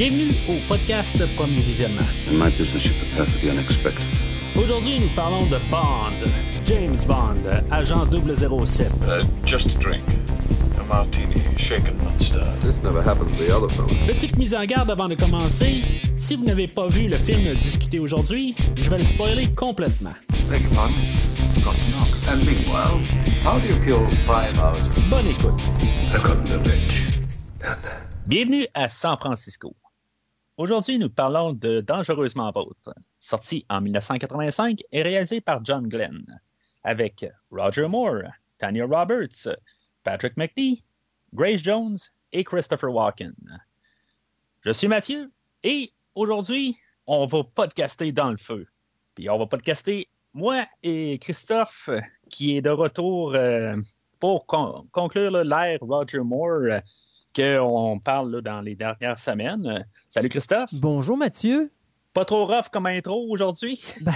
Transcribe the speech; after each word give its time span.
Bienvenue 0.00 0.32
au 0.48 0.54
podcast 0.66 1.18
Premier 1.36 1.60
Visionnement. 1.60 2.08
In 2.30 2.38
my 2.38 2.48
business, 2.56 2.86
you 2.86 2.92
prepare 2.94 3.26
for 3.26 3.38
the 3.38 3.50
unexpected. 3.50 4.06
Aujourd'hui, 4.56 4.98
nous 4.98 5.14
parlons 5.14 5.44
de 5.50 5.58
Bond, 5.70 6.14
James 6.64 7.04
Bond, 7.06 7.44
agent 7.70 8.06
007. 8.06 8.90
Uh, 9.02 9.26
just 9.44 9.66
a 9.66 9.78
drink. 9.78 10.02
A 10.80 10.84
martini, 10.84 11.38
shaken, 11.58 11.98
not 11.98 12.18
stirred. 12.18 12.62
This 12.62 12.82
never 12.82 13.02
happened 13.02 13.36
to 13.36 13.44
the 13.44 13.54
other 13.54 13.68
fellow. 13.74 13.88
Petite 14.06 14.38
mise 14.38 14.54
en 14.54 14.64
garde 14.64 14.88
avant 14.90 15.10
de 15.10 15.16
commencer. 15.16 15.82
Si 16.16 16.34
vous 16.34 16.46
n'avez 16.46 16.66
pas 16.66 16.88
vu 16.88 17.06
le 17.06 17.18
film 17.18 17.54
discuté 17.60 17.98
aujourd'hui, 17.98 18.54
je 18.76 18.88
vais 18.88 18.96
le 18.96 19.04
spoiler 19.04 19.48
complètement. 19.54 20.14
Beg 20.48 20.62
your 20.62 20.70
pardon? 20.76 20.94
Forgot 21.52 21.76
to 21.78 21.90
knock. 21.90 22.16
And 22.26 22.38
meanwhile, 22.46 22.98
how 23.44 23.58
do 23.58 23.68
you 23.68 23.78
kill 23.84 24.06
five 24.24 24.58
hours? 24.58 24.80
Bonne 25.10 25.26
écoute. 25.26 25.60
I've 26.14 26.22
gotten 26.22 26.46
the 26.46 26.58
rich. 26.66 27.04
Bienvenue 28.26 28.66
à 28.72 28.88
San 28.88 29.18
Francisco. 29.18 29.74
Aujourd'hui, 30.60 30.98
nous 30.98 31.08
parlons 31.08 31.54
de 31.54 31.80
Dangereusement 31.80 32.52
Vôtre, 32.52 32.92
sorti 33.18 33.64
en 33.70 33.80
1985 33.80 34.80
et 34.92 35.00
réalisé 35.00 35.40
par 35.40 35.64
John 35.64 35.88
Glenn, 35.88 36.22
avec 36.84 37.24
Roger 37.50 37.88
Moore, 37.88 38.24
Tanya 38.58 38.84
Roberts, 38.84 39.48
Patrick 40.04 40.36
McNee, 40.36 40.84
Grace 41.32 41.62
Jones 41.62 41.96
et 42.32 42.44
Christopher 42.44 42.92
Walken. 42.92 43.32
Je 44.60 44.70
suis 44.72 44.86
Mathieu 44.86 45.32
et 45.62 45.94
aujourd'hui, 46.14 46.76
on 47.06 47.24
va 47.24 47.42
podcaster 47.42 48.12
dans 48.12 48.30
le 48.30 48.36
feu. 48.36 48.66
Puis 49.14 49.30
on 49.30 49.38
va 49.38 49.46
podcaster 49.46 50.08
moi 50.34 50.66
et 50.82 51.18
Christophe, 51.20 51.88
qui 52.28 52.58
est 52.58 52.60
de 52.60 52.68
retour 52.68 53.34
euh, 53.34 53.76
pour 54.18 54.44
con- 54.44 54.86
conclure 54.92 55.42
l'ère 55.42 55.78
Roger 55.80 56.18
Moore 56.20 56.82
qu'on 57.34 57.98
parle 58.02 58.30
là, 58.36 58.40
dans 58.40 58.60
les 58.60 58.74
dernières 58.74 59.18
semaines. 59.18 59.66
Euh, 59.66 59.78
Salut 60.08 60.28
Christophe. 60.28 60.70
Bonjour 60.74 61.16
Mathieu. 61.16 61.70
Pas 62.12 62.24
trop 62.24 62.46
rough 62.46 62.68
comme 62.72 62.86
intro 62.86 63.26
aujourd'hui? 63.30 63.82
Ben, 64.02 64.14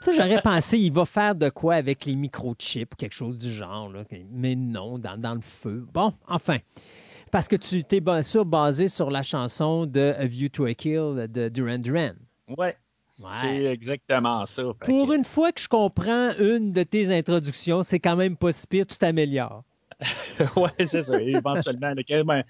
ça, 0.00 0.12
j'aurais 0.12 0.40
pensé, 0.42 0.78
il 0.78 0.92
va 0.92 1.04
faire 1.04 1.34
de 1.34 1.48
quoi 1.50 1.74
avec 1.74 2.06
les 2.06 2.14
microchips, 2.16 2.94
quelque 2.96 3.12
chose 3.14 3.36
du 3.38 3.52
genre. 3.52 3.88
là. 3.90 4.04
Mais 4.30 4.54
non, 4.54 4.98
dans, 4.98 5.18
dans 5.20 5.34
le 5.34 5.40
feu. 5.42 5.86
Bon, 5.92 6.12
enfin. 6.28 6.56
Parce 7.32 7.46
que 7.46 7.54
tu 7.56 7.84
t'es 7.84 8.00
bien 8.00 8.22
sûr 8.22 8.44
basé 8.44 8.88
sur 8.88 9.08
la 9.10 9.22
chanson 9.22 9.86
de 9.86 10.14
A 10.18 10.24
View 10.26 10.48
to 10.48 10.64
a 10.64 10.74
Kill 10.74 11.28
de 11.30 11.48
Duran 11.48 11.78
Duran. 11.78 12.10
Ouais, 12.58 12.76
c'est 13.40 13.64
exactement 13.66 14.46
ça. 14.46 14.64
Pour 14.84 15.06
que- 15.08 15.14
une 15.14 15.22
fois 15.22 15.52
que 15.52 15.60
je 15.60 15.68
comprends 15.68 16.30
une 16.40 16.72
de 16.72 16.82
tes 16.82 17.14
introductions, 17.16 17.82
c'est 17.84 18.00
quand 18.00 18.16
même 18.16 18.36
pas 18.36 18.50
si 18.50 18.66
pire, 18.66 18.84
tu 18.86 18.96
t'améliores. 18.98 19.62
ouais, 20.56 20.84
c'est 20.84 21.02
ça. 21.02 21.20
Éventuellement, 21.20 21.92
là, 21.94 22.42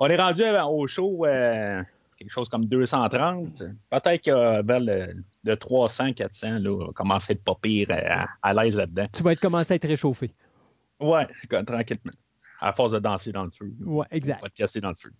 on 0.00 0.06
est 0.08 0.16
rendu 0.16 0.44
à- 0.44 0.66
au 0.66 0.86
show 0.86 1.26
euh, 1.26 1.82
quelque 2.16 2.30
chose 2.30 2.48
comme 2.48 2.66
230. 2.66 3.62
Peut-être 3.90 4.22
que 4.22 4.62
vers 4.62 4.78
le, 4.80 5.14
le 5.44 5.56
300, 5.56 6.12
400, 6.12 6.58
là, 6.60 6.70
on 6.88 6.92
commence 6.92 7.28
à 7.28 7.32
être 7.32 7.42
pas 7.44 7.56
pire 7.60 7.88
euh, 7.90 7.94
à, 8.08 8.26
à 8.42 8.54
l'aise 8.54 8.76
là-dedans. 8.76 9.06
Tu 9.12 9.22
vas 9.22 9.32
être 9.32 9.40
commencé 9.40 9.72
à 9.72 9.76
être 9.76 9.88
réchauffé. 9.88 10.32
Ouais, 11.00 11.26
tranquillement. 11.66 12.12
À 12.60 12.72
force 12.72 12.92
de 12.92 13.00
danser 13.00 13.32
dans 13.32 13.44
le 13.44 13.50
feu. 13.50 13.72
Ouais, 13.84 14.06
exact. 14.12 14.40
Podcaster 14.40 14.80
dans 14.80 14.90
le 14.90 14.94
feu. 14.94 15.10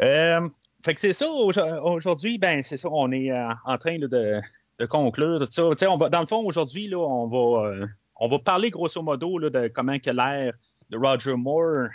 Euh, 0.00 0.48
fait 0.84 0.94
que 0.94 1.00
c'est 1.00 1.12
ça, 1.12 1.26
aujo- 1.26 1.80
aujourd'hui, 1.82 2.38
ben 2.38 2.62
c'est 2.62 2.76
ça, 2.76 2.88
on 2.92 3.10
est 3.10 3.32
euh, 3.32 3.48
en 3.64 3.76
train 3.78 3.98
là, 3.98 4.06
de, 4.06 4.40
de 4.78 4.86
conclure 4.86 5.40
tout 5.40 5.48
ça. 5.50 5.90
On 5.90 5.96
va, 5.96 6.08
dans 6.08 6.20
le 6.20 6.26
fond, 6.26 6.44
aujourd'hui, 6.44 6.86
là, 6.86 6.98
on 6.98 7.26
va 7.26 7.66
euh, 7.68 7.86
on 8.20 8.28
va 8.28 8.38
parler 8.38 8.70
grosso 8.70 9.02
modo 9.02 9.38
là, 9.38 9.50
de 9.50 9.68
comment 9.68 9.98
que 9.98 10.10
l'ère 10.10 10.52
de 10.90 10.96
Roger 10.96 11.34
Moore 11.36 11.88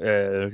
euh, 0.00 0.50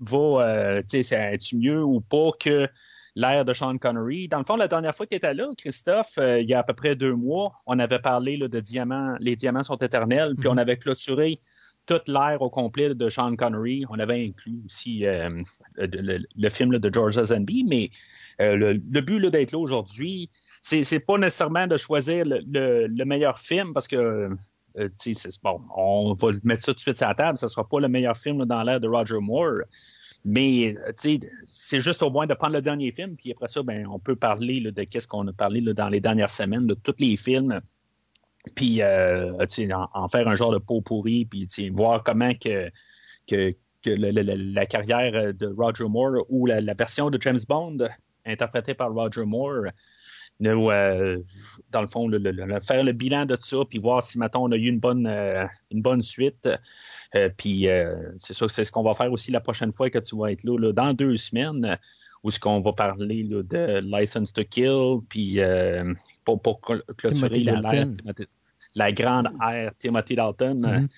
va, 0.00 0.18
euh, 0.18 0.82
tu 0.88 1.02
sais, 1.02 1.16
est 1.16 1.52
mieux 1.52 1.82
ou 1.82 2.00
pas 2.00 2.30
que 2.38 2.68
l'ère 3.16 3.44
de 3.44 3.52
Sean 3.52 3.76
Connery? 3.78 4.28
Dans 4.28 4.38
le 4.38 4.44
fond, 4.44 4.56
la 4.56 4.68
dernière 4.68 4.94
fois 4.94 5.06
que 5.06 5.10
tu 5.10 5.16
étais 5.16 5.34
là, 5.34 5.48
Christophe, 5.56 6.18
euh, 6.18 6.40
il 6.40 6.48
y 6.48 6.54
a 6.54 6.60
à 6.60 6.62
peu 6.62 6.74
près 6.74 6.94
deux 6.94 7.14
mois, 7.14 7.52
on 7.66 7.78
avait 7.78 7.98
parlé 7.98 8.36
là, 8.36 8.48
de 8.48 8.60
diamants, 8.60 9.16
les 9.18 9.36
diamants 9.36 9.64
sont 9.64 9.76
éternels, 9.76 10.34
puis 10.38 10.48
Mhm. 10.48 10.54
on 10.54 10.58
avait 10.58 10.76
clôturé 10.76 11.38
toute 11.86 12.06
l'ère 12.06 12.42
au 12.42 12.50
complet 12.50 12.94
de 12.94 13.08
Sean 13.08 13.34
Connery. 13.34 13.84
On 13.88 13.98
avait 13.98 14.22
inclus 14.26 14.60
aussi 14.66 15.06
euh, 15.06 15.42
le, 15.76 15.86
le- 15.86 16.24
le 16.36 16.48
film 16.50 16.70
là, 16.72 16.78
de 16.78 16.92
George 16.92 17.16
Lazenby, 17.16 17.64
mais 17.64 17.90
le, 18.38 18.74
le 18.74 19.00
but 19.00 19.24
d'être 19.30 19.52
là 19.52 19.58
aujourd'hui, 19.58 20.30
c'est, 20.62 21.00
pas 21.00 21.18
nécessairement 21.18 21.66
de 21.66 21.76
choisir 21.76 22.24
le, 22.24 22.40
le- 22.46 22.86
le 22.86 23.04
meilleur 23.04 23.38
film 23.38 23.72
parce 23.72 23.88
que 23.88 24.30
euh, 24.76 24.88
bon, 25.42 25.60
on 25.76 26.14
va 26.14 26.28
mettre 26.44 26.62
ça 26.62 26.72
tout 26.72 26.76
de 26.76 26.80
suite 26.80 26.96
sur 26.98 27.08
la 27.08 27.14
table, 27.14 27.38
ça 27.38 27.48
sera 27.48 27.68
pas 27.68 27.80
le 27.80 27.88
meilleur 27.88 28.16
film 28.16 28.44
dans 28.44 28.62
l'ère 28.62 28.80
de 28.80 28.88
Roger 28.88 29.18
Moore. 29.20 29.62
Mais 30.24 30.76
euh, 30.76 30.92
c'est 31.46 31.80
juste 31.80 32.02
au 32.02 32.10
moins 32.10 32.26
de 32.26 32.34
prendre 32.34 32.54
le 32.54 32.62
dernier 32.62 32.92
film, 32.92 33.16
puis 33.16 33.32
après 33.32 33.48
ça, 33.48 33.62
ben, 33.62 33.86
on 33.86 33.98
peut 33.98 34.16
parler 34.16 34.60
de 34.60 34.84
qu'est-ce 34.84 35.06
qu'on 35.06 35.26
a 35.28 35.32
parlé 35.32 35.60
dans 35.60 35.88
les 35.88 36.00
dernières 36.00 36.30
semaines, 36.30 36.66
de 36.66 36.74
tous 36.74 36.96
les 36.98 37.16
films 37.16 37.60
puis 38.54 38.80
euh, 38.82 39.32
en, 39.34 39.88
en 39.92 40.08
faire 40.08 40.26
un 40.28 40.34
genre 40.34 40.52
de 40.52 40.58
pot 40.58 40.80
pourri, 40.80 41.26
puis 41.26 41.46
voir 41.70 42.02
comment 42.02 42.32
que, 42.34 42.70
que, 43.26 43.54
que 43.82 43.90
la 43.90 44.66
carrière 44.66 45.34
de 45.34 45.54
Roger 45.56 45.84
Moore 45.84 46.24
ou 46.28 46.46
la 46.46 46.60
version 46.74 47.10
de 47.10 47.20
James 47.20 47.40
Bond 47.48 47.78
interprétée 48.24 48.74
par 48.74 48.92
Roger 48.92 49.24
Moore, 49.24 49.66
nous, 50.40 50.70
euh, 50.70 51.18
dans 51.70 51.82
le 51.82 51.88
fond, 51.88 52.06
le- 52.08 52.18
le- 52.18 52.30
le- 52.30 52.60
faire 52.60 52.84
le 52.84 52.92
bilan 52.92 53.26
de 53.26 53.36
ça, 53.40 53.56
puis 53.68 53.78
voir 53.78 54.02
si, 54.02 54.18
maintenant 54.18 54.44
on 54.44 54.52
a 54.52 54.56
eu 54.56 54.68
une 54.68 54.78
bonne, 54.78 55.06
euh, 55.06 55.46
une 55.70 55.82
bonne 55.82 56.02
suite. 56.02 56.48
Euh, 57.14 57.28
puis 57.36 57.68
euh, 57.68 57.96
c'est 58.18 58.34
sûr 58.34 58.46
que 58.46 58.52
c'est 58.52 58.64
ce 58.64 58.70
qu'on 58.72 58.82
va 58.82 58.94
faire 58.94 59.10
aussi 59.12 59.30
la 59.30 59.40
prochaine 59.40 59.72
fois 59.72 59.90
que 59.90 59.98
tu 59.98 60.16
vas 60.16 60.30
être 60.30 60.44
là, 60.44 60.56
là, 60.58 60.72
dans 60.72 60.92
deux 60.94 61.16
semaines, 61.16 61.76
où 62.22 62.30
ce 62.30 62.38
qu'on 62.40 62.60
va 62.60 62.72
parler 62.72 63.22
là, 63.22 63.42
de 63.42 63.80
License 63.80 64.32
to 64.32 64.42
Kill, 64.44 64.98
puis 65.08 65.40
euh, 65.40 65.92
pour, 66.24 66.40
pour 66.42 66.60
cl- 66.60 66.82
clôturer. 66.96 67.30
Timothy- 67.96 68.28
la 68.74 68.92
grande 68.92 69.28
ère 69.42 69.72
Timothy 69.78 70.14
Dalton 70.14 70.64
euh, 70.64 70.80
Mhm. 70.80 70.88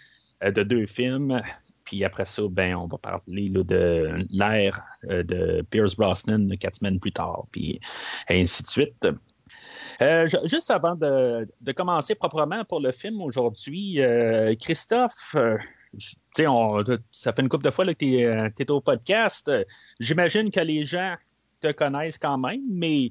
euh, 0.45 0.51
de 0.51 0.62
deux 0.62 0.87
films. 0.87 1.41
Puis 1.84 2.05
après 2.05 2.25
ça, 2.25 2.43
ben, 2.49 2.75
on 2.77 2.87
va 2.87 2.99
parler 2.99 3.49
là, 3.49 3.62
de 3.65 4.27
l'ère 4.31 4.81
euh, 5.09 5.22
de 5.22 5.62
Pierce 5.71 5.97
Brosnan 5.97 6.49
quatre 6.59 6.77
semaines 6.77 7.01
plus 7.01 7.11
tard, 7.12 7.47
puis 7.51 7.81
ainsi 8.28 8.62
de 8.62 8.69
suite. 8.69 9.09
Euh, 10.03 10.27
ju- 10.27 10.38
juste 10.44 10.71
avant 10.71 10.94
de, 10.94 11.47
commencer 11.77 12.15
proprement 12.15 12.65
pour 12.65 12.81
le 12.81 12.91
film 12.91 13.21
aujourd'hui, 13.21 14.00
euh, 14.00 14.55
Christophe, 14.59 15.37
euh, 15.37 15.59
ça 17.11 17.33
fait 17.33 17.43
une 17.43 17.49
couple 17.49 17.65
de 17.65 17.71
fois 17.71 17.84
que 17.84 17.93
tu 17.93 18.21
es, 18.21 18.71
au 18.71 18.81
podcast. 18.81 19.50
J'imagine 19.99 20.50
que 20.50 20.60
les 20.60 20.84
gens 20.84 21.16
te 21.60 21.72
connaissent 21.72 22.19
quand 22.19 22.39
même, 22.39 22.62
mais 22.71 23.10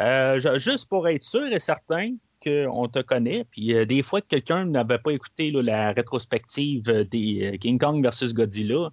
ju- 0.00 0.58
juste 0.58 0.88
pour 0.90 1.08
être 1.08 1.22
sûr 1.22 1.46
et 1.46 1.58
certain 1.58 2.14
qu'on 2.44 2.86
te 2.88 3.00
connaît, 3.00 3.44
puis 3.50 3.86
des 3.86 4.02
fois 4.02 4.20
que 4.20 4.26
quelqu'un 4.26 4.66
n'avait 4.66 4.98
pas 4.98 5.12
écouté 5.12 5.50
la 5.50 5.92
rétrospective 5.92 6.82
des 6.82 7.56
King 7.60 7.78
Kong 7.78 8.02
versus 8.02 8.34
Godzilla, 8.34 8.90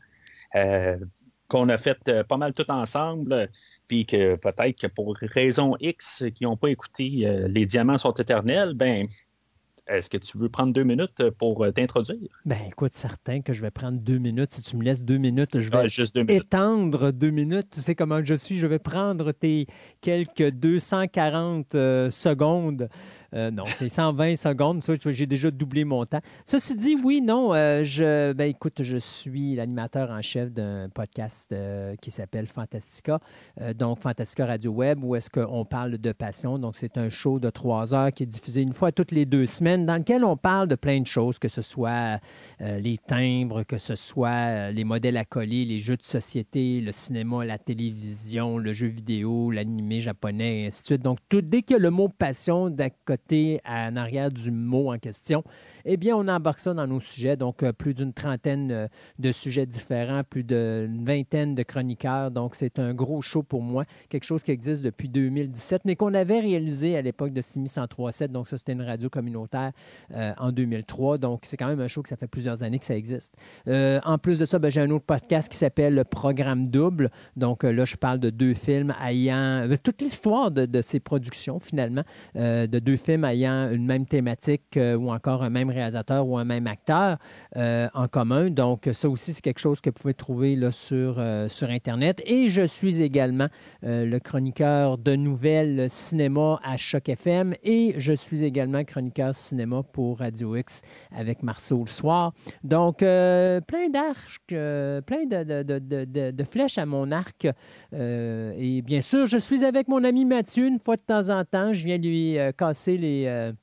qu'on 1.50 1.68
a 1.70 1.78
fait 1.78 2.24
pas 2.24 2.38
mal 2.38 2.53
tout 2.53 2.70
ensemble, 2.72 3.50
puis 3.94 4.08
que 4.08 4.36
peut-être 4.38 4.80
que 4.80 4.88
pour 4.88 5.16
raison 5.22 5.76
X 5.80 6.24
qui 6.34 6.46
n'ont 6.46 6.58
pas 6.58 6.70
écouté 6.70 7.28
euh, 7.28 7.48
Les 7.48 7.66
Diamants 7.68 8.00
sont 8.00 8.14
éternels, 8.14 8.74
ben 8.74 9.08
est-ce 9.86 10.09
que 10.09 10.18
tu 10.18 10.36
veux 10.40 10.50
prendre 10.50 10.74
deux 10.74 10.84
minutes 10.84 11.30
pour 11.38 11.64
euh, 11.64 11.72
t'introduire? 11.72 12.42
Ben 12.44 12.58
écoute, 12.68 12.96
certain 12.96 13.42
que 13.42 13.53
je 13.53 13.62
vais 13.62 13.70
prendre 13.70 14.00
deux 14.00 14.18
minutes. 14.18 14.52
Si 14.52 14.64
tu 14.64 14.78
me 14.78 14.84
laisses 14.84 15.03
deux 15.03 15.18
minutes, 15.20 15.59
je 15.59 15.70
vais 15.70 15.78
Ah, 15.78 15.88
juste 15.88 16.16
deux 16.16 16.24
minutes. 16.24 16.44
étendre 16.46 17.12
deux 17.12 17.30
minutes. 17.30 17.68
Tu 17.72 17.82
sais 17.82 17.94
comment 17.94 18.24
je 18.24 18.34
suis. 18.34 18.58
Je 18.58 18.66
vais 18.66 18.80
prendre 18.80 19.32
tes 19.32 19.67
quelques 20.02 20.50
240 20.50 21.76
euh, 21.76 22.09
secondes. 22.09 22.90
Euh, 23.34 23.50
non, 23.52 23.64
tes 23.80 23.90
120 23.90 24.35
secondes. 24.35 24.84
J'ai 25.06 25.26
déjà 25.26 25.50
doublé 25.50 25.85
mon 25.85 26.06
temps. 26.06 26.22
Ceci 26.46 26.76
dit, 26.76 26.97
oui, 27.03 27.22
non. 27.22 27.53
euh, 27.53 27.84
je, 27.84 28.34
ben, 28.34 28.50
écoute, 28.50 28.82
je 28.84 28.97
suis 28.97 29.56
l'animateur 29.56 30.12
en 30.12 30.22
chef 30.22 30.52
d'un 30.52 30.90
podcast 30.90 31.52
euh, 31.52 31.96
qui 32.02 32.12
s'appelle 32.12 32.47
Fantastica. 32.47 33.20
Donc, 33.76 34.00
Fantastica 34.00 34.46
Radio 34.46 34.72
Web, 34.72 35.03
où 35.03 35.16
est-ce 35.16 35.30
qu'on 35.30 35.66
parle 35.66 35.97
de 35.97 36.12
passion. 36.12 36.59
Donc, 36.59 36.76
c'est 36.78 36.97
un 36.97 37.09
show 37.09 37.40
de 37.40 37.50
trois 37.50 37.94
heures 37.94 38.12
qui 38.12 38.24
est 38.24 38.28
diffusé 38.28 38.62
une 38.62 38.74
fois 38.74 38.91
toutes 38.91 39.12
les 39.12 39.26
deux 39.26 39.46
semaines, 39.46 39.86
dans 39.86 39.97
lequel 39.97 40.24
on 40.24 40.38
parle 40.38 40.68
de 40.68 40.76
plein 40.76 41.02
de 41.02 41.08
choses, 41.08 41.40
que 41.40 41.47
ce 41.47 41.62
soit 41.62 42.20
les 42.59 42.97
timbres, 42.97 43.64
que 43.64 43.78
ce 43.78 43.96
soit 43.96 44.72
les 44.72 44.84
modèles 44.84 45.18
à 45.18 45.26
coller, 45.26 45.66
les 45.66 45.79
jeux 45.79 45.97
de 45.97 46.03
société, 46.03 46.82
le 46.82 46.91
cinéma, 46.91 47.46
la 47.46 47.58
télévision, 47.58 48.58
le 48.58 48.74
jeu 48.74 48.88
vidéo, 48.88 49.52
l'animé 49.52 50.00
japonais, 50.00 50.62
et 50.62 50.68
ainsi 50.68 50.82
de 50.82 50.86
suite. 50.88 51.02
Donc, 51.02 51.20
tout, 51.29 51.41
dès 51.41 51.64
a 51.74 51.78
le 51.78 51.90
mot 51.90 52.09
passion 52.09 52.70
d'un 52.70 52.90
côté 53.06 53.22
en 53.31 53.96
arrière 53.96 54.31
du 54.31 54.52
mot 54.52 54.91
en 54.93 54.99
question, 54.99 55.43
eh 55.85 55.97
bien, 55.97 56.16
on 56.16 56.28
embarque 56.28 56.59
ça 56.59 56.74
dans 56.74 56.88
nos 56.88 57.00
sujets. 57.00 57.35
Donc, 57.35 57.64
plus 57.74 57.94
d'une 57.94 58.14
trentaine 58.14 58.90
de 59.20 59.32
sujets 59.32 59.66
différents, 59.66 60.24
plus 60.24 60.44
d'une 60.44 61.03
vingtaine 61.03 61.56
de 61.56 61.64
chroniqueurs. 61.64 62.32
Donc, 62.32 62.56
c'est 62.56 62.80
un 62.80 62.94
gros 62.94 63.22
show 63.22 63.44
pour 63.44 63.62
moi, 63.62 63.85
quelque 64.09 64.24
chose 64.24 64.44
qui 64.44 64.52
existe 64.52 64.82
depuis 64.82 65.09
2017, 65.09 65.84
mais 65.85 65.96
qu'on 65.96 66.14
avait 66.14 66.40
réalisé 66.40 66.96
à 66.96 67.02
l'époque 67.02 67.34
de 67.34 67.41
Simi 67.41 67.68
103.7. 67.68 68.28
Donc, 68.28 68.47
ça, 68.47 68.58
c'était 68.58 68.74
une 68.74 68.82
radio 68.82 69.09
communautaire 69.09 69.72
en 70.38 70.52
2003. 70.52 71.18
Donc, 71.18 71.41
c'est 71.44 71.58
quand 71.58 71.68
même 71.68 71.82
un 71.82 71.88
show 71.88 72.02
que 72.02 72.09
ça 72.09 72.16
fait 72.16 72.28
plusieurs 72.28 72.64
années 72.64 72.79
que 72.79 72.86
ça 72.86 72.96
existe. 72.96 73.36
en 73.68 74.18
plus 74.18 74.40
de 74.40 74.46
ça, 74.46 74.59
ben, 74.59 74.70
j'ai 74.70 74.82
un 74.82 74.91
autre 74.91 75.06
podcast 75.06 75.52
qui 75.52 75.58
s'appelle 75.58 75.96
le 75.96 76.03
Programme 76.03 76.68
Double. 76.68 77.09
Donc, 77.36 77.64
là, 77.64 77.86
je 77.86 77.96
parle 77.96 78.20
de 78.20 78.29
deux 78.29 78.53
films 78.53 78.94
ayant 79.06 79.68
toute 79.84 80.02
l'histoire 80.02 80.52
de, 80.52 80.82
ces 80.82 81.00
productions, 81.00 81.59
finalement, 81.59 82.03
de 82.36 82.79
deux 82.79 82.97
films 82.97 83.26
ayant 83.26 83.70
une 83.72 83.86
même 83.86 84.06
thématique 84.06 84.78
ou 84.78 85.12
encore 85.12 85.44
un 85.44 85.50
même 85.50 85.72
réalisateur 85.73 86.28
ou 86.28 86.37
un 86.37 86.46
même 86.46 86.67
acteur 86.67 87.17
en 87.55 88.08
commun. 88.08 88.49
Donc, 88.49 88.90
ça 88.91 89.09
aussi, 89.09 89.34
c'est 89.34 89.41
quelque 89.41 89.59
chose 89.59 89.81
que 89.81 89.90
vous 89.90 89.96
pouvez 89.96 90.14
trouver 90.14 90.55
là, 90.55 90.72
sur, 90.72 91.22
sur 91.47 91.70
Internet. 91.70 92.22
Et 92.25 92.49
je 92.49 92.64
suis 92.64 93.02
également 93.02 93.47
le 93.81 94.17
chroniqueur 94.20 94.97
de 94.97 95.16
nouvelles 95.16 95.90
cinéma 95.90 96.59
à 96.64 96.78
Choc 96.78 97.09
FM 97.09 97.55
et 97.64 97.93
je 97.97 98.14
suis 98.14 98.43
également 98.43 98.84
chroniqueur 98.84 99.34
cinéma 99.35 99.84
pour 99.84 100.20
Radio 100.20 100.55
X 100.55 100.81
avec 101.11 101.43
Marceau 101.43 101.79
le 101.79 101.90
soir. 101.90 102.34
Donc, 102.64 102.97
plein 102.99 103.90
d'arcs, 103.90 104.41
plein 104.47 105.26
de, 105.26 105.64
de, 105.64 106.31
de, 106.31 106.43
flèches 106.43 106.78
à 106.78 106.85
mon 106.85 107.11
arc. 107.11 107.47
et 107.93 108.81
bien 108.84 109.02
sûr, 109.02 109.26
je 109.26 109.37
suis 109.37 109.64
avec 109.64 109.87
mon 109.87 110.03
ami 110.03 110.26
Mathieu 110.26 110.67
une 110.67 110.79
fois 110.79 110.96
de 110.96 111.02
temps 111.02 111.29
en 111.29 111.43
temps. 111.46 111.73
Je 111.73 111.85
viens 111.85 111.97
lui 111.97 112.37
casser 112.58 112.97
les 112.97 113.53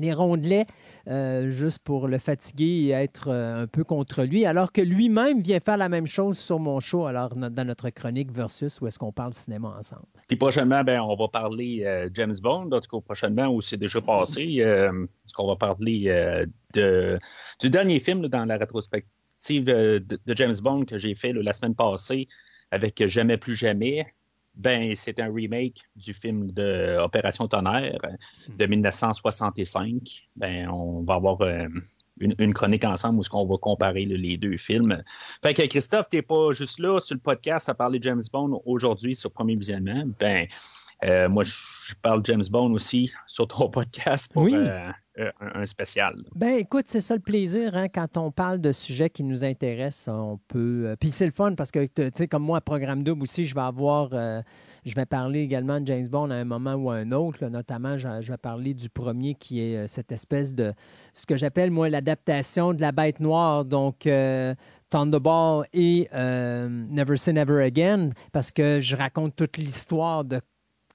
les 0.00 0.12
rondelets 0.12 0.66
euh, 1.08 1.50
juste 1.50 1.78
pour 1.80 2.08
le 2.08 2.18
fatiguer 2.18 2.86
et 2.86 2.90
être 2.90 3.28
euh, 3.28 3.62
un 3.62 3.66
peu 3.66 3.84
contre 3.84 4.24
lui, 4.24 4.44
alors 4.44 4.72
que 4.72 4.80
lui-même 4.80 5.40
vient 5.40 5.60
faire 5.60 5.76
la 5.76 5.88
même 5.88 6.06
chose 6.06 6.38
sur 6.38 6.58
mon 6.58 6.80
show, 6.80 7.06
alors 7.06 7.34
dans 7.36 7.66
notre 7.66 7.90
chronique 7.90 8.32
Versus, 8.32 8.80
où 8.80 8.86
est-ce 8.86 8.98
qu'on 8.98 9.12
parle 9.12 9.32
cinéma 9.34 9.76
ensemble. 9.78 10.06
Puis 10.26 10.36
prochainement, 10.36 10.82
ben, 10.82 11.00
on 11.00 11.14
va 11.14 11.28
parler 11.28 11.84
euh, 11.84 12.08
James 12.12 12.34
Bond, 12.42 12.70
en 12.72 12.80
tout 12.80 12.96
cas 12.96 13.04
prochainement, 13.04 13.46
où 13.48 13.60
c'est 13.60 13.76
déjà 13.76 14.00
passé, 14.00 14.62
parce 14.62 15.32
qu'on 15.32 15.46
va 15.46 15.56
parler 15.56 16.44
du 16.74 17.70
dernier 17.70 18.00
film 18.00 18.26
dans 18.28 18.44
la 18.44 18.56
rétrospective 18.56 19.64
de, 19.64 20.04
James 20.28 20.56
Bond 20.62 20.84
que 20.84 20.98
j'ai 20.98 21.14
fait 21.14 21.32
la 21.32 21.52
semaine 21.52 21.74
passée 21.74 22.26
avec 22.70 23.06
Jamais 23.06 23.36
plus 23.36 23.54
jamais. 23.54 24.06
Ben, 24.56 24.94
c'est 24.94 25.20
un 25.20 25.32
remake 25.32 25.82
du 25.96 26.14
film 26.14 26.50
de 26.50 26.98
Opération 26.98 27.46
Tonnerre 27.46 28.00
de 28.48 28.66
1965. 28.66 29.92
Hmm. 29.92 30.00
Ben, 30.36 30.68
on 30.68 31.02
va 31.02 31.14
avoir 31.14 31.40
euh, 31.42 31.66
une, 32.20 32.54
chronique 32.54 32.84
ensemble 32.84 33.18
où 33.18 33.22
ce 33.22 33.28
qu'on 33.28 33.46
va 33.46 33.56
comparer 33.58 34.04
les 34.04 34.36
deux 34.36 34.56
films. 34.56 35.02
Fait 35.42 35.54
que 35.54 35.66
Christophe, 35.66 36.08
t'es 36.08 36.22
pas 36.22 36.52
juste 36.52 36.78
là 36.78 37.00
sur 37.00 37.14
le 37.14 37.20
podcast 37.20 37.68
à 37.68 37.74
parler 37.74 37.98
de 37.98 38.04
James 38.04 38.22
Bond 38.32 38.62
aujourd'hui 38.64 39.14
sur 39.14 39.30
Premier 39.30 39.56
Visionnement. 39.56 40.04
Ben, 40.18 40.46
euh, 41.04 41.28
moi, 41.28 41.44
je 41.44 41.94
parle 42.00 42.22
James 42.24 42.42
Bond 42.50 42.72
aussi 42.72 43.12
sur 43.26 43.46
ton 43.46 43.68
podcast 43.70 44.32
pour 44.32 44.46
euh, 44.46 44.90
un, 45.40 45.66
spécial. 45.66 46.14
Ben, 46.34 46.56
écoute, 46.58 46.84
c'est 46.86 47.02
ça 47.02 47.14
le 47.14 47.20
plaisir. 47.20 47.76
Hein, 47.76 47.88
quand 47.88 48.16
on 48.16 48.30
parle 48.30 48.60
de 48.60 48.72
sujets 48.72 49.10
qui 49.10 49.22
nous 49.22 49.44
intéressent, 49.44 50.08
on 50.08 50.40
peut. 50.48 50.84
Euh, 50.86 50.96
puis 50.98 51.10
c'est 51.10 51.26
le 51.26 51.32
fun 51.32 51.54
parce 51.54 51.70
que, 51.70 51.84
tu 51.84 52.10
sais, 52.14 52.28
comme 52.28 52.44
moi, 52.44 52.58
à 52.58 52.60
Programme 52.62 53.02
Double 53.02 53.22
aussi, 53.22 53.44
je 53.44 53.54
vais 53.54 53.60
avoir. 53.60 54.10
je 54.10 54.94
vais 54.94 55.04
parler 55.04 55.40
également 55.40 55.80
de 55.80 55.86
James 55.86 56.08
Bond 56.08 56.30
à 56.30 56.36
un 56.36 56.44
moment 56.44 56.74
ou 56.74 56.90
à 56.90 56.96
un 56.96 57.12
autre. 57.12 57.44
notamment, 57.46 57.98
je, 57.98 58.08
vais 58.30 58.38
parler 58.38 58.72
du 58.72 58.88
premier 58.88 59.34
qui 59.34 59.60
est 59.60 59.86
cette 59.88 60.12
espèce 60.12 60.54
de. 60.54 60.72
ce 61.12 61.26
que 61.26 61.36
j'appelle, 61.36 61.70
moi, 61.70 61.90
l'adaptation 61.90 62.72
de 62.72 62.80
la 62.80 62.92
bête 62.92 63.20
noire. 63.20 63.64
Donc. 63.64 64.08
Thunderball 64.88 65.66
et 65.72 66.08
Never 66.12 67.16
Say 67.16 67.32
Never 67.32 67.64
Again, 67.64 68.10
parce 68.30 68.52
que 68.52 68.78
je 68.80 68.94
raconte 68.94 69.34
toute 69.34 69.56
l'histoire 69.56 70.24
de 70.24 70.40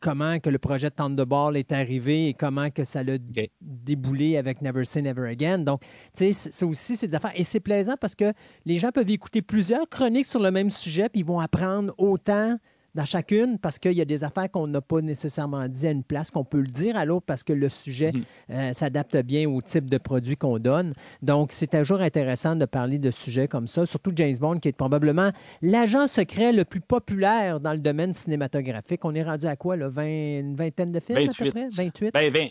comment 0.01 0.39
que 0.39 0.49
le 0.49 0.57
projet 0.57 0.89
de 0.89 0.95
Thunderball 0.95 1.55
est 1.55 1.71
arrivé 1.71 2.27
et 2.27 2.33
comment 2.33 2.69
que 2.69 2.83
ça 2.83 3.03
l'a 3.03 3.17
déboulé 3.61 4.35
avec 4.35 4.61
Never 4.61 4.83
Say 4.83 5.01
Never 5.01 5.29
Again. 5.29 5.59
Donc, 5.59 5.81
tu 6.15 6.33
sais, 6.33 6.51
c'est 6.51 6.65
aussi 6.65 6.97
ces 6.97 7.15
affaires. 7.15 7.33
Et 7.35 7.43
c'est 7.43 7.59
plaisant 7.59 7.95
parce 7.99 8.15
que 8.15 8.33
les 8.65 8.75
gens 8.79 8.91
peuvent 8.91 9.09
écouter 9.09 9.41
plusieurs 9.41 9.87
chroniques 9.87 10.25
sur 10.25 10.41
le 10.41 10.51
même 10.51 10.69
sujet, 10.69 11.07
puis 11.07 11.21
ils 11.21 11.25
vont 11.25 11.39
apprendre 11.39 11.93
autant 11.97 12.57
dans 12.95 13.05
chacune 13.05 13.57
parce 13.57 13.79
qu'il 13.79 13.93
y 13.93 14.01
a 14.01 14.05
des 14.05 14.23
affaires 14.23 14.49
qu'on 14.51 14.67
n'a 14.67 14.81
pas 14.81 15.01
nécessairement 15.01 15.67
dit 15.67 15.87
à 15.87 15.91
une 15.91 16.03
place, 16.03 16.31
qu'on 16.31 16.43
peut 16.43 16.59
le 16.59 16.67
dire 16.67 16.95
à 16.97 17.05
l'autre 17.05 17.25
parce 17.25 17.43
que 17.43 17.53
le 17.53 17.69
sujet 17.69 18.11
mhm. 18.11 18.23
euh, 18.51 18.73
s'adapte 18.73 19.17
bien 19.17 19.49
au 19.49 19.61
type 19.61 19.89
de 19.89 19.97
produit 19.97 20.35
qu'on 20.35 20.59
donne. 20.59 20.93
Donc, 21.21 21.51
c'est 21.51 21.71
toujours 21.71 22.01
intéressant 22.01 22.55
de 22.55 22.65
parler 22.65 22.99
de 22.99 23.11
sujets 23.11 23.47
comme 23.47 23.67
ça, 23.67 23.85
surtout 23.85 24.11
James 24.15 24.37
Bond, 24.37 24.59
qui 24.59 24.69
est 24.69 24.73
probablement 24.73 25.31
l'agent 25.61 26.07
secret 26.07 26.51
le 26.51 26.65
plus 26.65 26.81
populaire 26.81 27.59
dans 27.59 27.73
le 27.73 27.79
domaine 27.79 28.13
cinématographique. 28.13 29.05
On 29.05 29.15
est 29.15 29.23
rendu 29.23 29.45
à 29.45 29.55
quoi, 29.55 29.77
là? 29.77 29.87
20, 29.87 30.05
une 30.05 30.55
vingtaine 30.55 30.91
de 30.91 30.99
films 30.99 31.27
28. 31.27 31.41
à 31.41 31.43
peu 31.43 31.51
près? 31.51 31.67
28? 31.69 32.13
Ben, 32.13 32.33
20, 32.33 32.47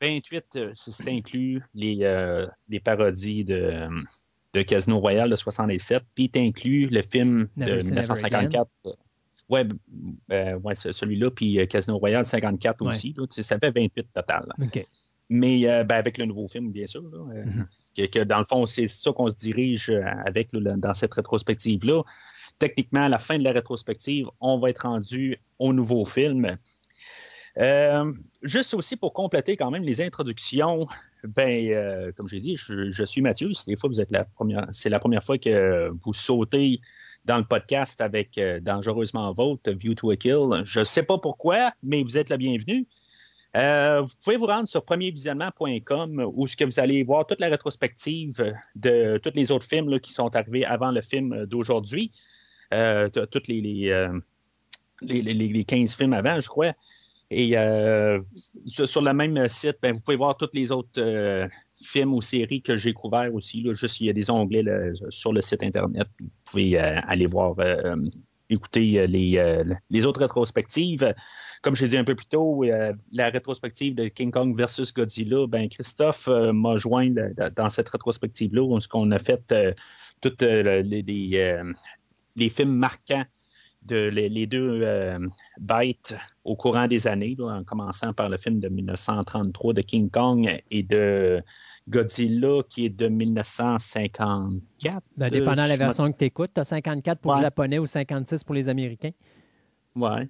28, 0.00 0.44
euh, 0.56 0.72
c'est 0.74 1.08
inclus 1.08 1.62
les, 1.74 1.98
euh, 2.02 2.46
les 2.68 2.80
parodies 2.80 3.44
de 3.44 3.88
de 4.52 4.62
Casino 4.62 4.98
Royale 4.98 5.30
de 5.30 5.36
67, 5.36 6.02
puis 6.14 6.30
inclus 6.34 6.88
le 6.88 7.02
film 7.02 7.48
de 7.56 7.76
1954 7.76 8.68
Ouais, 9.50 9.66
euh, 10.30 10.54
ouais 10.60 10.74
celui-là, 10.76 11.30
puis 11.32 11.58
euh, 11.58 11.66
Casino 11.66 11.98
Royale 11.98 12.24
54 12.24 12.82
aussi. 12.86 13.14
ça 13.30 13.58
fait 13.58 13.72
28 13.72 14.06
total. 14.14 14.46
Mais 15.28 15.68
euh, 15.68 15.82
ben, 15.82 15.96
avec 15.96 16.18
le 16.18 16.24
nouveau 16.24 16.46
film, 16.46 16.70
bien 16.70 16.86
sûr. 16.86 17.02
Mm-hmm. 17.02 18.10
que, 18.10 18.24
dans 18.24 18.38
le 18.38 18.44
fond, 18.44 18.64
c'est 18.66 18.86
ça 18.86 19.12
qu'on 19.12 19.28
se 19.28 19.36
dirige 19.36 19.90
avec 20.24 20.52
dans 20.52 20.94
cette 20.94 21.14
rétrospective-là. 21.14 22.02
Techniquement, 22.60 23.04
à 23.04 23.08
la 23.08 23.18
fin 23.18 23.38
de 23.38 23.44
la 23.44 23.52
rétrospective, 23.52 24.26
on 24.40 24.58
va 24.58 24.70
être 24.70 24.86
rendu 24.86 25.36
au 25.58 25.72
nouveau 25.72 26.04
film. 26.04 26.56
juste 28.42 28.74
aussi 28.74 28.96
pour 28.96 29.12
compléter 29.12 29.56
quand 29.56 29.72
même 29.72 29.82
les 29.82 30.00
introductions, 30.00 30.86
ben, 31.24 32.12
comme 32.16 32.28
j'ai 32.28 32.38
dit, 32.38 32.54
je, 32.56 32.90
je, 32.90 33.04
suis 33.04 33.20
Mathieu. 33.20 33.50
Des 33.66 33.74
fois, 33.74 33.90
vous 33.90 34.00
êtes 34.00 34.12
la 34.12 34.24
première, 34.24 34.68
c'est 34.70 34.90
la 34.90 35.00
première 35.00 35.24
fois 35.24 35.38
que 35.38 35.90
vous 36.02 36.12
sautez 36.12 36.80
dans 37.24 37.38
le 37.38 37.44
podcast 37.44 38.00
avec 38.00 38.38
euh, 38.38 38.60
Dangereusement 38.60 39.32
Vôtre, 39.32 39.70
View 39.72 39.94
to 39.94 40.10
a 40.10 40.16
Kill. 40.16 40.62
Je 40.64 40.80
ne 40.80 40.84
sais 40.84 41.02
pas 41.02 41.18
pourquoi, 41.18 41.72
mais 41.82 42.02
vous 42.02 42.16
êtes 42.16 42.28
la 42.28 42.36
bienvenue. 42.36 42.86
Euh, 43.56 44.02
vous 44.02 44.12
pouvez 44.22 44.36
vous 44.36 44.46
rendre 44.46 44.68
sur 44.68 44.84
premiervisionnement.com 44.84 46.30
où 46.34 46.46
ce 46.46 46.56
que 46.56 46.64
vous 46.64 46.78
allez 46.78 47.02
voir 47.02 47.26
toute 47.26 47.40
la 47.40 47.48
rétrospective 47.48 48.54
de 48.76 49.18
tous 49.18 49.32
les 49.34 49.50
autres 49.50 49.66
films 49.66 49.98
qui 49.98 50.12
sont 50.12 50.34
arrivés 50.36 50.64
avant 50.64 50.92
le 50.92 51.00
film 51.02 51.46
d'aujourd'hui. 51.46 52.12
Euh, 52.72 53.08
tous 53.08 53.48
les, 53.48 53.60
les, 55.02 55.22
les, 55.22 55.64
15 55.64 55.96
films 55.96 56.12
avant, 56.12 56.38
je 56.38 56.48
crois. 56.48 56.72
Et 57.32 57.50
sur, 58.66 59.02
le 59.02 59.12
même 59.12 59.48
site, 59.48 59.78
ben, 59.82 59.94
vous 59.94 60.00
pouvez 60.00 60.16
voir 60.16 60.36
tous 60.36 60.50
les 60.52 60.70
autres 60.70 61.00
films 61.82 62.14
ou 62.14 62.22
séries 62.22 62.62
que 62.62 62.76
j'ai 62.76 62.92
couverts 62.92 63.34
aussi. 63.34 63.62
Là, 63.62 63.72
juste, 63.72 64.00
il 64.00 64.06
y 64.06 64.10
a 64.10 64.12
des 64.12 64.30
onglets 64.30 64.64
sur 65.08 65.32
le 65.32 65.40
site 65.40 65.62
Internet. 65.62 66.08
Vous 66.20 66.28
pouvez 66.44 66.78
euh, 66.78 67.00
aller 67.06 67.26
voir, 67.26 67.54
euh, 67.58 67.96
écouter 68.48 69.00
euh, 69.00 69.06
les, 69.06 69.64
les, 69.90 70.06
autres 70.06 70.20
rétrospectives. 70.20 71.14
Comme 71.62 71.74
je 71.74 71.84
l'ai 71.84 71.90
dit 71.90 71.96
un 71.96 72.04
peu 72.04 72.14
plus 72.14 72.26
tôt, 72.26 72.64
la 73.12 73.30
rétrospective 73.30 73.94
de 73.94 74.08
King 74.08 74.30
Kong 74.30 74.56
versus 74.56 74.92
Godzilla, 74.92 75.46
ben 75.46 75.68
Christophe 75.68 76.26
m'a 76.28 76.76
joint 76.76 77.10
dans 77.54 77.70
cette 77.70 77.88
rétrospective-là, 77.88 78.62
où 78.62 78.78
on 78.94 79.10
a 79.10 79.18
fait 79.18 79.54
tous 80.22 80.36
les, 80.40 81.02
les, 82.36 82.50
films 82.50 82.74
marquants 82.76 83.24
de 83.82 84.08
les, 84.08 84.46
deux 84.46 85.18
bêtes 85.60 86.16
au 86.44 86.56
courant 86.56 86.88
des 86.88 87.06
années, 87.06 87.36
en 87.38 87.62
commençant 87.62 88.14
par 88.14 88.30
le 88.30 88.38
film 88.38 88.58
de 88.58 88.68
1933 88.68 89.74
de 89.74 89.82
King 89.82 90.08
Kong 90.08 90.62
et 90.70 90.82
de 90.82 91.42
Godzilla 91.90 92.62
qui 92.68 92.86
est 92.86 92.90
de 92.90 93.08
1954. 93.08 95.02
Ben, 95.16 95.28
dépendant 95.28 95.64
de 95.64 95.68
la 95.68 95.76
version 95.76 96.10
que 96.10 96.16
tu 96.16 96.24
écoutes, 96.24 96.52
tu 96.54 96.60
as 96.60 96.64
54 96.64 97.20
pour 97.20 97.34
les 97.34 97.42
Japonais 97.42 97.78
ou 97.78 97.86
56 97.86 98.44
pour 98.44 98.54
les 98.54 98.68
Américains? 98.68 99.12
Oui. 99.96 100.28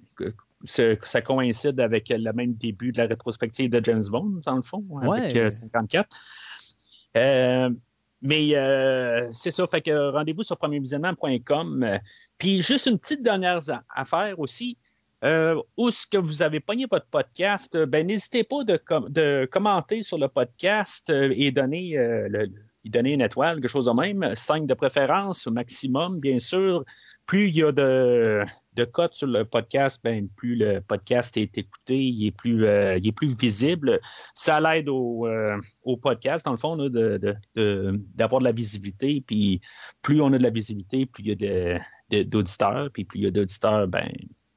Ça 0.65 1.21
coïncide 1.21 1.79
avec 1.79 2.09
le 2.09 2.33
même 2.33 2.53
début 2.53 2.91
de 2.91 2.97
la 2.97 3.05
rétrospective 3.05 3.69
de 3.69 3.83
James 3.83 4.03
Bond, 4.09 4.39
dans 4.45 4.55
le 4.55 4.61
fond, 4.61 4.83
avec 5.01 5.31
54. 5.51 6.09
Euh, 7.15 7.19
euh, 7.19 7.69
mais 8.23 8.55
euh, 8.55 9.29
c'est 9.33 9.51
ça, 9.51 9.65
fait 9.65 9.81
que 9.81 10.11
rendez-vous 10.11 10.43
sur 10.43 10.57
premiervisionnement.com. 10.57 11.99
Puis 12.37 12.61
juste 12.61 12.85
une 12.85 12.99
petite 12.99 13.23
dernière 13.23 13.59
affaire 13.89 14.39
aussi. 14.39 14.77
Euh, 15.23 15.61
où 15.77 15.89
est-ce 15.89 16.07
que 16.07 16.17
vous 16.17 16.41
avez 16.41 16.59
pogné 16.59 16.87
votre 16.89 17.05
podcast, 17.05 17.75
euh, 17.75 17.85
ben 17.85 18.07
n'hésitez 18.07 18.43
pas 18.43 18.63
de, 18.63 19.45
commenter 19.45 20.01
sur 20.01 20.17
le 20.17 20.27
podcast 20.27 21.11
euh, 21.11 21.31
et 21.35 21.51
donner, 21.51 21.95
une 22.83 23.21
étoile, 23.21 23.57
quelque 23.61 23.67
chose 23.67 23.85
de 23.85 23.91
même, 23.91 24.33
cinq 24.33 24.65
de 24.65 24.73
préférence 24.73 25.45
au 25.45 25.51
maximum, 25.51 26.19
bien 26.19 26.39
sûr. 26.39 26.83
plus 27.27 27.49
il 27.49 27.55
y 27.57 27.63
a 27.63 27.71
de, 27.71 28.43
de 28.73 28.83
codes 28.83 29.13
sur 29.13 29.27
le 29.27 29.45
podcast, 29.45 30.01
ben, 30.03 30.27
plus 30.27 30.55
le 30.55 30.81
podcast 30.81 31.37
est 31.37 31.55
écouté, 31.55 31.99
il 31.99 32.25
est 32.25 32.31
plus, 32.31 32.65
il 32.65 33.07
est 33.07 33.15
plus 33.15 33.37
visible. 33.37 33.99
Ça 34.33 34.59
l'aide 34.59 34.89
au, 34.89 35.27
au 35.83 35.97
podcast, 35.97 36.45
dans 36.45 36.51
le 36.51 36.57
fond, 36.57 36.73
là, 36.73 36.89
de, 36.89 37.19
de, 37.55 38.01
d'avoir 38.15 38.39
de 38.39 38.45
la 38.45 38.51
visibilité. 38.53 39.23
Puis 39.25 39.61
plus 40.01 40.19
on 40.19 40.33
a 40.33 40.39
de 40.39 40.43
la 40.43 40.49
visibilité, 40.49 41.05
plus 41.05 41.23
il 41.23 41.39
y 41.39 41.47
a 42.15 42.23
d'auditeurs. 42.23 42.89
Puis 42.91 43.05
plus 43.05 43.19
il 43.19 43.23
y 43.25 43.27
a 43.27 43.31
d'auditeurs, 43.31 43.87
ben, 43.87 44.09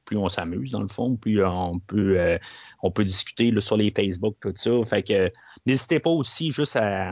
plus 0.05 0.17
on 0.17 0.29
s'amuse, 0.29 0.71
dans 0.71 0.81
le 0.81 0.87
fond, 0.87 1.15
plus 1.15 1.43
on 1.43 1.79
peut, 1.79 2.19
euh, 2.19 2.37
on 2.81 2.91
peut 2.91 3.03
discuter 3.03 3.53
sur 3.59 3.77
les 3.77 3.91
Facebook, 3.91 4.37
tout 4.39 4.53
ça. 4.55 4.71
Fait 4.83 5.03
que 5.03 5.31
n'hésitez 5.65 5.99
pas 5.99 6.11
aussi 6.11 6.51
juste 6.51 6.75
à 6.75 7.11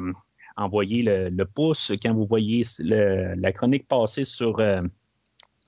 envoyer 0.56 1.02
le, 1.04 1.46
pouce 1.46 1.92
quand 2.02 2.14
vous 2.14 2.26
voyez 2.28 2.64
la 2.80 3.52
chronique 3.52 3.88
passer 3.88 4.24
sur 4.24 4.60
euh, 4.60 4.82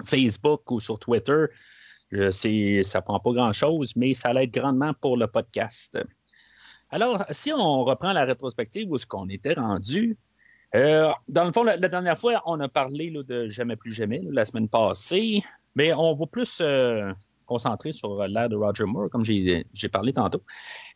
Facebook 0.03 0.69
ou 0.71 0.79
sur 0.79 0.99
Twitter. 0.99 1.45
Je 2.11 2.29
sais, 2.29 2.81
ça 2.83 3.01
prend 3.01 3.19
pas 3.19 3.31
grand-chose, 3.31 3.93
mais 3.95 4.13
ça 4.13 4.31
l'aide 4.31 4.51
grandement 4.51 4.93
pour 4.93 5.17
le 5.17 5.27
podcast. 5.27 5.97
Alors, 6.91 7.25
si 7.31 7.51
on 7.51 7.83
reprend 7.83 8.13
la 8.13 8.25
rétrospective 8.25 8.89
où 8.91 8.97
ce 8.97 9.07
qu'on 9.07 9.27
était 9.27 9.53
rendu, 9.53 10.17
euh, 10.73 11.11
dans 11.27 11.45
le 11.45 11.51
fond, 11.51 11.63
la, 11.63 11.77
dernière 11.77 12.17
fois, 12.17 12.41
on 12.45 12.59
a 12.59 12.67
parlé 12.67 13.11
de 13.11 13.47
Jamais 13.47 13.75
plus 13.75 13.93
jamais 13.93 14.21
la 14.29 14.45
semaine 14.45 14.67
passée, 14.67 15.43
mais 15.75 15.93
on 15.93 16.13
va 16.13 16.25
plus 16.25 16.59
euh, 16.61 17.11
concentrer 17.45 17.91
sur 17.91 18.27
l'ère 18.27 18.49
de 18.49 18.55
Roger 18.55 18.85
Moore, 18.85 19.09
comme 19.09 19.23
j'ai 19.23 19.89
parlé 19.91 20.13
tantôt. 20.13 20.43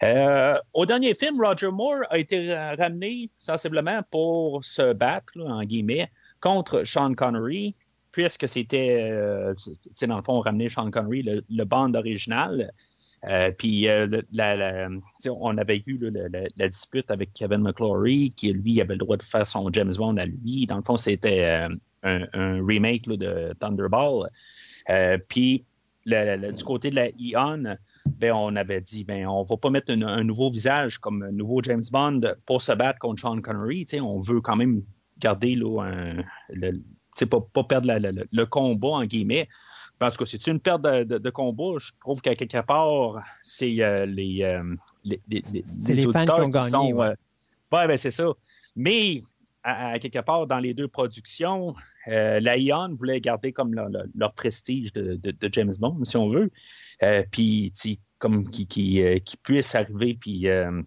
Euh, 0.03 0.55
au 0.73 0.85
dernier 0.85 1.13
film, 1.13 1.41
Roger 1.41 1.71
Moore 1.71 2.01
a 2.09 2.17
été 2.17 2.53
ra- 2.53 2.75
ramené 2.75 3.29
sensiblement 3.38 4.01
pour 4.09 4.63
se 4.63 4.93
battre, 4.93 5.39
en 5.39 5.63
guillemets, 5.63 6.11
contre 6.41 6.83
Sean 6.83 7.13
Connery, 7.13 7.75
puisque 8.11 8.47
c'était, 8.47 9.09
euh, 9.11 9.53
dans 10.01 10.17
le 10.17 10.23
fond, 10.23 10.39
ramener 10.39 10.69
Sean 10.69 10.89
Connery, 10.91 11.43
le 11.47 11.63
band 11.65 11.93
original. 11.93 12.71
Euh, 13.27 13.51
puis 13.51 13.88
euh, 13.88 14.07
le- 14.07 14.99
on 15.29 15.57
avait 15.57 15.83
eu 15.85 15.99
la, 16.55 16.69
dispute 16.69 17.11
avec 17.11 17.33
Kevin 17.33 17.61
McClory, 17.61 18.29
qui 18.29 18.51
lui 18.53 18.79
avait 18.79 18.93
le 18.93 18.99
droit 18.99 19.17
de 19.17 19.23
faire 19.23 19.45
son 19.45 19.69
James 19.73 19.93
Bond 19.97 20.17
à 20.17 20.25
lui. 20.25 20.65
Dans 20.65 20.77
le 20.77 20.83
fond, 20.83 20.97
c'était 20.97 21.43
euh, 21.43 21.69
un, 22.03 22.65
remake 22.65 23.07
de 23.07 23.53
Thunderball. 23.59 24.29
Puis 25.27 25.65
le- 26.05 26.38
le- 26.38 26.53
du 26.53 26.63
côté 26.63 26.89
de 26.89 26.95
la 26.95 27.09
Eon, 27.19 27.75
ben, 28.17 28.31
on 28.33 28.55
avait 28.55 28.81
dit 28.81 29.03
ben 29.03 29.27
on 29.27 29.43
va 29.43 29.57
pas 29.57 29.69
mettre 29.69 29.91
un, 29.91 30.23
nouveau 30.23 30.49
visage 30.49 30.97
comme 30.97 31.23
un 31.23 31.31
nouveau 31.31 31.61
James 31.61 31.83
Bond 31.91 32.21
pour 32.45 32.61
se 32.61 32.71
battre 32.71 32.99
contre 32.99 33.21
Sean 33.21 33.41
Connery. 33.41 33.85
On 34.01 34.19
veut 34.19 34.41
quand 34.41 34.55
même 34.55 34.81
garder 35.19 35.55
le, 35.55 35.67
pas, 37.25 37.41
pas 37.53 37.63
perdre 37.63 37.88
la- 37.88 37.99
le 37.99 38.45
combat 38.45 38.88
en 38.89 39.05
guillemets. 39.05 39.47
Parce 39.99 40.15
que 40.17 40.23
c'est 40.25 40.47
une 40.47 40.59
perte 40.61 40.81
de, 40.81 41.03
de- 41.03 41.17
de 41.17 41.29
combat. 41.29 41.77
Je 41.77 41.91
trouve 41.99 42.21
qu'à 42.21 42.33
quelque 42.33 42.61
part, 42.61 43.21
c'est 43.43 43.81
euh, 43.81 44.05
les, 44.05 44.43
euh, 44.43 44.63
les, 45.03 45.21
les, 45.27 45.43
les- 45.53 45.93
les 45.93 46.03
fans 46.11 46.23
qui 46.25 46.31
ont 46.41 46.47
gagné, 46.49 46.69
sont, 46.69 46.91
ouais. 46.93 47.07
euh, 47.07 47.77
ouais, 47.77 47.87
ben 47.87 47.97
c'est 47.97 48.11
ça. 48.11 48.29
Mais 48.77 49.23
à, 49.61 49.89
à 49.91 49.99
quelque 49.99 50.19
part, 50.19 50.47
dans 50.47 50.59
les 50.59 50.73
deux 50.73 50.87
productions, 50.87 51.75
euh, 52.07 52.39
la 52.39 52.57
Ion 52.57 52.95
voulait 52.95 53.19
garder 53.19 53.51
comme 53.51 53.73
leur, 53.73 53.89
leur- 53.89 54.05
leur 54.15 54.33
prestige 54.33 54.93
de, 54.93 55.15
de- 55.15 55.31
de 55.31 55.49
James 55.51 55.73
Bond, 55.77 56.03
si 56.05 56.15
on 56.15 56.29
veut. 56.29 56.49
Euh, 57.03 57.23
puis, 57.29 57.73
comme 58.19 58.49
qui, 58.49 58.67
qui, 58.67 59.01
euh, 59.03 59.19
qui 59.19 59.35
puisse 59.37 59.75
arriver, 59.75 60.17
puis. 60.19 60.47
euh, 60.47 60.81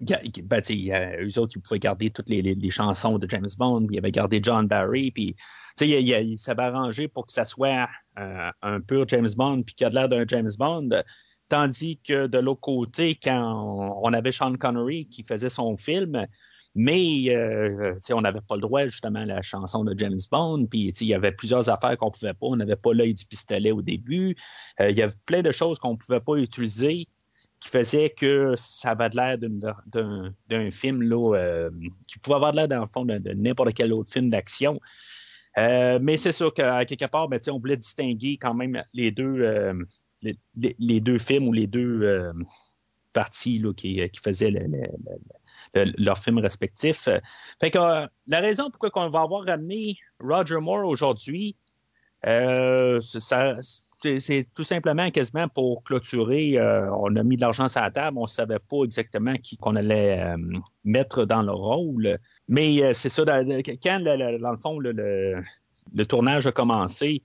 ben, 0.00 0.60
tu 0.60 0.86
sais, 0.86 1.18
eux 1.22 1.38
autres, 1.38 1.52
ils 1.56 1.60
pouvaient 1.62 1.78
garder 1.78 2.10
toutes 2.10 2.28
les, 2.28 2.70
chansons 2.70 3.16
de 3.16 3.30
James 3.30 3.48
Bond, 3.56 3.86
puis 3.86 3.94
ils 3.96 3.98
avaient 4.00 4.10
gardé 4.10 4.40
John 4.42 4.66
Barry, 4.66 5.12
puis 5.12 5.36
sais, 5.74 5.88
il, 5.88 6.08
il, 6.08 6.38
arrangé 6.58 7.08
pour 7.08 7.26
que 7.26 7.32
ça 7.32 7.44
soit 7.44 7.88
euh, 8.18 8.50
un 8.62 8.80
pur 8.80 9.06
James 9.08 9.30
Bond, 9.36 9.62
puis 9.62 9.74
qu'il 9.74 9.86
a 9.86 9.90
de 9.90 9.94
l'air 9.94 10.08
d'un 10.08 10.24
James 10.26 10.52
Bond. 10.58 10.88
Tandis 11.48 11.98
que 11.98 12.26
de 12.26 12.38
l'autre 12.38 12.60
côté, 12.60 13.18
quand 13.22 14.00
on, 14.02 14.12
avait 14.12 14.32
Sean 14.32 14.54
Connery 14.54 15.06
qui 15.06 15.22
faisait 15.22 15.50
son 15.50 15.76
film, 15.76 16.26
mais 16.74 17.26
euh, 17.30 17.94
on 18.12 18.20
n'avait 18.22 18.40
pas 18.40 18.56
le 18.56 18.62
droit 18.62 18.86
justement 18.86 19.20
à 19.20 19.24
la 19.24 19.42
chanson 19.42 19.84
de 19.84 19.96
James 19.98 20.18
Bond, 20.30 20.66
puis 20.66 20.88
il 21.00 21.06
y 21.06 21.14
avait 21.14 21.32
plusieurs 21.32 21.68
affaires 21.68 21.96
qu'on 21.96 22.10
pouvait 22.10 22.32
pas. 22.32 22.46
On 22.46 22.56
n'avait 22.56 22.76
pas 22.76 22.92
l'œil 22.92 23.14
du 23.14 23.24
pistolet 23.26 23.70
au 23.70 23.82
début. 23.82 24.36
Euh, 24.80 24.90
il 24.90 24.96
y 24.96 25.02
avait 25.02 25.14
plein 25.26 25.42
de 25.42 25.52
choses 25.52 25.78
qu'on 25.78 25.96
pouvait 25.96 26.20
pas 26.20 26.34
utiliser 26.36 27.08
qui 27.60 27.70
faisait 27.70 28.10
que 28.10 28.54
ça 28.56 28.90
avait 28.90 29.08
l'air 29.10 29.38
d'un 29.38 30.70
film 30.70 31.02
là, 31.02 31.34
euh, 31.34 31.70
qui 32.06 32.18
pouvait 32.18 32.36
avoir 32.36 32.52
l'air 32.52 32.68
dans 32.68 32.80
le 32.80 32.86
fond 32.86 33.06
de 33.06 33.18
n'importe 33.32 33.72
quel 33.72 33.92
autre 33.92 34.12
film 34.12 34.28
d'action. 34.28 34.80
Euh, 35.58 35.98
mais 36.02 36.16
c'est 36.16 36.32
sûr 36.32 36.52
qu'à 36.52 36.84
quelque 36.84 37.06
part, 37.06 37.28
ben, 37.28 37.40
on 37.48 37.58
voulait 37.58 37.76
distinguer 37.76 38.36
quand 38.36 38.54
même 38.54 38.82
les 38.92 39.10
deux, 39.10 39.40
euh, 39.40 39.74
les, 40.22 41.00
deux 41.00 41.18
films 41.18 41.48
ou 41.48 41.52
les 41.52 41.66
deux 41.66 42.02
euh, 42.02 42.32
parties 43.12 43.62
qui, 43.76 44.10
faisaient 44.22 44.50
le- 44.50 44.66
le- 44.66 44.88
le- 45.74 45.84
le- 45.84 45.92
leurs 45.98 46.18
films 46.18 46.38
respectifs. 46.38 47.08
Fait 47.60 47.70
que 47.70 47.78
la 47.78 48.40
raison 48.40 48.70
pourquoi 48.70 48.90
on 49.04 49.10
va 49.10 49.20
avoir 49.20 49.44
ramené 49.44 49.96
Roger 50.20 50.58
Moore 50.60 50.86
aujourd'hui, 50.86 51.56
ça- 53.20 53.58
c'est 54.20 54.46
tout 54.54 54.64
simplement 54.64 55.10
quasiment 55.10 55.48
pour 55.48 55.82
clôturer. 55.82 56.58
euh, 56.58 56.90
on 56.92 57.14
a 57.16 57.22
mis 57.22 57.36
de 57.36 57.40
l'argent 57.40 57.68
sur 57.68 57.80
la 57.80 57.90
table, 57.90 58.18
on 58.18 58.22
ne 58.22 58.28
savait 58.28 58.58
pas 58.58 58.84
exactement 58.84 59.34
qui 59.36 59.56
qu'on 59.56 59.76
allait 59.76 60.20
euh, 60.20 60.36
mettre 60.84 61.24
dans 61.24 61.42
le 61.42 61.52
rôle. 61.52 62.18
Mais 62.48 62.82
euh, 62.82 62.92
c'est 62.92 63.08
ça, 63.08 63.24
quand 63.24 64.00
dans 64.00 64.50
le 64.50 64.58
fond, 64.58 64.78
le, 64.78 65.42
tournage 66.06 66.46
a 66.46 66.52
commencé, 66.52 67.22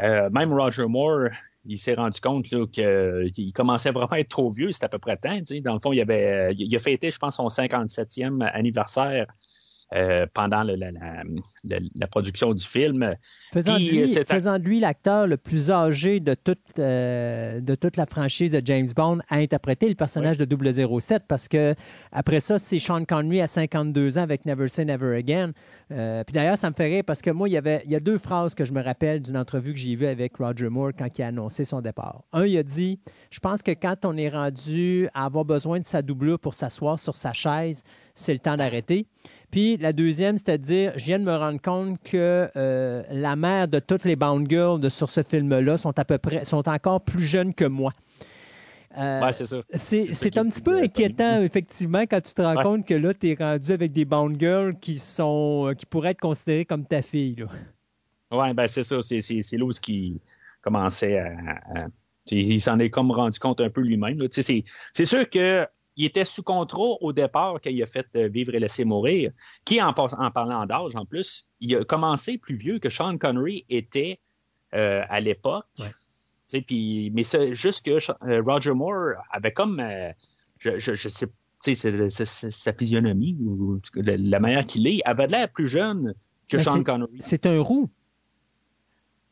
même 0.00 0.52
Roger 0.52 0.86
Moore, 0.86 1.28
il 1.64 1.78
s'est 1.78 1.94
rendu 1.94 2.20
compte 2.20 2.44
qu'il 2.44 3.52
commençait 3.52 3.90
vraiment 3.90 4.12
à 4.12 4.20
être 4.20 4.28
trop 4.28 4.50
vieux, 4.50 4.72
c'était 4.72 4.86
à 4.86 4.88
peu 4.88 4.98
près 4.98 5.16
temps. 5.16 5.38
tu 5.38 5.56
sais. 5.56 5.60
Dans 5.60 5.74
le 5.74 5.80
fond, 5.80 5.92
il, 5.92 6.00
avait, 6.00 6.54
il 6.54 6.74
a 6.74 6.78
fêté, 6.78 7.10
je 7.10 7.18
pense, 7.18 7.36
son 7.36 7.48
57e 7.48 8.42
anniversaire 8.52 9.26
euh, 9.94 10.26
pendant 10.34 10.62
le- 10.64 10.74
la, 10.74 10.90
la- 10.90 11.22
la- 11.64 11.78
la 11.94 12.06
production 12.08 12.52
du 12.54 12.64
film. 12.66 13.14
Faisant, 13.52 13.74
de 13.74 13.76
Puis, 13.78 13.90
lui, 13.90 14.08
c'est- 14.08 14.24
faisant 14.26 14.58
de 14.58 14.64
lui 14.64 14.80
l'acteur 14.80 15.26
le 15.26 15.36
plus 15.36 15.70
âgé 15.70 16.18
de 16.20 16.34
toute, 16.34 16.58
euh, 16.78 17.60
de 17.60 17.74
toute 17.76 17.96
la 17.96 18.06
franchise 18.06 18.50
de 18.50 18.60
James 18.64 18.88
Bond 18.96 19.18
à 19.28 19.36
interpréter 19.36 19.88
le 19.88 19.94
personnage 19.94 20.38
de 20.38 20.44
007 20.44 21.22
parce 21.28 21.46
que 21.48 21.74
après 22.12 22.40
ça, 22.40 22.58
c'est 22.58 22.78
Sean 22.78 23.04
Connery 23.04 23.40
à 23.40 23.46
52 23.46 24.18
ans 24.18 24.22
avec 24.22 24.44
Never 24.44 24.68
Say 24.68 24.84
Never 24.84 25.16
Again. 25.16 25.52
Euh, 25.92 26.24
puis 26.24 26.34
d'ailleurs, 26.34 26.58
ça 26.58 26.68
me 26.68 26.74
fait 26.74 26.86
rire 26.86 27.04
parce 27.06 27.22
que 27.22 27.30
moi, 27.30 27.48
il 27.48 27.52
y, 27.52 27.56
avait, 27.56 27.82
il 27.84 27.92
y 27.92 27.96
a 27.96 28.00
deux 28.00 28.18
phrases 28.18 28.54
que 28.56 28.64
je 28.64 28.72
me 28.72 28.82
rappelle 28.82 29.22
d'une 29.22 29.36
entrevue 29.36 29.72
que 29.72 29.78
j'ai 29.78 29.94
vue 29.94 30.06
avec 30.06 30.36
Roger 30.36 30.68
Moore 30.68 30.90
quand 30.98 31.16
il 31.16 31.22
a 31.22 31.28
annoncé 31.28 31.64
son 31.64 31.80
départ. 31.80 32.24
Un, 32.32 32.44
il 32.46 32.58
a 32.58 32.62
dit 32.64 32.98
Je 33.30 33.38
pense 33.38 33.62
que 33.62 33.70
quand 33.70 34.04
on 34.04 34.16
est 34.16 34.28
rendu 34.30 35.08
à 35.14 35.26
avoir 35.26 35.44
besoin 35.44 35.78
de 35.78 35.84
sa 35.84 36.02
doublure 36.02 36.40
pour 36.40 36.54
s'asseoir 36.54 36.98
sur 36.98 37.14
sa 37.14 37.32
chaise, 37.32 37.84
c'est 38.16 38.32
le 38.32 38.38
temps 38.40 38.56
d'arrêter. 38.56 39.06
Puis 39.50 39.76
la 39.76 39.92
deuxième, 39.92 40.36
c'est-à-dire, 40.36 40.92
je 40.96 41.04
viens 41.04 41.18
de 41.18 41.24
me 41.24 41.34
rendre 41.36 41.60
compte 41.60 42.02
que 42.02 42.48
euh, 42.56 43.02
la 43.10 43.36
mère 43.36 43.68
de 43.68 43.78
toutes 43.78 44.04
les 44.04 44.16
Bound 44.16 44.48
Girls 44.50 44.80
de- 44.80 44.88
sur 44.88 45.08
ce 45.10 45.22
film-là 45.22 45.76
sont 45.78 45.98
à 45.98 46.04
peu 46.04 46.18
près, 46.18 46.44
sont 46.44 46.68
encore 46.68 47.00
plus 47.00 47.22
jeunes 47.22 47.54
que 47.54 47.64
moi. 47.64 47.92
Euh, 48.98 49.20
Ouais, 49.20 49.32
c'est 49.32 50.38
un 50.38 50.48
petit 50.48 50.62
peu 50.62 50.78
inquiétant, 50.78 51.42
effectivement, 51.42 52.02
quand 52.02 52.20
tu 52.22 52.32
te 52.32 52.40
rends 52.42 52.56
Ouais. 52.56 52.62
compte 52.62 52.86
que 52.86 52.94
là, 52.94 53.12
tu 53.14 53.28
es 53.28 53.34
rendu 53.38 53.70
avec 53.72 53.92
des 53.92 54.04
Bound 54.06 54.38
Girls 54.38 54.74
qui, 54.80 54.98
sont, 54.98 55.68
euh, 55.68 55.74
qui 55.74 55.84
pourraient 55.86 56.12
être 56.12 56.20
considérées 56.20 56.64
comme 56.64 56.86
ta 56.86 57.02
fille. 57.02 57.44
Oui, 58.32 58.54
ben 58.54 58.66
c'est 58.66 58.82
ça. 58.82 58.96
C'est, 59.02 59.20
ce 59.20 59.80
qui 59.80 60.20
commençait 60.62 61.18
à. 61.18 61.26
à- 61.74 61.86
il 62.30 62.60
s'en 62.60 62.78
est 62.80 62.90
comme 62.90 63.12
rendu 63.12 63.38
compte 63.38 63.60
un 63.60 63.70
peu 63.70 63.82
lui-même. 63.82 64.18
C'est, 64.30 64.64
c'est 64.92 65.04
sûr 65.04 65.28
qu'il 65.96 66.04
était 66.04 66.24
sous 66.24 66.42
contrôle 66.42 66.96
au 67.00 67.12
départ 67.12 67.54
quand 67.62 67.70
il 67.70 67.82
a 67.82 67.86
fait 67.86 68.06
euh, 68.16 68.28
Vivre 68.28 68.54
et 68.54 68.58
laisser 68.58 68.84
mourir, 68.84 69.32
qui, 69.64 69.80
en, 69.80 69.92
parlant 69.92 70.66
d'âge 70.66 70.94
en 70.94 71.06
plus, 71.06 71.48
il 71.60 71.74
a 71.76 71.84
commencé 71.84 72.38
plus 72.38 72.56
vieux 72.56 72.78
que 72.78 72.90
Sean 72.90 73.18
Connery 73.18 73.64
était 73.68 74.20
euh, 74.74 75.02
à 75.08 75.20
l'époque. 75.20 75.66
Ouais. 75.78 75.92
Mais 77.12 77.22
c'est 77.24 77.54
juste 77.54 77.84
que 77.84 77.98
euh, 78.24 78.42
Roger 78.42 78.72
Moore 78.72 79.14
avait 79.30 79.52
comme. 79.52 79.80
euh, 79.80 80.12
je, 80.58 80.78
je, 80.78 80.94
je 80.94 81.08
sais 81.08 81.26
sa 81.62 82.72
physionomie, 82.72 83.36
ou 83.40 83.80
la, 83.96 84.38
manière 84.38 84.64
qu'il 84.64 84.86
est, 84.86 85.00
avait 85.04 85.26
l'air 85.26 85.50
plus 85.50 85.66
jeune 85.66 86.14
que 86.48 86.58
Mais 86.58 86.62
Sean 86.62 86.82
Connery. 86.84 87.16
C'est 87.18 87.46
un 87.46 87.60
roux. 87.60 87.90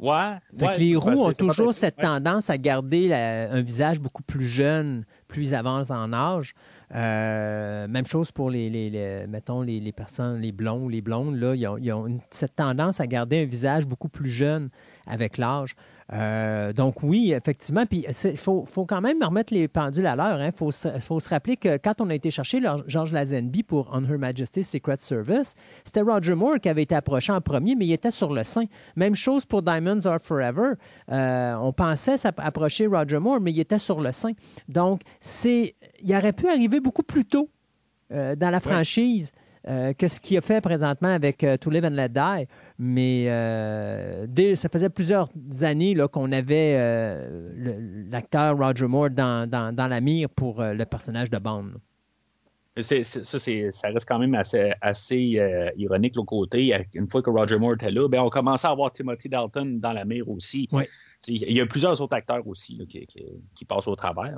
Ouais. 0.00 0.34
Fait 0.58 0.66
ouais, 0.66 0.72
que 0.74 0.80
les 0.80 0.96
roux 0.96 1.10
ont 1.10 1.32
toujours 1.32 1.72
cette 1.72 1.96
ouais. 1.98 2.02
tendance 2.02 2.50
à 2.50 2.58
garder 2.58 3.08
la- 3.08 3.50
un 3.52 3.62
visage 3.62 4.00
beaucoup 4.00 4.24
plus 4.24 4.46
jeune, 4.46 5.04
plus 5.28 5.54
avancent 5.54 5.90
en 5.92 6.12
âge. 6.12 6.52
Euh, 6.94 7.86
même 7.88 8.04
chose 8.06 8.32
pour 8.32 8.50
les, 8.50 8.68
les- 8.70 8.90
les- 8.90 9.26
mettons, 9.28 9.62
les, 9.62 9.80
les 9.80 9.92
personnes, 9.92 10.40
les 10.40 10.52
blonds 10.52 10.82
ou 10.84 10.88
les 10.88 11.00
blondes, 11.00 11.36
là, 11.36 11.54
ils 11.54 11.66
ont, 11.66 11.78
ils 11.78 11.92
ont 11.92 12.06
une- 12.06 12.20
cette 12.30 12.56
tendance 12.56 13.00
à 13.00 13.06
garder 13.06 13.42
un 13.42 13.46
visage 13.46 13.86
beaucoup 13.86 14.08
plus 14.08 14.28
jeune 14.28 14.68
avec 15.06 15.38
l'âge. 15.38 15.74
Euh, 16.12 16.72
donc 16.72 17.02
oui, 17.02 17.32
effectivement. 17.32 17.86
Puis 17.86 18.04
il 18.08 18.36
faut, 18.36 18.64
faut, 18.66 18.84
quand 18.84 19.00
même 19.00 19.22
remettre 19.22 19.54
les 19.54 19.68
pendules 19.68 20.06
à 20.06 20.16
l'heure. 20.16 20.38
Il 20.38 20.44
hein. 20.44 20.50
faut, 20.54 20.70
faut, 21.00 21.20
se 21.20 21.28
rappeler 21.28 21.56
que 21.56 21.76
quand 21.78 22.00
on 22.00 22.10
a 22.10 22.14
été 22.14 22.30
chercher 22.30 22.60
George 22.86 23.12
Lazenby 23.12 23.62
pour 23.62 23.88
On 23.92 24.04
Her 24.04 24.18
Majesty's 24.18 24.68
Secret 24.68 24.98
Service, 24.98 25.54
c'était 25.84 26.02
Roger 26.02 26.34
Moore 26.34 26.60
qui 26.60 26.68
avait 26.68 26.82
été 26.82 26.94
approché 26.94 27.32
en 27.32 27.40
premier, 27.40 27.74
mais 27.74 27.86
il 27.86 27.92
était 27.92 28.10
sur 28.10 28.32
le 28.32 28.44
sein. 28.44 28.64
Même 28.96 29.14
chose 29.14 29.44
pour 29.44 29.62
Diamonds 29.62 30.04
Are 30.04 30.20
Forever. 30.20 30.72
Euh, 31.10 31.54
on 31.54 31.72
pensait 31.72 32.16
approcher 32.36 32.86
Roger 32.86 33.18
Moore, 33.18 33.40
mais 33.40 33.52
il 33.52 33.60
était 33.60 33.78
sur 33.78 34.00
le 34.00 34.12
sein. 34.12 34.32
Donc, 34.68 35.00
c'est, 35.20 35.74
il 36.02 36.14
aurait 36.14 36.32
pu 36.32 36.48
arriver 36.48 36.80
beaucoup 36.80 37.02
plus 37.02 37.24
tôt 37.24 37.48
euh, 38.12 38.36
dans 38.36 38.50
la 38.50 38.60
franchise. 38.60 39.32
Euh, 39.66 39.94
que 39.94 40.08
ce 40.08 40.20
qu'il 40.20 40.36
a 40.36 40.42
fait 40.42 40.60
présentement 40.60 41.08
avec 41.08 41.42
euh, 41.42 41.56
To 41.56 41.70
Live 41.70 41.86
and 41.86 41.90
Let 41.90 42.10
Die? 42.10 42.46
Mais 42.78 43.26
euh, 43.28 44.54
ça 44.56 44.68
faisait 44.68 44.90
plusieurs 44.90 45.28
années 45.62 45.96
qu'on 46.12 46.32
avait 46.32 46.74
l'acteur 48.10 48.58
Roger 48.58 48.86
Moore 48.86 49.10
dans, 49.10 49.74
la 49.76 50.00
mire 50.00 50.28
pour 50.28 50.60
le 50.60 50.84
personnage 50.84 51.30
de 51.30 51.38
Bond. 51.38 51.72
ça, 52.78 53.02
ça 53.04 53.88
reste 53.88 54.08
quand 54.08 54.18
même 54.18 54.34
assez, 54.34 54.72
assez 54.82 55.40
ironique 55.76 56.16
l'autre 56.16 56.26
côté. 56.26 56.76
Une 56.92 57.08
fois 57.08 57.22
que 57.22 57.30
Roger 57.30 57.58
Moore 57.58 57.74
était 57.74 57.92
là, 57.92 58.08
ben, 58.08 58.20
on 58.20 58.28
commençait 58.28 58.66
à 58.66 58.70
avoir 58.70 58.92
Timothy 58.92 59.28
Dalton 59.28 59.78
dans 59.78 59.92
la 59.92 60.04
mire 60.04 60.28
aussi. 60.28 60.68
Il 61.26 61.52
y 61.52 61.60
a 61.60 61.66
plusieurs 61.66 61.98
autres 62.02 62.16
acteurs 62.16 62.46
aussi 62.46 62.86
qui, 62.86 63.64
passent 63.64 63.88
au 63.88 63.96
travers. 63.96 64.36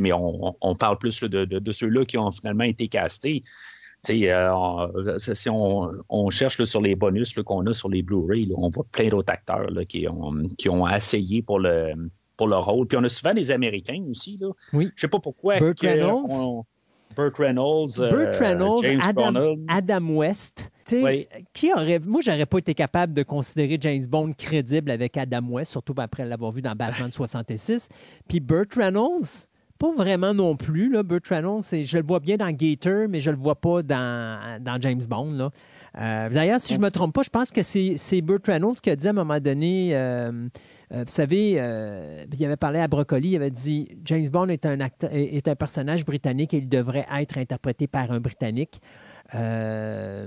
mais 0.00 0.12
on, 0.12 0.74
parle 0.74 0.98
plus 0.98 1.22
de, 1.22 1.44
de 1.44 1.72
ceux-là 1.72 2.04
qui 2.06 2.18
ont 2.18 2.32
finalement 2.32 2.64
été 2.64 2.88
castés. 2.88 3.44
Euh, 4.10 5.18
si 5.18 5.48
on, 5.50 6.30
cherche 6.30 6.62
sur 6.64 6.80
les 6.80 6.94
bonus 6.94 7.34
qu'on 7.34 7.66
a 7.66 7.72
sur 7.72 7.88
les 7.88 8.02
Blu-ray, 8.02 8.50
on 8.56 8.68
voit 8.68 8.86
plein 8.90 9.08
d'autres 9.08 9.32
acteurs 9.32 9.68
qui, 9.88 10.06
ont, 10.08 10.34
qui 10.56 10.68
ont 10.68 10.88
essayé 10.88 11.42
pour 11.42 11.58
le, 11.58 11.92
pour 12.36 12.48
le 12.48 12.56
rôle. 12.56 12.86
Puis 12.86 12.98
on 12.98 13.04
a 13.04 13.08
souvent 13.08 13.34
des 13.34 13.50
Américains 13.50 14.02
aussi. 14.10 14.38
Là. 14.40 14.50
Oui. 14.72 14.90
Je 14.94 15.02
sais 15.02 15.08
pas 15.08 15.20
pourquoi. 15.20 15.58
Burt 15.58 15.80
Reynolds. 15.80 16.64
Burt 17.16 17.36
Reynolds, 17.38 17.98
euh, 17.98 18.32
James 18.82 19.00
Adam, 19.02 19.56
Adam 19.68 20.16
West. 20.16 20.70
Qui 20.84 21.72
aurait, 21.72 21.98
moi, 22.04 22.20
j'aurais 22.20 22.46
pas 22.46 22.58
été 22.58 22.74
capable 22.74 23.12
de 23.12 23.22
considérer 23.22 23.78
James 23.80 24.06
Bond 24.06 24.32
crédible 24.36 24.90
avec 24.90 25.16
Adam 25.16 25.44
West, 25.48 25.72
surtout 25.72 25.94
après 25.96 26.24
l'avoir 26.24 26.52
vu 26.52 26.62
dans 26.62 26.74
Batman 26.76 27.10
66. 27.12 27.88
Puis 28.28 28.40
Burt 28.40 28.72
Reynolds, 28.76 29.48
pas 29.78 29.92
vraiment 29.94 30.34
non 30.34 30.56
plus. 30.56 30.90
Là, 30.90 31.02
Burt 31.02 31.26
Reynolds, 31.28 31.62
je 31.70 31.98
le 31.98 32.04
vois 32.04 32.20
bien 32.20 32.36
dans 32.36 32.50
Gator, 32.50 33.08
mais 33.08 33.20
je 33.20 33.30
le 33.30 33.36
vois 33.36 33.54
pas 33.54 33.82
dans, 33.82 34.78
James 34.80 35.02
Bond. 35.08 35.50
Euh, 35.98 36.28
d'ailleurs, 36.28 36.60
si 36.60 36.74
je 36.74 36.80
me 36.80 36.90
trompe 36.90 37.14
pas, 37.14 37.22
je 37.22 37.30
pense 37.30 37.50
que 37.50 37.62
c'est 37.62 38.20
Burt 38.22 38.46
Reynolds 38.46 38.80
qui 38.82 38.90
a 38.90 38.96
dit 38.96 39.06
à 39.06 39.10
un 39.10 39.14
moment 39.14 39.40
donné, 39.40 39.96
euh, 39.96 40.48
euh, 40.92 41.04
vous 41.04 41.10
savez, 41.10 41.52
il 41.52 42.44
avait 42.44 42.56
parlé 42.56 42.80
à 42.80 42.88
Broccoli, 42.88 43.30
il 43.30 43.36
avait 43.36 43.50
dit 43.50 43.88
James 44.04 44.28
Bond 44.28 44.48
est 44.48 44.66
un, 44.66 44.78
est 45.10 45.48
un 45.48 45.54
personnage 45.56 46.04
britannique 46.04 46.54
et 46.54 46.58
il 46.58 46.68
devrait 46.68 47.06
être 47.18 47.38
interprété 47.38 47.86
par 47.86 48.10
un 48.10 48.20
Britannique. 48.20 48.80
Euh, 49.34 50.26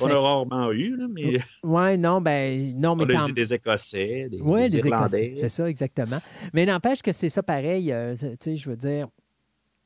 on 0.00 0.06
a 0.06 0.18
rarement 0.18 0.70
eu, 0.72 0.96
là, 0.96 1.06
mais. 1.10 1.40
Oui, 1.62 1.98
non, 1.98 2.20
ben, 2.20 2.74
non, 2.78 2.96
mais. 2.96 3.04
On 3.16 3.24
a 3.24 3.28
eu 3.28 3.32
des 3.32 3.52
Écossais, 3.52 4.28
des, 4.30 4.38
des, 4.68 4.78
Irlandais. 4.78 5.34
C'est 5.36 5.48
ça, 5.48 5.68
exactement. 5.68 6.20
Mais 6.54 6.64
n'empêche 6.66 7.02
que 7.02 7.12
c'est 7.12 7.28
ça 7.28 7.42
pareil. 7.42 7.92
Euh, 7.92 8.14
tu 8.16 8.36
sais, 8.40 8.56
je 8.56 8.70
veux 8.70 8.76
dire. 8.76 9.08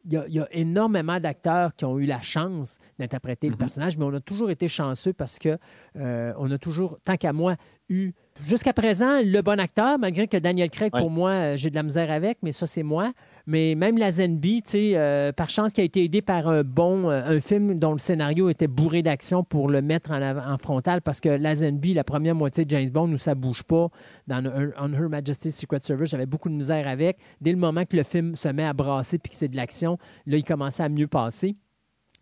Il 0.07 0.13
y, 0.13 0.39
a, 0.39 0.47
énormément 0.53 1.19
d'acteurs 1.19 1.75
qui 1.75 1.87
ont 1.87 1.99
eu 1.99 2.05
la 2.05 2.21
chance 2.21 2.79
d'interpréter 2.99 3.49
le 3.49 3.55
mm-hmm. 3.55 3.59
personnage, 3.59 3.97
mais 3.97 4.05
on 4.05 4.13
a 4.13 4.21
toujours 4.21 4.51
été 4.51 4.69
chanceux 4.69 5.15
parce 5.15 5.39
que 5.39 5.57
euh, 5.97 6.35
on 6.37 6.51
a 6.51 6.59
toujours, 6.59 6.99
tant 7.07 7.17
qu'à 7.17 7.33
moi, 7.33 7.57
eu 7.89 8.13
jusqu'à 8.45 8.75
présent 8.75 9.23
le 9.23 9.41
bon 9.41 9.59
acteur, 9.59 9.99
malgré 9.99 10.29
que 10.29 10.37
Daniel 10.37 10.69
Craig, 10.69 10.93
pour 10.93 11.11
moi, 11.11 11.31
euh, 11.31 11.57
j'ai 11.57 11.71
de 11.71 11.75
la 11.75 11.83
misère 11.83 12.11
avec, 12.11 12.37
mais 12.43 12.53
ça, 12.53 12.67
c'est 12.67 12.83
moi. 12.83 13.15
Mais 13.47 13.75
même 13.75 13.99
la 13.99 14.11
Zenby, 14.11 14.63
tu 14.63 14.79
euh, 14.95 15.31
par 15.33 15.51
chance, 15.51 15.73
qui 15.75 15.83
a 15.83 15.85
été 15.85 16.03
aidé 16.03 16.23
par 16.23 16.49
un 16.49 16.63
bon, 16.63 17.11
euh, 17.11 17.41
film 17.41 17.79
dont 17.79 17.93
le 17.93 17.99
scénario 17.99 18.49
était 18.49 18.69
bourré 18.69 19.03
d'action 19.03 19.45
pour 19.45 19.69
le 19.69 19.83
mettre 19.83 20.13
en, 20.13 20.23
en, 20.23 20.57
frontal, 20.57 21.03
parce 21.03 21.21
que 21.21 21.29
la 21.29 21.55
Zenby, 21.55 21.93
la 21.93 22.05
première 22.05 22.35
moitié 22.35 22.65
de 22.65 22.71
James 22.71 22.89
Bond, 22.89 23.13
où 23.13 23.19
ça 23.19 23.35
bouge 23.35 23.63
pas, 23.63 23.89
dans 24.29 24.43
On 24.79 24.93
Her 24.95 25.11
Majesty's 25.11 25.55
Secret 25.55 25.81
Service, 25.81 26.11
j'avais 26.11 26.27
beaucoup 26.27 26.49
de 26.49 26.55
misère 26.55 26.89
avec. 26.89 27.19
Dès 27.43 27.53
le 27.53 27.59
moment 27.59 27.85
que 27.85 27.97
le 27.97 28.03
film 28.03 28.35
se 28.35 28.49
met 28.49 28.65
à 28.65 28.73
brasser 28.73 29.19
puis 29.19 29.31
que 29.31 29.37
c'est 29.37 29.49
de 29.49 29.57
l'action, 29.57 29.99
là, 30.27 30.39
il 30.39 30.45
commençait 30.45 30.83
à 30.83 30.89
mieux 30.89 31.09
passer. 31.09 31.57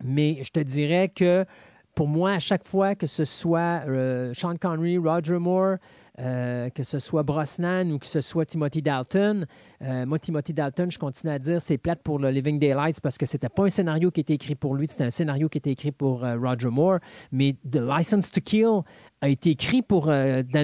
Mais 0.03 0.39
je 0.43 0.49
te 0.49 0.59
dirais 0.59 1.07
que 1.07 1.45
pour 1.95 2.07
moi, 2.07 2.31
à 2.31 2.39
chaque 2.39 2.65
fois 2.65 2.95
que 2.95 3.07
ce 3.07 3.23
soit 3.23 3.83
euh, 3.87 4.33
Sean 4.33 4.55
Connery, 4.57 4.97
Roger 4.97 5.37
Moore, 5.37 5.77
euh, 6.19 6.69
que 6.69 6.83
ce 6.83 6.99
soit 6.99 7.23
Brosnan 7.23 7.91
ou 7.91 7.97
que 7.97 8.05
ce 8.05 8.21
soit 8.21 8.45
Timothy 8.45 8.83
Dalton. 8.83 9.47
Euh, 9.81 10.05
moi, 10.05 10.19
Timothy 10.19 10.53
Dalton, 10.53 10.91
je 10.91 10.99
continue 10.99 11.33
à 11.33 11.39
dire, 11.39 11.59
c'est 11.59 11.79
plate 11.79 12.03
pour 12.03 12.19
le 12.19 12.29
Living 12.29 12.59
Daylights 12.59 13.01
parce 13.01 13.17
que 13.17 13.25
c'était 13.25 13.49
pas 13.49 13.63
un 13.63 13.69
scénario 13.69 14.11
qui 14.11 14.19
était 14.19 14.35
écrit 14.35 14.53
pour 14.53 14.75
lui, 14.75 14.87
c'était 14.87 15.05
un 15.05 15.09
scénario 15.09 15.49
qui 15.49 15.57
était 15.57 15.71
écrit 15.71 15.91
pour 15.91 16.23
euh, 16.23 16.37
Roger 16.37 16.69
Moore. 16.69 16.99
Mais 17.31 17.55
The 17.71 17.77
License 17.77 18.31
to 18.31 18.41
Kill 18.41 18.81
a 19.21 19.29
été 19.29 19.51
écrit 19.51 19.81
pour 19.81 20.11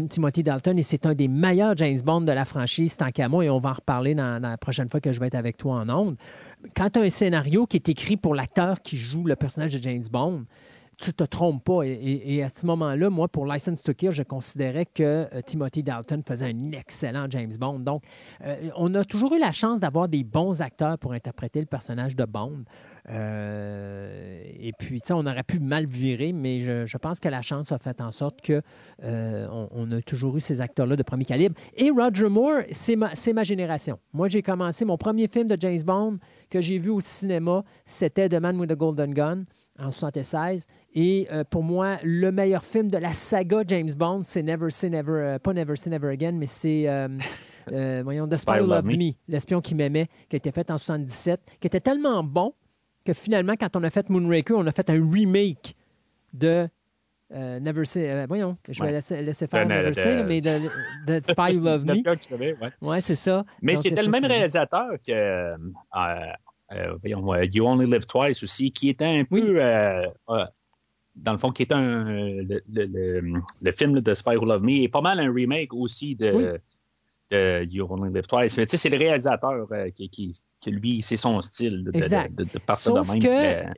Timothy 0.09 0.43
Dalton 0.43 0.77
et 0.77 0.83
c'est 0.83 1.07
un 1.07 1.15
des 1.15 1.27
meilleurs 1.27 1.75
James 1.77 1.99
Bond 2.03 2.21
de 2.21 2.31
la 2.31 2.45
franchise, 2.45 2.97
tant 2.97 3.09
qu'à 3.09 3.27
moi, 3.27 3.43
et 3.43 3.49
on 3.49 3.59
va 3.59 3.69
en 3.71 3.73
reparler 3.73 4.13
dans, 4.13 4.39
la 4.39 4.57
prochaine 4.57 4.89
fois 4.89 4.99
que 4.99 5.11
je 5.11 5.19
vais 5.19 5.27
être 5.27 5.35
avec 5.35 5.57
toi 5.57 5.75
en 5.75 5.89
ondes. 5.89 6.17
Quand 6.75 6.91
tu 6.91 6.99
as 6.99 7.03
un 7.03 7.09
scénario 7.09 7.65
qui 7.65 7.77
est 7.77 7.89
écrit 7.89 8.17
pour 8.17 8.35
l'acteur 8.35 8.81
qui 8.81 8.97
joue 8.97 9.23
le 9.23 9.35
personnage 9.35 9.73
de 9.73 9.81
James 9.81 10.03
Bond, 10.11 10.43
tu 10.99 11.13
te 11.13 11.23
trompes 11.23 11.63
pas. 11.63 11.83
Et, 11.83 12.43
à 12.43 12.49
ce 12.49 12.65
moment-là, 12.65 13.09
moi, 13.09 13.27
pour 13.27 13.45
License 13.45 13.81
to 13.83 13.93
Kill, 13.93 14.11
je 14.11 14.23
considérais 14.23 14.85
que 14.85 15.27
euh, 15.33 15.41
Timothy 15.45 15.81
Dalton 15.81 16.21
faisait 16.27 16.47
un 16.47 16.71
excellent 16.71 17.27
James 17.29 17.53
Bond. 17.59 17.79
Donc, 17.79 18.03
euh, 18.45 18.69
on 18.75 18.93
a 18.95 19.05
toujours 19.05 19.33
eu 19.33 19.39
la 19.39 19.51
chance 19.51 19.79
d'avoir 19.79 20.09
des 20.09 20.23
bons 20.23 20.61
acteurs 20.61 20.97
pour 20.97 21.13
interpréter 21.13 21.59
le 21.59 21.65
personnage 21.65 22.15
de 22.15 22.25
Bond. 22.25 22.63
Euh, 23.09 24.41
et 24.59 24.71
puis, 24.77 25.01
on 25.11 25.25
aurait 25.25 25.43
pu 25.43 25.59
mal 25.59 25.85
virer, 25.85 26.33
mais 26.33 26.59
je, 26.59 26.97
pense 26.97 27.19
que 27.19 27.29
la 27.29 27.41
chance 27.41 27.71
a 27.71 27.77
fait 27.77 28.01
en 28.01 28.11
sorte 28.11 28.41
que 28.41 28.61
on, 29.01 29.91
a 29.91 30.01
toujours 30.01 30.37
eu 30.37 30.41
ces 30.41 30.61
acteurs-là 30.61 30.95
de 30.95 31.03
premier 31.03 31.25
calibre. 31.25 31.55
Et 31.75 31.89
Roger 31.89 32.29
Moore, 32.29 32.61
c'est 32.71 32.95
ma, 32.95 33.11
ma, 33.33 33.43
génération. 33.43 33.99
Moi, 34.13 34.27
j'ai 34.27 34.41
commencé 34.41 34.85
mon 34.85 34.97
premier 34.97 35.27
film 35.27 35.47
de 35.47 35.57
James 35.59 35.81
Bond 35.83 36.17
que 36.49 36.59
j'ai 36.59 36.77
vu 36.77 36.89
au 36.89 36.99
cinéma, 36.99 37.63
c'était 37.85 38.27
The 38.27 38.35
Man 38.35 38.59
with 38.59 38.69
the 38.69 38.75
Golden 38.75 39.13
Gun 39.13 39.45
en 39.79 39.91
76. 39.91 40.67
Et 40.93 41.27
euh, 41.31 41.43
pour 41.43 41.63
moi, 41.63 41.97
le 42.03 42.31
meilleur 42.31 42.63
film 42.63 42.89
de 42.89 42.97
la 42.97 43.13
saga 43.13 43.63
James 43.67 43.91
Bond, 43.95 44.21
c'est 44.23 44.43
Never 44.43 44.69
Say 44.69 44.89
Never, 44.89 45.11
euh, 45.11 45.39
pas 45.39 45.53
Never 45.53 45.75
Say 45.75 45.89
Never 45.89 46.09
Again, 46.09 46.33
mais 46.33 46.47
c'est, 46.47 46.87
euh, 46.87 47.07
voyons, 48.03 48.27
The 48.27 48.35
Spy 48.35 48.59
Who 48.59 48.67
Loved 48.67 48.85
Me, 48.85 49.11
l'espion 49.27 49.61
qui 49.61 49.75
m'aimait, 49.75 50.07
qui 50.29 50.35
a 50.35 50.37
été 50.37 50.51
fait 50.51 50.69
en 50.71 50.77
77, 50.77 51.39
qui 51.59 51.67
était 51.67 51.79
tellement 51.79 52.23
bon 52.23 52.53
que 53.09 53.13
finalement, 53.13 53.55
quand 53.59 53.75
on 53.75 53.83
a 53.83 53.89
fait 53.89 54.09
Moonraker, 54.09 54.55
on 54.55 54.67
a 54.67 54.71
fait 54.71 54.89
un 54.89 55.11
remake 55.11 55.75
de 56.33 56.67
Never 57.31 57.85
Say, 57.85 58.25
voyons, 58.27 58.57
je 58.67 58.83
vais 58.83 58.91
laisser, 58.91 59.47
faire 59.47 59.67
Never 59.67 59.93
Say, 59.93 60.23
mais 60.23 60.41
de, 60.41 60.61
de, 61.07 61.21
Spy 61.23 61.57
Who 61.57 61.63
Loved 61.63 61.85
Me. 61.87 62.87
ouais, 62.87 63.01
c'est 63.01 63.15
ça. 63.15 63.45
Mais 63.61 63.75
c'était 63.75 64.01
le 64.01 64.09
même 64.09 64.25
réalisateur 64.25 64.93
que 65.05 65.55
euh, 66.71 66.95
voyons, 67.01 67.33
euh, 67.33 67.45
You 67.45 67.65
Only 67.65 67.89
Live 67.89 68.05
Twice 68.05 68.43
aussi, 68.43 68.71
qui 68.71 68.89
était 68.89 69.05
un 69.05 69.25
peu, 69.25 69.55
euh, 69.59 70.05
dans 71.15 71.31
le 71.31 71.37
fond, 71.39 71.51
qui 71.51 71.63
est 71.63 71.71
un, 71.71 72.03
le, 72.03 72.61
le, 72.67 73.71
film 73.71 73.99
de 73.99 74.13
Spy 74.13 74.35
Who 74.35 74.45
Love 74.45 74.63
Me, 74.63 74.83
est 74.83 74.87
pas 74.87 75.01
mal 75.01 75.19
un 75.19 75.33
remake 75.33 75.73
aussi 75.73 76.15
de, 76.15 76.59
de 77.31 77.63
You 77.63 77.87
Only 77.89 78.13
Live 78.13 78.27
Twice. 78.27 78.57
Mais 78.57 78.65
tu 78.65 78.71
sais, 78.71 78.77
c'est 78.77 78.89
le 78.89 78.97
réalisateur 78.97 79.67
qui, 79.95 80.09
qui, 80.09 80.37
qui, 80.59 80.71
lui, 80.71 81.01
c'est 81.01 81.17
son 81.17 81.41
style 81.41 81.83
de, 81.83 81.91
de, 81.91 82.43
de, 82.43 82.59
partir 82.59 82.93
de 82.93 83.11
même. 83.11 83.21
Que, 83.21 83.73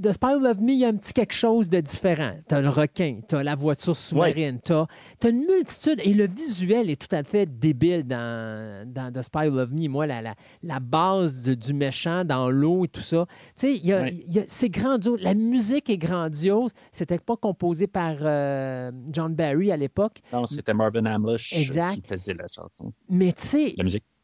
The 0.00 0.12
Spy 0.12 0.34
Who 0.34 0.40
Loved 0.40 0.60
Me, 0.62 0.72
il 0.72 0.78
y 0.78 0.84
a 0.84 0.88
un 0.88 0.96
petit 0.96 1.12
quelque 1.12 1.34
chose 1.34 1.68
de 1.68 1.80
différent. 1.80 2.32
Tu 2.48 2.54
as 2.54 2.60
le 2.60 2.68
requin, 2.68 3.20
tu 3.28 3.34
as 3.34 3.42
la 3.42 3.54
voiture 3.54 3.96
sous-marine, 3.96 4.58
tu 4.64 4.72
as, 4.72 4.86
une 5.24 5.44
multitude. 5.44 6.00
Et 6.04 6.14
le 6.14 6.26
visuel 6.26 6.88
est 6.90 7.00
tout 7.00 7.14
à 7.14 7.22
fait 7.22 7.46
débile 7.46 8.04
dans, 8.04 8.88
dans 8.90 9.12
The 9.12 9.22
Spy 9.22 9.48
Who 9.48 9.56
Loved 9.56 9.72
Me. 9.72 9.88
Moi, 9.88 10.06
la, 10.06 10.22
la, 10.22 10.34
la 10.62 10.80
base 10.80 11.42
du 11.42 11.74
méchant 11.74 12.24
dans 12.24 12.50
l'eau 12.50 12.84
et 12.84 12.88
tout 12.88 13.00
ça. 13.00 13.26
Tu 13.58 13.76
sais, 13.76 14.44
c'est 14.46 14.70
grandiose. 14.70 15.20
La 15.22 15.34
musique 15.34 15.90
est 15.90 15.98
grandiose. 15.98 16.70
C'était 16.92 17.18
pas 17.18 17.36
composé 17.36 17.86
par 17.86 18.16
euh, 18.20 18.90
John 19.10 19.34
Barry 19.34 19.70
à 19.70 19.76
l'époque. 19.76 20.20
Non, 20.32 20.46
c'était 20.46 20.74
Marvin 20.74 21.04
Hamlish 21.04 21.50
qui 21.50 22.00
faisait 22.00 22.34
la 22.34 22.46
chanson. 22.48 22.92
Mais 23.08 23.32
tu 23.32 23.46
sais, 23.46 23.74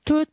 tout 0.05 0.25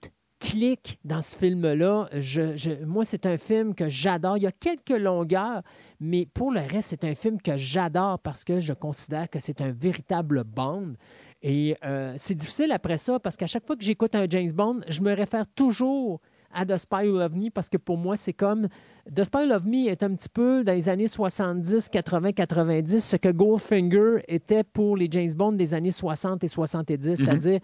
clique 0.43 0.99
dans 1.06 1.21
ce 1.21 1.38
film-là. 1.38 2.10
Je, 2.13 2.84
moi, 2.84 3.06
c'est 3.06 3.25
un 3.25 3.38
film 3.38 3.73
que 3.73 3.88
j'adore. 3.88 4.38
Il 4.38 4.43
y 4.43 4.47
a 4.47 4.51
quelques 4.51 4.89
longueurs, 4.89 5.62
mais 6.01 6.27
pour 6.34 6.51
le 6.51 6.60
reste, 6.60 6.89
c'est 6.89 7.06
un 7.06 7.15
film 7.15 7.41
que 7.41 7.56
j'adore 7.56 8.19
parce 8.19 8.43
que 8.43 8.60
je 8.60 8.73
considère 8.73 9.29
que 9.29 9.39
c'est 9.39 9.62
un 9.62 9.71
véritable 9.71 10.43
Bond. 10.43 10.95
Et 11.41 11.75
euh, 11.86 12.13
c'est 12.17 12.36
difficile 12.36 12.71
après 12.71 12.97
ça 12.97 13.19
parce 13.19 13.38
qu'à 13.38 13.47
chaque 13.47 13.65
fois 13.65 13.75
que 13.75 13.84
j'écoute 13.84 14.15
un 14.15 14.25
James 14.29 14.51
Bond, 14.51 14.82
je 14.89 15.01
me 15.01 15.13
réfère 15.13 15.45
toujours 15.56 16.19
à 16.53 16.65
The 16.65 16.77
Spy 16.77 17.08
Who 17.08 17.17
Loved 17.17 17.36
Me 17.36 17.49
parce 17.49 17.69
que 17.69 17.77
pour 17.77 17.97
moi, 17.97 18.17
c'est 18.17 18.34
comme. 18.34 18.67
The 19.13 19.23
Spy 19.23 19.39
Who 19.39 19.45
Loved 19.47 19.67
Me 19.67 19.88
est 19.89 20.03
un 20.03 20.13
petit 20.13 20.29
peu 20.29 20.63
dans 20.63 20.73
les 20.73 20.89
années 20.89 21.08
70, 21.08 21.89
80, 21.89 22.34
90, 22.34 22.99
ce 22.99 23.15
que 23.15 23.29
Goldfinger 23.29 24.23
était 24.27 24.63
pour 24.63 24.97
les 24.97 25.08
James 25.10 25.34
Bond 25.34 25.53
des 25.53 25.73
années 25.73 25.91
60 25.91 26.43
et 26.43 26.47
70. 26.47 26.95
Mm-hmm. 26.95 27.15
C'est-à-dire 27.15 27.60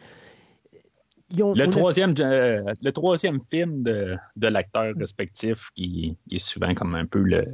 ont- 1.43 1.53
Le 1.53 1.63
a- 1.63 1.67
troisième, 1.67 2.13
euh, 2.19 2.73
le 2.81 2.91
troisième 2.91 3.39
film 3.41 3.83
de, 3.83 4.15
de 4.35 4.47
l'acteur 4.47 4.93
respectif 4.97 5.69
qui, 5.75 6.17
qui 6.27 6.35
est 6.35 6.39
souvent 6.39 6.73
comme 6.73 6.95
un 6.95 7.05
peu 7.05 7.19
le, 7.19 7.45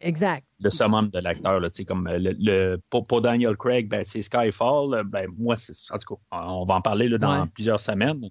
exact. 0.00 0.44
le 0.60 0.70
summum 0.70 1.08
de 1.10 1.18
l'acteur. 1.20 1.60
Comme 1.86 2.06
euh, 2.06 2.18
le, 2.20 2.76
pour, 2.90 3.06
pour 3.06 3.20
Daniel 3.20 3.56
Craig, 3.56 3.88
ben, 3.88 4.02
c'est 4.04 4.22
Skyfall. 4.22 4.94
euh, 4.94 5.02
Ben, 5.04 5.26
moi, 5.38 5.56
c'est- 5.56 5.72
en 5.92 5.98
tout 5.98 6.14
cas, 6.16 6.20
on 6.46 6.64
va 6.64 6.74
en 6.76 6.80
parler 6.80 7.08
là, 7.08 7.18
dans 7.18 7.42
Ouais. 7.42 7.48
plusieurs 7.52 7.80
semaines. 7.80 8.28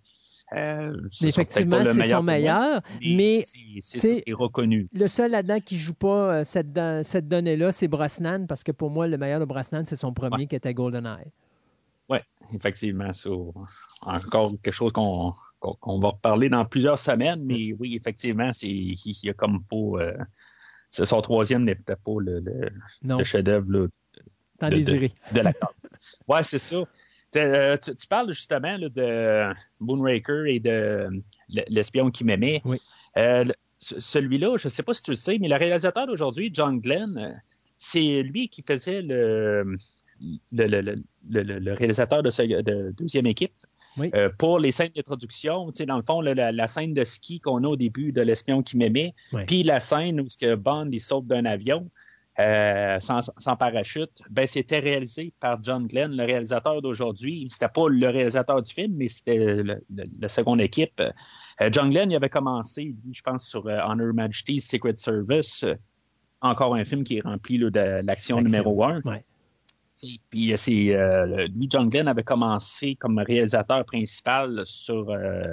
Euh, 0.56 0.94
effectivement, 1.24 1.84
c'est 1.86 2.04
son 2.04 2.22
meilleur, 2.22 2.82
mais 3.02 3.42
c'est 3.80 4.24
reconnu. 4.34 4.88
le 4.94 5.08
seul 5.08 5.32
là-dedans 5.32 5.60
qui 5.60 5.78
joue 5.78 5.94
pas 5.96 6.34
euh, 6.40 6.44
cette, 6.44 6.78
cette 7.04 7.28
donnée-là, 7.28 7.72
c'est 7.72 7.88
Brosnan, 7.88 8.46
parce 8.46 8.64
que 8.64 8.72
pour 8.72 8.90
moi, 8.92 9.08
le 9.08 9.18
meilleur 9.18 9.40
de 9.40 9.46
Brosnan, 9.46 9.84
c'est 9.86 9.96
son 9.96 10.14
premier 10.14 10.36
Ouais. 10.42 10.46
qui 10.48 10.56
était 10.56 10.74
GoldenEye. 10.74 11.32
Oui, 12.10 12.18
effectivement. 12.54 13.14
ça, 13.14 13.30
encore 14.02 14.52
quelque 14.62 14.74
chose 14.74 14.92
qu'on 14.92 15.34
va 15.62 16.10
reparler 16.10 16.50
dans 16.50 16.66
plusieurs 16.66 17.00
semaines, 17.00 17.44
mais 17.44 17.74
oui, 17.80 17.96
effectivement, 17.96 18.52
c'est 18.54 18.68
il 18.70 19.16
y 19.24 19.30
a 19.30 19.34
comme 19.34 19.64
pas. 19.64 19.76
euh, 20.04 20.18
c'est- 20.90 21.06
son 21.06 21.22
troisième 21.22 21.64
n'est 21.64 21.76
peut-être 21.76 22.02
pas 22.04 22.20
le, 22.20 22.40
le- 22.40 22.70
chef-d'œuvre 23.24 23.68
de- 23.72 23.92
de 25.34 25.40
l'acteur. 25.42 25.74
ouais, 26.28 26.44
c'est 26.44 26.60
ça. 26.60 26.84
Tu, 27.32 27.40
euh, 27.40 27.78
tu- 27.78 27.96
tu 27.96 28.08
parles 28.08 28.32
justement 28.34 28.78
là, 28.78 28.90
de 28.90 29.54
Moonraker 29.80 30.46
et 30.48 30.60
de 30.60 31.10
l'espion 31.70 32.12
qui 32.12 32.24
m'aimait. 32.24 32.62
Oui. 32.66 32.80
Euh, 33.18 33.46
Celui-là, 33.80 34.56
je 34.58 34.68
ne 34.68 34.70
sais 34.70 34.82
pas 34.84 34.94
si 34.94 35.02
tu 35.02 35.12
le 35.12 35.16
sais, 35.18 35.38
mais 35.40 35.50
le 35.50 35.56
réalisateur 35.58 36.08
d'aujourd'hui, 36.08 36.50
John 36.54 36.80
Glenn, 36.80 37.18
euh, 37.18 37.34
c'est 37.76 38.22
lui 38.24 38.48
qui 38.48 38.62
faisait 38.62 39.02
le, 39.02 39.76
le, 40.52 40.68
le- 40.68 40.82
le- 40.82 41.04
le- 41.44 41.60
le 41.60 41.74
réalisateur 41.74 42.24
de, 42.24 42.30
ce- 42.30 42.62
de 42.62 42.92
deuxième 42.98 43.26
équipe. 43.28 43.54
Oui. 43.98 44.10
Euh, 44.16 44.30
pour 44.38 44.58
les 44.60 44.72
scènes 44.72 44.92
d'introduction, 44.96 45.70
dans 45.88 45.98
le 45.98 46.02
fond, 46.04 46.20
la, 46.22 46.68
scène 46.68 46.94
de 46.96 47.04
ski 47.04 47.40
qu'on 47.40 47.64
a 47.64 47.68
au 47.68 47.76
début 47.76 48.12
de 48.12 48.22
l'espion 48.22 48.64
qui 48.64 48.76
m'aimait, 48.78 49.14
Oui. 49.34 49.44
puis 49.46 49.62
la 49.64 49.80
scène 49.80 50.20
où 50.20 50.28
ce 50.30 50.38
que 50.38 50.56
Bond 50.56 50.90
il 50.92 51.00
saute 51.00 51.28
d'un 51.28 51.46
avion, 51.46 51.90
euh, 52.40 53.00
sans, 53.00 53.30
sans 53.38 53.56
parachute, 53.56 54.24
ben, 54.32 54.48
c'était 54.48 54.80
réalisé 54.80 55.32
par 55.40 55.64
John 55.64 55.86
Glenn, 55.86 56.12
le 56.18 56.24
réalisateur 56.26 56.82
d'aujourd'hui. 56.82 57.48
C'était 57.52 57.68
pas 57.68 57.88
le 57.88 58.10
réalisateur 58.10 58.60
du 58.64 58.74
film, 58.74 58.94
mais 58.96 59.08
c'était 59.10 59.62
la 60.20 60.30
seconde 60.30 60.60
équipe. 60.60 61.00
Euh, 61.62 61.70
John 61.72 61.92
Glenn, 61.92 62.10
il 62.10 62.16
avait 62.16 62.30
commencé, 62.30 62.96
je 63.12 63.22
pense, 63.22 63.48
sur 63.48 63.68
Honor 63.68 64.12
Majesty's 64.16 64.68
Secret 64.68 64.96
Service. 64.96 65.64
Encore 66.42 66.74
un 66.74 66.84
film 66.84 67.04
qui 67.04 67.18
est 67.18 67.22
rempli 67.24 67.60
là, 67.60 67.70
de 67.70 67.80
l'action 67.80 68.38
L'action. 68.38 68.42
numéro 68.42 68.84
un. 68.84 69.02
Ouais. 69.06 69.24
Puis 70.30 70.54
euh, 70.54 70.58
c'est 70.58 70.94
euh, 70.96 71.48
John 71.70 71.90
Glenn 71.90 72.08
avait 72.08 72.24
commencé 72.24 72.96
comme 72.96 73.20
réalisateur 73.20 73.86
principal 73.86 74.62
sur 74.66 75.10
euh, 75.10 75.44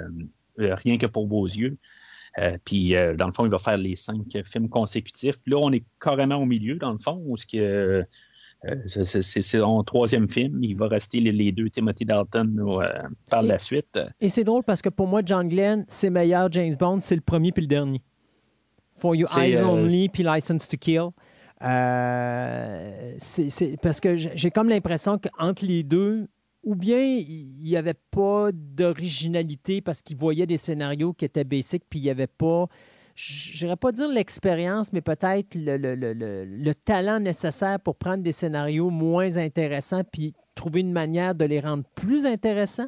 euh, 0.59 0.75
Rien 0.75 0.97
que 0.97 1.05
pour 1.05 1.27
vos 1.27 1.45
yeux. 1.45 1.77
Euh, 2.39 2.57
puis 2.65 2.93
dans 3.17 3.27
le 3.27 3.33
fond, 3.33 3.45
il 3.45 3.51
va 3.51 3.57
faire 3.59 3.77
les 3.77 3.95
cinq 3.95 4.23
films 4.45 4.69
consécutifs. 4.69 5.35
Là, 5.47 5.57
on 5.57 5.71
est 5.71 5.83
carrément 5.99 6.37
au 6.37 6.45
milieu, 6.45 6.75
dans 6.75 6.91
le 6.93 6.97
fond, 6.97 7.21
où 7.25 7.35
ce 7.37 7.45
que 7.45 8.05
c'est- 8.85 9.41
son 9.41 9.83
troisième 9.83 10.29
film. 10.29 10.63
Il 10.63 10.77
va 10.77 10.87
rester 10.87 11.19
les, 11.19 11.31
les 11.31 11.51
deux 11.51 11.69
Timothy 11.69 12.05
Dalton 12.05 12.55
par 13.29 13.43
Et- 13.43 13.47
la 13.47 13.59
suite. 13.59 13.99
Et 14.21 14.29
c'est 14.29 14.43
drôle 14.43 14.63
parce 14.63 14.81
que 14.81 14.89
pour 14.89 15.07
moi, 15.07 15.21
John 15.25 15.47
Glenn, 15.49 15.83
c'est 15.87 16.09
meilleur 16.09 16.51
James 16.51 16.75
Bond, 16.79 16.99
c'est 17.01 17.15
le 17.15 17.21
premier 17.21 17.51
puis 17.51 17.63
le 17.63 17.67
dernier. 17.67 18.01
For 18.97 19.15
You 19.15 19.25
Eyes 19.37 19.57
Only 19.61 20.09
puis 20.09 20.23
License 20.23 20.67
to 20.69 20.77
Kill. 20.77 21.09
Euh, 21.63 23.13
c'est- 23.17 23.79
parce 23.81 23.99
que 23.99 24.15
j'ai 24.15 24.51
comme 24.51 24.69
l'impression 24.69 25.17
qu'entre 25.19 25.65
les 25.65 25.83
deux, 25.83 26.27
ou 26.63 26.75
bien 26.75 27.01
il 27.03 27.55
n'y 27.61 27.75
avait 27.75 27.95
pas 28.11 28.49
d'originalité 28.53 29.81
parce 29.81 30.01
qu'il 30.01 30.17
voyait 30.17 30.45
des 30.45 30.57
scénarios 30.57 31.13
qui 31.13 31.25
étaient 31.25 31.43
basiques, 31.43 31.83
puis 31.89 31.99
il 31.99 32.03
n'y 32.03 32.09
avait 32.09 32.27
pas, 32.27 32.67
je 33.15 33.63
n'irais 33.65 33.77
pas 33.77 33.91
dire 33.91 34.07
l'expérience, 34.07 34.91
mais 34.93 35.01
peut-être 35.01 35.49
le 35.55 36.73
talent 36.73 37.19
nécessaire 37.19 37.79
pour 37.79 37.95
prendre 37.95 38.23
des 38.23 38.31
scénarios 38.31 38.89
moins 38.89 39.37
intéressants, 39.37 40.03
puis 40.11 40.33
trouver 40.55 40.81
une 40.81 40.91
manière 40.93 41.35
de 41.35 41.45
les 41.45 41.59
rendre 41.59 41.83
plus 41.95 42.25
intéressants. 42.25 42.87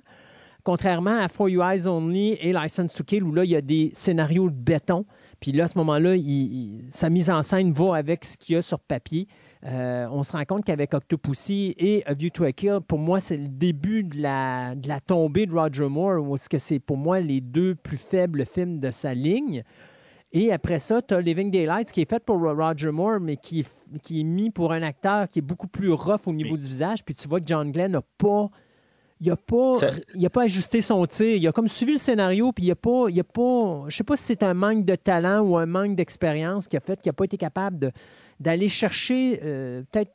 Contrairement 0.63 1.19
à 1.19 1.27
For 1.27 1.49
You 1.49 1.61
Eyes 1.61 1.87
Only 1.87 2.37
et 2.39 2.53
License 2.53 2.93
to 2.93 3.03
Kill, 3.03 3.23
où 3.23 3.33
là, 3.33 3.43
il 3.43 3.51
y 3.51 3.55
a 3.55 3.61
des 3.61 3.91
scénarios 3.93 4.49
de 4.49 4.55
béton. 4.55 5.05
Puis 5.43 5.51
là, 5.51 5.65
à 5.65 5.67
ce 5.67 5.77
moment-là, 5.79 6.15
il- 6.15 6.23
il- 6.25 6.85
sa 6.87 7.09
mise 7.09 7.29
en 7.29 7.41
scène 7.41 7.73
va 7.73 7.97
avec 7.97 8.23
ce 8.23 8.37
qu'il 8.37 8.55
y 8.55 8.57
a 8.57 8.61
sur 8.61 8.79
papier. 8.79 9.27
Euh, 9.65 10.07
on 10.09 10.23
se 10.23 10.31
rend 10.31 10.45
compte 10.45 10.63
qu'avec 10.63 10.93
Octopussy 10.93 11.75
et 11.77 12.01
A 12.05 12.13
View 12.13 12.29
to 12.29 12.45
a 12.45 12.53
Kill, 12.53 12.79
pour 12.87 12.97
moi, 12.97 13.19
c'est 13.19 13.35
le 13.35 13.49
début 13.49 14.05
de 14.05 14.21
la, 14.21 14.73
de 14.73 14.87
la 14.87 15.01
tombée 15.01 15.45
de 15.45 15.51
Roger 15.51 15.89
Moore, 15.89 16.23
où 16.23 16.37
que 16.49 16.57
c'est 16.57 16.79
pour 16.79 16.95
moi 16.95 17.19
les 17.19 17.41
deux 17.41 17.75
plus 17.75 17.97
faibles 17.97 18.45
films 18.45 18.79
de 18.79 18.89
sa 18.89 19.13
ligne. 19.13 19.63
Et 20.31 20.53
après 20.53 20.79
ça, 20.79 21.01
tu 21.01 21.13
as 21.13 21.19
Living 21.19 21.51
Daylights 21.51 21.91
qui 21.91 21.99
est 21.99 22.09
fait 22.09 22.23
pour 22.23 22.39
Roger 22.39 22.91
Moore, 22.91 23.19
mais 23.19 23.35
qui 23.35 23.59
est, 23.59 23.99
qui 24.01 24.21
est 24.21 24.23
mis 24.23 24.49
pour 24.49 24.71
un 24.71 24.81
acteur 24.81 25.27
qui 25.27 25.39
est 25.39 25.43
beaucoup 25.43 25.67
plus 25.67 25.91
rough 25.91 26.25
au 26.25 26.31
niveau 26.31 26.55
du 26.55 26.67
visage. 26.69 27.03
Puis 27.03 27.15
tu 27.15 27.27
vois 27.27 27.41
que 27.41 27.45
John 27.47 27.69
Glenn 27.69 27.91
n'a 27.91 28.01
pas. 28.17 28.49
Il 29.21 29.29
n'a 29.29 29.37
pas, 29.37 29.71
il 30.15 30.25
a 30.25 30.29
pas 30.29 30.43
ajusté 30.43 30.81
son 30.81 31.05
tir. 31.05 31.35
Il 31.37 31.47
a 31.47 31.51
comme 31.51 31.67
suivi 31.67 31.93
le 31.93 31.97
scénario, 31.97 32.51
puis 32.51 32.65
il 32.65 32.71
a 32.71 32.75
pas. 32.75 33.05
Il 33.09 33.19
a 33.19 33.23
pas 33.23 33.85
je 33.87 33.95
sais 33.95 34.03
pas 34.03 34.15
si 34.15 34.23
c'est 34.23 34.43
un 34.43 34.53
manque 34.53 34.85
de 34.85 34.95
talent 34.95 35.41
ou 35.41 35.57
un 35.57 35.65
manque 35.65 35.95
d'expérience 35.95 36.67
qui 36.67 36.77
a 36.77 36.79
fait 36.79 36.99
qu'il 36.99 37.09
n'a 37.09 37.13
pas 37.13 37.25
été 37.25 37.37
capable 37.37 37.93
d'aller 38.39 38.67
chercher 38.67 39.39
euh, 39.43 39.83
peut-être 39.91 40.11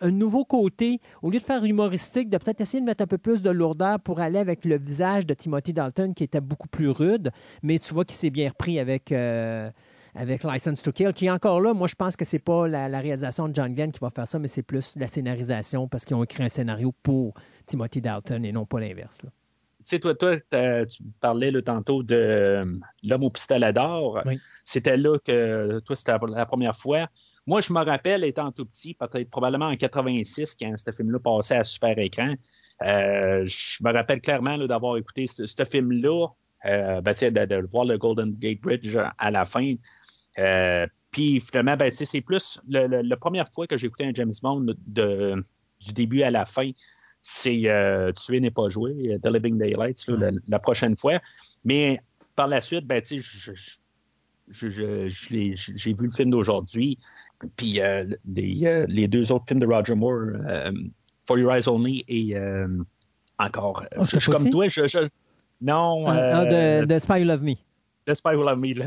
un 0.00 0.10
nouveau 0.10 0.44
côté, 0.44 1.00
au 1.22 1.30
lieu 1.30 1.38
de 1.38 1.44
faire 1.44 1.64
humoristique, 1.64 2.30
de 2.30 2.38
peut-être 2.38 2.60
essayer 2.60 2.80
de 2.80 2.86
mettre 2.86 3.02
un 3.02 3.06
peu 3.06 3.18
plus 3.18 3.42
de 3.42 3.50
lourdeur 3.50 4.00
pour 4.00 4.20
aller 4.20 4.38
avec 4.38 4.64
le 4.64 4.78
visage 4.78 5.26
de 5.26 5.34
Timothy 5.34 5.72
Dalton 5.72 6.14
qui 6.14 6.24
était 6.24 6.40
beaucoup 6.40 6.68
plus 6.68 6.88
rude, 6.88 7.30
mais 7.62 7.78
tu 7.78 7.92
vois 7.92 8.04
qu'il 8.04 8.16
s'est 8.16 8.30
bien 8.30 8.48
repris 8.48 8.78
avec, 8.78 9.12
euh, 9.12 9.70
avec 10.14 10.44
License 10.44 10.82
to 10.82 10.92
Kill, 10.92 11.12
qui 11.12 11.26
est 11.26 11.30
encore 11.30 11.60
là. 11.60 11.72
Moi, 11.72 11.86
je 11.88 11.94
pense 11.94 12.16
que 12.16 12.24
c'est 12.24 12.38
pas 12.38 12.66
la, 12.68 12.88
la 12.88 13.00
réalisation 13.00 13.48
de 13.48 13.54
John 13.54 13.74
Glenn 13.74 13.92
qui 13.92 14.00
va 14.00 14.10
faire 14.10 14.26
ça, 14.26 14.38
mais 14.38 14.48
c'est 14.48 14.62
plus 14.62 14.94
la 14.96 15.06
scénarisation 15.06 15.88
parce 15.88 16.04
qu'ils 16.04 16.16
ont 16.16 16.24
écrit 16.24 16.42
un 16.42 16.48
scénario 16.48 16.92
pour 17.02 17.34
Timothy 17.66 18.00
Dalton 18.00 18.44
et 18.44 18.52
non 18.52 18.66
pas 18.66 18.80
l'inverse. 18.80 19.20
Tu 19.22 19.86
sais, 19.86 19.98
toi, 19.98 20.14
toi 20.14 20.36
tu 20.36 21.02
parlais 21.20 21.50
là, 21.50 21.62
tantôt 21.62 22.02
de 22.02 22.14
euh, 22.14 22.64
L'homme 23.02 23.24
au 23.24 23.30
pistolet 23.30 23.72
d'or. 23.72 24.20
Oui. 24.26 24.38
C'était 24.64 24.98
là 24.98 25.18
que 25.24 25.80
toi, 25.80 25.96
c'était 25.96 26.12
la- 26.28 26.44
première 26.46 26.76
fois. 26.76 27.08
Moi, 27.46 27.62
je 27.62 27.72
me 27.72 27.82
rappelle, 27.82 28.22
étant 28.24 28.52
tout 28.52 28.66
petit, 28.66 28.92
peut-être 28.92 29.30
probablement 29.30 29.68
en 29.68 29.76
86, 29.76 30.54
quand 30.60 30.74
ce 30.76 30.90
film-là 30.90 31.18
passait 31.18 31.56
à 31.56 31.64
super 31.64 31.98
écran, 31.98 32.34
euh, 32.82 33.42
je 33.44 33.82
me 33.82 33.92
rappelle 33.92 34.20
clairement 34.20 34.58
d'avoir 34.58 34.98
écouté 34.98 35.26
ce, 35.26 35.46
ce 35.46 35.64
film-là, 35.64 36.26
euh, 36.66 37.00
ben, 37.00 37.14
de 37.14 37.66
voir 37.66 37.86
le 37.86 37.96
Golden 37.96 38.34
Gate 38.34 38.60
Bridge 38.60 38.94
à 39.16 39.30
la 39.30 39.46
fin. 39.46 39.74
Euh, 40.40 40.86
puis 41.10 41.40
finalement, 41.40 41.76
ben, 41.76 41.92
c'est 41.92 42.20
plus 42.20 42.60
le- 42.68 42.86
le- 42.86 43.02
la 43.02 43.16
première 43.16 43.48
fois 43.48 43.66
que 43.66 43.76
j'ai 43.76 43.86
écouté 43.86 44.04
un 44.04 44.12
James 44.14 44.32
Bond 44.42 44.74
de, 44.86 45.44
du 45.86 45.92
début 45.92 46.22
à 46.22 46.30
la 46.30 46.44
fin 46.44 46.70
c'est 47.22 47.68
euh, 47.68 48.12
Tuer 48.12 48.40
n'est 48.40 48.50
pas 48.50 48.68
joué, 48.70 49.12
euh, 49.12 49.18
The 49.18 49.26
Living 49.26 49.58
Daylights, 49.58 50.06
là, 50.08 50.16
la, 50.16 50.30
la 50.48 50.58
prochaine 50.58 50.96
fois. 50.96 51.20
Mais 51.64 52.00
par 52.34 52.46
la 52.48 52.62
suite, 52.62 52.86
ben, 52.86 53.02
tu 53.02 53.20
sais, 53.22 53.52
j'ai 54.50 55.92
vu 55.92 56.04
le 56.06 56.10
film 56.10 56.30
d'aujourd'hui, 56.30 56.98
puis 57.56 57.80
euh, 57.80 58.04
les, 58.26 58.86
les 58.88 59.08
deux 59.08 59.30
autres 59.32 59.44
films 59.46 59.60
de 59.60 59.66
Roger 59.66 59.94
Moore, 59.94 60.30
For 61.26 61.38
Your 61.38 61.52
Eyes 61.54 61.68
Only 61.68 62.04
et 62.08 62.34
encore, 63.38 63.84
Oh, 63.96 64.04
je, 64.04 64.12
je 64.14 64.18
suis 64.18 64.30
comme 64.30 64.50
toi, 64.50 64.68
je, 64.68 64.86
je- 64.86 65.08
non, 65.60 66.04
ah, 66.06 66.22
euh, 66.22 66.80
de, 66.80 66.86
de 66.86 66.98
Spy 66.98 67.24
Love 67.24 67.42
Me. 67.42 67.54
The 68.10 68.14
Spy 68.14 68.34
Who 68.34 68.42
Loved 68.42 68.58
Me. 68.60 68.72
là. 68.78 68.86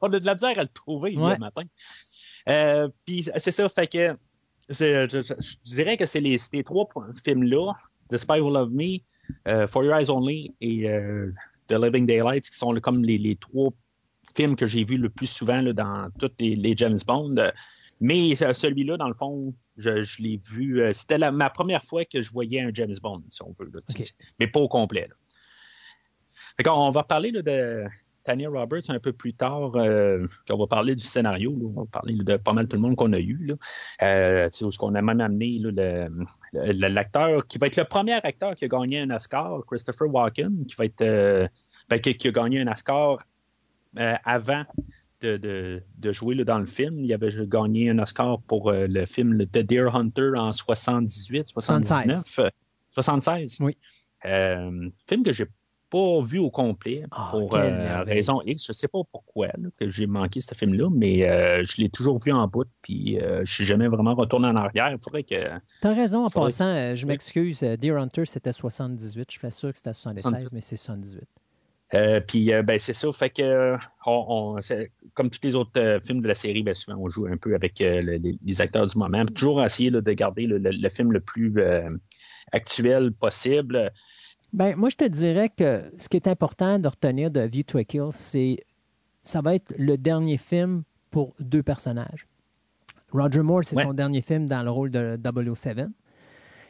On 0.00 0.12
a 0.12 0.18
de 0.20 0.24
la 0.26 0.34
misère 0.34 0.58
à 0.58 0.62
le 0.62 0.68
trouver 0.68 1.16
Ouais. 1.16 1.34
le 1.34 1.38
matin. 1.38 1.62
Euh, 2.48 2.88
Puis 3.04 3.28
c'est 3.36 3.50
ça, 3.52 3.68
fait 3.68 3.86
que 3.86 4.16
je, 4.68 4.74
je- 5.10 5.34
je 5.44 5.74
dirais 5.74 5.96
que 5.96 6.06
c'est 6.06 6.20
les, 6.20 6.38
ces 6.38 6.62
trois 6.64 6.86
films-là, 7.24 7.72
The 8.10 8.16
Spy 8.16 8.40
Who 8.40 8.50
Loved 8.50 8.72
Me, 8.74 8.98
euh, 9.48 9.66
For 9.66 9.84
Your 9.84 9.96
Eyes 9.98 10.10
Only 10.10 10.54
et 10.60 10.88
euh, 10.90 11.30
The 11.68 11.72
Living 11.72 12.06
Daylights, 12.06 12.48
qui 12.50 12.56
sont 12.56 12.72
le- 12.72 12.80
comme 12.80 13.02
les, 13.04 13.18
les 13.18 13.36
trois 13.36 13.70
films 14.36 14.56
que 14.56 14.66
j'ai 14.66 14.84
vus 14.84 14.98
le 14.98 15.08
plus 15.10 15.26
souvent 15.26 15.60
là, 15.60 15.72
dans 15.72 16.08
tous 16.18 16.30
les, 16.38 16.54
les 16.56 16.76
James 16.76 16.98
Bond. 17.06 17.34
Mais 18.00 18.42
euh, 18.42 18.52
celui-là, 18.52 18.96
dans 18.96 19.08
le 19.08 19.14
fond, 19.14 19.54
je, 19.76 20.02
je 20.02 20.20
l'ai 20.22 20.36
vu. 20.38 20.82
C'était 20.92 21.18
la- 21.18 21.30
ma 21.32 21.48
première 21.50 21.84
fois 21.84 22.04
que 22.04 22.20
je 22.20 22.30
voyais 22.32 22.60
un 22.60 22.70
James 22.74 22.94
Bond, 23.02 23.22
si 23.30 23.42
on 23.42 23.52
veut. 23.58 23.70
là, 23.72 23.80
Mais 24.38 24.46
pas 24.48 24.60
au 24.60 24.68
complet. 24.68 25.08
là. 25.08 25.14
On 26.74 26.90
va 26.90 27.02
parler 27.04 27.30
là, 27.30 27.42
de 27.42 27.84
Tanya 28.24 28.48
Roberts 28.48 28.88
un 28.88 28.98
peu 28.98 29.12
plus 29.12 29.34
tard, 29.34 29.72
euh, 29.76 30.26
qu'on 30.48 30.56
va 30.56 30.66
parler 30.66 30.94
du 30.94 31.04
scénario. 31.04 31.50
là. 31.52 31.66
On 31.76 31.80
va 31.82 31.86
parler 31.86 32.14
de 32.14 32.36
pas 32.38 32.52
mal 32.54 32.66
tout 32.66 32.76
le 32.76 32.82
monde 32.82 32.96
qu'on 32.96 33.12
a 33.12 33.18
eu. 33.20 33.46
Là. 33.46 33.54
Euh, 34.02 34.48
tu 34.50 34.56
sais, 34.58 34.64
où 34.64 34.70
ce 34.72 34.78
qu'on 34.78 34.94
a 34.94 35.02
même 35.02 35.20
amené 35.20 35.60
l'acteur 36.52 37.46
qui 37.46 37.58
va 37.58 37.66
être 37.66 37.76
le 37.76 37.84
premier 37.84 38.14
acteur 38.14 38.54
qui 38.54 38.64
a 38.64 38.68
gagné 38.68 39.00
un 39.00 39.10
Oscar, 39.10 39.60
Christopher 39.66 40.08
Walken, 40.12 40.66
qui 40.66 40.74
va 40.76 40.84
être 40.86 41.02
euh, 41.02 41.48
ben, 41.88 42.00
qui, 42.00 42.14
qui 42.16 42.28
a 42.28 42.32
gagné 42.32 42.60
un 42.60 42.68
Oscar 42.72 43.18
euh, 43.98 44.14
avant 44.24 44.64
de, 45.20 45.36
de- 45.36 45.82
de 45.98 46.12
jouer 46.12 46.34
là, 46.34 46.44
dans 46.44 46.58
le 46.58 46.66
film. 46.66 46.98
Il 47.00 47.12
avait 47.12 47.30
gagné 47.46 47.90
un 47.90 47.98
Oscar 47.98 48.40
pour 48.42 48.70
euh, 48.70 48.86
le 48.88 49.06
film 49.06 49.46
The 49.46 49.58
Deer 49.58 49.94
Hunter 49.94 50.30
en 50.36 50.52
78, 50.52 51.48
79. 51.48 52.38
euh, 52.40 52.48
76. 52.92 53.58
Oui. 53.60 53.76
Film 54.22 55.22
que 55.24 55.32
j'ai 55.32 55.46
pas 55.94 56.20
vu 56.26 56.40
au 56.40 56.50
complet 56.50 57.04
Ah, 57.12 57.28
pour 57.30 57.54
euh, 57.54 58.02
raison 58.02 58.40
X. 58.44 58.66
Je 58.66 58.72
sais 58.72 58.88
pas 58.88 58.98
pourquoi 59.12 59.46
là, 59.46 59.68
que 59.78 59.88
j'ai 59.88 60.08
manqué 60.08 60.40
ce 60.40 60.52
film-là, 60.54 60.88
mais 60.92 61.28
euh, 61.28 61.62
je 61.62 61.80
l'ai 61.80 61.88
toujours 61.88 62.18
vu 62.20 62.32
en 62.32 62.48
bout, 62.48 62.66
puis 62.82 63.20
euh, 63.20 63.44
je 63.44 63.52
suis 63.54 63.64
jamais 63.64 63.86
vraiment 63.86 64.16
retourné 64.16 64.48
en 64.48 64.56
arrière. 64.56 64.90
Il 64.90 64.98
faudrait 64.98 65.22
que. 65.22 65.36
T'as 65.80 65.94
raison, 65.94 66.24
en 66.24 66.30
Faudrait- 66.30 66.48
passant, 66.48 66.66
euh, 66.66 66.94
je 66.96 67.06
m'excuse, 67.06 67.62
euh, 67.62 67.76
Deer 67.76 67.96
Hunter, 67.96 68.24
c'était 68.24 68.50
78. 68.50 69.26
Je 69.28 69.32
suis 69.32 69.40
pas 69.40 69.52
sûr 69.52 69.70
que 69.70 69.76
c'était 69.78 69.92
76, 69.92 70.22
78. 70.22 70.52
mais 70.52 70.60
c'est 70.60 70.76
78. 70.76 71.22
Euh, 71.94 72.18
puis 72.20 72.52
euh, 72.52 72.62
ben 72.64 72.76
c'est 72.80 72.94
ça, 72.94 73.12
fait 73.12 73.30
que 73.30 73.42
euh, 73.42 73.76
on, 74.04 74.58
comme 75.12 75.30
tous 75.30 75.38
les 75.44 75.54
autres 75.54 76.00
films 76.04 76.22
de 76.22 76.26
la 76.28 76.34
série, 76.34 76.64
ben 76.64 76.74
souvent 76.74 76.96
on 76.98 77.08
joue 77.08 77.26
un 77.26 77.36
peu 77.36 77.54
avec 77.54 77.78
le- 77.78 78.18
les, 78.44 78.60
acteurs 78.60 78.86
du 78.86 78.98
moment, 78.98 79.24
toujours 79.26 79.62
essayer 79.62 79.90
là, 79.90 80.00
de 80.00 80.12
garder 80.12 80.46
le, 80.46 80.58
le- 80.58 80.70
le 80.72 80.88
film 80.88 81.12
le 81.12 81.20
plus 81.20 81.54
actuel 82.52 83.12
possible. 83.12 83.92
Ben, 84.54 84.76
moi, 84.76 84.88
je 84.88 84.96
te 84.96 85.04
dirais 85.04 85.48
que 85.50 85.82
ce 85.98 86.08
qui 86.08 86.16
est 86.16 86.28
important 86.28 86.78
de 86.78 86.86
retenir 86.88 87.30
de 87.30 87.40
View 87.40 87.64
to 87.64 87.76
a 87.78 87.84
Kill, 87.84 88.08
c'est 88.10 88.56
ça 89.24 89.40
va 89.40 89.54
être 89.56 89.74
le 89.78 89.96
dernier 89.98 90.36
film 90.36 90.84
pour 91.10 91.34
deux 91.40 91.62
personnages. 91.62 92.26
Roger 93.12 93.40
Moore, 93.42 93.64
c'est 93.64 93.76
Ouais. 93.76 93.82
son 93.82 93.94
dernier 93.94 94.22
film 94.22 94.46
dans 94.46 94.62
le 94.62 94.70
rôle 94.70 94.90
de 94.90 95.16
007. 95.16 95.88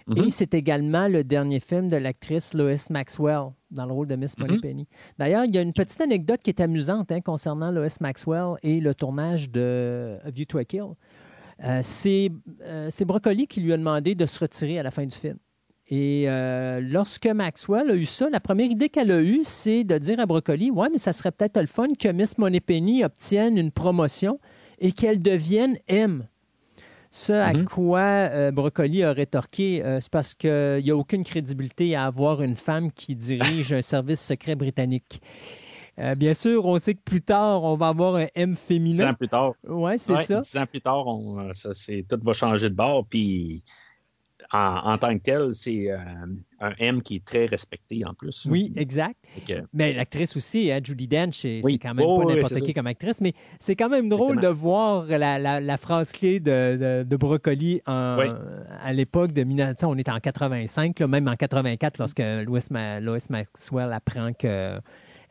Mhm. 0.07 0.18
Et 0.25 0.31
c'est 0.31 0.55
également 0.55 1.09
le 1.09 1.25
dernier 1.25 1.61
film 1.61 1.88
de 1.88 1.97
l'actrice 1.97 2.53
Lois 2.55 2.75
Maxwell 2.90 3.51
dans 3.70 3.87
le 3.87 3.92
rôle 3.92 4.07
de 4.07 4.16
Miss 4.16 4.37
Mhm. 4.38 4.47
Moneypenny. 4.47 4.87
D'ailleurs, 5.18 5.44
il 5.44 5.55
y 5.55 5.59
a 5.59 5.62
une 5.62 5.73
petite 5.73 6.01
anecdote 6.01 6.40
qui 6.42 6.51
est 6.51 6.61
amusante 6.61 7.11
hein, 7.12 7.20
concernant 7.20 7.70
Lois 7.70 7.88
Maxwell 8.01 8.55
et 8.62 8.81
le 8.81 8.94
tournage 8.94 9.51
de 9.51 10.18
A 10.25 10.31
View 10.31 10.44
to 10.47 10.59
a 10.59 10.64
Kill. 10.64 10.85
Euh, 11.64 11.79
c'est 11.83 12.31
euh, 12.62 12.88
c'est 12.90 13.05
Broccoli 13.05 13.47
qui 13.47 13.61
lui 13.61 13.73
a 13.73 13.77
demandé 13.77 14.14
de 14.14 14.27
se 14.27 14.40
retirer 14.40 14.79
à 14.79 14.83
la 14.83 14.90
fin 14.90 15.07
du 15.07 15.16
film. 15.16 15.37
Et 15.90 16.25
euh, 16.29 16.81
lorsque 16.81 17.27
Maxwell 17.27 17.90
a 17.90 17.94
eu 17.94 18.07
ça, 18.07 18.31
la 18.31 18.40
première 18.40 18.70
idée 18.70 18.88
qu'elle 18.88 19.11
a 19.12 19.20
eue, 19.20 19.40
c'est 19.42 19.85
de 19.85 19.99
dire 19.99 20.18
à 20.18 20.25
Broccoli 20.27 20.70
Ouais, 20.70 20.88
mais 20.90 20.97
ça 20.99 21.12
serait 21.12 21.31
peut-être 21.31 21.61
le 21.61 21.66
fun 21.66 21.88
que 21.99 22.09
Miss 22.09 22.38
Moneypenny 22.38 23.05
obtienne 23.05 23.59
une 23.59 23.70
promotion 23.70 24.40
et 24.79 24.92
qu'elle 24.92 25.20
devienne 25.20 25.77
M. 25.88 26.27
Ce 27.11 27.33
à 27.33 27.53
Mhm. 27.53 27.66
quoi 27.66 28.01
euh, 28.01 28.51
Broccoli 28.51 29.03
a 29.05 29.12
rétorqué, 29.12 29.85
euh, 29.85 30.01
c'est 30.01 30.11
parce 30.11 30.35
qu'il 30.35 30.81
n'y 30.83 30.90
a 30.90 30.97
aucune 30.97 31.23
crédibilité 31.23 31.94
à 31.94 32.07
avoir 32.07 32.42
une 32.42 32.57
femme 32.57 32.90
qui 32.90 33.14
dirige 33.14 33.73
un 33.73 33.83
service 33.83 34.20
secret 34.25 34.57
britannique. 34.57 35.20
Euh, 36.01 36.16
bien 36.16 36.35
sûr, 36.35 36.64
on 36.64 36.77
sait 36.81 36.94
que 36.94 37.03
plus 37.05 37.23
tard, 37.23 37.62
on 37.62 37.77
va 37.77 37.88
avoir 37.88 38.16
un 38.16 38.27
M 38.35 38.55
Dix 38.55 38.57
féminin. 38.57 39.11
ans 39.11 39.14
plus 39.14 39.29
tard, 39.29 39.53
Ouais, 39.68 39.97
c'est 39.97 40.14
ouais, 40.14 40.25
ça. 40.25 40.40
dix 40.40 40.57
ans 40.57 40.66
plus 40.66 40.81
tard, 40.81 41.07
on, 41.07 41.38
euh, 41.38 41.53
ça, 41.53 41.70
c'est, 41.73 42.05
tout 42.09 42.18
va 42.20 42.33
changer 42.33 42.68
de 42.68 42.75
bord. 42.75 43.07
Puis 43.07 43.62
en, 44.52 44.92
en 44.92 44.98
tant 44.98 45.14
que 45.16 45.22
tel, 45.22 45.54
c'est 45.54 45.90
euh, 45.90 45.96
un 46.61 46.72
M 46.78 47.02
qui 47.02 47.16
est 47.16 47.24
très 47.24 47.46
respecté 47.46 48.04
en 48.04 48.14
plus. 48.14 48.46
Oui, 48.50 48.72
exact. 48.76 49.16
Que- 49.46 49.62
Mais 49.72 49.92
l'actrice 49.92 50.37
aussi, 50.37 50.70
hein, 50.70 50.80
Judy 50.83 51.09
Dench, 51.09 51.38
c'est 51.40 51.61
Oui. 51.64 51.78
quand 51.78 51.94
même 51.94 52.04
Oh, 52.07 52.20
pas 52.22 52.35
n'importe 52.35 52.54
qui 52.61 52.66
ça. 52.68 52.72
comme 52.72 52.87
actrice, 52.87 53.20
mais 53.20 53.33
c'est 53.59 53.74
quand 53.76 53.88
même 53.88 54.09
drôle 54.09 54.40
de 54.40 54.48
voir 54.48 55.07
la, 55.07 55.38
la- 55.38 55.61
la 55.61 55.76
phrase 55.76 56.12
clé 56.12 56.40
de, 56.40 56.76
de- 56.76 57.09
de 57.09 57.16
Broccoli 57.16 57.80
en- 57.87 58.16
Oui. 58.18 58.26
à 58.83 58.92
l'époque 58.92 59.33
de 59.33 59.42
1900, 59.44 59.90
on 59.90 59.96
est 59.96 60.09
en 60.09 60.20
85, 60.20 61.00
là, 61.00 61.07
même 61.09 61.26
en 61.28 61.37
84, 61.37 61.98
lorsque 61.98 62.20
Lois, 62.44 62.61
Ma- 62.70 63.00
Lois 63.00 63.18
Maxwell 63.30 63.92
apprend 63.92 64.33
que 64.33 64.78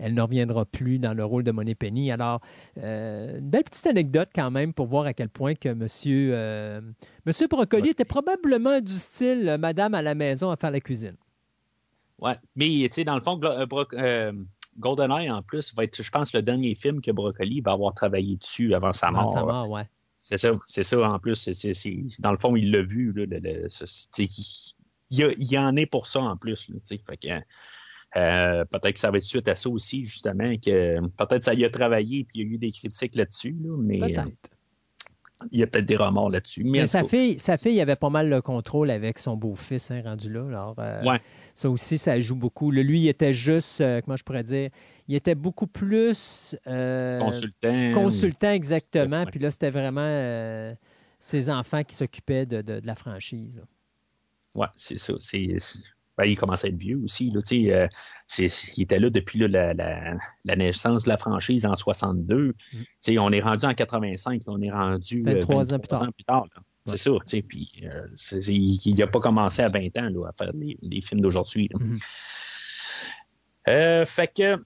elle 0.03 0.13
ne 0.13 0.21
reviendra 0.21 0.65
plus 0.65 0.99
dans 0.99 1.13
le 1.13 1.23
rôle 1.23 1.43
de 1.43 1.51
Moneypenny. 1.51 2.11
Alors, 2.11 2.41
euh, 2.77 3.39
une 3.39 3.49
belle 3.49 3.63
petite 3.63 3.87
anecdote 3.87 4.29
quand 4.35 4.51
même 4.51 4.73
pour 4.73 4.87
voir 4.87 5.05
à 5.05 5.13
quel 5.13 5.29
point 5.29 5.53
que 5.55 5.69
Monsieur, 5.69 6.31
euh, 6.33 6.81
Monsieur 7.25 7.47
Broccoli 7.47 7.89
était 7.89 8.03
probablement 8.05 8.81
du 8.81 8.93
style 8.93 9.47
euh, 9.47 9.57
Madame 9.57 9.93
à 9.93 10.01
la 10.01 10.13
maison 10.13 10.51
à 10.51 10.57
faire 10.57 10.71
la 10.71 10.81
cuisine. 10.81 11.15
Ouais. 12.19 12.35
Mais, 12.55 12.67
tu 12.67 12.89
sais, 12.91 13.03
dans 13.05 13.15
le 13.15 13.21
fond, 13.21 13.39
GoldenEye, 14.79 15.29
en 15.29 15.41
plus, 15.41 15.73
va 15.75 15.83
être, 15.83 16.01
je 16.01 16.09
pense, 16.11 16.33
le 16.33 16.41
dernier 16.41 16.75
film 16.75 16.99
que 17.01 17.11
Broccoli 17.11 17.61
va 17.61 17.71
avoir 17.73 17.93
travaillé 17.93 18.37
dessus 18.37 18.73
avant 18.73 18.91
sa 18.91 19.07
Avant 19.07 19.21
mort. 19.23 19.33
sa 19.33 19.41
mort, 19.43 19.69
ouais. 19.69 19.87
C'est 20.17 20.37
ça, 20.37 20.51
c'est 20.67 20.83
ça. 20.83 20.99
En 21.01 21.19
plus, 21.19 21.35
c'est, 21.35 21.53
c'est- 21.53 21.73
c'est- 21.73 22.19
dans 22.19 22.31
le 22.31 22.37
fond, 22.37 22.55
il 22.55 22.71
l'a 22.71 22.81
vu. 22.81 23.11
Là, 23.13 23.25
le- 23.25 23.39
le- 23.39 23.67
il, 24.17 25.33
il 25.37 25.57
en 25.59 25.75
est 25.75 25.85
pour 25.85 26.07
ça 26.07 26.21
en 26.21 26.37
plus. 26.37 26.69
Là, 26.69 26.75
tu 26.79 26.95
sais. 26.97 27.01
fait 27.05 27.17
que, 27.17 27.27
euh, 28.15 28.63
peut-être 28.65 28.93
que 28.93 28.99
ça 28.99 29.09
va 29.11 29.17
être 29.17 29.23
suite 29.23 29.47
à 29.47 29.55
ça 29.55 29.69
aussi, 29.69 30.05
justement, 30.05 30.53
que 30.57 30.99
peut-être 31.17 31.43
ça 31.43 31.53
y 31.53 31.65
a 31.65 31.69
travaillé 31.69 32.23
puis 32.23 32.39
il 32.39 32.47
y 32.47 32.51
a 32.51 32.53
eu 32.53 32.57
des 32.57 32.71
critiques 32.71 33.15
là-dessus, 33.15 33.55
là, 33.63 33.75
mais 33.79 33.99
Peut-être. 33.99 34.27
il 35.51 35.59
y 35.59 35.63
a 35.63 35.67
peut-être 35.67 35.85
des 35.85 35.95
remords 35.95 36.29
là-dessus. 36.29 36.63
Mais, 36.63 36.85
sa 36.87 37.03
fille, 37.03 37.39
sa 37.39 37.57
fille 37.57 37.81
avait 37.81 37.95
pas 37.95 38.09
mal 38.09 38.29
le 38.29 38.41
contrôle 38.41 38.91
avec 38.91 39.17
son 39.19 39.35
beau-fils 39.35 39.89
hein, 39.91 40.01
rendu 40.05 40.31
là. 40.31 40.45
Alors, 40.47 40.75
euh, 40.79 41.03
Ouais. 41.03 41.19
ça 41.55 41.69
aussi, 41.69 41.97
ça 41.97 42.19
joue 42.19 42.35
beaucoup. 42.35 42.69
Le- 42.71 42.83
lui, 42.83 43.01
il 43.01 43.07
était 43.09 43.33
juste, 43.33 43.81
euh, 43.81 43.99
comment 44.01 44.15
je 44.15 44.23
pourrais 44.23 44.43
dire, 44.43 44.69
il 45.07 45.15
était 45.15 45.35
beaucoup 45.35 45.67
plus 45.67 46.55
consultant. 46.65 47.91
consultant 47.93 48.51
exactement. 48.51 49.25
Puis 49.25 49.39
là, 49.39 49.51
c'était 49.51 49.71
vraiment 49.71 50.75
ses 51.19 51.49
enfants 51.49 51.83
qui 51.83 51.95
s'occupaient 51.95 52.45
de, 52.45 52.61
de- 52.61 52.79
de 52.79 52.87
la 52.87 52.95
franchise. 52.95 53.61
Ouais, 54.55 54.67
c'est 54.77 54.99
ça. 54.99 55.13
C'est- 55.19 55.57
ben, 56.17 56.25
il 56.25 56.37
commence 56.37 56.63
à 56.63 56.67
être 56.67 56.77
vieux 56.77 56.99
aussi. 57.03 57.31
Là, 57.31 57.41
euh, 57.51 57.87
c'est, 58.27 58.47
c'est- 58.47 58.77
il 58.77 58.83
était 58.83 58.99
là 58.99 59.09
depuis 59.09 59.39
là, 59.39 59.47
la, 59.47 59.73
la, 59.73 60.13
la 60.45 60.55
naissance 60.55 61.03
de 61.03 61.09
la 61.09 61.17
franchise 61.17 61.65
en 61.65 61.75
62. 61.75 62.53
Mm. 63.07 63.17
On 63.19 63.31
est 63.31 63.41
rendu 63.41 63.65
en 63.65 63.73
85. 63.73 64.41
là, 64.45 64.53
on 64.53 64.61
est 64.61 64.71
rendu 64.71 65.23
euh, 65.27 65.33
23 65.33 65.73
ans 65.73 65.79
plus 65.79 65.87
tard. 66.25 66.45
là. 66.55 66.61
Ouais. 66.85 66.97
C'est 66.97 66.97
ça. 66.97 67.11
tu 67.11 67.17
sais, 67.25 67.41
Puis, 67.41 67.71
euh, 67.83 68.05
c'est- 68.15 68.41
c'est- 68.41 68.53
il 68.53 68.95
n'a 68.97 69.07
pas 69.07 69.19
commencé 69.21 69.61
à 69.61 69.67
20 69.69 69.95
ans 69.97 70.09
là, 70.09 70.27
à 70.27 70.33
faire 70.33 70.51
les, 70.53 70.77
les 70.81 71.01
films 71.01 71.21
d'aujourd'hui. 71.21 71.69
Mhm. 71.79 71.97
Euh, 73.69 74.05
fait 74.05 74.27
que, 74.27 74.57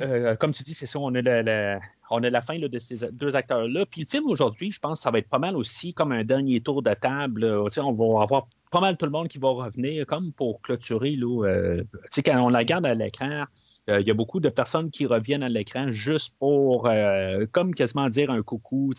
euh, 0.00 0.36
comme 0.36 0.52
tu 0.52 0.62
dis, 0.62 0.74
c'est 0.74 0.86
ça, 0.86 0.98
on 0.98 1.14
a 1.14 1.22
la, 1.22 1.42
la- 1.42 1.80
on 2.10 2.18
la 2.18 2.40
fin 2.40 2.58
de 2.58 2.78
ces 2.78 3.10
deux 3.12 3.34
acteurs-là. 3.34 3.84
Puis 3.86 4.02
le 4.02 4.06
film 4.06 4.26
aujourd'hui, 4.28 4.70
je 4.70 4.78
pense 4.78 5.00
que 5.00 5.02
ça 5.02 5.10
va 5.10 5.18
être 5.18 5.28
pas 5.28 5.38
mal 5.38 5.56
aussi 5.56 5.92
comme 5.92 6.12
un 6.12 6.24
dernier 6.24 6.60
tour 6.60 6.82
de 6.82 6.94
table. 6.94 7.44
on 7.44 7.92
va 7.92 8.22
avoir 8.22 8.48
pas 8.70 8.80
mal 8.80 8.96
tout 8.96 9.06
le 9.06 9.12
monde 9.12 9.28
qui 9.28 9.38
va 9.38 9.48
revenir 9.48 10.06
comme 10.06 10.32
pour 10.32 10.60
clôturer. 10.60 11.16
Là, 11.16 11.44
euh, 11.46 11.84
quand 12.24 12.40
on 12.42 12.48
la 12.48 12.60
regarde 12.60 12.86
à 12.86 12.94
l'écran, 12.94 13.44
euh, 13.88 14.00
il 14.00 14.06
y 14.06 14.10
a 14.10 14.14
beaucoup 14.14 14.40
de 14.40 14.48
personnes 14.48 14.90
qui 14.90 15.06
reviennent 15.06 15.42
à 15.42 15.48
l'écran 15.48 15.88
juste 15.88 16.36
pour, 16.38 16.88
comme 17.52 17.74
quasiment 17.74 18.08
dire 18.08 18.30
un 18.30 18.42
coucou. 18.42 18.92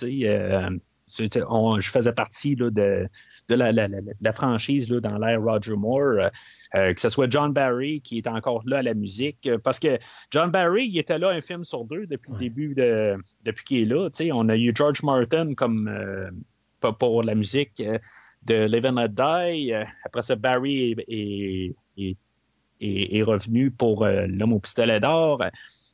On- 1.49 1.79
je 1.79 1.89
faisais 1.89 2.13
partie 2.13 2.55
là, 2.55 2.69
de, 2.69 3.07
de 3.49 3.55
la, 3.55 3.71
la- 3.71 3.87
la- 3.87 3.99
la 4.19 4.31
franchise 4.33 4.89
là, 4.91 4.99
dans 4.99 5.17
l'ère 5.17 5.41
Roger 5.41 5.75
Moore. 5.75 6.01
euh, 6.19 6.29
euh, 6.75 6.93
que 6.93 6.99
ce 6.99 7.07
soit 7.07 7.31
John 7.31 7.53
Barry 7.53 8.01
qui 8.01 8.17
est 8.17 8.27
encore 8.27 8.61
là 8.65 8.79
à 8.79 8.81
la 8.81 8.93
musique, 8.93 9.47
euh, 9.47 9.57
parce 9.57 9.79
que 9.79 9.97
John 10.31 10.51
Barry, 10.51 10.87
il 10.87 10.97
était 10.97 11.17
là 11.17 11.29
un 11.29 11.39
film 11.39 11.63
sur 11.63 11.85
deux 11.85 12.05
depuis 12.07 12.31
le 12.33 12.37
début 12.37 12.73
de 12.75 13.15
depuis 13.45 13.63
qu'il 13.63 13.77
est 13.83 13.85
là. 13.85 14.09
On 14.33 14.49
a 14.49 14.57
eu 14.57 14.71
George 14.75 15.01
Martin 15.01 15.53
comme 15.53 15.87
euh, 15.87 16.29
pour- 16.99 17.23
la 17.23 17.35
musique 17.35 17.81
de 18.43 18.65
Live 18.65 18.85
and 18.85 18.95
Let 18.95 19.09
Die. 19.09 19.73
Après 20.05 20.21
ça, 20.21 20.35
Barry 20.35 20.91
est, 20.91 21.05
est, 21.07 21.75
est- 21.97 22.17
est- 22.81 23.17
est 23.17 23.23
revenu 23.23 23.71
pour 23.71 24.03
euh, 24.05 24.27
L'homme 24.27 24.53
au 24.53 24.59
pistolet 24.59 24.99
d'or. 24.99 25.41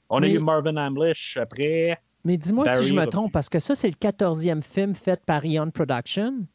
On 0.10 0.20
Mais- 0.22 0.28
a 0.28 0.32
eu 0.32 0.40
Marvin 0.40 0.76
Hamlish 0.76 1.38
après. 1.38 2.00
Mais 2.26 2.38
dis-moi 2.38 2.66
si 2.78 2.86
je 2.86 2.94
me 2.96 3.06
trompe, 3.06 3.32
parce 3.34 3.50
que 3.50 3.60
ça, 3.60 3.76
c'est 3.76 3.90
le 3.90 3.96
14e 3.96 4.62
film 4.62 4.96
fait 4.96 5.24
par 5.26 5.46
Eon 5.46 5.72
Production. 5.72 6.46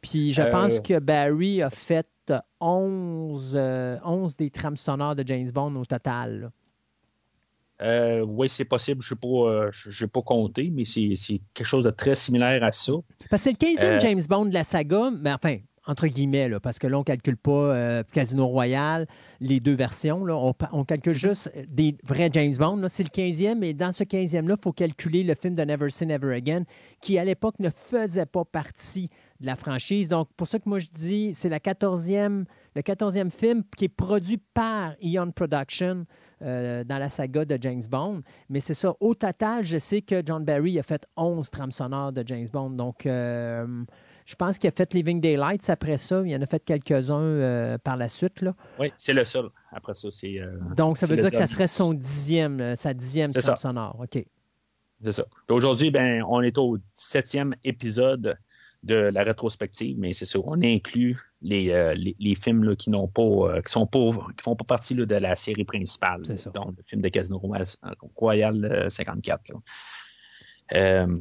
Puis 0.00 0.32
je 0.32 0.42
Euh, 0.42 0.50
pense 0.50 0.80
que 0.80 0.98
Barry 0.98 1.62
a 1.62 1.70
fait 1.70 2.06
euh, 2.30 2.38
11, 2.60 3.52
euh, 3.56 3.98
11 4.04 4.36
des 4.36 4.50
trames 4.50 4.76
sonores 4.76 5.14
de 5.14 5.22
James 5.26 5.50
Bond 5.50 5.76
au 5.76 5.84
total. 5.84 6.50
Euh, 7.80 8.20
oui, 8.20 8.48
c'est 8.48 8.64
possible. 8.64 9.02
Je 9.02 9.14
n'ai 10.04 10.08
pas 10.08 10.22
compté, 10.22 10.70
mais 10.72 10.84
c'est 10.84 11.12
c'est 11.16 11.40
quelque 11.52 11.66
chose 11.66 11.84
de 11.84 11.90
très 11.90 12.14
similaire 12.14 12.62
à 12.62 12.70
ça. 12.72 12.92
Parce 13.28 13.42
que 13.44 13.50
c'est 13.50 13.52
le 13.52 13.76
15e 13.76 13.84
Euh, 13.84 14.00
James 14.00 14.22
Bond 14.28 14.46
de 14.46 14.54
la 14.54 14.64
saga, 14.64 15.10
mais 15.20 15.32
enfin, 15.32 15.56
entre 15.86 16.06
guillemets, 16.06 16.48
parce 16.62 16.78
que 16.78 16.86
là, 16.86 16.96
on 16.96 17.00
ne 17.00 17.04
calcule 17.04 17.36
pas 17.36 17.50
euh, 17.50 18.02
Casino 18.12 18.46
Royale, 18.46 19.06
les 19.40 19.58
deux 19.58 19.74
versions. 19.74 20.24
On, 20.72 20.84
calcule 20.84 21.14
juste 21.14 21.50
des 21.68 21.96
vrais 22.04 22.30
James 22.32 22.54
Bond. 22.56 22.86
C'est 22.88 23.02
le 23.02 23.08
15e, 23.08 23.62
et 23.64 23.74
dans 23.74 23.92
ce 23.92 24.04
15e-là, 24.04 24.54
il 24.58 24.62
faut 24.62 24.72
calculer 24.72 25.24
le 25.24 25.34
film 25.34 25.54
de 25.54 25.62
Never 25.62 25.90
Say 25.90 26.06
Never 26.06 26.34
Again, 26.34 26.62
qui 27.00 27.18
à 27.18 27.24
l'époque 27.24 27.56
ne 27.58 27.70
faisait 27.70 28.26
pas 28.26 28.44
partie 28.44 29.10
de 29.40 29.46
la 29.46 29.56
franchise. 29.56 30.08
Donc, 30.08 30.28
pour 30.36 30.46
ça 30.46 30.58
que 30.60 30.68
moi 30.68 30.78
je 30.78 30.88
dis, 30.94 31.34
c'est 31.34 31.48
la 31.48 31.58
14e, 31.58 32.44
le 32.76 32.82
14e 32.82 33.30
film 33.30 33.64
qui 33.76 33.86
est 33.86 33.88
produit 33.88 34.38
par 34.54 34.94
Eon 35.02 35.32
Production 35.32 36.06
euh, 36.42 36.84
dans 36.84 36.98
la 36.98 37.08
saga 37.08 37.44
de 37.44 37.58
James 37.60 37.82
Bond. 37.88 38.22
Mais 38.48 38.60
c'est 38.60 38.74
ça, 38.74 38.94
au 39.00 39.14
total, 39.14 39.64
je 39.64 39.78
sais 39.78 40.00
que 40.00 40.22
John 40.24 40.44
Barry 40.44 40.78
a 40.78 40.82
fait 40.82 41.06
11 41.16 41.50
trames 41.50 41.72
sonores 41.72 42.12
de 42.12 42.22
James 42.26 42.48
Bond. 42.52 42.70
Donc, 42.70 43.04
euh, 43.06 43.84
je 44.26 44.34
pense 44.34 44.58
qu'il 44.58 44.68
a 44.68 44.70
fait 44.72 44.92
Living 44.94 45.20
Daylights 45.20 45.68
après 45.70 45.96
ça. 45.96 46.22
Il 46.24 46.34
en 46.36 46.42
a 46.42 46.46
fait 46.46 46.64
quelques-uns 46.64 47.20
euh, 47.20 47.78
par 47.78 47.96
la 47.96 48.08
suite. 48.08 48.40
Là. 48.40 48.54
Oui, 48.78 48.92
c'est 48.98 49.12
le 49.12 49.24
seul. 49.24 49.48
Après 49.72 49.94
ça, 49.94 50.08
c'est. 50.10 50.38
euh, 50.38 50.58
Donc, 50.76 50.98
ça 50.98 51.06
veut 51.06 51.16
dire 51.16 51.30
que 51.30 51.36
ça 51.36 51.46
serait 51.46 51.66
son 51.66 51.92
dixième, 51.94 52.60
euh, 52.60 52.76
sa 52.76 52.94
dixième 52.94 53.32
trame 53.32 53.56
sonore. 53.56 53.96
OK. 54.00 54.24
C'est 55.04 55.12
ça. 55.12 55.24
Aujourd'hui, 55.50 55.90
ben, 55.90 56.22
on 56.28 56.42
est 56.42 56.56
au 56.58 56.78
17e 56.96 57.54
épisode 57.64 58.36
de 58.82 58.94
la 58.96 59.22
rétrospective, 59.22 59.96
mais 59.98 60.12
c'est 60.12 60.24
sûr, 60.24 60.46
on 60.46 60.60
inclut 60.62 61.18
les, 61.40 61.70
euh, 61.70 61.94
les, 61.94 62.16
les, 62.18 62.34
films 62.34 62.64
là, 62.64 62.74
qui 62.74 62.90
n'ont 62.90 63.06
pas, 63.06 63.22
euh, 63.22 63.60
qui 63.60 63.70
sont 63.70 63.86
pas, 63.86 64.10
qui 64.36 64.42
font 64.42 64.56
pas 64.56 64.64
partie 64.64 64.94
là, 64.94 65.06
de 65.06 65.14
la 65.14 65.36
série 65.36 65.64
principale. 65.64 66.22
C'est 66.24 66.36
ça. 66.36 66.50
Donc, 66.50 66.74
le 66.76 66.82
film 66.84 67.00
de 67.00 67.08
Casino 67.08 67.40
Royal 68.16 68.64
euh, 68.64 68.88
54. 68.88 69.52
Euh, 70.74 71.16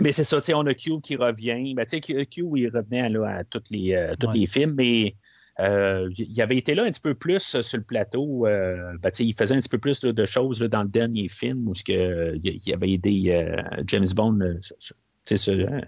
mais 0.00 0.12
c'est 0.12 0.24
ça, 0.24 0.38
tu 0.40 0.46
sais, 0.46 0.54
on 0.54 0.66
a 0.66 0.74
Q 0.74 1.00
qui 1.02 1.16
revient. 1.16 1.74
Ben, 1.74 1.84
tu 1.84 1.90
sais, 1.90 2.00
Q, 2.00 2.26
Q, 2.26 2.44
il 2.56 2.68
revenait 2.68 3.08
là, 3.08 3.38
à 3.38 3.44
tous 3.44 3.62
les, 3.70 3.94
euh, 3.94 4.14
tous 4.18 4.28
Ouais. 4.28 4.38
les 4.38 4.46
films, 4.46 4.74
mais 4.76 5.16
euh, 5.60 6.08
il 6.16 6.40
avait 6.40 6.56
été 6.56 6.74
là 6.74 6.84
un 6.84 6.90
petit 6.90 7.00
peu 7.00 7.14
plus 7.14 7.60
sur 7.60 7.78
le 7.78 7.84
plateau. 7.84 8.46
Euh, 8.46 8.92
ben, 9.02 9.10
tu 9.10 9.16
sais, 9.18 9.24
il 9.26 9.34
faisait 9.34 9.54
un 9.56 9.60
petit 9.60 9.68
peu 9.68 9.78
plus 9.78 10.02
là, 10.04 10.12
de 10.12 10.24
choses 10.24 10.60
là, 10.60 10.68
dans 10.68 10.82
le 10.82 10.88
dernier 10.88 11.28
film 11.28 11.66
où 11.68 11.74
ce 11.74 11.82
que, 11.82 11.92
euh, 11.92 12.38
il 12.42 12.72
avait 12.72 12.90
aidé 12.92 13.24
euh, 13.30 13.60
James 13.86 14.06
Bond 14.14 14.40
euh, 14.40 14.54
sur- 14.60 15.54
euh, 15.54 15.80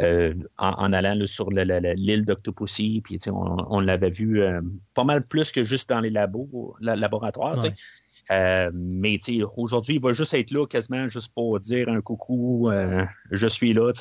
euh, 0.00 0.34
en, 0.58 0.70
en 0.70 0.92
allant 0.92 1.16
sur 1.26 1.50
le- 1.50 1.64
le- 1.64 1.78
le- 1.80 1.92
l'île 1.94 2.24
d'Octopussy. 2.24 3.00
Puis, 3.04 3.14
tu 3.18 3.24
sais, 3.24 3.30
on, 3.30 3.56
on 3.68 3.80
l'avait 3.80 4.10
vu 4.10 4.40
euh, 4.42 4.60
pas 4.94 5.04
mal 5.04 5.26
plus 5.26 5.52
que 5.52 5.62
juste 5.64 5.88
dans 5.88 6.00
les 6.00 6.10
labos, 6.10 6.74
la- 6.80 6.96
laboratoires. 6.96 7.62
Ouais. 7.62 7.72
Euh, 8.30 8.70
mais 8.72 9.18
aujourd'hui, 9.56 9.96
il 9.96 10.00
va 10.00 10.12
juste 10.12 10.34
être 10.34 10.50
là 10.50 10.66
quasiment 10.66 11.08
juste 11.08 11.32
pour 11.34 11.58
dire 11.58 11.88
un 11.88 12.00
coucou, 12.00 12.70
euh, 12.70 13.04
je 13.30 13.46
suis 13.46 13.72
là. 13.72 13.92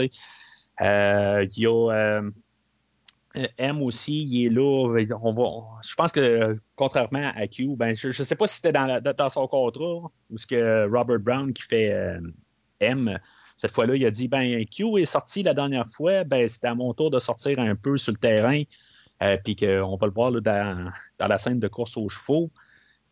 Euh, 0.82 1.46
Il 1.56 1.62
y 1.62 1.68
a 1.68 2.22
M 3.58 3.82
aussi, 3.82 4.24
il 4.24 4.46
est 4.46 4.50
là. 4.50 4.88
On 5.22 5.64
je 5.82 5.96
pense 5.96 6.12
que 6.12 6.58
contrairement 6.76 7.32
à 7.36 7.48
Q, 7.48 7.76
ben, 7.76 7.96
je 7.96 8.08
ne 8.08 8.14
sais 8.14 8.36
pas 8.36 8.48
si 8.48 8.58
c'était 8.58 8.72
dans, 8.72 9.02
dans 9.02 9.30
son 9.30 9.48
contrat 9.48 10.12
ou 10.30 10.38
ce 10.38 10.46
que 10.46 10.88
Robert 10.90 11.20
Brown 11.20 11.52
qui 11.52 11.64
fait 11.64 12.20
M. 12.80 13.20
Cette 13.58 13.72
fois-là, 13.72 13.96
il 13.96 14.06
a 14.06 14.12
dit 14.12 14.28
ben 14.28 14.64
Q 14.66 15.00
est 15.00 15.06
sorti 15.06 15.44
la 15.44 15.54
dernière 15.54 15.88
fois, 15.88 16.24
ben 16.24 16.48
c'était 16.48 16.68
à 16.68 16.76
mon 16.76 16.94
tour 16.94 17.10
de 17.10 17.20
sortir 17.20 17.60
un 17.60 17.76
peu 17.76 17.98
sur 17.98 18.12
le 18.12 18.18
terrain, 18.18 18.64
puis 19.44 19.56
qu'on 19.56 19.96
va 19.96 20.08
le 20.08 20.14
voir 20.14 20.32
là, 20.32 20.40
dans, 20.40 20.90
dans 21.18 21.28
la 21.28 21.40
scène 21.40 21.60
de 21.60 21.68
course 21.68 21.98
aux 21.98 22.10
chevaux. 22.10 22.52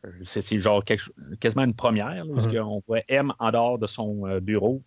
Euh, 0.06 0.10
C'est 0.24 0.58
genre 0.60 0.84
quelque 0.84 1.04
quasiment 1.40 1.64
une 1.64 1.76
première, 1.76 2.26
là, 2.26 2.34
parce 2.34 2.48
Mhm. 2.48 2.56
qu'on 2.56 2.84
voit 2.88 3.02
M 3.08 3.34
en 3.40 3.52
dehors 3.52 3.78
de 3.80 3.88
son 3.88 4.26
euh, 4.28 4.40
bureau. 4.40 4.82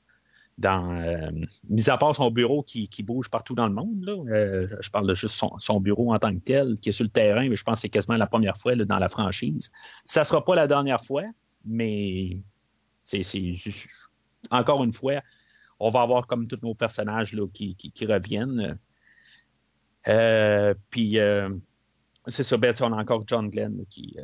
Dans, 0.56 0.94
euh, 1.00 1.30
mis 1.68 1.90
à 1.90 1.96
part 1.98 2.14
son 2.14 2.30
bureau 2.30 2.62
qui, 2.62 2.88
qui 2.88 3.02
bouge 3.02 3.28
partout 3.28 3.56
dans 3.56 3.66
le 3.66 3.74
monde, 3.74 4.04
là, 4.04 4.12
euh, 4.32 4.68
je 4.80 4.88
parle 4.88 5.08
de 5.08 5.14
juste 5.14 5.34
son, 5.34 5.58
son 5.58 5.80
bureau 5.80 6.14
en 6.14 6.18
tant 6.20 6.32
que 6.32 6.38
tel, 6.38 6.76
qui 6.76 6.90
est 6.90 6.92
sur 6.92 7.02
le 7.02 7.10
terrain, 7.10 7.48
mais 7.48 7.56
je 7.56 7.64
pense 7.64 7.74
que 7.78 7.80
c'est 7.80 7.88
quasiment 7.88 8.16
la 8.16 8.28
première 8.28 8.56
fois 8.56 8.76
là, 8.76 8.84
dans 8.84 9.00
la 9.00 9.08
franchise. 9.08 9.72
Ça 10.04 10.22
sera 10.22 10.44
pas 10.44 10.54
la 10.54 10.68
dernière 10.68 11.02
fois, 11.04 11.24
mais 11.64 12.38
c'est 13.02 13.22
encore 14.52 14.84
une 14.84 14.92
fois, 14.92 15.22
on 15.80 15.90
va 15.90 16.02
avoir 16.02 16.28
comme 16.28 16.46
tous 16.46 16.60
nos 16.62 16.74
personnages 16.76 17.32
là, 17.32 17.48
qui, 17.52 17.74
qui, 17.74 17.90
qui 17.90 18.06
reviennent. 18.06 18.78
Euh, 20.06 20.74
puis 20.90 21.18
euh, 21.18 21.48
c'est 22.26 22.42
ça, 22.42 22.56
ben, 22.56 22.74
on 22.80 22.92
a 22.92 23.00
encore 23.00 23.24
John 23.26 23.48
Glenn 23.50 23.84
qui, 23.90 24.16
euh, 24.18 24.22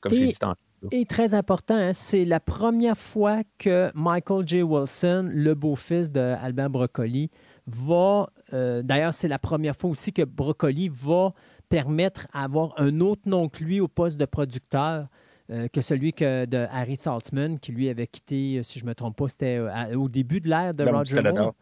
comme 0.00 0.12
Et- 0.12 0.16
j'ai 0.16 0.26
dit 0.28 0.36
tantôt. 0.38 0.58
Et 0.90 1.04
très 1.06 1.32
important, 1.34 1.76
hein, 1.76 1.92
c'est 1.92 2.24
la 2.24 2.40
première 2.40 2.98
fois 2.98 3.42
que 3.58 3.92
Michael 3.94 4.48
J. 4.48 4.62
Wilson, 4.62 5.30
le 5.32 5.54
beau-fils 5.54 6.10
d'Albert 6.10 6.70
Broccoli, 6.70 7.30
va. 7.68 8.28
euh, 8.52 8.82
D'ailleurs, 8.82 9.14
c'est 9.14 9.28
la 9.28 9.38
première 9.38 9.76
fois 9.76 9.90
aussi 9.90 10.12
que 10.12 10.22
Broccoli 10.22 10.88
va 10.92 11.34
permettre 11.68 12.26
d'avoir 12.34 12.74
un 12.78 13.00
autre 13.00 13.22
nom 13.26 13.48
que 13.48 13.62
lui 13.62 13.80
au 13.80 13.88
poste 13.88 14.18
de 14.18 14.24
producteur. 14.26 15.06
euh, 15.50 15.68
que 15.68 15.80
celui 15.82 16.12
que 16.14 16.46
de 16.46 16.66
Harry 16.70 16.96
Saltzman, 16.96 17.58
qui 17.58 17.72
lui 17.72 17.88
avait 17.90 18.06
quitté, 18.06 18.62
si 18.62 18.78
je 18.78 18.84
ne 18.84 18.90
me 18.90 18.94
trompe 18.94 19.16
pas, 19.16 19.28
c'était 19.28 19.58
au 19.94 20.08
début 20.08 20.40
de 20.40 20.48
l'ère 20.48 20.72
de 20.72 20.84
Roger 20.98 21.16
Moore. 21.34 21.54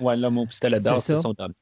Ouais, 0.00 0.16
l'homme 0.16 0.38
au 0.38 0.44
pistolet 0.46 0.80
d'or, 0.80 1.00
C'est 1.00 1.16
son 1.16 1.34
homme. 1.38 1.54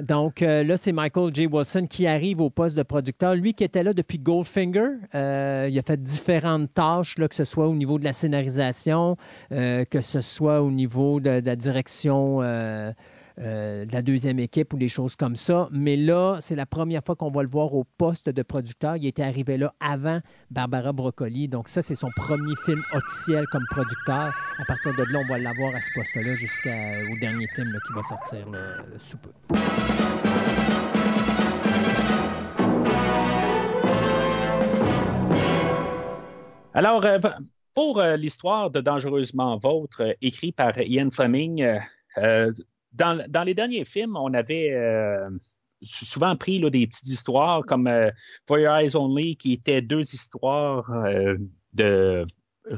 Donc 0.00 0.42
euh, 0.42 0.62
là, 0.62 0.76
c'est 0.76 0.92
Michael 0.92 1.34
J. 1.34 1.46
Wilson 1.46 1.86
qui 1.88 2.06
arrive 2.06 2.40
au 2.40 2.50
poste 2.50 2.76
de 2.76 2.82
producteur. 2.82 3.34
Lui 3.34 3.54
qui 3.54 3.64
était 3.64 3.82
là 3.82 3.92
depuis 3.92 4.18
Goldfinger, 4.18 4.90
euh, 5.14 5.66
il 5.70 5.78
a 5.78 5.82
fait 5.82 6.00
différentes 6.00 6.72
tâches, 6.72 7.18
là, 7.18 7.26
que 7.28 7.34
ce 7.34 7.44
soit 7.44 7.66
au 7.66 7.74
niveau 7.74 7.98
de 7.98 8.04
la 8.04 8.12
scénarisation, 8.12 9.16
euh, 9.52 9.84
que 9.84 10.00
ce 10.00 10.20
soit 10.20 10.62
au 10.62 10.70
niveau 10.70 11.20
de, 11.20 11.40
de 11.40 11.46
la 11.46 11.56
direction 11.56 12.40
euh, 13.40 13.86
la 13.92 14.02
deuxième 14.02 14.40
équipe 14.40 14.72
ou 14.74 14.78
des 14.78 14.88
choses 14.88 15.14
comme 15.14 15.36
ça. 15.36 15.68
Mais 15.70 15.96
là, 15.96 16.38
c'est 16.40 16.56
la 16.56 16.66
première 16.66 17.04
fois 17.04 17.14
qu'on 17.14 17.30
va 17.30 17.42
le 17.42 17.48
voir 17.48 17.72
au 17.72 17.84
poste 17.84 18.28
de 18.28 18.42
producteur. 18.42 18.96
Il 18.96 19.06
était 19.06 19.22
arrivé 19.22 19.56
là 19.56 19.74
avant 19.78 20.20
Barbara 20.50 20.92
Broccoli. 20.92 21.46
Donc 21.46 21.68
ça, 21.68 21.80
c'est 21.80 21.94
son 21.94 22.10
premier 22.16 22.54
film 22.64 22.82
officiel 22.92 23.46
comme 23.52 23.64
producteur. 23.70 24.34
À 24.58 24.64
partir 24.66 24.92
de 24.96 25.04
là, 25.12 25.20
on 25.20 25.26
va 25.32 25.38
l'avoir 25.38 25.72
à 25.74 25.80
ce 25.80 25.88
poste-là 25.94 26.34
jusqu'au 26.34 27.18
dernier 27.20 27.46
film 27.54 27.78
qui 27.86 27.92
va 27.92 28.02
sortir 28.02 28.46
sous 28.98 29.18
peu. 29.18 29.30
Alors, 36.74 37.04
euh, 37.04 37.18
pour 37.74 38.00
euh, 38.00 38.16
l'histoire 38.16 38.70
de 38.70 38.80
Dangereusement 38.80 39.58
Vôtre, 39.58 40.16
écrit 40.20 40.50
par 40.50 40.76
Ian 40.78 41.10
Fleming, 41.10 41.64
dans, 42.92 43.44
les 43.44 43.54
derniers 43.54 43.84
films, 43.84 44.16
on 44.16 44.32
avait 44.34 44.72
euh, 44.72 45.28
sou- 45.82 46.04
souvent 46.04 46.36
pris 46.36 46.60
des 46.70 46.86
petites 46.86 47.08
histoires 47.08 47.64
comme 47.66 47.86
euh, 47.86 48.10
For 48.46 48.58
Your 48.58 48.76
Eyes 48.76 48.96
Only, 48.96 49.36
qui 49.36 49.52
étaient 49.52 49.82
deux 49.82 50.02
histoires 50.02 50.90
euh, 50.90 51.36
de 51.74 52.26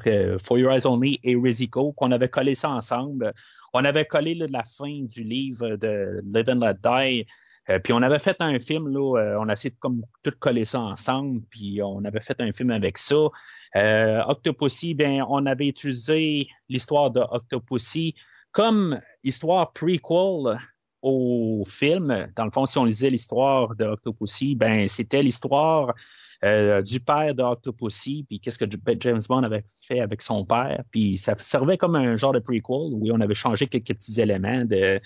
euh, 0.06 0.38
For 0.38 0.58
Your 0.58 0.72
Eyes 0.72 0.86
Only 0.86 1.20
et 1.22 1.36
Riziko, 1.36 1.92
qu'on 1.92 2.12
avait 2.12 2.28
collé 2.28 2.54
ça 2.54 2.70
ensemble. 2.70 3.32
On 3.72 3.84
avait 3.84 4.04
collé 4.04 4.34
la 4.34 4.64
fin 4.64 5.04
du 5.04 5.22
livre 5.22 5.76
de 5.76 6.20
Live 6.24 6.48
and 6.48 6.60
Let 6.60 6.74
Die. 6.82 7.26
Puis 7.84 7.92
on 7.92 8.02
avait 8.02 8.18
fait 8.18 8.36
un 8.40 8.58
film, 8.58 8.96
on 8.96 9.14
a 9.14 9.52
essayé 9.52 9.70
de 9.70 10.02
tout 10.24 10.36
coller 10.40 10.64
ça 10.64 10.80
ensemble, 10.80 11.42
puis 11.50 11.80
on 11.80 12.04
avait 12.04 12.20
fait 12.20 12.40
un 12.40 12.50
film 12.50 12.70
avec 12.70 12.98
ça. 12.98 13.28
Octopussy, 14.26 14.94
ben, 14.94 15.24
on 15.28 15.46
avait 15.46 15.68
utilisé 15.68 16.48
l'histoire 16.68 17.12
de 17.12 17.20
Octopussy 17.20 18.16
comme 18.50 18.98
histoire 19.22 19.72
prequel 19.72 20.58
au 21.02 21.64
film. 21.66 22.28
Dans 22.36 22.44
le 22.44 22.50
fond, 22.50 22.66
si 22.66 22.76
on 22.76 22.84
lisait 22.84 23.08
l'histoire 23.10 23.74
de 23.74 23.84
Octopussy, 23.86 24.54
ben, 24.54 24.86
c'était 24.86 25.22
l'histoire 25.22 25.94
euh, 26.44 26.82
du 26.82 27.00
père 27.00 27.34
de 27.34 27.42
Octopussy, 27.42 28.26
puis 28.28 28.38
qu'est-ce 28.38 28.58
que 28.58 28.66
James 29.00 29.22
Bond 29.28 29.42
avait 29.42 29.64
fait 29.80 30.00
avec 30.00 30.20
son 30.20 30.44
père, 30.44 30.82
puis 30.90 31.16
ça 31.16 31.34
servait 31.38 31.78
comme 31.78 31.96
un 31.96 32.16
genre 32.16 32.32
de 32.32 32.38
prequel 32.38 32.92
où 32.92 33.08
on 33.10 33.20
avait 33.20 33.34
changé 33.34 33.66
quelques 33.66 33.94
petits 33.94 34.20
éléments 34.20 34.64
de, 34.64 35.00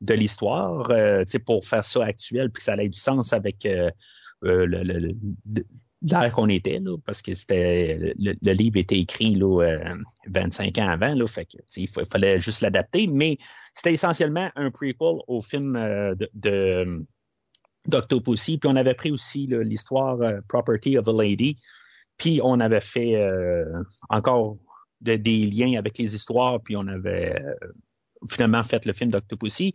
de 0.00 0.14
l'histoire 0.14 0.88
euh, 0.90 1.24
pour 1.44 1.64
faire 1.64 1.84
ça 1.84 2.04
actuel, 2.04 2.50
puis 2.50 2.62
ça 2.62 2.76
ait 2.76 2.88
du 2.88 2.98
sens 2.98 3.32
avec 3.32 3.66
euh, 3.66 3.90
euh, 4.44 4.66
le, 4.66 4.82
le- 4.82 4.98
le- 5.00 5.64
l'ère 6.02 6.32
qu'on 6.32 6.48
était, 6.48 6.78
là, 6.78 6.96
parce 7.04 7.20
que 7.22 7.34
c'était 7.34 8.14
le, 8.18 8.52
livre 8.52 8.76
était 8.78 8.98
écrit 8.98 9.34
là, 9.34 9.62
euh, 9.62 9.94
25 10.28 10.78
ans 10.78 10.88
avant, 10.88 11.14
là, 11.14 11.26
fait 11.26 11.44
que, 11.44 11.58
il 11.76 11.88
fa- 11.88 12.04
fallait 12.04 12.40
juste 12.40 12.62
l'adapter, 12.62 13.06
mais 13.06 13.36
c'était 13.74 13.92
essentiellement 13.92 14.50
un 14.56 14.70
prequel 14.70 15.18
au 15.28 15.40
film 15.42 15.76
euh, 15.76 16.14
de, 16.14 16.30
de 16.34 17.04
d'Octopussy, 17.86 18.58
puis 18.58 18.68
on 18.70 18.76
avait 18.76 18.94
pris 18.94 19.10
aussi 19.10 19.46
l'histoire 19.46 20.20
euh, 20.20 20.40
Property 20.48 20.98
of 20.98 21.08
a 21.08 21.12
Lady, 21.12 21.56
puis 22.18 22.40
on 22.42 22.60
avait 22.60 22.80
fait 22.80 23.16
euh, 23.16 23.82
encore 24.10 24.56
de- 25.00 25.16
des 25.16 25.46
liens 25.46 25.78
avec 25.78 25.96
les 25.98 26.14
histoires, 26.14 26.60
puis 26.62 26.76
on 26.76 26.86
avait 26.86 27.40
euh, 27.40 27.54
finalement 28.28 28.62
fait 28.62 28.84
le 28.84 28.92
film 28.92 29.10
d'Octopussy. 29.10 29.72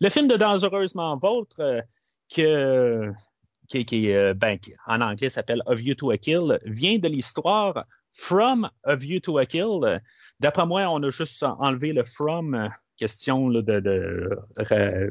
Le 0.00 0.10
film 0.10 0.28
de 0.28 0.36
Dangereusement 0.36 1.16
Vôtre, 1.16 1.56
euh, 1.60 1.80
que, 2.34 3.10
euh, 3.74 4.34
ben, 4.34 4.58
qui, 4.58 4.74
en 4.86 5.00
anglais 5.00 5.28
s'appelle 5.28 5.62
Of 5.66 5.82
You 5.82 5.94
to 5.94 6.10
a 6.10 6.18
Kill, 6.18 6.58
vient 6.64 6.98
de 6.98 7.08
l'histoire 7.08 7.86
From 8.12 8.68
Of 8.84 9.04
You 9.04 9.20
to 9.20 9.38
a 9.38 9.46
Kill. 9.46 10.00
D'après 10.40 10.66
moi, 10.66 10.86
on 10.88 11.02
a 11.02 11.10
juste 11.10 11.42
enlevé 11.42 11.92
le 11.92 12.04
From, 12.04 12.54
euh, 12.54 12.68
question 12.96 13.50
euh, 13.52 15.10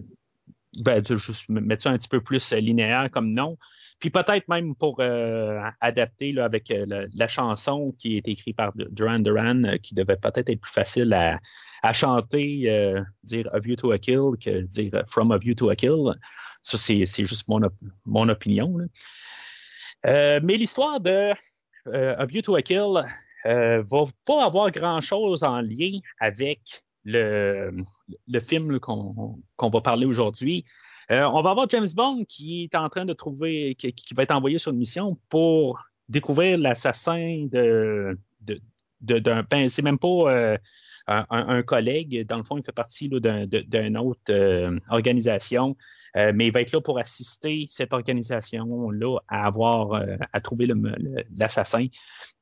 ben, 0.80 1.02
de 1.02 1.16
juste 1.16 1.50
mettre 1.50 1.84
ça 1.84 1.92
un 1.92 1.98
petit 1.98 2.08
peu 2.08 2.22
plus 2.22 2.52
linéaire 2.54 3.10
comme 3.12 3.32
nom. 3.34 3.58
Puis 4.00 4.10
peut-être 4.10 4.48
même 4.50 4.76
pour 4.76 4.98
euh, 5.00 5.62
adapter 5.80 6.32
là, 6.32 6.46
avec 6.46 6.70
euh, 6.70 7.08
la, 7.14 7.28
chanson 7.28 7.96
qui 7.98 8.18
est 8.18 8.28
écrite 8.28 8.58
par 8.58 8.74
Duran 8.76 9.20
Duran, 9.20 9.64
euh, 9.64 9.78
qui 9.78 9.96
devait 9.96 10.18
peut-être 10.18 10.50
être 10.50 10.60
plus 10.60 10.72
facile 10.72 11.14
à, 11.14 11.94
chanter, 11.94 12.64
euh, 12.70 13.02
dire 13.24 13.48
A 13.54 13.60
View 13.60 13.76
to 13.76 13.92
a 13.92 13.98
Kill 13.98 14.32
que 14.40 14.62
dire 14.62 15.04
From 15.08 15.32
a 15.32 15.38
View 15.38 15.56
to 15.56 15.70
a 15.70 15.76
Kill. 15.76 16.14
Ça, 16.62 16.78
c'est, 16.78 17.06
juste 17.06 17.48
mon, 17.48 17.62
mon 18.06 18.28
opinion. 18.28 18.78
là. 18.78 18.86
Euh, 20.08 20.40
mais 20.44 20.58
l'histoire 20.58 21.00
de 21.00 21.32
A 21.88 22.26
View 22.26 22.42
to 22.42 22.56
a 22.56 22.62
Kill 22.62 23.04
euh, 23.46 23.84
va 23.84 24.04
pas 24.26 24.46
avoir 24.46 24.72
grand-chose 24.72 25.44
en 25.44 25.62
lien 25.62 26.00
avec 26.20 26.84
le, 27.04 27.72
le 28.28 28.40
film 28.40 28.80
qu'on, 28.80 29.40
va 29.60 29.82
parler 29.82 30.06
aujourd'hui. 30.06 30.64
Euh, 31.12 31.24
on 31.24 31.42
va 31.42 31.52
avoir 31.52 31.70
James 31.70 31.88
Bond 31.96 32.26
qui 32.28 32.64
est 32.64 32.76
en 32.76 32.90
train 32.90 33.06
de 33.06 33.14
trouver, 33.14 33.76
qui, 33.76 34.14
va 34.16 34.24
être 34.24 34.32
envoyé 34.32 34.58
sur 34.58 34.72
une 34.72 34.78
mission 34.78 35.20
pour 35.30 35.80
découvrir 36.10 36.58
l'assassin 36.58 37.48
de, 37.52 38.18
d'un. 39.02 39.44
Ben, 39.44 39.70
c'est 39.70 39.82
même 39.82 40.00
pas 40.00 40.08
euh, 40.08 40.58
un, 41.08 41.26
un, 41.30 41.64
collègue. 41.64 42.26
Dans 42.28 42.38
le 42.38 42.44
fond, 42.44 42.58
il 42.58 42.64
fait 42.64 42.72
partie 42.72 43.10
d'une 43.10 43.98
autre 43.98 44.22
euh, 44.30 44.80
organisation, 44.90 45.76
euh, 46.16 46.32
mais 46.34 46.48
il 46.48 46.54
va 46.54 46.62
être 46.62 46.72
là 46.72 46.82
pour 46.82 47.00
assister 47.00 47.68
cette 47.72 47.94
organisation-là 47.94 49.18
à 49.28 49.46
avoir 49.46 49.94
euh, 49.94 50.18
à 50.34 50.42
trouver 50.42 50.68
l'assassin. 51.36 51.88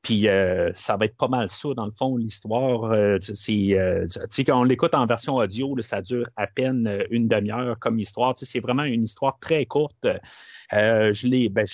Puis 0.02 0.26
ça 0.74 0.96
va 0.98 1.06
être 1.06 1.16
pas 1.16 1.28
mal 1.28 1.48
ça, 1.48 1.70
dans 1.74 1.86
le 1.86 1.92
fond, 1.92 2.18
l'histoire. 2.18 2.94
c'est 3.20 4.44
quand 4.44 4.60
on 4.60 4.64
l'écoute 4.64 4.94
en 4.94 5.06
version 5.06 5.36
audio, 5.36 5.74
ça 5.80 6.02
dure 6.02 6.28
à 6.36 6.46
peine 6.46 7.06
une 7.10 7.26
demi-heure 7.26 7.78
comme 7.78 7.98
histoire. 7.98 8.34
C'est 8.36 8.60
vraiment 8.60 8.84
une 8.84 9.04
histoire 9.04 9.38
très 9.38 9.64
courte. 9.64 10.06
je 10.70 11.26
l'ai. 11.26 11.48
Ben, 11.48 11.66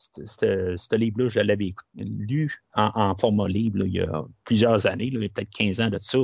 ce 0.00 0.96
livre-là, 0.96 1.28
je 1.28 1.40
l'avais 1.40 1.72
lu 1.94 2.62
en, 2.74 3.14
format 3.16 3.48
livre 3.48 3.84
il 3.84 3.92
y 3.92 4.00
a 4.00 4.24
plusieurs 4.44 4.86
années, 4.86 5.06
il 5.06 5.14
y 5.14 5.24
a 5.24 5.28
peut-être 5.28 5.50
15 5.50 5.80
ans 5.80 5.90
de 5.90 5.98
ça. 5.98 6.18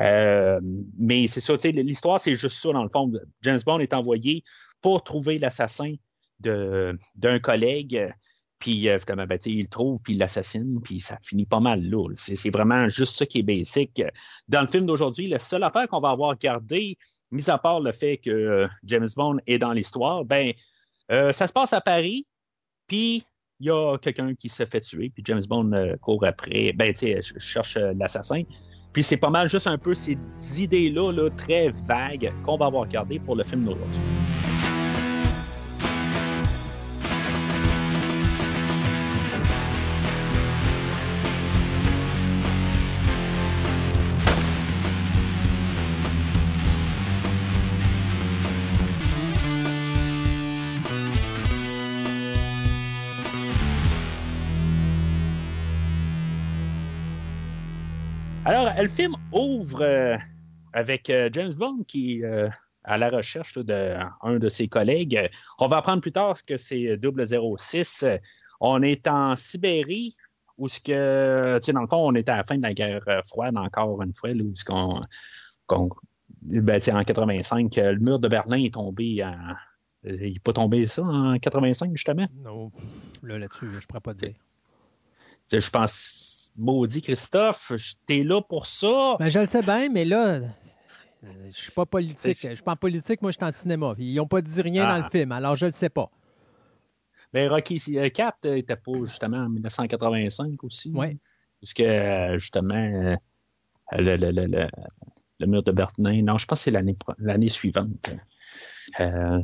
Euh, 0.00 0.60
mais 0.98 1.26
c'est 1.26 1.40
ça, 1.40 1.54
l'histoire, 1.64 2.20
c'est 2.20 2.36
juste 2.36 2.58
ça, 2.58 2.72
dans 2.72 2.84
le 2.84 2.88
fond. 2.88 3.12
James 3.42 3.58
Bond 3.64 3.80
est 3.80 3.94
envoyé 3.94 4.44
pour 4.86 5.02
trouver 5.02 5.38
l'assassin 5.38 5.96
d'un 6.38 7.38
collègue. 7.40 8.14
Puis 8.60 8.86
évidemment, 8.86 9.26
ben, 9.26 9.36
il 9.44 9.62
le 9.62 9.66
trouve, 9.66 10.00
puis 10.00 10.12
il 10.12 10.18
l'assassine, 10.20 10.80
puis 10.80 11.00
ça 11.00 11.18
finit 11.24 11.44
pas 11.44 11.58
mal 11.58 11.82
là. 11.82 12.08
C'est 12.14 12.50
vraiment 12.50 12.88
juste 12.88 13.16
ça 13.16 13.26
qui 13.26 13.40
est 13.40 13.42
basic. 13.42 14.00
Dans 14.46 14.60
le 14.60 14.68
film 14.68 14.86
d'aujourd'hui, 14.86 15.26
la 15.26 15.40
seule 15.40 15.64
affaire 15.64 15.88
qu'on 15.88 15.98
va 15.98 16.10
avoir 16.10 16.38
gardée, 16.38 16.98
mis 17.32 17.50
à 17.50 17.58
part 17.58 17.80
le 17.80 17.90
fait 17.90 18.18
que 18.18 18.30
euh, 18.30 18.68
James 18.84 19.08
Bond 19.16 19.38
est 19.48 19.58
dans 19.58 19.72
l'histoire, 19.72 20.24
ben 20.24 20.52
euh, 21.10 21.32
ça 21.32 21.48
se 21.48 21.52
passe 21.52 21.72
à 21.72 21.80
Paris, 21.80 22.24
puis, 22.86 23.24
il 23.58 23.66
y 23.66 23.70
a 23.70 23.98
quelqu'un 23.98 24.36
qui 24.36 24.48
se 24.48 24.64
fait 24.66 24.80
tuer, 24.82 25.10
puis 25.10 25.24
James 25.26 25.42
Bond 25.48 25.72
euh, 25.72 25.96
court 25.96 26.24
après. 26.24 26.72
Ben, 26.74 26.92
tu 26.92 27.00
sais, 27.00 27.22
cherche 27.38 27.76
euh, 27.76 27.92
l'assassin. 27.98 28.42
Puis 28.92 29.02
c'est 29.02 29.16
pas 29.16 29.30
mal 29.30 29.48
juste 29.48 29.66
un 29.66 29.78
peu 29.78 29.96
ces 29.96 30.16
idées-là, 30.56 31.10
là, 31.10 31.30
très 31.30 31.70
vagues, 31.70 32.32
qu'on 32.44 32.56
va 32.56 32.66
avoir 32.66 32.86
gardées 32.86 33.18
pour 33.18 33.34
le 33.34 33.42
film 33.42 33.64
d'aujourd'hui. 33.64 34.00
Le 58.82 58.88
film 58.88 59.16
ouvre 59.32 59.80
euh, 59.80 60.16
avec 60.72 61.08
euh, 61.10 61.30
James 61.32 61.54
Bond 61.54 61.84
qui 61.86 62.18
est 62.18 62.24
euh, 62.24 62.48
à 62.84 62.98
la 62.98 63.08
recherche 63.08 63.56
d'un 63.58 64.12
de, 64.38 64.48
ses 64.48 64.68
collègues. 64.68 65.30
On 65.58 65.66
va 65.66 65.78
apprendre 65.78 66.02
plus 66.02 66.12
tard 66.12 66.44
que 66.44 66.56
c'est 66.56 66.98
006. 67.00 68.04
On 68.60 68.82
est 68.82 69.08
en 69.08 69.34
Sibérie, 69.34 70.14
où 70.56 70.68
ce 70.68 70.78
que, 70.78 71.58
tu 71.58 71.64
sais, 71.64 71.72
dans 71.72 71.80
le 71.80 71.88
fond, 71.88 72.06
on 72.06 72.14
est 72.14 72.28
à 72.28 72.36
la 72.36 72.44
fin 72.44 72.56
de 72.56 72.62
la 72.62 72.74
guerre 72.74 73.02
froide 73.26 73.58
encore 73.58 74.02
une 74.02 74.14
fois, 74.14 74.30
où 74.30 74.54
ce 74.54 74.64
qu'on, 74.64 75.00
ben, 76.42 76.80
en 76.92 77.02
85, 77.02 77.74
le 77.76 77.98
mur 77.98 78.18
de 78.20 78.28
Berlin 78.28 78.62
est 78.62 78.74
tombé 78.74 79.24
en, 79.24 79.34
il 80.04 80.34
n'est 80.34 80.38
pas 80.38 80.52
tombé 80.52 80.86
ça 80.86 81.02
en 81.02 81.36
85, 81.38 81.90
justement? 81.92 82.28
Non, 82.36 82.70
là, 83.24 83.38
là-dessus, 83.38 83.66
je 83.68 83.76
ne 83.76 83.80
pourrais 83.80 84.00
pas 84.00 84.14
dire. 84.14 84.34
Je 85.50 85.70
pense 85.70 86.35
maudit 86.56 87.02
Christophe, 87.02 87.72
t'es 88.06 88.22
là 88.22 88.40
pour 88.40 88.66
ça. 88.66 89.16
Ben, 89.18 89.28
je 89.28 89.38
le 89.38 89.46
sais 89.46 89.62
bien, 89.62 89.88
mais 89.88 90.04
là, 90.04 90.40
je 91.22 91.54
suis 91.54 91.72
pas 91.72 91.86
politique. 91.86 92.38
Je 92.40 92.54
suis 92.54 92.62
pas 92.62 92.72
en 92.72 92.76
politique, 92.76 93.22
moi 93.22 93.30
je 93.30 93.36
suis 93.36 93.44
en 93.44 93.52
cinéma. 93.52 93.94
Ils 93.98 94.14
n'ont 94.16 94.26
pas 94.26 94.42
dit 94.42 94.60
rien 94.62 94.88
dans 94.88 94.98
le 94.98 95.04
ah. 95.04 95.10
film, 95.10 95.32
alors 95.32 95.56
je 95.56 95.66
le 95.66 95.72
sais 95.72 95.90
pas. 95.90 96.10
Mais 97.32 97.48
ben, 97.48 97.54
Rocky 97.54 97.78
4 97.78 98.46
était 98.56 98.76
pas 98.76 99.04
justement 99.04 99.38
en 99.38 99.48
1985 99.48 100.62
aussi. 100.64 100.92
Oui. 100.94 101.18
Parce 101.60 101.74
que 101.74 102.38
justement, 102.38 102.74
euh, 102.74 103.16
le, 103.92 104.16
le, 104.16 104.30
le, 104.30 104.68
le, 105.40 105.46
mur 105.46 105.62
de 105.62 105.72
Berlin, 105.72 106.22
non, 106.22 106.38
je 106.38 106.46
pense 106.46 106.60
que 106.60 106.64
c'est 106.64 106.70
l'année, 106.70 106.96
l'année 107.18 107.48
suivante. 107.48 108.10
Euh, 109.00 109.42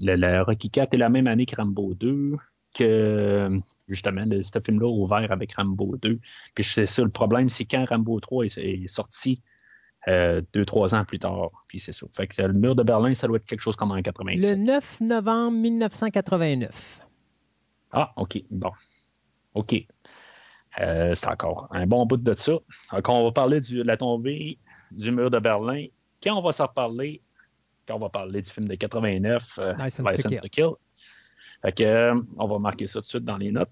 le, 0.00 0.42
Rocky 0.42 0.70
4 0.70 0.94
est 0.94 0.96
la 0.96 1.08
même 1.08 1.28
année 1.28 1.46
que 1.46 1.56
Rambo 1.56 1.94
2 1.94 2.36
que 2.74 3.48
justement 3.88 4.24
ce 4.42 4.60
film-là 4.60 4.86
ouvert 4.86 5.30
avec 5.32 5.54
Rambo 5.54 5.96
2. 5.96 6.18
Puis 6.54 6.64
c'est 6.64 6.86
ça 6.86 7.02
le 7.02 7.10
problème, 7.10 7.48
c'est 7.48 7.64
quand 7.64 7.84
Rambo 7.88 8.20
3 8.20 8.44
est, 8.46 8.86
sorti 8.86 9.42
euh, 10.08 10.40
deux, 10.52 10.64
trois 10.64 10.94
ans 10.94 11.04
plus 11.04 11.18
tard. 11.18 11.50
Puis 11.66 11.80
c'est 11.80 11.92
ça. 11.92 12.06
Fait 12.14 12.26
que 12.26 12.42
le 12.42 12.52
mur 12.52 12.74
de 12.74 12.82
Berlin, 12.82 13.14
ça 13.14 13.26
doit 13.26 13.36
être 13.36 13.46
quelque 13.46 13.60
chose 13.60 13.76
comme 13.76 13.92
en 13.92 14.00
87. 14.00 14.50
Le 14.50 14.64
9 14.64 15.00
novembre 15.00 15.58
1989. 15.58 17.00
Ah, 17.92 18.12
OK. 18.16 18.42
Bon. 18.50 18.70
OK. 19.54 19.86
Euh, 20.78 21.14
c'est 21.14 21.26
encore 21.26 21.68
un 21.72 21.86
bon 21.86 22.06
bout 22.06 22.16
de 22.16 22.34
ça. 22.34 22.52
Donc, 22.92 23.08
on 23.08 23.24
va 23.24 23.32
parler 23.32 23.60
de 23.60 23.82
la 23.82 23.96
tombée 23.96 24.58
du 24.92 25.10
mur 25.10 25.30
de 25.30 25.38
Berlin. 25.38 25.86
Quand 26.22 26.38
on 26.38 26.42
va 26.42 26.52
s'en 26.52 26.66
reparler, 26.66 27.22
quand 27.86 27.96
on 27.96 27.98
va 27.98 28.08
parler 28.08 28.40
du 28.40 28.50
film 28.50 28.68
de 28.68 28.74
89, 28.76 29.58
euh, 29.58 29.74
License, 29.74 30.40
to 30.40 30.48
Kill. 30.48 30.70
Fait 31.62 31.72
que, 31.72 31.84
euh, 31.84 32.20
on 32.38 32.46
va 32.46 32.58
marquer 32.58 32.86
ça 32.86 33.00
tout 33.00 33.04
de 33.04 33.06
suite 33.06 33.24
dans 33.24 33.36
les 33.36 33.52
notes. 33.52 33.70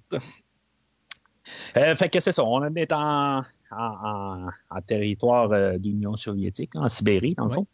Euh, 1.78 1.96
fait 1.96 2.10
que 2.10 2.20
c'est 2.20 2.32
ça, 2.32 2.44
on 2.44 2.62
est 2.74 2.92
en, 2.92 3.42
en, 3.70 4.48
en, 4.70 4.82
territoire 4.82 5.50
euh, 5.52 5.78
d'Union 5.78 6.14
soviétique, 6.14 6.76
en 6.76 6.90
Sibérie, 6.90 7.34
dans 7.36 7.46
le 7.46 7.50
fond. 7.50 7.66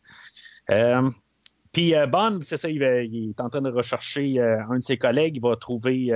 Puis 1.72 1.92
Bond, 2.08 2.38
c'est 2.42 2.56
ça, 2.56 2.68
il, 2.68 2.84
est 2.84 3.40
en 3.40 3.50
train 3.50 3.62
de 3.62 3.70
rechercher 3.72 4.40
un 4.40 4.76
de 4.76 4.80
ses 4.80 4.96
collègues, 4.96 5.38
il 5.38 5.42
va 5.42 5.56
trouver 5.56 6.12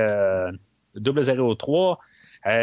003, 0.95 1.99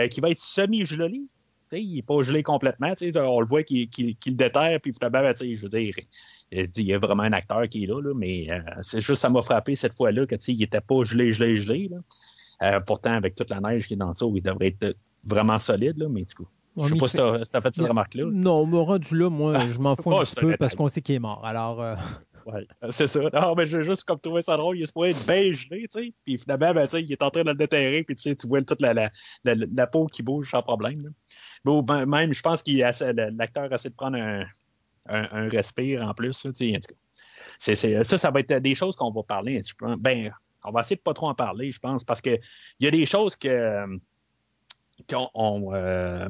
qui 0.09 0.21
va 0.21 0.29
être 0.29 0.39
semi-gelé. 0.39 1.23
Il 1.71 1.95
n'est 1.95 2.01
pas 2.01 2.21
gelé 2.21 2.43
complètement. 2.43 2.93
On 3.15 3.39
le 3.39 3.47
voit 3.47 3.63
qu'il 3.63 3.89
le 3.97 4.31
déterre, 4.31 4.79
puis 4.81 4.93
finalement, 4.93 5.31
je 5.39 5.61
veux 5.61 5.69
dire, 5.69 5.95
il, 6.51 6.69
y 6.77 6.93
a 6.93 6.99
vraiment 6.99 7.23
un 7.23 7.33
acteur 7.33 7.67
qui 7.67 7.83
est 7.83 7.87
là, 7.87 8.01
mais 8.15 8.47
euh, 8.49 8.59
c'est 8.81 9.01
juste 9.01 9.21
ça 9.21 9.29
m'a 9.29 9.41
frappé 9.41 9.75
cette 9.75 9.93
fois-là 9.93 10.25
que 10.25 10.35
il 10.47 10.59
n'était 10.59 10.81
pas 10.81 11.03
gelé, 11.03 11.31
gelé, 11.31 11.55
gelé. 11.55 11.89
Euh, 12.61 12.79
pourtant, 12.79 13.13
avec 13.13 13.35
toute 13.35 13.49
la 13.49 13.59
neige 13.59 13.87
qui 13.87 13.93
est 13.93 13.97
dans 13.97 14.07
le 14.07 14.13
dessous, 14.13 14.31
il 14.35 14.41
devrait 14.41 14.75
être 14.79 14.95
vraiment 15.23 15.59
solide, 15.59 15.97
là, 15.97 16.07
mais 16.09 16.23
du 16.23 16.33
coup. 16.33 16.47
Je 16.77 16.93
sais 16.93 16.95
pas 16.97 17.07
si 17.07 17.17
tu 17.17 17.23
as, 17.23 17.61
fait 17.61 17.75
cette 17.75 17.87
remarque-là. 17.87 18.25
Non, 18.31 18.65
me 18.65 18.77
rendu 18.77 19.17
là, 19.17 19.29
moi, 19.29 19.59
je 19.59 19.79
m'en 19.79 19.95
fous 19.95 20.13
un 20.13 20.23
petit 20.23 20.35
peu 20.35 20.57
parce 20.57 20.75
qu'on 20.75 20.87
sait 20.87 21.01
qu'il 21.01 21.15
est 21.15 21.19
mort. 21.19 21.45
Alors. 21.45 21.81
Euh, 21.81 21.95
ouais, 22.45 22.67
c'est 22.91 23.07
ça. 23.07 23.19
Non, 23.33 23.55
mais 23.55 23.65
j'ai 23.65 23.83
juste 23.83 24.03
comme 24.03 24.19
trouvé 24.19 24.41
ça 24.41 24.57
drôle. 24.57 24.77
Il 24.77 24.83
est 24.83 24.85
supposé 24.85 25.11
être 25.11 25.25
bien 25.25 25.53
gelé, 25.53 25.87
tu 25.91 25.99
sais. 25.99 26.13
Puis 26.23 26.37
finalement, 26.37 26.73
ben, 26.73 26.87
il 26.93 27.11
est 27.11 27.21
en 27.21 27.29
train 27.29 27.43
de 27.43 27.49
le 27.49 27.55
déterrer, 27.55 28.03
puis 28.03 28.15
tu 28.15 28.35
vois 28.47 28.61
toute 28.61 28.81
la, 28.81 28.93
la, 28.93 29.11
la, 29.43 29.87
peau 29.87 30.07
qui 30.07 30.23
bouge 30.23 30.49
sans 30.51 30.61
problème. 30.61 31.11
Ben, 31.63 32.05
même, 32.05 32.33
je 32.33 32.41
pense 32.41 32.63
qu'il 32.63 32.77
l'acteur 32.77 33.71
essaie 33.73 33.89
de 33.89 33.95
prendre 33.95 34.17
un, 34.17 34.45
un, 35.07 35.49
respire 35.49 36.01
en 36.03 36.13
plus. 36.13 36.47
Ça, 37.59 37.75
ça, 37.75 38.17
ça 38.17 38.31
va 38.31 38.39
être 38.39 38.53
des 38.53 38.75
choses 38.75 38.95
qu'on 38.95 39.11
va 39.11 39.23
parler. 39.23 39.61
Ben, 39.99 40.31
on 40.63 40.71
va 40.71 40.81
essayer 40.81 40.95
de 40.95 41.01
pas 41.01 41.13
trop 41.13 41.27
en 41.27 41.35
parler, 41.35 41.71
je 41.71 41.79
pense, 41.79 42.03
parce 42.03 42.21
qu'il 42.21 42.39
y 42.79 42.87
a 42.87 42.91
des 42.91 43.05
choses 43.05 43.35
que 43.35 43.85
qu'on 45.07 45.73
euh, 45.73 46.27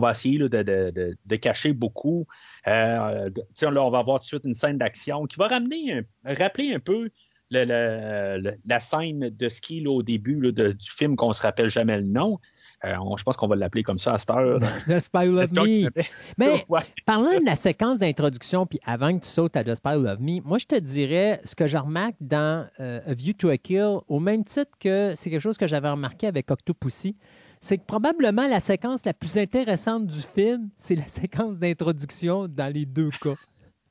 va 0.00 0.10
essayer 0.10 0.38
de, 0.38 1.36
cacher 1.36 1.72
beaucoup. 1.72 2.26
Euh, 2.66 3.30
là, 3.62 3.84
on 3.84 3.90
va 3.90 3.98
avoir 3.98 4.18
tout 4.18 4.24
de 4.24 4.28
suite 4.28 4.44
une 4.44 4.54
scène 4.54 4.78
d'action 4.78 5.26
qui 5.26 5.36
va 5.36 5.48
ramener, 5.48 6.02
rappeler 6.24 6.74
un 6.74 6.80
peu 6.80 7.10
la 7.50 8.80
scène 8.80 9.30
de 9.30 9.48
ski 9.48 9.86
au 9.86 10.02
début 10.02 10.52
du 10.52 10.90
film 10.90 11.16
qu'on 11.16 11.32
se 11.32 11.42
rappelle 11.42 11.68
jamais 11.68 11.98
le 11.98 12.04
nom. 12.04 12.38
Euh, 12.84 12.94
je 13.16 13.22
pense 13.22 13.36
qu'on 13.36 13.46
va 13.46 13.56
l'appeler 13.56 13.82
comme 13.82 13.98
ça 13.98 14.14
à 14.14 14.18
cette 14.18 14.30
heure. 14.30 14.58
The 14.86 14.98
Spy 14.98 15.26
Love 15.26 15.54
Me. 15.54 15.88
Mais 16.38 16.64
parlant 17.06 17.40
de 17.40 17.44
la 17.44 17.56
séquence 17.56 17.98
d'introduction, 17.98 18.66
puis 18.66 18.78
avant 18.84 19.16
que 19.16 19.24
tu 19.24 19.30
sautes 19.30 19.56
à 19.56 19.64
The 19.64 19.74
Spy 19.74 19.94
Love 19.94 20.20
Me, 20.20 20.40
moi, 20.42 20.58
je 20.58 20.66
te 20.66 20.78
dirais 20.78 21.40
ce 21.44 21.54
que 21.54 21.66
je 21.66 21.78
remarque 21.78 22.16
dans 22.20 22.68
euh, 22.80 23.00
A 23.06 23.14
View 23.14 23.32
to 23.32 23.48
a 23.48 23.56
Kill, 23.56 23.98
au 24.08 24.20
même 24.20 24.44
titre 24.44 24.72
que 24.78 25.14
c'est 25.16 25.30
quelque 25.30 25.40
chose 25.40 25.56
que 25.56 25.66
j'avais 25.66 25.88
remarqué 25.88 26.26
avec 26.26 26.50
Octopussy, 26.50 27.16
c'est 27.64 27.78
que 27.78 27.84
probablement 27.86 28.46
la 28.46 28.60
séquence 28.60 29.06
la 29.06 29.14
plus 29.14 29.38
intéressante 29.38 30.06
du 30.06 30.20
film, 30.20 30.68
c'est 30.76 30.96
la 30.96 31.08
séquence 31.08 31.58
d'introduction 31.58 32.46
dans 32.46 32.70
les 32.70 32.84
deux 32.84 33.08
cas. 33.08 33.36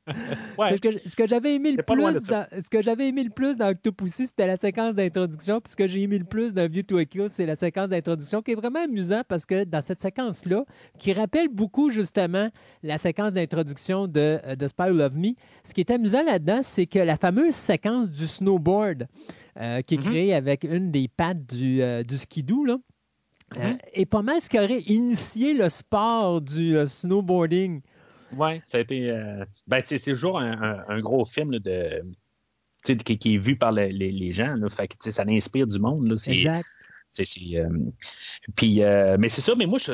Ce 0.59 1.15
que, 1.15 1.25
j'avais 1.25 1.55
aimé, 1.55 1.71
le 1.71 1.81
plus 1.81 2.27
dans, 2.27 2.45
ce 2.61 2.69
que 2.69 2.81
j'avais 2.81 3.07
aimé 3.07 3.23
le 3.23 3.29
plus 3.29 3.55
dans 3.55 3.69
Octopussy, 3.69 4.27
c'était 4.27 4.47
la 4.47 4.57
séquence 4.57 4.93
d'introduction. 4.93 5.61
Puis 5.61 5.71
ce 5.71 5.75
que 5.77 5.87
j'ai 5.87 6.01
aimé 6.01 6.19
le 6.19 6.25
plus 6.25 6.53
dans 6.53 6.69
View 6.69 6.83
to 6.83 6.97
a 6.97 7.05
Kill, 7.05 7.27
c'est 7.29 7.45
la 7.45 7.55
séquence 7.55 7.87
d'introduction 7.87 8.41
qui 8.41 8.51
est 8.51 8.55
vraiment 8.55 8.83
amusant 8.83 9.21
parce 9.27 9.45
que 9.45 9.63
dans 9.63 9.81
cette 9.81 10.01
séquence-là, 10.01 10.65
qui 10.99 11.13
rappelle 11.13 11.47
beaucoup 11.47 11.89
justement 11.89 12.49
la 12.83 12.97
séquence 12.97 13.31
d'introduction 13.31 14.07
de, 14.07 14.41
euh, 14.45 14.55
de 14.57 14.67
Spy 14.67 14.89
Love 14.89 15.15
Me, 15.15 15.29
ce 15.63 15.73
qui 15.73 15.79
est 15.79 15.89
amusant 15.89 16.23
là-dedans, 16.23 16.59
c'est 16.61 16.85
que 16.85 16.99
la 16.99 17.15
fameuse 17.15 17.55
séquence 17.55 18.09
du 18.09 18.27
snowboard 18.27 19.07
euh, 19.57 19.81
qui 19.81 19.95
est 19.95 19.97
mm-hmm. 19.97 20.01
créée 20.01 20.33
avec 20.33 20.65
une 20.65 20.91
des 20.91 21.07
pattes 21.07 21.45
du, 21.45 21.81
euh, 21.81 22.03
du 22.03 22.17
skidoo, 22.17 22.65
là, 22.65 22.77
euh, 23.57 23.73
est 23.93 24.05
pas 24.05 24.21
mal 24.21 24.41
ce 24.41 24.49
qui 24.49 24.57
aurait 24.59 24.81
initié 24.81 25.53
le 25.53 25.69
sport 25.69 26.41
du 26.41 26.77
euh, 26.77 26.85
snowboarding. 26.85 27.81
Oui, 28.35 28.61
ça 28.65 28.77
a 28.77 28.81
été. 28.81 29.09
euh, 29.11 29.45
ben, 29.67 29.81
c'est 29.85 29.99
toujours 29.99 30.39
un, 30.39 30.51
un- 30.61 30.85
un 30.87 30.99
gros 31.01 31.25
film 31.25 31.51
là, 31.51 31.59
de, 31.59 32.01
qui, 32.83 33.17
qui 33.17 33.35
est 33.35 33.37
vu 33.37 33.55
par 33.55 33.71
le- 33.71 33.87
les, 33.87 34.11
les 34.11 34.33
gens. 34.33 34.55
Là, 34.55 34.69
fait 34.69 34.87
que, 34.87 35.11
ça 35.11 35.23
inspire 35.27 35.67
du 35.67 35.79
monde. 35.79 36.07
Là, 36.07 36.15
Exact. 36.27 36.65
euh, 37.19 37.69
puis, 38.55 38.83
euh, 38.83 39.17
mais 39.19 39.29
c'est 39.29 39.41
ça, 39.41 39.53
mais 39.55 39.67
moi, 39.67 39.77
je, 39.77 39.91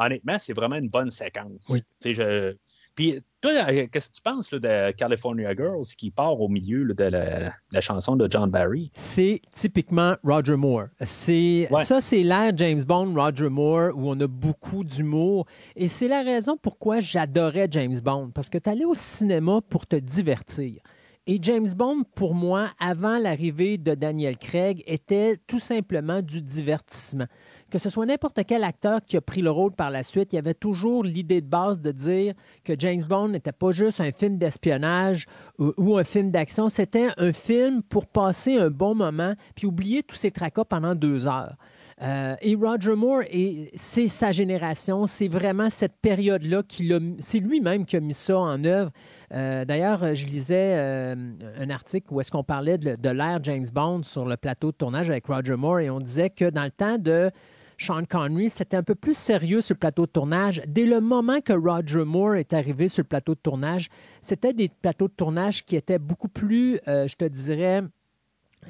honnêtement, 0.00 0.38
c'est 0.38 0.52
vraiment 0.52 0.76
une 0.76 0.88
bonne 0.88 1.10
séquence. 1.10 1.68
Oui. 1.68 1.82
Je, 2.04 2.56
puis, 2.96 3.20
toi, 3.40 3.52
euh, 3.52 3.86
qu'est-ce 3.92 4.08
que 4.10 4.14
tu 4.16 4.22
penses 4.22 4.50
là, 4.50 4.58
de 4.58 4.90
California 4.96 5.54
Girls 5.54 5.84
qui 5.96 6.10
part 6.10 6.40
au 6.40 6.48
milieu 6.48 6.82
là, 6.82 6.94
de 6.94 7.04
la, 7.04 7.52
la 7.70 7.80
chanson 7.80 8.16
de 8.16 8.26
John 8.28 8.50
Barry? 8.50 8.90
C'est 8.94 9.40
typiquement 9.52 10.16
Roger 10.24 10.56
Moore. 10.56 10.86
C'est 11.02 11.68
Ouais. 11.70 11.84
ça, 11.84 12.00
c'est 12.00 12.22
l'ère 12.24 12.56
James 12.56 12.82
Bond, 12.82 13.14
Roger 13.14 13.48
Moore, 13.50 13.90
où 13.94 14.10
on 14.10 14.18
a 14.20 14.26
beaucoup 14.26 14.82
d'humour. 14.82 15.46
Et 15.76 15.86
c'est 15.86 16.08
la 16.08 16.22
raison 16.22 16.56
pourquoi 16.56 16.98
j'adorais 16.98 17.68
James 17.70 18.00
Bond, 18.02 18.30
parce 18.34 18.48
que 18.48 18.58
tu 18.58 18.68
allais 18.68 18.84
au 18.86 18.94
cinéma 18.94 19.60
pour 19.68 19.86
te 19.86 19.96
divertir. 19.96 20.80
Et 21.28 21.38
James 21.42 21.66
Bond, 21.76 22.04
pour 22.14 22.34
moi, 22.34 22.70
avant 22.78 23.18
l'arrivée 23.18 23.78
de 23.78 23.96
Daniel 23.96 24.36
Craig, 24.36 24.84
était 24.86 25.36
tout 25.48 25.58
simplement 25.58 26.22
du 26.22 26.40
divertissement. 26.40 27.26
Que 27.68 27.80
ce 27.80 27.90
soit 27.90 28.06
n'importe 28.06 28.38
quel 28.46 28.62
acteur 28.62 29.00
qui 29.04 29.16
a 29.16 29.20
pris 29.20 29.42
le 29.42 29.50
rôle 29.50 29.72
par 29.72 29.90
la 29.90 30.04
suite, 30.04 30.32
il 30.32 30.36
y 30.36 30.38
avait 30.38 30.54
toujours 30.54 31.02
l'idée 31.02 31.40
de 31.40 31.48
base 31.48 31.80
de 31.80 31.90
dire 31.90 32.34
que 32.62 32.74
James 32.78 33.02
Bond 33.02 33.30
n'était 33.30 33.50
pas 33.50 33.72
juste 33.72 34.00
un 34.00 34.12
film 34.12 34.38
d'espionnage 34.38 35.26
ou, 35.58 35.98
un 35.98 36.04
film 36.04 36.30
d'action, 36.30 36.68
c'était 36.68 37.08
un 37.18 37.32
film 37.32 37.82
pour 37.82 38.06
passer 38.06 38.58
un 38.58 38.70
bon 38.70 38.94
moment 38.94 39.34
puis 39.56 39.66
oublier 39.66 40.04
tous 40.04 40.14
ces 40.14 40.30
tracas 40.30 40.64
pendant 40.64 40.94
deux 40.94 41.26
heures. 41.26 41.56
Euh, 42.02 42.36
et 42.42 42.54
Roger 42.54 42.94
Moore, 42.94 43.22
et 43.30 43.70
c'est 43.74 44.08
sa 44.08 44.30
génération, 44.30 45.06
c'est 45.06 45.28
vraiment 45.28 45.70
cette 45.70 45.96
période-là 46.02 46.62
qui 46.62 46.86
l'a, 46.86 46.98
c'est 47.18 47.38
lui-même 47.38 47.86
qui 47.86 47.96
a 47.96 48.00
mis 48.00 48.12
ça 48.12 48.38
en 48.38 48.62
œuvre. 48.64 48.90
Euh, 49.32 49.64
D'ailleurs, 49.64 50.14
je 50.14 50.26
lisais 50.26 50.74
euh, 50.76 51.14
un 51.58 51.70
article 51.70 52.08
où 52.10 52.20
est-ce 52.20 52.30
qu'on 52.30 52.44
parlait 52.44 52.76
de, 52.76 53.10
l'ère 53.10 53.42
James 53.44 53.66
Bond 53.72 54.02
sur 54.02 54.26
le 54.26 54.36
plateau 54.36 54.72
de 54.72 54.76
tournage 54.76 55.08
avec 55.08 55.26
Roger 55.26 55.56
Moore 55.56 55.80
et 55.80 55.88
on 55.88 56.00
disait 56.00 56.28
que 56.28 56.50
dans 56.50 56.64
le 56.64 56.70
temps 56.70 56.98
de 56.98 57.30
Sean 57.78 58.04
Connery, 58.04 58.50
c'était 58.50 58.76
un 58.76 58.82
peu 58.82 58.94
plus 58.94 59.16
sérieux 59.16 59.62
sur 59.62 59.74
le 59.74 59.78
plateau 59.78 60.04
de 60.04 60.10
tournage. 60.10 60.60
Dès 60.66 60.84
le 60.84 61.00
moment 61.00 61.40
que 61.40 61.54
Roger 61.54 62.04
Moore 62.04 62.34
est 62.34 62.52
arrivé 62.52 62.88
sur 62.88 63.04
le 63.04 63.08
plateau 63.08 63.34
de 63.34 63.40
tournage, 63.40 63.88
c'était 64.20 64.52
des 64.52 64.68
plateaux 64.68 65.08
de 65.08 65.14
tournage 65.14 65.64
qui 65.64 65.76
étaient 65.76 65.98
beaucoup 65.98 66.28
plus, 66.28 66.78
je 66.86 67.14
te 67.14 67.24
dirais, 67.24 67.82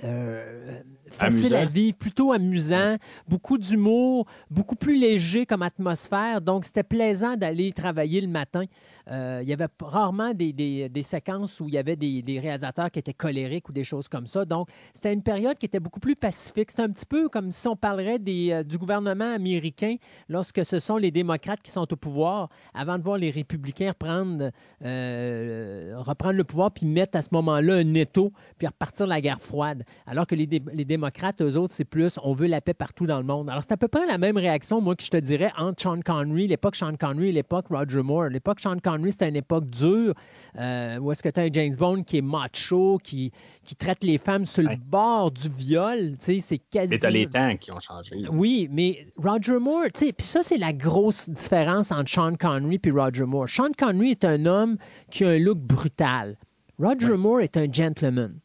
euh, 0.04 0.80
facile 1.10 1.54
Amusant. 1.54 1.56
à 1.56 1.64
vivre, 1.64 1.96
plutôt 1.96 2.32
amusant, 2.32 2.96
beaucoup 3.28 3.58
d'humour, 3.58 4.26
beaucoup 4.50 4.76
plus 4.76 4.96
léger 4.98 5.46
comme 5.46 5.62
atmosphère. 5.62 6.40
Donc, 6.40 6.64
c'était 6.64 6.82
plaisant 6.82 7.36
d'aller 7.36 7.72
travailler 7.72 8.20
le 8.20 8.28
matin. 8.28 8.64
Euh, 9.08 9.38
il 9.42 9.48
y 9.48 9.52
avait 9.52 9.68
rarement 9.80 10.34
des, 10.34 10.52
des- 10.52 10.88
des 10.88 11.02
séquences 11.04 11.60
où 11.60 11.68
il 11.68 11.74
y 11.74 11.78
avait 11.78 11.94
des, 11.94 12.22
des 12.22 12.40
réalisateurs 12.40 12.90
qui 12.90 12.98
étaient 12.98 13.14
colériques 13.14 13.68
ou 13.68 13.72
des 13.72 13.84
choses 13.84 14.08
comme 14.08 14.26
ça. 14.26 14.44
Donc, 14.44 14.68
c'était 14.92 15.12
une 15.12 15.22
période 15.22 15.56
qui 15.58 15.66
était 15.66 15.78
beaucoup 15.78 16.00
plus 16.00 16.16
pacifique. 16.16 16.72
C'était 16.72 16.82
un 16.82 16.90
petit 16.90 17.06
peu 17.06 17.28
comme 17.28 17.52
si 17.52 17.68
on 17.68 17.76
parlerait 17.76 18.18
des, 18.18 18.50
euh, 18.50 18.62
du 18.64 18.78
gouvernement 18.78 19.32
américain 19.32 19.94
lorsque 20.28 20.64
ce 20.64 20.80
sont 20.80 20.96
les 20.96 21.12
démocrates 21.12 21.62
qui 21.62 21.70
sont 21.70 21.86
au 21.92 21.96
pouvoir, 21.96 22.48
avant 22.74 22.98
de 22.98 23.02
voir 23.04 23.16
les 23.16 23.30
républicains 23.30 23.90
reprendre, 23.90 24.50
euh, 24.84 25.94
reprendre 25.98 26.34
le 26.34 26.44
pouvoir 26.44 26.72
puis 26.72 26.84
mettre 26.86 27.16
à 27.16 27.22
ce 27.22 27.28
moment-là 27.32 27.74
un 27.74 27.94
étau 27.94 28.32
puis 28.58 28.66
repartir 28.66 29.06
la 29.06 29.20
guerre 29.20 29.40
froide. 29.40 29.84
Alors 30.06 30.26
que 30.26 30.34
les, 30.34 30.46
dé- 30.46 30.62
les 30.72 30.84
démocrates, 30.84 31.40
eux 31.42 31.56
autres, 31.56 31.72
c'est 31.74 31.84
plus 31.84 32.18
on 32.22 32.32
veut 32.32 32.46
la 32.46 32.60
paix 32.60 32.74
partout 32.74 33.06
dans 33.06 33.18
le 33.18 33.24
monde. 33.24 33.48
Alors, 33.50 33.62
c'est 33.62 33.72
à 33.72 33.76
peu 33.76 33.88
près 33.88 34.06
la 34.06 34.18
même 34.18 34.36
réaction, 34.36 34.80
moi, 34.80 34.94
que 34.96 35.02
je 35.04 35.10
te 35.10 35.16
dirais 35.16 35.52
entre 35.58 35.82
Sean 35.82 36.00
Connery, 36.00 36.46
l'époque 36.46 36.76
Sean 36.76 36.94
Connery 36.96 37.28
et 37.28 37.32
l'époque 37.32 37.66
Roger 37.70 38.02
Moore. 38.02 38.28
L'époque 38.28 38.60
Sean 38.60 38.76
Connery, 38.82 39.12
c'était 39.12 39.28
une 39.28 39.36
époque 39.36 39.68
dure 39.70 40.14
euh, 40.58 40.98
où 40.98 41.12
est-ce 41.12 41.22
que 41.22 41.28
tu 41.28 41.40
as 41.40 41.44
un 41.44 41.48
James 41.52 41.74
Bond 41.76 42.02
qui 42.04 42.18
est 42.18 42.22
macho, 42.22 42.98
qui, 43.02 43.32
qui 43.64 43.74
traite 43.76 44.02
les 44.04 44.18
femmes 44.18 44.44
sur 44.44 44.62
le 44.62 44.68
Ouais. 44.70 44.78
bord 44.86 45.30
du 45.30 45.48
viol. 45.48 46.12
Tu 46.18 46.24
sais, 46.24 46.38
c'est 46.40 46.58
quasi. 46.58 46.94
Et 46.94 46.98
t'as 46.98 47.10
les 47.10 47.26
temps 47.28 47.56
qui 47.56 47.70
ont 47.72 47.80
changé. 47.80 48.16
là. 48.16 48.28
Oui, 48.32 48.68
mais 48.70 49.06
Roger 49.22 49.58
Moore, 49.58 49.84
tu 49.94 50.06
sais, 50.06 50.12
puis 50.12 50.26
ça, 50.26 50.42
c'est 50.42 50.58
la 50.58 50.72
grosse 50.72 51.28
différence 51.28 51.92
entre 51.92 52.10
Sean 52.10 52.34
Connery 52.36 52.80
et 52.84 52.90
Roger 52.90 53.24
Moore. 53.24 53.48
Sean 53.48 53.70
Connery 53.78 54.12
est 54.12 54.24
un 54.24 54.46
homme 54.46 54.76
qui 55.10 55.24
a 55.24 55.28
un 55.30 55.38
look 55.38 55.58
brutal. 55.58 56.36
Roger 56.78 57.16
Moore 57.16 57.40
est 57.40 57.56
un 57.56 57.70
gentleman. 57.72 58.38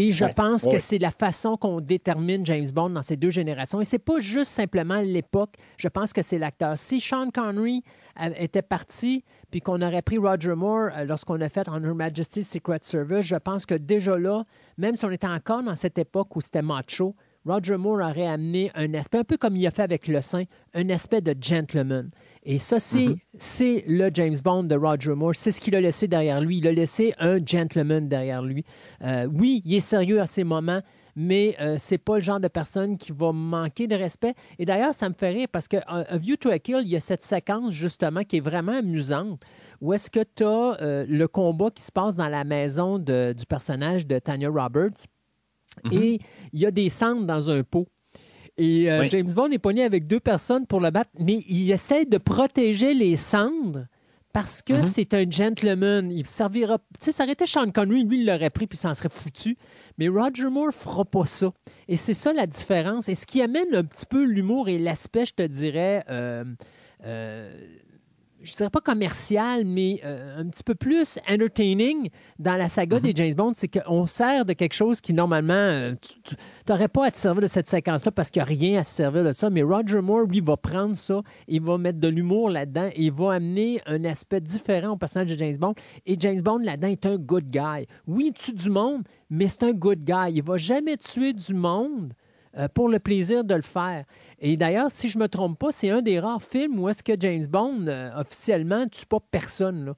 Et 0.00 0.12
je 0.12 0.24
Ouais, 0.26 0.32
pense 0.32 0.62
ouais. 0.62 0.72
que 0.72 0.78
c'est 0.78 0.98
la 0.98 1.10
façon 1.10 1.56
qu'on 1.56 1.80
détermine 1.80 2.46
James 2.46 2.70
Bond 2.72 2.90
dans 2.90 3.02
ces 3.02 3.16
deux 3.16 3.30
générations. 3.30 3.80
Et 3.80 3.84
c'est 3.84 3.98
pas 3.98 4.20
juste 4.20 4.50
simplement 4.52 5.00
l'époque. 5.00 5.54
Je 5.76 5.88
pense 5.88 6.12
que 6.12 6.22
c'est 6.22 6.38
l'acteur. 6.38 6.78
Si 6.78 7.00
Sean 7.00 7.30
Connery 7.30 7.82
a- 8.14 8.30
était 8.40 8.62
parti, 8.62 9.24
puis 9.50 9.60
qu'on 9.60 9.82
aurait 9.82 10.02
pris 10.02 10.18
Roger 10.18 10.54
Moore 10.54 10.90
euh, 10.96 11.04
lorsqu'on 11.04 11.40
a 11.40 11.48
fait 11.48 11.68
On 11.68 11.82
Her 11.82 11.94
Majesty's 11.96 12.48
Secret 12.48 12.78
Service, 12.82 13.26
je 13.26 13.36
pense 13.36 13.66
que 13.66 13.74
déjà 13.74 14.16
là, 14.16 14.44
même 14.76 14.94
si 14.94 15.04
on 15.04 15.10
était 15.10 15.26
encore 15.26 15.64
dans 15.64 15.74
cette 15.74 15.98
époque 15.98 16.36
où 16.36 16.40
c'était 16.40 16.62
macho, 16.62 17.16
Roger 17.44 17.76
Moore 17.76 18.00
aurait 18.00 18.26
amené 18.26 18.70
un 18.74 18.92
aspect, 18.94 19.18
un 19.18 19.24
peu 19.24 19.36
comme 19.36 19.56
il 19.56 19.66
a 19.66 19.70
fait 19.70 19.82
avec 19.82 20.06
Le 20.06 20.20
Saint, 20.20 20.44
un 20.74 20.90
aspect 20.90 21.22
de 21.22 21.34
gentleman. 21.40 22.10
Et 22.50 22.56
ça, 22.56 22.80
c'est 22.80 22.98
Mm-hmm. 23.08 23.18
c'est 23.36 23.84
le 23.86 24.10
James 24.14 24.36
Bond 24.42 24.64
de 24.64 24.74
Roger 24.74 25.14
Moore. 25.14 25.34
C'est 25.34 25.50
ce 25.50 25.60
qu'il 25.60 25.74
a 25.76 25.80
laissé 25.82 26.08
derrière 26.08 26.40
lui. 26.40 26.58
Il 26.58 26.66
a 26.66 26.72
laissé 26.72 27.12
un 27.18 27.44
gentleman 27.44 28.08
derrière 28.08 28.40
lui. 28.42 28.64
Euh, 29.02 29.26
oui, 29.30 29.60
il 29.66 29.74
est 29.74 29.80
sérieux 29.80 30.18
à 30.18 30.26
ces 30.26 30.44
moments, 30.44 30.80
mais 31.14 31.56
euh, 31.60 31.76
c'est 31.78 31.98
pas 31.98 32.16
le 32.16 32.22
genre 32.22 32.40
de 32.40 32.48
personne 32.48 32.96
qui 32.96 33.12
va 33.12 33.32
manquer 33.32 33.86
de 33.86 33.94
respect. 33.94 34.34
Et 34.58 34.64
d'ailleurs, 34.64 34.94
ça 34.94 35.10
me 35.10 35.14
fait 35.14 35.28
rire 35.28 35.48
parce 35.52 35.68
que 35.68 35.76
euh, 35.76 36.04
A 36.08 36.16
View 36.16 36.36
to 36.36 36.48
a 36.48 36.58
Kill, 36.58 36.78
il 36.80 36.88
y 36.88 36.96
a 36.96 37.00
cette 37.00 37.22
séquence 37.22 37.74
justement 37.74 38.24
qui 38.24 38.38
est 38.38 38.40
vraiment 38.40 38.72
amusante 38.78 39.42
où 39.82 39.92
est-ce 39.92 40.08
que 40.10 40.20
tu 40.34 40.42
as 40.44 41.04
le 41.06 41.26
combat 41.26 41.70
qui 41.70 41.82
se 41.82 41.92
passe 41.92 42.16
dans 42.16 42.28
la 42.28 42.44
maison 42.44 42.98
de- 42.98 43.34
du 43.36 43.44
personnage 43.46 44.06
de 44.06 44.18
Tanya 44.18 44.48
Roberts 44.48 45.04
et 45.92 46.18
il 46.52 46.60
y 46.60 46.66
a 46.66 46.70
des 46.72 46.88
cendres 46.88 47.26
dans 47.26 47.50
un 47.50 47.62
pot. 47.62 47.86
Et 48.58 48.90
euh, 48.90 49.00
Oui. 49.00 49.08
James 49.10 49.30
Bond 49.34 49.50
est 49.50 49.58
pogné 49.58 49.84
avec 49.84 50.06
deux 50.06 50.20
personnes 50.20 50.66
pour 50.66 50.80
le 50.80 50.90
battre, 50.90 51.10
mais 51.18 51.44
il 51.48 51.70
essaie 51.70 52.04
de 52.04 52.18
protéger 52.18 52.92
les 52.92 53.16
cendres 53.16 53.86
parce 54.32 54.62
que 54.62 54.74
Mhm. 54.74 54.82
c'est 54.84 55.14
un 55.14 55.24
gentleman. 55.30 56.10
Il 56.12 56.26
servira. 56.26 56.78
Tu 56.78 56.84
sais, 57.06 57.12
ça 57.12 57.22
aurait 57.24 57.32
été 57.32 57.46
Sean 57.46 57.70
Connery, 57.70 58.04
lui, 58.04 58.20
il 58.20 58.26
l'aurait 58.26 58.50
pris 58.50 58.66
puis 58.66 58.76
s'en 58.76 58.92
serait 58.94 59.08
foutu. 59.08 59.56
Mais 59.96 60.08
Roger 60.08 60.48
Moore 60.50 60.72
fera 60.72 61.04
pas 61.04 61.24
ça. 61.24 61.52
Et 61.88 61.96
c'est 61.96 62.14
ça 62.14 62.32
la 62.32 62.46
différence. 62.46 63.08
Et 63.08 63.14
ce 63.14 63.26
qui 63.26 63.40
amène 63.42 63.74
un 63.74 63.84
petit 63.84 64.06
peu 64.06 64.24
l'humour 64.24 64.68
et 64.68 64.78
l'aspect, 64.78 65.24
je 65.24 65.34
te 65.34 65.42
dirais, 65.42 66.04
euh, 66.10 66.44
euh, 67.04 67.50
je 68.42 68.54
dirais 68.54 68.70
pas 68.70 68.80
commercial, 68.80 69.64
mais 69.64 70.00
euh, 70.04 70.40
un 70.40 70.46
petit 70.46 70.62
peu 70.62 70.74
plus 70.74 71.18
entertaining 71.28 72.08
dans 72.38 72.56
la 72.56 72.68
saga 72.68 73.00
des 73.00 73.12
James 73.14 73.34
Bond, 73.34 73.52
c'est 73.54 73.68
qu'on 73.68 74.06
sert 74.06 74.44
de 74.44 74.52
quelque 74.52 74.74
chose 74.74 75.00
qui, 75.00 75.12
normalement, 75.12 75.54
euh, 75.54 75.94
tu 76.00 76.34
n'aurais 76.68 76.88
pas 76.88 77.06
à 77.06 77.10
te 77.10 77.16
servir 77.16 77.42
de 77.42 77.46
cette 77.46 77.68
séquence-là 77.68 78.12
parce 78.12 78.30
qu'il 78.30 78.40
n'y 78.40 78.44
a 78.44 78.46
rien 78.46 78.80
à 78.80 78.84
se 78.84 78.94
servir 78.94 79.24
de 79.24 79.32
ça. 79.32 79.50
Mais 79.50 79.62
Roger 79.62 80.00
Moore, 80.00 80.26
lui, 80.26 80.40
va 80.40 80.56
prendre 80.56 80.94
ça, 80.94 81.22
il 81.48 81.62
va 81.62 81.78
mettre 81.78 81.98
de 81.98 82.08
l'humour 82.08 82.50
là-dedans 82.50 82.90
et 82.92 83.04
il 83.04 83.12
va 83.12 83.34
amener 83.34 83.80
un 83.86 84.04
aspect 84.04 84.40
différent 84.40 84.92
au 84.92 84.96
personnage 84.96 85.32
de 85.32 85.38
James 85.38 85.58
Bond. 85.58 85.74
Et 86.06 86.16
James 86.18 86.40
Bond, 86.40 86.58
là-dedans, 86.58 86.88
est 86.88 87.06
un 87.06 87.16
good 87.16 87.46
guy. 87.46 87.86
Oui, 88.06 88.26
il 88.28 88.32
tue 88.32 88.52
du 88.52 88.70
monde, 88.70 89.02
mais 89.30 89.48
c'est 89.48 89.64
un 89.64 89.72
good 89.72 90.04
guy. 90.04 90.32
Il 90.34 90.42
va 90.42 90.56
jamais 90.56 90.96
tuer 90.96 91.32
du 91.32 91.54
monde 91.54 92.14
euh, 92.56 92.66
pour 92.72 92.88
le 92.88 92.98
plaisir 92.98 93.44
de 93.44 93.54
le 93.54 93.62
faire. 93.62 94.04
Et 94.40 94.56
d'ailleurs, 94.56 94.90
si 94.90 95.08
je 95.08 95.18
ne 95.18 95.24
me 95.24 95.28
trompe 95.28 95.58
pas, 95.58 95.72
c'est 95.72 95.90
un 95.90 96.00
des 96.02 96.20
rares 96.20 96.42
films 96.42 96.78
où 96.78 96.88
est-ce 96.88 97.02
que 97.02 97.12
James 97.18 97.46
Bond, 97.46 97.86
euh, 97.88 98.10
officiellement, 98.20 98.80
ne 98.80 98.86
tue 98.86 99.06
pas 99.06 99.18
personne. 99.30 99.84
là. 99.86 99.92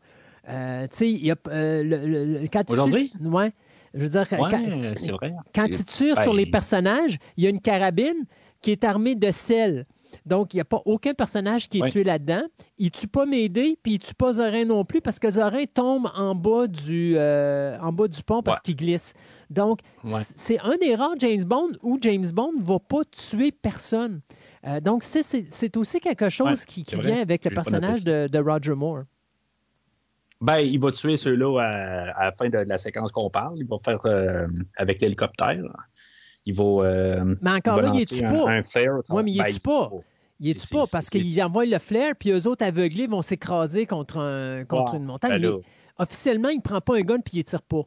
Euh, 0.49 0.83
tu 0.91 0.97
sais, 0.97 1.11
il 1.11 1.25
y 1.25 1.31
a, 1.31 1.37
euh, 1.49 1.83
le- 1.83 2.07
le- 2.07 2.25
le- 2.41 2.49
quand 2.51 2.65
tu 2.65 2.73
Aujourd'hui? 2.73 3.11
tues- 3.11 3.27
ouais. 3.29 3.53
Je 3.93 4.01
veux 4.03 4.09
dire, 4.09 4.29
quand, 4.29 4.43
Ouais, 4.43 4.95
c'est 4.97 5.11
vrai. 5.13 5.33
quand 5.55 5.67
C'est- 5.71 5.79
il 5.81 5.85
tire 5.85 6.15
ben, 6.15 6.23
sur 6.23 6.33
les 6.33 6.47
personnages, 6.47 7.19
il 7.37 7.45
y 7.45 7.47
a 7.47 7.51
une 7.51 7.61
carabine 7.61 8.25
qui 8.63 8.71
est 8.71 8.85
armée 8.85 9.15
de 9.17 9.31
sel. 9.31 9.85
Donc, 10.27 10.55
il 10.55 10.57
n'y 10.57 10.61
a 10.61 10.65
pas 10.65 10.81
aucun 10.87 11.13
personnage 11.13 11.69
qui 11.69 11.79
est 11.79 11.83
Ouais. 11.83 11.91
tué 11.91 12.05
là-dedans. 12.05 12.43
Il 12.79 12.87
ne 12.87 12.91
tue 12.91 13.07
pas 13.09 13.27
Médée, 13.27 13.79
puis 13.83 13.93
il 13.93 13.99
ne 13.99 14.03
tue 14.05 14.15
pas 14.15 14.33
Zorin 14.35 14.65
non 14.65 14.85
plus, 14.85 15.01
parce 15.01 15.19
que 15.19 15.29
Zorin 15.31 15.65
tombe 15.73 16.09
en 16.17 16.35
bas 16.35 16.67
du, 16.67 17.15
euh, 17.17 17.77
en 17.81 17.93
bas 17.93 18.09
du 18.09 18.23
pont 18.23 18.43
parce 18.43 18.61
qu'il 18.61 18.77
glisse. 18.77 19.13
Donc, 19.51 19.81
Ouais. 20.05 20.21
c'est 20.37 20.59
un 20.61 20.77
des 20.77 20.95
rares 20.95 21.17
James 21.19 21.43
Bond 21.45 21.71
où 21.83 21.99
James 22.01 22.31
Bond 22.33 22.53
ne 22.59 22.65
va 22.65 22.79
pas 22.79 23.01
tuer 23.11 23.51
personne. 23.53 24.21
Euh, 24.67 24.81
donc, 24.81 25.03
c'est- 25.03 25.77
aussi 25.77 26.01
quelque 26.01 26.29
chose 26.29 26.61
Ouais, 26.61 26.67
qui, 26.67 26.85
vient 26.97 27.21
avec 27.21 27.45
le 27.45 27.51
personnage 27.51 28.05
de, 28.05 28.29
de 28.29 28.39
Roger 28.39 28.75
Moore. 28.75 29.03
Ben, 30.41 30.59
il 30.61 30.79
va 30.81 30.91
tuer 30.91 31.17
ceux-là 31.17 31.59
à, 31.61 32.19
à 32.19 32.25
la 32.27 32.33
fin 32.33 32.49
de 32.49 32.59
la 32.59 32.79
séquence 32.79 33.13
qu'on 33.13 33.29
parle. 33.29 33.59
Il 33.59 33.67
va 33.67 33.77
faire 33.79 34.01
euh, 34.07 34.47
avec 34.77 35.01
l'hélicoptère. 35.01 35.61
Il 36.47 36.55
va. 36.55 36.65
euh, 36.65 37.35
Mais 37.43 37.51
encore 37.51 37.79
il 37.79 37.83
va 37.83 37.93
là, 37.93 38.01
il 38.11 38.25
un, 38.25 38.31
pas? 38.33 38.51
un 38.51 38.63
flare. 38.63 39.01
Ouais, 39.11 39.23
mais 39.23 39.33
il 39.33 39.39
Ben, 39.39 39.53
tue 39.53 39.61
pas? 39.61 39.91
Il 40.39 40.49
est 40.49 40.59
C'est- 40.59 40.71
pas? 40.75 40.85
parce 40.91 41.11
qu'il 41.11 41.43
envoie 41.43 41.67
le 41.67 41.79
flair, 41.79 42.15
puis 42.19 42.31
eux 42.31 42.47
autres 42.47 42.65
aveuglés 42.65 43.07
vont 43.07 43.21
s'écraser 43.21 43.85
contre, 43.85 44.19
un, 44.19 44.65
contre 44.65 44.93
Ouais, 44.93 44.99
une 44.99 45.05
montagne. 45.05 45.33
ben 45.33 45.57
mais 45.57 45.63
officiellement, 45.99 46.49
il 46.49 46.57
ne 46.57 46.63
prend 46.63 46.81
pas 46.81 46.97
un 46.97 47.03
gun 47.03 47.19
puis 47.21 47.35
il 47.35 47.39
ne 47.41 47.43
tire 47.43 47.61
pas. 47.63 47.83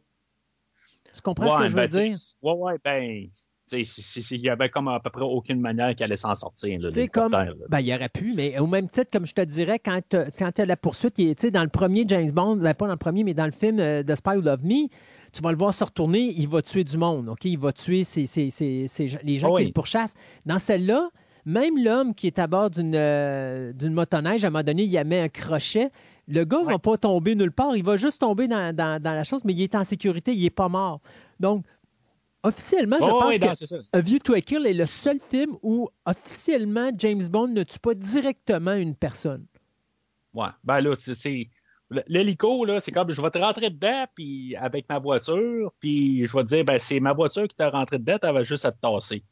Tu 1.13 1.21
comprends 1.21 1.51
ce 1.51 1.63
que 1.63 1.69
je 1.69 1.75
ben, 1.75 1.81
veux 1.83 1.87
dire? 1.87 2.17
tu- 2.17 2.23
Ouais, 2.45 2.53
ouais, 2.53 2.73
ben. 2.83 3.27
Il 3.71 4.41
y 4.41 4.49
avait 4.49 4.69
comme 4.69 4.87
à 4.89 4.99
peu 4.99 5.09
près 5.09 5.23
aucune 5.23 5.59
manière 5.59 5.95
qu'elle 5.95 6.05
allait 6.11 6.17
s'en 6.17 6.35
sortir. 6.35 6.79
Là, 6.79 6.89
comme, 7.11 7.31
là. 7.31 7.45
ben, 7.69 7.79
il 7.79 7.93
aurait 7.93 8.09
pu, 8.09 8.33
mais 8.35 8.59
au 8.59 8.67
même 8.67 8.87
titre, 8.89 9.09
comme 9.11 9.25
je 9.25 9.33
te 9.33 9.41
dirais, 9.41 9.79
quand 9.79 9.99
tu 10.09 10.17
as 10.61 10.65
la 10.65 10.77
poursuite, 10.77 11.17
est- 11.17 11.49
dans 11.49 11.63
le 11.63 11.69
premier 11.69 12.03
James 12.07 12.29
Bond, 12.29 12.57
ben, 12.57 12.73
pas 12.73 12.85
dans 12.85 12.91
le 12.93 12.97
premier, 12.97 13.23
mais 13.23 13.33
dans 13.33 13.45
le 13.45 13.51
film 13.51 13.79
euh, 13.79 14.03
The 14.03 14.15
Spy 14.17 14.31
Who 14.35 14.41
Loved 14.41 14.65
Me, 14.65 14.89
tu 15.31 15.41
vas 15.41 15.51
le 15.51 15.57
voir 15.57 15.73
se 15.73 15.83
retourner, 15.83 16.33
il 16.35 16.47
va 16.49 16.61
tuer 16.61 16.83
du 16.83 16.97
monde, 16.97 17.29
OK? 17.29 17.45
Il 17.45 17.57
va 17.57 17.71
tuer 17.71 18.03
ses- 18.03 18.27
les 19.23 19.35
gens 19.35 19.47
Ah 19.53 19.57
qui 19.57 19.63
oui. 19.63 19.65
le 19.67 19.71
pourchassent. 19.73 20.13
Dans 20.45 20.59
celle-là, 20.59 21.09
même 21.45 21.81
l'homme 21.83 22.13
qui 22.13 22.27
est 22.27 22.39
à 22.39 22.47
bord 22.47 22.69
d'une 22.69 22.93
euh, 22.95 23.73
d'une 23.73 23.93
motoneige, 23.93 24.43
à 24.43 24.47
un 24.47 24.49
moment 24.51 24.63
donné, 24.63 24.83
il 24.83 24.91
y 24.93 25.03
met 25.03 25.21
un 25.21 25.29
crochet. 25.29 25.89
Le 26.27 26.43
gars 26.45 26.59
ne 26.61 26.65
va 26.65 26.79
pas 26.79 26.97
tomber 26.97 27.35
nulle 27.35 27.51
part, 27.51 27.75
il 27.75 27.83
va 27.83 27.97
juste 27.97 28.21
tomber 28.21 28.47
dans, 28.47 28.73
dans- 28.75 29.01
dans 29.01 29.13
la 29.13 29.23
chose, 29.23 29.41
mais 29.43 29.53
il 29.53 29.61
est 29.61 29.75
en 29.75 29.83
sécurité, 29.83 30.33
il 30.33 30.43
n'est 30.43 30.49
pas 30.49 30.69
mort. 30.69 31.01
Donc, 31.39 31.65
officiellement, 32.43 32.97
je 33.01 33.07
Oh, 33.09 33.19
pense 33.19 33.29
oui, 33.29 33.39
que 33.39 33.45
non, 33.45 33.55
c'est 33.55 33.65
ça. 33.65 33.77
a 33.91 33.99
View 33.99 34.19
to 34.19 34.33
a 34.33 34.41
Kill 34.41 34.65
est 34.65 34.73
le 34.73 34.85
seul 34.85 35.19
film 35.19 35.55
où 35.61 35.89
officiellement 36.05 36.91
James 36.97 37.27
Bond 37.27 37.47
ne 37.49 37.63
tue 37.63 37.79
pas 37.79 37.93
directement 37.93 38.73
une 38.73 38.95
personne. 38.95 39.45
Ouais. 40.33 40.47
Ben 40.63 40.79
là, 40.81 40.93
c'est. 40.95 41.49
L'hélico, 42.07 42.65
là, 42.65 42.79
c'est 42.79 42.91
comme 42.91 43.11
je 43.11 43.21
vais 43.21 43.29
te 43.29 43.37
rentrer 43.37 43.69
dedans 43.69 44.05
puis 44.15 44.55
avec 44.55 44.89
ma 44.89 44.97
voiture, 44.97 45.71
puis 45.79 46.25
je 46.25 46.35
vais 46.35 46.43
te 46.43 46.47
dire, 46.47 46.65
ben 46.65 46.79
c'est 46.79 46.99
ma 46.99 47.13
voiture 47.13 47.47
qui 47.47 47.55
t'a 47.55 47.69
rentré 47.69 47.99
dedans, 47.99 48.17
t'avais 48.17 48.43
juste 48.43 48.65
à 48.65 48.71
te 48.71 48.79
tasser. 48.79 49.23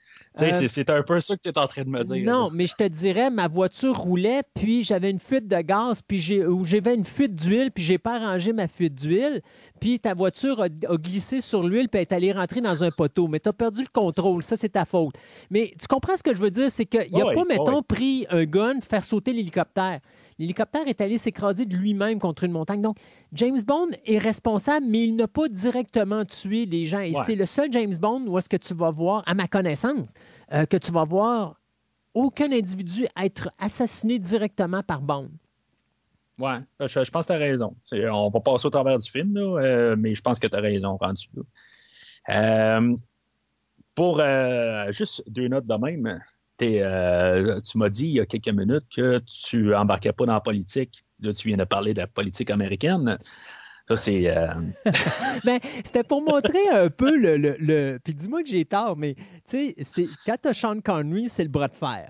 Euh, 0.41 0.51
c'est- 0.67 0.89
un 0.89 1.01
peu 1.01 1.19
ça 1.19 1.35
que 1.35 1.41
tu 1.41 1.49
es 1.49 1.57
en 1.57 1.65
train 1.65 1.83
de 1.83 1.89
me 1.89 2.03
dire. 2.03 2.23
Non, 2.25 2.45
là. 2.45 2.49
mais 2.53 2.67
je 2.67 2.75
te 2.75 2.83
dirais, 2.87 3.29
ma 3.31 3.47
voiture 3.47 3.97
roulait, 3.97 4.43
puis 4.53 4.83
j'avais 4.83 5.09
une 5.09 5.19
fuite 5.19 5.47
de 5.47 5.61
gaz, 5.61 6.01
puis 6.01 6.19
j'ai, 6.19 6.45
ou 6.45 6.63
j'avais 6.63 6.93
une 6.93 7.05
fuite 7.05 7.33
d'huile, 7.33 7.71
puis 7.71 7.83
j'ai 7.83 7.97
pas 7.97 8.15
arrangé 8.17 8.53
ma 8.53 8.67
fuite 8.67 8.93
d'huile, 8.95 9.41
puis 9.79 9.99
ta 9.99 10.13
voiture 10.13 10.61
a, 10.61 10.65
a 10.65 10.97
glissé 10.97 11.41
sur 11.41 11.63
l'huile, 11.63 11.89
puis 11.89 11.99
elle 11.99 12.01
est 12.01 12.13
allée 12.13 12.31
rentrer 12.31 12.61
dans 12.61 12.83
un 12.83 12.91
poteau. 12.91 13.27
Mais 13.27 13.39
tu 13.39 13.49
as 13.49 13.53
perdu 13.53 13.81
le 13.81 13.89
contrôle, 13.91 14.43
ça 14.43 14.55
c'est 14.55 14.69
ta 14.69 14.85
faute. 14.85 15.15
Mais 15.49 15.73
tu 15.79 15.87
comprends 15.87 16.15
ce 16.17 16.21
que 16.23 16.35
je 16.35 16.39
veux 16.41 16.51
dire, 16.51 16.69
c'est 16.69 16.85
qu'il 16.85 17.11
n'a 17.11 17.25
Ouais, 17.25 17.33
pas, 17.33 17.43
mettons, 17.45 17.81
pris 17.81 18.27
un 18.29 18.43
gun, 18.45 18.81
faire 18.81 19.03
sauter 19.03 19.33
l'hélicoptère. 19.33 19.99
L'hélicoptère 20.41 20.87
est 20.87 20.99
allé 21.01 21.19
s'écraser 21.19 21.65
de 21.65 21.75
lui-même 21.77 22.17
contre 22.17 22.43
une 22.45 22.51
montagne. 22.51 22.81
Donc, 22.81 22.97
James 23.33 23.61
Bond 23.61 23.89
est 24.05 24.17
responsable, 24.17 24.87
mais 24.89 25.03
il 25.03 25.15
n'a 25.15 25.27
pas 25.27 25.47
directement 25.47 26.25
tué 26.25 26.65
les 26.65 26.85
gens. 26.85 26.99
Et 26.99 27.15
Ouais. 27.15 27.23
c'est 27.27 27.35
le 27.35 27.45
seul 27.45 27.71
James 27.71 27.93
Bond 28.01 28.23
où 28.25 28.39
est-ce 28.39 28.49
que 28.49 28.57
tu 28.57 28.73
vas 28.73 28.89
voir, 28.89 29.21
à 29.27 29.35
ma 29.35 29.47
connaissance, 29.47 30.07
euh, 30.51 30.65
que 30.65 30.77
tu 30.77 30.91
vas 30.91 31.03
voir 31.03 31.61
aucun 32.15 32.51
individu 32.51 33.05
être 33.21 33.51
assassiné 33.59 34.17
directement 34.17 34.81
par 34.81 35.01
Bond. 35.01 35.29
Ouais, 36.39 36.57
je, 36.79 37.03
je 37.03 37.11
pense 37.11 37.27
que 37.27 37.33
tu 37.33 37.37
as 37.37 37.39
raison. 37.39 37.75
On 37.93 38.29
va 38.29 38.39
passer 38.39 38.65
au 38.65 38.71
travers 38.71 38.97
du 38.97 39.11
film, 39.11 39.35
là, 39.35 39.61
euh, 39.61 39.95
mais 39.95 40.15
je 40.15 40.21
pense 40.23 40.39
que 40.39 40.47
tu 40.47 40.55
as 40.55 40.59
raison 40.59 40.97
rendu 40.97 41.27
là. 41.35 41.43
Euh, 42.29 42.95
pour 43.93 44.19
euh, 44.19 44.91
juste 44.91 45.23
deux 45.27 45.47
notes 45.49 45.67
de 45.67 45.75
même, 45.75 46.19
euh, 46.81 47.59
tu 47.61 47.77
m'as 47.77 47.89
dit 47.89 48.05
il 48.07 48.13
y 48.13 48.19
a 48.19 48.25
quelques 48.25 48.49
minutes 48.49 48.85
que 48.95 49.19
tu 49.19 49.73
embarquais 49.75 50.13
pas 50.13 50.25
dans 50.25 50.33
la 50.33 50.41
politique. 50.41 51.03
Là, 51.21 51.33
tu 51.33 51.47
viens 51.47 51.57
de 51.57 51.63
parler 51.63 51.93
de 51.93 51.99
la 52.01 52.07
politique 52.07 52.49
américaine. 52.49 53.17
Ça, 53.87 53.95
c'est. 53.95 54.27
euh, 54.35 54.47
Ben, 55.43 55.59
c'était 55.83 56.03
pour 56.03 56.21
montrer 56.21 56.67
un 56.71 56.89
peu 56.89 57.15
le. 57.17 57.37
le, 57.37 57.55
le- 57.59 57.99
Puis 58.03 58.13
dis-moi 58.13 58.43
que 58.43 58.49
j'ai 58.49 58.65
tort, 58.65 58.95
mais 58.97 59.15
tu 59.49 59.73
sais, 59.83 60.07
quand 60.25 60.35
tu 60.41 60.49
as 60.49 60.53
Sean 60.53 60.79
Connery, 60.81 61.29
c'est 61.29 61.43
le 61.43 61.49
bras 61.49 61.67
de 61.67 61.75
fer. 61.75 62.09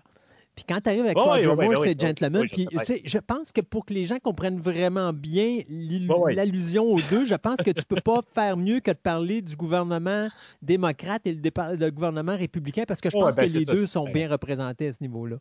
Puis 0.62 0.76
quand 0.76 0.82
tu 0.82 0.90
arrives 0.90 1.06
avec 1.06 1.18
Roger 1.18 1.56
Moore, 1.56 1.78
c'est 1.84 2.00
gentleman. 2.00 2.46
Puis 2.48 2.68
je 3.06 3.18
pense 3.18 3.52
que 3.52 3.62
pour 3.62 3.86
que 3.86 3.94
les 3.94 4.04
gens 4.04 4.20
comprennent 4.20 4.60
vraiment 4.60 5.14
bien 5.14 5.62
l'allusion 5.68 6.86
aux 6.86 7.00
deux, 7.10 7.26
je 7.26 7.36
pense 7.36 7.58
que 7.58 7.72
tu 7.72 7.84
peux 7.84 8.02
pas 8.02 8.22
faire 8.34 8.58
mieux 8.58 8.80
que 8.80 8.92
de 8.92 8.98
parler 8.98 9.42
du 9.42 9.56
gouvernement 9.56 10.30
démocrate 10.62 11.26
et 11.26 11.34
le, 11.34 11.90
gouvernement 11.90 12.36
républicain 12.36 12.84
parce 12.88 13.02
que 13.02 13.10
je 13.10 13.18
pense 13.18 13.36
ben, 13.36 13.48
que 13.48 13.52
les 13.52 13.64
ça, 13.64 13.74
deux 13.74 13.88
sont 13.88 14.06
bien 14.06 14.30
représentés 14.30 14.88
à 14.88 14.94
ce 14.94 15.02
niveau-là. 15.02 15.38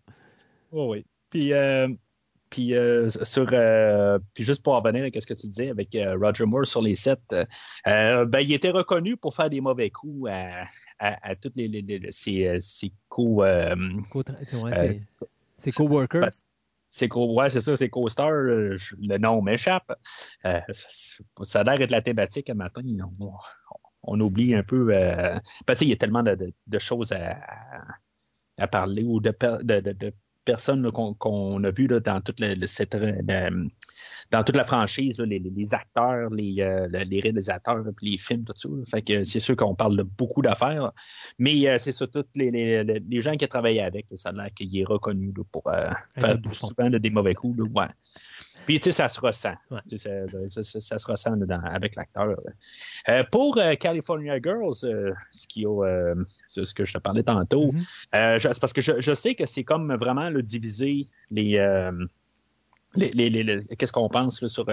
Oui, 0.72 0.86
oui. 0.88 1.04
Puis, 1.28 1.52
euh, 1.52 1.88
puis, 2.50 2.74
euh, 2.74 3.08
sur, 3.10 3.46
euh, 3.52 4.18
puis 4.34 4.44
juste 4.44 4.62
pour 4.62 4.74
en 4.74 4.80
revenir 4.80 5.04
à 5.04 5.20
ce 5.20 5.26
que 5.26 5.34
tu 5.34 5.46
disais 5.46 5.70
avec 5.70 5.94
euh, 5.94 6.16
Roger 6.18 6.44
Moore 6.44 6.66
sur 6.66 6.82
les 6.82 6.96
sets, 6.96 7.16
euh, 7.86 8.24
ben, 8.26 8.40
il 8.40 8.52
était 8.52 8.70
reconnu 8.70 9.16
pour 9.16 9.34
faire 9.34 9.48
des 9.48 9.60
mauvais 9.60 9.90
coups 9.90 10.28
à, 10.30 10.64
à, 10.98 11.30
à 11.30 11.36
toutes 11.36 11.56
les, 11.56 11.68
les- 11.68 11.82
les- 11.82 12.12
ses, 12.12 12.58
ses 12.60 12.92
co, 13.08 13.42
euh, 13.44 13.76
Co- 14.10 14.22
ouais, 14.64 14.72
Euh, 14.72 14.94
c'est- 15.20 15.26
c'est 15.56 15.72
coworker. 15.72 16.20
ben, 16.20 16.28
ses 16.90 17.08
co- 17.08 17.34
ouais, 17.34 17.50
c'est 17.50 17.60
ça, 17.60 17.76
ses 17.76 17.88
co-stars, 17.88 18.30
euh, 18.32 18.76
je- 18.76 18.96
le 19.00 19.16
nom 19.18 19.40
m'échappe. 19.42 19.92
Ça 20.42 21.60
a 21.60 21.62
l'air 21.64 21.78
d'être 21.78 21.90
la 21.92 22.02
thématique 22.02 22.50
un 22.50 22.54
matin. 22.54 22.82
On, 23.20 23.32
on 24.02 24.20
oublie 24.20 24.54
un 24.54 24.62
peu. 24.64 24.86
Ben, 24.86 25.40
il 25.80 25.88
y 25.88 25.92
a 25.92 25.96
tellement 25.96 26.22
de, 26.24 26.34
de- 26.34 26.52
de 26.66 26.78
choses 26.80 27.12
à, 27.12 27.32
à- 27.32 27.84
à 28.58 28.66
parler 28.66 29.04
ou 29.04 29.20
de- 29.20 29.32
de 29.62 30.12
personnes 30.44 30.90
qu'on 30.90 31.64
a 31.64 31.70
vues 31.70 31.86
là, 31.86 32.00
dans 32.00 32.20
toute 32.20 32.42
cette, 32.66 32.96
dans 34.30 34.44
la 34.54 34.64
franchise, 34.64 35.18
là, 35.18 35.26
les, 35.26 35.74
acteurs, 35.74 36.30
les, 36.30 36.56
euh, 36.60 36.86
les 36.88 37.20
réalisateurs, 37.20 37.82
les 38.00 38.16
films, 38.16 38.44
tout 38.44 38.52
ça. 38.56 38.68
là. 38.68 38.84
Fait 38.88 39.02
que 39.02 39.24
c'est 39.24 39.40
sûr 39.40 39.56
qu'on 39.56 39.74
parle 39.74 39.96
de 39.96 40.02
beaucoup 40.02 40.42
d'affaires. 40.42 40.92
Mais 41.38 41.68
euh, 41.68 41.78
c'est 41.80 41.92
ça, 41.92 42.06
tous 42.06 42.24
les, 42.36 43.20
gens 43.20 43.36
qui 43.36 43.48
travaillent 43.48 43.80
avec, 43.80 44.06
ça 44.14 44.28
a 44.28 44.32
l'air 44.32 44.54
qu'il 44.54 44.76
est 44.76 44.84
reconnu 44.84 45.32
là, 45.36 45.42
pour 45.50 45.66
euh, 45.66 45.88
Un 46.16 46.20
faire 46.20 46.38
bouffon. 46.38 46.68
souvent 46.68 46.90
des 46.90 47.10
mauvais 47.10 47.34
coups. 47.34 47.58
Ouais. 47.74 47.86
Puis, 48.66 48.78
tu 48.78 48.84
sais, 48.84 48.92
ça 48.92 49.08
se 49.08 49.18
ressent. 49.20 49.54
Ouais. 49.70 49.80
Ça, 49.96 49.98
ça- 50.48 50.62
ça- 50.62 50.80
ça 50.80 50.98
se 50.98 51.06
ressent 51.10 51.36
dans- 51.36 51.60
avec 51.62 51.96
l'acteur. 51.96 52.36
Euh, 53.08 53.24
pour 53.32 53.56
euh, 53.58 53.74
California 53.74 54.38
Girls, 54.40 54.74
euh, 54.84 55.12
ce, 55.32 55.46
qui 55.48 55.62
ce 56.46 56.74
que 56.74 56.84
je 56.84 56.92
te 56.92 56.98
parlais 56.98 57.22
tantôt, 57.22 57.70
je- 58.12 58.38
c'est 58.52 58.60
parce 58.60 58.72
que 58.72 58.80
je, 58.80 59.00
je 59.00 59.12
sais 59.14 59.34
que 59.34 59.46
c'est 59.46 59.64
comme 59.64 59.94
vraiment 59.96 60.30
le 60.30 60.42
diviser 60.42 61.02
les. 61.30 61.58
les, 62.96 63.30
les- 63.30 63.66
qu'est-ce 63.78 63.92
qu'on 63.92 64.08
pense 64.08 64.42
là, 64.42 64.48
sur 64.48 64.66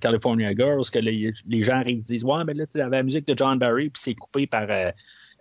California 0.00 0.52
Girls, 0.54 0.82
que 0.92 0.98
les, 0.98 1.32
les 1.46 1.62
gens 1.62 1.76
arrivent 1.76 2.00
et 2.00 2.02
disent 2.02 2.24
Ouais, 2.24 2.44
mais 2.44 2.54
là, 2.54 2.66
tu 2.66 2.80
avais 2.80 2.96
la 2.96 3.02
musique 3.04 3.26
de 3.26 3.36
John 3.38 3.58
Barry, 3.58 3.88
puis 3.90 4.02
c'est 4.02 4.14
coupé 4.14 4.46
par 4.46 4.68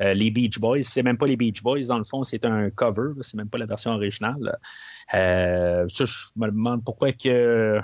euh, 0.01 0.13
les 0.13 0.31
Beach 0.31 0.59
Boys. 0.59 0.83
C'est 0.83 1.03
même 1.03 1.17
pas 1.17 1.27
les 1.27 1.35
Beach 1.35 1.61
Boys, 1.61 1.85
dans 1.87 1.97
le 1.97 2.03
fond, 2.03 2.23
c'est 2.23 2.45
un 2.45 2.69
cover, 2.69 3.13
c'est 3.21 3.35
même 3.35 3.49
pas 3.49 3.57
la 3.57 3.65
version 3.65 3.91
originale. 3.91 4.57
Euh, 5.13 5.87
ça, 5.89 6.05
je 6.05 6.15
me 6.35 6.47
demande 6.47 6.83
pourquoi 6.83 7.11
que, 7.11 7.79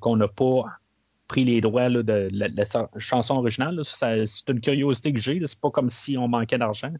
qu'on 0.00 0.16
n'a 0.16 0.28
pas 0.28 0.64
pris 1.28 1.44
les 1.44 1.60
droits 1.60 1.88
de 1.88 2.28
la, 2.32 2.64
chanson 2.98 3.36
originale. 3.36 3.80
c'est 3.84 4.48
une 4.48 4.60
curiosité 4.60 5.12
que 5.12 5.20
j'ai. 5.20 5.40
C'est 5.46 5.60
pas 5.60 5.70
comme 5.70 5.88
si 5.88 6.18
on 6.18 6.28
manquait 6.28 6.58
d'argent. 6.58 6.92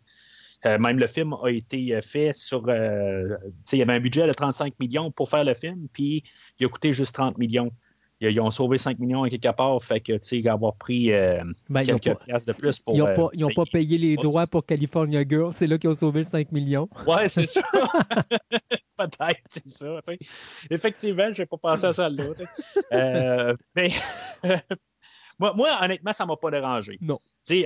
Euh, 0.66 0.78
même 0.78 0.99
le 0.99 1.07
film 1.07 1.34
a 1.43 1.49
été 1.49 2.01
fait 2.03 2.32
sur. 2.34 2.68
il 2.68 3.78
y 3.78 3.82
avait 3.82 3.95
un 3.95 4.01
budget 4.01 4.26
de 4.26 4.32
35 4.32 4.74
millions 4.78 5.11
pour 5.11 5.28
faire 5.28 5.45
le 5.45 5.55
film, 5.55 5.88
puis 5.93 6.22
il 6.59 6.66
a 6.66 6.68
coûté 6.68 6.93
juste 6.93 7.14
30 7.14 7.36
millions. 7.38 7.72
Ils, 8.21 8.41
ont 8.41 8.51
sauvé 8.51 8.77
5 8.77 8.99
millions 8.99 9.23
à 9.23 9.31
quelque 9.31 9.51
part, 9.55 9.83
fait 9.83 10.01
que, 10.01 10.12
tu 10.12 10.43
sais, 10.43 10.49
avoir 10.49 10.75
pris 10.75 11.12
euh, 11.12 11.43
Ben, 11.71 11.85
quelques 11.85 12.18
piastres 12.18 12.53
de 12.53 12.59
plus 12.59 12.79
pour. 12.79 12.95
Ils 12.95 12.99
n'ont 12.99 13.07
euh, 13.07 13.14
pas, 13.14 13.29
ils 13.33 13.45
ont 13.45 13.51
pas 13.51 13.64
payé 13.64 13.97
les 13.97 14.16
droits 14.16 14.47
pour 14.47 14.66
California 14.66 15.23
Girl. 15.27 15.53
C'est 15.53 15.66
là 15.66 15.79
qu'ils 15.79 15.91
ont 15.91 15.95
sauvé 15.95 16.21
le 16.21 16.27
5 16.27 16.53
millions. 16.53 16.89
Ouais, 17.07 17.29
c'est 17.29 17.47
ça. 17.47 17.62
Peut-être, 18.99 19.41
c'est 19.49 19.68
ça. 19.68 20.01
Effectivement, 20.71 21.33
je 21.33 21.43
n'ai 21.43 21.47
pas 21.47 21.57
pensé 21.57 21.87
à 21.87 21.93
ça 21.95 22.11
là. 22.11 22.25
Euh, 22.93 23.55
mais 23.75 23.91
moi, 25.39 25.55
moi, 25.55 25.79
honnêtement, 25.83 26.12
ça 26.12 26.25
ne 26.25 26.29
m'a 26.29 26.37
pas 26.37 26.51
dérangé. 26.51 26.99
Non. 27.01 27.18
Tu 27.47 27.64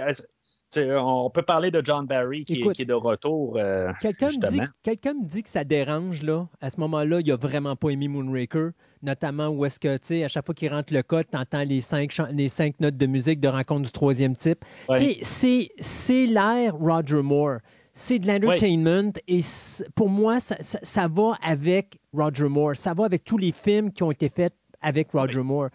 on 0.77 1.31
peut 1.31 1.43
parler 1.43 1.71
de 1.71 1.81
John 1.85 2.07
Barry 2.07 2.45
qui, 2.45 2.55
est, 2.55 2.59
Écoute, 2.59 2.75
qui 2.75 2.83
est 2.83 2.87
de 2.87 2.93
retour. 2.95 3.57
euh, 3.57 3.93
Quelqu'un 4.01 4.29
me, 4.29 4.49
dit, 4.51 4.61
me 4.61 5.43
que 5.43 5.49
ça 5.49 5.65
dérange, 5.65 6.23
là. 6.23 6.47
À 6.61 6.71
ce 6.71 6.79
moment-là, 6.81 7.21
il 7.21 7.31
a 7.33 7.37
vraiment 7.37 7.77
pas 7.77 7.91
aimé 7.91 8.09
Moonraker, 8.09 8.71
notamment 9.03 9.49
où 9.49 9.65
est-ce 9.65 9.79
que, 9.81 9.95
tu 9.97 10.07
sais, 10.09 10.25
à 10.25 10.29
chaque 10.29 10.47
fois 10.47 10.55
qu'il 10.55 10.73
rentre 10.73 10.93
le 10.93 11.03
code, 11.03 11.27
tu 11.31 11.37
entends 11.37 11.65
les 11.65 11.81
cinq, 11.81 12.11
chan- 12.11 12.29
les 12.33 12.49
cinq 12.49 12.79
notes 12.81 12.97
de 12.97 13.07
musique 13.07 13.41
de 13.41 13.49
rencontre 13.49 13.83
du 13.83 13.93
troisième 13.93 14.37
type. 14.37 14.65
Ouais. 14.89 14.99
Tu 14.99 15.25
sais, 15.25 15.69
c'est- 15.79 16.27
l'air 16.27 16.75
Roger 16.77 17.23
Moore. 17.23 17.59
C'est 17.97 18.19
de 18.19 18.27
l'entertainment 18.27 19.13
et 19.29 19.39
pour 19.95 20.09
moi, 20.09 20.41
ça, 20.41 20.57
ça- 20.61 20.81
ça 20.83 21.07
va 21.07 21.35
avec 21.43 21.99
Roger 22.13 22.49
Moore. 22.49 22.75
Ça 22.75 22.93
va 22.93 23.05
avec 23.05 23.23
tous 23.25 23.39
les 23.39 23.53
films 23.53 23.93
qui 23.93 24.03
ont 24.03 24.11
été 24.11 24.29
faits 24.29 24.53
avec 24.83 25.13
Roger 25.13 25.43
Moore. 25.43 25.69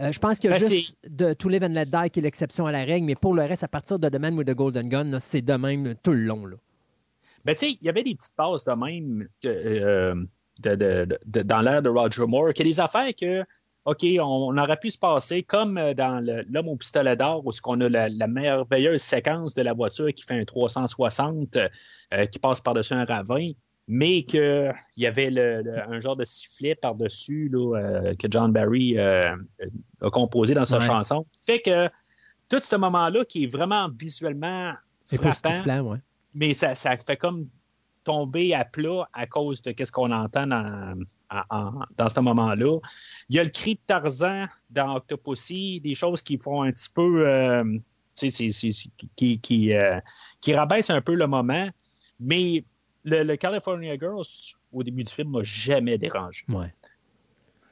Euh, 0.00 0.12
je 0.12 0.18
pense 0.18 0.38
qu'il 0.38 0.50
y 0.50 0.52
a 0.54 0.58
Ben, 0.58 0.68
juste 0.68 0.96
de 1.08 1.32
To 1.32 1.48
Live 1.48 1.64
and 1.64 1.68
Let 1.68 1.86
Die 1.86 2.10
qui 2.10 2.18
est 2.20 2.22
l'exception 2.22 2.66
à 2.66 2.72
la 2.72 2.84
règle, 2.84 3.06
mais 3.06 3.14
pour 3.14 3.34
le 3.34 3.42
reste, 3.42 3.62
à 3.62 3.68
partir 3.68 3.98
de 3.98 4.08
The 4.08 4.16
Man 4.18 4.34
with 4.36 4.48
the 4.48 4.54
Golden 4.54 4.88
Gun, 4.88 5.18
c'est 5.20 5.42
de 5.42 5.54
même 5.54 5.94
tout 6.02 6.12
le 6.12 6.22
long. 6.22 6.46
Là. 6.46 6.56
Ben, 7.44 7.54
tu 7.54 7.66
sais, 7.66 7.72
il 7.80 7.84
y 7.84 7.88
avait 7.88 8.02
des 8.02 8.14
petites 8.14 8.34
passes 8.36 8.64
de 8.64 8.72
même 8.72 9.26
que, 9.42 9.48
euh, 9.48 10.14
de, 10.60 10.74
de- 11.26 11.42
dans 11.42 11.60
l'ère 11.60 11.82
de 11.82 11.88
Roger 11.90 12.26
Moore, 12.26 12.52
qu'il 12.54 12.66
y 12.66 12.70
a 12.70 12.72
des 12.72 12.80
affaires 12.80 13.10
que, 13.18 13.44
OK, 13.84 14.02
on, 14.18 14.22
on 14.22 14.56
aurait 14.56 14.78
pu 14.78 14.90
se 14.90 14.98
passer 14.98 15.42
comme 15.42 15.76
euh, 15.76 15.92
dans 15.92 16.24
L'homme 16.48 16.68
au 16.68 16.76
pistolet 16.76 17.16
d'or, 17.16 17.46
où 17.46 17.50
qu'on 17.62 17.80
a 17.82 17.88
la, 17.90 18.08
la 18.08 18.26
merveilleuse 18.26 19.02
séquence 19.02 19.52
de 19.54 19.60
la 19.62 19.74
voiture 19.74 20.08
qui 20.14 20.24
fait 20.24 20.38
un 20.40 20.44
360, 20.44 21.56
euh, 21.56 22.26
qui 22.26 22.38
passe 22.38 22.60
par-dessus 22.62 22.94
un 22.94 23.04
ravin, 23.04 23.50
mais 23.86 24.22
qu'il 24.22 24.72
y 24.96 25.06
avait 25.06 25.30
le- 25.30 25.62
le- 25.62 25.78
un 25.88 26.00
genre 26.00 26.16
de 26.16 26.24
sifflet 26.24 26.74
par-dessus 26.74 27.48
là, 27.52 27.76
euh, 27.78 28.14
que 28.14 28.26
John 28.30 28.50
Barry 28.52 28.98
euh, 28.98 29.36
a 30.00 30.10
composé 30.10 30.54
dans 30.54 30.64
sa 30.64 30.78
Ouais. 30.78 30.86
chanson. 30.86 31.26
Fait 31.44 31.60
que 31.60 31.88
tout 32.48 32.60
ce 32.62 32.76
moment-là 32.76 33.24
qui 33.24 33.44
est 33.44 33.46
vraiment 33.52 33.88
visuellement 33.88 34.72
frappant, 35.06 35.80
ouais. 35.82 35.98
mais 36.34 36.54
ça, 36.54 36.74
ça 36.74 36.96
fait 36.96 37.16
comme 37.16 37.48
tomber 38.04 38.54
à 38.54 38.64
plat 38.64 39.08
à 39.12 39.26
cause 39.26 39.60
de 39.62 39.74
ce 39.78 39.90
qu'on 39.92 40.12
entend 40.12 40.46
dans, 40.46 40.94
dans 41.96 42.08
ce 42.08 42.20
moment-là. 42.20 42.78
Il 43.28 43.36
y 43.36 43.38
a 43.38 43.42
le 43.42 43.48
cri 43.50 43.74
de 43.74 43.80
Tarzan 43.86 44.46
dans 44.70 44.96
Octopussy, 44.96 45.80
des 45.80 45.94
choses 45.94 46.22
qui 46.22 46.38
font 46.38 46.62
un 46.62 46.70
petit 46.72 46.90
peu. 46.94 47.26
euh, 47.26 47.64
tu 48.16 48.30
sais, 48.30 48.30
c'est- 48.30 48.50
c'est- 48.52 48.72
c'est- 48.72 48.90
qui, 49.16 49.40
qui, 49.40 49.72
euh, 49.72 49.98
qui 50.40 50.54
rabaissent 50.54 50.90
un 50.90 51.00
peu 51.00 51.14
le 51.14 51.26
moment, 51.26 51.68
mais 52.20 52.64
le, 53.04 53.22
le 53.22 53.36
California 53.36 53.96
Girls, 53.98 54.24
au 54.72 54.82
début 54.82 55.04
du 55.04 55.12
film, 55.12 55.30
m'a 55.30 55.42
jamais 55.42 55.98
dérangé. 55.98 56.44
Ouais. 56.48 56.72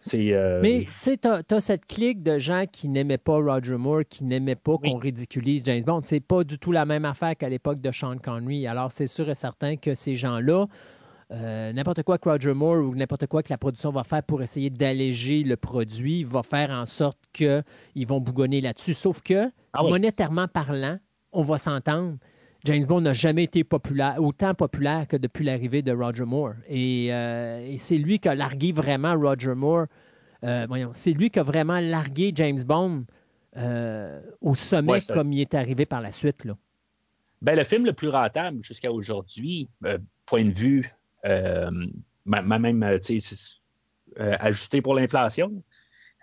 C'est. 0.04 0.32
euh, 0.32 0.60
Mais 0.62 0.80
tu 0.84 0.92
sais, 1.00 1.16
t'as 1.16 1.42
as 1.48 1.60
cette 1.60 1.86
clique 1.86 2.22
de 2.24 2.36
gens 2.38 2.64
qui 2.70 2.88
n'aimaient 2.88 3.18
pas 3.18 3.36
Roger 3.36 3.76
Moore, 3.76 4.02
qui 4.08 4.24
n'aimaient 4.24 4.56
pas 4.56 4.72
Oui. 4.82 4.90
qu'on 4.90 4.98
ridiculise 4.98 5.62
James 5.64 5.84
Bond. 5.84 6.00
C'est 6.02 6.18
pas 6.20 6.42
du 6.42 6.58
tout 6.58 6.72
la 6.72 6.84
même 6.84 7.04
affaire 7.04 7.36
qu'à 7.36 7.48
l'époque 7.48 7.78
de 7.80 7.92
Sean 7.92 8.18
Connery. 8.18 8.66
Alors, 8.66 8.90
c'est 8.90 9.06
sûr 9.06 9.28
et 9.30 9.34
certain 9.36 9.76
que 9.76 9.94
ces 9.94 10.16
gens-là, 10.16 10.66
euh, 11.30 11.72
n'importe 11.72 12.02
quoi 12.02 12.18
que 12.18 12.28
Roger 12.28 12.52
Moore 12.52 12.78
ou 12.84 12.94
n'importe 12.96 13.26
quoi 13.28 13.44
que 13.44 13.50
la 13.50 13.58
production 13.58 13.90
va 13.92 14.02
faire 14.02 14.24
pour 14.24 14.42
essayer 14.42 14.70
d'alléger 14.70 15.44
le 15.44 15.56
produit 15.56 16.24
va 16.24 16.42
faire 16.42 16.70
en 16.70 16.84
sorte 16.84 17.18
qu'ils 17.32 17.62
vont 18.06 18.20
bougonner 18.20 18.60
là-dessus. 18.60 18.94
Sauf 18.94 19.22
que, 19.22 19.50
Ah 19.72 19.84
oui. 19.84 19.90
monétairement 19.92 20.48
parlant, 20.48 20.98
on 21.30 21.42
va 21.42 21.58
s'entendre. 21.58 22.16
James 22.64 22.86
Bond 22.86 23.00
n'a 23.00 23.12
jamais 23.12 23.44
été 23.44 23.64
populaire, 23.64 24.16
autant 24.22 24.54
populaire 24.54 25.08
que 25.08 25.16
depuis 25.16 25.44
l'arrivée 25.44 25.82
de 25.82 25.92
Roger 25.92 26.24
Moore. 26.24 26.54
Et, 26.68 27.08
euh, 27.12 27.66
et 27.66 27.76
c'est 27.76 27.98
lui 27.98 28.18
qui 28.20 28.28
a 28.28 28.34
largué 28.34 28.72
vraiment 28.72 29.14
Roger 29.18 29.54
Moore. 29.54 29.86
Euh, 30.44 30.66
voyons, 30.68 30.90
c'est 30.92 31.12
lui 31.12 31.30
qui 31.30 31.38
a 31.38 31.42
vraiment 31.42 31.80
largué 31.80 32.32
James 32.34 32.62
Bond 32.64 33.04
euh, 33.56 34.20
au 34.40 34.54
sommet 34.54 34.92
Ouais, 34.92 35.00
ça- 35.00 35.14
comme 35.14 35.32
il 35.32 35.40
est 35.40 35.54
arrivé 35.54 35.86
par 35.86 36.00
la 36.00 36.12
suite. 36.12 36.44
Là. 36.44 36.56
Ben, 37.42 37.56
le 37.56 37.64
film 37.64 37.84
le 37.84 37.92
plus 37.92 38.08
rentable 38.08 38.62
jusqu'à 38.62 38.92
aujourd'hui, 38.92 39.68
point 40.26 40.44
de 40.44 40.52
vue, 40.52 40.94
même 41.24 42.82
ajusté 44.38 44.80
pour 44.82 44.94
l'inflation, 44.94 45.62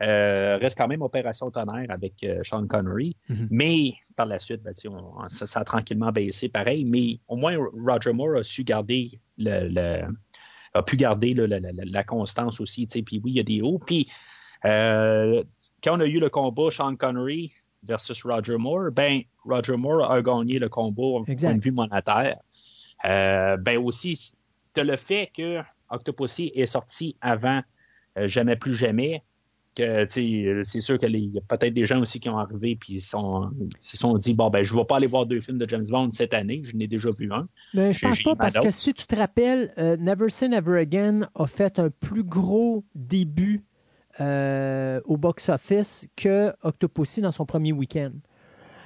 euh, 0.01 0.57
reste 0.57 0.77
quand 0.77 0.87
même 0.87 1.01
Opération 1.01 1.51
Tonnerre 1.51 1.87
avec 1.89 2.23
euh, 2.23 2.39
Sean 2.43 2.65
Connery. 2.67 3.15
Mhm. 3.29 3.47
Mais 3.51 3.93
par 4.15 4.25
la 4.27 4.39
suite, 4.39 4.61
ben, 4.63 4.73
on- 4.87 5.27
ça, 5.29 5.45
ça 5.47 5.59
a 5.59 5.63
tranquillement 5.65 6.11
baissé 6.11 6.47
pareil. 6.49 6.85
Mais 6.85 7.19
au 7.27 7.35
moins, 7.35 7.57
Roger 7.85 8.13
Moore 8.13 8.37
a 8.37 8.43
su 8.43 8.63
garder 8.63 9.19
le. 9.37 9.67
le- 9.67 10.07
a 10.75 10.83
pu 10.83 10.97
garder 10.97 11.33
la, 11.33 11.47
la- 11.47 11.59
la- 11.59 11.71
la 11.83 12.03
constance 12.03 12.59
aussi. 12.61 12.85
Puis 12.87 13.19
oui, 13.23 13.31
il 13.31 13.37
y 13.37 13.39
a 13.39 13.43
des 13.43 13.61
hauts. 13.61 13.79
Puis 13.85 14.07
euh, 14.65 15.43
quand 15.83 15.97
on 15.97 15.99
a 16.01 16.05
eu 16.05 16.19
le 16.19 16.29
combat 16.29 16.69
Sean 16.69 16.95
Connery 16.95 17.51
versus 17.83 18.21
Roger 18.23 18.57
Moore, 18.57 18.91
ben 18.91 19.21
Roger 19.45 19.77
Moore 19.77 20.11
a 20.11 20.21
gagné 20.21 20.59
le 20.59 20.69
combat 20.69 21.23
Exact. 21.27 21.47
point 21.49 21.57
de 21.57 21.63
vue 21.63 21.71
monétaire. 21.71 22.37
Ben 23.03 23.77
aussi, 23.77 24.33
de 24.75 24.81
le 24.81 24.95
fait 24.97 25.31
que 25.35 25.61
Octopussy 25.89 26.51
est 26.53 26.67
sorti 26.67 27.17
avant 27.21 27.61
Jamais 28.25 28.55
plus 28.57 28.75
jamais, 28.75 29.23
que 29.79 30.49
euh, 30.49 30.63
c'est 30.63 30.81
sûr 30.81 30.97
qu'il 30.97 31.15
y 31.15 31.37
a 31.37 31.41
peut-être 31.41 31.73
des 31.73 31.85
gens 31.85 31.99
aussi 32.01 32.19
qui 32.19 32.29
ont 32.29 32.37
arrivé 32.37 32.75
puis 32.75 32.95
ils 32.95 33.01
sont, 33.01 33.49
se 33.81 33.97
sont 33.97 34.15
dit 34.17 34.33
bon 34.33 34.49
ben 34.49 34.63
je 34.63 34.75
vais 34.75 34.85
pas 34.85 34.97
aller 34.97 35.07
voir 35.07 35.25
deux 35.25 35.39
films 35.41 35.57
de 35.57 35.67
James 35.69 35.85
Bond 35.89 36.11
cette 36.11 36.33
année, 36.33 36.61
je 36.63 36.75
n'ai 36.75 36.87
déjà 36.87 37.09
vu 37.11 37.31
un. 37.31 37.47
Mais 37.73 37.93
je 37.93 37.99
J'ai- 37.99 38.07
pense 38.07 38.23
pas 38.23 38.35
parce 38.35 38.59
que 38.59 38.71
si 38.71 38.93
tu 38.93 39.05
te 39.07 39.15
rappelles, 39.15 39.71
euh, 39.77 39.97
Never 39.97 40.29
Say 40.29 40.49
Never 40.49 40.79
Again 40.79 41.21
a 41.35 41.47
fait 41.47 41.79
un 41.79 41.89
plus 41.89 42.23
gros 42.23 42.83
début 42.95 43.63
euh, 44.19 44.99
au 45.05 45.17
box-office 45.17 46.07
que 46.15 46.53
Octopussy 46.63 47.21
dans 47.21 47.31
son 47.31 47.45
premier 47.45 47.71
week-end. 47.71 48.11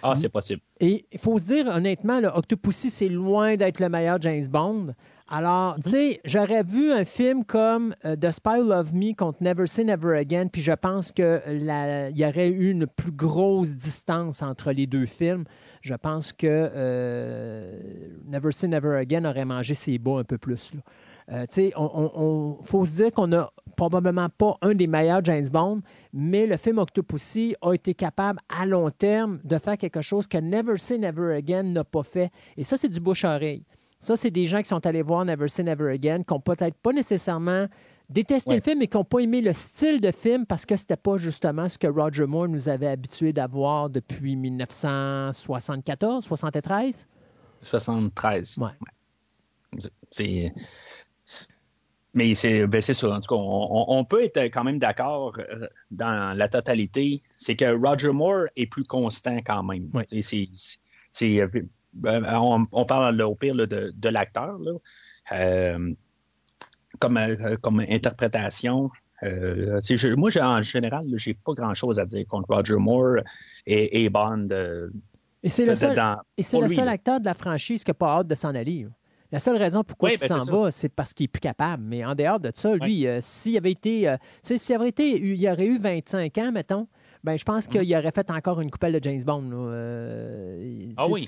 Ah 0.04 0.16
c'est 0.16 0.30
possible. 0.30 0.62
Et 0.82 1.06
il 1.14 1.20
faut 1.20 1.40
se 1.40 1.46
dire, 1.46 1.68
honnêtement, 1.68 2.20
le 2.20 2.28
Octopussy, 2.28 2.90
c'est 2.90 3.08
loin 3.08 3.56
d'être 3.56 3.80
le 3.80 3.88
meilleur 3.88 4.22
James 4.22 4.46
Bond. 4.48 4.94
Alors, 5.30 5.76
tu 5.82 5.90
sais, 5.90 6.22
j'aurais 6.26 6.64
vu 6.64 6.92
un 6.92 7.06
film 7.06 7.46
comme 7.46 7.96
euh, 8.04 8.18
The 8.18 8.32
Spy 8.32 8.60
Who 8.60 8.64
Loved 8.64 8.94
Me 8.94 9.16
contre 9.16 9.42
Never 9.42 9.66
Say 9.66 9.86
Never 9.86 10.18
Again, 10.18 10.48
puis 10.48 10.62
je 10.62 10.74
pense 10.74 11.14
qu'il 11.14 11.24
y 11.26 12.26
aurait 12.26 12.50
eu 12.50 12.70
une 12.70 12.86
plus 12.86 13.14
grosse 13.14 13.76
distance 13.76 14.42
entre 14.42 14.74
les 14.74 14.86
deux 14.86 15.06
films. 15.06 15.46
Je 15.82 15.96
pense 15.96 16.34
que 16.34 16.48
euh, 16.48 17.80
Never 18.28 18.52
Say 18.52 18.68
Never 18.68 18.98
Again 18.98 19.24
aurait 19.24 19.46
mangé 19.46 19.74
ses 19.74 19.98
bas 19.98 20.20
un 20.20 20.24
peu 20.26 20.38
plus. 20.38 20.74
Là. 20.74 20.82
Euh, 21.32 21.46
tu 21.48 21.54
sais, 21.56 21.74
on, 21.76 21.90
on- 21.94 22.12
on- 22.16 22.64
faut 22.64 22.86
se 22.86 22.96
dire 23.04 23.12
qu'on 23.12 23.28
n'a 23.28 23.50
probablement 23.78 24.28
pas 24.30 24.58
un 24.62 24.74
des 24.76 24.88
meilleurs 24.88 25.24
James 25.24 25.48
Bond, 25.52 25.82
mais 26.12 26.46
le 26.46 26.58
film 26.58 26.78
Octopussy 26.80 27.56
a 27.62 27.74
été 27.74 27.94
capable 27.94 28.40
à 28.50 28.66
long 28.66 28.90
terme 28.92 29.40
de 29.44 29.58
faire 29.58 29.78
quelque 29.78 30.02
chose 30.02 30.28
que 30.28 30.38
Never 30.38 30.78
Say 30.78 30.98
Never 30.98 31.34
Again 31.36 31.64
n'a 31.64 31.84
pas 31.84 32.04
fait. 32.04 32.30
Et 32.58 32.64
ça, 32.64 32.78
c'est 32.78 32.90
du 32.90 33.00
bouche-oreille. 33.00 33.64
Ça, 34.00 34.18
c'est 34.18 34.32
des 34.32 34.46
gens 34.46 34.62
qui 34.62 34.68
sont 34.68 34.86
allés 34.86 35.02
voir 35.02 35.24
Never 35.24 35.48
Say 35.48 35.64
Never 35.64 35.92
Again, 35.94 36.24
qui 36.24 36.34
n'ont 36.34 36.42
peut-être 36.42 36.76
pas 36.76 36.92
nécessairement 36.92 37.68
détesté 38.10 38.50
Ouais. 38.50 38.56
le 38.58 38.62
film, 38.62 38.80
mais 38.80 38.88
qui 38.88 38.98
n'ont 38.98 39.06
pas 39.06 39.20
aimé 39.20 39.40
le 39.40 39.54
style 39.54 40.02
de 40.02 40.12
film 40.12 40.46
parce 40.46 40.66
que 40.66 40.76
c'était 40.76 40.98
pas 40.98 41.16
justement 41.16 41.70
ce 41.70 41.78
que 41.78 41.88
Roger 41.88 42.26
Moore 42.26 42.50
nous 42.50 42.68
avait 42.68 42.88
habitués 42.90 43.32
d'avoir 43.32 43.90
depuis 43.90 44.36
1974, 44.36 46.26
73. 46.26 47.08
73. 47.62 48.58
Ouais. 48.58 48.68
C'est. 50.12 50.54
Mais 52.14 52.36
c'est 52.36 52.68
ben 52.68 52.80
sûr. 52.82 53.12
En 53.12 53.20
tout 53.22 53.36
cas, 53.36 53.42
on, 53.42 54.06
peut 54.06 54.24
être 54.24 54.38
quand 54.38 54.64
même 54.64 54.78
d'accord 54.78 55.34
euh, 55.40 55.68
dans 55.90 56.38
la 56.38 56.48
totalité. 56.48 57.22
C'est 57.36 57.56
que 57.56 57.74
Roger 57.76 58.12
Moore 58.12 58.46
est 58.56 58.68
plus 58.68 58.84
constant 58.84 59.38
quand 59.38 59.64
même. 59.64 59.90
C'est- 61.12 61.40
euh, 61.42 61.48
ben, 61.94 62.24
on, 62.40 62.68
on 62.72 62.86
parle 62.86 63.16
là, 63.16 63.28
au 63.28 63.36
pire 63.36 63.56
là, 63.56 63.66
de, 63.66 63.92
de 63.96 64.10
l'acteur. 64.10 64.58
Euh, 65.32 65.94
comme, 67.00 67.18
euh, 67.18 67.56
comme 67.62 67.80
interprétation. 67.80 68.92
euh, 69.24 69.80
je- 69.84 70.14
moi, 70.14 70.30
en 70.42 70.62
général, 70.62 71.06
j'ai 71.16 71.34
pas 71.34 71.54
grand-chose 71.54 72.00
à 72.00 72.06
dire 72.06 72.26
contre 72.28 72.54
Roger 72.54 72.76
Moore 72.76 73.18
et, 73.66 74.04
et 74.04 74.10
Bond. 74.10 74.50
euh, 74.52 74.90
Et 75.42 75.50
c'est 75.50 75.66
le 75.66 75.76
seul, 75.76 75.96
dans- 75.96 76.18
et 76.38 76.44
c'est 76.44 76.60
le 76.60 76.68
lui, 76.68 76.76
seul 76.76 76.88
acteur 76.88 77.20
de 77.20 77.26
la 77.26 77.34
franchise 77.34 77.84
qui 77.84 77.90
n'a 77.90 77.96
pas 77.96 78.18
hâte 78.20 78.28
de 78.28 78.36
s'en 78.36 78.54
aller. 78.54 78.88
La 79.34 79.40
seule 79.40 79.58
raison 79.58 79.84
pourquoi 79.84 80.10
Oui, 80.10 80.16
il 80.22 80.30
ben, 80.30 80.40
s'en 80.40 80.52
va, 80.60 80.70
c'est 80.70 80.90
parce 80.90 81.12
qu'il 81.12 81.24
est 81.24 81.28
plus 81.28 81.40
capable. 81.40 81.82
Mais 81.84 82.06
en 82.06 82.14
dehors 82.14 82.40
de 82.40 82.52
ça, 82.54 82.76
lui, 82.76 83.08
euh, 83.08 83.18
s'il 83.20 83.58
avait 83.58 83.72
été, 83.72 84.08
euh, 84.08 84.16
s'il 84.44 84.76
avait 84.76 84.90
été, 84.90 85.20
il 85.20 85.50
aurait 85.50 85.66
eu 85.66 85.80
25 85.80 86.38
ans, 86.38 86.52
mettons, 86.52 86.88
ben 87.24 87.36
je 87.36 87.44
pense 87.44 87.68
qu'il 87.68 87.96
aurait 87.96 88.12
fait 88.12 88.30
encore 88.30 88.62
une 88.62 88.70
coupelle 88.70 88.94
de 88.94 89.04
James 89.04 89.24
Bond. 89.24 89.50
Euh. 89.54 90.94
Ah 90.98 91.08
oui. 91.10 91.28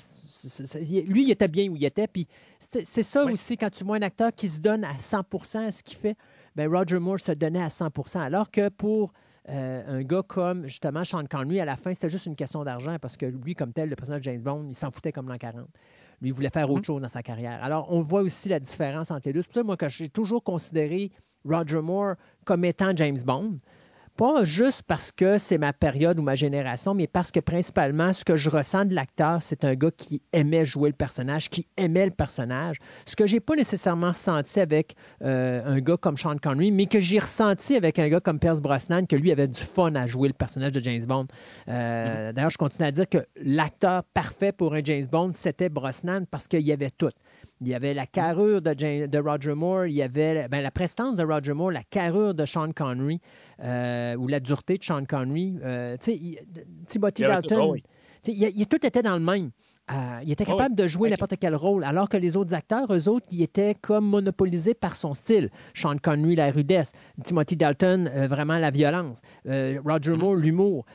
lui, 1.07 1.23
il 1.23 1.31
était 1.31 1.47
bien 1.47 1.67
où 1.69 1.75
il 1.75 1.83
était. 1.83 2.05
Puis 2.05 2.27
c'est 2.59 2.85
c'est 2.85 3.01
ça 3.01 3.25
Oui. 3.25 3.31
aussi 3.31 3.57
quand 3.57 3.71
tu 3.71 3.83
vois 3.83 3.95
un 3.95 4.03
acteur 4.03 4.31
qui 4.35 4.49
se 4.49 4.61
donne 4.61 4.83
à 4.83 4.93
100% 4.97 5.65
à 5.65 5.71
ce 5.71 5.81
qu'il 5.81 5.97
fait. 5.97 6.15
Ben 6.55 6.69
Roger 6.71 6.99
Moore 6.99 7.19
se 7.19 7.31
donnait 7.31 7.63
à 7.63 7.69
100% 7.69 8.19
alors 8.19 8.51
que 8.51 8.69
pour 8.69 9.13
euh, 9.49 9.99
un 9.99 10.03
gars 10.03 10.23
comme 10.27 10.67
justement 10.67 11.03
Sean 11.03 11.25
Connery, 11.25 11.59
à 11.59 11.65
la 11.65 11.75
fin, 11.75 11.93
c'était 11.93 12.09
juste 12.09 12.27
une 12.27 12.35
question 12.35 12.63
d'argent 12.63 12.97
parce 13.01 13.17
que 13.17 13.25
lui, 13.25 13.55
comme 13.55 13.73
tel, 13.73 13.89
le 13.89 13.95
personnage 13.95 14.21
de 14.21 14.25
James 14.25 14.41
Bond, 14.41 14.65
il 14.69 14.75
s'en 14.75 14.91
foutait 14.91 15.11
comme 15.11 15.27
l'an 15.27 15.37
40. 15.37 15.67
Lui, 16.26 16.32
il 16.32 16.34
voulait 16.34 16.49
faire 16.49 16.71
autre 16.71 16.88
chose 16.88 17.03
dans 17.03 17.07
sa 17.07 17.21
carrière. 17.21 17.63
Alors, 17.63 17.86
on 17.91 18.01
voit 18.01 18.21
aussi 18.21 18.49
la 18.49 18.59
différence 18.59 19.11
entre 19.11 19.28
les 19.28 19.34
deux. 19.34 19.43
C'est 19.43 19.47
pour 19.49 19.53
ça, 19.53 19.63
moi, 19.63 19.78
que 19.78 19.88
j'ai 19.89 20.09
toujours 20.09 20.43
considéré 20.43 21.11
Roger 21.47 21.82
Moore 21.82 22.15
comme 22.45 22.65
étant 22.65 22.95
James 22.95 23.19
Bond. 23.23 23.59
Pas 24.18 24.45
juste 24.45 24.84
parce 24.88 25.11
que 25.11 25.38
c'est 25.38 25.57
ma 25.57 25.74
période 25.74 26.18
ou 26.20 26.22
ma 26.22 26.36
génération, 26.36 26.93
mais 26.93 27.05
parce 27.05 27.32
que 27.32 27.41
principalement, 27.41 28.13
ce 28.13 28.24
que 28.24 28.38
je 28.38 28.49
ressens 28.49 28.86
de 28.86 28.93
l'acteur, 28.93 29.43
c'est 29.43 29.66
un 29.66 29.76
gars 29.76 29.91
qui 29.91 30.22
aimait 30.32 30.63
jouer 30.63 30.89
le 30.89 30.95
personnage, 30.95 31.49
qui 31.49 31.68
aimait 31.76 32.05
le 32.05 32.11
personnage. 32.11 32.78
Ce 33.05 33.18
que 33.18 33.28
j'ai 33.28 33.41
pas 33.41 33.57
nécessairement 33.57 34.11
ressenti 34.11 34.61
avec 34.61 34.95
euh, 35.22 35.61
un 35.66 35.80
gars 35.80 35.97
comme 35.97 36.16
Sean 36.16 36.38
Connery, 36.38 36.72
mais 36.72 36.86
que 36.86 36.97
j'ai 36.97 37.20
ressenti 37.20 37.76
avec 37.76 37.99
un 37.99 38.07
gars 38.07 38.22
comme 38.22 38.39
Pierce 38.39 38.61
Brosnan, 38.61 39.05
que 39.05 39.18
lui 39.18 39.34
avait 39.34 39.49
du 39.49 39.59
fun 39.59 39.93
à 39.95 40.07
jouer 40.07 40.30
le 40.30 40.34
personnage 40.34 40.72
de 40.72 40.80
James 40.80 41.05
Bond. 41.05 41.28
Euh, 41.68 42.32
D'ailleurs, 42.32 42.51
je 42.51 42.57
continue 42.57 42.88
à 42.88 42.91
dire 42.91 43.09
que 43.09 43.18
l'acteur 43.36 44.03
parfait 44.13 44.53
pour 44.53 44.76
un 44.76 44.82
James 44.82 45.07
Bond, 45.11 45.32
c'était 45.34 45.68
Brosnan 45.68 46.26
parce 46.32 46.47
qu'il 46.47 46.61
y 46.61 46.72
avait 46.72 46.91
tout. 46.91 47.11
Il 47.61 47.67
y 47.69 47.73
avait 47.73 47.93
la 47.93 48.05
carrure 48.05 48.61
de, 48.61 48.75
James- 48.77 49.07
de 49.07 49.17
Roger 49.19 49.53
Moore, 49.53 49.85
il 49.85 49.93
y 49.93 50.01
avait 50.01 50.47
ben, 50.49 50.61
la 50.61 50.71
prestance 50.71 51.15
de 51.15 51.23
Roger 51.23 51.53
Moore, 51.53 51.71
la 51.71 51.83
carrure 51.83 52.33
de 52.33 52.45
Sean 52.45 52.71
Connery, 52.73 53.21
euh, 53.63 54.15
ou 54.17 54.27
la 54.27 54.39
dureté 54.41 54.77
de 54.77 54.83
Sean 54.83 55.05
Connery. 55.05 55.57
Euh, 55.63 55.95
il- 56.07 56.37
Timothy 56.87 57.21
Il 57.23 57.27
Dalton, 57.29 57.69
oui. 57.71 57.83
il, 58.27 58.67
tout 58.67 58.85
était 58.85 59.01
dans 59.01 59.13
le 59.15 59.21
même. 59.23 59.51
Euh, 59.91 60.19
il 60.23 60.31
était 60.31 60.45
capable 60.45 60.73
de 60.75 60.87
jouer 60.87 61.09
n'importe 61.11 61.35
quel 61.39 61.55
rôle, 61.55 61.83
alors 61.83 62.09
que 62.09 62.17
les 62.17 62.35
autres 62.35 62.53
acteurs, 62.55 62.91
eux 62.91 63.07
autres, 63.07 63.27
ils 63.31 63.43
étaient 63.43 63.75
comme 63.79 64.05
monopolisés 64.05 64.73
par 64.73 64.95
son 64.95 65.13
style. 65.13 65.49
Sean 65.75 65.95
Connery, 65.97 66.35
la 66.35 66.49
rudesse. 66.51 66.91
Timothy 67.23 67.55
Dalton, 67.55 68.09
euh, 68.13 68.27
vraiment 68.27 68.57
la 68.57 68.71
violence. 68.71 69.21
Euh, 69.47 69.79
Roger 69.85 70.11
Mm-hmm. 70.13 70.15
Moore, 70.17 70.35
l'humour. 70.35 70.85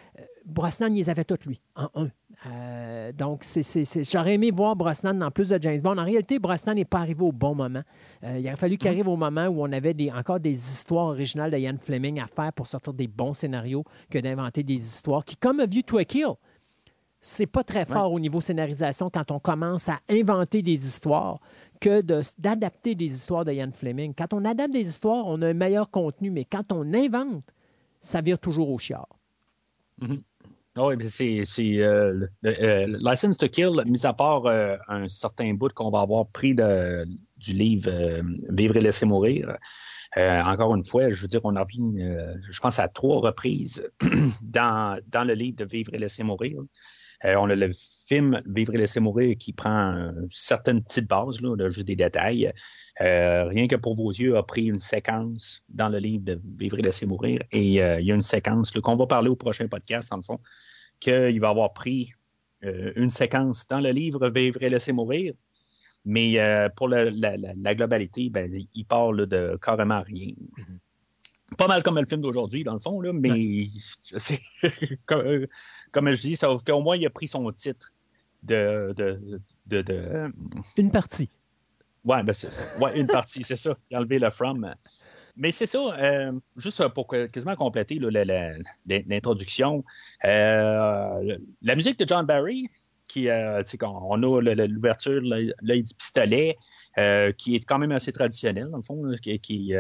Brosnan, 0.45 0.89
il 0.93 0.97
les 0.99 1.09
avait 1.09 1.25
tous, 1.25 1.39
lui, 1.47 1.61
en 1.77 1.89
un. 1.95 2.09
Euh, 2.47 3.13
donc, 3.13 3.45
j'aurais 4.11 4.35
aimé 4.35 4.51
voir 4.51 4.75
Brosnan 4.75 5.15
dans 5.15 5.31
plus 5.31 5.49
de 5.49 5.59
James 5.61 5.81
Bond. 5.81 5.99
En 5.99 6.05
réalité, 6.05 6.39
Brosnan 6.39 6.75
n'est 6.75 6.85
pas 6.87 7.01
arrivé 7.01 7.23
au 7.23 7.33
bon 7.33 7.55
moment. 7.55 7.83
Euh, 8.25 8.39
il 8.39 8.47
aurait 8.47 8.57
fallu 8.57 8.79
qu'il 8.79 8.89
arrive 8.89 9.09
au 9.09 9.17
moment 9.17 9.47
où 9.47 9.63
on 9.63 9.73
avait 9.73 9.93
des, 9.93 10.11
encore 10.11 10.41
des 10.41 10.53
histoires 10.53 11.07
originales 11.07 11.51
de 11.51 11.59
Ian 11.59 11.77
Fleming 11.79 12.19
à 12.21 12.27
faire 12.27 12.53
pour 12.53 12.67
sortir 12.67 12.95
des 12.95 13.09
bons 13.09 13.35
scénarios 13.35 13.85
que 14.11 14.19
d'inventer 14.19 14.63
des 14.63 14.75
histoires 14.75 15.25
qui, 15.25 15.37
comme 15.37 15.61
A 15.61 15.67
View 15.67 15.83
to 15.83 15.99
a 15.99 16.05
Kill, 16.05 16.35
C'est 17.21 17.47
pas 17.47 17.63
très 17.63 17.85
fort 17.85 18.11
au 18.13 18.19
niveau 18.19 18.41
scénarisation 18.41 19.11
quand 19.11 19.31
on 19.31 19.39
commence 19.39 19.91
à 19.91 20.01
inventer 20.09 20.63
des 20.63 20.87
histoires 20.87 21.41
que 21.79 22.01
d'adapter 22.39 22.95
des 22.95 23.13
histoires 23.15 23.45
de 23.45 23.53
Ian 23.53 23.71
Fleming. 23.73 24.15
Quand 24.17 24.33
on 24.33 24.47
adapte 24.47 24.73
des 24.73 24.89
histoires, 24.89 25.27
on 25.27 25.43
a 25.43 25.49
un 25.49 25.55
meilleur 25.55 25.91
contenu, 25.91 26.31
mais 26.31 26.47
quand 26.47 26.73
on 26.73 26.95
invente, 26.95 27.45
ça 28.01 28.23
vire 28.23 28.39
toujours 28.39 28.71
au 28.71 28.79
chiard. 28.79 29.09
Mm-hmm. 30.01 30.21
Ah 30.83 30.87
oui, 30.87 30.97
c'est 31.11 31.77
euh, 31.83 32.27
euh, 32.47 32.99
License 33.03 33.37
to 33.37 33.49
Kill, 33.49 33.83
mis 33.85 34.07
à 34.07 34.15
part 34.15 34.47
euh, 34.47 34.79
un 34.89 35.09
certain 35.09 35.53
bout 35.53 35.71
qu'on 35.75 35.91
va 35.91 36.01
avoir 36.01 36.27
pris 36.29 36.55
de, 36.55 37.05
du 37.37 37.53
livre 37.53 37.91
Vivre 38.49 38.79
et 38.79 38.81
laisser 38.81 39.05
mourir. 39.05 39.59
encore 40.17 40.75
une 40.75 40.85
fois, 40.85 41.13
je 41.13 41.21
veux 41.21 41.29
dire, 41.29 41.43
on 41.45 41.55
a 41.57 41.65
vu, 41.65 41.83
je 42.51 42.61
pense, 42.61 42.79
à 42.79 42.89
trois 42.89 43.21
reprises 43.21 43.87
dans, 44.43 44.99
dans 45.09 45.25
le 45.25 45.35
livre 45.35 45.59
de 45.59 45.67
Vivre 45.67 45.93
et 45.93 45.99
laisser 45.99 46.23
mourir. 46.23 46.63
on 47.25 47.51
a 47.51 47.55
le 47.55 47.73
film 48.09 48.41
Vivre 48.47 48.75
et 48.75 48.79
laisser 48.79 49.01
mourir 49.01 49.37
qui 49.39 49.53
prend 49.53 50.13
certaines 50.31 50.83
petites 50.83 51.09
bases, 51.09 51.43
là, 51.43 51.69
juste 51.69 51.89
des 51.89 51.97
détails. 51.97 52.51
rien 52.99 53.67
que 53.69 53.77
pour 53.77 53.97
vos 53.97 54.11
yeux 54.11 54.39
a 54.39 54.43
pris 54.43 54.65
une 54.69 54.81
séquence 54.81 55.63
dans 55.69 55.91
le 55.91 55.99
livre 55.99 56.25
de 56.25 56.41
Vivre 56.59 56.79
et 56.79 56.83
laisser 56.83 57.05
mourir. 57.05 57.43
Et 57.53 57.67
il 57.67 57.75
y 57.75 58.13
a 58.13 58.15
une 58.15 58.23
séquence 58.23 58.71
qu'on 58.71 58.97
va 58.97 59.07
parler 59.07 59.29
au 59.29 59.37
prochain 59.37 59.69
podcast, 59.69 60.11
en 60.11 60.17
le 60.17 60.23
fond, 60.23 60.41
qu'il 61.01 61.41
va 61.41 61.49
avoir 61.49 61.73
pris 61.73 62.13
euh, 62.65 62.93
une 62.97 63.11
séquence 63.11 63.67
dans 63.67 63.81
le 63.81 63.91
livre 63.91 64.29
Vivre 64.29 64.63
et 64.63 64.69
laisser 64.69 64.93
mourir. 64.93 65.35
Mais 66.05 66.39
euh, 66.39 66.69
pour 66.75 66.89
la, 66.89 67.11
globalité, 67.75 68.31
ben, 68.31 68.51
il 68.75 68.85
parle 68.85 69.27
de 69.27 69.59
carrément 69.61 70.03
rien. 70.03 70.29
Mm-hmm. 70.29 71.57
Pas 71.57 71.67
mal 71.67 71.83
comme 71.83 71.99
le 71.99 72.07
film 72.07 72.21
d'aujourd'hui, 72.21 72.65
dans 72.65 72.75
le 72.75 72.79
fond, 72.79 73.01
là, 73.01 73.13
mais 73.13 73.67
c'est 74.19 74.41
comme, 75.07 75.47
comme, 75.91 76.13
je 76.13 76.21
dis, 76.21 76.37
sauf 76.37 76.63
qu'au 76.65 76.81
moins 76.81 76.97
il 76.97 77.07
a 77.07 77.11
pris 77.11 77.29
son 77.29 77.51
titre 77.53 77.93
de. 78.43 78.95
de, 79.67 80.33
Une 80.77 80.91
partie. 80.91 81.31
Ouais, 82.05 82.23
ben 82.23 82.35
ouais, 82.81 82.99
une 82.99 83.07
partie, 83.07 83.43
c'est 83.43 83.57
ça. 83.57 83.77
Il 83.91 83.97
a 83.97 84.01
enlevé 84.01 84.19
le 84.19 84.31
from. 84.31 84.75
Mais 85.37 85.51
c'est 85.51 85.67
ça, 85.67 85.79
euh, 85.79 86.33
juste 86.57 86.87
pour 86.89 87.07
quasiment 87.07 87.57
compléter 87.57 88.01
l'introduction, 88.87 89.85
euh, 90.25 91.39
la 91.63 91.77
musique 91.77 91.99
de 91.99 92.07
John 92.07 92.27
Barry, 92.27 92.69
qui, 93.09 93.29
euh, 93.29 93.63
on 93.83 94.23
a 94.23 94.41
l'ouverture, 94.67 95.21
l'œil 95.23 95.83
du 95.83 95.95
pistolet, 95.95 96.57
qui 97.37 97.57
est 97.57 97.65
quand 97.65 97.79
même 97.79 97.93
assez 97.93 98.13
traditionnel, 98.13 98.69
dans 98.71 98.79
le 98.79 98.83
fond, 98.83 99.03
qui, 99.43 99.73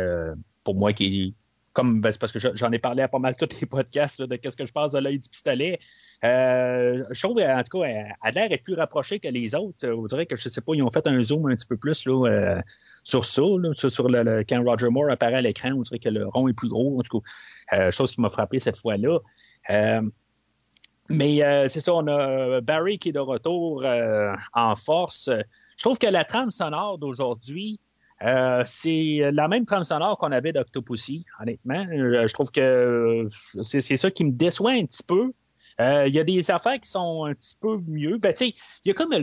pour 0.64 0.74
moi, 0.74 0.92
qui 0.92 1.34
comme 1.72 2.00
ben, 2.00 2.10
c'est 2.10 2.20
parce 2.20 2.32
que 2.32 2.38
j'en 2.38 2.72
ai 2.72 2.78
parlé 2.78 3.02
à 3.02 3.08
pas 3.08 3.18
mal 3.18 3.36
tous 3.36 3.60
les 3.60 3.66
podcasts 3.66 4.20
de 4.20 4.36
qu'est-ce 4.36 4.56
que 4.56 4.66
je 4.66 4.72
pense 4.72 4.92
de 4.92 4.98
l'œil 4.98 5.18
du 5.18 5.28
pistolet. 5.28 5.78
Euh, 6.24 7.04
je 7.10 7.22
trouve, 7.22 7.38
en 7.40 7.62
tout 7.62 7.80
cas, 7.80 7.88
Adler 8.22 8.48
est 8.50 8.62
plus 8.62 8.74
rapproché 8.74 9.20
que 9.20 9.28
les 9.28 9.54
autres. 9.54 9.88
On 9.88 10.06
dirait 10.06 10.26
que, 10.26 10.36
je 10.36 10.48
sais 10.48 10.60
pas, 10.60 10.72
ils 10.74 10.82
ont 10.82 10.90
fait 10.90 11.06
un 11.06 11.22
zoom 11.22 11.48
un 11.50 11.54
petit 11.54 11.66
peu 11.66 11.76
plus 11.76 12.04
là, 12.06 12.28
euh, 12.28 12.60
sur 13.04 13.24
ça, 13.24 13.42
sur, 13.72 14.08
le, 14.08 14.44
quand 14.48 14.62
Roger 14.64 14.88
Moore 14.88 15.10
apparaît 15.10 15.36
à 15.36 15.42
l'écran, 15.42 15.70
on 15.72 15.82
dirait 15.82 16.00
que 16.00 16.08
le 16.08 16.26
rond 16.26 16.48
est 16.48 16.52
plus 16.52 16.68
gros, 16.68 16.98
en 16.98 17.02
tout 17.02 17.20
cas, 17.20 17.76
euh, 17.76 17.90
chose 17.90 18.12
qui 18.12 18.20
m'a 18.20 18.30
frappé 18.30 18.58
cette 18.58 18.76
fois-là. 18.76 19.20
mais 21.08 21.68
c'est 21.68 21.80
ça, 21.80 21.94
on 21.94 22.06
a 22.08 22.60
Barry 22.60 22.98
qui 22.98 23.10
est 23.10 23.12
de 23.12 23.20
retour 23.20 23.84
en 24.54 24.74
force. 24.76 25.30
Je 25.76 25.82
trouve 25.84 25.98
que 25.98 26.06
la 26.08 26.24
trame 26.24 26.50
sonore 26.50 26.98
d'aujourd'hui, 26.98 27.80
c'est 28.20 29.30
la 29.32 29.48
même 29.48 29.64
trame 29.64 29.84
sonore 29.84 30.18
qu'on 30.18 30.32
avait 30.32 30.52
d'Octopussy, 30.52 31.24
honnêtement. 31.40 31.86
je 31.90 32.32
trouve 32.32 32.50
que 32.50 33.28
c'est 33.62 33.96
ça 33.96 34.10
qui 34.10 34.24
me 34.24 34.32
déçoit 34.32 34.72
un 34.72 34.84
petit 34.86 35.02
peu. 35.02 35.32
Euh, 35.80 36.06
il 36.06 36.14
y 36.14 36.18
a 36.18 36.24
des 36.24 36.50
affaires 36.50 36.78
qui 36.78 36.88
sont 36.88 37.24
un 37.24 37.34
petit 37.34 37.56
peu 37.58 37.78
mieux. 37.86 38.18
Ben, 38.18 38.34
il 38.40 38.54
y 38.84 38.90
a 38.90 38.94
comme 38.94 39.14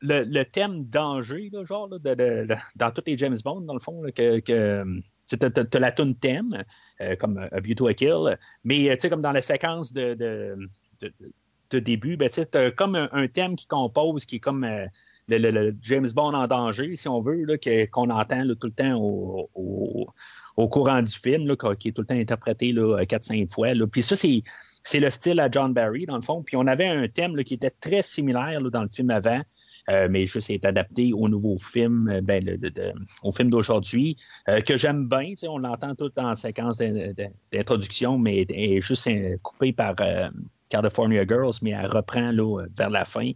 le, 0.00 0.42
thème 0.44 0.84
danger, 0.84 1.50
genre, 1.64 1.88
dans 1.88 2.90
tous 2.92 3.02
les 3.06 3.18
James 3.18 3.38
Bond, 3.44 3.62
dans 3.62 3.74
le 3.74 3.80
fond, 3.80 4.02
que, 4.14 4.38
que 4.40 4.84
tu 5.28 5.78
la 5.78 5.92
tune 5.92 6.14
thème, 6.14 6.64
euh, 7.00 7.16
comme 7.16 7.48
A 7.50 7.60
View 7.60 7.74
to 7.74 7.88
a 7.88 7.94
Kill, 7.94 8.38
mais 8.62 8.90
euh, 8.90 9.08
comme 9.08 9.22
dans 9.22 9.32
la 9.32 9.42
séquence 9.42 9.92
de, 9.92 10.14
de, 10.14 10.56
début, 11.72 12.16
ben, 12.16 12.28
tu 12.28 12.40
as 12.40 12.70
comme 12.70 12.96
un, 12.96 13.28
thème 13.28 13.56
qui 13.56 13.66
compose, 13.66 14.24
qui 14.24 14.36
est 14.36 14.40
comme 14.40 14.66
le, 15.28 15.74
James 15.82 16.08
Bond 16.14 16.34
en 16.34 16.46
danger, 16.46 16.96
si 16.96 17.08
on 17.08 17.20
veut, 17.20 17.46
qu'on 17.92 18.10
entend 18.10 18.44
tout 18.60 18.68
le 18.68 18.72
temps 18.72 18.94
au, 18.98 19.50
au, 20.56 20.68
courant 20.68 21.02
du 21.02 21.12
film, 21.12 21.56
qui 21.78 21.88
est 21.88 21.92
tout 21.92 22.02
le 22.02 22.06
temps 22.06 22.14
interprété 22.14 22.72
4-5 22.72 23.50
fois. 23.50 23.68
Puis 23.90 24.02
ça, 24.02 24.16
c'est 24.16 24.42
c'est 24.86 25.00
le 25.00 25.10
style 25.10 25.40
à 25.40 25.50
John 25.50 25.72
Barry, 25.72 26.06
dans 26.06 26.14
le 26.14 26.22
fond. 26.22 26.42
Puis 26.44 26.56
on 26.56 26.66
avait 26.66 26.86
un 26.86 27.08
thème 27.08 27.42
qui 27.42 27.54
était 27.54 27.70
très 27.70 28.02
similaire 28.02 28.60
dans 28.62 28.82
le 28.82 28.88
film 28.88 29.10
avant, 29.10 29.40
euh, 29.90 30.06
mais 30.08 30.26
juste 30.26 30.48
est 30.50 30.64
adapté 30.64 31.12
au 31.12 31.28
nouveau 31.28 31.58
film, 31.58 32.08
euh, 32.08 32.20
ben, 32.20 32.44
au 33.24 33.32
film 33.32 33.50
d'aujourd'hui, 33.50 34.16
euh, 34.48 34.60
que 34.60 34.76
j'aime 34.76 35.08
bien. 35.08 35.34
On 35.48 35.58
l'entend 35.58 35.96
tout 35.96 36.12
en 36.18 36.36
séquence 36.36 36.78
d'introduction, 36.78 38.16
mais 38.16 38.46
est 38.48 38.80
juste 38.80 39.10
coupé 39.42 39.72
par 39.72 39.96
California 40.68 41.24
Girls, 41.26 41.54
mais 41.62 41.70
elle 41.70 41.86
reprend 41.86 42.30
là, 42.30 42.64
vers 42.76 42.90
la 42.90 43.04
fin. 43.04 43.30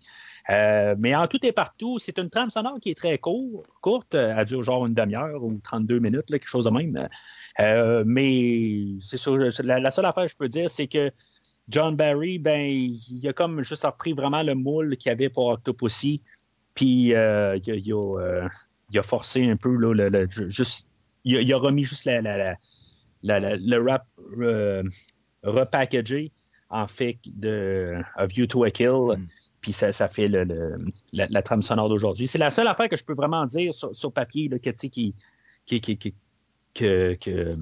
mais 0.48 1.14
en 1.14 1.26
tout 1.26 1.44
et 1.44 1.52
partout, 1.52 1.98
c'est 1.98 2.18
une 2.18 2.30
trame 2.30 2.50
sonore 2.50 2.78
qui 2.80 2.90
est 2.90 2.94
très 2.94 3.18
courte, 3.18 3.66
courte, 3.80 4.14
elle 4.14 4.44
dure 4.44 4.62
genre 4.62 4.86
une 4.86 4.94
demi-heure 4.94 5.42
ou 5.42 5.60
32 5.62 5.98
minutes, 5.98 6.26
quelque 6.26 6.48
chose 6.48 6.64
de 6.64 6.70
même. 6.70 7.08
mais 8.06 9.00
c'est 9.00 9.16
sûr, 9.16 9.36
la, 9.36 9.90
seule 9.90 10.06
affaire 10.06 10.24
que 10.24 10.32
je 10.32 10.36
peux 10.36 10.48
dire, 10.48 10.68
c'est 10.68 10.86
que 10.86 11.12
John 11.68 11.94
Barry, 11.94 12.38
ben, 12.38 12.68
il 12.68 13.28
a 13.28 13.32
comme 13.32 13.62
juste 13.62 13.84
repris 13.84 14.12
vraiment 14.12 14.42
le 14.42 14.54
moule 14.54 14.96
qu'il 14.96 15.12
avait 15.12 15.28
pour 15.28 15.46
Octopussy, 15.46 16.20
puis 16.74 17.14
euh, 17.14 17.56
euh, 17.68 18.48
il, 18.90 18.98
a, 18.98 19.02
forcé 19.02 19.48
un 19.48 19.56
peu, 19.56 19.76
là, 19.76 20.26
juste, 20.28 20.88
il 21.24 21.52
a, 21.52 21.56
remis 21.56 21.84
juste 21.84 22.06
le 23.22 23.76
rap 23.78 24.06
euh, 24.38 24.82
repackagé, 25.42 26.32
en 26.70 26.86
fait, 26.86 27.18
de 27.26 27.96
A 28.16 28.26
View 28.26 28.46
to 28.46 28.64
a 28.64 28.70
Kill. 28.70 29.16
Mm. 29.18 29.26
Puis 29.60 29.72
ça, 29.72 29.92
ça 29.92 30.08
fait 30.08 30.26
le, 30.26 30.46
la, 31.12 31.42
trame 31.42 31.60
sonore 31.60 31.90
d'aujourd'hui. 31.90 32.26
C'est 32.26 32.38
la 32.38 32.50
seule 32.50 32.66
affaire 32.66 32.88
que 32.88 32.96
je 32.96 33.04
peux 33.04 33.12
vraiment 33.12 33.44
dire 33.44 33.74
sur, 33.74 34.12
papier 34.12 34.48
là, 34.48 34.58
que, 34.58 34.70
qui, 34.70 35.14
qui, 35.66 35.80
qui, 35.80 35.98
que, 35.98 37.14
que, 37.20 37.56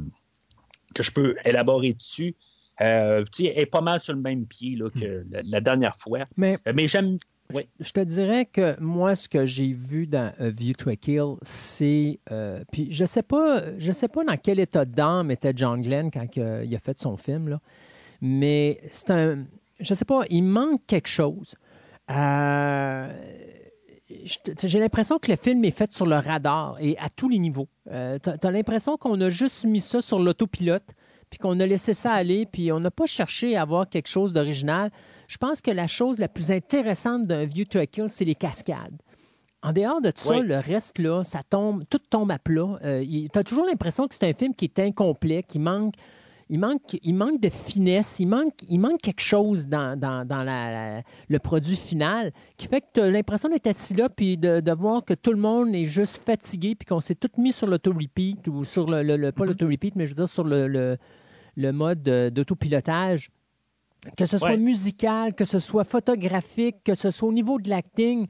que, 0.94 1.02
je 1.02 1.10
peux 1.10 1.34
élaborer 1.44 1.94
dessus. 1.94 2.36
Euh, 2.80 3.24
elle 3.40 3.58
est 3.58 3.66
pas 3.66 3.80
mal 3.80 3.98
sur 3.98 4.14
le 4.14 4.20
même 4.20 4.46
pied 4.46 4.76
là, 4.76 4.90
que 4.90 5.24
hmm. 5.24 5.40
la, 5.50 5.60
dernière 5.60 5.96
fois. 5.96 6.20
Mais, 6.36 6.58
euh, 6.68 6.72
mais 6.72 6.86
j'aime. 6.86 7.16
Oui. 7.52 7.62
Je 7.80 7.90
te 7.90 8.00
dirais 8.00 8.44
que 8.44 8.78
moi, 8.78 9.14
ce 9.16 9.28
que 9.28 9.46
j'ai 9.46 9.72
vu 9.72 10.06
dans 10.06 10.32
A 10.38 10.50
View 10.50 10.74
to 10.74 10.90
a 10.90 10.96
Kill, 10.96 11.34
c'est. 11.42 12.20
Euh, 12.30 12.62
puis 12.70 12.92
je 12.92 13.04
sais 13.04 13.22
pas, 13.24 13.62
je 13.78 13.90
sais 13.90 14.06
pas 14.06 14.22
dans 14.22 14.36
quel 14.36 14.60
état 14.60 14.84
d'âme 14.84 15.32
était 15.32 15.52
John 15.56 15.80
Glenn 15.80 16.12
quand 16.12 16.26
il 16.36 16.76
a 16.76 16.78
fait 16.78 17.00
son 17.00 17.16
film, 17.16 17.48
là, 17.48 17.60
mais 18.20 18.80
c'est 18.90 19.10
un. 19.10 19.44
Je 19.80 19.94
sais 19.94 20.04
pas, 20.04 20.22
il 20.30 20.42
manque 20.42 20.84
quelque 20.86 21.08
chose. 21.08 21.54
j'ai 22.08 22.14
l'impression 24.78 25.18
que 25.18 25.30
le 25.30 25.36
film 25.36 25.64
est 25.64 25.70
fait 25.70 25.92
sur 25.92 26.06
le 26.06 26.16
radar 26.16 26.76
et 26.80 26.98
à 26.98 27.08
tous 27.08 27.28
les 27.28 27.38
niveaux. 27.38 27.68
tu 27.86 27.92
as 27.92 28.50
l'impression 28.50 28.96
qu'on 28.96 29.20
a 29.20 29.30
juste 29.30 29.64
mis 29.64 29.80
ça 29.80 30.00
sur 30.00 30.18
l'autopilote 30.18 30.94
puis 31.30 31.38
qu'on 31.38 31.58
a 31.60 31.66
laissé 31.66 31.92
ça 31.92 32.12
aller, 32.12 32.46
puis 32.46 32.72
on 32.72 32.80
n'a 32.80 32.90
pas 32.90 33.06
cherché 33.06 33.56
à 33.56 33.62
avoir 33.62 33.88
quelque 33.88 34.08
chose 34.08 34.32
d'original. 34.32 34.90
Je 35.26 35.36
pense 35.36 35.60
que 35.60 35.70
la 35.70 35.86
chose 35.86 36.18
la 36.18 36.28
plus 36.28 36.50
intéressante 36.50 37.26
d'un 37.26 37.44
View 37.44 37.64
to 37.64 37.78
a 37.78 37.86
Kill, 37.86 38.08
c'est 38.08 38.24
les 38.24 38.34
cascades. 38.34 38.96
En 39.62 39.72
dehors 39.72 40.00
de 40.00 40.10
tout 40.10 40.22
ça, 40.22 40.38
le 40.38 40.58
reste, 40.58 40.98
là, 40.98 41.24
ça 41.24 41.42
tombe, 41.48 41.82
tout 41.90 41.98
tombe 41.98 42.30
à 42.30 42.38
plat. 42.38 42.78
Euh, 42.84 43.04
tu 43.04 43.38
as 43.38 43.44
toujours 43.44 43.66
l'impression 43.66 44.06
que 44.06 44.14
c'est 44.14 44.28
un 44.28 44.32
film 44.32 44.54
qui 44.54 44.66
est 44.66 44.78
incomplet, 44.78 45.42
qui 45.42 45.58
manque, 45.58 45.94
il 46.50 46.58
manque, 46.58 46.96
il 47.02 47.14
manque 47.14 47.40
de 47.40 47.50
finesse, 47.50 48.20
il 48.20 48.26
manque, 48.26 48.54
il 48.68 48.78
manque 48.78 49.00
quelque 49.02 49.20
chose 49.20 49.68
dans, 49.68 49.98
dans, 49.98 51.02
le 51.28 51.38
produit 51.38 51.76
final 51.76 52.32
qui 52.56 52.66
fait 52.66 52.80
que 52.80 52.86
tu 52.94 53.00
as 53.00 53.10
l'impression 53.10 53.48
d'être 53.48 53.66
assis 53.66 53.94
là 53.94 54.08
puis 54.08 54.36
de, 54.36 54.72
voir 54.72 55.04
que 55.04 55.14
tout 55.14 55.32
le 55.32 55.38
monde 55.38 55.74
est 55.74 55.84
juste 55.84 56.24
fatigué 56.24 56.74
puis 56.74 56.86
qu'on 56.86 57.00
s'est 57.00 57.14
tout 57.14 57.30
mis 57.36 57.52
sur 57.52 57.66
l'auto-repeat 57.66 58.48
ou 58.48 58.64
sur 58.64 58.88
le, 58.88 59.02
le, 59.02 59.32
pas 59.32 59.44
mm-hmm. 59.44 59.46
l'auto-repeat, 59.46 59.96
mais 59.96 60.06
je 60.06 60.10
veux 60.10 60.16
dire 60.16 60.28
sur 60.28 60.44
le, 60.44 60.96
le 61.56 61.72
mode 61.72 62.02
d'autopilotage, 62.02 63.30
que 64.16 64.26
ce 64.26 64.38
soit 64.38 64.56
musical, 64.56 65.34
que 65.34 65.44
ce 65.44 65.58
soit 65.58 65.84
photographique, 65.84 66.76
que 66.84 66.94
ce 66.94 67.10
soit 67.10 67.28
au 67.28 67.32
niveau 67.32 67.58
de 67.58 67.68
l'acting, 67.68 68.26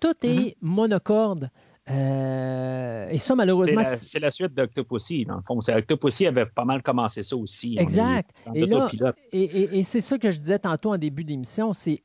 tout 0.00 0.14
est 0.22 0.26
mm-hmm. 0.26 0.54
monocorde. 0.62 1.50
Euh, 1.90 3.08
et 3.10 3.18
ça, 3.18 3.34
malheureusement. 3.34 3.82
C'est 3.84 4.20
la, 4.20 4.30
suite 4.30 4.54
d'Octopussy, 4.54 5.24
dans 5.24 5.36
le 5.36 5.42
fond. 5.42 5.58
Octopussy 5.58 6.26
avait 6.26 6.44
pas 6.44 6.64
mal 6.64 6.82
commencé 6.82 7.22
ça 7.22 7.36
aussi. 7.36 7.76
Exact. 7.78 8.30
Et, 8.54 9.78
et, 9.78 9.82
c'est 9.82 10.00
ça 10.00 10.18
que 10.18 10.30
je 10.30 10.38
disais 10.38 10.58
tantôt 10.58 10.92
en 10.92 10.98
début 10.98 11.24
d'émission 11.24 11.72
c'est. 11.72 12.02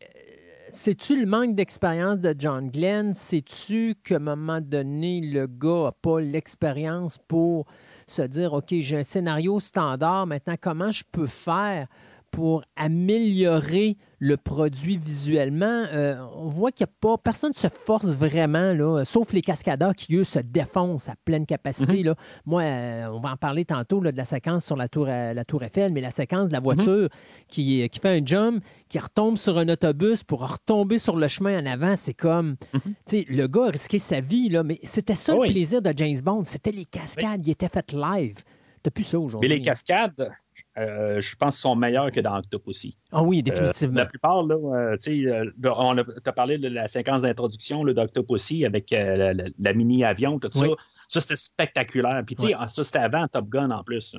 C'est-tu 0.70 1.18
le 1.18 1.26
manque 1.26 1.56
d'expérience 1.56 2.20
de 2.20 2.36
John 2.38 2.70
Glenn? 2.70 3.14
Sais-tu 3.14 3.96
qu'à 4.04 4.18
un 4.18 4.20
moment 4.20 4.60
donné, 4.60 5.22
le 5.22 5.48
gars 5.48 5.84
n'a 5.84 5.92
pas 5.94 6.20
l'expérience 6.20 7.18
pour 7.18 7.68
se 8.06 8.22
dire, 8.22 8.52
OK, 8.52 8.76
j'ai 8.80 8.98
un 8.98 9.04
scénario 9.04 9.62
standard, 9.62 10.28
maintenant, 10.28 10.56
comment 10.60 10.92
je 10.92 11.06
peux 11.10 11.26
faire 11.26 11.88
pour 12.32 12.64
améliorer 12.76 13.98
le 14.20 14.36
produit 14.36 14.98
visuellement, 14.98 15.86
euh, 15.94 16.18
on 16.36 16.48
voit 16.50 16.72
qu'il 16.72 16.86
n'y 16.86 16.90
a 16.92 16.94
pas, 17.00 17.18
personne 17.18 17.52
ne 17.52 17.60
se 17.60 17.68
force 17.68 18.16
vraiment, 18.16 18.74
là, 18.74 19.04
sauf 19.06 19.32
les 19.32 19.42
cascadeurs 19.42 19.94
qui, 19.96 20.16
eux, 20.16 20.24
se 20.24 20.40
défoncent 20.40 21.08
à 21.10 21.16
pleine 21.24 21.46
capacité. 21.46 22.00
Mhm. 22.00 22.06
là. 22.06 22.16
Moi, 22.46 22.62
euh, 22.64 23.08
on 23.12 23.20
va 23.20 23.32
en 23.32 23.38
parler 23.38 23.64
tantôt 23.66 24.02
là, 24.02 24.12
de 24.12 24.18
la 24.18 24.26
séquence 24.26 24.66
sur 24.66 24.76
la 24.76 24.88
tour, 24.88 25.06
euh, 25.08 25.34
la 25.34 25.46
tour 25.46 25.64
Eiffel, 25.64 25.94
mais 25.94 26.02
la 26.02 26.12
séquence 26.12 26.50
de 26.50 26.54
la 26.54 26.60
voiture 26.60 27.10
qui, 27.48 27.88
qui 27.90 28.00
fait 28.00 28.20
un 28.22 28.26
jump, 28.26 28.64
qui 28.90 29.00
retombe 29.00 29.38
sur 29.38 29.58
un 29.58 29.70
autobus 29.70 30.24
pour 30.24 30.48
retomber 30.52 30.98
sur 30.98 31.16
le 31.16 31.28
chemin 31.28 31.62
en 31.62 31.66
avant, 31.66 31.96
c'est 31.96 32.14
comme, 32.16 32.56
Mhm. 32.74 32.82
tu 32.84 32.94
sais, 33.06 33.26
le 33.30 33.48
gars 33.48 33.66
a 33.66 33.70
risqué 33.70 33.98
sa 34.00 34.20
vie, 34.22 34.50
là, 34.50 34.64
mais 34.64 34.80
c'était 34.84 35.16
ça 35.16 35.34
le 35.34 35.40
Oui. 35.42 35.52
plaisir 35.52 35.82
de 35.82 35.94
James 35.96 36.20
Bond, 36.24 36.44
c'était 36.46 36.72
les 36.72 36.86
cascades, 36.86 37.46
il 37.46 37.52
était 37.52 37.70
fait 37.70 37.94
live. 37.94 38.38
T'as 38.84 38.92
plus 38.92 39.04
ça 39.04 39.18
Mais 39.18 39.24
aujourd'hui. 39.26 39.50
les 39.50 39.62
cascades, 39.62 40.30
euh, 40.78 41.20
je 41.22 41.36
pense, 41.36 41.58
sont 41.58 41.76
meilleures 41.76 42.12
que 42.12 42.20
dans 42.20 42.38
Octopussy. 42.38 42.98
Ah 43.12 43.24
oui, 43.24 43.40
Euh, 43.40 43.42
définitivement. 43.42 43.96
la 43.96 44.06
plupart, 44.06 44.44
là, 44.44 44.56
euh, 44.56 44.98
tu 44.98 45.24
sais, 45.26 45.32
euh, 45.32 45.52
on 45.64 45.98
a 45.98 46.32
parlé 46.34 46.58
de 46.58 46.68
la 46.68 46.88
séquence 46.88 47.22
d'introduction 47.22 47.84
là, 47.84 47.94
d'Octopussy 47.94 48.66
avec 48.66 48.94
euh, 48.94 49.16
la, 49.16 49.34
la- 49.34 49.50
la 49.58 49.74
mini-avion, 49.74 50.40
tout 50.40 50.50
Oui. 50.56 50.70
ça. 50.70 50.76
Ça, 51.10 51.20
c'était 51.22 51.36
spectaculaire. 51.38 52.22
Puis, 52.26 52.36
tu 52.36 52.48
sais, 52.48 52.54
ah, 52.58 52.68
ça, 52.68 52.84
c'était 52.84 53.00
avant 53.00 53.28
Top 53.28 53.48
Gun 53.50 53.72
en 53.72 53.84
plus. 53.84 54.16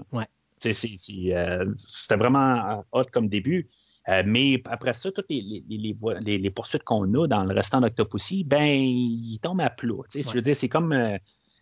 euh, 1.35 1.73
C'était 1.87 2.17
vraiment 2.17 2.79
euh, 2.79 2.83
hot 2.93 3.05
comme 3.13 3.29
début. 3.29 3.69
Euh, 4.09 4.23
mais 4.25 4.63
après 4.71 4.95
ça, 4.95 5.13
toutes 5.13 5.27
les, 5.31 5.63
les, 5.69 6.39
les, 6.39 6.51
poursuites 6.51 6.83
qu'on 6.83 7.05
a 7.23 7.27
dans 7.29 7.45
le 7.45 7.55
restant 7.55 7.81
d'Octopussy, 7.83 8.43
ben, 8.43 8.65
ils 8.65 9.39
tombent 9.41 9.61
à 9.61 9.69
plat. 9.71 9.93
Tu 10.11 10.23
sais, 10.23 10.27
Ouais. 10.27 10.33
Je 10.33 10.39
veux 10.39 10.43
dire, 10.43 10.57
c'est 10.57 10.69
comme 10.71 10.93
euh, 10.93 11.19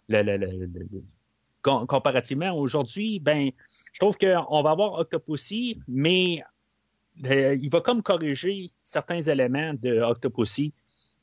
le- 0.08 0.36
comparativement 1.88 2.52
aujourd'hui, 2.52 3.20
ben, 3.20 3.50
je 3.92 3.98
trouve 3.98 4.16
qu'on 4.16 4.62
va 4.62 4.70
avoir 4.70 4.94
Octopussy, 4.94 5.80
mais 5.88 6.42
euh, 7.24 7.56
il 7.60 7.70
va 7.70 7.80
comme 7.80 8.02
corriger 8.02 8.70
certains 8.80 9.22
éléments 9.22 9.74
de 9.74 10.00
Octopussy, 10.00 10.74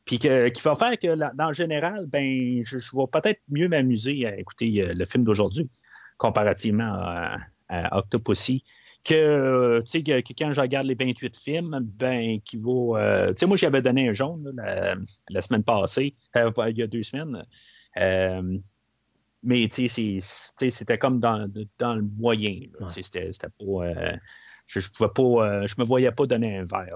puis 0.06 0.20
qui 0.20 0.28
va 0.28 0.76
faire 0.76 0.98
que, 1.00 1.36
dans 1.36 1.48
le 1.48 1.54
général, 1.54 2.08
ben, 2.08 2.62
je, 2.64 2.78
vais 2.78 3.08
peut-être 3.12 3.42
mieux 3.50 3.70
m'amuser 3.70 4.26
à 4.26 4.38
écouter 4.38 4.82
euh, 4.82 4.94
le 4.94 5.06
film 5.06 5.24
d'aujourd'hui, 5.24 5.70
comparativement 6.18 6.92
à, 6.94 7.38
à 7.70 7.98
Octopussy, 7.98 8.64
que, 9.04 9.14
euh, 9.14 9.82
tu 9.82 9.88
sais, 9.88 10.04
que, 10.04 10.34
quand 10.38 10.52
je 10.52 10.62
regarde 10.62 10.86
les 10.88 10.96
28 10.96 11.38
films, 11.38 11.80
ben, 11.82 12.40
qui 12.42 12.58
vaut... 12.58 12.98
euh, 12.98 13.30
tu 13.30 13.40
sais, 13.40 13.46
moi, 13.46 13.58
j'avais 13.58 13.82
donné 13.82 14.10
un 14.10 14.14
jaune 14.14 14.54
la, 15.30 15.42
semaine 15.42 15.64
passée, 15.64 16.16
pas- 16.34 16.70
il 16.70 16.78
y 16.78 16.82
a 16.82 16.88
deux 16.88 17.04
semaines. 17.04 17.46
Mais 19.44 19.68
c'était 19.70 20.98
comme 20.98 21.20
dans, 21.20 21.48
dans 21.78 21.96
le 21.96 22.02
moyen. 22.02 22.60
Ouais. 22.80 22.88
C'était 22.90 23.32
pas. 23.32 23.66
euh, 23.66 24.16
je, 24.66 24.80
je 24.80 24.90
pouvais 24.92 25.10
pas. 25.14 25.22
euh, 25.24 25.68
je 25.68 25.76
me 25.78 25.84
voyais 25.86 26.12
pas 26.12 26.26
donner 26.26 26.58
un 26.58 26.64
verre. 26.66 26.96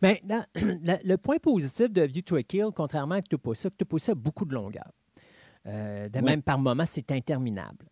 Mais 0.00 0.20
dans- 0.24 0.44
la- 0.84 1.00
le 1.02 1.16
point 1.16 1.38
positif 1.38 1.90
de 1.90 2.02
View 2.02 2.22
to 2.22 2.36
a 2.36 2.42
Kill, 2.42 2.66
contrairement 2.74 3.16
à 3.16 3.18
Octopussy, 3.18 3.66
Octopussy 3.66 4.12
a 4.12 4.14
beaucoup 4.14 4.44
de 4.44 4.54
longueur. 4.54 4.90
Euh, 5.66 6.08
de 6.08 6.18
Oui. 6.18 6.24
même, 6.24 6.42
par 6.42 6.58
moment, 6.58 6.86
c'est 6.86 7.10
interminable. 7.10 7.86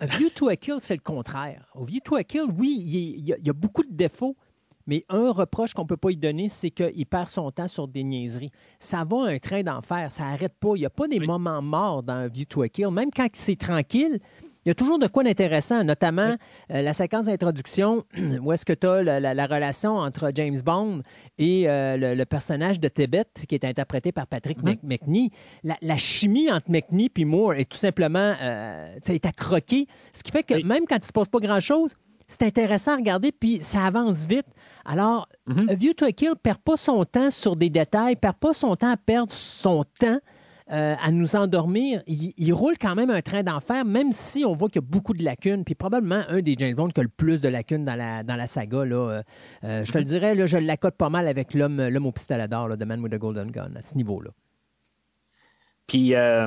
A 0.00 0.06
View 0.06 0.30
to 0.30 0.48
a 0.48 0.56
Kill, 0.56 0.76
c'est 0.78 0.94
le 0.96 1.02
contraire. 1.02 1.66
Au 1.74 1.84
View 1.84 2.00
to 2.02 2.16
a 2.16 2.24
Kill, 2.24 2.44
oui, 2.58 2.76
il, 2.80 3.20
y 3.26 3.32
a, 3.34 3.36
il 3.38 3.46
y 3.46 3.50
a 3.50 3.52
beaucoup 3.52 3.82
de 3.84 3.92
défauts, 3.92 4.36
mais 4.90 5.04
un 5.08 5.30
reproche 5.30 5.72
qu'on 5.72 5.82
ne 5.82 5.86
peut 5.86 5.96
pas 5.96 6.10
y 6.10 6.16
donner, 6.16 6.48
c'est 6.48 6.70
qu'il 6.70 7.06
perd 7.06 7.28
son 7.28 7.50
temps 7.52 7.68
sur 7.68 7.86
des 7.88 8.02
niaiseries. 8.02 8.50
Ça 8.78 9.04
va 9.08 9.22
un 9.28 9.38
train 9.38 9.62
d'enfer, 9.62 10.10
ça 10.10 10.24
n'arrête 10.24 10.54
pas. 10.60 10.72
Il 10.74 10.80
n'y 10.80 10.86
a 10.86 10.90
pas 10.90 11.06
des 11.08 11.20
Oui. 11.20 11.26
moments 11.26 11.62
morts 11.62 12.02
dans 12.02 12.28
View 12.28 12.44
to 12.44 12.62
a 12.62 12.68
Kill. 12.68 12.90
Même 12.90 13.10
quand 13.14 13.28
c'est 13.32 13.56
tranquille, 13.56 14.18
il 14.66 14.68
y 14.68 14.70
a 14.70 14.74
toujours 14.74 14.98
de 14.98 15.06
quoi 15.06 15.22
d'intéressant, 15.24 15.82
notamment 15.84 16.36
euh, 16.70 16.82
la 16.82 16.92
séquence 16.92 17.26
d'introduction 17.26 18.04
où 18.42 18.52
est-ce 18.52 18.66
que 18.66 18.74
tu 18.74 18.86
as 18.86 19.02
la, 19.02 19.18
la- 19.20 19.32
la 19.32 19.46
relation 19.46 19.96
entre 19.96 20.32
James 20.34 20.60
Bond 20.62 21.02
et 21.38 21.66
euh, 21.66 21.96
le, 21.96 22.14
le 22.14 22.24
personnage 22.26 22.78
de 22.78 22.88
Tibet 22.88 23.24
qui 23.48 23.54
est 23.54 23.64
interprété 23.64 24.12
par 24.12 24.26
Patrick 24.26 24.58
Mhm. 24.62 24.72
Mc- 24.72 24.78
McNee. 24.82 25.30
La, 25.64 25.76
la 25.80 25.96
chimie 25.96 26.50
entre 26.52 26.70
McNee 26.70 27.10
et 27.16 27.24
Moore 27.24 27.54
est 27.54 27.64
tout 27.70 27.78
simplement 27.78 28.34
euh, 28.42 28.96
est 29.08 29.24
à 29.24 29.32
croquer, 29.32 29.86
ce 30.12 30.22
qui 30.22 30.30
fait 30.30 30.42
que 30.42 30.54
Oui. 30.54 30.64
même 30.64 30.84
quand 30.86 30.96
il 30.96 31.00
ne 31.02 31.04
se 31.06 31.12
passe 31.12 31.28
pas 31.28 31.38
grand-chose, 31.38 31.96
c'est 32.30 32.44
intéressant 32.44 32.92
à 32.92 32.96
regarder, 32.96 33.32
puis 33.32 33.58
ça 33.60 33.84
avance 33.84 34.24
vite. 34.24 34.46
Alors, 34.84 35.28
Mhm. 35.46 35.68
A 35.68 35.74
View 35.74 35.92
to 35.94 36.06
a 36.06 36.12
Kill 36.12 36.30
ne 36.30 36.34
perd 36.34 36.58
pas 36.58 36.76
son 36.76 37.04
temps 37.04 37.30
sur 37.30 37.56
des 37.56 37.70
détails, 37.70 38.14
perd 38.16 38.36
pas 38.36 38.54
son 38.54 38.76
temps 38.76 38.90
à 38.90 38.96
perdre 38.96 39.32
son 39.32 39.82
temps 39.98 40.20
euh, 40.72 40.94
à 41.02 41.10
nous 41.10 41.34
endormir. 41.34 42.02
Il, 42.06 42.32
il 42.36 42.52
roule 42.52 42.78
quand 42.80 42.94
même 42.94 43.10
un 43.10 43.20
train 43.20 43.42
d'enfer, 43.42 43.84
même 43.84 44.12
si 44.12 44.44
on 44.44 44.54
voit 44.54 44.68
qu'il 44.68 44.80
y 44.80 44.84
a 44.84 44.88
beaucoup 44.88 45.14
de 45.14 45.24
lacunes. 45.24 45.64
Puis 45.64 45.74
probablement 45.74 46.22
un 46.28 46.40
des 46.40 46.54
James 46.56 46.76
Bond 46.76 46.88
qui 46.88 47.00
a 47.00 47.02
le 47.02 47.08
plus 47.08 47.40
de 47.40 47.48
lacunes 47.48 47.84
dans 47.84 47.96
la, 47.96 48.22
dans 48.22 48.36
la 48.36 48.46
saga. 48.46 48.84
Là, 48.84 48.96
euh, 49.10 49.22
euh, 49.64 49.84
je 49.84 49.90
te 49.90 49.98
le 49.98 50.04
dirais, 50.04 50.36
là, 50.36 50.46
je 50.46 50.56
l'accote 50.58 50.94
pas 50.96 51.10
mal 51.10 51.26
avec 51.26 51.54
l'homme 51.54 51.82
l'homme 51.88 52.06
au 52.06 52.12
pistolet 52.12 52.46
d'or, 52.46 52.68
The 52.78 52.84
Man 52.84 53.00
with 53.00 53.10
the 53.12 53.18
Golden 53.18 53.50
Gun, 53.50 53.72
à 53.74 53.82
ce 53.82 53.96
niveau-là. 53.96 54.30
Puis 55.88 56.14
euh, 56.14 56.46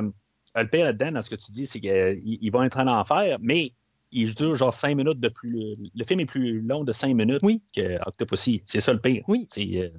le 0.56 0.68
pire 0.68 0.86
là-dedans, 0.86 1.12
dans 1.12 1.22
ce 1.22 1.28
que 1.28 1.36
tu 1.36 1.52
dis, 1.52 1.66
c'est 1.66 1.80
qu'il 1.80 2.22
il 2.24 2.50
va 2.50 2.64
être 2.64 2.78
en 2.78 2.86
enfer, 2.86 3.36
mais 3.42 3.72
il 4.14 4.34
dure 4.34 4.54
genre 4.54 4.72
cinq 4.72 4.94
minutes 4.96 5.20
de 5.20 5.28
plus. 5.28 5.76
Le 5.94 6.04
film 6.04 6.20
est 6.20 6.26
plus 6.26 6.60
long 6.60 6.84
de 6.84 6.92
cinq 6.92 7.14
minutes 7.14 7.40
Oui. 7.42 7.62
que 7.74 7.98
Octopussy. 8.06 8.62
C'est 8.64 8.80
ça 8.80 8.92
le 8.92 9.00
pire. 9.00 9.22
Oui. 9.28 9.46
Euh, 9.58 9.90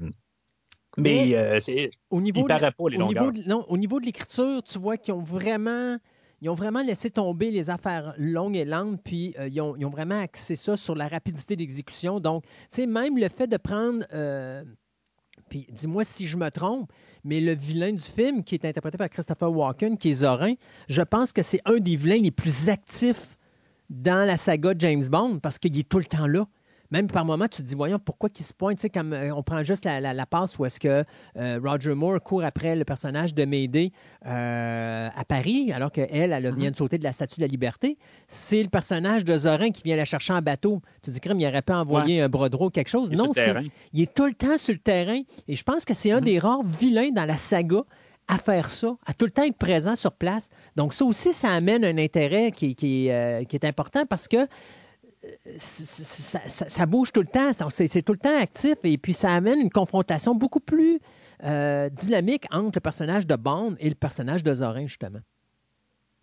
mais 0.98 1.28
Mais- 1.30 1.36
euh, 1.36 1.60
c'est, 1.60 1.92
Au 2.10 2.22
niveau 2.22 2.42
il 2.42 2.44
de- 2.44 2.48
pas 2.48 2.90
les 2.90 2.98
au 2.98 3.08
niveau 3.08 3.32
de, 3.32 3.48
non, 3.48 3.66
au 3.68 3.78
niveau 3.78 4.00
de 4.00 4.06
l'écriture, 4.06 4.64
tu 4.64 4.80
vois 4.80 4.98
qu'ils 4.98 5.14
ont 5.14 5.22
vraiment. 5.22 5.98
Ils 6.42 6.50
ont 6.50 6.56
vraiment 6.56 6.82
laissé 6.84 7.10
tomber 7.10 7.50
les 7.50 7.70
affaires 7.70 8.14
longues 8.18 8.58
et 8.58 8.66
lentes, 8.66 9.02
puis 9.04 9.34
euh, 9.40 9.48
ils, 9.48 9.60
ont, 9.62 9.76
ils 9.78 9.86
ont 9.86 9.90
vraiment 9.90 10.20
axé 10.20 10.56
ça 10.56 10.76
sur 10.76 10.94
la 10.94 11.08
rapidité 11.08 11.56
d'exécution. 11.56 12.20
Donc, 12.20 12.44
tu 12.44 12.50
sais, 12.70 12.86
même 12.86 13.18
le 13.18 13.30
fait 13.30 13.48
de 13.48 13.58
prendre. 13.58 14.06
puis 15.50 15.66
dis-moi 15.72 16.04
si 16.04 16.28
je 16.28 16.38
me 16.38 16.50
trompe, 16.50 16.92
mais 17.24 17.40
le 17.40 17.54
vilain 17.54 17.94
du 17.94 18.02
film, 18.02 18.44
qui 18.44 18.56
est 18.56 18.66
interprété 18.66 18.98
par 18.98 19.10
Christopher 19.10 19.52
Walken, 19.52 19.98
qui 19.98 20.10
est 20.12 20.16
Zorin, 20.16 20.54
je 20.90 21.02
pense 21.02 21.32
que 21.32 21.42
c'est 21.42 21.62
un 21.66 21.78
des 21.78 21.96
vilains 21.96 22.22
les 22.22 22.32
plus 22.32 22.70
actifs 22.70 23.38
dans 23.90 24.26
la 24.28 24.38
saga 24.38 24.74
de 24.74 24.82
James 24.82 25.04
Bond 25.10 25.40
parce 25.40 25.58
qu'il 25.60 25.78
est 25.78 25.88
tout 25.88 26.00
le 26.00 26.06
temps 26.06 26.28
là. 26.28 26.46
Même 26.92 27.08
par 27.08 27.26
moment, 27.26 27.48
tu 27.48 27.64
te 27.64 27.68
dis, 27.68 27.74
voyons, 27.74 27.98
pourquoi 27.98 28.30
qu'il 28.30 28.46
se 28.46 28.54
pointe? 28.54 28.78
Tu 28.78 28.84
sais, 28.84 28.90
comme 28.92 29.12
euh, 29.12 29.34
on 29.36 29.42
prend 29.42 29.64
juste 29.64 29.86
la, 29.86 30.00
la- 30.00 30.14
la 30.14 30.26
passe 30.28 30.58
où 30.60 30.66
est-ce 30.66 30.80
que 30.80 31.04
euh, 31.36 31.60
Roger 31.62 31.96
Moore 31.96 32.22
court 32.22 32.44
après 32.44 32.76
le 32.76 32.86
personnage 32.86 33.34
de 33.34 33.44
Mayday 33.44 33.92
euh, 34.30 35.10
à 35.16 35.26
Paris, 35.26 35.72
alors 35.74 35.92
qu'elle, 35.92 36.08
elle, 36.12 36.32
elle 36.32 36.54
vient 36.56 36.70
de 36.70 36.76
sauter 36.76 37.00
de 37.00 37.04
la 37.04 37.12
Statue 37.12 37.38
de 37.38 37.42
la 37.42 37.48
Liberté. 37.48 37.98
C'est 38.28 38.62
le 38.62 38.70
personnage 38.70 39.26
de 39.26 39.36
Zorin 39.36 39.72
qui 39.72 39.82
vient 39.84 39.96
la 39.96 40.06
chercher 40.06 40.34
en 40.34 40.42
bateau. 40.44 40.82
Tu 41.02 41.10
te 41.10 41.12
dis, 41.12 41.20
crème, 41.20 41.40
il 41.40 41.48
aurait 41.48 41.64
pu 41.64 41.74
envoyer 41.74 42.22
un 42.22 42.30
droit 42.30 42.50
ou 42.50 42.70
quelque 42.70 42.90
chose. 42.90 43.10
Il 43.12 43.18
non, 43.18 43.32
c'est- 43.34 43.54
il 43.94 44.02
est 44.04 44.14
tout 44.14 44.26
le 44.28 44.34
temps 44.34 44.58
sur 44.58 44.74
le 44.74 44.80
terrain. 44.80 45.22
Et 45.48 45.56
je 45.56 45.64
pense 45.64 45.86
que 45.86 45.94
c'est 45.96 46.12
un 46.12 46.20
Mhm. 46.20 46.26
des 46.26 46.40
rares 46.40 46.64
vilains 46.64 47.10
dans 47.12 47.26
la 47.26 47.38
saga 47.38 47.82
à 48.28 48.38
faire 48.38 48.70
ça, 48.70 48.96
à 49.06 49.14
tout 49.14 49.26
le 49.26 49.32
temps 49.32 49.44
être 49.44 49.58
présent 49.58 49.96
sur 49.96 50.14
place. 50.14 50.50
Donc, 50.76 50.94
ça 50.94 51.06
aussi, 51.06 51.32
ça 51.34 51.50
amène 51.50 51.86
un 51.86 51.98
intérêt 51.98 52.52
qui, 52.52 52.76
qui, 52.76 53.10
euh, 53.12 53.44
qui 53.44 53.56
est 53.56 53.66
important 53.66 54.06
parce 54.06 54.28
que 54.28 54.38
euh, 54.38 54.48
ça, 55.58 56.40
ça- 56.48 56.70
ça 56.70 56.86
bouge 56.86 57.12
tout 57.12 57.22
le 57.22 57.28
temps, 57.28 57.52
c'est 57.70 58.02
tout 58.02 58.14
le 58.14 58.18
temps 58.20 58.36
actif 58.38 58.76
et 58.84 58.98
puis 58.98 59.14
ça 59.14 59.34
amène 59.34 59.60
une 59.60 59.70
confrontation 59.72 60.34
beaucoup 60.36 60.60
plus 60.60 61.00
euh, 61.44 61.90
dynamique 61.90 62.46
entre 62.52 62.78
le 62.78 62.80
personnage 62.82 63.28
de 63.28 63.36
Bond 63.36 63.76
et 63.80 63.90
le 63.90 63.96
personnage 63.96 64.44
de 64.44 64.56
Zorin, 64.56 64.88
justement. 64.88 65.20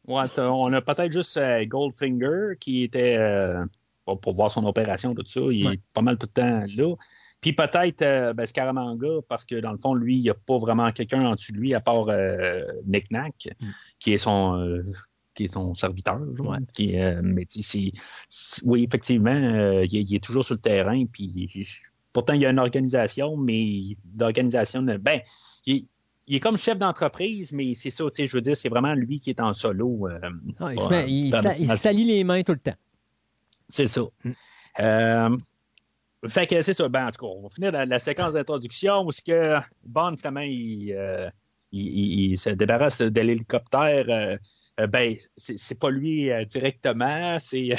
Ouais, 0.08 0.24
on 0.38 0.72
a 0.72 0.80
peut-être 0.80 1.12
juste 1.12 1.36
euh, 1.36 1.64
Goldfinger 1.66 2.56
qui 2.58 2.82
était 2.82 3.16
euh, 3.18 3.64
pour, 4.04 4.20
pour 4.20 4.32
voir 4.32 4.50
son 4.50 4.64
opération, 4.66 5.14
tout 5.14 5.24
ça. 5.26 5.40
Il 5.50 5.66
Ouais. 5.68 5.74
est 5.74 5.80
pas 5.92 6.02
mal 6.02 6.18
tout 6.18 6.26
le 6.34 6.40
temps 6.42 6.60
là. 6.76 6.94
Puis 7.42 7.52
peut-être 7.52 8.00
euh, 8.02 8.32
ben, 8.32 8.46
Scaramanga, 8.46 9.08
parce 9.28 9.44
que 9.44 9.56
dans 9.56 9.72
le 9.72 9.76
fond, 9.78 9.92
lui, 9.94 10.16
il 10.16 10.22
n'y 10.22 10.30
a 10.30 10.34
pas 10.34 10.56
vraiment 10.58 10.90
quelqu'un 10.92 11.26
en 11.26 11.34
dessous 11.34 11.52
de 11.52 11.58
lui 11.58 11.74
à 11.74 11.80
part 11.80 12.08
euh, 12.08 12.62
Nick 12.86 13.10
Nack, 13.10 13.48
Mm. 13.60 13.66
qui 13.98 14.12
est 14.14 14.18
son 14.18 14.58
euh, 14.58 14.82
qui 15.34 15.44
est 15.44 15.52
son 15.52 15.74
serviteur. 15.74 16.20
Ouais. 16.38 16.58
qui, 16.72 16.98
euh, 17.00 17.20
mais 17.22 17.44
c'est- 17.48 17.92
oui, 18.64 18.84
effectivement, 18.84 19.30
euh, 19.34 19.84
il, 19.86 19.96
est- 19.96 20.02
il 20.02 20.14
est 20.14 20.22
toujours 20.24 20.44
sur 20.44 20.54
le 20.54 20.60
terrain. 20.60 21.04
Puis 21.06 21.24
il- 21.54 21.66
pourtant, 22.12 22.34
il 22.34 22.42
y 22.42 22.46
a 22.46 22.50
une 22.50 22.58
organisation, 22.58 23.36
mais 23.36 23.80
l'organisation, 24.18 24.82
ben, 24.82 25.20
il, 25.66 25.86
il 26.28 26.36
est 26.36 26.40
comme 26.40 26.56
chef 26.58 26.78
d'entreprise, 26.78 27.50
mais 27.52 27.74
c'est 27.74 27.90
ça, 27.90 28.04
tu 28.04 28.10
sais, 28.14 28.26
je 28.26 28.36
veux 28.36 28.40
dire, 28.42 28.56
c'est 28.56 28.68
vraiment 28.68 28.94
lui 28.94 29.18
qui 29.20 29.30
est 29.30 29.40
en 29.40 29.52
solo. 29.54 30.06
euh, 30.06 30.20
Ah, 30.60 30.74
il, 30.74 30.80
se 30.80 31.06
il 31.08 31.30
sa- 31.32 31.58
il 31.58 31.68
salit 31.78 32.04
les 32.04 32.22
mains 32.24 32.42
tout 32.42 32.52
le 32.52 32.58
temps. 32.60 32.76
c'est 33.68 33.88
ça. 33.88 34.02
Mm. 34.24 34.30
Euh, 34.80 35.36
fait 36.28 36.46
que 36.46 36.62
c'est 36.62 36.74
ça. 36.74 36.88
Ben, 36.88 37.06
en 37.06 37.10
tout 37.10 37.24
cas, 37.26 37.32
on 37.32 37.42
va 37.42 37.48
finir 37.48 37.72
la, 37.72 37.86
la 37.86 37.98
séquence 37.98 38.34
d'introduction 38.34 39.04
où 39.04 39.12
ce 39.12 39.22
que 39.22 39.56
Bond, 39.84 40.16
finalement, 40.18 40.40
il, 40.40 40.92
euh, 40.96 41.28
il, 41.72 42.32
il- 42.32 42.38
se 42.38 42.50
débarrasse 42.50 43.00
de 43.00 43.20
l'hélicoptère. 43.20 44.04
euh, 44.08 44.36
euh, 44.80 44.86
ben, 44.86 45.14
c'est 45.36 45.78
pas 45.78 45.90
lui 45.90 46.30
euh, 46.30 46.44
directement, 46.46 47.38
c'est 47.38 47.70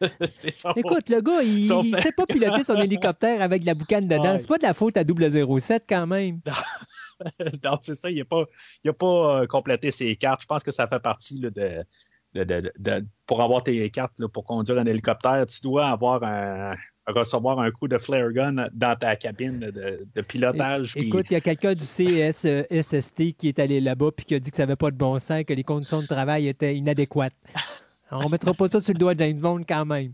c'est 0.26 0.54
son... 0.54 0.72
Écoute, 0.72 1.08
le 1.10 1.20
gars, 1.20 1.42
il 1.42 1.66
Son 1.68 1.82
sait 1.82 2.12
pas 2.12 2.26
piloter 2.26 2.64
son 2.64 2.76
hélicoptère 2.76 3.42
avec 3.42 3.62
de 3.62 3.66
la 3.66 3.74
boucane 3.74 4.08
dedans. 4.08 4.34
Ouais. 4.34 4.38
C'est 4.38 4.48
pas 4.48 4.58
de 4.58 4.62
la 4.62 4.74
faute 4.74 4.96
à 4.96 5.04
007 5.04 5.84
quand 5.88 6.06
même. 6.06 6.40
non, 7.64 7.78
c'est 7.82 7.94
ça, 7.94 8.10
il 8.10 8.18
n'a 8.18 8.24
pas, 8.24 8.44
il 8.82 8.90
a 8.90 8.92
pas 8.92 9.42
euh, 9.42 9.46
complété 9.46 9.90
ses 9.90 10.16
cartes. 10.16 10.42
Je 10.42 10.46
pense 10.46 10.62
que 10.62 10.70
ça 10.72 10.86
fait 10.86 11.00
partie 11.00 11.38
là, 11.40 11.50
de, 11.50 11.84
de, 12.34 12.44
de- 12.44 12.72
de- 12.78 13.06
pour 13.26 13.42
avoir 13.42 13.62
tes 13.62 13.88
cartes 13.90 14.18
là, 14.18 14.28
pour 14.28 14.44
conduire 14.44 14.78
un 14.78 14.84
hélicoptère, 14.86 15.46
tu 15.46 15.60
dois 15.62 15.88
avoir 15.88 16.22
un, 16.24 16.74
recevoir 17.06 17.58
un 17.60 17.70
coup 17.70 17.86
de 17.88 17.98
flare 17.98 18.32
gun 18.32 18.66
dans 18.72 18.96
ta 18.98 19.16
cabine 19.16 19.58
de, 19.60 20.06
de 20.14 20.20
pilotage. 20.22 20.96
Écoute, 20.96 21.26
il 21.30 21.34
y 21.34 21.36
a 21.36 21.40
quelqu'un 21.40 21.72
du 21.72 21.80
CSST 21.82 23.32
qui 23.36 23.48
est 23.48 23.58
allé 23.58 23.80
là-bas 23.80 24.10
puis 24.16 24.24
qui 24.26 24.34
a 24.34 24.38
dit 24.40 24.50
que 24.50 24.56
ça 24.56 24.62
n'avait 24.64 24.76
pas 24.76 24.90
de 24.90 24.96
bon 24.96 25.18
sens, 25.18 25.44
que 25.44 25.52
les 25.52 25.64
conditions 25.64 26.00
de 26.00 26.06
travail 26.06 26.48
étaient 26.48 26.76
inadéquates. 26.76 27.34
On 28.10 28.24
ne 28.24 28.28
mettra 28.30 28.54
pas 28.54 28.68
ça 28.68 28.80
sur 28.80 28.92
le 28.92 28.98
doigt 28.98 29.14
de 29.14 29.20
James 29.24 29.38
Bond 29.40 29.62
quand 29.68 29.84
même. 29.84 30.12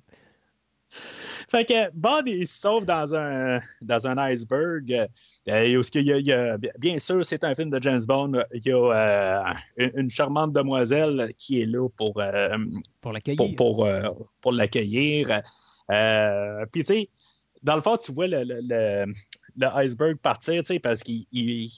Fait 1.49 1.65
que 1.65 1.91
Bond, 1.95 2.23
il 2.27 2.47
se 2.47 2.61
sauve 2.61 2.85
dans 2.85 3.13
un, 3.15 3.59
dans 3.83 4.07
un 4.07 4.17
iceberg. 4.19 5.09
Euh, 5.49 5.63
et 5.63 5.77
où 5.77 5.83
ce 5.83 5.91
qu'il 5.91 6.07
y 6.07 6.13
a- 6.13 6.19
il 6.19 6.27
y 6.27 6.33
a- 6.33 6.57
bien 6.79 6.99
sûr, 6.99 7.25
c'est 7.25 7.43
un 7.45 7.55
film 7.55 7.71
de 7.71 7.83
James 7.83 8.03
Bond. 8.07 8.33
Il 8.55 8.63
y 8.65 8.71
a 8.73 8.77
euh, 8.77 9.43
une, 9.77 9.91
une 9.97 10.11
charmante 10.11 10.53
demoiselle 10.53 11.33
qui 11.39 11.61
est 11.61 11.67
là 11.67 11.89
pour, 11.97 12.21
euh, 12.21 12.57
Pour 13.01 13.13
l'accueillir. 13.13 13.37
pour, 13.37 13.57
pour, 13.57 13.85
euh, 13.87 14.03
pour 14.41 14.53
l'accueillir. 14.53 15.43
Euh, 15.91 16.65
Puis, 16.73 16.83
tu 16.83 16.95
sais, 16.95 17.11
dans 17.63 17.77
le 17.77 17.83
fond, 17.83 17.97
tu 17.97 18.13
vois 18.13 18.27
le, 18.27 18.43
le, 18.45 19.05
iceberg 19.77 20.17
partir, 20.17 20.63
tu 20.63 20.69
sais, 20.69 20.79
parce 20.79 21.03
qu'il 21.03 21.27
il, 21.33 21.71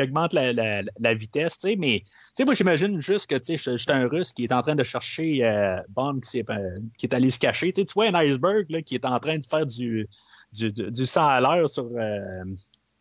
augmente 0.00 0.32
la, 0.32 0.52
la- 0.52 1.14
vitesse, 1.14 1.58
tu 1.58 1.70
sais, 1.70 1.76
mais, 1.76 2.00
tu 2.04 2.10
sais, 2.34 2.44
moi, 2.44 2.54
j'imagine 2.54 3.00
juste 3.00 3.28
que, 3.28 3.36
tu 3.36 3.58
sais, 3.58 3.76
suis 3.76 3.92
un 3.92 4.06
Russe 4.08 4.32
qui 4.32 4.44
est 4.44 4.52
en 4.52 4.62
train 4.62 4.74
de 4.74 4.84
chercher 4.84 5.44
euh, 5.44 5.80
Bond 5.88 6.20
qui, 6.20 6.40
euh, 6.48 6.78
qui 6.98 7.06
est 7.06 7.14
allé 7.14 7.30
se 7.30 7.38
cacher. 7.38 7.72
Tu 7.72 7.84
vois 7.94 8.06
un 8.08 8.14
iceberg 8.14 8.66
là, 8.70 8.82
qui 8.82 8.94
est 8.94 9.04
en 9.04 9.18
train 9.18 9.38
de 9.38 9.44
faire 9.44 9.66
du, 9.66 10.08
du, 10.52 10.72
du, 10.72 10.90
du 10.90 11.06
100 11.06 11.26
à 11.26 11.40
l'heure 11.40 11.68
sur, 11.68 11.90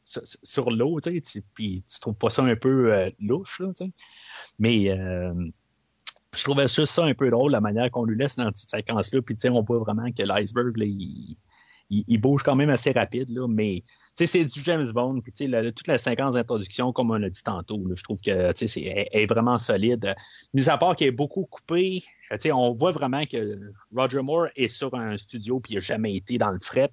sur, 0.05 0.71
l'eau, 0.71 0.99
tu 1.01 1.21
sais, 1.21 1.43
puis 1.53 1.83
tu 1.83 1.99
trouves 1.99 2.15
pas 2.15 2.29
ça 2.29 2.43
un 2.43 2.55
peu 2.55 2.93
euh, 2.93 3.09
louche, 3.19 3.59
là, 3.59 3.67
tu 3.75 3.85
sais. 3.85 3.91
Mais, 4.59 4.89
euh, 4.91 5.33
je 6.35 6.43
trouvais 6.43 6.67
juste 6.67 6.93
ça 6.93 7.03
un 7.03 7.13
peu 7.13 7.29
drôle, 7.29 7.51
la 7.51 7.61
manière 7.61 7.89
qu'on 7.91 8.05
lui 8.05 8.17
laisse 8.17 8.35
dans 8.35 8.51
cette 8.53 8.69
séquence-là. 8.69 9.21
Puis, 9.21 9.35
tu 9.35 9.41
sais, 9.41 9.49
on 9.49 9.61
voit 9.63 9.79
vraiment 9.79 10.11
que 10.11 10.23
l'iceberg, 10.23 10.73
il, 10.77 11.37
il- 11.89 12.03
il 12.07 12.17
bouge 12.19 12.41
quand 12.43 12.55
même 12.55 12.69
assez 12.69 12.91
rapide, 12.91 13.29
là. 13.29 13.47
Mais, 13.47 13.83
tu 14.17 14.25
sais, 14.25 14.25
c'est 14.25 14.43
du 14.45 14.63
James 14.63 14.87
Bond. 14.91 15.21
Puis, 15.21 15.31
tu 15.31 15.49
sais, 15.49 15.71
toute 15.71 15.87
la 15.87 15.97
séquence 15.97 16.33
d'introduction, 16.33 16.91
comme 16.93 17.11
on 17.11 17.15
l'a 17.17 17.29
dit 17.29 17.43
tantôt, 17.43 17.77
là, 17.87 17.93
je 17.95 18.03
trouve 18.03 18.19
que, 18.21 18.51
tu 18.53 18.67
sais, 18.67 18.81
elle 19.11 19.21
est 19.21 19.25
vraiment 19.27 19.57
solide. 19.57 20.15
Mis 20.53 20.69
à 20.69 20.77
part 20.77 20.95
qu'elle 20.95 21.09
est 21.09 21.11
beaucoup 21.11 21.45
coupée, 21.45 22.03
tu 22.31 22.37
sais, 22.39 22.51
on 22.51 22.73
voit 22.73 22.91
vraiment 22.91 23.25
que 23.25 23.59
Roger 23.95 24.21
Moore 24.21 24.47
est 24.55 24.67
sur 24.67 24.95
un 24.95 25.15
studio 25.17 25.59
puis 25.59 25.73
il 25.73 25.75
n'a 25.75 25.81
jamais 25.81 26.15
été 26.15 26.37
dans 26.37 26.51
le 26.51 26.59
fret. 26.59 26.89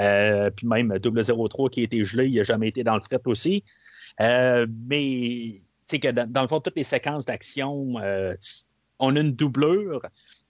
Euh, 0.00 0.50
puis 0.50 0.66
même 0.66 0.98
003 0.98 1.70
qui 1.70 1.80
a 1.80 1.82
été 1.84 2.04
gelé, 2.04 2.26
il 2.28 2.36
n'a 2.36 2.42
jamais 2.42 2.68
été 2.68 2.84
dans 2.84 2.94
le 2.94 3.00
fret 3.00 3.20
aussi. 3.26 3.64
Euh, 4.20 4.66
mais 4.88 5.60
sais 5.86 5.98
que 6.00 6.08
dans, 6.08 6.30
dans 6.30 6.42
le 6.42 6.48
fond, 6.48 6.60
toutes 6.60 6.76
les 6.76 6.84
séquences 6.84 7.24
d'action, 7.24 7.94
euh, 7.98 8.34
on 8.98 9.14
a 9.16 9.20
une 9.20 9.32
doublure, 9.32 10.02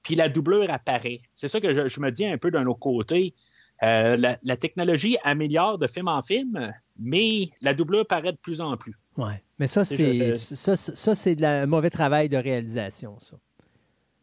puis 0.02 0.14
la 0.14 0.28
doublure 0.28 0.70
apparaît. 0.70 1.20
C'est 1.34 1.48
ça 1.48 1.60
que 1.60 1.74
je, 1.74 1.88
je 1.88 2.00
me 2.00 2.10
dis 2.10 2.24
un 2.26 2.38
peu 2.38 2.50
d'un 2.50 2.66
autre 2.66 2.78
côté. 2.80 3.34
Euh, 3.82 4.16
la, 4.16 4.38
la 4.42 4.56
technologie 4.56 5.18
améliore 5.22 5.76
de 5.78 5.86
film 5.86 6.08
en 6.08 6.22
film, 6.22 6.72
mais 6.98 7.50
la 7.60 7.74
doublure 7.74 8.06
paraît 8.06 8.32
de 8.32 8.38
plus 8.38 8.60
en 8.62 8.76
plus. 8.78 8.94
Ouais. 9.18 9.42
Mais 9.58 9.66
ça, 9.66 9.84
C'est- 9.84 9.96
c'est 9.96 10.32
ça, 10.56 10.76
c'est- 10.76 10.96
ça, 10.96 11.14
c'est 11.14 11.34
de 11.34 11.42
la- 11.42 11.66
mauvais 11.66 11.90
travail 11.90 12.28
de 12.30 12.36
réalisation, 12.38 13.18
ça. 13.18 13.36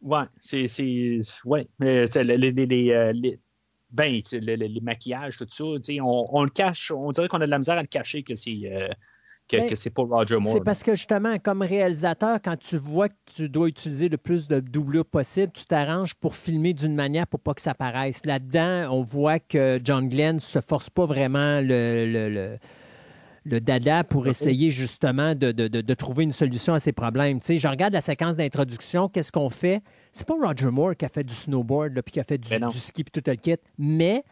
Ouais, 0.02 0.24
c'est. 0.42 0.66
c'est 0.68 1.20
ouais, 1.44 1.66
mais 1.78 2.06
c'est 2.08 2.24
les, 2.24 2.36
les, 2.36 2.50
les, 2.50 2.66
les, 2.66 2.90
euh, 2.90 3.12
les- 3.12 3.38
ben, 3.90 4.20
c'est 4.24 4.40
le- 4.40 4.56
le- 4.56 4.66
les 4.66 4.80
maquillages, 4.80 5.36
tout 5.36 5.46
ça, 5.48 5.64
on, 5.64 6.24
on 6.32 6.42
le 6.42 6.50
cache, 6.50 6.90
on 6.90 7.12
dirait 7.12 7.28
qu'on 7.28 7.40
a 7.40 7.46
de 7.46 7.50
la 7.50 7.58
misère 7.58 7.78
à 7.78 7.82
le 7.82 7.86
cacher 7.86 8.22
que 8.24 8.34
c'est 8.34 8.60
euh, 8.64 8.88
que, 9.48 9.56
Ben, 9.58 9.68
que 9.68 9.74
c'est 9.74 9.92
Roger 9.96 10.36
Moore. 10.38 10.52
C'est 10.54 10.64
parce 10.64 10.82
que 10.82 10.94
justement, 10.94 11.38
comme 11.38 11.62
réalisateur, 11.62 12.38
quand 12.42 12.58
tu 12.58 12.76
vois 12.78 13.08
que 13.08 13.14
tu 13.26 13.48
dois 13.48 13.68
utiliser 13.68 14.08
le 14.08 14.16
plus 14.16 14.48
de 14.48 14.60
doublures 14.60 15.04
possible, 15.04 15.52
tu 15.52 15.64
t'arranges 15.66 16.14
pour 16.14 16.34
filmer 16.34 16.72
d'une 16.72 16.94
manière 16.94 17.26
pour 17.26 17.40
pas 17.40 17.54
que 17.54 17.60
ça 17.60 17.74
paraisse. 17.74 18.24
Là-dedans, 18.24 18.88
on 18.90 19.02
voit 19.02 19.38
que 19.38 19.80
John 19.84 20.08
Glenn 20.08 20.40
se 20.40 20.60
force 20.60 20.88
pas 20.90 21.04
vraiment 21.06 21.60
le, 21.60 22.06
le, 22.10 22.28
le- 22.30 22.58
le 23.46 23.60
dada 23.60 24.04
pour 24.04 24.26
essayer 24.26 24.70
justement 24.70 25.34
de, 25.34 25.52
de- 25.52 25.68
de- 25.68 25.82
de 25.82 25.94
trouver 25.94 26.24
une 26.24 26.32
solution 26.32 26.72
à 26.72 26.80
ces 26.80 26.92
problèmes. 26.92 27.40
Tu 27.40 27.44
sais, 27.46 27.58
je 27.58 27.68
regarde 27.68 27.92
la 27.92 28.00
séquence 28.00 28.36
d'introduction, 28.38 29.10
qu'est-ce 29.10 29.30
qu'on 29.30 29.50
fait? 29.50 29.82
C'est 30.12 30.26
pas 30.26 30.32
Roger 30.42 30.70
Moore 30.70 30.96
qui 30.96 31.04
a 31.04 31.10
fait 31.10 31.24
du 31.24 31.34
snowboard, 31.34 31.94
là, 31.94 32.02
puis 32.02 32.12
qui 32.12 32.20
a 32.20 32.24
fait 32.24 32.38
du 32.38 32.80
ski, 32.80 33.04
puis 33.04 33.10
tout 33.20 33.30
le 33.30 33.36
kit, 33.36 33.56
mais 33.76 34.24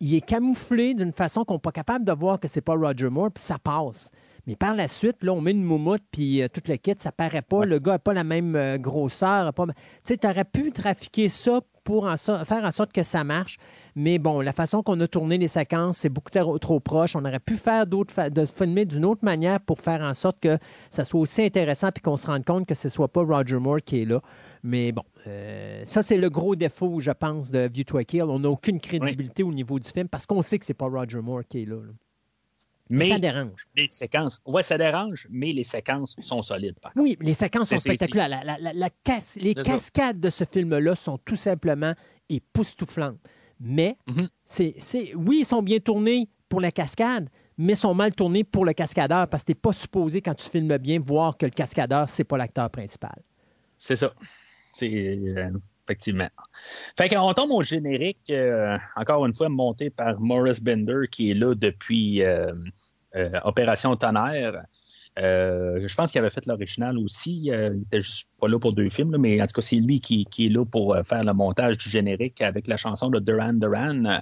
il 0.00 0.12
est 0.16 0.20
camouflé 0.20 0.94
d'une 0.94 1.12
façon 1.12 1.44
qu'on 1.44 1.54
n'est 1.54 1.60
pas 1.60 1.70
capable 1.70 2.04
de 2.04 2.10
voir 2.12 2.40
que 2.40 2.48
c'est 2.48 2.60
pas 2.60 2.74
Roger 2.74 3.08
Moore, 3.08 3.30
puis 3.30 3.44
ça 3.44 3.56
passe. 3.60 4.10
Mais 4.46 4.54
par 4.56 4.74
la 4.74 4.86
suite, 4.88 5.24
là, 5.24 5.32
on 5.32 5.40
met 5.40 5.50
une 5.50 5.64
moumoute, 5.64 6.02
puis 6.12 6.40
euh, 6.42 6.48
tout 6.48 6.60
le 6.68 6.76
kit, 6.76 6.94
ça 6.98 7.10
paraît 7.10 7.42
pas. 7.42 7.58
Ouais. 7.58 7.66
Le 7.66 7.78
gars 7.80 7.92
n'a 7.92 7.98
pas 7.98 8.12
la 8.12 8.22
même 8.24 8.54
euh, 8.54 8.78
grosseur. 8.78 9.52
Pas... 9.52 9.66
Tu 9.66 9.72
sais, 10.04 10.16
tu 10.18 10.26
aurais 10.26 10.44
pu 10.44 10.70
trafiquer 10.70 11.28
ça 11.28 11.60
pour 11.82 12.04
en 12.06 12.16
so- 12.16 12.44
faire 12.44 12.64
en 12.64 12.70
sorte 12.70 12.92
que 12.92 13.02
ça 13.02 13.24
marche. 13.24 13.58
Mais 13.96 14.18
bon, 14.18 14.40
la 14.40 14.52
façon 14.52 14.82
qu'on 14.82 15.00
a 15.00 15.08
tourné 15.08 15.36
les 15.38 15.48
séquences, 15.48 15.98
c'est 15.98 16.08
beaucoup 16.08 16.30
trop, 16.30 16.58
trop 16.58 16.78
proche. 16.80 17.16
On 17.16 17.24
aurait 17.24 17.40
pu 17.40 17.56
faire 17.56 17.86
d'autres, 17.86 18.12
fa- 18.14 18.30
de 18.30 18.44
filmer 18.44 18.84
d'une 18.84 19.04
autre 19.04 19.24
manière 19.24 19.60
pour 19.60 19.80
faire 19.80 20.00
en 20.02 20.14
sorte 20.14 20.38
que 20.40 20.58
ça 20.90 21.02
soit 21.04 21.20
aussi 21.20 21.42
intéressant 21.42 21.90
puis 21.92 22.02
qu'on 22.02 22.16
se 22.16 22.26
rende 22.28 22.44
compte 22.44 22.66
que 22.66 22.74
ce 22.76 22.88
soit 22.88 23.08
pas 23.08 23.22
Roger 23.24 23.58
Moore 23.58 23.80
qui 23.84 24.02
est 24.02 24.04
là. 24.04 24.20
Mais 24.62 24.92
bon, 24.92 25.02
euh, 25.26 25.80
ça, 25.84 26.02
c'est 26.02 26.18
le 26.18 26.28
gros 26.30 26.54
défaut, 26.56 27.00
je 27.00 27.10
pense, 27.12 27.50
de 27.50 27.68
View 27.72 27.84
to 27.84 27.98
a 27.98 28.04
Kill. 28.04 28.22
On 28.24 28.40
n'a 28.40 28.50
aucune 28.50 28.78
crédibilité 28.80 29.42
au 29.42 29.52
niveau 29.52 29.78
du 29.80 29.88
film 29.90 30.08
parce 30.08 30.26
qu'on 30.26 30.42
sait 30.42 30.58
que 30.58 30.64
c'est 30.66 30.74
pas 30.74 30.86
Roger 30.88 31.20
Moore 31.20 31.42
qui 31.48 31.62
est 31.62 31.66
là. 31.66 31.76
là. 31.76 31.92
Mais 32.88 33.08
Ça 33.08 33.18
dérange. 33.18 33.66
les 33.76 33.88
séquences, 33.88 34.40
ouais, 34.46 34.62
ça 34.62 34.78
dérange, 34.78 35.26
mais 35.30 35.52
les 35.52 35.64
séquences 35.64 36.14
sont 36.20 36.42
solides, 36.42 36.78
par. 36.80 36.92
Oui, 36.96 37.16
les 37.20 37.34
séquences 37.34 37.70
sont 37.70 37.78
spectaculaires. 37.78 38.28
La- 38.28 38.44
la- 38.44 38.58
la- 38.58 38.72
la 38.72 38.88
les 39.36 39.54
ça. 39.54 39.62
cascades 39.62 40.20
de 40.20 40.30
ce 40.30 40.44
film-là 40.44 40.94
sont 40.94 41.18
tout 41.18 41.36
simplement 41.36 41.94
époustouflantes. 42.28 43.18
Mais, 43.60 43.96
Mhm. 44.06 44.28
c'est, 44.44 44.74
c'est- 44.78 45.14
oui, 45.14 45.38
ils 45.40 45.46
sont 45.46 45.62
bien 45.62 45.78
tournés 45.78 46.28
pour 46.48 46.60
la 46.60 46.70
cascade, 46.70 47.28
mais 47.58 47.74
sont 47.74 47.94
mal 47.94 48.14
tournés 48.14 48.44
pour 48.44 48.64
le 48.64 48.72
cascadeur 48.74 49.28
parce 49.28 49.42
que 49.42 49.46
tu 49.46 49.50
n'es 49.52 49.60
pas 49.60 49.72
supposé, 49.72 50.20
quand 50.20 50.34
tu 50.34 50.48
filmes 50.48 50.76
bien, 50.78 51.00
voir 51.00 51.36
que 51.36 51.46
le 51.46 51.50
cascadeur, 51.52 52.08
c'est 52.10 52.24
pas 52.24 52.36
l'acteur 52.36 52.70
principal. 52.70 53.16
C'est 53.78 53.96
ça. 53.96 54.12
C'est 54.72 54.90
euh, 54.92 55.50
effectivement. 55.86 56.28
Fait 56.98 57.08
qu'on 57.08 57.32
tombe 57.32 57.52
au 57.52 57.62
générique, 57.62 58.30
euh, 58.30 58.76
encore 58.96 59.24
une 59.26 59.34
fois 59.34 59.48
monté 59.48 59.90
par 59.90 60.20
Morris 60.20 60.58
Bender, 60.60 61.06
qui 61.10 61.30
est 61.30 61.34
là 61.34 61.54
depuis 61.54 62.22
euh, 62.22 62.52
euh, 63.14 63.30
Opération 63.44 63.94
Tonnerre. 63.96 64.64
Je 65.16 65.94
pense 65.94 66.12
qu'il 66.12 66.18
avait 66.18 66.30
fait 66.30 66.44
l'original 66.46 66.98
aussi. 66.98 67.44
Il 67.44 67.82
était 67.86 68.02
juste 68.02 68.28
pas 68.38 68.48
là 68.48 68.58
pour 68.58 68.72
deux 68.74 68.90
films, 68.90 69.12
là, 69.12 69.18
mais 69.18 69.40
en 69.40 69.46
tout 69.46 69.54
cas, 69.54 69.62
c'est 69.62 69.76
lui 69.76 70.00
qui, 70.00 70.26
qui 70.26 70.46
est 70.46 70.50
là 70.50 70.64
pour 70.66 70.94
faire 71.06 71.24
le 71.24 71.32
montage 71.32 71.78
du 71.78 71.88
générique 71.88 72.42
avec 72.42 72.66
la 72.66 72.76
chanson 72.76 73.08
de 73.08 73.18
Duran 73.18 73.54
Duran. 73.54 74.20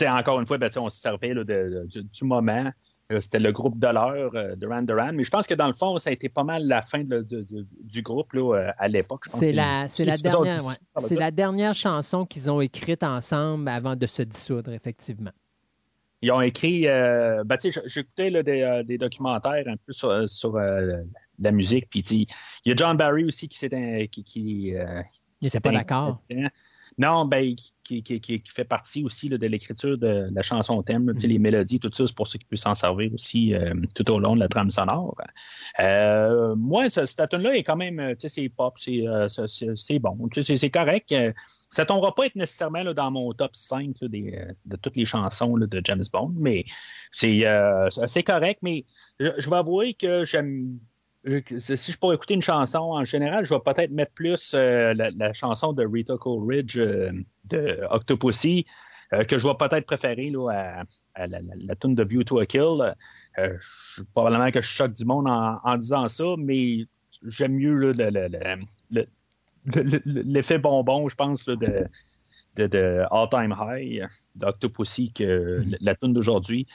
Encore 0.00 0.40
une 0.40 0.46
fois, 0.46 0.56
ben, 0.56 0.70
on 0.78 0.88
se 0.88 0.98
servait 0.98 1.34
de- 1.34 1.86
du 1.86 2.24
moment. 2.24 2.72
Euh, 3.12 3.20
C'était 3.20 3.38
le 3.38 3.52
groupe 3.52 3.78
de 3.78 3.86
l'heure, 3.86 4.34
euh, 4.34 4.56
Duran 4.56 4.82
Duran. 4.82 5.12
Mais 5.12 5.24
je 5.24 5.30
pense 5.30 5.46
que 5.46 5.52
dans 5.54 5.66
le 5.66 5.74
fond, 5.74 5.98
ça 5.98 6.08
a 6.10 6.12
été 6.14 6.28
pas 6.30 6.42
mal 6.44 6.66
la 6.66 6.80
fin 6.80 7.04
de- 7.04 7.20
de- 7.20 7.42
de- 7.42 7.66
du 7.82 8.00
groupe 8.00 8.32
là, 8.32 8.54
euh, 8.56 8.72
à 8.78 8.88
l'époque. 8.88 9.24
C'est 9.26 9.52
la, 9.52 9.86
c'est 9.88 10.06
la 10.06 10.16
dernière, 10.16 10.64
ouais. 10.64 10.74
la 10.96 11.00
c'est 11.02 11.06
suite. 11.08 11.18
la 11.18 11.30
dernière 11.30 11.74
chanson 11.74 12.24
qu'ils 12.24 12.50
ont 12.50 12.60
écrite 12.62 13.02
ensemble 13.02 13.68
avant 13.68 13.94
de 13.94 14.06
se 14.06 14.22
dissoudre, 14.22 14.72
effectivement. 14.72 15.32
Ils 16.22 16.32
ont 16.32 16.40
écrit. 16.40 16.88
Euh, 16.88 17.44
ben, 17.44 17.58
tu 17.58 17.70
sais, 17.70 17.82
j'écoutais 17.84 18.30
des, 18.42 18.62
euh, 18.62 18.82
des 18.82 18.96
documentaires 18.96 19.64
un 19.66 19.76
peu 19.76 19.92
sur, 19.92 20.26
sur 20.26 20.56
euh, 20.56 21.02
la 21.38 21.52
musique. 21.52 21.90
Puis, 21.90 22.00
il 22.00 22.26
y 22.64 22.72
a 22.72 22.74
John 22.74 22.96
Barry 22.96 23.24
aussi 23.26 23.48
qui 23.48 23.58
s'est. 23.58 24.08
Qui, 24.10 24.24
qui, 24.24 24.74
Il 25.42 25.50
pas 25.60 25.70
d'accord. 25.72 26.22
Non, 26.96 27.24
ben, 27.24 27.54
qui, 27.82 28.02
qui, 28.02 28.20
qui, 28.20 28.40
qui 28.40 28.52
fait 28.52 28.64
partie 28.64 29.02
aussi 29.04 29.28
là, 29.28 29.36
de 29.36 29.46
l'écriture 29.46 29.98
de 29.98 30.28
la 30.32 30.42
chanson 30.42 30.82
thème, 30.82 31.06
là, 31.08 31.14
tu 31.14 31.20
sais, 31.20 31.26
Mhm. 31.26 31.32
les 31.32 31.38
mélodies, 31.38 31.80
tout 31.80 31.90
ça, 31.92 32.06
c'est 32.06 32.14
pour 32.16 32.26
ça 32.28 32.38
qu'il 32.38 32.46
peut 32.46 32.56
s'en 32.56 32.74
servir 32.74 33.12
aussi 33.12 33.52
euh, 33.54 33.74
tout 33.94 34.08
au 34.12 34.18
long 34.20 34.36
de 34.36 34.40
la 34.40 34.48
trame 34.48 34.70
sonore. 34.70 35.16
Euh, 35.80 36.54
moi, 36.56 36.88
ce- 36.90 37.04
cette 37.06 37.28
tune-là 37.30 37.56
est 37.56 37.64
quand 37.64 37.76
même, 37.76 37.98
tu 38.16 38.16
sais, 38.20 38.28
c'est 38.28 38.48
pop, 38.48 38.74
c'est, 38.78 39.06
euh, 39.06 39.28
c'est- 39.28 39.46
c'est 39.48 39.76
c'est 39.76 39.98
bon, 39.98 40.16
tu 40.28 40.42
sais, 40.42 40.46
c'est- 40.54 40.56
c'est 40.56 40.70
correct. 40.70 41.10
Euh, 41.12 41.32
Ça 41.70 41.84
tombera 41.84 42.14
pas 42.14 42.26
être 42.26 42.36
nécessairement 42.36 42.84
là, 42.84 42.94
dans 42.94 43.10
mon 43.10 43.32
top 43.32 43.56
5 43.56 43.96
là, 44.00 44.06
des, 44.06 44.32
euh, 44.36 44.52
de 44.66 44.76
toutes 44.76 44.94
les 44.94 45.04
chansons 45.04 45.56
là, 45.56 45.66
de 45.66 45.80
James 45.82 46.04
Bond, 46.12 46.32
mais 46.36 46.64
c'est 47.10 47.44
euh, 47.46 47.90
c'est 48.06 48.22
correct. 48.22 48.60
Mais 48.62 48.84
je, 49.18 49.30
je 49.38 49.50
vais 49.50 49.56
avouer 49.56 49.94
que 49.94 50.22
j'aime 50.24 50.78
si 51.58 51.92
je 51.92 51.98
pourrais 51.98 52.16
écouter 52.16 52.34
une 52.34 52.42
chanson, 52.42 52.78
en 52.80 53.04
général, 53.04 53.44
je 53.44 53.54
vais 53.54 53.60
peut-être 53.60 53.90
mettre 53.90 54.12
plus 54.12 54.52
euh, 54.54 54.92
la, 54.94 55.10
la 55.10 55.32
chanson 55.32 55.72
de 55.72 55.86
Rita 55.86 56.16
Coleridge 56.18 56.76
euh, 56.78 57.12
de 57.48 57.80
Octopussy, 57.90 58.66
euh, 59.12 59.24
que 59.24 59.38
je 59.38 59.46
vais 59.46 59.54
peut-être 59.58 59.86
préférer 59.86 60.30
là, 60.30 60.50
à, 60.50 60.84
à 61.22 61.26
la, 61.26 61.40
la, 61.40 61.54
la 61.56 61.74
tune 61.76 61.94
de 61.94 62.04
View 62.04 62.24
to 62.24 62.38
a 62.40 62.46
Kill. 62.46 62.94
Euh, 63.38 63.56
je- 63.58 64.02
probablement 64.12 64.50
que 64.50 64.60
je 64.60 64.66
choque 64.68 64.92
du 64.92 65.04
monde 65.04 65.28
en, 65.28 65.60
en 65.64 65.76
disant 65.76 66.08
ça, 66.08 66.24
mais 66.38 66.86
j'aime 67.26 67.54
mieux 67.54 67.74
là, 67.92 68.10
le- 68.10 68.28
le- 68.28 68.28
le- 68.28 68.56
le- 68.90 69.82
le- 69.82 70.02
le- 70.04 70.22
l'effet 70.22 70.58
bonbon, 70.58 71.08
je 71.08 71.14
pense, 71.16 71.46
là, 71.46 71.56
de, 71.56 71.86
de, 72.56 72.66
de 72.66 73.02
All 73.10 73.28
Time 73.30 73.54
High 73.58 74.06
d'Octopussy 74.34 75.12
que 75.12 75.60
Mhm. 75.60 75.70
la, 75.70 75.78
la 75.80 75.94
tune 75.94 76.12
d'aujourd'hui. 76.12 76.66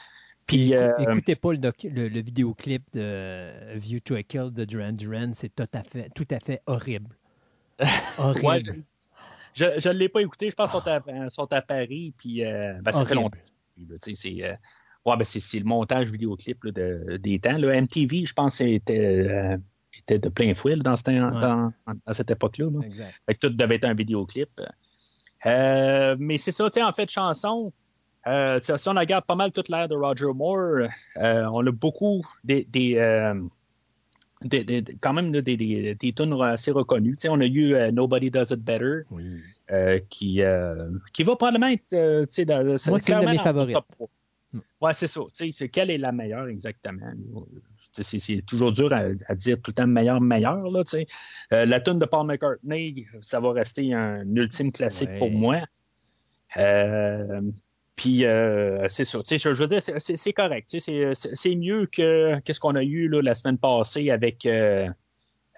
Puis 0.49 0.73
euh, 0.75 0.91
écoutez 0.97 1.35
pas 1.35 1.51
le, 1.51 1.57
doc- 1.59 1.83
le- 1.83 2.07
le 2.09 2.21
vidéoclip 2.21 2.83
de 2.93 3.75
View 3.75 3.99
to 3.99 4.15
a 4.15 4.23
Kill 4.23 4.49
de 4.51 4.65
Duran 4.65 4.91
Duran, 4.93 5.31
c'est 5.33 5.53
tout 5.55 5.67
à 5.73 5.83
fait, 5.83 6.09
tout 6.15 6.27
à 6.31 6.39
fait 6.39 6.61
horrible. 6.65 7.15
Ouais, 7.79 7.85
Horrible. 8.17 8.81
je 9.53 9.87
ne 9.89 9.93
l'ai 9.93 10.09
pas 10.09 10.21
écouté. 10.21 10.49
Je 10.49 10.55
pense 10.55 10.71
qu'ils 10.71 10.81
sont, 10.81 10.87
à, 10.87 11.29
sont 11.29 11.53
à 11.53 11.61
Paris. 11.61 12.13
Puis, 12.17 12.43
euh, 12.43 12.73
ben, 12.81 12.91
ça 12.91 13.05
fait 13.05 13.15
longtemps. 13.15 13.37
C'est, 13.95 14.25
euh, 14.43 14.53
ouais, 15.05 15.15
ben, 15.17 15.23
le 15.25 15.63
montage 15.63 16.11
vidéoclip 16.11 16.63
là, 16.65 16.71
de, 16.71 17.17
des 17.17 17.39
temps. 17.39 17.57
Là. 17.57 17.79
MTV, 17.81 18.25
je 18.25 18.33
pense, 18.33 18.59
était, 18.59 18.99
euh, 18.99 19.57
était 19.97 20.19
de 20.19 20.27
plein 20.29 20.53
fouet 20.53 20.75
là, 20.75 20.83
dans, 20.83 20.95
ce 20.97 21.03
temps- 21.03 21.11
Ouais. 21.13 21.41
dans- 21.41 21.71
à 22.05 22.13
cette 22.13 22.31
époque-là. 22.31 22.67
tout 23.39 23.49
devait 23.49 23.75
être 23.75 23.85
un 23.85 23.93
vidéoclip. 23.93 24.49
Euh, 25.45 26.15
mais 26.19 26.37
c'est 26.37 26.51
ça, 26.51 26.69
tu 26.69 26.73
sais, 26.79 26.83
en 26.83 26.91
fait, 26.91 27.09
chanson, 27.09 27.71
euh, 28.27 28.59
tu 28.59 28.65
sais, 28.67 28.77
si 28.77 28.89
on 28.89 28.93
regarde 28.93 29.25
pas 29.25 29.35
mal 29.35 29.51
toute 29.51 29.69
l'ère 29.69 29.87
de 29.87 29.95
Roger 29.95 30.33
Moore, 30.35 30.87
euh, 31.17 31.45
on 31.51 31.65
a 31.65 31.71
beaucoup 31.71 32.25
des, 32.43 32.65
des, 32.65 32.95
euh, 32.97 33.33
des- 34.41 34.63
des- 34.63 34.81
des- 34.81 34.95
quand 35.01 35.13
même 35.13 35.31
des, 35.31 35.41
des, 35.41 35.95
des 35.95 36.13
tunes 36.13 36.39
assez 36.41 36.71
reconnues. 36.71 37.15
Tu 37.15 37.21
sais, 37.23 37.29
on 37.29 37.39
a 37.39 37.45
eu 37.45 37.73
euh, 37.75 37.91
Nobody 37.91 38.29
Does 38.31 38.51
It 38.53 38.59
Better, 38.63 39.01
Oui. 39.11 39.39
euh, 39.71 39.99
qui, 40.09 40.41
euh, 40.41 40.89
qui 41.13 41.23
va 41.23 41.35
probablement 41.35 41.67
être, 41.67 41.93
euh, 41.93 42.25
tu 42.25 42.33
sais, 42.35 42.45
dans, 42.45 42.63
Moi, 42.63 42.77
c'est 42.77 42.89
une 42.91 42.97
de 42.97 43.03
clairement 43.03 43.31
mes 43.31 43.37
favorites. 43.39 43.75
top 43.75 43.85
trois. 43.91 44.09
Ouais, 44.81 44.93
c'est 44.93 45.07
ça. 45.07 45.21
Tu 45.35 45.45
sais, 45.45 45.51
c'est 45.51 45.69
quelle 45.69 45.91
est 45.91 45.97
la 45.99 46.11
meilleure 46.11 46.47
exactement? 46.47 47.05
C'est, 47.91 48.19
c'est 48.19 48.41
toujours 48.47 48.71
dur 48.71 48.91
à, 48.93 49.01
à 49.27 49.35
dire 49.35 49.57
tout 49.61 49.71
le 49.71 49.73
temps 49.75 49.87
meilleur, 49.87 50.19
meilleur. 50.21 50.57
Là, 50.71 50.83
tu 50.83 50.91
sais. 50.91 51.05
Euh, 51.53 51.65
la 51.65 51.79
tune 51.81 51.99
de 51.99 52.05
Paul 52.05 52.25
McCartney, 52.25 53.05
ça 53.21 53.39
va 53.39 53.51
rester 53.51 53.93
un 53.93 54.23
ultime 54.35 54.71
classique 54.71 55.09
Ouais. 55.09 55.19
pour 55.19 55.29
moi. 55.31 55.57
Euh, 56.57 57.41
puis 57.99 58.23
euh, 58.23 58.87
c'est 58.87 59.03
ça. 59.03 59.19
Tu 59.19 59.37
sais, 59.37 59.53
je, 59.53 59.61
veux 59.61 59.67
dire, 59.67 59.81
c'est, 59.83 60.31
correct. 60.31 60.69
Tu 60.69 60.79
sais, 60.79 61.11
c'est, 61.13 61.55
mieux 61.55 61.85
que 61.85 62.39
qu'est-ce 62.39 62.61
qu'on 62.61 62.75
a 62.75 62.81
eu 62.81 63.09
là, 63.09 63.21
la 63.21 63.35
semaine 63.35 63.57
passée 63.57 64.09
avec 64.09 64.45
euh, 64.45 64.87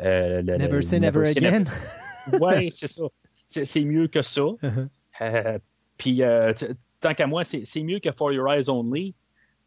euh, 0.02 0.42
le- 0.42 0.58
Never 0.58 0.82
say 0.82 1.00
never 1.00 1.30
again. 1.30 1.66
Ouais, 2.40 2.70
c'est 2.72 2.88
ça. 2.88 3.04
C'est, 3.46 3.86
mieux 3.86 4.08
que 4.08 4.24
ça. 4.24 4.42
Uh-huh. 4.42 4.88
Euh, 5.22 5.60
puis, 5.98 6.24
tant 7.00 7.14
qu'à 7.14 7.28
moi, 7.28 7.44
c'est 7.46 7.84
mieux 7.84 8.00
que 8.00 8.12
For 8.12 8.34
Your 8.34 8.52
Eyes 8.52 8.70
Only. 8.70 9.14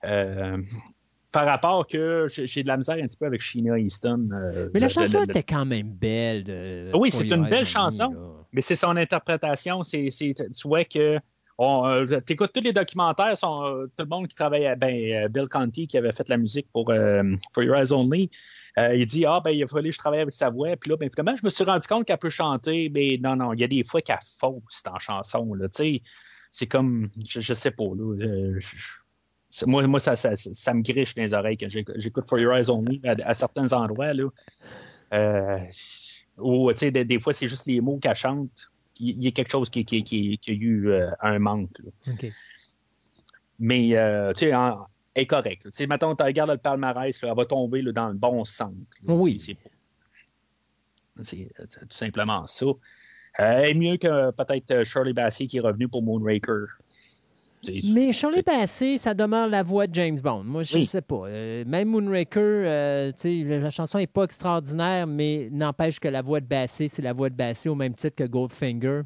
Par 0.02 1.46
rapport 1.46 1.86
que 1.86 2.26
j'ai 2.28 2.64
de 2.64 2.68
la 2.68 2.76
misère 2.76 2.96
un 2.96 3.06
petit 3.06 3.16
peu 3.16 3.26
avec 3.26 3.40
Sheena 3.40 3.78
Easton. 3.78 4.30
Mais 4.74 4.80
la 4.80 4.88
chanson 4.88 5.22
était 5.22 5.44
quand 5.44 5.64
même 5.64 5.92
belle. 5.92 6.42
De, 6.42 6.90
Oui, 6.94 7.12
c'est 7.12 7.28
une 7.28 7.44
belle 7.44 7.60
Only, 7.60 7.66
chanson. 7.66 8.10
là. 8.10 8.18
Mais 8.52 8.62
c'est 8.62 8.74
son 8.74 8.96
interprétation. 8.96 9.84
C'est- 9.84 10.10
tu 10.10 10.68
vois 10.68 10.84
que. 10.84 11.20
Euh, 11.60 12.20
t'écoutes 12.20 12.52
tous 12.52 12.62
les 12.62 12.72
documentaires, 12.72 13.38
sont, 13.38 13.64
euh, 13.64 13.86
tout 13.96 14.02
le 14.02 14.08
monde 14.08 14.26
qui 14.26 14.34
travaille, 14.34 14.74
ben, 14.76 14.94
euh, 14.94 15.28
Bill 15.28 15.46
Conti 15.46 15.86
qui 15.86 15.96
avait 15.96 16.12
fait 16.12 16.28
la 16.28 16.36
musique 16.36 16.66
pour 16.72 16.92
For 17.52 17.62
Your 17.62 17.76
Eyes 17.76 17.92
Only, 17.92 18.28
il 18.76 19.06
dit 19.06 19.24
ah 19.24 19.40
ben 19.44 19.50
il 19.50 19.62
a 19.62 19.68
fallu 19.68 19.90
que 19.90 19.94
je 19.94 19.98
travaille 19.98 20.20
avec 20.20 20.34
sa 20.34 20.50
voix, 20.50 20.76
puis 20.76 20.90
là 20.90 20.96
ben 20.96 21.08
finalement 21.08 21.36
je 21.36 21.44
me 21.44 21.50
suis 21.50 21.62
rendu 21.62 21.86
compte 21.86 22.06
qu'elle 22.06 22.18
peut 22.18 22.28
chanter, 22.28 22.90
mais 22.92 23.18
non 23.22 23.36
non 23.36 23.52
il 23.52 23.60
y 23.60 23.64
a 23.64 23.68
des 23.68 23.84
fois 23.84 24.02
qu'elle 24.02 24.18
fausse 24.38 24.82
en 24.90 24.98
chanson 24.98 25.54
là, 25.54 25.68
c'est 25.70 26.66
comme 26.66 27.08
je, 27.28 27.54
sais 27.54 27.70
pas 27.70 27.84
là, 27.84 28.58
moi 29.66 29.86
moi 29.86 30.00
ça, 30.00 30.16
ça, 30.16 30.74
me 30.74 30.82
griche 30.82 31.14
dans 31.14 31.22
les 31.22 31.34
oreilles 31.34 31.56
quand 31.56 31.68
j'éc- 31.68 31.92
j'écoute 31.94 32.28
For 32.28 32.40
Your 32.40 32.54
Eyes 32.54 32.68
Only 32.68 33.00
à, 33.04 33.32
certains 33.34 33.72
endroits 33.72 34.12
là, 34.12 34.28
sais 36.74 36.90
des, 36.90 37.04
des 37.04 37.20
fois 37.20 37.32
c'est 37.32 37.46
juste 37.46 37.66
les 37.66 37.80
mots 37.80 37.98
qu'elle 37.98 38.16
chante, 38.16 38.72
il 39.00 39.22
y 39.22 39.26
a 39.26 39.30
quelque 39.30 39.50
chose 39.50 39.70
qui, 39.70 39.84
qui, 39.84 40.02
qui, 40.04 40.38
qui 40.38 40.50
a 40.50 40.54
eu 40.54 40.88
euh, 40.90 41.10
un 41.20 41.38
manque. 41.38 41.80
Mais, 43.58 43.96
euh, 43.96 44.32
tu 44.32 44.46
sais, 44.46 44.52
est 45.14 45.26
correcte. 45.26 45.64
là. 45.64 45.70
Tu 45.70 45.76
sais, 45.76 45.86
mettons, 45.86 46.14
tu 46.16 46.22
regardes 46.24 46.50
le 46.50 46.58
palmarès, 46.58 47.20
là, 47.22 47.28
elle 47.30 47.36
va 47.36 47.46
tomber 47.46 47.82
là, 47.82 47.92
dans 47.92 48.08
le 48.08 48.14
bon 48.14 48.44
là. 48.44 48.86
Oui. 49.06 49.38
C'est- 51.20 51.50
euh, 51.60 51.66
tout 51.66 51.86
simplement 51.90 52.46
ça. 52.46 52.66
Euh, 53.40 53.58
est 53.62 53.74
mieux 53.74 53.96
que 53.96 54.30
peut-être 54.32 54.84
Shirley 54.84 55.12
Bassey 55.12 55.46
qui 55.46 55.58
est 55.58 55.60
revenu 55.60 55.88
pour 55.88 56.02
Moonraker. 56.02 56.66
Mais 57.92 58.12
Shirley 58.12 58.42
Bassey, 58.42 58.98
ça 58.98 59.14
demeure 59.14 59.48
la 59.48 59.62
voix 59.62 59.86
de 59.86 59.94
James 59.94 60.18
Bond. 60.20 60.44
Moi, 60.44 60.62
je 60.62 60.76
Oui. 60.78 60.86
sais 60.86 61.02
pas. 61.02 61.22
Euh, 61.26 61.64
même 61.66 61.88
Moonraker, 61.88 62.40
euh, 62.40 63.12
la 63.24 63.70
chanson 63.70 63.98
n'est 63.98 64.06
pas 64.06 64.24
extraordinaire, 64.24 65.06
mais 65.06 65.48
n'empêche 65.50 66.00
que 66.00 66.08
la 66.08 66.22
voix 66.22 66.40
de 66.40 66.46
Bassey, 66.46 66.88
c'est 66.88 67.02
la 67.02 67.12
voix 67.12 67.30
de 67.30 67.34
Bassey 67.34 67.68
au 67.68 67.74
même 67.74 67.94
titre 67.94 68.16
que 68.16 68.24
Goldfinger. 68.24 69.02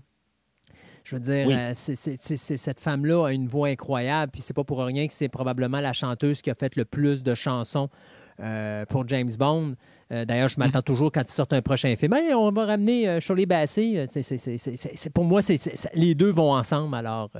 Je 1.04 1.14
veux 1.16 1.20
dire, 1.20 1.46
Oui. 1.46 1.54
euh, 1.54 1.72
cette 1.72 2.80
femme-là 2.80 3.26
a 3.28 3.32
une 3.32 3.48
voix 3.48 3.68
incroyable, 3.68 4.30
puis 4.32 4.42
c'est 4.42 4.52
pas 4.54 4.64
pour 4.64 4.78
rien 4.84 5.06
que 5.06 5.12
c'est 5.14 5.28
probablement 5.30 5.80
la 5.80 5.94
chanteuse 5.94 6.42
qui 6.42 6.50
a 6.50 6.54
fait 6.54 6.76
le 6.76 6.84
plus 6.84 7.22
de 7.22 7.34
chansons 7.34 7.88
euh, 8.40 8.84
pour 8.86 9.08
James 9.08 9.30
Bond. 9.38 9.74
Euh, 10.12 10.24
D'ailleurs, 10.26 10.48
je 10.48 10.58
m'attends 10.58 10.82
toujours 10.82 11.10
quand 11.10 11.22
il 11.22 11.32
sort 11.32 11.46
un 11.50 11.62
prochain 11.62 11.96
film. 11.96 12.12
Hey, 12.12 12.34
on 12.34 12.50
va 12.50 12.66
ramener 12.66 13.08
euh, 13.08 13.20
Shirley 13.20 13.46
Bassey. 13.46 13.96
Euh, 13.98 14.06
pour 15.14 15.24
moi, 15.24 15.40
les 15.94 16.14
deux 16.14 16.30
vont 16.30 16.52
ensemble. 16.52 16.94
Alors, 16.94 17.30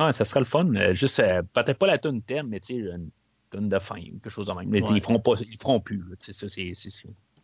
Ouais, 0.00 0.12
ça 0.12 0.24
serait 0.24 0.40
le 0.40 0.46
fun. 0.46 0.74
euh, 0.74 0.94
juste, 0.94 1.20
euh, 1.20 1.42
peut-être 1.52 1.78
pas 1.78 1.86
la 1.86 1.98
tune 1.98 2.22
thème, 2.22 2.48
mais 2.48 2.60
tu 2.60 2.74
sais, 2.74 2.80
une 2.80 3.10
tune 3.50 3.68
de 3.68 3.78
fin 3.78 3.96
quelque 4.00 4.30
chose 4.30 4.46
de 4.46 4.52
même. 4.52 4.68
Mais 4.68 4.82
Ouais. 4.82 4.96
ils 4.96 5.02
feront 5.02 5.18
pas, 5.20 5.32
ils 5.40 5.58
feront 5.58 5.80
plus. 5.80 6.02
ça, 6.18 6.48
c'est- 6.48 6.72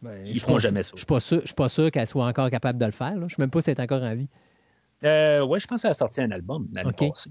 Ben, 0.03 0.27
Ils 0.27 0.35
je 0.37 0.41
feront 0.41 0.59
jamais 0.59 0.83
ça. 0.83 0.91
Je 0.95 0.99
suis 0.99 1.07
pas 1.07 1.20
sûr, 1.20 1.41
je 1.41 1.47
suis 1.47 1.55
pas 1.55 1.69
sûr 1.70 1.91
qu'elle 1.91 2.07
soit 2.07 2.27
encore 2.27 2.51
capable 2.51 2.78
de 2.78 2.85
le 2.85 2.93
faire. 2.93 3.12
là. 3.15 3.20
Je 3.20 3.24
ne 3.24 3.28
sais 3.31 3.37
même 3.39 3.51
pas 3.51 3.61
si 3.62 3.70
elle 3.70 3.78
est 3.78 3.83
encore 3.83 4.03
en 4.03 4.15
vie. 4.15 4.28
Euh, 5.05 5.45
ouais, 5.45 5.59
je 5.59 5.66
pense 5.66 5.83
qu'elle 5.83 5.91
a 5.91 5.95
sorti 5.95 6.20
un 6.20 6.31
album 6.31 6.69
l'année 6.73 6.93
passée. 6.93 7.31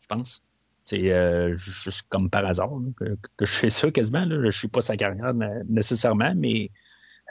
Je 0.00 0.06
pense. 0.06 0.42
C'est 0.84 1.10
euh, 1.12 1.56
juste 1.56 2.02
comme 2.10 2.28
par 2.28 2.44
hasard 2.44 2.68
là, 2.78 2.90
que, 2.98 3.16
que 3.38 3.46
je 3.46 3.52
fais 3.52 3.70
ça 3.70 3.90
quasiment. 3.90 4.24
Là. 4.26 4.36
Je 4.40 4.46
ne 4.46 4.50
suis 4.50 4.68
pas 4.68 4.82
sa 4.82 4.96
carrière 4.98 5.32
né- 5.32 5.62
nécessairement, 5.66 6.34
mais 6.36 6.70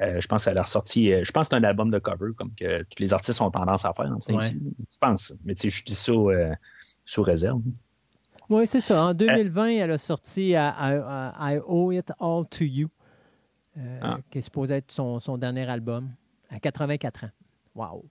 euh, 0.01 0.19
je 0.19 0.27
pense 0.27 0.45
qu'elle 0.45 0.57
a 0.57 0.63
ressorti. 0.63 1.11
je 1.23 1.31
pense 1.31 1.49
que 1.49 1.55
c'est 1.55 1.59
un 1.61 1.63
album 1.63 1.91
de 1.91 1.99
cover, 1.99 2.31
comme 2.35 2.53
que 2.55 2.81
tous 2.81 2.97
les 2.99 3.13
artistes 3.13 3.41
ont 3.41 3.51
tendance 3.51 3.85
à 3.85 3.93
faire 3.93 4.09
Ouais. 4.29 4.49
Je 4.49 4.97
pense. 4.99 5.33
Mais 5.45 5.53
tu 5.53 5.69
sais, 5.69 5.77
je 5.77 5.85
dis 5.85 5.93
ça 5.95 6.13
sous 7.05 7.23
réserve. 7.23 7.61
Oui, 8.49 8.67
c'est 8.67 8.81
ça. 8.81 9.07
Euh. 9.07 9.09
En 9.11 9.13
2020, 9.13 9.67
elle 9.67 9.91
a 9.91 9.97
sorti 9.97 10.49
I 10.51 11.59
Owe 11.67 11.91
It 11.93 12.11
All 12.19 12.45
to 12.49 12.63
You, 12.65 12.89
euh, 13.77 13.99
Ah. 14.01 14.17
qui 14.29 14.37
est 14.39 14.41
supposé 14.41 14.75
être 14.75 14.91
son, 14.91 15.19
son 15.19 15.37
dernier 15.37 15.67
album, 15.69 16.09
à 16.49 16.59
84 16.59 17.25
ans. 17.25 17.29
Wow. 17.75 18.05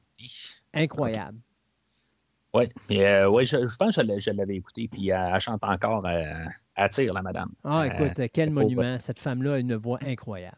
Incroyable. 0.74 1.38
Oui, 2.54 2.68
mais 2.90 3.04
euh, 3.06 3.30
ouais, 3.30 3.46
je, 3.46 3.66
je 3.66 3.76
pense 3.76 3.96
que 3.96 4.18
je 4.18 4.30
l'avais 4.30 4.56
écouté, 4.56 4.86
puis 4.88 5.08
elle, 5.08 5.30
elle 5.34 5.40
chante 5.40 5.64
encore. 5.64 6.04
euh, 6.06 6.22
elle 6.74 6.90
tire, 6.90 7.12
la 7.14 7.22
madame. 7.22 7.50
Ah, 7.64 7.82
Euh, 7.82 7.84
écoute, 7.84 8.20
quel 8.32 8.50
monument. 8.50 8.98
Cette 8.98 9.18
femme-là 9.18 9.54
a 9.54 9.58
une 9.58 9.74
voix 9.74 9.98
incroyable. 10.04 10.56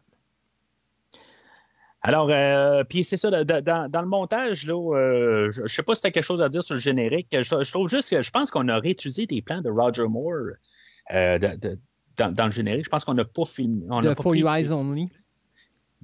Alors, 2.07 2.29
euh, 2.29 2.83
puis 2.83 3.03
c'est 3.03 3.17
ça, 3.17 3.31
dans, 3.31 4.01
le 4.01 4.05
montage, 4.07 4.67
là, 4.67 4.75
euh, 4.95 5.49
je, 5.49 5.63
je 5.65 5.73
sais 5.73 5.81
pas 5.81 5.95
si 5.95 6.01
tu 6.01 6.07
as 6.07 6.11
quelque 6.11 6.23
chose 6.23 6.39
à 6.39 6.49
dire 6.49 6.61
sur 6.61 6.75
le 6.75 6.79
générique. 6.79 7.29
Je, 7.31 7.63
je 7.63 7.71
trouve 7.71 7.89
juste 7.89 8.11
que 8.11 8.21
je 8.21 8.29
pense 8.29 8.51
qu'on 8.51 8.69
aurait 8.69 8.91
utilisé 8.91 9.25
des 9.25 9.41
plans 9.41 9.61
de 9.61 9.71
Roger 9.71 10.07
Moore 10.07 10.51
euh, 11.11 11.39
de- 11.39 11.55
de- 11.57 11.79
dans, 12.17 12.31
dans 12.31 12.45
le 12.45 12.51
générique. 12.51 12.85
Je 12.85 12.89
pense 12.91 13.05
qu'on 13.05 13.15
n'a 13.15 13.25
pas 13.25 13.45
filmé. 13.45 13.87
On 13.89 14.01
De 14.01 14.09
pas 14.09 14.21
For 14.21 14.33
pris 14.33 14.41
You 14.41 14.47
Eyes 14.47 14.71
Only. 14.71 15.09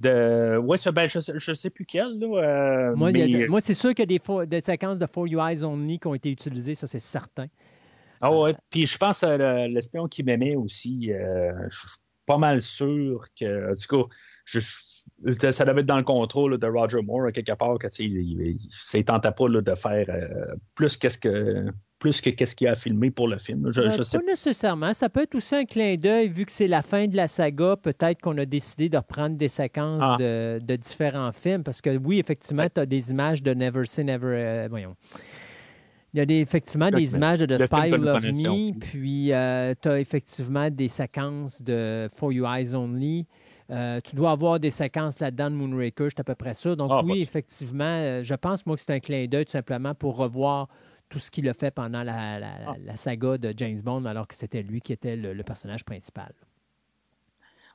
De, 0.00 0.56
ouais, 0.56 0.76
ça, 0.76 0.90
ben, 0.90 1.08
je, 1.08 1.20
sais- 1.20 1.34
je 1.36 1.52
sais 1.52 1.70
plus 1.70 1.86
quel. 1.86 2.18
Là, 2.18 2.26
euh, 2.90 2.96
Moi, 2.96 3.10
a 3.10 3.46
moi, 3.48 3.60
c'est 3.60 3.72
sûr 3.74 3.90
qu'il 3.94 4.10
y 4.10 4.16
a 4.16 4.18
des, 4.18 4.46
des 4.48 4.60
séquences 4.60 4.98
de 4.98 5.06
For 5.06 5.28
You 5.28 5.38
Eyes 5.40 5.62
Only 5.62 6.00
qui 6.00 6.08
ont 6.08 6.14
été 6.14 6.32
utilisées, 6.32 6.74
ça, 6.74 6.88
c'est 6.88 6.98
certain. 6.98 7.46
Ah 8.20 8.32
ouais, 8.36 8.54
puis 8.70 8.86
je 8.86 8.98
pense 8.98 9.22
à 9.22 9.36
le- 9.36 9.72
l'espion 9.72 10.08
qui 10.08 10.24
m'aimait 10.24 10.56
aussi. 10.56 11.10
je 11.12 11.76
pas 12.26 12.38
mal 12.38 12.62
sûr 12.62 13.26
que, 13.38 13.74
du 13.78 13.86
coup, 13.86 14.04
je, 14.44 14.60
je- 14.60 15.50
ça 15.52 15.64
devait 15.64 15.80
être 15.80 15.86
dans 15.86 15.96
le 15.98 16.04
contrôle 16.04 16.52
là, 16.52 16.58
de 16.58 16.66
Roger 16.66 17.02
Moore, 17.02 17.26
à 17.26 17.32
quelque 17.32 17.52
part, 17.52 17.78
que 17.78 17.86
il, 18.00 18.58
il, 18.94 19.04
tentait 19.04 19.32
pas 19.32 19.48
là, 19.48 19.60
de 19.60 19.74
faire 19.74 20.06
euh, 20.08 20.54
plus 20.74 20.96
qu'est-ce 20.96 21.18
que 21.18 21.66
plus 21.98 22.20
que 22.20 22.30
qu'est-ce 22.30 22.56
qu'il 22.56 22.66
a 22.66 22.74
filmé 22.74 23.12
pour 23.12 23.28
le 23.28 23.38
film. 23.38 23.70
Je, 23.72 23.80
Euh, 23.82 23.90
je 23.90 24.02
sais 24.02 24.18
pas 24.18 24.24
nécessairement. 24.24 24.92
Ça 24.92 25.08
peut 25.08 25.22
être 25.22 25.36
aussi 25.36 25.54
un 25.54 25.64
clin 25.64 25.94
d'œil, 25.94 26.28
vu 26.30 26.44
que 26.44 26.50
c'est 26.50 26.66
la 26.66 26.82
fin 26.82 27.06
de 27.06 27.14
la 27.16 27.28
saga. 27.28 27.76
Peut-être 27.76 28.20
qu'on 28.20 28.36
a 28.38 28.44
décidé 28.44 28.88
de 28.88 28.96
reprendre 28.96 29.36
des 29.36 29.46
séquences 29.46 30.02
Ah. 30.02 30.16
de, 30.18 30.58
de 30.60 30.74
différents 30.76 31.30
films. 31.30 31.62
Parce 31.62 31.80
que 31.80 31.96
oui, 31.96 32.18
effectivement, 32.18 32.66
tu 32.74 32.80
as 32.80 32.86
des 32.86 33.12
images 33.12 33.40
de 33.44 33.54
Never 33.54 33.84
Say 33.84 34.02
Never. 34.02 34.26
euh, 34.36 34.66
voyons. 34.68 34.96
Il 36.14 36.18
y 36.18 36.20
a 36.20 36.26
des, 36.26 36.40
effectivement 36.40 36.90
des 36.90 37.14
images 37.16 37.38
de 37.40 37.46
The 37.46 37.60
le 37.60 37.66
Spy 37.66 37.90
Who. 37.90 37.98
Me, 37.98 38.78
puis 38.78 39.26
tu 39.28 39.88
as 39.88 39.98
effectivement 40.00 40.68
des 40.70 40.88
séquences 40.88 41.62
de 41.62 42.06
For 42.14 42.32
You 42.32 42.46
Eyes 42.46 42.74
Only. 42.74 43.26
Euh, 43.70 44.00
tu 44.04 44.14
dois 44.16 44.32
avoir 44.32 44.60
des 44.60 44.68
séquences 44.70 45.20
là-dedans 45.20 45.50
de 45.50 45.56
Moonraker, 45.56 46.08
c'est 46.10 46.20
à 46.20 46.24
peu 46.24 46.34
près 46.34 46.52
ça. 46.52 46.76
Donc 46.76 46.90
Ah, 46.92 47.00
oui, 47.02 47.22
effectivement, 47.22 47.84
euh, 47.84 48.22
je 48.22 48.34
pense 48.34 48.66
moi 48.66 48.76
que 48.76 48.82
c'est 48.82 48.92
un 48.92 49.00
clin 49.00 49.26
d'œil 49.26 49.46
tout 49.46 49.52
simplement 49.52 49.94
pour 49.94 50.16
revoir 50.16 50.68
tout 51.08 51.18
ce 51.18 51.30
qu'il 51.30 51.48
a 51.48 51.54
fait 51.54 51.70
pendant 51.70 52.02
la, 52.02 52.38
la- 52.38 52.56
Ah. 52.66 52.74
la 52.84 52.96
saga 52.96 53.38
de 53.38 53.54
James 53.56 53.80
Bond, 53.80 54.04
alors 54.04 54.28
que 54.28 54.34
c'était 54.34 54.62
lui 54.62 54.82
qui 54.82 54.92
était 54.92 55.16
le, 55.16 55.32
le 55.32 55.42
personnage 55.42 55.84
principal. 55.84 56.32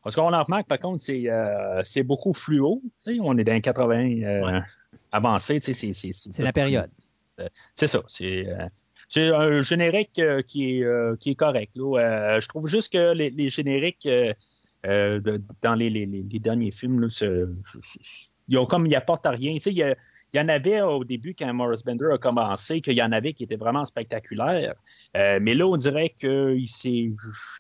Parce 0.03 0.15
qu'on 0.15 0.31
en 0.31 0.43
remarque, 0.43 0.68
par 0.68 0.77
contre, 0.80 1.01
c'est 1.01 1.27
euh, 1.30 1.81
c'est 1.84 2.03
beaucoup 2.03 2.34
fluo. 2.34 2.84
On 3.19 3.38
est 3.38 3.43
dans 3.43 3.53
les 3.53 3.61
80 3.61 4.22
euh, 4.23 4.61
avancés. 5.11 5.59
sais, 5.59 5.73
C'est 5.73 5.93
C'est 5.93 6.43
la 6.43 6.53
période. 6.53 6.91
Euh, 7.39 7.47
C'est 7.76 7.88
ça. 7.88 8.03
C'est 8.07 8.47
euh, 8.47 9.38
un 9.38 9.61
générique 9.61 10.19
euh, 10.19 10.41
qui, 10.41 10.81
est, 10.81 11.35
correct. 11.35 11.73
je 11.76 12.47
trouve 12.47 12.68
juste 12.68 12.91
que 12.93 13.14
les, 13.14 13.49
génériques 13.49 14.07
dans 14.84 15.76
les, 15.76 16.39
derniers 16.39 16.72
films, 16.72 17.07
ils 18.47 18.57
ont 18.57 18.65
comme 18.65 18.85
ils 18.85 18.95
à 18.95 19.30
rien. 19.30 19.57
Il 20.34 20.38
y 20.38 20.41
en 20.41 20.49
avait 20.49 20.81
au 20.81 21.05
début 21.05 21.34
quand 21.35 21.51
Morris 21.53 21.84
Bender 21.85 22.09
a 22.11 22.18
commencé, 22.18 22.81
qu'il 22.81 22.97
y 22.97 23.01
en 23.01 23.14
avait 23.14 23.31
qui 23.31 23.43
étaient 23.43 23.55
vraiment 23.55 23.85
spectaculaires. 23.85 24.76
Mais 25.14 25.53
là, 25.53 25.68
on 25.68 25.77
dirait 25.77 26.09
qu'il 26.09 26.65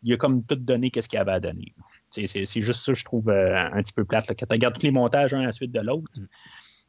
il 0.03 0.13
a 0.13 0.17
comme 0.17 0.43
tout 0.43 0.55
donné 0.55 0.91
qu'est-ce 0.91 1.07
qu'il 1.07 1.19
avait 1.19 1.31
à 1.31 1.39
donner. 1.39 1.73
C'est, 2.09 2.45
juste 2.61 2.83
ça, 2.83 2.93
je 2.93 3.05
trouve, 3.05 3.29
un 3.29 3.81
petit 3.81 3.93
peu 3.93 4.03
plate. 4.03 4.27
Quand 4.27 4.45
tu 4.45 4.53
regardes 4.53 4.75
tous 4.75 4.83
les 4.83 4.91
montages 4.91 5.33
un 5.33 5.41
à 5.41 5.45
la 5.45 5.51
suite 5.53 5.71
de 5.71 5.79
l'autre. 5.79 6.11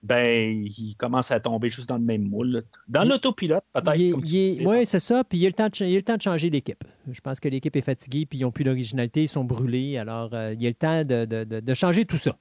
Ben, 0.03 0.65
il 0.65 0.95
commence 0.97 1.31
à 1.31 1.41
tomber 1.41 1.71
juste 1.71 1.89
dans 1.89 1.97
le 1.97 2.05
même 2.05 2.23
moule. 2.23 2.63
Dans 2.89 3.03
Il- 3.03 3.09
l'autopilote, 3.09 3.65
peut-être. 3.73 4.65
Ouais, 4.65 4.85
c'est 4.87 4.99
ça. 4.99 5.25
Puis 5.25 5.39
il 5.39 5.43
y 5.43 5.47
a 5.47 5.49
le 5.49 5.55
temps 5.55 5.69
de, 5.69 5.75
ch- 5.75 5.89
il 5.89 5.93
y 5.93 5.97
a 5.97 5.99
le 5.99 6.05
temps 6.05 6.17
de 6.17 6.23
changer 6.23 6.51
l'équipe. 6.51 6.83
Je 7.11 7.21
pense 7.21 7.41
que 7.41 7.49
l'équipe 7.49 7.75
est 7.75 7.83
fatiguée, 7.83 8.25
puis 8.27 8.39
ils 8.39 8.43
n'ont 8.43 8.53
plus 8.53 8.65
d'originalité, 8.65 9.23
ils 9.23 9.29
sont 9.29 9.45
brûlés. 9.45 9.99
Alors, 9.99 10.33
euh, 10.35 10.55
il 10.55 10.63
y 10.63 10.67
a 10.67 10.71
le 10.71 10.75
temps 10.75 11.05
de, 11.05 11.25
de- 11.25 11.45
de- 11.45 11.61
de 11.61 11.75
changer 11.75 12.05
tout 12.05 12.17
ça. 12.19 12.37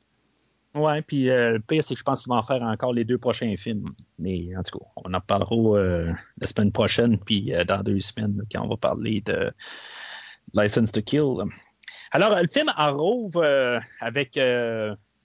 Ouais, 0.75 1.01
puis 1.01 1.29
euh, 1.29 1.53
le 1.53 1.59
pire, 1.59 1.83
c'est 1.83 1.95
que 1.95 1.99
je 1.99 2.03
pense 2.03 2.21
qu'ils 2.21 2.29
vont 2.29 2.37
en 2.37 2.43
faire 2.43 2.61
encore 2.61 2.93
les 2.93 3.03
deux 3.03 3.17
prochains 3.17 3.55
films. 3.57 3.89
Mais 4.19 4.55
en 4.55 4.61
tout 4.61 4.77
cas, 4.77 4.85
on 4.97 5.11
en 5.13 5.21
parlera 5.21 5.55
euh, 5.79 6.11
la 6.39 6.45
semaine 6.47 6.71
prochaine, 6.71 7.17
puis 7.17 7.51
dans 7.67 7.81
deux 7.81 7.99
semaines, 8.01 8.43
quand 8.51 8.63
on 8.63 8.67
va 8.67 8.77
parler 8.77 9.21
de 9.21 9.51
License 10.53 10.91
to 10.91 11.01
Kill. 11.01 11.35
Alors, 12.11 12.39
le 12.39 12.47
film 12.47 12.71
arrive 12.75 13.35
euh, 13.37 13.79
avec 13.99 14.37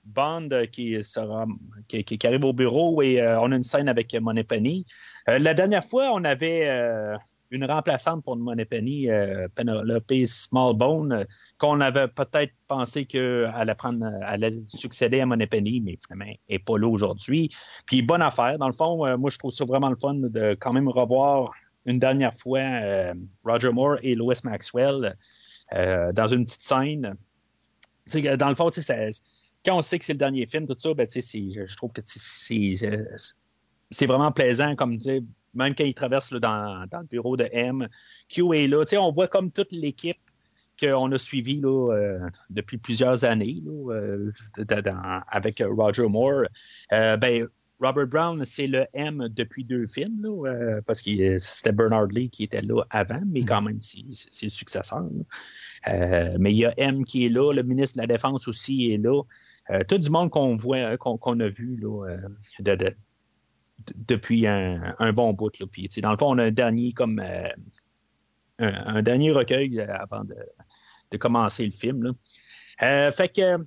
Bond 0.05 0.49
euh, 0.53 0.67
qui, 0.67 1.03
sera, 1.03 1.47
qui, 1.89 2.19
arrive 2.27 2.45
au 2.45 2.53
bureau 2.53 3.03
et 3.03 3.21
euh, 3.21 3.41
on 3.41 3.53
a 3.53 3.57
une 3.57 3.63
scène 3.63 3.89
avec 3.89 4.15
Money 4.15 4.45
Penny. 4.45 4.85
Euh, 5.29 5.39
la 5.39 5.55
dernière 5.55 5.85
fois, 5.85 6.11
on 6.13 6.25
avait 6.25 6.69
euh, 6.69 7.17
une 7.51 7.65
remplaçante 7.65 8.25
pour 8.25 8.37
Money 8.37 8.65
Penny, 8.65 9.11
euh, 9.11 9.47
Penelope 9.55 10.13
Smallbone, 10.27 11.27
qu'on 11.59 11.81
avait 11.81 12.09
peut-être 12.09 12.53
pensé 12.67 13.05
qu'elle 13.05 13.53
allait, 14.23 14.53
succéder 14.69 15.21
à 15.21 15.27
Money 15.27 15.47
Penny, 15.47 15.81
mais 15.81 15.99
finalement, 16.05 16.33
elle 16.49 16.57
n'est 16.57 16.59
pas 16.59 16.79
là 16.79 16.89
aujourd'hui. 16.89 17.51
Puis, 17.87 18.03
bonne 18.03 18.23
affaire. 18.23 18.59
Dans 18.59 18.69
le 18.69 18.73
fond, 18.73 19.17
moi, 19.19 19.31
je 19.31 19.39
trouve 19.39 19.53
ça 19.53 19.65
vraiment 19.65 19.91
le 19.91 19.97
fun 19.97 20.15
de 20.15 20.57
quand 20.59 20.73
même 20.73 20.89
revoir 20.89 21.53
une 21.85 21.99
dernière 21.99 22.35
fois 22.35 22.61
Roger 23.45 23.71
Moore 23.71 23.97
et 24.03 24.15
Lois 24.15 24.35
Maxwell 24.45 25.17
dans 25.73 26.29
une 26.29 26.45
petite 26.45 26.63
scène. 26.63 27.17
Dans 28.39 28.49
le 28.49 28.55
fond, 28.55 28.71
ça- 28.73 28.95
quand 29.65 29.79
on 29.79 29.83
sait 29.83 29.99
que 29.99 30.05
c'est 30.05 30.15
le 30.15 30.19
dernier 30.19 30.47
film, 30.47 30.67
tout 30.67 30.77
ça, 30.79 30.93
ben, 30.95 31.07
je 31.09 31.77
trouve 31.77 31.93
que 31.93 32.03
c'est 32.07 32.75
c'est 33.91 34.07
vraiment 34.07 34.33
plaisant, 34.33 34.75
comme 34.75 34.99
même 35.55 35.75
quand 35.75 35.85
il 35.85 35.95
traverse 35.95 36.33
là, 36.33 36.41
dans, 36.41 36.87
dans 36.91 37.01
le 37.01 37.07
bureau 37.07 37.37
de 37.37 37.47
M, 37.53 37.89
Q 38.29 38.55
est 38.55 38.67
là, 38.67 38.85
on 38.99 39.13
voit 39.13 39.29
comme 39.29 39.51
toute 39.51 39.71
l'équipe 39.73 40.17
qu'on 40.81 41.13
a 41.13 41.19
suivie 41.19 41.61
là, 41.61 41.93
euh, 41.93 42.19
depuis 42.49 42.79
plusieurs 42.79 43.25
années 43.25 43.63
là, 43.65 43.95
euh, 43.95 44.33
dans- 44.65 45.21
avec 45.29 45.63
Roger 45.65 46.09
Moore. 46.09 46.45
Euh, 46.93 47.17
ben, 47.19 47.47
Robert 47.81 48.07
Brown, 48.07 48.45
c'est 48.45 48.69
le 48.69 48.87
M 48.95 49.29
depuis 49.29 49.65
deux 49.65 49.87
films, 49.87 50.23
là, 50.23 50.49
euh, 50.49 50.81
parce 50.87 51.03
que 51.03 51.39
c'était 51.39 51.73
Bernard 51.73 52.07
Lee 52.07 52.31
qui 52.31 52.45
était 52.45 52.63
là 52.63 52.83
avant, 52.91 53.21
mais 53.27 53.43
quand 53.43 53.61
même, 53.61 53.81
c'est 53.83 54.05
le 54.45 54.49
successeur. 54.49 55.05
Euh, 55.89 56.37
mais 56.39 56.53
il 56.53 56.59
y 56.59 56.65
a 56.65 56.73
M 56.79 57.05
qui 57.05 57.27
est 57.27 57.29
là, 57.29 57.53
le 57.53 57.63
ministre 57.63 57.97
de 57.97 58.03
la 58.03 58.07
Défense 58.07 58.47
aussi 58.49 58.93
est 58.93 58.99
là. 58.99 59.23
Euh, 59.71 59.83
tout 59.87 59.99
du 59.99 60.11
monde 60.11 60.31
qu'on 60.31 60.57
voit, 60.57 60.79
euh, 60.79 60.97
qu'on 60.97 61.41
a 61.41 61.49
vu 61.49 61.77
là, 61.77 62.09
euh, 62.09 62.17
de- 62.61 62.75
de- 62.75 62.85
de- 62.87 62.95
depuis 63.95 64.47
un, 64.47 65.13
bon 65.13 65.33
bout. 65.33 65.59
Là. 65.59 65.67
Puis, 65.71 65.89
dans 66.03 66.11
le 66.11 66.17
fond, 66.17 66.35
on 66.35 66.39
a 66.39 66.45
un 66.45 66.51
dernier 66.51 66.93
comme 66.93 67.21
euh, 67.21 67.49
un, 68.59 69.03
dernier 69.03 69.33
recueil 69.33 69.81
avant 69.81 70.25
de, 70.25 71.17
commencer 71.19 71.65
le 71.67 71.73
film. 71.73 72.15
fait 72.79 73.33
que 73.35 73.59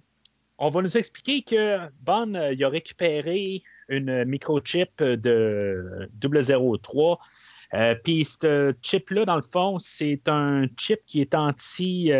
on 0.58 0.70
va 0.70 0.82
nous 0.82 0.98
expliquer 0.98 1.44
que 1.44 1.80
Bond 2.02 2.34
il 2.52 2.64
a 2.64 2.70
récupéré 2.70 3.62
une 3.90 4.24
microchip 4.26 5.04
de 5.04 6.10
003. 6.14 7.20
Euh, 7.74 7.96
Puis 8.04 8.26
ce 8.26 8.74
chip-là, 8.82 9.26
dans 9.26 9.36
le 9.36 9.42
fond, 9.42 9.80
c'est 9.80 10.28
un 10.28 10.66
chip 10.78 11.02
qui 11.06 11.22
est 11.22 11.36
anti 11.36 12.12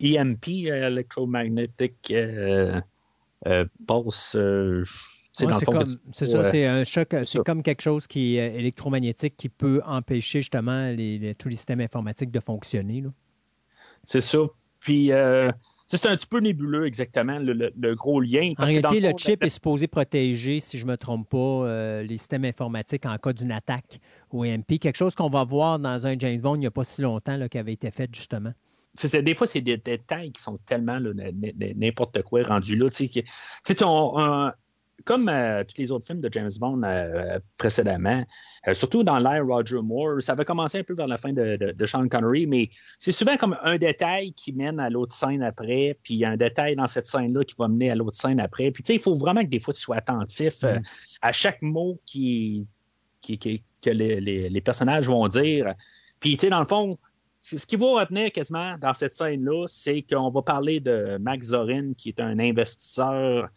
EMP, 0.00 0.70
euh, 0.70 0.86
Electromagnetic 0.88 1.94
euh, 2.10 2.80
euh, 3.46 3.64
Pulse. 3.86 4.34
euh, 4.36 4.84
c'est 5.32 5.46
Ouais, 5.46 5.52
comme, 5.64 5.84
tu- 5.84 6.26
ça, 6.26 6.44
c'est 6.44 6.66
un 6.66 6.82
choc, 6.84 7.14
c'est 7.24 7.42
comme 7.44 7.62
quelque 7.62 7.82
chose 7.82 8.06
qui 8.06 8.36
est 8.36 8.50
euh, 8.50 8.58
électromagnétique 8.58 9.36
qui 9.36 9.48
peut 9.48 9.80
empêcher 9.86 10.40
justement 10.40 10.86
les, 10.90 11.18
les- 11.18 11.34
tous 11.34 11.48
les 11.48 11.56
systèmes 11.56 11.80
informatiques 11.80 12.30
de 12.30 12.40
fonctionner. 12.40 13.04
C'est 14.04 14.20
ça. 14.20 14.38
Puis, 14.80 15.12
euh, 15.12 15.50
c'est 15.86 16.06
un 16.06 16.16
petit 16.16 16.26
peu 16.26 16.40
nébuleux 16.40 16.86
exactement, 16.86 17.38
le, 17.38 17.52
le- 17.52 17.72
le 17.78 17.94
gros 17.94 18.20
lien. 18.20 18.52
En 18.58 18.62
que 18.64 18.68
réalité, 18.68 19.00
le 19.00 19.12
chip 19.16 19.44
est 19.44 19.48
supposé 19.48 19.86
protéger, 19.86 20.60
si 20.60 20.78
je 20.78 20.86
ne 20.86 20.92
me 20.92 20.96
trompe 20.96 21.28
pas, 21.28 21.36
euh, 21.38 22.02
les 22.02 22.16
systèmes 22.16 22.44
informatiques 22.44 23.06
en 23.06 23.16
cas 23.18 23.32
d'une 23.32 23.52
attaque 23.52 24.00
au 24.30 24.44
MP. 24.44 24.78
Quelque 24.78 24.96
chose 24.96 25.14
qu'on 25.14 25.30
va 25.30 25.44
voir 25.44 25.78
dans 25.78 26.06
un 26.06 26.18
James 26.18 26.40
Bond 26.40 26.56
il 26.56 26.60
n'y 26.60 26.66
a 26.66 26.70
pas 26.70 26.84
si 26.84 27.02
longtemps 27.02 27.36
là, 27.36 27.48
qui 27.48 27.58
avait 27.58 27.72
été 27.74 27.90
fait 27.90 28.08
justement. 28.14 28.52
C'est- 29.06 29.22
des 29.22 29.34
fois, 29.34 29.46
c'est 29.46 29.60
des 29.60 29.76
détails 29.76 30.32
qui 30.32 30.42
sont 30.42 30.58
tellement 30.66 30.98
n'importe 31.76 32.22
quoi 32.22 32.42
rendu 32.42 32.76
là. 32.76 32.88
Tu 32.90 33.06
sais, 33.06 33.24
comme 35.04 35.28
euh, 35.28 35.62
tous 35.62 35.80
les 35.80 35.92
autres 35.92 36.06
films 36.06 36.20
de 36.20 36.28
James 36.32 36.50
Bond 36.58 36.82
euh, 36.82 37.38
précédemment, 37.56 38.24
euh, 38.66 38.74
surtout 38.74 39.04
dans 39.04 39.18
l'ère 39.20 39.46
Roger 39.46 39.80
Moore, 39.80 40.20
ça 40.20 40.32
avait 40.32 40.44
commencé 40.44 40.78
un 40.80 40.82
peu 40.82 40.92
vers 40.94 41.06
la 41.06 41.16
fin 41.16 41.32
de, 41.32 41.56
de- 41.56 41.70
de 41.70 41.86
Sean 41.86 42.08
Connery, 42.08 42.46
mais 42.48 42.68
c'est 42.98 43.12
souvent 43.12 43.36
comme 43.36 43.56
un 43.62 43.78
détail 43.78 44.32
qui 44.32 44.52
mène 44.52 44.80
à 44.80 44.90
l'autre 44.90 45.14
scène 45.14 45.42
après, 45.44 45.96
puis 46.02 46.14
il 46.14 46.18
y 46.18 46.24
a 46.24 46.30
un 46.30 46.36
détail 46.36 46.74
dans 46.74 46.88
cette 46.88 47.06
scène-là 47.06 47.44
qui 47.44 47.54
va 47.56 47.68
mener 47.68 47.92
à 47.92 47.94
l'autre 47.94 48.16
scène 48.16 48.40
après. 48.40 48.72
Puis 48.72 48.82
tu 48.82 48.88
sais, 48.88 48.94
il 48.96 49.00
faut 49.00 49.14
vraiment 49.14 49.42
que 49.42 49.48
des 49.48 49.60
fois 49.60 49.72
tu 49.72 49.80
sois 49.80 49.96
attentif 49.96 50.64
Mm. 50.64 50.80
à 51.22 51.32
chaque 51.32 51.62
mot 51.62 52.00
qui, 52.04 52.66
qui- 53.20 53.38
qui- 53.38 53.62
que 53.80 53.90
les, 53.90 54.20
les- 54.20 54.48
les 54.50 54.60
personnages 54.60 55.06
vont 55.06 55.28
dire. 55.28 55.74
Puis 56.18 56.36
tu 56.36 56.40
sais, 56.40 56.50
dans 56.50 56.58
le 56.58 56.66
fond, 56.66 56.98
ce 57.40 57.66
qui 57.66 57.76
va 57.76 58.00
retenir 58.00 58.32
quasiment 58.32 58.76
dans 58.78 58.94
cette 58.94 59.14
scène-là, 59.14 59.66
c'est 59.68 60.02
qu'on 60.02 60.30
va 60.30 60.42
parler 60.42 60.80
de 60.80 61.18
Max 61.18 61.48
Zorin, 61.48 61.92
qui 61.96 62.08
est 62.08 62.20
un 62.20 62.38
investisseur 62.38 63.48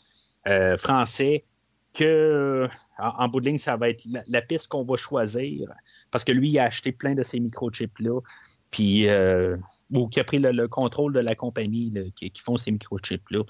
euh, 0.48 0.78
français, 0.78 1.46
que 1.94 2.68
en, 2.98 3.28
bout 3.28 3.42
de 3.42 3.48
ligne, 3.48 3.58
ça 3.58 3.76
va 3.76 3.90
être 3.90 4.06
la, 4.28 4.42
piste 4.42 4.68
qu'on 4.68 4.84
va 4.84 4.96
choisir, 4.96 5.70
parce 6.12 6.24
que 6.24 6.32
lui, 6.32 6.50
il 6.50 6.60
a 6.60 6.66
acheté 6.66 6.92
plein 6.92 7.16
de 7.16 7.24
ces 7.24 7.40
microchips-là, 7.40 8.22
puis 8.70 9.10
euh, 9.10 9.58
ou 9.92 10.08
qui 10.08 10.20
a 10.20 10.24
pris 10.24 10.38
le, 10.38 10.52
le 10.52 10.68
contrôle 10.68 11.14
de 11.14 11.20
la 11.20 11.36
compagnie 11.36 11.92
là, 11.92 12.02
qui, 12.16 12.32
font 12.42 12.58
ces 12.58 12.72
microchips-là. 12.72 13.44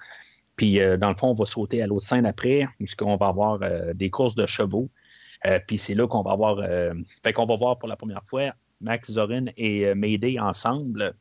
Puis, 0.56 0.80
euh, 0.80 0.98
dans 0.98 1.10
le 1.10 1.16
fond, 1.16 1.30
on 1.30 1.34
va 1.34 1.46
sauter 1.46 1.82
à 1.82 1.88
l'autre 1.88 2.06
scène 2.06 2.26
après, 2.26 2.68
puisqu'on 2.78 3.16
va 3.16 3.28
avoir 3.28 3.60
euh, 3.62 3.94
des 3.94 4.10
courses 4.10 4.36
de 4.36 4.46
chevaux. 4.46 4.90
Euh, 5.46 5.60
puis 5.66 5.78
c'est 5.78 5.96
là 5.96 6.08
qu'on 6.08 6.22
va 6.22 6.32
avoir, 6.32 6.62
fait 7.24 7.34
qu'on 7.34 7.46
va 7.46 7.56
voir 7.56 7.80
pour 7.80 7.90
la 7.90 7.96
première 7.96 8.24
fois 8.24 8.54
Max 8.82 9.12
Zorin 9.12 9.46
et 9.58 9.88
euh, 9.88 9.96
Mayday 9.96 10.40
ensemble. 10.40 11.14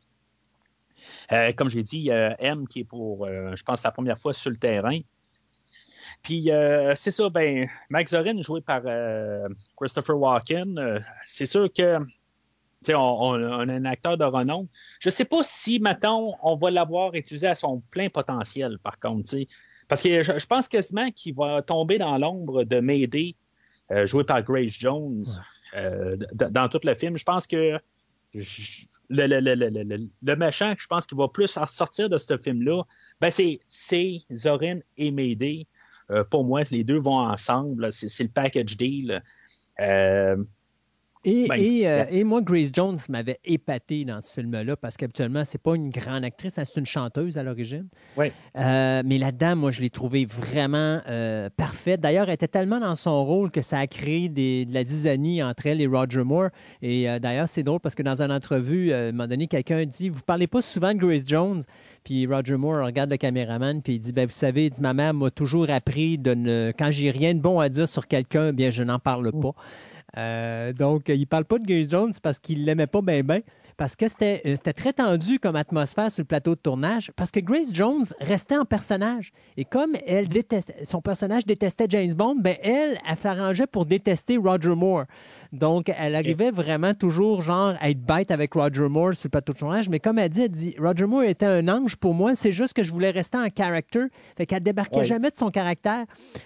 Euh, 1.32 1.52
comme 1.52 1.68
j'ai 1.68 1.82
dit, 1.82 2.10
a 2.10 2.40
M 2.40 2.66
qui 2.68 2.80
est 2.80 2.84
pour, 2.84 3.26
euh, 3.26 3.54
je 3.54 3.62
pense, 3.62 3.82
la 3.82 3.90
première 3.90 4.18
fois 4.18 4.34
sur 4.34 4.50
le 4.50 4.56
terrain. 4.56 5.00
Puis 6.22 6.50
euh, 6.50 6.94
c'est 6.96 7.10
ça, 7.10 7.28
ben, 7.30 7.68
Max 7.88 8.12
Zorin, 8.12 8.40
joué 8.42 8.60
par 8.60 8.82
euh, 8.84 9.48
Christopher 9.76 10.18
Walken, 10.18 10.78
euh, 10.78 11.00
c'est 11.24 11.46
sûr 11.46 11.72
que 11.72 11.98
on, 12.88 13.34
un 13.34 13.84
acteur 13.84 14.16
de 14.16 14.24
renom. 14.24 14.68
Je 15.00 15.10
sais 15.10 15.24
pas 15.24 15.42
si, 15.42 15.78
maintenant, 15.80 16.38
on 16.42 16.56
va 16.56 16.70
l'avoir 16.70 17.14
utilisé 17.14 17.46
à 17.46 17.54
son 17.54 17.82
plein 17.90 18.08
potentiel, 18.08 18.78
par 18.78 18.98
contre. 18.98 19.36
Parce 19.86 20.02
que 20.02 20.22
je, 20.22 20.46
pense 20.46 20.68
quasiment 20.68 21.10
qu'il 21.10 21.34
va 21.34 21.62
tomber 21.62 21.98
dans 21.98 22.16
l'ombre 22.16 22.64
de 22.64 22.80
Mayday, 22.80 23.34
euh, 23.90 24.06
joué 24.06 24.24
par 24.24 24.42
Grace 24.42 24.70
Jones, 24.70 25.24
euh, 25.74 26.16
dans 26.32 26.68
tout 26.68 26.80
le 26.84 26.94
film. 26.94 27.16
Je 27.16 27.24
pense 27.24 27.46
que 27.46 27.78
je- 28.34 28.84
le, 29.08 29.26
le, 29.26 29.40
le, 29.40 30.08
le, 30.22 30.36
méchant, 30.36 30.74
je 30.78 30.86
pense 30.86 31.06
qu'il 31.06 31.18
va 31.18 31.28
plus 31.28 31.56
en 31.56 31.66
sortir 31.66 32.08
de 32.08 32.16
ce 32.16 32.36
film-là, 32.36 32.82
ben 33.20 33.30
c'est, 33.30 33.58
Zorin 34.32 34.78
et 34.96 35.10
Mayday. 35.10 35.66
Euh, 36.10 36.24
pour 36.24 36.44
moi, 36.44 36.62
les 36.70 36.84
deux 36.84 36.98
vont 36.98 37.18
ensemble. 37.18 37.92
C'est, 37.92 38.08
c'est 38.08 38.24
le 38.24 38.30
package 38.30 38.76
deal. 38.76 39.22
Euh, 39.80 40.36
Et, 41.24 41.46
Ben, 41.48 41.56
et, 41.56 41.86
euh, 41.86 42.04
et 42.10 42.24
moi, 42.24 42.40
Grace 42.40 42.70
Jones 42.72 42.98
m'avait 43.10 43.40
épaté 43.44 44.06
dans 44.06 44.22
ce 44.22 44.32
film-là 44.32 44.74
parce 44.76 44.96
qu'habituellement, 44.96 45.42
c'est 45.44 45.60
pas 45.60 45.74
une 45.74 45.90
grande 45.90 46.24
actrice, 46.24 46.54
c'est 46.56 46.76
une 46.80 46.86
chanteuse 46.86 47.36
à 47.36 47.42
l'origine. 47.42 47.88
Ouais. 48.16 48.32
Euh, 48.56 49.02
mais 49.04 49.18
la 49.18 49.30
dame, 49.30 49.58
moi, 49.58 49.70
je 49.70 49.82
l'ai 49.82 49.90
trouvée 49.90 50.24
vraiment 50.24 51.00
euh, 51.08 51.50
parfaite. 51.54 52.00
D'ailleurs, 52.00 52.28
elle 52.28 52.34
était 52.34 52.48
tellement 52.48 52.80
dans 52.80 52.94
son 52.94 53.22
rôle 53.24 53.50
que 53.50 53.60
ça 53.60 53.78
a 53.78 53.86
créé 53.86 54.28
des- 54.30 54.64
de 54.64 54.72
la 54.72 54.82
zizanie 54.82 55.42
entre 55.42 55.66
elle 55.66 55.82
et 55.82 55.86
Roger 55.86 56.24
Moore. 56.24 56.48
Et 56.80 57.06
d'ailleurs, 57.20 57.48
c'est 57.48 57.62
drôle 57.62 57.80
parce 57.80 57.94
que 57.94 58.02
dans 58.02 58.22
une 58.22 58.32
entrevue, 58.32 58.92
à 58.92 58.98
un 59.08 59.12
moment 59.12 59.28
donné, 59.28 59.46
quelqu'un 59.46 59.84
dit 59.84 60.08
Vous 60.08 60.22
parlez 60.22 60.46
pas 60.46 60.62
souvent 60.62 60.94
de 60.94 60.98
Grace 60.98 61.24
Jones? 61.26 61.62
Puis 62.02 62.26
Roger 62.26 62.56
Moore 62.56 62.86
regarde 62.86 63.10
le 63.10 63.18
caméraman 63.18 63.82
puis 63.82 63.96
il 63.96 63.98
dit 63.98 64.12
ben, 64.12 64.24
Vous 64.24 64.32
savez, 64.32 64.66
il 64.66 64.70
dit, 64.70 64.80
ma 64.80 64.94
mère 64.94 65.12
m'a 65.12 65.30
toujours 65.30 65.68
appris 65.68 66.16
de 66.16 66.32
ne. 66.32 66.72
Quand 66.78 66.90
j'ai 66.90 67.10
rien 67.10 67.34
de 67.34 67.40
bon 67.40 67.60
à 67.60 67.68
dire 67.68 67.86
sur 67.88 68.06
quelqu'un, 68.06 68.54
bien, 68.54 68.70
je 68.70 68.82
n'en 68.82 68.98
parle 68.98 69.30
pas. 69.32 69.52
Euh, 70.16 70.72
donc, 70.72 71.08
il 71.08 71.26
parle 71.26 71.44
pas 71.44 71.58
de 71.58 71.66
Grace 71.66 71.88
Jones 71.88 72.12
parce 72.22 72.38
qu'il 72.38 72.64
l'aimait 72.64 72.86
pas 72.86 73.02
bien, 73.02 73.22
bien, 73.22 73.40
parce 73.76 73.96
que 73.96 74.08
c'était 74.08 74.42
euh, 74.46 74.56
c'était 74.56 74.72
très 74.72 74.92
tendu 74.92 75.38
comme 75.38 75.56
atmosphère 75.56 76.10
sur 76.10 76.22
le 76.22 76.26
plateau 76.26 76.54
de 76.54 76.60
tournage, 76.60 77.10
parce 77.16 77.30
que 77.30 77.40
Grace 77.40 77.72
Jones 77.72 78.04
restait 78.20 78.56
en 78.56 78.64
personnage. 78.64 79.32
Et 79.56 79.64
comme 79.64 79.92
elle 80.06 80.28
détestait, 80.28 80.84
son 80.84 81.00
personnage 81.00 81.46
détestait 81.46 81.86
James 81.88 82.14
Bond, 82.14 82.36
ben 82.36 82.56
elle, 82.62 82.98
elle 83.08 83.18
s'arrangeait 83.18 83.66
pour 83.66 83.86
détester 83.86 84.36
Roger 84.36 84.74
Moore. 84.74 85.04
Donc, 85.52 85.92
elle 85.98 86.14
arrivait 86.14 86.50
vraiment 86.52 86.94
toujours, 86.94 87.40
genre, 87.42 87.74
à 87.80 87.90
être 87.90 88.00
bête 88.00 88.30
avec 88.30 88.54
Roger 88.54 88.88
Moore 88.88 89.14
sur 89.14 89.26
le 89.26 89.30
plateau 89.30 89.52
de 89.52 89.58
tournage. 89.58 89.88
Mais 89.88 89.98
comme 89.98 90.18
elle 90.18 90.28
dit, 90.28 90.42
elle 90.42 90.48
dit 90.50 90.76
Roger 90.78 91.06
Moore 91.06 91.24
était 91.24 91.46
un 91.46 91.66
ange 91.68 91.96
pour 91.96 92.14
moi. 92.14 92.34
C'est 92.36 92.52
juste 92.52 92.72
que 92.72 92.82
je 92.84 92.92
voulais 92.92 93.10
rester 93.10 93.36
en 93.38 93.48
character. 93.56 94.04
Fait 94.36 94.46
qu'elle 94.46 94.62
débarquait 94.62 94.98
Ouais. 94.98 95.04
jamais 95.04 95.30
de 95.30 95.36
son 95.36 95.50
caractère, 95.50 96.04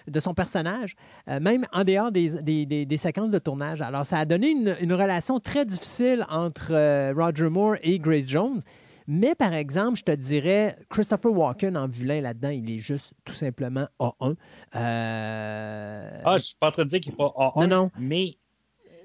de 0.08 0.20
son 0.20 0.32
personnage, 0.32 0.96
euh, 1.28 1.38
même 1.40 1.66
en 1.72 1.84
dehors 1.84 2.10
des, 2.12 2.30
des- 2.42 2.64
des- 2.66 2.86
des 2.86 2.96
séquences 2.96 3.30
de 3.30 3.38
tournage. 3.38 3.82
Alors, 3.82 4.06
ça 4.06 4.18
a 4.18 4.24
donné 4.24 4.48
une, 4.48 4.74
une 4.80 4.92
relation 4.94 5.38
très 5.38 5.66
difficile 5.66 6.24
entre 6.30 6.68
euh, 6.72 7.12
Roger 7.14 7.50
Moore 7.50 7.76
et 7.82 7.98
Grace 7.98 8.26
Jones. 8.26 8.60
Mais 9.06 9.34
par 9.34 9.52
exemple, 9.52 9.98
je 9.98 10.02
te 10.04 10.12
dirais, 10.12 10.76
Christopher 10.88 11.30
Walken 11.30 11.76
en 11.76 11.86
vilain 11.86 12.22
là-dedans, 12.22 12.48
il 12.48 12.70
est 12.70 12.78
juste 12.78 13.12
tout 13.26 13.34
simplement 13.34 13.86
A1. 14.00 14.34
Euh, 14.76 16.20
Ah, 16.24 16.38
je 16.38 16.44
suis 16.44 16.56
pas 16.58 16.68
en 16.68 16.70
train 16.70 16.84
de 16.84 16.88
dire 16.88 17.00
qu'il 17.00 17.12
n'est 17.12 17.16
pas 17.18 17.32
A1, 17.36 17.66
Non, 17.66 17.76
non. 17.76 17.90
mais 17.98 18.36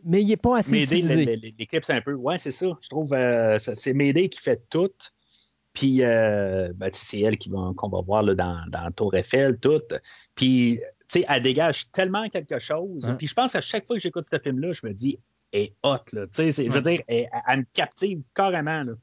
mais 0.04 0.22
il 0.22 0.28
n'est 0.28 0.38
pas 0.38 0.58
assez 0.60 0.72
Mayday, 0.72 0.98
utilisé. 0.98 1.26
le- 1.26 1.36
le- 1.36 1.52
l'éclipse 1.58 1.90
un 1.90 2.02
peu. 2.02 2.14
Ouais, 2.14 2.38
c'est 2.38 2.52
ça. 2.52 2.68
Je 2.82 2.90
trouve 2.90 3.14
euh, 3.14 3.58
c'est 3.58 3.94
Mayday 3.94 4.30
qui 4.30 4.40
fait 4.40 4.62
tout. 4.70 4.92
Puis 5.74 6.04
euh, 6.04 6.72
ben, 6.76 6.90
c'est 6.94 7.20
elle 7.22 7.38
qui 7.38 7.50
va- 7.50 7.72
qu'on 7.78 7.90
va 7.90 8.02
voir 8.02 8.24
là, 8.24 8.34
dans, 8.36 8.62
dans 8.70 8.92
Tour 8.92 9.16
Eiffel, 9.16 9.60
tout. 9.60 9.82
Puis, 10.36 10.80
tu 11.08 11.20
sais, 11.20 11.26
elle 11.30 11.44
dégage 11.44 11.92
tellement 11.92 12.28
quelque 12.30 12.60
chose. 12.60 13.08
Ouais. 13.08 13.16
Puis 13.18 13.28
je 13.28 13.34
pense 13.34 13.56
à 13.56 13.62
chaque 13.62 13.86
fois 13.86 13.96
que 13.96 14.02
j'écoute 14.02 14.26
ce 14.30 14.38
film-là, 14.40 14.74
je 14.74 14.86
me 14.86 14.92
dis, 14.94 15.20
elle 15.52 15.62
est 15.62 15.74
hot, 15.84 15.98
là. 16.14 16.26
Tu 16.26 16.30
sais, 16.34 16.52
c'est- 16.52 16.66
je 16.66 16.72
veux 16.72 16.82
dire, 16.82 17.02
elle, 17.08 17.30
elle 17.48 17.60
me 17.60 17.66
captive 17.74 18.22
carrément, 18.36 18.84
là. 18.84 18.94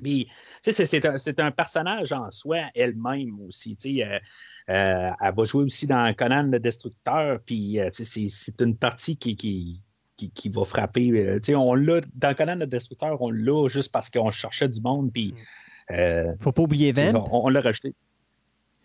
Puis, 0.00 0.26
tu 0.26 0.32
sais, 0.62 0.72
c'est- 0.72 0.84
c'est 0.86 1.04
un, 1.06 1.18
c'est 1.18 1.40
un 1.40 1.50
personnage 1.50 2.12
en 2.12 2.30
soi, 2.30 2.58
elle-même 2.74 3.40
aussi. 3.40 3.74
Tu 3.76 3.96
sais, 3.96 4.04
euh, 4.04 4.18
euh, 4.70 5.10
elle 5.20 5.34
va 5.34 5.44
jouer 5.44 5.64
aussi 5.64 5.86
dans 5.88 6.14
Conan 6.14 6.44
le 6.44 6.60
Destructeur. 6.60 7.40
Puis, 7.44 7.80
euh, 7.80 7.90
tu 7.90 8.04
sais, 8.04 8.04
c'est 8.04 8.28
c'est 8.28 8.60
une 8.60 8.76
partie 8.76 9.16
qui, 9.16 9.34
qui, 9.34 9.82
qui, 10.18 10.28
qui 10.30 10.50
va 10.50 10.64
frapper. 10.64 11.10
euh, 11.12 11.38
sais, 11.42 11.54
on 11.54 11.72
l'a 11.74 12.00
dans 12.14 12.34
Conan 12.34 12.56
le 12.56 12.66
Destructeur, 12.66 13.22
on 13.22 13.30
l'a 13.30 13.68
juste 13.68 13.90
parce 13.90 14.10
qu'on 14.10 14.30
cherchait 14.30 14.68
du 14.68 14.82
monde. 14.82 15.10
Puis, 15.12 15.32
euh, 15.90 16.34
faut 16.40 16.52
pas 16.52 16.62
oublier 16.62 16.92
Vamp. 16.92 17.26
on, 17.32 17.46
on 17.46 17.48
l'a 17.48 17.62
rejeté. 17.62 17.94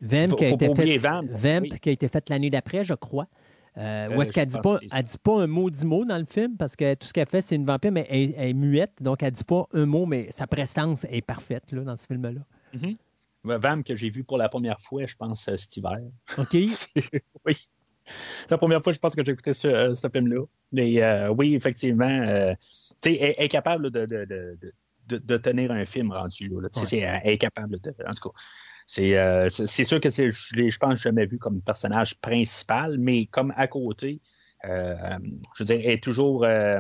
Vamp 0.02 0.30
Faut- 0.30 0.36
qui 0.38 0.46
a 0.46 0.50
faut 0.50 0.56
été 0.56 0.74
fait, 0.76 0.98
Vamp, 0.98 1.22
Vamp 1.32 1.62
oui. 1.64 1.80
qui 1.82 1.90
a 1.90 1.92
été 1.92 2.08
faite 2.08 2.30
l'année 2.30 2.50
d'après, 2.50 2.86
je 2.86 2.94
crois. 2.94 3.28
Euh, 3.76 4.08
où 4.10 4.12
Euh, 4.14 4.22
est-ce 4.22 4.32
qu'elle 4.32 4.46
dit 4.46 4.60
pas, 4.62 4.78
elle 4.94 5.04
dit 5.04 5.18
pas 5.24 5.42
un 5.42 5.48
mot 5.48 5.68
dix 5.70 5.84
mots 5.84 6.06
dans 6.06 6.20
le 6.20 6.26
film 6.26 6.56
parce 6.58 6.76
que 6.76 6.94
tout 6.94 7.08
ce 7.08 7.14
qu'elle 7.14 7.28
fait, 7.28 7.42
c'est 7.42 7.56
une 7.56 7.66
vampire, 7.66 7.92
mais 7.92 8.06
elle, 8.08 8.34
elle 8.38 8.50
est 8.50 8.54
muette, 8.54 9.02
donc 9.02 9.24
elle 9.24 9.32
dit 9.32 9.44
pas 9.44 9.66
un 9.74 9.86
mot, 9.88 10.06
mais 10.06 10.28
sa 10.30 10.46
prestance 10.46 11.06
est 11.10 11.24
parfaite 11.24 11.72
là, 11.72 11.82
dans 11.82 11.96
ce 11.98 12.06
film-là. 12.06 12.42
Ouais, 13.46 13.58
Vam 13.58 13.84
que 13.84 13.96
j'ai 13.96 14.10
vu 14.10 14.24
pour 14.24 14.38
la 14.38 14.48
première 14.48 14.80
fois, 14.80 15.06
je 15.08 15.16
pense, 15.16 15.46
cet 15.56 15.76
hiver. 15.76 16.00
OK? 16.38 16.54
oui. 17.48 17.68
C'est 18.44 18.52
la 18.52 18.58
première 18.58 18.84
fois, 18.84 18.94
je 18.94 19.00
pense, 19.00 19.16
que 19.16 19.24
j'ai 19.26 19.32
écouté 19.32 19.54
ce, 19.54 19.68
euh, 19.68 19.94
ce 19.94 20.08
film-là. 20.10 20.44
Mais 20.72 21.02
euh, 21.04 21.30
oui, 21.30 21.56
effectivement, 21.56 22.06
euh, 22.10 22.54
tu 23.02 23.16
sais, 23.16 23.36
est 23.38 23.48
capable 23.50 23.90
de, 23.92 24.06
de, 24.06 24.26
de, 24.26 24.58
de, 25.08 25.18
de 25.18 25.38
tenir 25.38 25.72
un 25.72 25.86
film 25.86 26.12
rendu 26.12 26.48
là. 26.50 26.56
Ouais. 26.58 26.70
c'est- 26.86 27.00
Elle 27.00 27.22
est 27.34 27.38
capable 27.38 27.80
de. 27.80 27.90
En 28.08 28.12
tout 28.14 28.30
cas, 28.30 28.36
c'est 28.86 29.18
euh, 29.18 29.50
sûr 29.50 30.00
que 30.02 30.10
c'est, 30.10 30.30
je 30.32 30.56
l'ai, 30.56 30.70
je 30.70 30.78
pense, 30.78 31.00
jamais 31.00 31.26
vu 31.26 31.38
comme 31.38 31.62
personnage 31.62 32.16
principal, 32.20 32.98
mais 32.98 33.26
comme 33.28 33.54
à 33.56 33.68
côté, 33.68 34.20
euh, 34.66 34.96
je 35.56 35.64
veux 35.64 35.66
dire, 35.68 35.80
elle 35.86 35.92
est 35.92 36.04
toujours. 36.04 36.44
euh, 36.44 36.80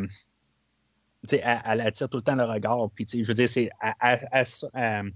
tu 1.28 1.38
sais, 1.38 1.42
elle, 1.46 1.62
elle 1.66 1.82
attire 1.82 2.10
tout 2.10 2.18
le 2.18 2.24
temps 2.24 2.36
le 2.36 2.44
regard. 2.44 2.90
Puis, 2.94 3.06
tu 3.06 3.18
sais, 3.20 3.24
je 3.24 3.28
veux 3.30 3.34
dire, 3.34 3.48
c'est. 3.50 3.70
Elle, 3.82 3.94
elle- 4.02 4.28
elle- 4.32 4.46
elle- 4.74 5.12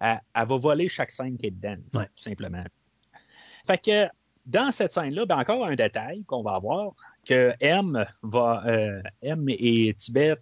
elle- 0.00 0.20
elle 0.34 0.46
va 0.46 0.56
voler 0.56 0.88
chaque 0.88 1.10
scène 1.10 1.36
qui 1.36 1.46
est 1.46 1.50
dedans, 1.50 1.76
Ouais. 1.94 2.06
tout 2.16 2.22
simplement. 2.22 2.64
Fait 3.66 3.78
que 3.78 4.08
dans 4.46 4.72
cette 4.72 4.92
scène-là, 4.92 5.24
ben 5.26 5.38
encore 5.38 5.64
un 5.64 5.74
détail 5.74 6.24
qu'on 6.24 6.42
va 6.42 6.54
avoir, 6.54 6.92
que 7.26 7.52
M 7.60 8.04
va 8.22 8.62
euh, 8.66 9.02
M 9.22 9.46
et 9.48 9.94
Tibet, 9.94 10.36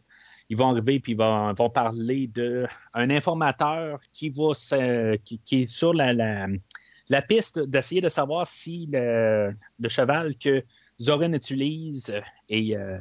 ils 0.48 0.56
vont 0.56 0.70
arriver 0.70 1.00
puis 1.00 1.12
ils 1.12 1.18
vont, 1.18 1.52
vont 1.54 1.70
parler 1.70 2.26
de 2.26 2.66
un 2.94 3.10
informateur 3.10 4.00
qui 4.12 4.28
va 4.30 4.54
se- 4.54 5.16
qui, 5.16 5.38
qui 5.38 5.62
est 5.62 5.66
sur 5.66 5.94
la, 5.94 6.12
la, 6.12 7.22
piste 7.22 7.58
d'essayer 7.60 8.00
de 8.00 8.08
savoir 8.08 8.46
si 8.46 8.88
le, 8.92 9.52
cheval 9.88 10.36
que 10.36 10.64
Zorin 11.00 11.32
utilise 11.32 12.12
est 12.48 12.76
euh, 12.76 12.98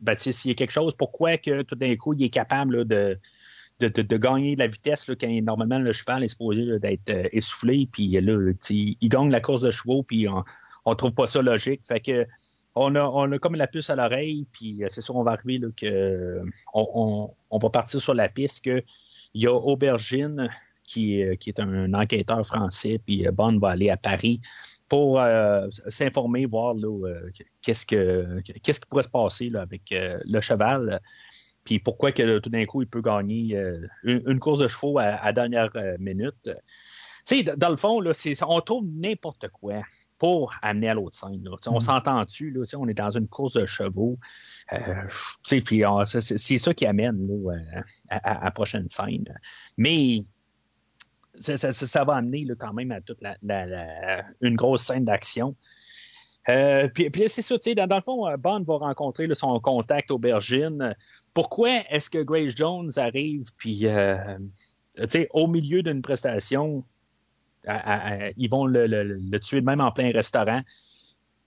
ben, 0.00 0.14
s'il 0.16 0.50
y 0.50 0.52
a 0.52 0.54
quelque 0.54 0.70
chose, 0.70 0.94
pourquoi 0.94 1.38
que 1.38 1.62
tout 1.62 1.74
d'un 1.74 1.96
coup 1.96 2.12
il 2.12 2.22
est 2.24 2.28
capable 2.28 2.78
là, 2.78 2.84
de, 2.84 3.18
de, 3.80 3.88
de, 3.88 4.16
gagner 4.16 4.54
de 4.54 4.60
la 4.60 4.66
vitesse 4.68 5.06
là, 5.08 5.14
quand 5.20 5.28
normalement 5.42 5.78
le 5.78 5.92
cheval 5.92 6.24
est 6.24 6.28
supposé 6.28 6.78
d'être 6.78 7.10
euh, 7.10 7.28
essoufflé, 7.32 7.88
puis 7.90 8.08
là, 8.08 8.52
il 8.70 9.08
gagne 9.08 9.30
la 9.30 9.40
course 9.40 9.60
de 9.60 9.70
chevaux, 9.70 10.02
puis 10.02 10.28
on, 10.28 10.42
on 10.84 10.94
trouve 10.94 11.12
pas 11.12 11.26
ça 11.26 11.42
logique. 11.42 11.82
Fait 11.86 12.00
que 12.00 12.26
on 12.74 12.94
a, 12.94 13.04
on 13.04 13.32
a 13.32 13.38
comme 13.38 13.54
la 13.54 13.66
puce 13.66 13.88
à 13.90 13.96
l'oreille, 13.96 14.46
puis 14.52 14.84
euh, 14.84 14.88
c'est 14.90 15.00
sûr, 15.00 15.16
on 15.16 15.22
va 15.22 15.32
arriver 15.32 15.58
là, 15.58 15.68
on, 16.74 17.58
va 17.58 17.70
partir 17.70 18.00
sur 18.00 18.14
la 18.14 18.28
piste 18.28 18.64
que 18.64 18.82
il 19.34 19.42
y 19.42 19.46
a 19.46 19.52
Aubergine 19.52 20.48
qui, 20.84 21.20
est- 21.20 21.36
qui 21.38 21.50
est 21.50 21.60
un, 21.60 21.92
enquêteur 21.94 22.46
français, 22.46 23.00
puis 23.04 23.26
euh, 23.26 23.32
Bond 23.32 23.58
va 23.58 23.70
aller 23.70 23.90
à 23.90 23.96
Paris 23.96 24.40
pour 24.88 25.20
euh, 25.20 25.66
s'informer, 25.88 26.46
voir 26.46 26.74
euh, 26.76 27.30
qu'est-ce 27.62 27.84
que 27.84 28.40
qu'est-ce 28.62 28.80
qui 28.80 28.86
pourrait 28.88 29.02
se 29.02 29.08
passer 29.08 29.50
là, 29.50 29.62
avec 29.62 29.90
euh, 29.92 30.18
le 30.24 30.40
cheval. 30.40 31.00
Puis 31.66 31.78
pourquoi 31.80 32.12
que 32.12 32.38
tout 32.38 32.48
d'un 32.48 32.64
coup, 32.64 32.80
il 32.80 32.88
peut 32.88 33.02
gagner 33.02 33.56
euh, 33.56 33.86
une, 34.04 34.22
une 34.26 34.38
course 34.38 34.60
de 34.60 34.68
chevaux 34.68 34.98
à, 34.98 35.04
à 35.22 35.32
dernière 35.34 35.68
euh, 35.76 35.96
minute? 35.98 36.48
Tu 37.26 37.38
sais, 37.38 37.42
dans 37.42 37.70
le 37.70 37.76
fond, 37.76 38.00
là, 38.00 38.12
on 38.46 38.60
trouve 38.60 38.86
n'importe 38.86 39.48
quoi 39.48 39.82
pour 40.18 40.54
amener 40.62 40.88
à 40.88 40.94
l'autre 40.94 41.16
scène. 41.18 41.42
là. 41.44 41.50
On 41.66 41.74
Mhm. 41.74 41.80
s'entend-tu, 41.80 42.50
là, 42.52 42.62
on 42.78 42.88
est 42.88 42.94
dans 42.94 43.10
une 43.10 43.28
course 43.28 43.52
de 43.52 43.66
chevaux. 43.66 44.16
Euh, 44.72 44.78
puis 45.64 45.84
on- 45.84 46.04
c'est 46.06 46.58
ça 46.58 46.72
qui 46.72 46.86
amène 46.86 47.26
là, 47.26 47.52
à, 48.08 48.44
la 48.44 48.50
prochaine 48.50 48.88
scène. 48.88 49.24
Mais 49.76 50.24
ça, 51.38 51.56
ça- 51.58 51.72
ça- 51.72 51.86
ça 51.86 52.04
va 52.04 52.14
amener 52.14 52.44
là, 52.44 52.54
quand 52.56 52.72
même 52.72 52.92
à 52.92 53.00
toute 53.02 53.20
la, 53.20 53.36
la- 53.42 53.66
la- 53.66 54.24
une 54.40 54.54
grosse 54.56 54.84
scène 54.84 55.04
d'action. 55.04 55.54
Euh, 56.48 56.88
puis, 56.94 57.10
puis 57.10 57.24
c'est 57.28 57.42
ça, 57.42 57.56
dans, 57.74 57.86
dans 57.88 57.96
le 57.96 58.02
fond, 58.02 58.36
Bond 58.38 58.62
va 58.62 58.76
rencontrer 58.78 59.26
là, 59.26 59.34
son 59.34 59.58
contact 59.60 60.10
aubergine. 60.12 60.94
Pourquoi 61.36 61.82
est-ce 61.90 62.08
que 62.08 62.22
Grace 62.22 62.56
Jones 62.56 62.90
arrive, 62.96 63.44
puis, 63.58 63.86
euh, 63.86 64.38
sais, 65.06 65.28
au 65.34 65.48
milieu 65.48 65.82
d'une 65.82 66.00
prestation, 66.00 66.82
ils 67.66 68.48
vont 68.50 68.64
le, 68.64 69.38
tuer 69.40 69.60
même 69.60 69.82
en 69.82 69.92
plein 69.92 70.10
restaurant? 70.12 70.62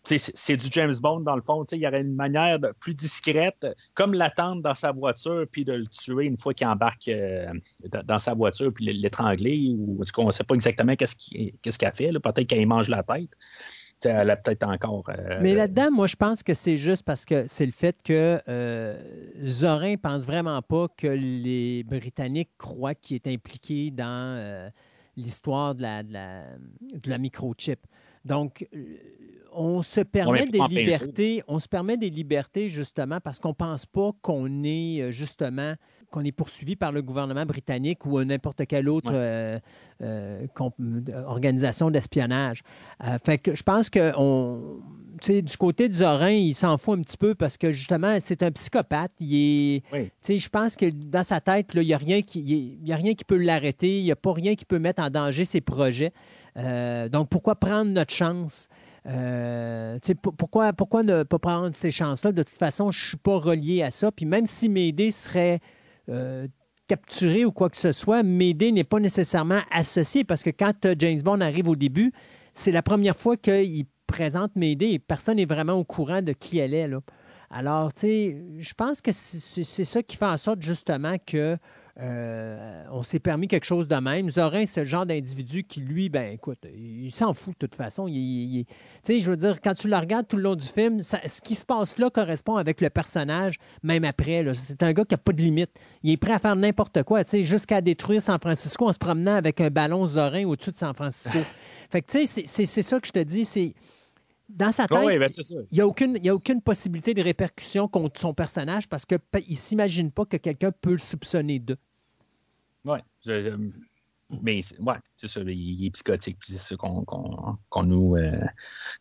C'est 0.03 0.57
du 0.57 0.67
James 0.71 0.93
Bond, 1.01 1.21
dans 1.21 1.35
le 1.35 1.41
fond. 1.41 1.63
Il 1.71 1.79
y 1.79 1.87
aurait 1.87 2.01
une 2.01 2.13
manière 2.13 2.59
plus 2.79 2.93
discrète, 2.93 3.65
comme 3.95 4.13
l'attendre 4.13 4.61
dans 4.61 4.75
sa 4.75 4.91
voiture, 4.91 5.45
puis 5.51 5.65
de 5.65 5.73
le 5.73 5.87
tuer 5.87 6.25
une 6.25 6.37
fois 6.37 6.53
qu'il 6.53 6.67
embarque 6.67 7.07
euh, 7.07 7.51
dans, 8.05 8.19
sa 8.19 8.35
voiture, 8.35 8.71
puis 8.71 8.93
l'étrangler, 8.93 9.73
ou 9.75 9.99
en 9.99 10.05
tout 10.05 10.21
on 10.21 10.27
ne 10.27 10.31
sait 10.31 10.43
pas 10.43 10.53
exactement 10.53 10.95
qu'est-ce 10.95 11.15
qu'il- 11.15 11.53
qu'elle 11.63 11.95
fait. 11.95 12.11
Peut-être 12.11 12.45
qu'elle 12.45 12.67
mange 12.67 12.89
la 12.89 13.01
tête. 13.01 13.31
Elle 14.05 14.29
a 14.29 14.35
peut-être 14.37 14.63
encore. 14.67 15.03
euh, 15.09 15.39
Mais 15.41 15.53
là-dedans, 15.53 15.91
moi, 15.91 16.07
je 16.07 16.15
pense 16.15 16.43
que 16.43 16.53
c'est 16.53 16.77
juste 16.77 17.03
parce 17.03 17.25
que 17.25 17.47
c'est 17.47 17.65
le 17.65 17.71
fait 17.71 18.01
que 18.03 18.39
euh, 18.47 18.97
Zorin 19.43 19.95
pense 19.97 20.25
vraiment 20.25 20.61
pas 20.61 20.87
que 20.97 21.07
les 21.07 21.83
Britanniques 21.83 22.51
croient 22.57 22.95
qu'il 22.95 23.15
est 23.17 23.27
impliqué 23.27 23.91
dans 23.91 24.05
euh, 24.37 24.69
l'histoire 25.17 25.75
de 25.75 25.81
la, 25.81 26.03
de 26.03 26.13
la, 26.13 26.43
de 26.81 27.09
la 27.09 27.17
microchip. 27.17 27.79
Donc, 28.25 28.67
euh, 28.73 28.97
on 29.51 29.81
se 29.81 30.01
permet 30.01 30.45
des 30.45 30.59
libertés, 30.69 31.43
on 31.47 31.59
se 31.59 31.67
permet 31.67 31.97
des 31.97 32.09
libertés 32.09 32.69
justement 32.69 33.19
parce 33.19 33.39
qu'on 33.39 33.53
pense 33.53 33.85
pas 33.85 34.11
qu'on 34.21 34.63
est 34.63 35.11
justement 35.11 35.73
qu'on 36.09 36.23
est 36.25 36.31
poursuivi 36.31 36.75
par 36.75 36.91
le 36.91 37.01
gouvernement 37.01 37.45
britannique 37.45 38.05
ou 38.05 38.23
n'importe 38.23 38.65
quelle 38.67 38.89
autre 38.89 39.09
Ouais. 39.11 39.15
euh, 39.17 39.59
euh, 40.01 40.47
organisation 41.25 41.91
d'espionnage. 41.91 42.61
Euh, 43.03 43.17
fait 43.23 43.37
que 43.37 43.55
je 43.55 43.63
pense 43.63 43.89
que 43.89 44.11
on, 44.17 44.79
du 45.27 45.57
côté 45.57 45.89
de 45.89 45.93
Zorin, 45.93 46.29
il 46.31 46.55
s'en 46.55 46.77
fout 46.77 46.97
un 46.97 47.01
petit 47.01 47.17
peu 47.17 47.35
parce 47.35 47.57
que 47.57 47.71
justement, 47.71 48.17
c'est 48.21 48.41
un 48.43 48.51
psychopathe. 48.51 49.11
Il 49.19 49.35
est, 49.35 49.83
Oui. 49.93 50.39
je 50.39 50.49
pense 50.49 50.75
que 50.75 50.85
dans 50.89 51.23
sa 51.23 51.41
tête, 51.41 51.73
là, 51.73 51.81
il 51.81 51.87
n'y 51.87 51.93
a, 51.93 51.97
rien 51.97 52.21
qui- 52.21 52.39
il 52.81 52.87
y 52.87 52.93
a 52.93 52.95
rien 52.95 53.13
qui 53.13 53.25
peut 53.25 53.37
l'arrêter. 53.37 53.99
Il 53.99 54.03
n'y 54.03 54.11
a 54.11 54.15
pas 54.15 54.33
rien 54.33 54.55
qui 54.55 54.65
peut 54.65 54.79
mettre 54.79 55.01
en 55.01 55.09
danger 55.09 55.45
ses 55.45 55.61
projets. 55.61 56.13
Donc, 56.55 57.29
pourquoi 57.29 57.55
prendre 57.55 57.91
notre 57.91 58.13
chance? 58.13 58.67
Euh, 59.05 59.97
pourquoi, 60.21 60.73
pourquoi 60.73 61.03
ne 61.03 61.23
pas 61.23 61.39
prendre 61.39 61.75
ces 61.75 61.91
chances-là? 61.91 62.31
De 62.31 62.43
toute 62.43 62.57
façon, 62.57 62.91
je 62.91 62.99
ne 63.01 63.07
suis 63.09 63.17
pas 63.17 63.37
relié 63.37 63.81
à 63.81 63.91
ça. 63.91 64.11
Puis 64.11 64.25
même 64.25 64.45
si 64.45 64.69
Médée 64.69 65.11
serait 65.11 65.55
euh, 65.55 65.57
capturé 66.89 67.45
ou 67.45 67.51
quoi 67.51 67.69
que 67.69 67.77
ce 67.77 67.91
soit, 67.91 68.23
Médée 68.23 68.71
n'est 68.71 68.83
pas 68.83 68.99
nécessairement 68.99 69.61
associé 69.71 70.23
parce 70.23 70.41
que 70.41 70.49
quand 70.49 70.85
euh, 70.85 70.95
James 70.97 71.21
Bond 71.21 71.39
arrive 71.39 71.69
au 71.69 71.75
début, 71.75 72.11
c'est 72.53 72.71
la 72.71 72.81
première 72.81 73.15
fois 73.15 73.37
qu'il 73.37 73.85
présente 74.07 74.55
Médée 74.55 74.87
et 74.87 74.99
personne 74.99 75.37
n'est 75.37 75.45
vraiment 75.45 75.73
au 75.73 75.83
courant 75.83 76.23
de 76.23 76.33
qui 76.33 76.57
elle 76.57 76.73
est. 76.73 76.89
Alors, 77.51 77.93
tu 77.93 78.01
sais, 78.01 78.37
je 78.57 78.73
pense 78.73 79.01
que 79.01 79.11
c'est 79.13 79.83
ça 79.83 80.01
qui 80.01 80.17
fait 80.17 80.25
en 80.25 80.37
sorte 80.37 80.63
justement 80.63 81.17
que 81.25 81.57
euh, 82.01 82.83
on 82.91 83.03
s'est 83.03 83.19
permis 83.19 83.47
quelque 83.47 83.65
chose 83.65 83.87
de 83.87 83.95
même. 83.97 84.29
Zorin, 84.29 84.65
c'est 84.65 84.81
le 84.81 84.85
genre 84.85 85.05
d'individu 85.05 85.63
qui, 85.63 85.81
lui, 85.81 86.07
ben 86.09 86.33
écoute, 86.33 86.59
il 86.75 87.11
s'en 87.11 87.33
fout 87.33 87.53
de 87.59 87.67
toute 87.67 87.75
façon. 87.75 88.07
Il, 88.07 88.15
il- 88.15 88.59
il- 88.59 88.65
tu 88.65 88.73
sais, 89.03 89.19
je 89.19 89.29
veux 89.29 89.37
dire, 89.37 89.59
quand 89.61 89.73
tu 89.73 89.89
le 89.89 89.97
regardes 89.97 90.27
tout 90.27 90.37
le 90.37 90.43
long 90.43 90.55
du 90.55 90.65
film, 90.65 91.01
ça- 91.03 91.19
ce 91.27 91.41
qui 91.41 91.55
se 91.55 91.65
passe 91.65 91.97
là 91.97 92.09
correspond 92.09 92.55
avec 92.55 92.79
le 92.81 92.89
personnage, 92.89 93.55
même 93.83 94.05
après. 94.05 94.45
C'est 94.53 94.81
un 94.83 94.93
gars 94.93 95.03
qui 95.03 95.13
n'a 95.13 95.17
pas 95.17 95.33
de 95.33 95.41
limite. 95.41 95.71
Il 96.03 96.11
est 96.11 96.17
prêt 96.17 96.33
à 96.33 96.39
faire 96.39 96.55
n'importe 96.55 97.03
quoi, 97.03 97.23
tu 97.23 97.31
sais, 97.31 97.43
jusqu'à 97.43 97.81
détruire 97.81 98.21
San 98.21 98.39
Francisco 98.39 98.87
en 98.87 98.93
se 98.93 98.97
promenant 98.99 99.35
avec 99.35 99.59
un 99.59 99.69
ballon 99.69 100.05
Zorin 100.07 100.45
au-dessus 100.45 100.71
de 100.71 100.75
San 100.77 100.93
Francisco. 100.93 101.37
fait 101.91 102.01
que, 102.01 102.11
tu 102.11 102.19
sais, 102.21 102.27
c'est- 102.27 102.47
c'est 102.47 102.65
c'est 102.65 102.81
ça 102.81 102.99
que 102.99 103.07
je 103.07 103.11
te 103.11 103.19
dis, 103.23 103.43
c'est 103.45 103.73
dans 104.47 104.71
sa 104.71 104.87
tête. 104.87 104.97
Oui, 105.05 105.19
ben. 105.19 105.29
Il 105.71 105.75
n'y 105.75 105.81
a, 105.81 105.87
aucune- 105.87 106.15
il 106.15 106.23
y 106.25 106.29
a 106.29 106.33
aucune 106.33 106.61
possibilité 106.61 107.13
de 107.13 107.21
répercussion 107.21 107.87
contre 107.87 108.19
son 108.19 108.33
personnage 108.33 108.87
parce 108.87 109.05
qu'il 109.05 109.19
ne 109.35 109.55
s'imagine 109.55 110.11
pas 110.11 110.25
que 110.25 110.37
quelqu'un 110.37 110.71
peut 110.71 110.93
le 110.93 110.97
soupçonner 110.97 111.59
d'eux. 111.59 111.77
Je- 113.25 113.43
je- 113.43 114.37
mais 114.41 114.61
c'est- 114.61 114.79
ouais, 114.79 114.97
c'est 115.17 115.27
ça, 115.27 115.41
il, 115.41 115.85
est 115.85 115.89
psychotique, 115.91 116.37
puis 116.39 116.53
c'est 116.53 116.59
ça 116.59 116.75
qu'on 116.77 117.83
nous, 117.83 118.15
euh, 118.15 118.39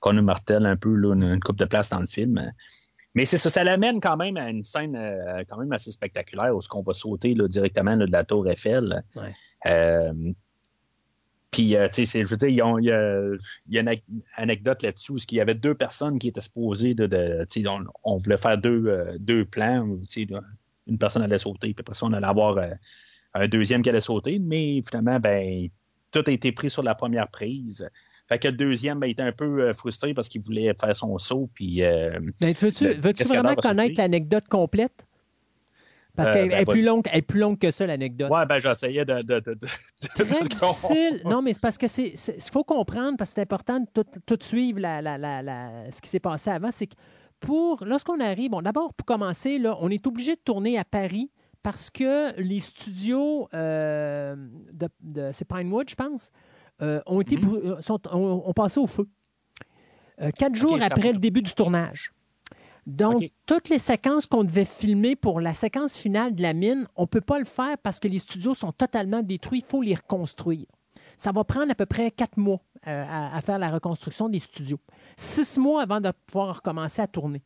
qu'on 0.01 0.13
nous 0.15 0.23
martèle 0.23 0.65
un 0.65 0.77
peu, 0.77 0.95
là, 0.95 1.15
une, 1.15 1.41
coupe 1.41 1.59
de 1.59 1.67
place 1.67 1.91
dans 1.91 2.01
le 2.01 2.07
film. 2.07 2.53
Mais 3.15 3.25
c'est 3.25 3.39
ça, 3.39 3.51
ça 3.51 3.65
l'amène 3.65 4.01
quand 4.01 4.17
même 4.17 4.37
à 4.37 4.49
une 4.49 4.63
scène 4.63 4.97
euh, 4.97 5.43
quand 5.49 5.59
même 5.59 5.73
assez 5.73 5.91
spectaculaire 5.91 6.55
où 6.55 6.63
ce 6.63 6.69
qu'on 6.69 6.83
va 6.83 6.95
sauter 6.95 7.35
là, 7.35 7.49
directement 7.49 7.97
là, 7.97 8.07
de 8.07 8.13
la 8.13 8.25
tour 8.25 8.49
Eiffel. 8.49 9.03
Ouais. 9.17 9.33
Euh, 9.67 10.33
puis, 11.51 11.77
euh, 11.77 11.89
tu 11.89 12.05
sais, 12.05 12.25
je 12.25 12.31
veux 12.31 12.37
dire, 12.37 12.49
il 12.49 12.85
y 12.85 12.91
a, 12.91 13.81
une 13.81 14.01
anecdote 14.37 14.83
là-dessus 14.83 15.13
où 15.13 15.17
il 15.17 15.37
y 15.37 15.41
avait 15.41 15.55
deux 15.55 15.75
personnes 15.75 16.19
qui 16.19 16.29
étaient 16.29 16.43
supposées 16.43 16.95
de, 16.95 17.07
de 17.07 17.45
tu 17.51 17.63
sais, 17.63 17.69
on, 17.69 17.85
on 18.05 18.19
voulait 18.19 18.37
faire 18.37 18.59
deux, 18.59 18.87
euh, 18.87 19.17
deux 19.19 19.45
plans 19.45 19.81
où, 19.81 20.01
une 20.87 20.99
personne 20.99 21.23
allait 21.23 21.39
sauter, 21.39 21.75
puis 21.75 21.81
après 21.81 21.95
ça, 21.95 22.07
on 22.07 22.13
allait 22.13 22.27
avoir 22.27 22.57
euh, 22.59 22.71
un 23.39 23.49
deuxième 23.49 23.83
qui 23.83 23.89
allait 23.91 24.01
sauter, 24.01 24.39
mais 24.39 24.83
finalement, 24.87 25.19
ben, 25.21 25.69
tout 26.11 26.23
a 26.27 26.31
été 26.31 26.53
pris 26.53 26.71
sur 26.71 26.83
la 26.83 26.95
première 26.95 27.29
prise. 27.29 27.89
Fait 28.29 28.39
que 28.39 28.49
le 28.49 28.55
deuxième, 28.57 28.99
ben, 29.01 29.07
il 29.07 29.13
était 29.13 29.23
un 29.23 29.33
peu 29.33 29.63
euh, 29.63 29.73
frustré 29.73 30.13
parce 30.15 30.29
qu'il 30.29 30.43
voulait 30.43 30.73
faire 30.79 30.97
son 30.97 31.17
saut, 31.19 31.49
puis 31.55 31.83
euh, 31.83 32.19
Ben, 32.41 32.55
tu 32.55 32.67
veux-tu, 32.67 32.89
cascadeur 33.01 33.43
vraiment 33.43 33.55
connaître 33.55 33.95
l'anecdote 33.99 34.49
complète? 34.49 35.05
Parce 36.15 36.31
Euh, 36.31 36.33
qu'elle 36.33 36.49
ben, 36.49 36.61
est, 36.63 36.65
plus 36.65 36.83
longue, 36.83 37.07
elle 37.13 37.19
est 37.19 37.23
plus 37.23 37.39
longue 37.41 37.59
que 37.59 37.71
ça, 37.71 37.87
l'anecdote. 37.87 38.31
ouais, 38.31 38.45
ben, 38.45 38.59
j'essayais 38.61 39.05
de. 39.05 39.23
de, 39.23 39.39
de, 39.41 39.55
de- 39.55 39.67
Très 40.15 40.25
difficile. 40.41 41.23
Non, 41.25 41.43
mais 41.43 41.53
c'est 41.53 41.61
parce 41.63 41.79
que 41.79 41.87
c'est. 41.87 42.15
Faut 42.53 42.65
comprendre, 42.65 43.17
parce 43.17 43.31
que 43.31 43.35
c'est 43.37 43.43
important 43.43 43.81
de 43.81 43.87
tout, 43.95 44.05
tout 44.27 44.39
suivre 44.43 44.81
la, 44.81 45.01
la- 45.01 45.17
la- 45.17 45.43
la- 45.43 45.91
ce 45.93 46.01
qui 46.01 46.09
s'est 46.11 46.19
passé 46.21 46.51
avant. 46.51 46.71
C'est 46.73 46.89
que 46.89 46.97
pour. 47.41 47.85
Lorsqu'on 47.85 48.19
arrive, 48.21 48.51
bon, 48.51 48.63
d'abord, 48.63 48.93
pour 48.95 49.07
commencer, 49.07 49.59
là, 49.59 49.77
on 49.81 49.91
est 49.91 50.05
obligé 50.09 50.35
de 50.35 50.41
tourner 50.45 50.77
à 50.77 50.85
Paris 50.85 51.31
parce 51.63 51.91
que 51.91 52.39
les 52.41 52.61
studios 52.61 53.49
euh, 53.55 54.37
de, 54.73 54.89
de- 55.01 55.31
c'est 55.33 55.45
Pinewood, 55.47 55.89
je 55.91 55.95
pense, 55.95 56.31
euh, 56.83 57.01
ont 57.07 57.21
été 57.21 57.37
Mhm. 57.37 57.55
euh, 57.65 57.83
sont, 57.83 58.01
ont, 58.13 58.43
ont 58.47 58.53
passé 58.53 58.79
au 58.81 58.87
feu. 58.87 59.09
Euh, 60.21 60.31
quatre 60.37 60.55
jours 60.55 60.79
après 60.93 61.13
le 61.13 61.19
début 61.19 61.43
du 61.43 61.53
tournage. 61.53 62.13
Donc, 62.87 63.23
toutes 63.45 63.69
les 63.69 63.79
séquences 63.79 64.25
qu'on 64.27 64.45
devait 64.45 64.65
filmer 64.65 65.15
pour 65.15 65.41
la 65.41 65.53
séquence 65.53 65.95
finale 65.97 66.35
de 66.35 66.43
la 66.43 66.55
mine, 66.55 66.87
on 66.97 67.03
ne 67.03 67.07
peut 67.07 67.21
pas 67.21 67.39
le 67.39 67.45
faire 67.45 67.77
parce 67.79 68.01
que 68.01 68.09
les 68.09 68.19
studios 68.19 68.55
sont 68.55 68.73
totalement 68.73 69.23
détruits. 69.23 69.59
Il 69.59 69.65
faut 69.65 69.83
les 69.83 69.95
reconstruire. 69.95 70.65
Ça 71.17 71.31
va 71.33 71.45
prendre 71.45 71.71
à 71.71 71.75
peu 71.75 71.85
près 71.85 72.11
quatre 72.11 72.39
mois 72.39 72.61
à, 72.85 73.37
à 73.37 73.41
faire 73.43 73.59
la 73.59 73.71
reconstruction 73.71 74.29
des 74.31 74.39
studios. 74.39 74.79
Six 75.17 75.59
mois 75.59 75.83
avant 75.83 76.01
de 76.01 76.11
pouvoir 76.27 76.57
recommencer 76.57 77.03
à 77.03 77.07
tourner. 77.07 77.43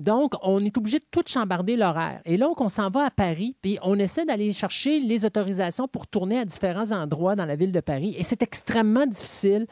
Donc, 0.00 0.32
on 0.42 0.64
est 0.64 0.78
obligé 0.78 0.98
de 0.98 1.04
tout 1.10 1.22
chambarder 1.26 1.76
l'horaire. 1.76 2.22
Et 2.24 2.38
là, 2.38 2.48
on 2.56 2.68
s'en 2.70 2.88
va 2.88 3.04
à 3.04 3.10
Paris, 3.10 3.54
puis 3.60 3.78
on 3.82 3.98
essaie 3.98 4.24
d'aller 4.24 4.50
chercher 4.50 4.98
les 4.98 5.26
autorisations 5.26 5.88
pour 5.88 6.06
tourner 6.06 6.38
à 6.38 6.46
différents 6.46 6.90
endroits 6.90 7.36
dans 7.36 7.44
la 7.44 7.54
ville 7.54 7.70
de 7.70 7.80
Paris. 7.80 8.14
Et 8.16 8.22
c'est 8.22 8.42
extrêmement 8.42 9.04
difficile 9.04 9.66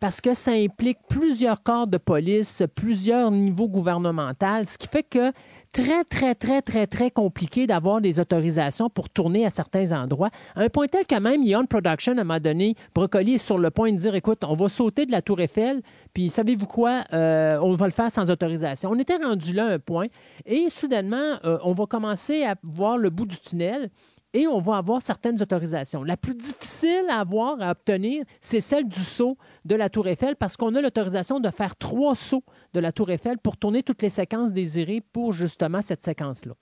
parce 0.00 0.22
que 0.22 0.32
ça 0.32 0.52
implique 0.52 0.96
plusieurs 1.10 1.62
corps 1.62 1.86
de 1.86 1.98
police, 1.98 2.62
plusieurs 2.74 3.30
niveaux 3.30 3.68
gouvernementaux, 3.68 4.64
ce 4.64 4.78
qui 4.78 4.88
fait 4.88 5.02
que 5.02 5.32
très, 5.74 6.04
très, 6.04 6.36
très, 6.36 6.62
très, 6.62 6.86
très 6.86 7.10
compliqué 7.10 7.66
d'avoir 7.66 8.00
des 8.00 8.20
autorisations 8.20 8.88
pour 8.88 9.10
tourner 9.10 9.44
à 9.44 9.50
certains 9.50 9.90
endroits. 9.90 10.30
Un 10.54 10.68
point 10.68 10.86
tel 10.86 11.04
que 11.04 11.18
même 11.18 11.42
Ion 11.42 11.66
Production, 11.66 12.12
à 12.12 12.20
un 12.20 12.24
moment 12.24 12.38
donné, 12.38 12.76
Brocoli 12.94 13.38
sur 13.40 13.58
le 13.58 13.70
point 13.70 13.92
de 13.92 13.98
dire, 13.98 14.14
écoute, 14.14 14.44
on 14.44 14.54
va 14.54 14.68
sauter 14.68 15.04
de 15.04 15.10
la 15.10 15.20
Tour 15.20 15.40
Eiffel, 15.40 15.82
puis 16.14 16.30
savez-vous 16.30 16.66
quoi, 16.66 17.02
Euh, 17.12 17.58
on 17.60 17.74
va 17.74 17.86
le 17.86 17.92
faire 17.92 18.10
sans 18.10 18.30
autorisation. 18.30 18.90
On 18.90 18.98
était 18.98 19.16
rendu 19.16 19.52
là 19.52 19.66
à 19.66 19.72
un 19.72 19.78
point, 19.80 20.06
et 20.46 20.68
soudainement, 20.70 21.38
euh, 21.44 21.58
on 21.64 21.72
va 21.72 21.86
commencer 21.86 22.44
à 22.44 22.54
voir 22.62 22.96
le 22.96 23.10
bout 23.10 23.26
du 23.26 23.38
tunnel 23.38 23.90
et 24.34 24.48
on 24.48 24.60
va 24.60 24.76
avoir 24.76 25.00
certaines 25.00 25.40
autorisations. 25.40 26.02
La 26.02 26.16
plus 26.16 26.34
difficile 26.34 27.06
à 27.08 27.20
avoir, 27.20 27.60
à 27.60 27.70
obtenir, 27.70 28.24
c'est 28.40 28.60
celle 28.60 28.86
du 28.86 29.00
saut 29.00 29.38
de 29.64 29.76
la 29.76 29.88
Tour 29.88 30.08
Eiffel 30.08 30.36
parce 30.36 30.56
qu'on 30.56 30.74
a 30.74 30.82
l'autorisation 30.82 31.40
de 31.40 31.48
faire 31.50 31.76
trois 31.76 32.16
sauts 32.16 32.44
de 32.74 32.80
la 32.80 32.92
Tour 32.92 33.10
Eiffel 33.10 33.38
pour 33.38 33.56
tourner 33.56 33.82
toutes 33.82 34.02
les 34.02 34.10
séquences 34.10 34.52
désirées 34.52 35.00
pour 35.12 35.32
justement 35.32 35.80
cette 35.82 36.02
séquence-là. 36.02 36.54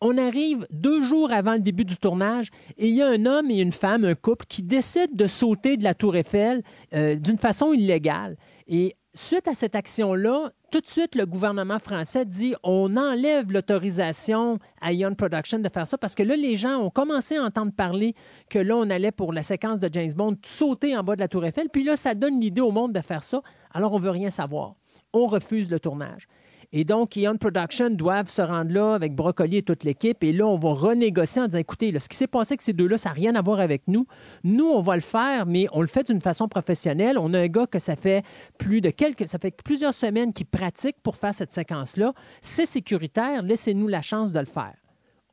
On 0.00 0.18
arrive 0.18 0.66
deux 0.70 1.02
jours 1.02 1.30
avant 1.30 1.52
le 1.52 1.60
début 1.60 1.84
du 1.84 1.96
tournage 1.96 2.48
et 2.76 2.88
il 2.88 2.94
y 2.94 3.02
a 3.02 3.08
un 3.08 3.26
homme 3.26 3.50
et 3.50 3.60
une 3.60 3.70
femme, 3.70 4.04
un 4.04 4.14
couple, 4.14 4.46
qui 4.48 4.62
décident 4.62 5.12
de 5.12 5.26
sauter 5.26 5.76
de 5.76 5.84
la 5.84 5.94
Tour 5.94 6.16
Eiffel 6.16 6.62
euh, 6.92 7.16
d'une 7.16 7.38
façon 7.38 7.72
illégale. 7.72 8.36
Et 8.66 8.96
suite 9.14 9.46
à 9.48 9.54
cette 9.54 9.74
action-là, 9.74 10.50
tout 10.70 10.80
de 10.80 10.86
suite, 10.86 11.14
le 11.14 11.26
gouvernement 11.26 11.78
français 11.78 12.24
dit 12.24 12.54
on 12.62 12.96
enlève 12.96 13.52
l'autorisation 13.52 14.58
à 14.80 14.92
Ion 14.92 15.14
Production 15.14 15.58
de 15.58 15.68
faire 15.68 15.86
ça 15.86 15.98
parce 15.98 16.14
que 16.14 16.22
là, 16.22 16.34
les 16.34 16.56
gens 16.56 16.78
ont 16.78 16.90
commencé 16.90 17.36
à 17.36 17.42
entendre 17.42 17.72
parler 17.72 18.14
que 18.48 18.58
là, 18.58 18.76
on 18.76 18.88
allait 18.88 19.12
pour 19.12 19.32
la 19.32 19.42
séquence 19.42 19.80
de 19.80 19.90
James 19.92 20.12
Bond 20.14 20.36
sauter 20.44 20.96
en 20.96 21.02
bas 21.02 21.14
de 21.14 21.20
la 21.20 21.28
Tour 21.28 21.44
Eiffel. 21.44 21.68
Puis 21.68 21.84
là, 21.84 21.96
ça 21.96 22.14
donne 22.14 22.40
l'idée 22.40 22.62
au 22.62 22.70
monde 22.70 22.92
de 22.92 23.00
faire 23.00 23.22
ça. 23.22 23.42
Alors, 23.72 23.92
on 23.92 23.98
veut 23.98 24.10
rien 24.10 24.30
savoir. 24.30 24.74
On 25.12 25.26
refuse 25.26 25.70
le 25.70 25.78
tournage. 25.78 26.26
Et 26.74 26.84
donc, 26.84 27.16
Ion 27.16 27.36
Production 27.36 27.90
doivent 27.90 28.30
se 28.30 28.40
rendre 28.40 28.72
là 28.72 28.94
avec 28.94 29.14
Brocoli 29.14 29.58
et 29.58 29.62
toute 29.62 29.84
l'équipe. 29.84 30.24
Et 30.24 30.32
là, 30.32 30.46
on 30.46 30.56
va 30.56 30.72
renégocier 30.72 31.42
en 31.42 31.46
disant, 31.46 31.58
écoutez, 31.58 31.98
ce 31.98 32.08
qui 32.08 32.16
s'est 32.16 32.26
passé 32.26 32.52
avec 32.52 32.62
ces 32.62 32.72
deux-là, 32.72 32.96
ça 32.96 33.10
n'a 33.10 33.14
rien 33.14 33.34
à 33.34 33.42
voir 33.42 33.60
avec 33.60 33.82
nous. 33.88 34.06
Nous, 34.42 34.64
on 34.64 34.80
va 34.80 34.94
le 34.94 35.02
faire, 35.02 35.44
mais 35.44 35.66
on 35.72 35.82
le 35.82 35.86
fait 35.86 36.06
d'une 36.06 36.22
façon 36.22 36.48
professionnelle. 36.48 37.18
On 37.18 37.34
a 37.34 37.40
un 37.40 37.48
gars 37.48 37.66
que 37.66 37.78
ça 37.78 37.94
fait 37.94 38.24
plus 38.56 38.80
de 38.80 38.88
quelques, 38.88 39.28
ça 39.28 39.38
fait 39.38 39.50
plusieurs 39.50 39.92
semaines 39.92 40.32
qui 40.32 40.46
pratique 40.46 40.96
pour 41.02 41.16
faire 41.16 41.34
cette 41.34 41.52
séquence-là. 41.52 42.14
C'est 42.40 42.64
sécuritaire. 42.64 43.42
Laissez-nous 43.42 43.88
la 43.88 44.00
chance 44.00 44.32
de 44.32 44.38
le 44.40 44.46
faire. 44.46 44.74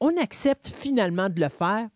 On 0.01 0.17
accepte 0.17 0.67
finalement 0.67 1.29
de 1.29 1.39
le 1.39 1.49
faire. 1.49 1.87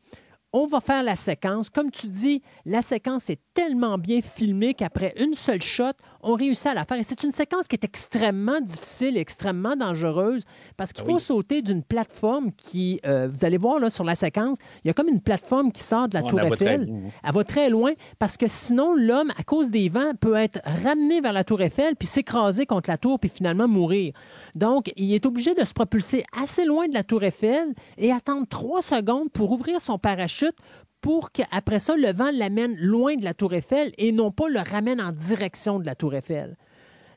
On 0.54 0.68
va 0.68 0.80
faire 0.80 1.04
la 1.04 1.16
séquence. 1.16 1.70
Comme 1.70 1.90
tu 1.90 2.08
dis, 2.08 2.42
la 2.64 2.82
séquence 2.82 3.30
est 3.30 3.42
tellement 3.54 3.98
bien 3.98 4.22
filmée 4.22 4.74
qu'après 4.74 5.14
une 5.18 5.34
seule 5.34 5.64
shot, 5.64 5.94
on 6.24 6.34
réussit 6.34 6.68
à 6.68 6.74
la 6.74 6.86
faire. 6.86 6.98
Et 6.98 7.04
c'est 7.04 7.24
une 7.24 7.32
séquence 7.32 7.68
qui 7.68 7.76
est 7.76 7.84
extrêmement 7.84 8.60
difficile 8.62 9.18
et 9.18 9.20
extrêmement 9.20 9.76
dangereuse 9.76 10.44
parce 10.78 10.94
qu'il 10.94 11.04
faut 11.06 11.16
Oui. 11.16 11.20
sauter 11.22 11.62
d'une 11.62 11.84
plateforme 11.84 12.52
qui, 12.54 13.00
euh, 13.06 13.28
vous 13.32 13.46
allez 13.46 13.58
voir 13.58 13.80
là 13.80 13.90
sur 13.90 14.04
la 14.04 14.16
séquence, 14.16 14.58
il 14.84 14.88
y 14.88 14.92
a 14.92 14.94
comme 14.94 15.10
une 15.10 15.22
plateforme 15.22 15.72
qui 15.72 15.84
sort 15.84 16.08
de 16.08 16.16
la 16.16 16.24
On 16.24 16.28
tour 16.28 16.40
Eiffel. 16.42 16.90
Elle 17.24 17.34
va 17.34 17.44
très 17.44 17.70
loin 17.70 17.92
parce 18.20 18.38
que 18.38 18.48
sinon, 18.48 18.94
l'homme, 18.96 19.32
à 19.38 19.44
cause 19.44 19.70
des 19.70 19.90
vents, 19.90 20.14
peut 20.20 20.36
être 20.36 20.60
ramené 20.84 21.22
vers 21.22 21.34
la 21.34 21.44
tour 21.44 21.62
Eiffel 21.62 21.96
puis 21.96 22.08
s'écraser 22.08 22.66
contre 22.66 22.90
la 22.90 22.98
tour 22.98 23.20
puis 23.20 23.30
finalement 23.30 23.68
mourir. 23.68 24.14
Donc, 24.56 24.92
il 24.96 25.14
est 25.14 25.26
obligé 25.26 25.54
de 25.54 25.66
se 25.66 25.74
propulser 25.74 26.24
assez 26.42 26.66
loin 26.66 26.88
de 26.88 26.94
la 26.94 27.04
tour 27.04 27.24
Eiffel 27.24 27.74
et 27.98 28.12
attendre 28.12 28.48
trois 28.50 28.82
secondes 28.82 29.30
pour 29.32 29.52
ouvrir 29.52 29.82
son 29.82 29.98
parachute 29.98 30.56
pour 31.04 31.34
qu'après 31.34 31.80
ça, 31.80 31.96
le 31.98 32.14
vent 32.14 32.32
l'amène 32.34 32.78
loin 32.78 33.16
de 33.18 33.26
la 33.26 33.34
tour 33.34 33.54
Eiffel 33.54 33.92
et 33.98 34.14
non 34.14 34.32
pas 34.32 34.48
le 34.48 34.62
ramène 34.62 35.02
en 35.02 35.12
direction 35.12 35.78
de 35.78 35.86
la 35.86 35.96
tour 35.96 36.16
Eiffel. 36.16 36.56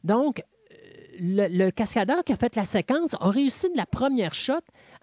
Donc, 0.03 0.43
euh, 0.73 1.49
le, 1.49 1.71
cascadeur 1.71 2.25
qui 2.25 2.33
a 2.33 2.37
fait 2.37 2.57
la 2.57 2.65
séquence 2.65 3.15
a 3.21 3.31
réussi 3.31 3.71
de 3.71 3.77
la 3.77 3.87
première 3.87 4.35
shot 4.35 4.55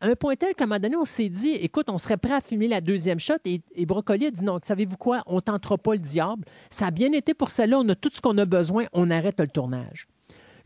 à 0.02 0.08
un 0.08 0.16
point 0.16 0.36
tel 0.36 0.54
qu'à 0.54 0.66
un 0.66 0.68
moment 0.68 0.82
donné, 0.82 0.98
on 0.98 1.06
s'est 1.06 1.30
dit, 1.30 1.52
écoute, 1.52 1.90
on 1.90 1.98
serait 1.98 2.18
prêt 2.18 2.34
à 2.34 2.42
filmer 2.42 2.68
la 2.68 2.82
deuxième 2.82 3.20
shot 3.20 3.36
et, 3.46 3.62
et 3.74 3.86
Brocoli 3.86 4.26
a 4.26 4.32
dit 4.32 4.44
non, 4.44 4.60
savez-vous 4.62 4.98
quoi, 4.98 5.24
on 5.28 5.40
tentera 5.40 5.78
pas 5.78 5.94
le 5.94 6.00
diable. 6.00 6.44
Ça 6.70 6.88
a 6.88 6.92
bien 6.92 7.14
été 7.14 7.34
pour 7.34 7.52
celle-là, 7.52 7.80
on 7.80 7.88
a 7.88 7.96
tout 7.96 8.10
ce 8.12 8.20
qu'on 8.20 8.38
a 8.38 8.44
besoin, 8.44 8.84
on 8.92 9.10
arrête 9.10 9.40
le 9.40 9.48
tournage. 9.48 10.08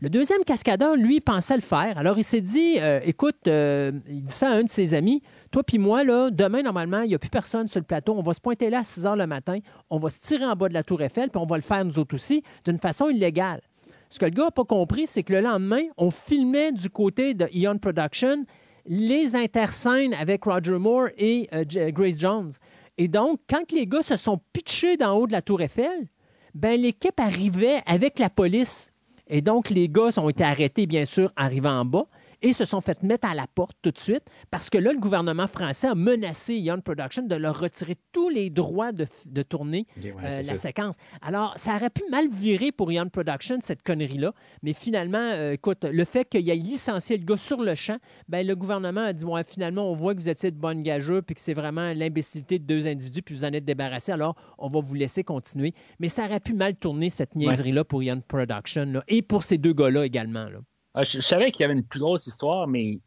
Le 0.00 0.10
deuxième 0.10 0.44
cascadeur, 0.44 0.94
lui, 0.94 1.20
pensait 1.20 1.56
le 1.56 1.60
faire. 1.60 1.98
Alors, 1.98 2.18
il 2.18 2.22
s'est 2.22 2.40
dit, 2.40 2.76
euh, 2.78 3.00
écoute, 3.02 3.36
euh, 3.48 3.90
il 4.08 4.24
dit 4.24 4.32
ça 4.32 4.48
à 4.48 4.52
un 4.52 4.62
de 4.62 4.68
ses 4.68 4.94
amis, 4.94 5.22
toi 5.50 5.64
puis 5.64 5.78
moi, 5.78 6.04
là, 6.04 6.30
demain, 6.30 6.62
normalement, 6.62 7.02
il 7.02 7.08
n'y 7.08 7.16
a 7.16 7.18
plus 7.18 7.30
personne 7.30 7.66
sur 7.66 7.80
le 7.80 7.84
plateau. 7.84 8.14
On 8.16 8.22
va 8.22 8.32
se 8.32 8.40
pointer 8.40 8.70
là 8.70 8.80
à 8.80 8.84
6 8.84 9.06
heures 9.06 9.16
le 9.16 9.26
matin. 9.26 9.58
On 9.90 9.98
va 9.98 10.08
se 10.08 10.20
tirer 10.20 10.44
en 10.44 10.54
bas 10.54 10.68
de 10.68 10.74
la 10.74 10.84
tour 10.84 11.02
Eiffel, 11.02 11.30
puis 11.30 11.40
on 11.42 11.46
va 11.46 11.56
le 11.56 11.62
faire 11.62 11.84
nous 11.84 11.98
autres 11.98 12.14
aussi, 12.14 12.44
d'une 12.64 12.78
façon 12.78 13.08
illégale. 13.08 13.60
Ce 14.08 14.20
que 14.20 14.24
le 14.24 14.30
gars 14.30 14.44
n'a 14.44 14.50
pas 14.52 14.64
compris, 14.64 15.06
c'est 15.06 15.24
que 15.24 15.32
le 15.32 15.40
lendemain, 15.40 15.82
on 15.96 16.12
filmait 16.12 16.70
du 16.70 16.90
côté 16.90 17.34
de 17.34 17.48
Eon 17.52 17.78
Production 17.78 18.44
les 18.86 19.36
interscènes 19.36 20.14
avec 20.14 20.44
Roger 20.44 20.78
Moore 20.78 21.08
et 21.18 21.48
euh, 21.52 21.64
Grace 21.90 22.18
Jones. 22.18 22.52
Et 22.96 23.08
donc, 23.08 23.40
quand 23.48 23.70
les 23.72 23.86
gars 23.86 24.02
se 24.02 24.16
sont 24.16 24.40
pitchés 24.52 24.96
d'en 24.96 25.16
haut 25.16 25.26
de 25.26 25.32
la 25.32 25.42
tour 25.42 25.60
Eiffel, 25.60 26.08
ben, 26.54 26.80
l'équipe 26.80 27.18
arrivait 27.20 27.82
avec 27.86 28.18
la 28.18 28.30
police. 28.30 28.92
Et 29.28 29.42
donc, 29.42 29.70
les 29.70 29.88
gars 29.88 30.18
ont 30.18 30.28
été 30.28 30.44
arrêtés, 30.44 30.86
bien 30.86 31.04
sûr, 31.04 31.32
arrivant 31.36 31.80
en 31.80 31.84
bas. 31.84 32.06
Et 32.42 32.52
se 32.52 32.64
sont 32.64 32.80
fait 32.80 33.02
mettre 33.02 33.28
à 33.28 33.34
la 33.34 33.46
porte 33.46 33.76
tout 33.82 33.90
de 33.90 33.98
suite 33.98 34.22
parce 34.50 34.70
que 34.70 34.78
là, 34.78 34.92
le 34.92 34.98
gouvernement 34.98 35.46
français 35.46 35.88
a 35.88 35.94
menacé 35.94 36.56
Young 36.56 36.82
Production 36.82 37.22
de 37.22 37.34
leur 37.34 37.58
retirer 37.58 37.94
tous 38.12 38.28
les 38.28 38.50
droits 38.50 38.92
de, 38.92 39.06
de 39.26 39.42
tourner 39.42 39.86
Ouais, 40.02 40.12
euh, 40.24 40.36
la 40.36 40.42
ça. 40.42 40.54
séquence. 40.56 40.94
Alors, 41.22 41.56
ça 41.58 41.76
aurait 41.76 41.90
pu 41.90 42.02
mal 42.10 42.28
virer 42.28 42.72
pour 42.72 42.90
Young 42.92 43.10
Production, 43.10 43.58
cette 43.60 43.82
connerie-là, 43.82 44.32
mais 44.62 44.72
finalement, 44.72 45.18
euh, 45.18 45.52
écoute, 45.52 45.84
le 45.84 46.04
fait 46.04 46.24
qu'il 46.28 46.48
ait 46.48 46.54
licencié 46.56 47.16
le 47.18 47.24
gars 47.24 47.36
sur 47.36 47.60
le 47.62 47.74
champ, 47.74 47.96
ben, 48.28 48.46
le 48.46 48.54
gouvernement 48.54 49.02
a 49.02 49.12
dit, 49.12 49.24
ouais, 49.24 49.44
finalement, 49.44 49.90
on 49.90 49.94
voit 49.94 50.14
que 50.14 50.20
vous 50.20 50.28
étiez 50.28 50.50
de 50.50 50.56
bonnes 50.56 50.82
gageux, 50.82 51.22
puis 51.22 51.34
que 51.34 51.40
c'est 51.40 51.54
vraiment 51.54 51.92
l'imbécilité 51.92 52.58
de 52.58 52.64
deux 52.64 52.86
individus, 52.86 53.22
puis 53.22 53.34
vous 53.34 53.44
en 53.44 53.52
êtes 53.52 53.64
débarrassé, 53.64 54.12
alors 54.12 54.36
on 54.58 54.68
va 54.68 54.80
vous 54.80 54.94
laisser 54.94 55.24
continuer. 55.24 55.74
Mais 56.00 56.08
ça 56.08 56.24
aurait 56.26 56.40
pu 56.40 56.54
mal 56.54 56.74
tourner, 56.76 57.10
cette 57.10 57.34
niaiserie-là, 57.34 57.84
pour 57.84 58.02
Young 58.02 58.22
Production, 58.22 58.84
là, 58.86 59.02
et 59.08 59.22
pour 59.22 59.42
ces 59.42 59.58
deux 59.58 59.72
gars-là 59.72 60.04
également. 60.06 60.44
là. 60.48 60.58
Ah, 60.98 61.04
je, 61.04 61.18
je 61.18 61.20
savais 61.20 61.50
qu'il 61.52 61.62
y 61.62 61.64
avait 61.64 61.74
une 61.74 61.84
plus 61.84 62.00
grosse 62.00 62.26
histoire, 62.26 62.66
mais 62.66 62.98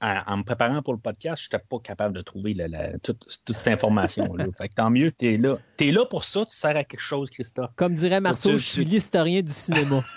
en, 0.00 0.20
en 0.26 0.36
me 0.36 0.42
préparant 0.44 0.80
pour 0.82 0.92
le 0.94 1.00
podcast, 1.00 1.42
je 1.42 1.48
n'étais 1.54 1.64
pas 1.68 1.78
capable 1.80 2.14
de 2.14 2.22
trouver 2.22 2.52
la- 2.54 2.68
la- 2.68 2.98
toute, 3.00 3.18
toute 3.44 3.56
cette 3.56 3.68
information-là. 3.68 4.44
fait 4.56 4.68
que 4.68 4.74
tant 4.74 4.90
mieux, 4.90 5.10
tu 5.10 5.34
es 5.34 5.36
là. 5.36 5.58
Tu 5.76 5.88
es 5.88 5.92
là 5.92 6.04
pour 6.06 6.22
ça, 6.24 6.44
tu 6.46 6.54
sers 6.54 6.76
à 6.76 6.84
quelque 6.84 7.00
chose, 7.00 7.30
Christophe. 7.30 7.70
Comme 7.76 7.94
dirait 7.94 8.20
Marceau, 8.20 8.52
je 8.56 8.64
suis 8.64 8.84
l'historien 8.84 9.42
du 9.42 9.52
cinéma. 9.52 10.04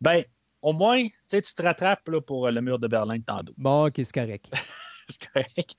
Ben, 0.00 0.24
au 0.62 0.72
moins, 0.72 1.06
tu 1.30 1.40
te 1.42 1.62
rattrapes 1.62 2.08
là, 2.08 2.20
pour 2.20 2.50
le 2.50 2.60
mur 2.60 2.78
de 2.80 2.88
Berlin 2.88 3.18
de 3.18 3.22
tantôt. 3.22 3.52
bon, 3.56 3.86
OK, 3.86 3.94
c'est 3.98 4.12
correct. 4.12 4.50
c'est 5.08 5.28
correct. 5.32 5.74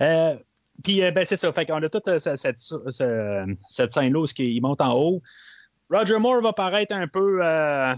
Euh, 0.00 0.36
puis, 0.82 1.02
euh, 1.02 1.10
ben, 1.10 1.26
c'est 1.26 1.36
ça. 1.36 1.52
Fait 1.52 1.66
qu'on 1.66 1.82
a 1.82 1.88
toute 1.90 2.08
euh, 2.08 2.18
cette, 2.18 2.36
cette, 2.38 2.56
ce- 2.56 3.54
cette 3.68 3.92
scène-là 3.92 4.20
où 4.20 4.24
il 4.38 4.60
monte 4.62 4.80
en 4.80 4.94
haut. 4.94 5.22
Roger 5.90 6.18
Moore 6.18 6.40
va 6.40 6.52
paraître 6.52 6.94
un 6.94 7.08
peu, 7.08 7.40
euh, 7.42 7.94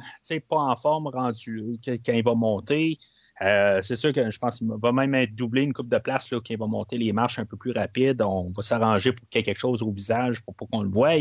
pas 0.49 0.57
en 0.57 0.77
forme 0.77 1.09
rendu 1.09 1.79
quand 1.85 2.13
il 2.13 2.25
va 2.25 2.35
monter. 2.35 2.99
Euh, 3.43 3.81
c'est 3.83 3.97
sûr 3.97 4.13
que 4.13 4.31
je 4.31 4.39
pense 4.39 4.59
qu'il 4.59 4.69
va 4.69 4.93
même 4.93 5.15
être 5.15 5.35
doublé 5.35 5.63
une 5.63 5.73
coupe 5.73 5.89
de 5.89 5.99
place 5.99 6.31
là, 6.31 6.39
quand 6.39 6.51
il 6.51 6.59
va 6.59 6.67
monter 6.67 6.97
les 6.97 7.13
marches 7.13 7.39
un 7.39 7.45
peu 7.45 7.57
plus 7.57 7.73
rapide. 7.73 8.23
On 8.23 8.51
va 8.55 8.63
s'arranger 8.63 9.13
pour 9.13 9.29
qu'il 9.29 9.39
y 9.39 9.41
ait 9.41 9.45
quelque 9.45 9.59
chose 9.59 9.83
au 9.83 9.91
visage 9.91 10.43
pour 10.43 10.55
pas 10.55 10.67
qu'on 10.71 10.83
le 10.83 10.91
voie. 10.91 11.17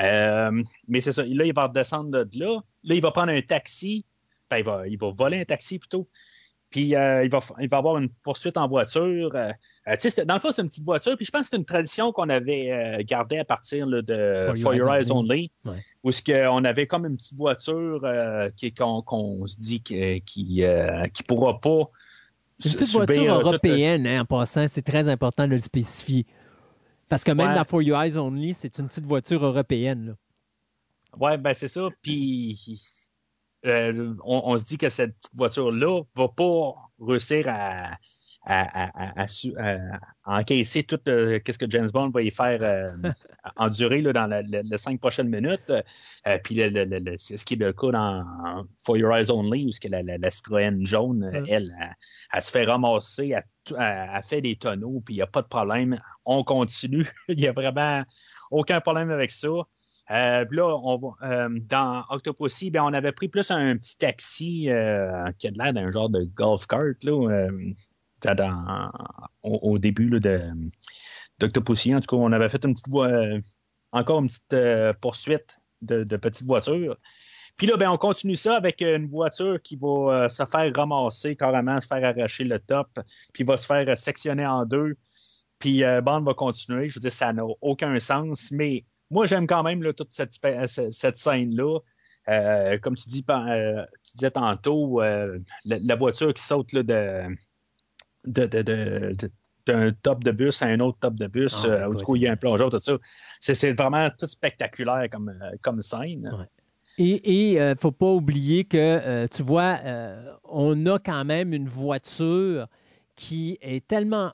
Euh, 0.00 0.62
mais 0.88 1.00
c'est 1.00 1.12
ça. 1.12 1.22
Là, 1.22 1.44
il 1.44 1.54
va 1.54 1.66
redescendre 1.66 2.24
de 2.24 2.38
là. 2.38 2.60
Là, 2.82 2.94
il 2.94 3.02
va 3.02 3.10
prendre 3.10 3.32
un 3.32 3.42
taxi. 3.42 4.06
Ben, 4.50 4.58
il, 4.58 4.64
va, 4.64 4.88
il 4.88 4.98
va 4.98 5.10
voler 5.10 5.40
un 5.40 5.44
taxi 5.44 5.78
plutôt. 5.78 6.08
Puis 6.74 6.96
euh, 6.96 7.22
il, 7.22 7.30
va, 7.30 7.38
il 7.60 7.68
va 7.68 7.76
avoir 7.76 7.98
une 7.98 8.08
poursuite 8.08 8.56
en 8.56 8.66
voiture. 8.66 9.30
Euh, 9.36 9.52
euh, 9.86 10.24
dans 10.24 10.34
le 10.34 10.40
fond, 10.40 10.50
c'est 10.50 10.60
une 10.60 10.66
petite 10.66 10.82
voiture. 10.82 11.14
Puis 11.16 11.24
je 11.24 11.30
pense 11.30 11.42
que 11.42 11.46
c'est 11.50 11.56
une 11.56 11.64
tradition 11.64 12.10
qu'on 12.10 12.28
avait 12.28 12.72
euh, 12.72 13.02
gardée 13.06 13.38
à 13.38 13.44
partir 13.44 13.86
là, 13.86 14.02
de 14.02 14.52
For 14.60 14.74
Your, 14.74 14.92
Eyes 14.92 15.12
Only. 15.12 15.52
Ouais. 15.64 15.76
Où 16.02 16.10
ce 16.10 16.20
que 16.20 16.48
on 16.48 16.64
avait 16.64 16.88
comme 16.88 17.06
une 17.06 17.16
petite 17.16 17.36
voiture 17.38 18.04
qui 18.56 18.74
qu'on 18.74 19.02
qu'on 19.02 19.46
se 19.46 19.56
dit 19.56 19.82
qui 19.82 20.20
qui 20.24 21.22
pourra 21.28 21.60
pas 21.60 21.88
Une 22.64 22.70
su- 22.72 22.76
petite 22.76 22.90
voiture 22.92 23.32
européenne, 23.34 24.04
hein, 24.08 24.22
en 24.22 24.24
passant, 24.24 24.66
c'est 24.66 24.82
très 24.82 25.08
important 25.08 25.46
de 25.46 25.52
le 25.52 25.60
spécifier. 25.60 26.26
Parce 27.08 27.22
que 27.22 27.30
même 27.30 27.50
Ouais. 27.50 27.54
dans 27.54 27.64
For 27.64 27.82
Your 27.82 28.02
Eyes 28.02 28.16
Only, 28.18 28.52
c'est 28.52 28.80
une 28.80 28.88
petite 28.88 29.06
voiture 29.06 29.44
européenne. 29.46 30.06
là. 30.08 30.14
Ouais, 31.20 31.38
ben 31.38 31.54
c'est 31.54 31.68
ça. 31.68 31.86
Puis 32.02 33.03
euh, 33.66 34.14
on, 34.24 34.42
on 34.52 34.58
se 34.58 34.64
dit 34.66 34.78
que 34.78 34.88
cette 34.88 35.16
voiture-là 35.34 36.02
va 36.14 36.28
pas 36.28 36.74
réussir 37.00 37.46
à, 37.48 37.92
encaisser 40.24 40.82
tout 40.84 41.00
euh, 41.08 41.40
qu'est-ce 41.40 41.58
que 41.58 41.70
James 41.70 41.88
Bond 41.92 42.10
va 42.10 42.22
y 42.22 42.30
faire 42.30 42.58
euh, 42.62 42.92
endurer 43.56 44.02
là, 44.02 44.12
dans 44.12 44.26
les 44.46 44.78
cinq 44.78 45.00
prochaines 45.00 45.28
minutes. 45.28 45.70
Euh, 46.26 46.38
puis 46.42 46.56
c'est 47.18 47.36
ce 47.36 47.44
qui 47.44 47.54
est 47.54 47.58
le 47.58 47.72
cas 47.72 47.90
dans 47.90 48.66
For 48.84 48.96
Your 48.96 49.12
Eyes 49.16 49.30
Only, 49.30 49.66
où 49.66 49.72
ce 49.72 49.80
que 49.80 49.88
la, 49.88 50.02
la, 50.02 50.18
la 50.18 50.30
Citroën 50.30 50.84
jaune, 50.84 51.30
Mm. 51.30 51.34
elle, 51.34 51.44
elle, 51.48 51.96
elle 52.32 52.42
se 52.42 52.50
fait 52.50 52.64
ramasser, 52.64 53.28
elle- 53.34 53.44
elle 53.78 54.22
fait 54.22 54.42
des 54.42 54.56
tonneaux, 54.56 55.00
puis 55.04 55.14
il 55.14 55.18
n'y 55.18 55.22
a 55.22 55.26
pas 55.26 55.40
de 55.42 55.48
problème. 55.48 55.98
On 56.26 56.44
continue. 56.44 57.06
Il 57.28 57.36
n'y 57.36 57.46
a 57.46 57.52
vraiment 57.52 58.02
aucun 58.50 58.80
problème 58.80 59.10
avec 59.10 59.30
ça. 59.30 59.48
Euh, 60.10 60.44
là, 60.50 60.76
on 60.82 60.98
va, 60.98 61.28
euh, 61.28 61.48
dans 61.62 62.04
Octopussy, 62.10 62.70
ben, 62.70 62.82
on 62.82 62.92
avait 62.92 63.12
pris 63.12 63.28
plus 63.28 63.50
un 63.50 63.76
petit 63.76 63.96
taxi 63.96 64.68
euh, 64.68 65.30
qui 65.38 65.48
a 65.48 65.50
l'air 65.50 65.72
d'un 65.72 65.90
genre 65.90 66.10
de 66.10 66.24
golf 66.34 66.66
cart 66.66 66.94
là, 67.02 67.30
euh, 67.30 67.50
au, 69.42 69.78
début 69.78 70.08
là, 70.08 70.18
de 70.18 70.50
d'Octopussy. 71.38 71.94
En 71.94 72.00
tout 72.00 72.16
cas, 72.16 72.22
on 72.22 72.32
avait 72.32 72.48
fait 72.48 72.64
une 72.64 72.74
petite 72.74 72.88
voie, 72.88 73.10
encore 73.92 74.20
une 74.20 74.28
petite 74.28 74.56
poursuite 75.00 75.58
de, 75.82 76.16
petites 76.16 76.46
voitures. 76.46 76.96
Puis 77.56 77.66
là, 77.66 77.76
ben, 77.76 77.90
on 77.90 77.98
continue 77.98 78.36
ça 78.36 78.56
avec 78.56 78.80
une 78.82 79.08
voiture 79.08 79.60
qui 79.62 79.76
va 79.76 80.28
se 80.28 80.44
faire 80.44 80.70
ramasser 80.74 81.36
carrément, 81.36 81.80
se 81.80 81.86
faire 81.86 82.04
arracher 82.04 82.44
le 82.44 82.58
top, 82.58 82.88
puis 83.32 83.44
va 83.44 83.56
se 83.56 83.66
faire 83.66 83.96
sectionner 83.96 84.46
en 84.46 84.66
deux. 84.66 84.96
Puis 85.64 85.82
euh, 85.82 86.02
Bond 86.02 86.20
va 86.20 86.34
continuer. 86.34 86.90
Je 86.90 86.96
veux 86.96 87.00
dire, 87.00 87.10
ça 87.10 87.32
n'a 87.32 87.42
aucun 87.62 87.98
sens, 87.98 88.50
mais 88.50 88.84
moi, 89.10 89.26
j'aime 89.26 89.46
quand 89.46 89.62
même 89.62 89.82
là, 89.82 89.92
toute 89.92 90.12
cette, 90.12 90.32
spé- 90.32 90.66
cette- 90.90 91.16
scène-là. 91.16 91.78
Euh, 92.28 92.78
comme 92.78 92.96
tu 92.96 93.08
dis, 93.08 93.24
euh, 93.28 93.84
tu 94.02 94.16
disais 94.16 94.30
tantôt, 94.30 95.02
euh, 95.02 95.38
la, 95.64 95.78
la 95.78 95.96
voiture 95.96 96.32
qui 96.32 96.42
saute 96.42 96.72
là, 96.72 96.82
de, 96.82 98.46
de, 98.46 98.62
de- 98.62 99.30
d'un 99.66 99.92
top 99.92 100.24
de 100.24 100.30
bus 100.30 100.62
à 100.62 100.66
un 100.66 100.80
autre 100.80 100.98
top 100.98 101.14
de 101.14 101.26
bus, 101.26 101.64
Ah, 101.64 101.68
euh, 101.68 101.88
où 101.88 101.94
du 101.94 102.04
coup, 102.04 102.16
il 102.16 102.22
y 102.22 102.26
a 102.26 102.32
un 102.32 102.36
plongeur, 102.36 102.70
tout 102.70 102.80
ça. 102.80 102.94
C'est, 103.40 103.54
c'est 103.54 103.72
vraiment 103.72 104.08
tout 104.10 104.26
spectaculaire 104.26 105.08
comme, 105.10 105.28
euh, 105.30 105.56
comme 105.62 105.82
scène. 105.82 106.30
Ouais. 106.38 106.46
Et 106.96 107.50
il 107.52 107.58
ne 107.58 107.74
faut 107.78 107.90
pas 107.92 108.10
oublier 108.12 108.64
que, 108.64 108.76
euh, 108.78 109.26
tu 109.26 109.42
vois, 109.42 109.78
euh, 109.84 110.32
on 110.44 110.86
a 110.86 110.98
quand 110.98 111.24
même 111.24 111.52
une 111.52 111.68
voiture 111.68 112.68
qui 113.16 113.58
est 113.60 113.86
tellement. 113.86 114.32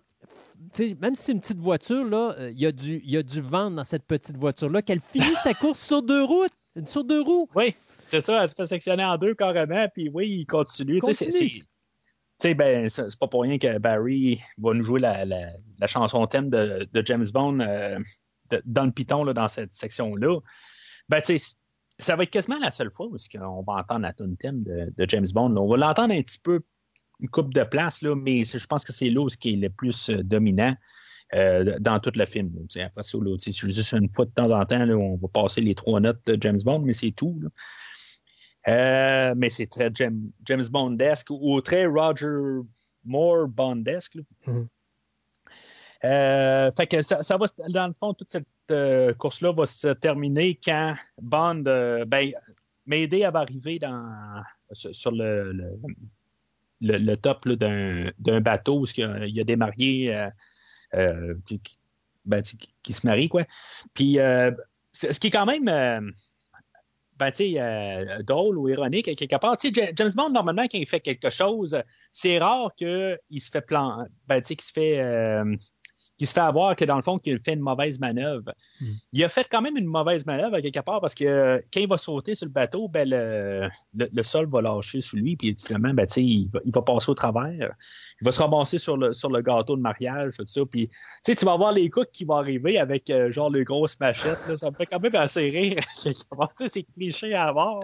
Même 1.00 1.14
si 1.14 1.22
c'est 1.22 1.32
une 1.32 1.40
petite 1.40 1.58
voiture, 1.58 2.04
là, 2.04 2.34
euh, 2.38 2.50
il 2.50 2.60
y, 2.60 2.66
a 2.66 2.72
du- 2.72 3.00
il 3.02 3.10
y 3.10 3.16
a 3.16 3.22
du 3.22 3.40
vent 3.40 3.70
dans 3.70 3.84
cette 3.84 4.04
petite 4.06 4.36
voiture-là, 4.36 4.82
qu'elle 4.82 5.00
finit 5.00 5.34
sa 5.42 5.54
course 5.54 5.80
sur 5.80 6.02
deux 6.02 6.22
routes, 6.24 6.52
sur 6.84 7.04
deux 7.04 7.22
roues. 7.22 7.48
Oui, 7.54 7.74
c'est 8.04 8.20
ça, 8.20 8.42
elle 8.42 8.48
se 8.48 8.54
fait 8.54 8.66
sectionner 8.66 9.04
en 9.04 9.16
deux 9.16 9.34
carrément, 9.34 9.86
puis 9.94 10.10
oui, 10.12 10.28
il 10.30 10.46
continue. 10.46 11.00
Continue. 11.00 11.62
c'est- 12.38 12.54
ben, 12.54 12.88
c'est 12.88 13.18
pas 13.18 13.26
pour 13.28 13.42
rien 13.42 13.58
que 13.58 13.78
Barry 13.78 14.40
va 14.58 14.72
nous 14.74 14.82
jouer 14.82 15.00
la, 15.00 15.24
la- 15.24 15.52
la 15.78 15.86
chanson 15.86 16.26
thème 16.26 16.50
de, 16.50 16.86
de 16.92 17.02
James 17.06 17.26
Bond 17.32 17.60
euh, 17.60 17.98
de- 18.50 18.62
dans 18.66 18.84
le 18.84 18.92
piton, 18.92 19.24
là, 19.24 19.32
dans 19.34 19.48
cette 19.48 19.72
section-là. 19.72 20.38
Ben, 21.08 21.20
tu 21.20 21.38
sais, 21.38 21.54
ça 21.98 22.16
va 22.16 22.22
être 22.22 22.30
quasiment 22.30 22.58
la 22.58 22.70
seule 22.70 22.90
fois 22.90 23.06
où 23.06 23.16
qu'on 23.32 23.62
va 23.62 23.72
entendre 23.80 24.02
la 24.02 24.12
tune 24.14 24.36
thème 24.38 24.62
de, 24.62 24.92
de 24.96 25.08
James 25.08 25.26
Bond. 25.34 25.50
là. 25.50 25.60
On 25.60 25.68
va 25.68 25.76
l'entendre 25.76 26.14
un 26.14 26.22
petit 26.22 26.38
peu, 26.38 26.60
une 27.20 27.28
coupe 27.28 27.52
de 27.54 27.62
place, 27.64 28.02
là, 28.02 28.14
mais 28.14 28.44
c'est- 28.44 28.58
je 28.58 28.66
pense 28.66 28.84
que 28.84 28.92
c'est 28.92 29.10
là 29.10 29.28
ce 29.28 29.36
qui 29.36 29.52
est 29.54 29.56
le 29.56 29.70
plus 29.70 30.10
euh, 30.10 30.22
dominant. 30.22 30.74
euh, 31.32 31.78
dans 31.78 32.00
tout 32.00 32.10
le 32.16 32.26
film. 32.26 32.50
sais, 32.68 32.82
Après 32.82 33.04
ça, 33.04 33.16
là, 33.18 33.36
sais, 33.38 33.52
c'est 33.52 33.70
juste 33.70 33.92
une 33.92 34.12
fois 34.12 34.24
de 34.24 34.32
temps 34.32 34.50
en 34.50 34.66
temps, 34.66 34.84
là, 34.84 34.96
on 34.96 35.14
va 35.14 35.28
passer 35.28 35.60
les 35.60 35.76
trois 35.76 36.00
notes 36.00 36.20
de 36.26 36.36
James 36.40 36.58
Bond, 36.64 36.80
mais 36.80 36.92
c'est 36.92 37.12
tout. 37.12 37.40
Euh, 38.66 39.32
mais 39.36 39.48
c'est 39.48 39.68
très 39.68 39.92
James, 39.94 40.32
James 40.44 40.64
Bondesque 40.68 41.28
ou 41.30 41.60
très 41.60 41.86
Roger 41.86 42.64
Moore 43.04 43.46
Bondesque. 43.46 44.18
Mhm. 44.44 44.66
Euh, 46.02 46.70
fait 46.76 46.86
que 46.88 47.00
ça, 47.02 47.22
ça 47.22 47.36
va, 47.36 47.46
dans 47.68 47.86
le 47.86 47.94
fond, 47.94 48.12
toute 48.12 48.30
cette 48.30 49.16
course-là 49.18 49.52
va 49.52 49.66
se 49.66 49.88
terminer 49.88 50.58
quand 50.64 50.94
Bond, 51.22 51.62
ben, 52.08 52.32
Mayday 52.86 53.20
va 53.30 53.38
arriver 53.38 53.78
dans, 53.78 54.42
sur, 54.72 54.92
sur 54.92 55.12
le, 55.12 55.52
le, 55.52 55.78
le- 56.80 56.98
le 56.98 57.16
top 57.16 57.48
d'un, 57.48 58.10
bateau 58.40 58.80
où 58.80 58.86
il 58.96 59.34
y 59.34 59.40
a, 59.40 59.44
des 59.44 59.56
mariés 59.56 60.14
euh, 60.14 60.28
euh, 60.94 61.34
ben, 62.24 62.42
qui- 62.42 62.92
se 62.94 63.06
marient, 63.06 63.28
quoi. 63.28 63.44
Puis, 63.94 64.18
euh, 64.18 64.50
ce 64.92 65.18
qui 65.18 65.28
est 65.28 65.30
quand 65.30 65.46
même, 65.46 65.68
ben, 67.20 67.30
euh, 67.58 68.22
drôle 68.22 68.58
ou 68.58 68.68
ironique, 68.68 69.14
quelque 69.14 69.36
part. 69.38 69.56
James 69.62 70.12
Bond, 70.14 70.30
normalement, 70.30 70.62
quand 70.62 70.78
il 70.78 70.86
fait 70.86 71.00
quelque 71.00 71.30
chose, 71.30 71.78
c'est 72.10 72.38
rare 72.38 72.74
qu'il 72.74 73.40
se 73.40 73.50
fait 73.50 73.60
plan, 73.60 74.06
ben, 74.26 74.40
qu'il 74.40 74.60
se 74.60 74.72
fait, 74.72 74.98
qu'il 76.20 76.26
se 76.26 76.34
fait 76.34 76.40
avoir 76.40 76.76
que 76.76 76.84
dans 76.84 76.96
le 76.96 77.02
fond, 77.02 77.16
qu'il 77.16 77.40
fait 77.40 77.54
une 77.54 77.60
mauvaise 77.60 77.98
manœuvre. 77.98 78.52
Mm. 78.78 78.86
Il 79.14 79.24
a 79.24 79.28
fait 79.30 79.46
quand 79.50 79.62
même 79.62 79.78
une 79.78 79.86
mauvaise 79.86 80.26
manœuvre 80.26 80.56
à 80.56 80.60
quelque 80.60 80.80
part 80.80 81.00
parce 81.00 81.14
que 81.14 81.24
euh, 81.24 81.58
quand 81.72 81.80
il 81.80 81.88
va 81.88 81.96
sauter 81.96 82.34
sur 82.34 82.44
le 82.44 82.52
bateau, 82.52 82.88
ben, 82.88 83.08
le, 83.08 83.70
le, 83.94 84.06
le 84.12 84.22
sol 84.22 84.46
va 84.46 84.60
lâcher 84.60 85.00
sur 85.00 85.16
lui, 85.16 85.34
puis 85.36 85.56
finalement, 85.58 85.94
ben, 85.94 86.06
il 86.18 86.50
va, 86.50 86.60
il 86.66 86.74
va 86.74 86.82
passer 86.82 87.10
au 87.10 87.14
travers. 87.14 87.74
Il 88.20 88.24
va 88.26 88.32
se 88.32 88.38
ramasser 88.38 88.76
sur 88.76 88.98
le, 88.98 89.14
sur 89.14 89.30
le 89.30 89.40
gâteau 89.40 89.76
de 89.76 89.80
mariage, 89.80 90.36
tout 90.36 90.44
ça. 90.46 90.60
Puis, 90.70 90.90
tu 91.24 91.44
vas 91.46 91.56
voir 91.56 91.72
les 91.72 91.88
cooks 91.88 92.12
qui 92.12 92.26
vont 92.26 92.36
arriver 92.36 92.78
avec 92.78 93.08
euh, 93.08 93.32
genre 93.32 93.48
les 93.48 93.64
grosses 93.64 93.98
machettes. 93.98 94.46
là. 94.46 94.58
Ça 94.58 94.70
me 94.70 94.76
fait 94.76 94.84
quand 94.84 95.00
même 95.00 95.14
assez 95.14 95.48
rire. 95.48 95.80
quelque 96.02 96.28
part. 96.36 96.52
C'est 96.54 96.82
cliché 96.82 97.32
à 97.32 97.44
avoir. 97.44 97.80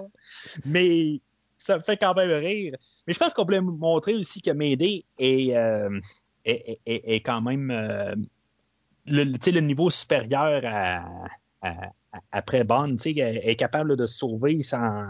Mais 0.66 1.22
ça 1.56 1.78
me 1.78 1.82
fait 1.82 1.96
quand 1.96 2.12
même 2.12 2.30
rire. 2.32 2.74
Mais 3.06 3.14
je 3.14 3.18
pense 3.18 3.32
qu'on 3.32 3.44
voulait 3.44 3.62
montrer 3.62 4.14
aussi 4.14 4.42
que 4.42 4.50
Médée 4.50 5.06
est, 5.18 5.56
euh, 5.56 5.88
est, 6.50 6.68
est- 6.70 6.80
est- 6.86 7.14
est 7.16 7.20
quand 7.20 7.40
même 7.42 7.70
euh, 7.70 8.14
le, 9.06 9.24
niveau 9.60 9.90
supérieur 9.90 10.62
à, 10.64 11.04
à- 11.62 11.86
à- 12.12 12.20
après 12.32 12.64
Bond. 12.64 12.92
Tu 12.96 12.98
sais, 13.14 13.18
elle 13.18 13.38
est 13.48 13.56
capable 13.56 13.96
de 13.96 14.06
se 14.06 14.16
sauver 14.18 14.62
sans, 14.62 15.06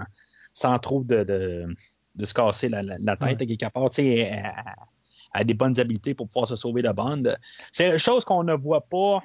sans 0.52 0.78
trop 0.78 1.04
de, 1.04 1.22
de, 1.24 1.66
de 2.14 2.24
se 2.24 2.34
casser 2.34 2.68
la, 2.68 2.82
la- 2.82 2.96
la 2.98 3.16
tête 3.16 3.40
Ouais. 3.40 3.46
à 3.62 3.70
part. 3.70 3.88
tu 3.90 3.96
sais, 3.96 4.06
Elle 4.16 4.44
a, 4.44 4.74
a 5.32 5.44
des 5.44 5.54
bonnes 5.54 5.78
habiletés 5.78 6.14
pour 6.14 6.28
pouvoir 6.28 6.48
se 6.48 6.56
sauver 6.56 6.82
de 6.82 6.90
Bond. 6.90 7.22
C'est 7.72 7.90
une 7.90 7.98
chose 7.98 8.24
qu'on 8.24 8.42
ne 8.42 8.54
voit 8.54 8.86
pas. 8.88 9.22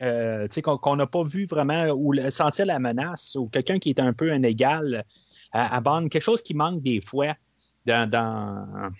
euh, 0.00 0.48
qu'on 0.62 0.96
n'a 0.96 1.06
pas 1.06 1.22
vu 1.22 1.46
vraiment 1.46 1.84
ou 1.90 2.12
sentir 2.30 2.66
la 2.66 2.78
menace 2.80 3.36
ou 3.36 3.48
quelqu'un 3.48 3.78
qui 3.78 3.90
est 3.90 4.00
un 4.00 4.12
peu 4.12 4.32
un 4.32 4.42
égal 4.42 5.04
à, 5.52 5.76
à 5.76 5.80
Bond, 5.80 6.08
quelque 6.08 6.22
chose 6.24 6.42
qui 6.42 6.54
manque 6.54 6.82
des 6.82 7.00
fois 7.00 7.34
dans, 7.86 8.08
dans, 8.10 8.90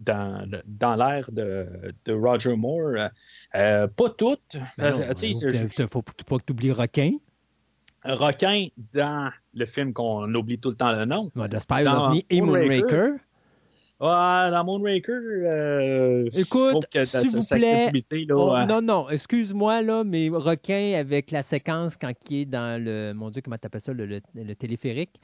dans, 0.00 0.48
dans 0.66 0.96
l'ère 0.96 1.30
de, 1.30 1.66
de 2.04 2.12
Roger 2.12 2.56
Moore. 2.56 3.10
Euh, 3.54 3.86
pas 3.86 4.10
toutes. 4.10 4.56
Ben 4.78 4.90
non, 4.92 5.00
Euh, 5.00 5.12
euh, 5.44 5.68
je- 5.76 5.86
faut, 5.86 6.02
pas 6.02 6.38
que 6.38 6.44
tu 6.44 6.52
oublies 6.52 6.72
Requin. 6.72 7.12
requin 8.04 8.68
dans 8.94 9.30
le 9.54 9.66
film 9.66 9.92
qu'on 9.92 10.34
oublie 10.34 10.58
tout 10.58 10.70
le 10.70 10.76
temps 10.76 10.92
le 10.92 11.04
nom. 11.04 11.30
Ouais, 11.36 11.48
Dans 11.48 12.12
et 12.30 12.40
Moonraker. 12.40 12.70
Moonraker. 12.80 13.12
Ouais, 14.00 14.50
dans 14.50 14.64
Moonraker, 14.64 15.12
euh, 15.12 16.28
Écoute, 16.34 16.86
s'il 16.98 17.30
vous 17.36 17.44
plaît, 17.44 17.90
là, 18.26 18.34
Oh, 18.34 18.54
euh, 18.56 18.64
non, 18.64 18.80
non, 18.80 19.10
excuse-moi, 19.10 19.82
là, 19.82 20.04
mais 20.04 20.30
Requin 20.32 20.94
avec 20.98 21.30
la 21.30 21.42
séquence 21.42 21.98
quand 21.98 22.12
il 22.30 22.40
est 22.40 22.44
dans 22.46 22.82
le. 22.82 23.12
Mon 23.12 23.28
Dieu, 23.28 23.42
comment 23.44 23.58
t'appelles 23.58 23.82
ça, 23.82 23.92
le, 23.92 24.06
le- 24.06 24.22
le 24.34 24.54
téléphérique? 24.54 25.20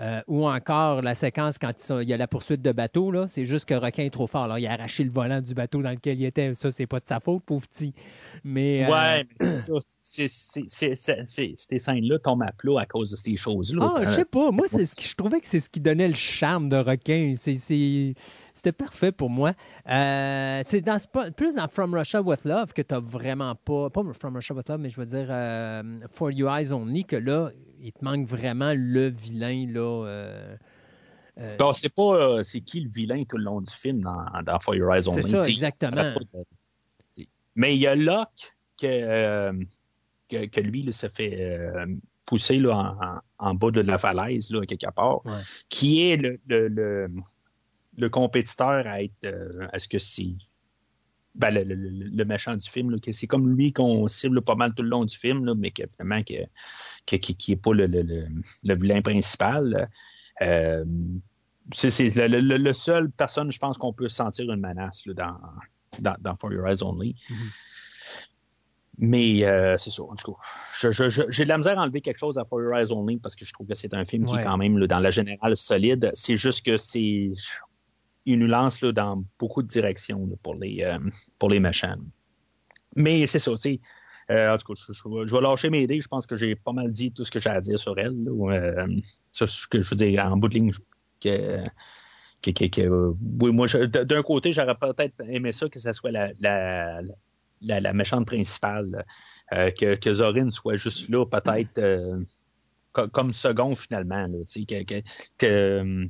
Euh, 0.00 0.20
ou 0.28 0.46
encore 0.48 1.02
la 1.02 1.16
séquence 1.16 1.58
quand 1.58 1.72
il 2.00 2.08
y 2.08 2.12
a 2.12 2.16
la 2.16 2.28
poursuite 2.28 2.62
de 2.62 2.70
bateau, 2.70 3.10
là, 3.10 3.26
c'est 3.26 3.44
juste 3.44 3.64
que 3.64 3.74
Requin 3.74 4.04
est 4.04 4.10
trop 4.10 4.28
fort. 4.28 4.44
Alors, 4.44 4.58
il 4.58 4.66
a 4.68 4.72
arraché 4.72 5.02
le 5.02 5.10
volant 5.10 5.40
du 5.40 5.54
bateau 5.54 5.82
dans 5.82 5.90
lequel 5.90 6.20
il 6.20 6.24
était. 6.24 6.54
Ça, 6.54 6.70
c'est 6.70 6.86
pas 6.86 7.00
de 7.00 7.06
sa 7.06 7.18
faute, 7.18 7.42
pauvre 7.44 7.66
petit. 7.66 7.92
Mais. 8.44 8.84
euh, 8.84 8.92
Ouais, 8.92 9.24
mais 9.24 9.34
c'est 9.38 9.54
ça. 9.54 9.72
Ces 11.56 11.78
scènes-là 11.78 12.18
tombent 12.20 12.42
à 12.42 12.52
plat 12.52 12.80
à 12.80 12.86
cause 12.86 13.10
de 13.10 13.16
ces 13.16 13.36
choses-là. 13.36 13.92
Ah, 13.96 14.00
je 14.04 14.10
sais 14.10 14.24
pas. 14.24 14.50
Moi, 14.50 14.66
c'est 14.68 14.86
ce 14.86 14.94
qui, 14.94 15.08
je 15.08 15.14
trouvais 15.14 15.40
que 15.40 15.46
c'est 15.46 15.60
ce 15.60 15.68
qui 15.70 15.80
donnait 15.80 16.08
le 16.08 16.14
charme 16.14 16.68
de 16.68 16.76
requin. 16.76 17.34
C'est- 17.36 18.14
C'était 18.58 18.72
parfait 18.72 19.12
pour 19.12 19.30
moi. 19.30 19.52
Euh, 19.88 20.60
c'est 20.64 20.80
dans, 20.80 20.98
c'est 20.98 21.08
plus 21.36 21.54
dans 21.54 21.68
From 21.68 21.94
Russia 21.94 22.20
with 22.20 22.44
Love 22.44 22.72
que 22.72 22.82
tu 22.82 22.92
as 22.92 22.98
vraiment 22.98 23.54
pas. 23.54 23.88
Pas 23.88 24.02
From 24.18 24.34
Russia 24.34 24.52
with 24.52 24.68
Love, 24.68 24.80
mais 24.80 24.90
je 24.90 24.98
veux 25.00 25.06
dire 25.06 25.28
euh, 25.30 25.82
For 26.10 26.32
You 26.32 26.48
Eyes 26.48 26.72
Only, 26.72 27.04
que 27.04 27.14
là, 27.14 27.50
il 27.80 27.92
te 27.92 28.04
manque 28.04 28.26
vraiment 28.26 28.72
le 28.76 29.10
vilain. 29.10 29.66
là. 29.72 30.06
euh, 30.06 31.72
sait 31.74 31.88
pas 31.88 32.42
c'est 32.42 32.60
qui 32.62 32.80
le 32.80 32.88
vilain 32.88 33.22
tout 33.22 33.36
le 33.36 33.44
long 33.44 33.60
du 33.60 33.72
film 33.72 34.00
dans, 34.00 34.24
dans 34.44 34.58
For 34.58 34.74
Your 34.74 34.92
Eyes 34.92 35.06
Only. 35.08 35.22
c'est 35.22 35.40
ça, 35.40 35.48
exactement. 35.48 36.12
Mais 37.54 37.76
il 37.76 37.80
y 37.80 37.86
a 37.86 37.94
Locke 37.94 38.54
que, 38.80 39.52
que, 40.28 40.46
que 40.46 40.60
lui 40.60 40.82
là, 40.82 40.92
se 40.92 41.06
fait 41.08 41.68
pousser 42.26 42.58
là, 42.58 42.74
en, 42.76 43.04
en- 43.04 43.20
en 43.50 43.54
bas 43.54 43.70
de 43.70 43.80
la 43.82 43.98
falaise, 43.98 44.50
là, 44.50 44.66
quelque 44.66 44.92
part, 44.94 45.24
Ouais. 45.24 45.32
qui 45.68 46.08
est 46.10 46.16
le, 46.16 46.40
le, 46.48 46.66
le, 46.68 47.08
le 47.98 48.08
compétiteur 48.08 48.86
à 48.86 49.02
être. 49.02 49.12
euh, 49.24 49.66
Est-ce 49.72 49.88
que 49.88 49.98
c'est. 49.98 50.34
Ben, 51.38 51.50
le, 51.54 51.62
le- 51.62 51.74
le- 51.74 52.08
le 52.08 52.24
méchant 52.24 52.56
du 52.56 52.68
film, 52.68 52.98
que 53.00 53.12
c'est 53.12 53.26
comme 53.28 53.54
lui 53.54 53.72
qu'on 53.72 54.08
cible 54.08 54.40
pas 54.42 54.54
mal 54.56 54.74
tout 54.74 54.82
le 54.82 54.88
long 54.88 55.04
du 55.04 55.16
film, 55.16 55.44
là, 55.44 55.54
mais 55.54 55.70
que 55.70 55.82
finalement, 55.86 56.22
que, 56.24 56.34
que- 57.06 57.16
qui 57.16 57.36
qui 57.36 57.52
est 57.52 57.56
pas 57.56 57.72
le, 57.74 57.86
le, 57.86 58.02
le, 58.02 58.26
le 58.64 58.74
vilain 58.74 59.02
principal. 59.02 59.88
Euh, 60.40 60.84
c'est 61.72 61.90
c'est 61.90 62.08
le, 62.16 62.40
le- 62.40 62.56
le 62.56 62.72
seul 62.72 63.10
personne, 63.10 63.52
je 63.52 63.58
pense, 63.58 63.76
qu'on 63.78 63.92
peut 63.92 64.08
sentir 64.08 64.50
une 64.50 64.60
menace 64.60 65.04
là, 65.06 65.14
dans, 65.14 65.36
dans, 66.00 66.16
dans 66.20 66.36
For 66.36 66.52
Your 66.52 66.66
Eyes 66.66 66.82
Only. 66.82 67.14
Mais 69.00 69.44
euh, 69.44 69.76
c'est 69.78 69.90
ça, 69.90 70.02
en 70.02 70.16
tout 70.16 70.32
cas. 70.32 70.38
je- 70.80 70.90
je- 70.90 71.08
je- 71.08 71.22
J'ai 71.30 71.44
de 71.44 71.48
la 71.48 71.58
misère 71.58 71.78
à 71.78 71.82
enlever 71.82 72.00
quelque 72.00 72.18
chose 72.18 72.36
à 72.36 72.44
For 72.44 72.60
Your 72.60 72.74
Eyes 72.76 72.90
Only 72.90 73.18
parce 73.18 73.36
que 73.36 73.44
je 73.44 73.52
trouve 73.52 73.68
que 73.68 73.74
c'est 73.76 73.94
un 73.94 74.04
film 74.04 74.24
qui 74.24 74.34
est 74.40 74.44
quand 74.44 74.56
même, 74.56 74.76
là, 74.76 74.88
dans 74.88 74.98
la 74.98 75.12
générale, 75.12 75.56
solide. 75.56 76.10
C'est 76.14 76.36
juste 76.36 76.66
que 76.66 76.76
c'est. 76.76 77.30
Il 78.26 78.38
nous 78.38 78.46
lance 78.46 78.80
là, 78.82 78.92
dans 78.92 79.24
beaucoup 79.38 79.62
de 79.62 79.68
directions 79.68 80.28
pour, 80.42 80.54
les, 80.54 80.82
euh, 80.82 80.98
pour 81.38 81.48
les 81.48 81.60
méchants. 81.60 81.96
Mais 82.96 83.26
c'est 83.26 83.38
ça, 83.38 83.52
tu 83.52 83.58
sais. 83.58 83.80
Euh, 84.30 84.54
en 84.54 84.58
tout 84.58 84.74
cas, 84.74 84.92
je, 84.92 85.34
vais 85.34 85.40
lâcher 85.40 85.70
mes 85.70 85.82
idées. 85.82 86.00
Je 86.00 86.08
pense 86.08 86.26
que 86.26 86.36
j'ai 86.36 86.54
pas 86.54 86.72
mal 86.72 86.90
dit 86.90 87.12
tout 87.12 87.24
ce 87.24 87.30
que 87.30 87.40
j'ai 87.40 87.48
à 87.48 87.60
dire 87.60 87.78
sur 87.78 87.98
elle. 87.98 88.24
là. 88.24 88.56
Euh, 88.56 89.00
ça, 89.32 89.46
ce 89.46 89.66
que 89.66 89.80
je 89.80 89.90
veux 89.90 89.96
dire, 89.96 90.24
en 90.24 90.36
bout 90.36 90.48
de 90.48 90.54
ligne, 90.54 90.72
que, 91.20 91.62
oui, 93.40 93.52
moi, 93.52 93.66
d'un 93.86 94.22
côté, 94.22 94.52
j'aurais 94.52 94.76
peut-être 94.76 95.14
aimé 95.26 95.52
ça 95.52 95.68
que 95.68 95.80
ça 95.80 95.92
soit 95.94 96.10
la, 96.10 96.30
la, 96.40 97.00
la, 97.62 97.92
méchante 97.94 98.26
principale, 98.26 99.04
euh, 99.52 99.70
que, 99.70 100.12
Zorin 100.12 100.50
soit 100.50 100.76
juste 100.76 101.08
là, 101.08 101.24
peut-être 101.24 101.80
co- 102.92 103.08
comme 103.08 103.32
second 103.32 103.74
finalement. 103.74 104.28
Que- 105.38 106.06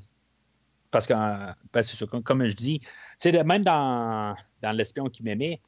parce 0.91 1.07
que, 1.07 1.15
ben, 1.15 1.83
comme, 2.25 2.47
je 2.47 2.57
dis, 2.57 2.81
même 3.25 3.63
dans, 3.65 4.35
dans 4.63 4.73
L'espion 4.73 5.07
qui 5.09 5.23
m'aimait, 5.23 5.61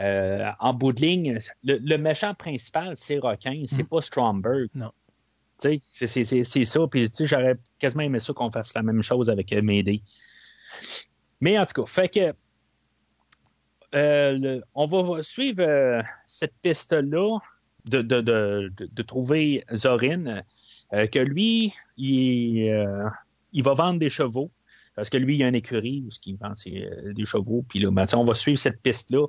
euh, 0.00 0.50
en 0.60 0.72
bout 0.74 0.92
de 0.92 1.00
ligne, 1.00 1.38
le, 1.64 1.78
le 1.78 1.98
méchant 1.98 2.32
principal, 2.34 2.94
c'est 2.96 3.18
Requin, 3.18 3.64
c'est 3.66 3.82
pas 3.88 4.00
Stromberg. 4.00 4.68
Non. 4.74 4.92
C'est- 5.58 5.80
c'est 5.82 6.06
c'est- 6.22 6.44
c'est 6.44 6.64
ça. 6.64 6.86
Puis, 6.88 7.10
j'aurais 7.18 7.56
quasiment 7.80 8.04
aimé 8.04 8.20
ça 8.20 8.32
qu'on 8.32 8.48
fasse 8.50 8.72
la 8.74 8.82
même 8.82 9.02
chose 9.02 9.28
avec 9.28 9.52
euh, 9.52 9.60
Mayday. 9.60 10.02
Mais 11.40 11.58
en 11.58 11.66
tout 11.66 11.82
cas, 11.82 11.86
fait 11.86 12.08
que 12.08 12.32
euh, 13.94 14.38
le- 14.38 14.62
on 14.74 14.86
va 14.86 15.22
suivre 15.22 15.62
euh, 15.62 16.02
cette 16.26 16.54
piste-là 16.62 17.38
de, 17.86 18.02
de, 18.02 18.20
de, 18.20 18.72
de- 18.78 19.02
trouver 19.02 19.64
Zorin, 19.74 20.42
que 20.92 21.18
lui, 21.18 21.74
il, 21.96 22.72
il 23.52 23.62
va 23.62 23.74
vendre 23.74 23.98
des 23.98 24.10
chevaux. 24.10 24.50
Parce 24.98 25.10
que 25.10 25.16
lui, 25.16 25.36
il 25.36 25.38
y 25.38 25.44
a 25.44 25.48
une 25.48 25.54
écurie 25.54 26.02
où 26.04 26.08
il 26.26 26.36
vend 26.36 26.54
euh, 26.66 27.12
des 27.12 27.24
chevaux. 27.24 27.64
Puis 27.68 27.78
là, 27.78 27.90
on 28.14 28.24
va 28.24 28.34
suivre 28.34 28.58
cette 28.58 28.82
piste-là 28.82 29.28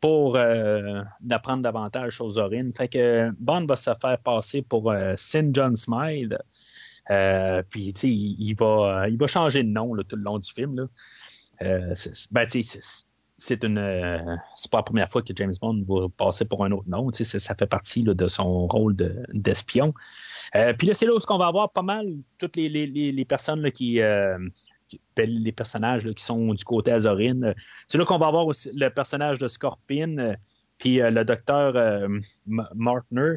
pour 0.00 0.36
euh, 0.36 1.02
apprendre 1.28 1.64
davantage 1.64 2.14
sur 2.14 2.30
Zorin. 2.30 2.70
Fait 2.76 2.86
que 2.86 3.32
Bond 3.40 3.66
va 3.66 3.74
se 3.74 3.90
faire 4.00 4.18
passer 4.18 4.62
pour 4.62 4.92
euh, 4.92 5.14
St. 5.16 5.52
John 5.52 5.74
Smile. 5.74 6.38
Euh, 7.10 7.64
puis, 7.68 7.92
tu 7.94 8.00
sais, 8.00 8.08
il, 8.08 8.54
va, 8.54 9.08
il 9.08 9.18
va 9.18 9.26
changer 9.26 9.64
de 9.64 9.68
nom 9.68 9.96
tout 9.96 10.14
le 10.14 10.22
long 10.22 10.38
du 10.38 10.52
film. 10.52 10.88
Euh, 11.62 11.94
ben, 12.30 12.46
tu 12.46 12.62
sais, 12.62 12.80
c'est- 13.38 13.64
une, 13.64 13.78
euh, 13.78 14.36
c'est 14.54 14.70
pas 14.70 14.78
la 14.78 14.82
première 14.84 15.08
fois 15.08 15.22
que 15.22 15.32
James 15.34 15.54
Bond 15.60 15.84
va 15.88 16.08
passer 16.16 16.44
pour 16.44 16.64
un 16.64 16.70
autre 16.70 16.88
nom. 16.88 17.10
Ça, 17.10 17.54
fait 17.56 17.66
partie 17.66 18.04
de 18.04 18.28
son 18.28 18.68
rôle 18.68 18.94
de- 18.94 19.24
d'espion. 19.32 19.94
Euh, 20.54 20.72
puis 20.74 20.86
là, 20.86 20.94
c'est 20.94 21.06
là 21.06 21.14
où 21.14 21.18
on 21.28 21.38
va 21.38 21.46
avoir 21.46 21.72
pas 21.72 21.82
mal 21.82 22.06
toutes 22.38 22.56
les, 22.56 23.24
personnes 23.24 23.70
qui, 23.72 24.00
euh, 24.00 24.38
les 25.16 25.52
personnages 25.52 26.10
qui 26.12 26.24
sont 26.24 26.54
du 26.54 26.64
côté 26.64 26.92
Azorine. 26.92 27.54
C'est 27.86 27.98
là 27.98 28.04
qu'on 28.04 28.18
va 28.18 28.26
avoir 28.26 28.46
aussi 28.46 28.70
le 28.74 28.88
personnage 28.88 29.38
de 29.38 29.48
Scorpion, 29.48 30.16
euh, 30.18 30.34
puis 30.78 31.00
euh, 31.00 31.10
le 31.10 31.24
docteur 31.24 31.76
euh, 31.76 32.08
Martner, 32.46 33.36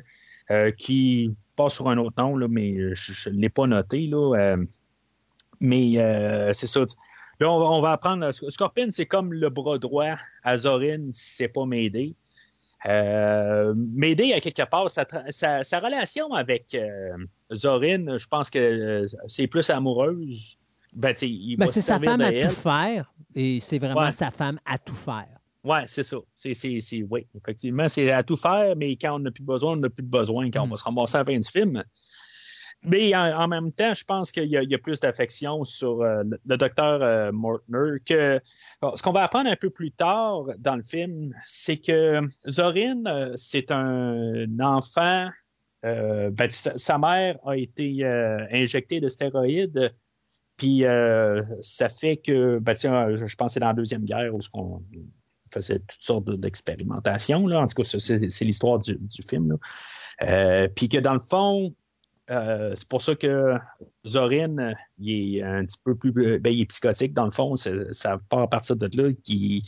qui 0.78 1.34
passe 1.56 1.76
sur 1.76 1.88
un 1.88 1.98
autre 1.98 2.22
nom, 2.22 2.36
là, 2.36 2.48
mais 2.50 2.94
je 2.94 3.30
ne 3.30 3.36
l'ai 3.36 3.48
pas 3.48 3.68
noté. 3.68 4.06
Là, 4.08 4.58
mais 5.62 5.94
c'est 6.54 6.68
ça. 6.68 6.82
Là, 7.40 7.50
on 7.50 7.82
va, 7.82 7.94
apprendre. 7.94 8.34
Scorpion, 8.34 8.88
c'est 8.90 9.06
comme 9.06 9.32
le 9.32 9.50
bras 9.50 9.78
droit. 9.78 10.18
Azorine, 10.44 11.10
c'est 11.14 11.48
pas. 11.48 11.66
Euh, 12.88 13.74
Mayday, 13.76 14.34
à 14.34 14.40
quelque 14.40 14.64
part, 14.64 14.90
sa, 14.90 15.80
relation 15.80 16.34
avec 16.34 16.74
euh, 16.74 17.16
je 17.52 18.28
pense 18.28 18.50
que 18.50 19.08
c'est 19.28 19.48
plus 19.48 19.70
amoureuse. 19.70 20.58
Ben, 20.94 21.16
il 21.22 21.58
Ben, 21.58 21.68
c'est 21.68 21.82
sa 21.82 22.00
femme 22.00 22.22
à 22.22 22.32
tout 22.32 22.50
faire. 22.50 23.14
Et 23.36 23.60
c'est 23.62 23.80
vraiment 23.80 24.02
Ouais. 24.02 24.12
sa 24.12 24.30
femme 24.32 24.60
à 24.66 24.78
tout 24.78 24.96
faire. 24.96 25.28
Ouais, 25.64 25.84
c'est 25.86 26.04
ça. 26.04 26.18
C'est, 26.34 26.54
c'est, 26.54 26.80
c'est, 26.82 27.04
oui, 27.10 27.28
effectivement, 27.36 27.88
c'est 27.88 28.12
à 28.12 28.24
tout 28.24 28.36
faire, 28.36 28.76
mais 28.76 28.96
quand 28.98 29.16
on 29.16 29.20
n'a 29.20 29.32
plus 29.32 29.44
besoin, 29.44 29.74
on 29.74 29.76
n'a 29.78 29.90
plus 29.90 30.04
de 30.04 30.10
besoin 30.10 30.50
quand 30.52 30.64
on 30.64 30.68
Mm. 30.68 30.72
va 30.72 30.76
se 30.78 30.84
ramasser 30.84 31.16
à 31.16 31.20
la 31.20 31.26
fin 31.26 31.38
du 31.38 31.48
film. 31.50 31.84
Mais 32.84 33.16
en, 33.16 33.42
en 33.44 33.48
même 33.48 33.72
temps, 33.72 33.94
je 33.94 34.04
pense 34.04 34.32
qu'il 34.32 34.46
y 34.48 34.58
a, 34.58 34.64
il 34.64 34.70
y 34.72 34.74
a 34.74 34.80
plus 34.80 35.00
d'affection 35.00 35.64
sur 35.64 36.02
euh, 36.02 36.24
le, 36.46 36.58
docteur 36.58 37.00
euh, 37.04 37.32
Mortner 37.32 38.00
que 38.04 38.42
ce 38.96 39.04
qu'on 39.04 39.12
va 39.12 39.24
apprendre 39.24 39.52
un 39.52 39.56
peu 39.56 39.70
plus 39.70 39.92
tard 39.92 40.46
dans 40.58 40.76
le 40.76 40.82
film, 40.82 41.32
c'est 41.46 41.78
que 41.78 42.22
Zorin, 42.50 43.04
euh, 43.06 43.34
c'est 43.36 43.70
un 43.72 44.48
enfant. 44.60 45.30
ben, 45.84 46.50
sa, 46.50 46.76
sa 46.78 46.98
mère 46.98 47.38
a 47.46 47.56
été 47.56 48.04
injectée 48.52 49.00
de 49.00 49.08
stéroïdes. 49.10 49.94
Puis 50.62 50.86
euh, 50.86 51.42
ça 51.62 51.90
fait 51.90 52.18
que, 52.18 52.60
ben, 52.60 52.76
tiens, 52.76 53.16
je 53.16 53.36
pense 53.36 53.48
que 53.50 53.54
c'est 53.56 53.60
dans 53.60 53.70
la 53.70 53.74
Deuxième 53.74 54.04
Guerre 54.06 54.36
où 54.36 54.42
ce 54.42 54.48
qu'on 54.50 54.84
faisait 55.52 55.80
toutes 55.80 56.02
sortes 56.04 56.26
de- 56.26 56.36
d'expérimentations. 56.36 57.46
En 57.46 57.66
tout 57.66 57.82
cas, 57.82 57.98
c'est 58.00 58.46
l'histoire 58.46 58.78
du, 58.78 58.96
du 58.96 59.24
film. 59.28 59.58
Euh, 60.22 60.68
puis 60.68 60.88
que 60.88 61.00
dans 61.00 61.16
le 61.16 61.20
fond, 61.20 61.74
euh, 62.30 62.76
c'est 62.76 62.88
pour 62.88 63.02
ça 63.02 63.16
que 63.16 63.56
Zorin, 64.06 64.56
euh, 64.60 64.74
il 65.00 65.38
est 65.38 65.42
un 65.42 65.66
petit 65.66 65.80
peu 65.84 65.96
plus. 65.96 66.38
Ben, 66.40 66.54
il 66.54 66.62
est 66.62 66.66
psychotique, 66.68 67.14
dans 67.16 67.26
le 67.26 67.32
fond. 67.32 67.56
Ça 67.56 68.20
part 68.30 68.42
à 68.42 68.48
partir 68.48 68.76
de 68.76 68.88
là 69.02 69.12
qu'il 69.24 69.64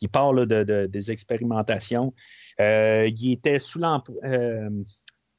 il 0.00 0.08
part 0.08 0.32
là, 0.32 0.46
de, 0.46 0.64
de- 0.64 0.86
des 0.86 1.10
expérimentations. 1.10 2.14
Euh, 2.58 3.10
il 3.14 3.32
était 3.32 3.58
sous, 3.58 3.82
euh, 3.84 4.70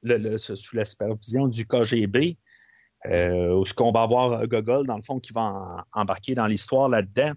le- 0.03 0.17
le- 0.17 0.37
sous 0.37 0.75
la 0.75 0.85
supervision 0.85 1.47
du 1.47 1.65
KGB. 1.65 2.37
Euh, 3.05 3.53
où 3.55 3.65
ce 3.65 3.73
qu'on 3.73 3.91
va 3.91 4.01
avoir 4.03 4.45
Gogol, 4.47 4.85
dans 4.87 4.95
le 4.95 5.01
fond, 5.01 5.19
qui 5.19 5.33
va 5.33 5.41
en- 5.41 6.01
embarquer 6.01 6.35
dans 6.35 6.47
l'histoire 6.47 6.89
là-dedans. 6.89 7.31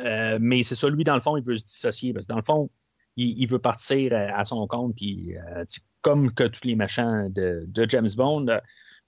Euh, 0.00 0.38
mais 0.40 0.62
c'est 0.62 0.74
ça, 0.74 0.88
lui, 0.88 1.04
dans 1.04 1.14
le 1.14 1.20
fond, 1.20 1.36
il 1.36 1.44
veut 1.44 1.56
se 1.56 1.64
dissocier. 1.64 2.12
Parce 2.12 2.26
que 2.26 2.32
dans 2.32 2.38
le 2.38 2.42
fond, 2.44 2.70
il, 3.16 3.38
il 3.40 3.46
veut 3.46 3.58
partir 3.58 4.12
à, 4.12 4.38
à 4.38 4.44
son 4.44 4.66
compte. 4.66 4.94
Puis, 4.96 5.36
euh, 5.36 5.64
comme 6.00 6.32
que 6.32 6.44
tous 6.44 6.64
les 6.64 6.74
méchants 6.76 7.28
de, 7.30 7.64
de 7.66 7.86
James 7.88 8.08
Bond, 8.16 8.48
euh, 8.48 8.58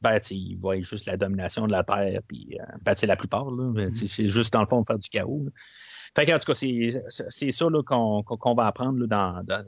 ben, 0.01 0.19
il 0.31 0.57
voit 0.57 0.81
juste 0.83 1.07
la 1.07 1.17
domination 1.17 1.67
de 1.67 1.73
la 1.73 1.85
Terre. 1.85 2.21
Puis, 2.29 2.59
euh, 2.61 2.65
ben, 2.85 2.95
la 3.03 3.17
plupart, 3.17 3.45
ben, 3.51 3.93
c'est 3.95 4.27
juste, 4.27 4.53
dans 4.53 4.61
le 4.61 4.67
fond, 4.67 4.85
faire 4.85 4.99
du 4.99 5.09
chaos. 5.09 5.43
là. 5.45 5.51
Fait 6.17 6.27
qu'en 6.27 6.39
tout 6.39 6.53
cas, 6.53 6.55
c'est 6.55 7.53
ça 7.53 7.67
qu'on 7.87 8.23
qu'on 8.23 8.55
va 8.55 8.67
apprendre 8.67 9.01
là, 9.01 9.07
dans, 9.07 9.65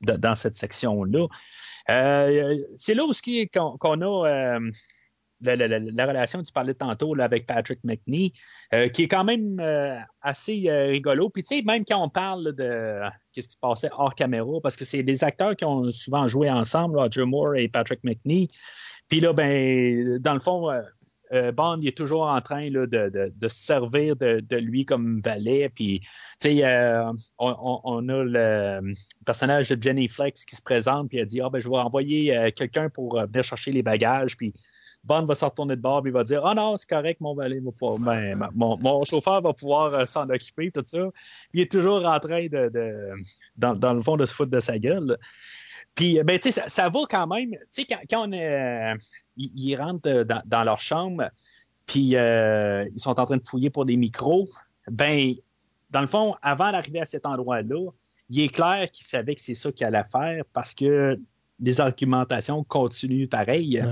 dans, 0.00 0.18
dans- 0.18 0.34
cette 0.34 0.56
section-là. 0.56 1.26
Euh, 1.90 2.56
c'est 2.76 2.94
là 2.94 3.04
aussi 3.04 3.48
qu'on 3.48 3.76
qu'on 3.76 4.00
a 4.00 4.28
euh, 4.28 4.60
la, 4.60 4.70
la- 5.42 5.56
la- 5.56 5.78
la 5.78 6.06
relation, 6.06 6.42
tu 6.42 6.52
parlais 6.52 6.74
tantôt 6.74 7.14
là, 7.14 7.24
avec 7.24 7.46
Patrick 7.46 7.80
McNee, 7.84 8.32
euh, 8.74 8.88
qui 8.88 9.04
est 9.04 9.08
quand 9.08 9.24
même 9.24 9.58
euh, 9.60 9.96
assez 10.22 10.64
euh, 10.68 10.86
rigolo. 10.88 11.30
Puis 11.30 11.42
tu 11.42 11.56
sais, 11.56 11.62
même 11.62 11.84
quand 11.84 12.02
on 12.02 12.08
parle 12.08 12.54
de 12.54 13.00
qu'est-ce 13.32 13.48
qui 13.48 13.54
se 13.54 13.60
passait 13.60 13.90
hors 13.92 14.14
caméra, 14.14 14.60
parce 14.62 14.76
que 14.76 14.84
c'est 14.84 15.02
des 15.02 15.24
acteurs 15.24 15.56
qui 15.56 15.64
ont 15.64 15.90
souvent 15.90 16.26
joué 16.26 16.50
ensemble, 16.50 16.98
Roger 16.98 17.24
Moore 17.24 17.56
et 17.56 17.68
Patrick 17.68 18.00
McNee. 18.04 18.48
Puis 19.08 19.20
là, 19.20 19.32
ben, 19.32 20.18
dans 20.18 20.34
le 20.34 20.40
fond, 20.40 20.68
Bond, 21.54 21.78
il 21.80 21.88
est 21.88 21.96
toujours 21.96 22.22
en 22.22 22.40
train 22.40 22.70
de, 22.70 22.86
de- 22.86 23.48
se 23.48 23.56
servir 23.56 24.16
de, 24.16 24.56
lui 24.56 24.84
comme 24.84 25.20
valet. 25.20 25.68
Puis, 25.68 26.00
tu 26.00 26.08
sais, 26.58 26.64
on, 27.38 28.08
a 28.08 28.24
le 28.24 28.94
personnage 29.24 29.68
de 29.68 29.80
Jenny 29.80 30.08
Flex 30.08 30.44
qui 30.44 30.56
se 30.56 30.62
présente, 30.62 31.08
puis 31.08 31.18
elle 31.18 31.26
dit 31.26 31.40
Ah, 31.40 31.48
ben, 31.48 31.60
je 31.60 31.68
vais 31.68 31.76
envoyer 31.76 32.52
quelqu'un 32.56 32.88
pour 32.88 33.20
venir 33.20 33.42
chercher 33.44 33.70
les 33.70 33.82
bagages. 33.82 34.36
Puis, 34.36 34.52
Bond 35.02 35.24
va 35.24 35.34
se 35.34 35.44
retourner 35.44 35.76
de 35.76 35.80
bord, 35.80 36.02
puis 36.02 36.10
il 36.10 36.14
va 36.14 36.24
dire 36.24 36.44
Ah 36.44 36.54
non, 36.54 36.76
c'est 36.76 36.88
correct, 36.88 37.20
mon 37.20 37.34
valet 37.34 37.60
va 37.60 38.50
mon, 38.54 39.04
chauffeur 39.04 39.40
va 39.40 39.52
pouvoir 39.52 39.94
euh, 39.94 40.06
s'en 40.06 40.28
occuper, 40.28 40.70
tout 40.70 40.82
ça. 40.84 41.08
Puis, 41.50 41.60
il 41.60 41.60
est 41.62 41.70
toujours 41.70 42.06
en 42.06 42.20
train 42.20 42.46
de, 42.46 42.70
dans, 43.56 43.94
le 43.94 44.02
fond, 44.02 44.16
de 44.16 44.26
se 44.26 44.34
foutre 44.34 44.50
de 44.50 44.60
sa 44.60 44.78
gueule. 44.78 45.16
Puis, 45.94 46.22
ben, 46.22 46.38
tu 46.38 46.50
sais, 46.50 46.60
ça, 46.60 46.68
ça 46.68 46.88
va 46.88 47.00
quand 47.08 47.26
même. 47.26 47.50
Tu 47.50 47.58
sais, 47.68 47.84
quand, 47.84 48.00
quand 48.08 48.28
on 48.28 48.32
euh, 48.32 48.94
ils, 49.36 49.76
rentrent 49.76 50.08
euh, 50.08 50.24
dans, 50.24 50.64
leur 50.64 50.80
chambre, 50.80 51.30
puis 51.86 52.16
euh, 52.16 52.86
ils 52.94 53.00
sont 53.00 53.18
en 53.18 53.26
train 53.26 53.36
de 53.36 53.44
fouiller 53.44 53.70
pour 53.70 53.84
des 53.84 53.96
micros. 53.96 54.48
Ben, 54.90 55.34
dans 55.90 56.00
le 56.00 56.06
fond, 56.06 56.36
avant 56.42 56.70
d'arriver 56.72 57.00
à 57.00 57.06
cet 57.06 57.26
endroit-là, 57.26 57.90
il 58.28 58.40
est 58.40 58.48
clair 58.48 58.90
qu'il 58.90 59.04
savait 59.04 59.34
que 59.34 59.40
c'est 59.40 59.54
ça 59.54 59.72
qu'il 59.72 59.86
allait 59.86 60.04
faire 60.04 60.44
parce 60.52 60.72
que 60.72 61.20
les 61.58 61.80
argumentations 61.80 62.62
continuent 62.64 63.28
pareil. 63.28 63.82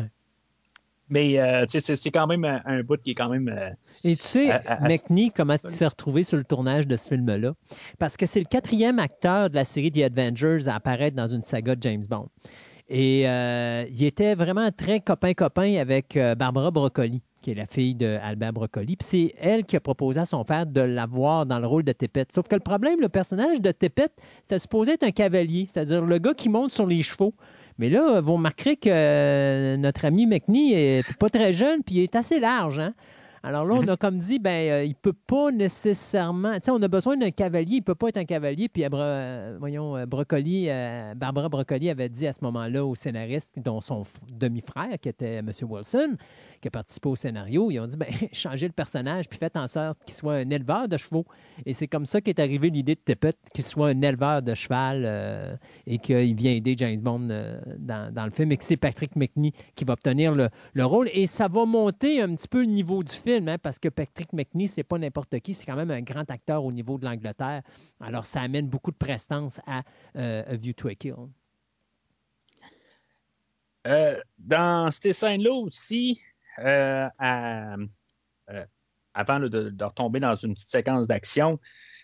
Mais, 1.11 1.39
euh, 1.39 1.65
c'est- 1.69 2.11
quand 2.11 2.27
même 2.27 2.45
un, 2.45 2.61
un 2.65 2.83
bout 2.83 3.01
qui 3.03 3.13
est 3.13 3.15
quand 3.15 3.29
même. 3.29 3.49
euh, 3.49 3.71
Et 4.05 4.17
tu 4.17 4.23
sais, 4.23 4.51
À- 4.51 4.57
à- 4.67 4.85
à- 4.85 4.89
McNee, 4.89 5.31
comment 5.35 5.57
tu 5.57 5.67
t'es 5.77 5.87
retrouvé 5.87 6.23
sur 6.23 6.37
le 6.37 6.45
tournage 6.45 6.87
de 6.87 6.97
ce 6.97 7.09
film-là? 7.09 7.53
Parce 7.99 8.17
que 8.17 8.27
c'est 8.27 8.41
le 8.41 8.47
quatrième 8.47 8.99
acteur 8.99 9.51
de 9.51 9.55
la 9.55 9.65
série 9.65 9.91
The 9.91 10.03
Avengers 10.03 10.69
à 10.69 10.75
apparaître 10.77 11.17
dans 11.17 11.27
une 11.27 11.43
saga 11.43 11.75
de 11.77 11.83
James 11.83 12.05
Bond. 12.09 12.29
Et 12.91 13.29
euh, 13.29 13.85
il 13.91 14.03
était 14.05 14.35
vraiment 14.35 14.71
très 14.71 15.01
copain-copain 15.01 15.77
avec 15.77 16.17
euh, 16.17 16.35
Barbara 16.35 16.71
Broccoli, 16.71 17.21
qui 17.43 17.51
est 17.51 17.55
la 17.55 17.67
fille 17.67 17.95
de 17.95 18.19
Albert 18.23 18.55
Broccoli. 18.55 18.97
Puis 18.97 19.07
c'est 19.07 19.35
elle 19.39 19.65
qui 19.67 19.77
a 19.77 19.81
proposé 19.81 20.21
à 20.21 20.25
son 20.25 20.43
père 20.43 20.65
de 20.65 20.81
l'avoir 20.81 21.45
dans 21.45 21.59
le 21.59 21.67
rôle 21.67 21.85
de 21.85 21.93
Tippett. 21.93 22.33
Sauf 22.33 22.49
que 22.49 22.55
le 22.55 22.63
problème, 22.63 22.99
le 23.01 23.11
personnage 23.11 23.61
de 23.61 23.73
Tippett, 23.73 24.11
c'était 24.43 24.59
supposé 24.59 24.93
être 24.93 25.03
un 25.05 25.11
cavalier, 25.11 25.69
c'est-à-dire 25.71 26.03
le 26.03 26.19
gars 26.19 26.33
qui 26.33 26.49
monte 26.49 26.73
sur 26.73 26.87
les 26.87 27.03
chevaux. 27.03 27.35
Mais 27.79 27.89
là, 27.89 28.21
vous 28.21 28.35
remarquerez 28.35 28.77
que 28.77 28.89
euh, 28.91 29.77
notre 29.77 30.05
ami 30.05 30.27
McNee 30.27 30.73
est 30.73 31.17
pas 31.19 31.29
très 31.29 31.53
jeune, 31.53 31.83
puis 31.85 31.97
il 31.97 32.03
est 32.03 32.17
assez 32.17 32.41
large. 32.41 32.81
Hein? 32.81 32.95
Alors 33.45 33.65
là, 33.65 33.75
on 33.77 33.87
a 33.87 33.97
comme 33.97 34.19
dit, 34.19 34.41
ben, 34.41 34.71
euh, 34.71 34.85
il 34.85 34.97
peut 34.97 35.13
pas 35.13 35.53
nécessairement. 35.53 36.55
Tu 36.55 36.63
sais, 36.65 36.71
on 36.73 36.83
a 36.83 36.89
besoin 36.89 37.17
d'un 37.17 37.31
cavalier, 37.31 37.77
il 37.77 37.83
peut 37.83 37.95
pas 37.95 38.09
être 38.09 38.17
un 38.17 38.25
cavalier. 38.25 38.69
Puis, 38.69 38.83
Abra- 38.83 39.01
euh, 39.01 39.57
voyons, 39.61 39.97
euh, 39.97 40.07
Barbara 40.07 41.49
Broccoli 41.49 41.89
avait 41.89 42.09
dit 42.09 42.27
à 42.27 42.33
ce 42.33 42.41
moment-là 42.43 42.85
au 42.85 42.97
scénariste, 42.97 43.53
dont 43.57 43.81
son 43.81 44.03
demi-frère, 44.33 44.99
qui 45.01 45.09
était 45.09 45.37
M. 45.37 45.51
Wilson, 45.63 46.17
qui 46.61 46.69
a 46.69 46.71
participé 46.71 47.09
au 47.09 47.17
scénario, 47.17 47.71
ils 47.71 47.81
ont 47.81 47.87
dit, 47.87 47.97
ben, 47.97 48.09
changez 48.33 48.67
le 48.67 48.73
personnage, 48.73 49.29
puis 49.29 49.39
faites 49.39 49.57
en 49.57 49.67
sorte 49.67 49.99
qu'il 50.05 50.15
soit 50.15 50.35
un 50.35 50.51
éleveur 50.51 50.89
de 50.89 50.97
chevaux. 50.97 51.25
Et 51.67 51.75
c'est 51.75 51.89
comme 51.89 52.07
ça 52.07 52.21
qu'est 52.21 52.39
arrivée 52.39 52.71
l'idée 52.71 52.95
de 52.95 53.01
Tippett, 53.01 53.37
qu'il 53.55 53.65
soit 53.65 53.89
un 53.89 54.03
éleveur 54.03 54.43
de 54.43 54.55
cheval 54.55 55.05
euh, 55.05 55.57
et 55.87 55.99
qu'il 55.99 56.35
vient 56.35 56.53
aider 56.53 56.75
James 56.77 57.01
Bond 57.01 57.29
euh, 57.31 57.61
dans, 57.79 58.25
le 58.25 58.31
film 58.31 58.53
et 58.53 58.57
que 58.57 58.65
c'est 58.65 58.77
Patrick 58.77 59.17
McNee 59.17 59.53
qui 59.75 59.85
va 59.85 59.95
obtenir 59.95 60.35
le, 60.35 60.49
le 60.75 60.85
rôle. 60.85 61.09
Et 61.13 61.27
ça 61.27 61.49
va 61.49 61.65
monter 61.65 62.21
un 62.21 62.35
petit 62.35 62.49
peu 62.49 62.61
le 62.61 62.67
niveau 62.67 63.03
du 63.03 63.13
film, 63.13 63.49
hein, 63.49 63.59
parce 63.59 63.79
que 63.79 63.89
Patrick 63.89 64.33
McNee, 64.33 64.69
c'est 64.69 64.83
pas 64.83 64.99
n'importe 64.99 65.39
qui, 65.41 65.55
c'est 65.55 65.67
quand 65.67 65.77
même 65.77 65.91
un 65.91 66.03
grand 66.03 66.31
acteur 66.31 66.65
au 66.65 66.73
niveau 66.73 66.99
de 66.99 67.05
l'Angleterre. 67.05 67.63
Alors, 68.01 68.25
ça 68.25 68.41
amène 68.41 68.69
beaucoup 68.69 68.91
de 68.91 68.97
prestance 68.97 69.61
à 69.67 69.83
euh, 70.17 70.43
A 70.47 70.57
View 70.57 70.73
to 70.73 70.89
a 70.89 70.95
Kill. 70.95 71.15
Dans 74.39 74.91
ces 74.91 75.15
scènes-là 75.15 75.53
aussi, 75.53 76.21
à- 77.19 77.77
euh, 78.51 78.65
avant 79.15 79.39
là, 79.39 79.49
de, 79.49 79.71
de 79.71 79.85
retomber 79.85 80.21
dans 80.21 80.35
une 80.37 80.55
petite 80.55 80.71
séquence 80.71 81.07
d'action, 81.07 81.59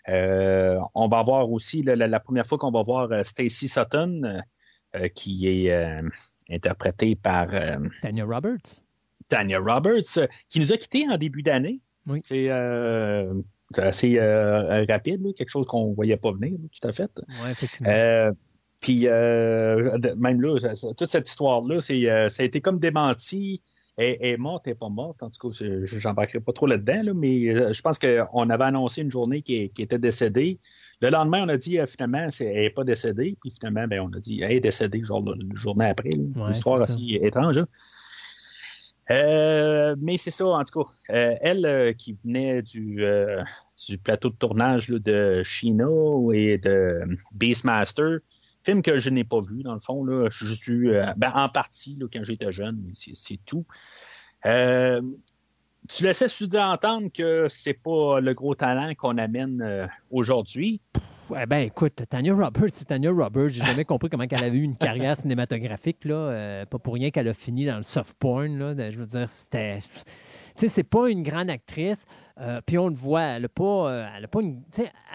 euh, 0.09 0.79
on 0.93 1.07
va 1.07 1.23
voir 1.23 1.49
aussi 1.51 1.81
la, 1.81 1.95
la- 1.95 2.07
la 2.07 2.19
première 2.19 2.45
fois 2.45 2.57
qu'on 2.57 2.71
va 2.71 2.83
voir 2.83 3.11
euh, 3.11 3.23
Stacy 3.23 3.67
Sutton, 3.67 4.21
euh, 4.23 4.39
euh, 4.95 5.07
qui 5.07 5.47
est 5.47 5.71
euh, 5.71 6.01
interprétée 6.49 7.15
par 7.15 7.47
euh, 7.53 7.77
Tanya 8.01 8.25
Roberts. 8.25 8.83
Tanya 9.27 9.59
Roberts, 9.59 10.17
euh, 10.17 10.27
qui 10.49 10.59
nous 10.59 10.71
a 10.71 10.77
quittés 10.77 11.05
en 11.09 11.17
début 11.17 11.41
d'année. 11.41 11.81
Oui. 12.05 12.21
C'est 12.23 12.51
euh, 12.51 13.33
assez 13.77 14.19
euh, 14.19 14.85
rapide, 14.87 15.25
là, 15.25 15.31
quelque 15.33 15.49
chose 15.49 15.65
qu'on 15.65 15.89
ne 15.89 15.95
voyait 15.95 16.17
pas 16.17 16.31
venir, 16.31 16.51
là, 16.51 16.67
tout 16.71 16.87
à 16.87 16.91
fait. 16.91 17.09
Oui, 17.43 17.49
effectivement. 17.51 17.91
Euh, 17.91 18.31
puis 18.81 19.07
euh, 19.07 19.97
même 20.17 20.39
là, 20.41 20.57
toute 20.95 21.09
cette 21.09 21.27
histoire-là, 21.27 21.79
euh, 21.89 22.29
ça 22.29 22.43
a 22.43 22.45
été 22.45 22.61
comme 22.61 22.77
démenti. 22.77 23.63
Elle 23.97 24.17
elle 24.19 24.27
est 24.33 24.37
morte, 24.37 24.67
elle 24.67 24.71
n'est 24.73 24.77
pas 24.79 24.89
morte. 24.89 25.23
En 25.23 25.29
tout 25.29 25.49
cas, 25.49 25.55
je 25.57 26.07
n'embarquerai 26.07 26.39
pas 26.41 26.51
trop 26.51 26.67
là-dedans, 26.67 27.01
là, 27.03 27.13
mais 27.13 27.47
euh, 27.55 27.71
je 27.73 27.81
pense 27.81 27.97
qu'on 27.97 28.49
avait 28.49 28.63
annoncé 28.65 29.01
une 29.01 29.11
journée 29.11 29.41
qui, 29.41 29.69
qui 29.69 29.81
était 29.83 29.99
décédée. 29.99 30.59
Le 31.01 31.09
lendemain, 31.09 31.45
on 31.45 31.49
a 31.49 31.57
dit 31.57 31.79
euh, 31.79 31.85
finalement, 31.85 32.29
c'est- 32.29 32.45
elle 32.45 32.63
n'est 32.63 32.69
pas 32.69 32.83
décédée. 32.83 33.37
Puis 33.39 33.51
finalement, 33.51 33.87
ben, 33.87 34.01
on 34.01 34.11
a 34.15 34.19
dit 34.19 34.41
elle 34.41 34.51
est 34.51 34.59
décédée 34.59 35.01
genre, 35.03 35.23
une 35.33 35.55
journée 35.55 35.85
après. 35.85 36.09
Ouais, 36.09 36.17
Une 36.35 36.49
histoire 36.51 36.77
c'est 36.79 36.87
ça. 36.87 36.93
assez 36.93 37.19
étrange. 37.21 37.57
là. 37.59 37.65
Euh, 39.11 39.95
mais 40.01 40.17
c'est 40.17 40.31
ça, 40.31 40.47
en 40.47 40.63
tout 40.63 40.83
cas. 40.83 40.89
Euh, 41.13 41.35
elle 41.41 41.65
euh, 41.65 41.93
qui 41.93 42.13
venait 42.23 42.61
du, 42.63 43.03
euh, 43.03 43.43
du 43.87 43.97
plateau 43.99 44.29
de 44.29 44.35
tournage 44.35 44.89
là, 44.89 44.97
de 44.99 45.43
Chino 45.43 46.31
et 46.33 46.57
de 46.57 47.01
Beastmaster, 47.31 48.19
film 48.65 48.81
que 48.81 48.97
je 48.97 49.09
n'ai 49.09 49.23
pas 49.23 49.39
vu, 49.39 49.63
dans 49.63 49.73
le 49.73 49.79
fond. 49.79 50.03
Là. 50.03 50.27
Je 50.29 50.47
suis 50.47 50.89
euh, 50.89 51.13
ben, 51.15 51.31
en 51.35 51.49
partie 51.49 51.95
là, 51.95 52.07
quand 52.11 52.23
j'étais 52.23 52.51
jeune, 52.51 52.81
mais 52.83 52.93
c'est, 52.95 53.39
tout. 53.45 53.65
Euh, 54.45 55.01
tu 55.87 56.03
laissais 56.03 56.27
sous-entendre 56.27 57.09
que 57.13 57.47
c'est 57.49 57.73
pas 57.73 58.19
le 58.19 58.33
gros 58.33 58.55
talent 58.55 58.93
qu'on 58.95 59.17
amène 59.17 59.61
euh, 59.61 59.87
aujourd'hui. 60.09 60.81
Ouais, 61.29 61.47
ben 61.47 61.57
écoute, 61.57 62.03
Tanya 62.07 62.35
Roberts, 62.35 62.69
c'est 62.73 62.85
Tanya 62.85 63.11
Roberts. 63.11 63.49
J'ai 63.49 63.63
jamais 63.63 63.83
compris 63.83 64.09
comment 64.09 64.25
elle 64.29 64.43
avait 64.43 64.57
eu 64.57 64.61
une 64.61 64.77
carrière 64.77 65.17
cinématographique. 65.17 66.05
Là. 66.05 66.67
Pas 66.67 66.77
pour 66.77 66.93
rien 66.93 67.09
qu'elle 67.09 67.27
a 67.27 67.33
fini 67.33 67.65
dans 67.65 67.77
le 67.77 67.83
soft 67.83 68.15
porn. 68.19 68.59
Là. 68.59 68.75
De- 68.75 68.91
Je 68.91 68.99
veux 68.99 69.07
dire, 69.07 69.27
c'était. 69.27 69.79
Tu 69.79 69.87
sais, 70.55 70.67
c'est 70.67 70.83
pas 70.83 71.09
une 71.09 71.23
grande 71.23 71.49
actrice. 71.49 72.05
Puis 72.67 72.77
on 72.77 72.89
le 72.89 72.95
voit, 72.95 73.23
elle 73.23 73.45
a 73.45 73.49
pas. 73.49 74.11
elle 74.15 74.25
a 74.25 74.27
pas 74.27 74.41
une. 74.41 74.61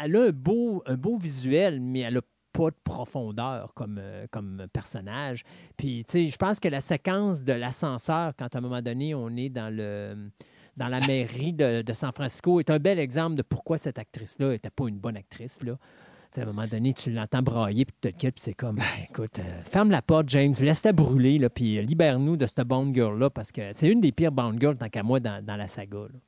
Elle 0.03 0.17
a 0.17 0.23
un 0.25 0.31
beau, 0.31 0.83
un 0.87 0.97
beau 0.97 1.17
visuel, 1.17 1.79
mais 1.81 2.01
elle 2.01 2.17
a 2.17 2.23
pas 2.53 2.71
de 2.71 2.77
profondeur 2.85 3.73
comme, 3.75 3.99
euh, 4.01 4.27
comme 4.31 4.67
personnage. 4.73 5.45
Puis, 5.77 6.05
tu 6.07 6.13
sais, 6.13 6.27
je 6.27 6.37
pense 6.37 6.61
que 6.61 6.69
la 6.69 6.81
séquence 6.81 7.43
de 7.43 7.53
l'ascenseur, 7.53 8.33
quand 8.39 8.55
à 8.55 8.59
un 8.59 8.61
moment 8.61 8.83
donné, 8.83 9.15
on 9.15 9.31
est 9.37 9.49
dans 9.49 9.75
le 9.75 10.31
dans 10.77 10.89
la 10.89 11.01
mairie 11.07 11.53
de, 11.53 11.83
de 11.83 11.93
San 11.93 12.13
Francisco, 12.13 12.61
est 12.61 12.71
un 12.71 12.79
bel 12.79 12.99
exemple 12.99 13.35
de 13.37 13.43
pourquoi 13.43 13.77
cette 13.77 13.99
actrice-là 13.99 14.51
n'était 14.51 14.71
pas 14.71 14.89
une 14.89 14.99
bonne 14.99 15.17
actrice. 15.17 15.63
Là. 15.63 15.75
Tu 15.75 16.37
sais, 16.37 16.41
à 16.41 16.45
un 16.45 16.47
moment 16.53 16.67
donné, 16.67 16.95
tu 16.95 17.11
l'entends 17.11 17.43
brailler, 17.43 17.85
puis 17.85 17.95
tu 18.01 18.13
te 18.13 18.17
quittes, 18.17 18.37
puis 18.37 18.43
c'est 18.43 18.55
comme, 18.55 18.77
Ben, 18.77 18.85
écoute, 19.11 19.39
euh, 19.41 19.63
ferme 19.65 19.91
la 19.91 20.01
porte, 20.01 20.29
James, 20.29 20.55
laisse-la 20.61 20.93
brûler, 20.93 21.39
là, 21.39 21.51
puis 21.51 21.79
euh, 21.79 21.83
libère-nous 21.83 22.37
de 22.37 22.47
cette 22.47 22.61
Bond 22.61 22.95
Girl-là, 22.95 23.31
parce 23.31 23.51
que 23.51 23.73
c'est 23.73 23.91
une 23.91 24.01
des 24.01 24.13
pires 24.13 24.31
Bond 24.31 24.57
Girls, 24.61 24.79
tant 24.79 24.89
qu'à 24.89 25.03
moi, 25.03 25.19
dans, 25.19 25.45
dans 25.45 25.57
la 25.57 25.67
saga. 25.67 25.99
là. 25.99 26.19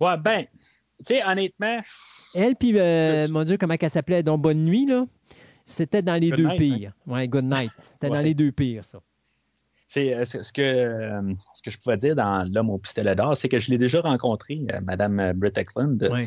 Ouais, 0.00 0.16
ben, 0.16 0.46
tu 1.06 1.14
sais, 1.14 1.24
honnêtement, 1.24 1.80
Elle, 2.34 2.56
puis, 2.56 2.72
euh, 2.78 3.26
mon 3.28 3.44
Dieu, 3.44 3.56
comment 3.56 3.74
elle 3.80 3.90
s'appelait? 3.90 4.22
Donc, 4.22 4.40
Bonne 4.42 4.64
Nuit, 4.64 4.86
là, 4.86 5.06
c'était 5.64 6.02
dans 6.02 6.14
les 6.20 6.30
Good 6.30 6.38
deux 6.38 6.46
night, 6.48 6.58
pires. 6.58 6.92
Ouais, 7.06 7.28
Good 7.28 7.44
Night. 7.44 7.70
C'était 7.84 8.08
dans 8.08 8.20
les 8.20 8.34
deux 8.34 8.52
pires, 8.52 8.84
ça. 8.84 9.00
c'est 9.86 10.14
euh, 10.14 10.24
ce 10.24 10.52
que, 10.52 10.62
euh, 10.62 11.34
ce 11.54 11.62
que 11.62 11.70
je 11.70 11.78
pouvais 11.78 11.96
dire 11.96 12.14
dans 12.14 12.48
L'homme 12.52 12.70
au 12.70 12.78
pistolet 12.78 13.14
d'or, 13.14 13.36
c'est 13.36 13.48
que 13.48 13.58
je 13.58 13.70
l'ai 13.70 13.78
déjà 13.78 14.00
rencontré, 14.00 14.60
Madame 14.82 15.32
Britt 15.34 15.58
Eklund. 15.58 16.08
Ouais. 16.10 16.26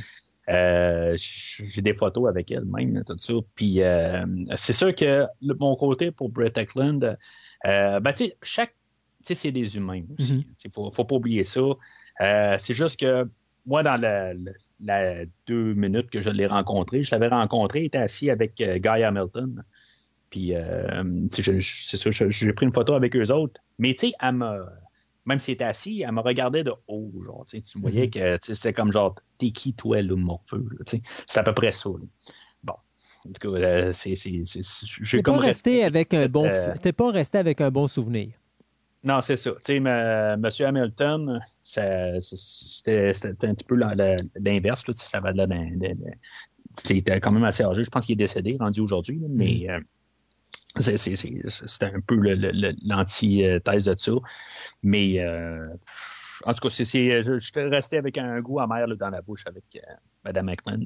Euh, 0.49 1.15
j'ai 1.17 1.81
des 1.81 1.93
photos 1.93 2.27
avec 2.27 2.51
elle 2.51 2.65
même, 2.65 3.01
tout 3.05 3.17
ça. 3.17 3.33
Puis 3.55 3.81
euh, 3.81 4.25
c'est 4.57 4.73
sûr 4.73 4.93
que 4.93 5.25
le- 5.41 5.55
mon 5.57 5.73
côté 5.77 6.11
pour 6.11 6.27
Brett 6.27 6.57
Eklund, 6.57 7.17
euh, 7.65 7.99
ben, 8.01 8.11
tu 8.11 8.25
sais, 8.25 8.37
chaque 8.41 8.75
sais, 9.21 9.35
c'est 9.35 9.53
des 9.53 9.77
humains 9.77 10.01
aussi. 10.19 10.45
Il 10.65 10.69
faut, 10.71 10.91
faut 10.91 11.05
pas 11.05 11.15
oublier 11.15 11.45
ça. 11.45 11.61
C'est 12.59 12.73
juste 12.73 12.99
que 12.99 13.25
moi, 13.65 13.83
dans 13.83 13.99
la, 13.99 14.33
la- 14.33 14.51
la 14.79 15.25
deux 15.47 15.73
minutes 15.73 16.09
que 16.09 16.21
je 16.21 16.29
l'ai 16.29 16.45
rencontré, 16.47 17.03
je 17.03 17.11
l'avais 17.11 17.27
rencontré, 17.29 17.81
il 17.81 17.85
était 17.85 17.97
assis 17.97 18.29
avec 18.29 18.59
euh, 18.61 18.77
Guy 18.77 19.03
Hamilton. 19.03 19.63
Puis, 20.29 20.55
euh, 20.55 21.03
c'est 21.29 21.97
ça, 21.97 22.11
je- 22.11 22.29
j'ai 22.29 22.53
pris 22.53 22.65
une 22.65 22.73
photo 22.73 22.93
avec 22.93 23.15
eux 23.15 23.31
autres. 23.31 23.61
Mais, 23.77 23.93
tu 23.93 24.07
sais, 24.07 24.13
elle 24.21 24.43
même 25.25 25.39
s'il 25.39 25.53
était 25.53 25.63
assis, 25.63 26.01
elle 26.01 26.11
me 26.11 26.19
regardait 26.21 26.63
de 26.63 26.73
haut, 26.87 27.11
genre, 27.23 27.45
tu 27.45 27.61
voyais 27.79 28.09
que 28.09 28.35
tu 28.37 28.47
sais, 28.47 28.55
c'était 28.55 28.73
comme 28.73 28.91
genre, 28.91 29.15
t'es 29.37 29.51
qui, 29.51 29.73
toi, 29.73 30.01
là, 30.01 30.15
tu 30.85 30.97
sais. 30.97 31.01
C'est 31.27 31.39
à 31.39 31.43
peu 31.43 31.53
près 31.53 31.71
ça, 31.71 31.89
là. 31.89 32.05
Bon. 32.63 32.73
En 33.25 33.31
tout 33.31 33.51
cas, 33.53 33.57
euh, 33.57 33.91
c'est, 33.93 34.15
T'es 34.15 35.21
comme 35.21 35.35
pas 35.35 35.41
resté 35.41 35.83
avec 35.83 36.13
un 36.13 36.27
bon, 36.27 36.49
t'es 36.81 36.91
pas 36.91 37.11
resté 37.11 37.37
avec 37.37 37.61
un 37.61 37.71
bon 37.71 37.87
souvenir. 37.87 38.33
Non, 39.03 39.19
c'est 39.21 39.35
ça. 39.37 39.51
Tu 39.51 39.57
sais, 39.63 39.75
M. 39.77 40.39
Monsieur 40.39 40.65
Hamilton, 40.67 41.41
c'était 41.63 43.11
un 43.43 43.53
petit 43.53 43.63
peu 43.65 43.75
l'inverse. 43.75 44.83
Ça 44.93 45.19
va 45.19 45.33
de 45.33 45.45
C'était 46.81 47.19
quand 47.19 47.31
même 47.31 47.43
assez 47.43 47.63
âgé. 47.63 47.83
Je 47.83 47.89
pense 47.89 48.05
qu'il 48.05 48.13
est 48.13 48.15
décédé, 48.15 48.55
rendu 48.59 48.79
aujourd'hui. 48.79 49.19
Mais 49.29 49.69
euh, 49.69 49.79
c'est- 50.79 50.97
c'est- 50.97 51.17
c'était 51.49 51.85
un 51.85 51.99
peu 52.05 52.15
l'anti-thèse 52.85 53.85
de 53.85 53.95
ça. 53.97 54.11
Mais 54.83 55.19
euh, 55.19 55.67
en 56.45 56.53
tout 56.53 56.61
cas, 56.67 56.69
c'est, 56.69 57.23
je, 57.23 57.37
je 57.37 57.59
resté 57.69 57.97
avec 57.97 58.17
un 58.17 58.39
goût 58.41 58.59
amer 58.59 58.87
là, 58.87 58.95
dans 58.95 59.09
la 59.09 59.21
bouche 59.21 59.43
avec 59.45 59.63
euh, 59.75 59.79
Mme 60.23 60.45
McMahon. 60.45 60.85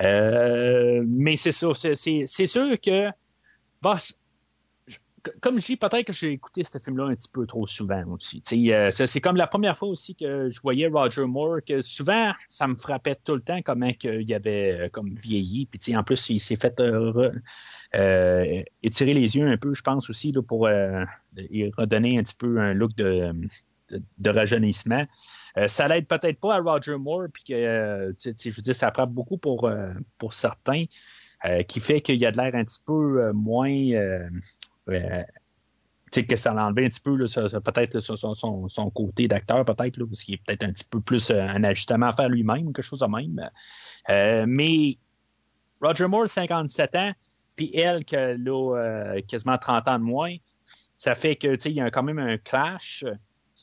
Euh, 0.00 1.02
mais 1.06 1.36
c'est 1.36 1.52
ça. 1.52 1.68
C'est 1.74 2.46
sûr 2.46 2.80
que. 2.80 3.10
Bah, 3.82 3.98
comme 5.40 5.58
je 5.58 5.66
dis, 5.66 5.76
peut-être 5.76 6.06
que 6.06 6.12
j'ai 6.12 6.32
écouté 6.32 6.64
ce 6.64 6.78
film-là 6.78 7.04
un 7.06 7.14
petit 7.14 7.28
peu 7.28 7.46
trop 7.46 7.66
souvent 7.66 8.04
aussi. 8.08 8.42
Euh, 8.72 8.90
c'est 8.90 9.20
comme 9.20 9.36
la 9.36 9.46
première 9.46 9.76
fois 9.76 9.88
aussi 9.88 10.14
que 10.14 10.48
je 10.48 10.60
voyais 10.60 10.88
Roger 10.88 11.26
Moore, 11.26 11.58
que 11.66 11.80
souvent, 11.80 12.32
ça 12.48 12.66
me 12.66 12.76
frappait 12.76 13.16
tout 13.24 13.34
le 13.34 13.40
temps 13.40 13.60
comment 13.62 13.90
il 14.02 14.34
avait 14.34 14.80
euh, 14.80 14.88
comme 14.88 15.14
vieilli. 15.14 15.66
Puis 15.66 15.96
en 15.96 16.02
plus, 16.02 16.30
il 16.30 16.40
s'est 16.40 16.56
fait 16.56 16.78
euh, 16.80 17.30
re- 17.92 18.64
étirer 18.82 19.14
les 19.14 19.36
yeux 19.36 19.48
un 19.48 19.56
peu, 19.56 19.74
je 19.74 19.82
pense 19.82 20.10
aussi, 20.10 20.32
pour 20.32 20.62
redonner 20.62 22.18
un 22.18 22.22
petit 22.22 22.34
peu 22.34 22.58
un 22.58 22.74
look 22.74 22.94
de, 22.94 23.32
rajeunissement. 24.24 25.06
Ça 25.66 25.88
l'aide 25.88 26.06
peut-être 26.06 26.38
pas 26.38 26.56
à 26.56 26.60
Roger 26.60 26.96
Moore, 26.96 27.28
puis 27.32 27.44
que, 27.44 28.14
je 28.18 28.50
veux 28.50 28.62
dire, 28.62 28.74
ça 28.74 28.90
frappe 28.92 29.10
beaucoup 29.10 29.38
pour, 29.38 29.70
pour 30.18 30.34
certains, 30.34 30.84
qui 31.68 31.80
fait 31.80 32.00
qu'il 32.00 32.16
y 32.16 32.26
a 32.26 32.32
de 32.32 32.36
l'air 32.36 32.54
un 32.54 32.64
petit 32.64 32.82
peu 32.84 33.32
moins... 33.32 34.28
euh, 34.88 35.22
que 36.10 36.36
ça 36.36 36.52
l'enlevait 36.52 36.86
un 36.86 36.88
petit 36.88 37.00
peu, 37.00 37.16
peut-être 37.18 38.00
son, 38.00 38.90
côté 38.90 39.28
d'acteur, 39.28 39.64
peut-être, 39.64 40.04
parce 40.04 40.22
qu'il 40.22 40.34
est 40.34 40.42
peut-être 40.46 40.62
un 40.62 40.72
petit 40.72 40.84
peu 40.84 41.00
plus 41.00 41.30
euh, 41.30 41.40
un 41.40 41.62
ajustement 41.64 42.06
à 42.06 42.12
faire 42.12 42.28
lui-même, 42.28 42.72
quelque 42.72 42.82
chose 42.82 43.00
de 43.00 43.06
même. 43.06 43.50
Euh, 44.08 44.44
mais 44.48 44.98
Roger 45.80 46.06
Moore, 46.06 46.28
57 46.28 46.94
ans, 46.96 47.12
puis 47.54 47.70
elle, 47.74 48.04
quasiment 48.04 49.58
30 49.58 49.88
ans 49.88 49.98
de 49.98 50.04
moins, 50.04 50.34
ça 50.94 51.14
fait 51.14 51.36
que, 51.36 51.54
tu 51.54 51.60
sais, 51.60 51.70
il 51.70 51.76
y 51.76 51.80
a 51.80 51.90
quand 51.90 52.02
même 52.02 52.18
un 52.18 52.38
clash. 52.38 53.04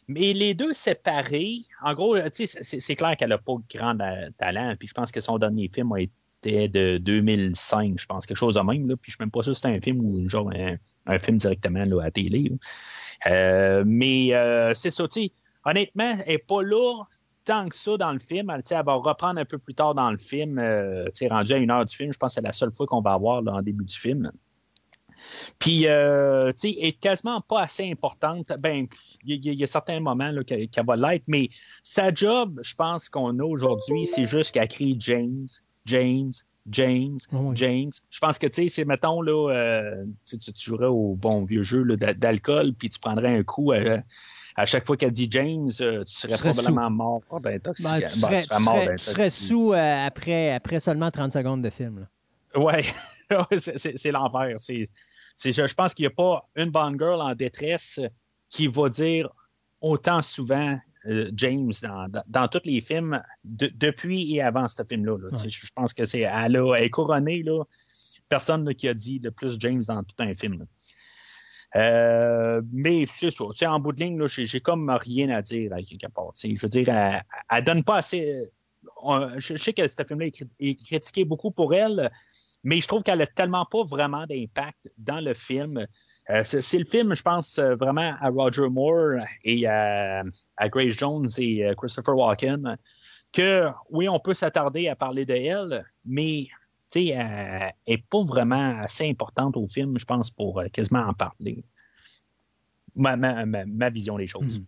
Mais 0.07 0.33
les 0.33 0.53
deux 0.53 0.73
séparés, 0.73 1.59
en 1.81 1.93
gros, 1.93 2.17
c'est 2.31 2.95
clair 2.95 3.15
qu'elle 3.17 3.29
n'a 3.29 3.37
pas 3.37 3.55
grand 3.73 3.97
talent, 4.37 4.75
puis 4.77 4.87
je 4.87 4.93
pense 4.93 5.11
que 5.11 5.21
son 5.21 5.39
dernier 5.39 5.69
film 5.69 5.91
a 5.93 6.01
été 6.01 6.13
de 6.43 6.97
2005, 6.97 7.93
je 7.97 8.05
pense, 8.05 8.25
quelque 8.25 8.37
chose 8.37 8.55
de 8.55 8.61
même, 8.61 8.87
puis 8.97 9.11
je 9.11 9.15
suis 9.15 9.21
même 9.21 9.31
pas 9.31 9.43
sûr 9.43 9.53
si 9.55 9.61
c'était 9.61 9.75
un 9.75 9.81
film 9.81 10.01
ou 10.01 10.27
genre 10.27 10.51
un, 11.05 11.19
film 11.19 11.37
directement 11.37 11.81
à 11.81 11.85
la 11.85 12.11
télé. 12.11 12.51
Euh, 13.27 13.83
mais 13.85 14.33
euh, 14.33 14.73
c'est 14.73 14.91
ça, 14.91 15.05
honnêtement, 15.65 16.17
elle 16.25 16.33
n'est 16.33 16.37
pas 16.37 16.61
là 16.61 17.03
tant 17.45 17.67
que 17.67 17.75
ça 17.75 17.97
dans 17.97 18.11
le 18.11 18.19
film. 18.19 18.49
Elle, 18.49 18.83
va 18.83 18.93
reprendre 18.93 19.39
un 19.39 19.45
peu 19.45 19.57
plus 19.57 19.73
tard 19.73 19.95
dans 19.95 20.11
le 20.11 20.17
film, 20.17 20.57
euh, 20.59 21.05
rendu 21.29 21.53
à 21.53 21.57
une 21.57 21.71
heure 21.71 21.85
du 21.85 21.95
film, 21.95 22.11
je 22.11 22.17
pense 22.17 22.35
que 22.35 22.41
c'est 22.41 22.47
la 22.47 22.53
seule 22.53 22.73
fois 22.73 22.87
qu'on 22.87 23.01
va 23.01 23.13
avoir 23.13 23.43
en 23.47 23.61
début 23.61 23.85
du 23.85 23.95
film. 23.95 24.31
Puis, 25.59 25.87
euh, 25.87 26.51
tu 26.51 26.59
sais, 26.59 26.69
est 26.71 26.99
quasiment 26.99 27.41
pas 27.41 27.61
assez 27.61 27.89
importante. 27.89 28.51
Ben, 28.59 28.87
il 29.23 29.45
y, 29.45 29.63
a- 29.63 29.67
certains 29.67 29.99
moments 29.99 30.31
qu'elle 30.45 30.69
va 30.85 30.95
l'être, 30.95 31.25
mais 31.27 31.49
sa 31.83 32.13
job, 32.13 32.59
je 32.63 32.75
pense 32.75 33.09
qu'on 33.09 33.39
a 33.39 33.43
aujourd'hui, 33.43 34.05
c'est 34.05 34.25
juste 34.25 34.53
qu'elle 34.53 34.67
crie 34.67 34.95
James, 34.99 35.47
James, 35.85 36.31
James, 36.69 37.17
Oui. 37.31 37.55
James. 37.55 37.91
Je 38.09 38.19
pense 38.19 38.39
que, 38.39 38.47
tu 38.47 38.53
sais, 38.63 38.67
c'est, 38.69 38.85
mettons, 38.85 39.21
là, 39.21 39.51
euh, 39.51 40.05
tu, 40.25 40.37
jouerais 40.55 40.87
au 40.87 41.15
bon 41.15 41.43
vieux 41.43 41.63
jeu 41.63 41.83
d'alcool, 41.85 42.73
puis 42.73 42.89
tu 42.89 42.99
prendrais 42.99 43.37
un 43.37 43.43
coup 43.43 43.73
euh, 43.73 43.99
à 44.55 44.65
chaque 44.65 44.85
fois 44.85 44.95
qu'elle 44.95 45.11
dit 45.11 45.27
James, 45.29 45.69
euh, 45.81 46.03
tu 46.05 46.13
serais, 46.13 46.35
serais 46.37 46.51
probablement 46.51 46.89
mort 46.89 47.21
oh, 47.29 47.39
d'intoxication. 47.39 47.99
Ben, 47.99 48.07
tu, 48.07 48.21
Ben, 48.21 48.27
serais, 48.27 48.41
tu 48.41 48.47
serais 48.47 48.57
tu 48.57 48.63
mort 48.63 48.73
serais- 48.75 48.95
tu 48.95 49.03
serais 49.03 49.13
d'intoxication. 49.23 49.47
sous 49.57 49.73
euh, 49.73 50.05
après, 50.07 50.51
après 50.53 50.79
seulement 50.79 51.11
30 51.11 51.33
secondes 51.33 51.61
de 51.61 51.69
film. 51.69 52.07
Ouais, 52.55 52.85
c'est- 53.57 54.11
l'enfer. 54.11 54.57
C'est, 54.59 54.85
je, 55.51 55.67
je 55.67 55.73
pense 55.73 55.95
qu'il 55.95 56.03
n'y 56.03 56.07
a 56.07 56.15
pas 56.15 56.47
une 56.55 56.69
bonne 56.69 56.99
girl 56.99 57.19
en 57.19 57.33
détresse 57.33 57.99
qui 58.47 58.67
va 58.67 58.89
dire 58.89 59.27
autant 59.81 60.21
souvent 60.21 60.77
James 61.35 61.71
dans, 61.81 62.07
dans, 62.07 62.23
dans 62.27 62.47
tous 62.47 62.61
les 62.65 62.79
films 62.81 63.21
de- 63.43 63.71
depuis 63.75 64.35
et 64.35 64.41
avant 64.41 64.67
ce 64.67 64.83
film-là. 64.83 65.17
là. 65.17 65.29
Je 65.47 65.69
pense 65.75 65.93
que 65.93 66.05
c'est 66.05 66.21
elle, 66.21 66.55
elle 66.55 66.83
est 66.83 66.89
couronnée. 66.89 67.43
Là, 67.43 67.63
personne 68.29 68.65
là, 68.65 68.73
qui 68.73 68.87
a 68.87 68.93
dit 68.93 69.19
le 69.19 69.31
plus 69.31 69.57
James 69.59 69.83
dans 69.87 70.03
tout 70.03 70.15
un 70.19 70.33
film. 70.33 70.65
Euh, 71.75 72.61
mais 72.71 73.05
c'est 73.07 73.31
ça. 73.31 73.45
En 73.71 73.79
bout 73.79 73.93
de 73.93 74.03
ligne, 74.03 74.19
là, 74.19 74.27
j'ai, 74.27 74.59
comme 74.59 74.89
rien 74.89 75.29
à 75.29 75.41
dire 75.41 75.73
à 75.73 75.81
quelque 75.81 76.07
part. 76.11 76.31
Je 76.41 76.61
veux 76.61 76.69
dire, 76.69 76.89
elle, 76.89 77.23
elle 77.49 77.63
donne 77.63 77.83
pas 77.83 77.97
assez. 77.97 78.49
on- 79.01 79.39
je, 79.39 79.55
je 79.55 79.63
sais 79.63 79.73
que 79.73 79.87
ce 79.87 80.03
film-là 80.07 80.27
est 80.59 80.75
critiqué 80.85 81.25
beaucoup 81.25 81.51
pour 81.51 81.73
elle, 81.73 82.11
mais 82.63 82.79
je 82.79 82.87
trouve 82.87 83.03
qu'elle 83.03 83.21
a 83.21 83.27
tellement 83.27 83.65
pas 83.65 83.83
vraiment 83.83 84.25
d'impact 84.27 84.91
dans 84.97 85.19
le 85.19 85.33
film. 85.33 85.85
Euh, 86.29 86.43
c'est, 86.43 86.77
le 86.77 86.85
film, 86.85 87.13
je 87.13 87.21
pense, 87.21 87.57
euh, 87.57 87.75
vraiment 87.75 88.15
à 88.19 88.29
Roger 88.29 88.69
Moore 88.69 89.25
et 89.43 89.67
à, 89.67 90.23
Grace 90.69 90.95
Jones 90.97 91.27
et 91.37 91.65
euh, 91.65 91.73
Christopher 91.75 92.15
Walken, 92.15 92.77
que 93.33 93.67
oui, 93.89 94.07
on 94.07 94.19
peut 94.19 94.33
s'attarder 94.33 94.87
à 94.87 94.95
parler 94.95 95.25
de 95.25 95.33
elle, 95.33 95.85
mais 96.05 96.47
elle 96.95 97.73
n'est 97.87 97.97
pas 98.09 98.23
vraiment 98.23 98.79
assez 98.79 99.09
importante 99.09 99.57
au 99.57 99.67
film, 99.67 99.97
je 99.97 100.05
pense, 100.05 100.29
pour 100.29 100.63
quasiment 100.71 101.01
en 101.01 101.13
parler. 101.13 101.65
Ma, 102.95 103.15
ma, 103.17 103.45
ma, 103.45 103.89
vision 103.89 104.17
des 104.17 104.27
choses. 104.27 104.59
Mhm. 104.59 104.65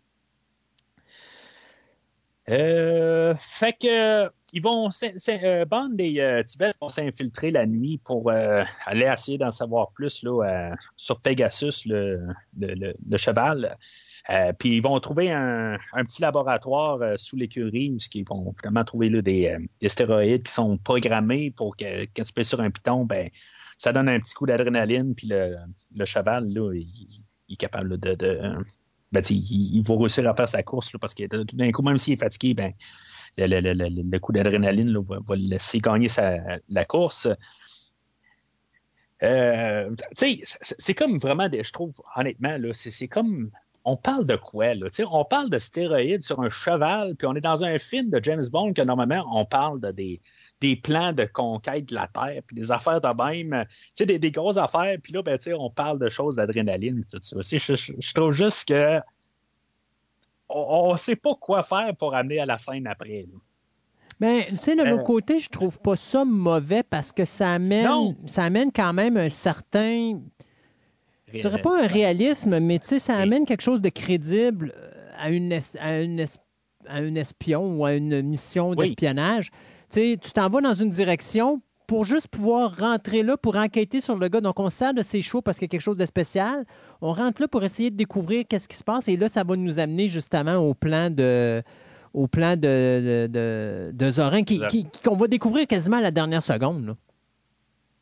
Euh, 2.49 3.33
fait 3.35 3.73
que 3.73 4.29
ils 4.53 4.61
vont 4.61 4.89
euh, 5.27 5.65
Bond 5.65 5.95
et 5.97 6.21
euh, 6.21 6.43
Tibet 6.43 6.73
vont 6.79 6.89
s'infiltrer 6.89 7.51
la 7.51 7.65
nuit 7.65 7.97
pour 7.97 8.29
euh, 8.29 8.63
aller 8.85 9.05
essayer 9.11 9.37
d'en 9.37 9.51
savoir 9.51 9.91
plus 9.91 10.23
là, 10.23 10.43
euh, 10.71 10.75
sur 10.95 11.19
Pegasus, 11.19 11.85
le, 11.85 12.27
le, 12.57 12.93
le- 13.05 13.17
cheval. 13.17 13.75
Euh, 14.29 14.53
puis 14.53 14.77
ils 14.77 14.81
vont 14.81 14.99
trouver 14.99 15.31
un, 15.31 15.77
un 15.93 16.05
petit 16.05 16.21
laboratoire 16.21 16.99
sous 17.17 17.35
l'écurie 17.35 17.91
où 17.91 17.97
ils 18.13 18.25
vont 18.27 18.53
finalement 18.59 18.83
trouver 18.83 19.09
là, 19.09 19.21
des, 19.21 19.57
des 19.81 19.89
stéroïdes 19.89 20.43
qui 20.43 20.53
sont 20.53 20.77
programmés 20.77 21.51
pour 21.51 21.75
que 21.75 22.05
quand 22.15 22.23
tu 22.23 22.33
pèses 22.33 22.49
sur 22.49 22.61
un 22.61 22.71
piton, 22.71 23.05
ben 23.05 23.29
ça 23.77 23.91
donne 23.91 24.07
un 24.07 24.19
petit 24.19 24.33
coup 24.33 24.45
d'adrénaline, 24.45 25.15
puis 25.15 25.27
le, 25.27 26.05
cheval, 26.05 26.47
là, 26.47 26.73
il, 26.73 26.87
il 27.49 27.53
est 27.53 27.57
capable 27.57 27.97
de, 27.99 28.15
de 28.15 28.39
ben, 29.11 29.21
il, 29.29 29.75
il 29.77 29.83
va 29.83 29.95
réussir 29.97 30.27
à 30.29 30.35
faire 30.35 30.47
sa 30.47 30.63
course 30.63 30.91
parce 30.99 31.13
que 31.13 31.25
tout 31.43 31.55
d'un 31.55 31.71
coup, 31.71 31.81
même 31.81 31.97
s'il 31.97 32.13
est 32.13 32.17
fatigué, 32.17 32.53
ben, 32.53 32.73
le, 33.37 33.47
le- 33.47 33.73
le- 33.73 34.03
le- 34.03 34.19
coup 34.19 34.31
d'adrénaline 34.31 34.97
va, 34.99 35.35
le 35.35 35.49
laisser 35.49 35.79
gagner 35.79 36.09
sa, 36.09 36.37
la 36.69 36.85
course. 36.85 37.27
Euh, 39.23 39.95
c'est- 40.13 40.93
comme 40.93 41.17
vraiment, 41.17 41.47
je 41.51 41.71
trouve, 41.71 42.01
honnêtement, 42.15 42.57
c'est 42.73 43.07
comme. 43.07 43.51
On 43.87 43.97
parle 43.97 44.25
de 44.25 44.35
quoi, 44.35 44.73
là? 44.73 44.87
On 45.11 45.25
parle 45.25 45.51
de 45.51 45.59
stéroïdes 45.59 46.23
sur 46.23 46.39
un 46.41 46.49
cheval, 46.49 47.15
puis 47.15 47.27
on 47.27 47.35
est 47.35 47.41
dans 47.41 47.63
un 47.63 47.77
film 47.77 48.09
de 48.09 48.19
James 48.23 48.43
Bond 48.51 48.73
que 48.73 48.81
normalement, 48.81 49.23
on 49.31 49.45
parle 49.45 49.79
de 49.79 49.91
des, 49.91 50.21
des 50.69 50.75
plans 50.75 51.13
de 51.13 51.25
conquête 51.25 51.85
de 51.89 51.95
la 51.95 52.07
Terre, 52.07 52.41
puis 52.47 52.55
des 52.55 52.71
affaires 52.71 53.01
de 53.01 53.23
même, 53.23 53.65
tu 53.69 53.75
sais, 53.93 54.05
des, 54.05 54.19
des 54.19 54.31
grosses 54.31 54.57
affaires, 54.57 54.97
puis 55.01 55.13
là, 55.13 55.21
ben, 55.21 55.37
tu 55.37 55.43
sais, 55.45 55.53
on 55.53 55.69
parle 55.69 55.99
de 55.99 56.09
choses 56.09 56.35
d'adrénaline, 56.37 57.03
tout 57.11 57.19
ça. 57.21 57.37
Tu 57.37 57.43
sais, 57.43 57.57
Je, 57.59 57.75
je- 57.75 57.93
je 57.99 58.13
trouve 58.13 58.31
juste 58.31 58.67
que 58.67 58.99
on 60.49 60.91
ne 60.93 60.97
sait 60.97 61.15
pas 61.15 61.35
quoi 61.35 61.63
faire 61.63 61.95
pour 61.97 62.13
amener 62.15 62.39
à 62.39 62.45
la 62.45 62.57
scène 62.57 62.87
après. 62.87 63.25
là. 63.31 63.39
Ben, 64.19 64.43
tu 64.47 64.57
sais, 64.59 64.75
de 64.75 64.83
l'autre 64.83 65.01
Euh, 65.01 65.05
côté, 65.05 65.39
je 65.39 65.49
trouve 65.49 65.77
pas 65.79 65.95
ça 65.97 66.23
mauvais 66.23 66.83
parce 66.83 67.11
que 67.11 67.25
ça 67.25 67.53
amène, 67.53 67.85
Non. 67.85 68.15
ça 68.27 68.43
amène 68.43 68.71
quand 68.71 68.93
même 68.93 69.17
un 69.17 69.29
certain, 69.29 70.21
je 71.33 71.41
dirais 71.41 71.61
pas 71.61 71.83
un 71.83 71.87
réalisme, 71.87 72.59
mais 72.59 72.79
tu 72.79 72.87
sais, 72.87 72.99
ça 72.99 73.17
amène 73.17 73.45
quelque 73.45 73.61
chose 73.61 73.81
de 73.81 73.89
crédible 73.89 74.73
euh, 74.77 74.91
à 75.17 75.29
une, 75.31 75.51
à 75.79 76.01
une, 76.01 76.21
à 76.87 76.95
un 76.95 77.15
espion 77.15 77.75
ou 77.75 77.83
à 77.85 77.93
une 77.95 78.21
mission 78.21 78.73
d'espionnage. 78.73 79.51
Sais, 79.89 80.17
tu 80.21 80.31
t'en 80.31 80.49
vas 80.49 80.61
dans 80.61 80.73
une 80.73 80.89
direction, 80.89 81.61
pour 81.87 82.03
juste 82.03 82.27
pouvoir 82.27 82.77
rentrer 82.77 83.23
là 83.23 83.37
pour 83.37 83.55
enquêter 83.55 84.01
sur 84.01 84.17
le 84.17 84.27
gars. 84.27 84.41
Donc, 84.41 84.59
on 84.59 84.69
sert 84.69 84.93
de 84.93 85.01
ses 85.01 85.21
choix 85.21 85.41
parce 85.41 85.57
qu'il 85.57 85.65
y 85.65 85.69
a 85.69 85.73
quelque 85.73 85.81
chose 85.81 85.97
de 85.97 86.05
spécial. 86.05 86.65
On 87.01 87.13
rentre 87.13 87.41
là 87.41 87.47
pour 87.47 87.63
essayer 87.63 87.91
de 87.91 87.95
découvrir 87.95 88.45
qu'est-ce 88.47 88.67
qui 88.67 88.75
se 88.75 88.83
passe. 88.83 89.07
Et 89.07 89.17
là, 89.17 89.29
ça 89.29 89.43
va 89.43 89.55
nous 89.55 89.79
amener 89.79 90.07
justement 90.07 90.55
au 90.55 90.73
plan 90.73 91.09
de 91.09 91.61
au 92.13 92.27
plan 92.27 92.55
de, 92.55 93.27
de, 93.29 93.91
de, 93.93 94.09
Zorin 94.09 94.43
qu'on 95.03 95.17
va 95.17 95.27
découvrir 95.27 95.67
quasiment 95.67 95.97
à 95.97 96.01
la 96.01 96.11
dernière 96.11 96.41
seconde. 96.41 96.85
Là. 96.85 96.95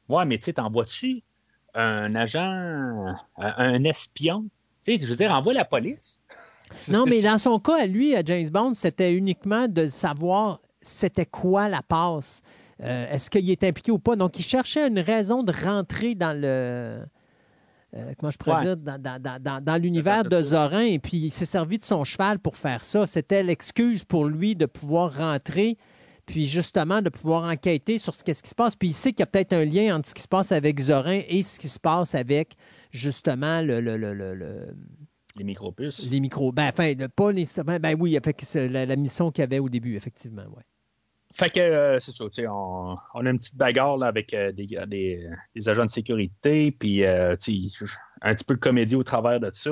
Ouais, 0.08 0.24
mais 0.26 0.38
tu 0.38 0.46
sais, 0.46 0.54
t'en 0.54 0.70
vois-tu 0.70 1.24
un 1.74 2.14
agent, 2.14 3.16
un 3.38 3.84
espion? 3.84 4.46
Tu 4.84 4.94
sais, 4.94 5.00
je 5.04 5.08
veux 5.08 5.16
dire, 5.16 5.32
envoie 5.32 5.54
la 5.54 5.66
police. 5.66 6.20
Non, 6.90 7.06
mais 7.08 7.24
dans 7.24 7.40
son 7.40 7.58
cas, 7.58 7.82
à 7.82 7.88
lui, 7.88 8.16
à 8.16 8.22
James 8.24 8.48
Bond, 8.50 8.76
c'était 8.76 9.16
uniquement 9.16 9.68
de 9.68 9.88
savoir 9.88 10.60
c'était 10.84 11.26
quoi 11.26 11.70
la 11.70 11.82
passe? 11.82 12.42
Euh, 12.82 13.12
est-ce 13.12 13.30
qu'il 13.30 13.50
est 13.50 13.64
impliqué 13.64 13.92
ou 13.92 14.00
pas? 14.00 14.16
Donc, 14.16 14.38
il 14.40 14.44
cherchait 14.44 14.88
une 14.88 15.00
raison 15.00 15.44
de 15.44 15.52
rentrer 15.52 16.16
dans 16.16 16.38
le. 16.38 17.06
Euh, 17.96 18.14
comment 18.18 18.32
je 18.32 18.38
pourrais 18.38 18.64
dire? 18.64 18.78
Dans, 18.78 19.82
l'univers 19.82 20.24
de 20.24 20.42
Zorin, 20.42 20.82
et 20.82 21.00
puis 21.00 21.18
il 21.18 21.32
s'est 21.32 21.46
servi 21.46 21.78
de 21.78 21.84
son 21.84 22.04
cheval 22.04 22.40
pour 22.40 22.58
faire 22.58 22.84
ça. 22.84 23.06
C'était 23.06 23.44
l'excuse 23.44 24.04
pour 24.04 24.26
lui 24.26 24.56
de 24.56 24.66
pouvoir 24.66 25.16
rentrer, 25.16 25.78
puis 26.26 26.48
justement 26.48 27.02
de 27.02 27.10
pouvoir 27.10 27.44
enquêter 27.44 28.00
sur 28.00 28.16
ce, 28.16 28.22
ce 28.26 28.42
qui 28.42 28.50
se 28.50 28.56
passe. 28.56 28.76
Puis 28.76 28.90
il 28.90 28.94
sait 28.94 29.12
qu'il 29.12 29.20
y 29.20 29.24
a 29.24 29.28
peut-être 29.28 29.54
un 29.54 29.66
lien 29.66 29.96
entre 29.96 30.10
ce 30.10 30.16
qui 30.16 30.24
se 30.24 30.28
passe 30.28 30.52
avec 30.52 30.80
Zorin 30.80 31.22
et 31.28 31.44
ce 31.44 31.60
qui 31.60 31.68
se 31.68 31.80
passe 31.80 32.16
avec 32.16 32.56
justement 32.90 33.62
le, 33.62 33.80
le, 33.80 33.96
le 33.96 34.76
les 35.36 35.44
micro-puces. 35.44 36.08
Les 36.10 36.20
micro. 36.20 36.52
Ben, 36.52 36.70
enfin, 36.70 36.94
pas 37.16 37.32
nécessairement. 37.32 37.80
Ben 37.80 37.96
oui, 38.00 38.18
la, 38.56 38.86
la 38.86 38.96
mission 38.96 39.32
qu'il 39.32 39.42
y 39.42 39.46
avait 39.46 39.60
au 39.60 39.70
début, 39.70 39.96
effectivement, 39.96 40.44
ouais. 40.44 40.64
Fait 41.34 41.50
que 41.50 41.60
euh, 41.60 41.98
c'est 41.98 42.12
ça, 42.12 42.26
on, 42.52 42.96
on 43.16 43.26
a 43.26 43.30
une 43.30 43.40
petite 43.40 43.58
bagarre 43.58 43.98
là, 43.98 44.06
avec 44.06 44.36
euh, 44.36 44.52
des, 44.52 44.68
des, 44.68 45.28
des, 45.56 45.70
agents 45.70 45.86
de 45.86 45.90
sécurité, 45.90 46.72
puis 46.72 47.04
euh, 47.04 47.36
un 48.22 48.36
petit 48.36 48.44
peu 48.46 48.54
de 48.54 48.60
comédie 48.60 48.96
au 48.96 49.04
travers 49.04 49.40
de 49.40 49.50
ça. 49.52 49.72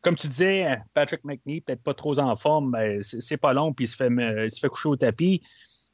Comme 0.00 0.14
tu 0.14 0.28
disais, 0.28 0.80
Patrick 0.94 1.24
McNee, 1.24 1.60
peut-être 1.60 1.82
pas 1.82 1.94
trop 1.94 2.18
en 2.20 2.36
forme, 2.36 2.70
mais 2.76 3.02
c'est 3.02 3.36
pas 3.36 3.52
long, 3.52 3.72
puis 3.72 3.86
il 3.86 3.88
se 3.88 3.96
fait, 3.96 4.10
il 4.10 4.50
se 4.50 4.60
fait 4.60 4.68
coucher 4.68 4.88
au 4.88 4.96
tapis. 4.96 5.42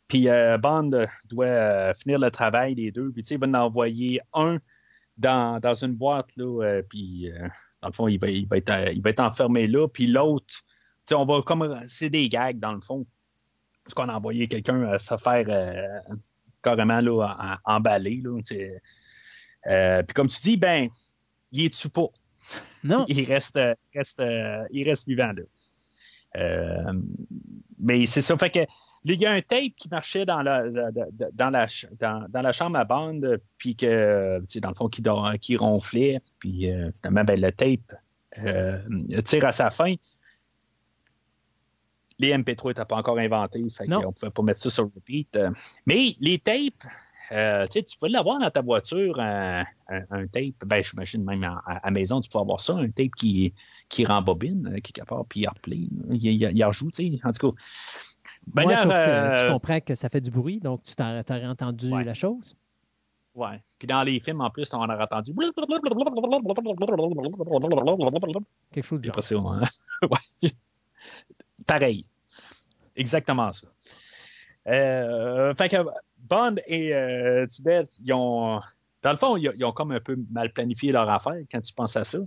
Puis 0.08 0.28
Bond 0.62 0.90
doit 1.26 1.92
finir 1.94 2.18
le 2.18 2.30
travail 2.30 2.74
des 2.74 2.90
deux, 2.90 3.10
puis 3.10 3.22
il 3.22 3.38
va 3.38 3.46
en 3.46 3.54
envoyer 3.54 4.20
un 4.32 4.58
dans, 5.18 5.60
dans 5.60 5.74
une 5.74 5.94
boîte, 5.94 6.34
là, 6.36 6.80
puis 6.88 7.30
dans 7.82 7.88
le 7.88 7.92
fond, 7.92 8.08
il 8.08 8.18
va, 8.18 8.30
il 8.30 8.48
va, 8.48 8.56
être, 8.56 8.92
il 8.94 9.02
va 9.02 9.10
être 9.10 9.20
enfermé 9.20 9.66
là, 9.66 9.88
puis 9.88 10.06
l'autre, 10.06 10.64
on 11.12 11.26
va 11.26 11.42
comme. 11.42 11.82
C'est 11.86 12.10
des 12.10 12.30
gags, 12.30 12.58
dans 12.58 12.72
le 12.72 12.80
fond 12.80 13.06
parce 13.88 13.94
qu'on 13.94 14.12
a 14.12 14.16
envoyé 14.16 14.46
quelqu'un 14.48 14.82
à 14.82 14.98
se 14.98 15.16
faire 15.16 15.46
euh, 15.48 16.14
carrément 16.62 17.00
là, 17.00 17.58
emballer. 17.64 18.20
Là, 18.22 18.38
euh, 19.66 20.02
puis 20.02 20.14
comme 20.14 20.28
tu 20.28 20.40
dis, 20.42 20.56
ben, 20.58 20.88
il 21.52 21.64
est 21.64 21.74
tue 21.74 21.88
pas? 21.88 22.08
Non. 22.84 23.06
il 23.08 23.24
reste, 23.24 23.58
reste, 23.94 24.20
euh, 24.20 24.62
il 24.70 24.86
reste 24.86 25.08
vivant 25.08 25.32
là. 25.32 26.92
mais 27.78 28.04
c'est 28.04 28.20
ça. 28.20 28.36
Fait 28.36 28.50
que 28.50 28.60
il 29.04 29.14
y 29.14 29.24
a 29.24 29.32
un 29.32 29.40
tape 29.40 29.72
qui 29.78 29.88
marchait 29.88 30.26
dans 30.26 30.42
la, 30.42 30.68
dans 31.32 31.48
la, 31.50 31.66
dans, 31.98 32.42
la 32.42 32.52
chambre 32.52 32.78
à 32.78 32.84
bande, 32.84 33.40
puis 33.56 33.74
que, 33.74 34.42
dans 34.58 34.68
le 34.68 34.74
fond, 34.74 34.88
qui, 34.88 35.02
qui 35.40 35.56
ronflait, 35.56 36.20
puis 36.38 36.70
finalement, 37.00 37.24
ben, 37.24 37.40
le 37.40 37.50
tape 37.52 39.22
tire 39.22 39.44
à 39.46 39.52
sa 39.52 39.70
fin 39.70 39.94
les 42.18 42.32
MP3 42.36 42.68
n'étaient 42.68 42.84
pas 42.84 42.96
encore 42.96 43.18
inventés, 43.18 43.64
fait 43.70 43.86
qu'on 43.86 44.00
ne 44.00 44.12
pouvait 44.12 44.30
pas 44.30 44.42
mettre 44.42 44.60
ça 44.60 44.70
sur 44.70 44.84
repeat. 44.84 45.36
Euh. 45.36 45.50
Mais 45.86 46.16
les 46.20 46.38
tapes, 46.38 46.84
euh, 47.32 47.66
tu 47.66 47.98
peux 48.00 48.08
l'avoir 48.08 48.40
dans 48.40 48.50
ta 48.50 48.62
voiture, 48.62 49.20
un, 49.20 49.64
tape. 50.32 50.64
Ben, 50.66 50.82
j'imagine 50.82 51.24
même 51.24 51.44
à, 51.44 51.80
la 51.84 51.90
maison, 51.90 52.20
tu 52.20 52.28
peux 52.28 52.38
avoir 52.38 52.60
ça, 52.60 52.74
un 52.74 52.90
tape 52.90 53.14
qui, 53.16 53.52
qui 53.88 54.04
rembobine, 54.04 54.66
euh, 54.66 54.80
qui 54.80 54.90
est 54.90 54.92
capable, 54.92 55.24
puis 55.28 55.40
il 55.40 55.48
replay. 55.48 55.88
Il, 56.10 56.24
il, 56.24 56.50
il 56.56 56.64
rejoue, 56.64 56.90
tu 56.90 57.08
sais. 57.08 57.20
En 57.24 57.32
tout 57.32 57.52
cas. 57.52 57.62
Ben 58.46 58.64
que 58.64 59.40
tu 59.42 59.52
comprends 59.52 59.80
que 59.80 59.94
ça 59.94 60.08
fait 60.08 60.22
du 60.22 60.30
bruit, 60.30 60.58
donc 60.58 60.82
tu 60.82 60.94
aurais 61.02 61.46
entendu 61.46 61.90
la 61.90 62.14
chose. 62.14 62.56
Ouais. 63.34 63.62
Puis 63.78 63.86
dans 63.86 64.02
les 64.02 64.18
films, 64.20 64.40
en 64.40 64.50
plus, 64.50 64.72
on 64.72 64.78
aurait 64.78 65.02
entendu. 65.02 65.32
Quelque 68.72 68.84
chose 68.84 69.00
de 69.00 69.12
genre. 69.12 69.52
Hein? 69.52 69.64
ouais 70.42 70.50
pareil. 71.68 72.04
Exactement 72.96 73.52
ça. 73.52 73.68
Euh, 74.66 75.54
fait 75.54 75.68
que 75.68 75.76
Bond 76.18 76.56
et 76.66 76.92
euh, 76.92 77.46
Tibet, 77.46 77.84
ils 78.04 78.12
ont. 78.12 78.60
Dans 79.02 79.10
le 79.12 79.16
fond, 79.16 79.36
ils, 79.36 79.64
ont 79.64 79.72
comme 79.72 79.92
un 79.92 80.00
peu 80.00 80.18
mal 80.30 80.52
planifié 80.52 80.90
leur 80.90 81.08
affaire 81.08 81.38
quand 81.50 81.60
tu 81.60 81.72
penses 81.72 81.96
à 81.96 82.02
ça. 82.02 82.18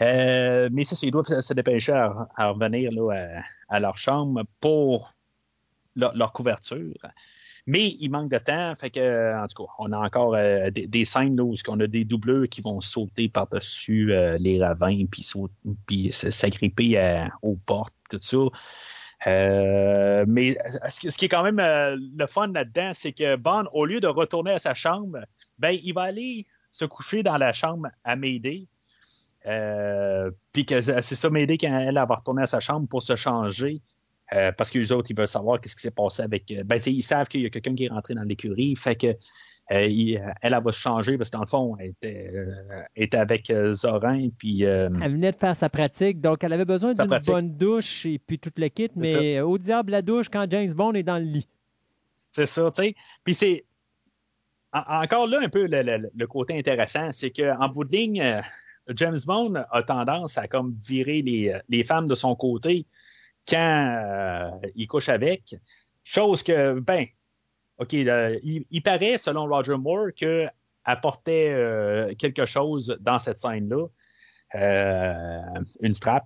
Euh, 0.00 0.68
mais 0.72 0.82
ça, 0.82 0.96
ils 1.02 1.12
doivent 1.12 1.40
se 1.40 1.54
dépêcher 1.54 1.92
à, 1.92 2.48
revenir 2.48 2.90
là, 2.90 3.42
à, 3.68 3.78
leur 3.78 3.96
chambre 3.96 4.42
pour 4.60 5.14
leur 5.94 6.32
couverture. 6.32 6.94
Mais 7.70 7.94
il 8.00 8.10
manque 8.10 8.32
de 8.32 8.38
temps, 8.38 8.74
fait 8.74 8.90
que, 8.90 9.40
en 9.40 9.46
tout 9.46 9.62
cas, 9.62 9.72
on 9.78 9.92
a 9.92 9.98
encore 9.98 10.34
euh, 10.34 10.70
des, 10.72 11.04
scènes 11.04 11.40
où 11.40 11.54
on 11.68 11.78
a 11.78 11.86
des 11.86 12.04
doubleurs 12.04 12.48
qui 12.48 12.62
vont 12.62 12.80
sauter 12.80 13.28
par-dessus 13.28 14.12
euh, 14.12 14.36
les 14.40 14.60
ravins, 14.60 15.04
puis, 15.08 15.24
puis 15.86 16.10
s'agripper 16.12 16.98
euh, 16.98 17.26
aux 17.42 17.56
portes, 17.68 17.94
tout 18.10 18.18
ça. 18.20 18.38
mais 20.26 20.58
ce 20.88 21.16
qui 21.16 21.26
est 21.26 21.28
quand 21.28 21.44
même 21.44 21.60
le 21.60 22.26
fun 22.26 22.48
là-dedans, 22.48 22.90
c'est 22.92 23.12
que 23.12 23.36
Bond, 23.36 23.66
au 23.72 23.84
lieu 23.84 24.00
de 24.00 24.08
retourner 24.08 24.50
à 24.50 24.58
sa 24.58 24.74
chambre, 24.74 25.20
ben, 25.60 25.78
il 25.80 25.92
va 25.92 26.02
aller 26.02 26.46
se 26.72 26.84
coucher 26.84 27.22
dans 27.22 27.36
la 27.36 27.52
chambre 27.52 27.86
à 28.02 28.16
Mayday. 28.16 28.66
puis 30.52 30.66
que 30.66 30.80
c'est 30.80 31.14
ça, 31.14 31.30
Mayday, 31.30 31.56
quand 31.56 31.78
elle, 31.78 31.94
va 31.94 32.16
retourner 32.16 32.42
à 32.42 32.46
sa 32.46 32.58
chambre 32.58 32.88
pour 32.88 33.02
se 33.02 33.14
changer, 33.14 33.80
euh, 34.32 34.52
parce 34.52 34.70
que 34.70 34.78
les 34.78 34.92
autres, 34.92 35.10
ils 35.10 35.16
veulent 35.16 35.26
savoir 35.28 35.60
qu'est-ce 35.60 35.74
qui 35.74 35.82
s'est 35.82 35.90
passé 35.90 36.22
avec. 36.22 36.50
Euh, 36.50 36.62
ben, 36.64 36.80
ils 36.86 37.02
savent 37.02 37.26
qu'il 37.26 37.42
y 37.42 37.46
a 37.46 37.50
quelqu'un 37.50 37.74
qui 37.74 37.86
est 37.86 37.88
rentré 37.88 38.14
dans 38.14 38.22
l'écurie, 38.22 38.76
fait 38.76 38.94
que 38.94 39.08
euh, 39.08 39.14
elle, 39.68 40.34
elle, 40.42 40.60
va 40.62 40.72
se 40.72 40.78
changer 40.78 41.16
parce 41.16 41.30
que 41.30 41.36
dans 41.36 41.42
le 41.42 41.48
fond, 41.48 41.76
elle 41.78 41.94
était, 42.96 43.16
avec 43.16 43.52
Zorin. 43.70 44.28
Puis, 44.36 44.62
elle 44.62 44.92
venait 44.92 45.32
de 45.32 45.36
faire 45.36 45.56
sa 45.56 45.68
pratique, 45.68 46.20
donc 46.20 46.42
elle 46.44 46.52
avait 46.52 46.64
besoin 46.64 46.92
d'une 46.92 47.18
bonne 47.26 47.56
douche 47.56 48.06
et 48.06 48.18
puis 48.18 48.38
toute 48.38 48.58
l'équipe, 48.58 48.92
mais 48.96 49.40
au 49.40 49.58
diable 49.58 49.92
la 49.92 50.02
douche 50.02 50.28
quand 50.28 50.46
James 50.50 50.72
Bond 50.72 50.94
est 50.94 51.02
dans 51.02 51.18
le 51.18 51.24
lit. 51.24 51.48
C'est 52.32 52.46
ça, 52.46 52.70
tu 52.74 52.82
sais. 52.82 52.94
Puis 53.24 53.34
c'est. 53.34 53.64
encore 54.72 55.26
là, 55.26 55.40
un 55.42 55.48
peu 55.48 55.66
le, 55.68 56.26
côté 56.26 56.58
intéressant, 56.58 57.10
c'est 57.12 57.30
qu'en 57.30 57.68
bout 57.68 57.84
de 57.84 57.96
ligne, 57.96 58.42
James 58.94 59.18
Bond 59.24 59.54
a 59.70 59.82
tendance 59.82 60.36
à 60.36 60.48
comme 60.48 60.74
virer 60.84 61.22
les, 61.22 61.56
les 61.68 61.84
femmes 61.84 62.08
de 62.08 62.14
son 62.16 62.34
côté 62.34 62.86
quand 63.48 64.00
euh, 64.06 64.50
il 64.74 64.86
couche 64.86 65.08
avec. 65.08 65.54
Chose 66.02 66.42
que, 66.42 66.78
ben, 66.80 67.06
OK, 67.78 67.92
il, 67.92 68.82
paraît, 68.84 69.18
selon 69.18 69.46
Roger 69.46 69.76
Moore, 69.76 70.08
qu'elle 70.16 70.52
apportait 70.84 71.50
euh, 71.50 72.14
quelque 72.14 72.46
chose 72.46 72.96
dans 73.00 73.18
cette 73.18 73.38
scène-là. 73.38 73.86
Euh, 74.56 75.40
une 75.80 75.94
strap, 75.94 76.24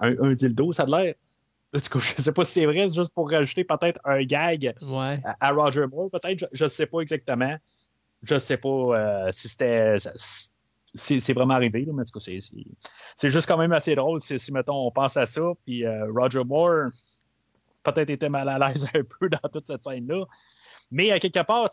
un, 0.00 0.34
dildo, 0.34 0.72
ça 0.72 0.84
a 0.84 0.86
l'air. 0.86 1.14
je 1.74 1.78
ne 1.78 2.00
sais 2.00 2.32
pas 2.32 2.44
si 2.44 2.52
c'est 2.52 2.66
vrai, 2.66 2.88
c'est 2.88 2.94
juste 2.94 3.12
pour 3.14 3.30
rajouter 3.30 3.64
peut-être 3.64 4.00
un 4.04 4.22
gag 4.22 4.74
à, 5.40 5.50
Roger 5.50 5.86
Moore, 5.86 6.10
peut-être, 6.10 6.48
je 6.52 6.64
ne 6.64 6.68
sais 6.68 6.86
pas 6.86 7.00
exactement. 7.00 7.56
Je 8.22 8.34
ne 8.34 8.38
sais 8.38 8.56
pas 8.56 9.30
si 9.32 9.48
c'était 9.48 9.96
c'est 10.94 11.32
vraiment 11.32 11.54
arrivé, 11.54 11.86
mais 11.92 12.02
c'est 13.16 13.28
juste 13.28 13.46
quand 13.46 13.56
même 13.56 13.72
assez 13.72 13.94
drôle 13.94 14.20
si, 14.20 14.52
mettons, 14.52 14.86
on 14.86 14.90
pense 14.90 15.16
à 15.16 15.26
ça, 15.26 15.42
puis 15.64 15.84
euh, 15.84 16.06
Roger 16.12 16.44
Moore 16.44 16.90
peut-être 17.82 18.10
était 18.10 18.28
mal 18.28 18.48
à 18.48 18.58
l'aise 18.58 18.86
un 18.94 19.02
peu 19.02 19.28
dans 19.28 19.48
toute 19.52 19.66
cette 19.66 19.82
scène-là. 19.82 20.24
Mais 20.90 21.10
à 21.10 21.18
quelque 21.18 21.42
part, 21.42 21.70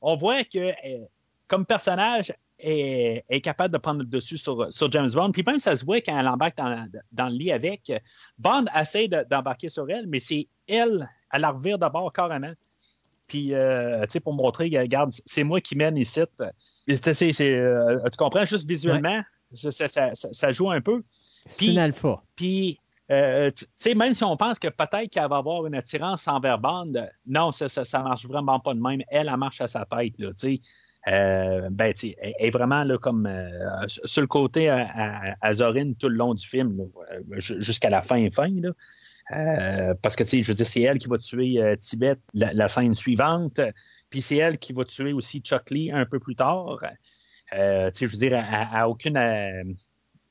on 0.00 0.16
voit 0.16 0.44
que 0.44 0.58
euh, 0.58 1.04
comme 1.48 1.66
personnage, 1.66 2.32
est, 2.62 3.24
est, 3.28 3.40
capable 3.40 3.72
de 3.72 3.78
prendre 3.78 4.00
le 4.00 4.06
dessus 4.06 4.36
sur, 4.36 4.72
sur 4.72 4.90
James 4.92 5.10
Bond. 5.12 5.32
Puis 5.32 5.42
même, 5.44 5.58
ça 5.58 5.76
se 5.76 5.84
voit 5.84 6.00
quand 6.00 6.18
elle 6.18 6.28
embarque 6.28 6.56
dans, 6.56 6.88
dans 7.12 7.28
le 7.28 7.34
lit 7.34 7.52
avec. 7.52 7.92
Bond 8.38 8.66
essaie 8.78 9.08
d'embarquer 9.08 9.68
sur 9.68 9.88
elle, 9.90 10.06
mais 10.06 10.20
c'est 10.20 10.48
elle, 10.66 11.08
elle 11.32 11.40
la 11.40 11.50
revire 11.50 11.78
d'abord 11.78 12.12
carrément. 12.12 12.52
Puis, 13.30 13.54
euh, 13.54 14.00
tu 14.06 14.10
sais, 14.10 14.20
pour 14.20 14.34
montrer, 14.34 14.68
regarde, 14.76 15.12
c'est 15.24 15.44
moi 15.44 15.60
qui 15.60 15.76
mène 15.76 15.96
ici. 15.96 16.20
Euh, 16.20 16.50
tu 16.88 18.16
comprends, 18.18 18.44
juste 18.44 18.68
visuellement, 18.68 19.22
ça, 19.52 20.50
joue 20.52 20.68
un 20.68 20.80
peu. 20.80 21.04
C'est 21.48 21.66
une 21.66 21.78
alpha. 21.78 22.24
Puis, 22.34 22.80
euh, 23.12 23.52
tu 23.52 23.66
sais, 23.78 23.94
même 23.94 24.14
si 24.14 24.24
on 24.24 24.36
pense 24.36 24.58
que 24.58 24.66
peut-être 24.66 25.10
qu'elle 25.10 25.28
va 25.28 25.36
avoir 25.36 25.64
une 25.64 25.76
attirance 25.76 26.26
envers 26.26 26.58
bande, 26.58 27.08
non, 27.24 27.52
ça, 27.52 27.68
ça, 27.68 27.98
marche 28.00 28.26
vraiment 28.26 28.58
pas 28.58 28.74
de 28.74 28.80
même. 28.80 29.00
Elle, 29.10 29.28
elle 29.30 29.36
marche 29.36 29.60
à 29.60 29.68
sa 29.68 29.84
tête, 29.84 30.18
là, 30.18 30.32
tu 30.36 30.56
sais. 30.56 31.70
ben, 31.70 31.92
tu 31.94 32.12
elle 32.20 32.34
est 32.36 32.50
vraiment 32.50 32.82
là, 32.82 32.98
comme 32.98 33.30
sur 33.86 34.22
le 34.22 34.26
côté 34.26 34.68
à, 34.70 35.36
à, 35.40 35.52
Zorine 35.52 35.94
tout 35.94 36.08
le 36.08 36.16
long 36.16 36.34
du 36.34 36.44
film, 36.44 36.80
jusqu'à 37.36 37.90
la 37.90 38.02
fin 38.02 38.28
fin. 38.30 38.50
Là. 38.60 38.70
Euh, 39.32 39.94
parce 40.02 40.16
que, 40.16 40.24
tu 40.24 40.30
sais, 40.30 40.42
je 40.42 40.48
veux 40.48 40.54
dire, 40.54 40.66
c'est 40.66 40.82
elle 40.82 40.98
qui 40.98 41.08
va 41.08 41.18
tuer 41.18 41.62
euh, 41.62 41.76
Tibet 41.76 42.16
la, 42.34 42.68
scène 42.68 42.94
suivante. 42.94 43.60
Puis 44.08 44.22
c'est 44.22 44.36
elle 44.36 44.58
qui 44.58 44.72
va 44.72 44.84
tuer 44.84 45.12
aussi 45.12 45.40
Chuck 45.40 45.70
Lee 45.70 45.90
un 45.92 46.06
peu 46.06 46.18
plus 46.18 46.34
tard. 46.34 46.78
Euh, 47.52 47.90
tu 47.90 47.98
sais, 47.98 48.06
je 48.06 48.12
veux 48.12 48.18
dire, 48.18 48.42
à, 48.42 48.88
aucune. 48.88 49.18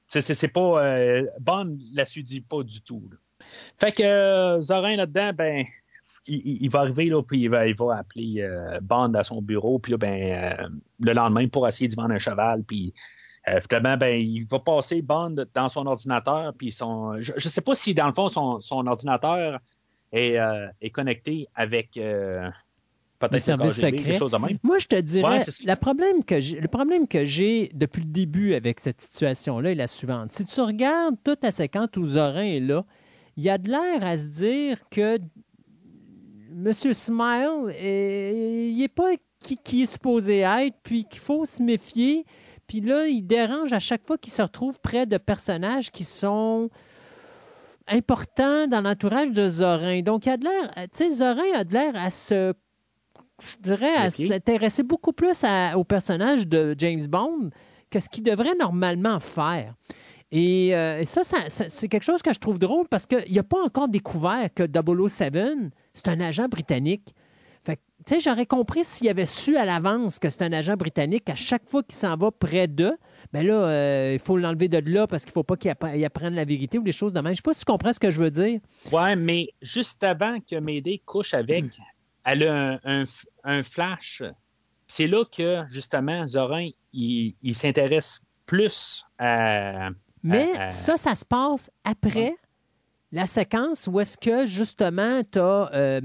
C'est 0.07 0.47
pas. 0.53 1.21
Bond 1.39 1.77
la 1.93 2.05
suit 2.05 2.45
pas 2.47 2.63
du 2.63 2.81
tout. 2.81 3.09
Fait 3.77 3.91
que 3.91 4.57
Zorin 4.59 4.95
là-dedans, 4.95 5.33
ben. 5.33 5.65
Il, 6.31 6.69
va 6.69 6.81
arriver, 6.81 7.05
là, 7.05 7.23
puis 7.23 7.39
il 7.39 7.49
va, 7.49 7.65
il 7.65 7.75
va 7.75 7.97
appeler 7.97 8.47
Bond 8.83 9.13
à 9.13 9.23
son 9.23 9.41
bureau, 9.41 9.79
puis 9.79 9.93
là, 9.93 9.97
ben, 9.97 10.69
le 10.99 11.13
lendemain, 11.13 11.47
pour 11.47 11.67
essayer 11.67 11.87
de 11.87 11.95
vendre 11.95 12.11
un 12.11 12.19
cheval, 12.19 12.63
puis 12.65 12.93
euh, 13.49 13.59
finalement, 13.61 13.97
ben, 13.97 14.19
il 14.19 14.45
va 14.45 14.59
passer 14.59 15.01
Bond 15.01 15.35
dans 15.53 15.69
son 15.69 15.85
ordinateur, 15.85 16.53
puis 16.57 16.71
son. 16.71 17.19
Je 17.19 17.33
ne 17.33 17.39
sais 17.39 17.61
pas 17.61 17.75
si, 17.75 17.93
dans 17.93 18.07
le 18.07 18.13
fond, 18.13 18.29
son, 18.29 18.59
son 18.59 18.85
ordinateur 18.87 19.59
est, 20.11 20.37
euh, 20.37 20.67
est, 20.81 20.89
connecté 20.89 21.47
avec. 21.55 21.97
Euh, 21.97 22.49
peut-être 23.19 23.39
service 23.39 23.73
secret. 23.73 24.13
Chose 24.13 24.31
de 24.31 24.37
même. 24.37 24.57
Moi, 24.63 24.77
je 24.79 24.87
te 24.87 24.99
dirais, 24.99 25.39
ouais, 25.39 25.45
le 25.63 25.75
problème 25.75 26.23
que 26.23 26.39
j'ai, 26.39 26.59
le 26.59 26.67
problème 26.67 27.07
que 27.07 27.25
j'ai 27.25 27.71
depuis 27.73 28.01
le 28.01 28.09
début 28.09 28.53
avec 28.53 28.79
cette 28.79 29.01
situation-là 29.01 29.71
est 29.71 29.75
la 29.75 29.87
suivante. 29.87 30.31
Si 30.31 30.45
tu 30.45 30.61
regardes 30.61 31.15
toute 31.23 31.43
la 31.43 31.51
séquence 31.51 31.89
où 31.97 32.05
Zorin 32.05 32.43
est 32.43 32.59
là, 32.59 32.85
il 33.37 33.43
y 33.43 33.49
a 33.49 33.57
de 33.57 33.69
l'air 33.69 34.03
à 34.03 34.17
se 34.17 34.27
dire 34.27 34.77
que 34.89 35.17
M. 36.51 36.73
Smile, 36.73 37.73
est, 37.73 38.69
il 38.69 38.77
n'est 38.77 38.87
pas 38.87 39.11
qui, 39.41 39.57
qui, 39.57 39.83
est 39.83 39.91
supposé 39.91 40.39
être, 40.39 40.75
puis 40.83 41.05
qu'il 41.05 41.21
faut 41.21 41.45
se 41.45 41.61
méfier. 41.63 42.25
Puis 42.69 42.81
là, 42.81 43.07
il 43.07 43.23
dérange 43.23 43.73
à 43.73 43.79
chaque 43.79 44.05
fois 44.05 44.19
qu'il 44.19 44.31
se 44.31 44.43
retrouve 44.43 44.79
près 44.79 45.07
de 45.07 45.17
personnages 45.17 45.89
qui 45.89 46.03
sont 46.03 46.69
importants 47.87 48.67
dans 48.67 48.81
l'entourage 48.81 49.31
de 49.31 49.47
Zorin. 49.47 50.01
Donc, 50.01 50.27
il 50.27 50.29
a 50.29 50.37
de 50.37 50.43
l'air, 50.43 50.71
tu 50.75 50.83
sais, 50.93 51.09
Zorin 51.09 51.51
a 51.55 51.63
de 51.63 51.73
l'air 51.73 51.95
à 51.95 52.11
se, 52.11 52.53
je 53.41 53.55
dirais, 53.59 53.95
à 53.95 54.09
okay. 54.09 54.27
s'intéresser 54.27 54.83
beaucoup 54.83 55.13
plus 55.13 55.43
à, 55.43 55.79
au 55.79 55.83
personnage 55.83 56.47
de 56.47 56.75
James 56.77 57.07
Bond 57.07 57.49
que 57.89 57.99
ce 57.99 58.07
qu'il 58.07 58.21
devrait 58.21 58.55
normalement 58.59 59.19
faire. 59.19 59.73
Et, 60.31 60.75
euh, 60.75 60.99
et 60.99 61.05
ça, 61.05 61.23
ça, 61.23 61.49
ça 61.49 61.69
c'est 61.69 61.87
quelque 61.87 62.03
chose 62.03 62.21
que 62.21 62.31
je 62.31 62.39
trouve 62.39 62.59
drôle 62.59 62.87
parce 62.87 63.07
qu'il 63.07 63.33
n'a 63.33 63.41
pas 63.41 63.63
encore 63.65 63.87
découvert 63.87 64.47
que 64.53 64.63
007, 65.07 65.35
c'est 65.95 66.07
un 66.07 66.19
agent 66.19 66.47
britannique. 66.47 67.15
Tu 68.09 68.15
sais, 68.15 68.21
j'aurais 68.21 68.47
compris 68.47 68.85
s'il 68.85 69.07
avait 69.07 69.27
su 69.27 69.55
à 69.55 69.65
l'avance 69.65 70.17
que 70.17 70.31
c'est 70.31 70.41
un 70.41 70.51
agent 70.51 70.75
britannique, 70.75 71.29
à 71.29 71.35
chaque 71.35 71.69
fois 71.69 71.83
qu'il 71.83 71.93
s'en 71.93 72.17
va 72.17 72.31
près 72.31 72.67
d'eux, 72.67 72.97
ben 73.31 73.45
là, 73.45 73.53
euh, 73.53 74.13
il 74.13 74.19
faut 74.19 74.35
l'enlever 74.35 74.67
de 74.67 74.79
là 74.91 75.05
parce 75.05 75.25
qu'il 75.25 75.29
ne 75.29 75.33
faut 75.33 75.43
pas 75.43 75.57
qu'il 75.57 75.69
apprenne 76.03 76.33
la 76.33 76.43
vérité 76.43 76.79
ou 76.79 76.81
des 76.81 76.91
choses 76.91 77.13
de 77.13 77.19
même. 77.19 77.27
Je 77.27 77.31
ne 77.33 77.35
sais 77.35 77.41
pas 77.43 77.53
si 77.53 77.59
tu 77.59 77.65
comprends 77.65 77.93
ce 77.93 77.99
que 77.99 78.09
je 78.09 78.19
veux 78.19 78.31
dire. 78.31 78.61
Ouais, 78.91 79.15
mais 79.15 79.49
juste 79.61 80.03
avant 80.03 80.39
que 80.39 80.55
Médée 80.55 81.03
couche 81.05 81.35
avec, 81.35 81.65
hmm. 81.65 81.83
elle 82.25 82.43
a 82.47 82.55
un, 82.55 82.79
un, 82.83 83.03
un 83.43 83.61
flash. 83.61 84.23
C'est 84.87 85.05
là 85.05 85.23
que, 85.25 85.61
justement, 85.67 86.27
Zorin, 86.27 86.67
il, 86.93 87.35
il 87.43 87.53
s'intéresse 87.53 88.21
plus 88.47 89.05
à. 89.19 89.91
Mais 90.23 90.51
à, 90.57 90.63
à... 90.63 90.71
ça, 90.71 90.97
ça 90.97 91.13
se 91.13 91.25
passe 91.25 91.69
après. 91.83 92.29
Ouais 92.29 92.37
la 93.11 93.25
séquence 93.25 93.87
où 93.91 93.99
est-ce 93.99 94.17
que 94.17 94.45
justement 94.45 95.21
tu 95.31 95.39
as 95.39 95.69
euh, 95.73 96.01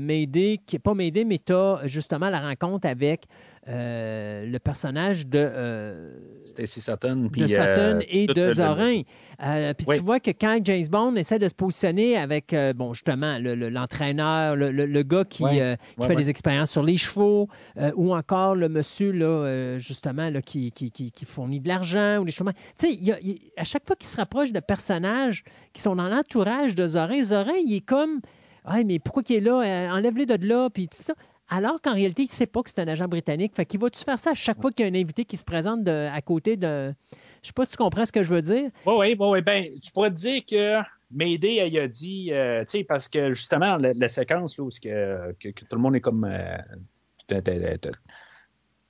pas 0.83 0.95
Médée, 0.95 1.25
mais 1.25 1.39
tu 1.39 1.53
as 1.53 1.81
justement 1.85 2.31
la 2.31 2.41
rencontre 2.41 2.89
avec 2.89 3.27
euh, 3.67 4.45
le 4.45 4.59
personnage 4.59 5.27
de 5.27 5.39
euh, 5.39 6.11
Stacy 6.45 6.83
Sutton, 6.83 7.31
de 7.35 7.47
Sutton 7.47 8.01
et 8.09 8.27
de 8.27 8.53
Zorin. 8.53 9.03
puis 9.39 9.87
oui. 9.89 9.99
tu 9.99 10.05
vois 10.05 10.21
que 10.21 10.33
quand 10.33 10.59
James 10.65 10.87
Bond 10.91 11.15
essaie 11.17 11.39
de 11.39 11.49
se 11.49 11.55
positionner 11.55 12.19
avec, 12.19 12.55
bon, 12.77 12.93
justement, 12.93 13.39
l'entraîneur, 13.41 14.55
le, 14.57 14.71
le, 14.71 14.85
le, 14.85 15.03
gars 15.03 15.25
qui, 15.25 15.45
oui. 15.45 15.53
qui 15.53 15.61
oui, 15.99 16.07
fait 16.07 16.15
des 16.15 16.29
expériences 16.29 16.71
sur 16.71 16.83
les 16.83 16.99
chevaux, 16.99 17.49
ou 17.97 18.15
encore 18.15 18.55
le 18.55 18.69
monsieur, 18.69 19.13
là, 19.13 19.79
justement, 19.79 20.29
là, 20.29 20.43
qui, 20.43 20.71
qui, 20.71 20.91
qui, 20.91 21.11
qui, 21.11 21.25
fournit 21.25 21.61
de 21.61 21.69
l'argent, 21.69 22.19
ou 22.19 22.25
des 22.25 22.33
choses. 22.33 22.47
Tu 22.79 22.95
sais, 22.95 23.43
à 23.57 23.65
chaque 23.65 23.87
fois 23.87 23.97
qu'il 23.97 24.09
se 24.09 24.19
rapproche 24.19 24.53
de 24.53 24.61
personnages 24.61 25.43
qui 25.73 25.81
sont 25.81 25.97
dans 25.97 26.09
l'entourage 26.09 26.75
de 26.75 26.87
Zorin, 26.87 27.23
Zorin, 27.23 27.57
il 27.67 27.77
est 27.77 27.81
comme. 27.87 28.21
Ah, 28.67 28.83
mais 28.83 28.99
pourquoi 28.99 29.23
il 29.29 29.37
est 29.37 29.41
là? 29.41 29.93
Enlève-les 29.95 30.25
de 30.25 30.47
là, 30.47 30.71
puis 30.71 30.89
tout 30.89 31.03
ça 31.03 31.13
alors 31.49 31.81
qu'en 31.81 31.95
réalité, 31.95 32.23
il 32.23 32.31
ne 32.31 32.35
sait 32.35 32.47
pas 32.47 32.63
que 32.63 32.71
c'est 32.71 32.81
un 32.81 32.89
agent 32.89 33.07
britannique. 33.07 33.55
Fait 33.55 33.67
qu'il 33.67 33.81
va-tu 33.81 34.03
faire 34.03 34.19
ça 34.19 34.31
à 34.31 34.35
chaque 34.35 34.61
fois 34.61 34.71
qu'il 34.71 34.87
y 34.87 34.89
a 34.89 34.93
un 34.93 35.01
invité 35.01 35.25
qui 35.25 35.37
se 35.37 35.45
présente 35.45 35.87
à 35.89 36.21
côté 36.23 36.57
de. 36.57 36.95
Je 37.43 37.49
sais 37.49 37.53
pas 37.53 37.67
si 37.67 37.73
tu 37.73 37.77
comprends 37.77 38.07
ce 38.07 38.13
que 38.13 38.23
je 38.23 38.31
veux 38.31 38.41
dire. 38.41 38.71
Oui, 38.87 38.95
oui, 38.99 39.17
oui. 39.19 39.43
Ben, 39.43 39.67
tu 39.83 39.93
pourrais 39.93 40.11
te 40.11 40.17
dire 40.17 40.43
que 40.51 40.81
Mayday, 41.11 41.57
elle 41.57 41.79
a 41.79 41.89
dit, 41.89 42.33
euh, 42.33 42.65
tu 42.65 42.79
sais, 42.79 42.85
parce 42.85 43.09
que 43.09 43.33
justement, 43.33 43.77
la, 43.77 44.09
séquence 44.09 44.57
là, 44.57 44.65
où 44.65 44.71
que, 44.71 45.33
que, 45.39 45.51
tout 45.51 45.77
le 45.77 45.83
monde 45.83 45.97
est 45.97 46.01
comme. 46.01 46.25
Euh, 46.25 46.57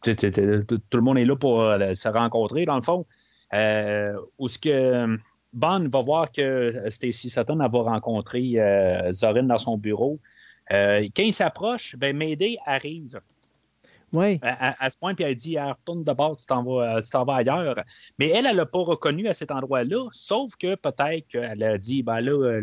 tout 0.01 0.98
le 0.98 1.01
monde 1.01 1.18
est 1.18 1.24
là 1.24 1.36
pour 1.36 1.62
euh, 1.62 1.94
se 1.94 2.09
rencontrer, 2.09 2.64
dans 2.64 2.76
le 2.76 2.82
fond. 2.82 3.06
Euh, 3.52 4.16
où 4.39 4.48
ce 4.48 4.59
que 4.59 5.18
Bond 5.52 5.89
va 5.89 6.02
voir 6.02 6.32
que 6.32 6.89
Stacy 6.89 7.31
Sutton 7.31 7.56
va 7.56 7.68
rencontrer 7.68 8.56
Zorin 9.12 9.44
dans 9.44 9.59
son 9.59 9.76
bureau. 9.76 10.18
Euh, 10.73 11.09
quand 11.15 11.23
il 11.23 11.35
s'approche, 11.35 11.97
ben 11.97 12.16
Mayday 12.16 12.57
arrive. 12.65 13.20
Oui. 14.12 14.39
À, 14.43 14.91
ce 14.91 14.97
point, 14.97 15.15
puis 15.15 15.24
elle 15.24 15.35
dit 15.35 15.59
retourne 15.59 16.05
de 16.05 16.12
bord, 16.12 16.36
tu 16.36 16.47
t'en 16.47 16.62
vas, 16.62 17.03
t'en 17.03 17.24
vas 17.24 17.36
ailleurs. 17.36 17.74
Mais 18.19 18.28
elle, 18.28 18.47
elle 18.47 18.57
l'a 18.57 18.66
pas 18.66 18.78
reconnu 18.78 19.27
à 19.27 19.35
cet 19.35 19.51
endroit-là, 19.51 20.09
sauf 20.12 20.55
que 20.55 20.77
peut-être 20.77 21.27
qu'elle 21.27 21.62
a 21.65 21.78
dit 21.78 22.05
ben 22.05 22.20
là, 22.20 22.61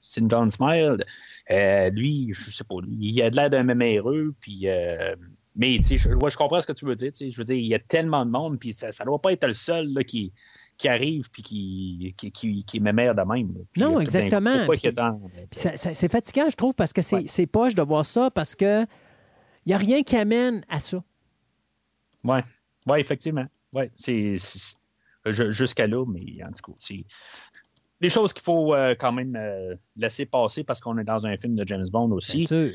c'est 0.00 0.28
John 0.28 0.48
Smile. 0.48 1.04
Euh, 1.50 1.90
lui, 1.90 2.30
je 2.32 2.50
sais 2.50 2.64
pas, 2.64 2.76
il 2.88 3.20
a 3.22 3.28
de 3.28 3.36
l'air 3.36 3.50
d'un 3.50 3.62
méméreux, 3.62 4.34
puis. 4.40 4.68
Euh, 4.68 5.14
mais 5.56 5.80
je, 5.82 5.96
je, 5.98 6.36
comprends 6.36 6.62
ce 6.62 6.66
que 6.66 6.72
tu 6.72 6.86
veux 6.86 6.94
dire. 6.94 7.10
Je 7.14 7.36
veux 7.36 7.44
dire, 7.44 7.56
il 7.56 7.66
y 7.66 7.74
a 7.74 7.78
tellement 7.78 8.24
de 8.24 8.30
monde, 8.30 8.58
puis 8.58 8.72
ça, 8.72 8.92
ça 8.92 9.04
doit 9.04 9.20
pas 9.20 9.32
être 9.32 9.46
le 9.46 9.52
seul 9.52 9.92
là, 9.92 10.04
qui, 10.04 10.32
qui 10.80 10.88
arrive 10.88 11.30
puis 11.30 11.42
qui, 11.42 12.14
qui, 12.16 12.32
qui, 12.32 12.64
qui 12.64 12.80
m'émère 12.80 13.14
de 13.14 13.20
même. 13.20 13.52
Puis, 13.70 13.82
non, 13.82 14.00
exactement. 14.00 14.66
Puis, 14.66 14.90
dans... 14.94 15.20
c'est 15.52 16.10
fatigant, 16.10 16.48
je 16.48 16.56
trouve, 16.56 16.74
parce 16.74 16.94
que 16.94 17.02
c'est 17.02 17.38
ouais. 17.38 17.46
poche 17.46 17.74
de 17.74 17.82
voir 17.82 18.06
ça, 18.06 18.30
parce 18.30 18.56
que 18.56 18.84
il 19.66 19.68
n'y 19.68 19.74
a 19.74 19.76
rien 19.76 20.02
qui 20.02 20.16
amène 20.16 20.64
à 20.70 20.80
ça. 20.80 21.04
Oui, 22.24 22.38
ouais, 22.86 22.98
effectivement. 22.98 23.44
Ouais, 23.74 23.90
c'est 23.94 24.36
jusqu'à 25.26 25.86
là, 25.86 26.06
mais 26.06 26.42
en 26.42 26.50
tout 26.50 26.72
cas, 26.72 26.78
c'est 26.78 27.04
des 28.00 28.08
choses 28.08 28.32
qu'il 28.32 28.42
faut 28.42 28.74
euh, 28.74 28.94
quand 28.98 29.12
même 29.12 29.36
euh, 29.36 29.76
laisser 29.96 30.24
passer 30.24 30.64
parce 30.64 30.80
qu'on 30.80 30.96
est 30.96 31.04
dans 31.04 31.26
un 31.26 31.36
film 31.36 31.56
de 31.56 31.68
James 31.68 31.88
Bond 31.92 32.10
aussi. 32.12 32.38
Bien 32.38 32.46
sûr. 32.46 32.72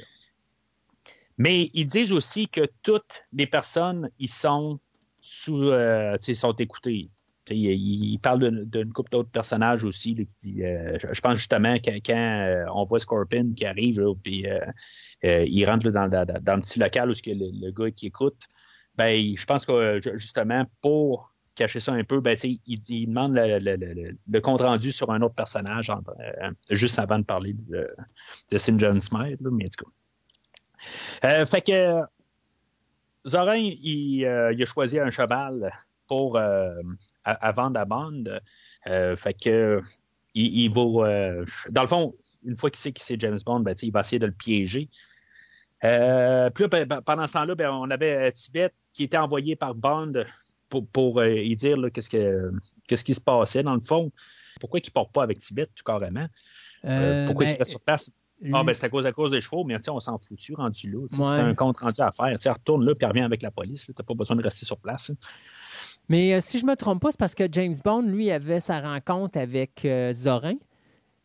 Mais 1.40 1.72
ils 1.74 1.88
disent 1.88 2.12
aussi 2.12 2.48
que 2.50 2.70
toutes 2.84 3.24
les 3.34 3.48
personnes, 3.48 4.12
ils 4.20 4.30
sont 4.30 4.80
sous, 5.24 5.70
euh, 5.70 6.16
sont 6.20 6.54
écoutées. 6.54 7.10
Il, 7.50 8.18
parle 8.20 8.66
d'une 8.66 8.92
couple 8.92 9.12
d'autres 9.12 9.30
personnages 9.30 9.84
aussi. 9.84 10.16
Qui 10.16 10.36
dit, 10.40 10.64
euh, 10.64 10.98
je, 11.00 11.22
pense 11.22 11.38
justement 11.38 11.78
que 11.78 11.92
quand 12.06 12.14
euh, 12.16 12.66
on 12.74 12.84
voit 12.84 13.00
Scorpion 13.00 13.52
qui 13.56 13.66
arrive, 13.66 14.02
puis 14.24 14.48
euh, 14.48 15.46
il 15.46 15.66
rentre 15.66 15.90
dans, 15.90 16.10
dans, 16.10 16.56
le 16.56 16.62
petit 16.62 16.80
local 16.80 17.12
où 17.12 17.14
le, 17.26 17.66
le, 17.68 17.72
gars 17.72 17.92
qui 17.92 18.08
écoute, 18.08 18.42
ben, 18.96 19.36
je 19.36 19.46
pense 19.46 19.66
que 19.66 20.00
justement, 20.16 20.66
pour 20.82 21.34
cacher 21.54 21.80
ça 21.80 21.94
un 21.94 22.04
peu, 22.04 22.20
ben, 22.20 22.36
il, 22.44 22.60
il, 22.66 23.08
demande 23.08 23.36
le, 23.36 23.60
le, 23.60 24.18
le, 24.28 24.42
compte 24.42 24.62
rendu 24.62 24.92
sur 24.92 25.12
un 25.12 25.22
autre 25.22 25.36
personnage 25.36 25.92
juste 26.70 26.98
avant 27.00 27.20
de 27.20 27.26
parler 27.26 27.54
de, 27.54 27.90
de 28.52 28.58
St. 28.58 28.80
John 28.80 29.00
Smith, 29.02 29.40
fait 31.22 31.62
que 31.62 32.02
Zorin, 33.28 33.56
il, 33.56 34.26
a 34.26 34.66
choisi 34.66 35.00
un 35.00 35.10
cheval 35.10 35.72
pour 36.08 36.40
à 37.26 37.52
vendre 37.52 37.80
à 37.80 37.86
bande. 37.86 38.42
Euh, 38.88 39.16
fait 39.16 39.34
que 39.34 39.82
il, 40.34 40.66
il 40.66 40.70
va. 40.72 41.08
Euh, 41.08 41.46
dans 41.70 41.82
le 41.82 41.88
fond, 41.88 42.16
une 42.46 42.56
fois 42.56 42.70
qu'il 42.70 42.80
sait 42.80 42.92
que 42.92 43.02
c'est 43.02 43.20
James 43.20 43.38
Bond, 43.46 43.62
ben, 43.62 43.76
il 43.82 43.92
va 43.92 44.02
essayer 44.02 44.20
de 44.20 44.28
le 44.28 44.32
piéger. 44.32 44.90
Euh, 45.84 46.50
puis 46.52 46.66
là, 46.66 46.86
ben, 46.86 47.02
pendant 47.02 47.28
ce 47.28 47.34
temps-là, 47.34 47.56
ben, 47.56 47.70
on 47.72 47.90
avait 47.90 48.32
Tibet 48.32 48.72
qui 48.94 49.04
était 49.04 49.18
envoyé 49.18 49.56
par 49.56 49.76
Bond 49.76 50.14
pour, 50.70 50.88
pour 50.88 51.20
euh, 51.20 51.36
y 51.36 51.56
dire 51.56 51.78
qu'est-ce, 51.94 52.10
que, 52.10 52.52
qu'est-ce 52.88 53.04
qui 53.04 53.14
se 53.14 53.22
passait 53.22 53.64
dans 53.64 53.74
le 53.74 53.82
fond. 53.82 54.12
Pourquoi 54.60 54.80
il 54.80 54.88
ne 54.88 54.92
porte 54.92 55.12
pas 55.12 55.24
avec 55.24 55.40
Tibet 55.40 55.68
tout 55.68 55.84
carrément? 55.84 56.28
Euh, 56.86 57.26
pourquoi 57.26 57.46
ben, 57.46 57.54
il 57.54 57.58
reste 57.58 57.72
sur 57.72 57.82
place? 57.82 58.12
Lui... 58.42 58.52
Ah, 58.54 58.64
ben, 58.64 58.74
c'est 58.74 58.86
à 58.86 58.90
cause, 58.90 59.06
à 59.06 59.12
cause 59.12 59.32
des 59.32 59.42
chevaux, 59.42 59.64
mais 59.64 59.76
on 59.90 60.00
s'en 60.00 60.18
fout 60.18 60.38
rendu 60.56 60.92
là. 60.92 61.00
Ouais. 61.00 61.08
C'est 61.10 61.24
un 61.24 61.56
compte 61.56 61.80
rendu 61.80 62.02
à 62.02 62.12
faire. 62.12 62.38
T'sais, 62.38 62.50
retourne 62.50 62.86
là 62.86 62.94
puis 62.96 63.06
revient 63.06 63.22
avec 63.22 63.42
la 63.42 63.52
police. 63.52 63.86
Tu 63.86 63.94
n'as 63.98 64.06
pas 64.06 64.14
besoin 64.14 64.36
de 64.36 64.44
rester 64.44 64.66
sur 64.66 64.78
place. 64.78 65.12
Mais 66.10 66.34
euh, 66.34 66.40
si 66.40 66.60
je 66.60 66.66
ne 66.66 66.72
me 66.72 66.76
trompe 66.76 67.02
pas, 67.02 67.12
c'est 67.12 67.20
parce 67.20 67.36
que 67.36 67.48
James 67.52 67.76
Bond, 67.84 68.04
lui, 68.04 68.32
avait 68.32 68.60
sa 68.60 68.80
rencontre 68.80 69.38
avec 69.38 69.86
euh, 69.86 70.14
Zorin. 70.14 70.56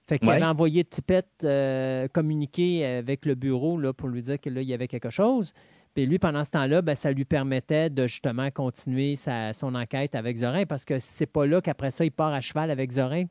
Fait 0.07 0.19
qu'il 0.19 0.29
ouais. 0.29 0.37
avait 0.37 0.47
envoyé 0.47 0.85
Tippett 0.85 1.27
euh, 1.45 2.09
communiquer 2.09 2.85
avec 2.85 3.27
le 3.27 3.35
bureau 3.35 3.79
là, 3.79 3.93
pour 3.93 4.09
lui 4.09 4.23
dire 4.23 4.41
qu'il 4.41 4.61
y 4.61 4.75
avait 4.75 4.89
quelque 4.89 5.11
chose. 5.11 5.53
Puis 5.95 6.07
lui, 6.07 6.19
pendant 6.19 6.45
ce 6.45 6.51
temps-là, 6.51 6.83
ben, 6.83 6.95
ça 6.95 7.13
lui 7.13 7.25
permettait 7.25 7.91
de 7.91 8.07
justement 8.07 8.51
continuer 8.51 9.17
sa, 9.17 9.53
son 9.53 9.75
enquête 9.75 10.15
avec 10.15 10.39
Zorin 10.39 10.65
parce 10.67 10.85
que 10.85 10.99
c'est 10.99 11.27
pas 11.27 11.47
là 11.47 11.61
qu'après 11.61 11.91
ça, 11.91 12.05
il 12.05 12.13
part 12.13 12.33
à 12.33 12.41
cheval 12.41 12.71
avec 12.71 12.93
Zorin. 12.93 13.25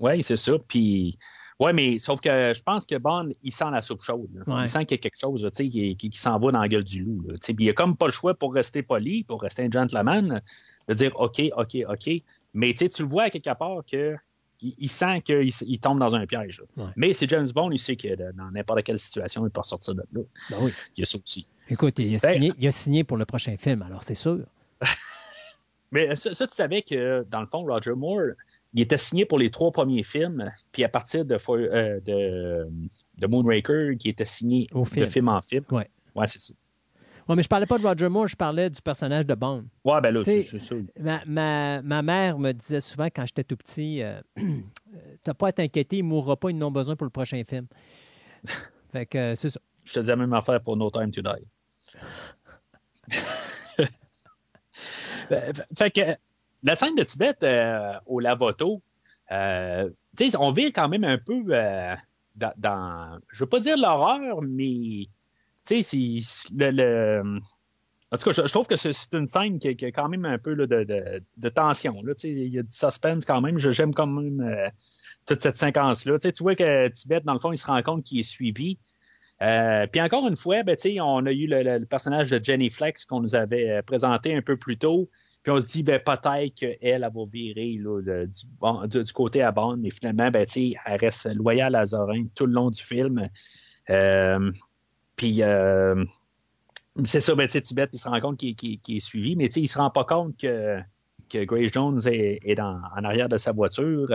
Oui, 0.00 0.22
c'est 0.22 0.36
ça. 0.36 0.52
Puis 0.68 1.16
Ouais, 1.60 1.72
mais 1.72 1.98
sauf 1.98 2.20
que 2.20 2.52
je 2.54 2.62
pense 2.62 2.86
que 2.86 2.94
Bond, 2.96 3.30
il 3.42 3.52
sent 3.52 3.64
la 3.72 3.82
soupe 3.82 4.02
chaude. 4.02 4.28
Ouais. 4.46 4.62
Il 4.62 4.68
sent 4.68 4.86
qu'il 4.86 4.96
y 4.96 5.00
a 5.00 5.02
quelque 5.02 5.18
chose 5.18 5.42
là, 5.42 5.50
qui, 5.50 5.96
qui, 5.96 6.10
qui 6.10 6.18
s'en 6.18 6.38
va 6.38 6.52
dans 6.52 6.60
la 6.60 6.68
gueule 6.68 6.84
du 6.84 7.02
loup. 7.02 7.22
là, 7.26 7.34
il 7.48 7.68
a 7.68 7.72
comme 7.72 7.96
pas 7.96 8.06
le 8.06 8.12
choix 8.12 8.34
pour 8.34 8.54
rester 8.54 8.82
poli, 8.82 9.24
pour 9.24 9.42
rester 9.42 9.64
un 9.64 9.70
gentleman, 9.70 10.40
de 10.86 10.94
dire 10.94 11.10
OK, 11.18 11.42
OK, 11.56 11.76
OK. 11.88 12.10
Mais 12.54 12.74
tu 12.74 12.88
le 13.02 13.08
vois 13.08 13.24
à 13.24 13.30
quelque 13.30 13.52
part 13.58 13.82
que 13.90 14.14
il, 14.60 14.74
il 14.78 14.88
sent 14.88 15.20
qu'il 15.22 15.48
il 15.66 15.78
tombe 15.80 15.98
dans 15.98 16.14
un 16.14 16.26
piège. 16.26 16.62
Ouais. 16.76 16.84
Mais 16.96 17.12
c'est 17.12 17.28
James 17.28 17.48
Bond, 17.52 17.70
il 17.72 17.78
sait 17.78 17.96
que 17.96 18.14
dans 18.32 18.50
n'importe 18.52 18.82
quelle 18.84 18.98
situation, 18.98 19.44
il 19.46 19.50
peut 19.50 19.62
sortir 19.64 19.94
de 19.94 20.02
là. 20.12 20.20
Ben 20.50 20.56
oui. 20.60 20.72
Il 20.96 21.00
y 21.00 21.02
a 21.02 21.06
ça 21.06 21.18
aussi. 21.22 21.46
Écoute, 21.68 21.94
il 21.98 22.14
a, 22.14 22.18
Ben- 22.22 22.34
signé, 22.34 22.52
il 22.58 22.66
a 22.68 22.70
signé 22.70 23.04
pour 23.04 23.16
le 23.16 23.24
prochain 23.24 23.56
film, 23.56 23.82
alors 23.82 24.02
c'est 24.04 24.14
sûr. 24.14 24.44
Mais 25.90 26.14
ça, 26.16 26.34
ça, 26.34 26.46
tu 26.46 26.54
savais 26.54 26.82
que, 26.82 27.26
dans 27.30 27.40
le 27.40 27.46
fond, 27.46 27.64
Roger 27.64 27.94
Moore, 27.94 28.32
il 28.74 28.82
était 28.82 28.98
signé 28.98 29.24
pour 29.24 29.38
les 29.38 29.50
trois 29.50 29.70
premiers 29.72 30.02
films, 30.02 30.52
puis 30.72 30.84
à 30.84 30.88
partir 30.88 31.24
de, 31.24 31.36
euh, 31.48 32.00
de, 32.00 32.68
de 33.18 33.26
Moonraker, 33.26 33.96
qui 33.98 34.08
était 34.08 34.24
signé 34.26 34.66
Au 34.72 34.84
film. 34.84 35.06
de 35.06 35.10
film 35.10 35.28
en 35.28 35.40
film. 35.40 35.64
Ouais. 35.70 35.88
Ouais, 36.14 36.26
c'est 36.26 36.40
ça. 36.40 36.54
Ouais, 37.28 37.36
mais 37.36 37.42
je 37.42 37.48
parlais 37.48 37.66
pas 37.66 37.78
de 37.78 37.86
Roger 37.86 38.08
Moore, 38.08 38.26
je 38.28 38.36
parlais 38.36 38.70
du 38.70 38.80
personnage 38.80 39.26
de 39.26 39.34
Bond. 39.34 39.66
Ouais, 39.84 40.00
ben 40.00 40.12
là, 40.12 40.24
c'est 40.24 40.42
ça. 40.42 40.74
Ma, 40.98 41.22
ma, 41.26 41.82
ma 41.82 42.02
mère 42.02 42.38
me 42.38 42.52
disait 42.52 42.80
souvent 42.80 43.06
quand 43.06 43.26
j'étais 43.26 43.44
tout 43.44 43.56
petit 43.56 44.02
euh, 44.02 44.20
T'as 45.24 45.34
pas 45.34 45.48
à 45.48 45.52
t'inquiéter, 45.52 45.98
il 45.98 46.04
mourra 46.04 46.36
pas, 46.36 46.50
ils 46.50 46.56
n'ont 46.56 46.70
besoin 46.70 46.96
pour 46.96 47.04
le 47.04 47.10
prochain 47.10 47.42
film. 47.44 47.66
fait 48.92 49.04
que 49.06 49.18
euh, 49.18 49.34
c'est 49.36 49.50
ça. 49.50 49.60
Je 49.84 49.92
te 49.92 50.00
dis 50.00 50.06
la 50.06 50.16
même 50.16 50.32
affaire 50.32 50.62
pour 50.62 50.76
No 50.76 50.90
Time 50.90 51.10
to 51.10 51.20
Die. 51.20 51.48
Fait 55.76 55.90
que 55.90 56.16
la 56.62 56.76
scène 56.76 56.94
de 56.94 57.02
Tibet 57.02 57.36
euh, 57.42 57.92
au 58.06 58.20
Lavoto, 58.20 58.82
euh, 59.30 59.90
on 60.38 60.52
vit 60.52 60.72
quand 60.72 60.88
même 60.88 61.04
un 61.04 61.18
peu 61.18 61.42
euh, 61.50 61.94
dans, 62.34 62.52
dans- 62.56 63.18
je 63.30 63.44
veux 63.44 63.48
pas 63.48 63.60
dire 63.60 63.76
l'horreur, 63.76 64.42
mais 64.42 65.08
le, 65.70 67.22
en 68.10 68.16
tout 68.16 68.24
cas, 68.24 68.32
je, 68.32 68.52
trouve 68.52 68.66
que 68.66 68.76
c'est 68.76 68.92
une 69.12 69.26
scène 69.26 69.58
qui, 69.58 69.76
qui 69.76 69.84
a 69.84 69.92
quand 69.92 70.08
même 70.08 70.24
un 70.24 70.38
peu 70.38 70.56
de, 70.56 71.48
tension. 71.50 72.02
Il 72.24 72.48
y 72.48 72.58
a 72.58 72.62
du 72.62 72.74
suspense 72.74 73.24
quand 73.26 73.40
même. 73.42 73.58
J'aime 73.58 73.92
quand 73.92 74.06
même 74.06 74.72
toute 75.26 75.42
cette 75.42 75.58
séquence-là. 75.58 76.18
Tu 76.18 76.42
vois 76.42 76.54
que 76.54 76.88
Tibet, 76.88 77.20
dans 77.20 77.34
le 77.34 77.38
fond, 77.38 77.52
il 77.52 77.58
se 77.58 77.66
rend 77.66 77.82
compte 77.82 78.04
qu'il 78.04 78.18
est 78.18 78.22
suivi. 78.22 78.78
Puis 79.38 80.00
encore 80.00 80.26
une 80.26 80.36
fois, 80.36 80.62
ben, 80.62 80.76
on 81.02 81.26
a 81.26 81.32
eu 81.32 81.46
le, 81.46 81.84
personnage 81.84 82.30
de 82.30 82.42
Jenny 82.42 82.70
Flex 82.70 83.04
qu'on 83.04 83.20
nous 83.20 83.34
avait 83.34 83.82
présenté 83.82 84.34
un 84.34 84.40
peu 84.40 84.56
plus 84.56 84.78
tôt. 84.78 85.10
Puis 85.48 85.56
on 85.56 85.60
se 85.62 85.72
dit, 85.72 85.82
ben, 85.82 85.98
peut-être 85.98 86.54
qu'elle, 86.56 86.76
elle 86.82 87.00
va 87.00 87.24
virer 87.32 87.78
du, 87.78 89.12
côté 89.14 89.40
à 89.40 89.50
Bond, 89.50 89.78
mais 89.78 89.88
finalement, 89.88 90.30
ben, 90.30 90.44
elle 90.54 90.76
reste 91.00 91.24
loyale 91.34 91.74
à 91.74 91.86
Zorin 91.86 92.26
tout 92.34 92.44
le 92.44 92.52
long 92.52 92.70
du 92.70 92.82
film. 92.82 93.30
Euh, 93.88 94.52
puis, 95.16 95.42
euh, 95.42 96.04
c'est 97.02 97.22
ça, 97.22 97.34
ben, 97.34 97.48
Tibet, 97.48 97.88
il 97.90 97.98
se 97.98 98.06
rend 98.06 98.20
compte 98.20 98.36
qu'il 98.36 98.78
est 98.88 99.00
suivi, 99.00 99.36
mais 99.36 99.46
il 99.46 99.68
se 99.68 99.78
rend 99.78 99.88
pas 99.88 100.04
compte 100.04 100.36
que, 100.36 100.80
que 101.30 101.42
Grace 101.44 101.72
Jones 101.72 102.02
est, 102.04 102.54
dans- 102.54 102.82
en 102.94 103.04
arrière 103.04 103.30
de 103.30 103.38
sa 103.38 103.52
voiture. 103.52 104.06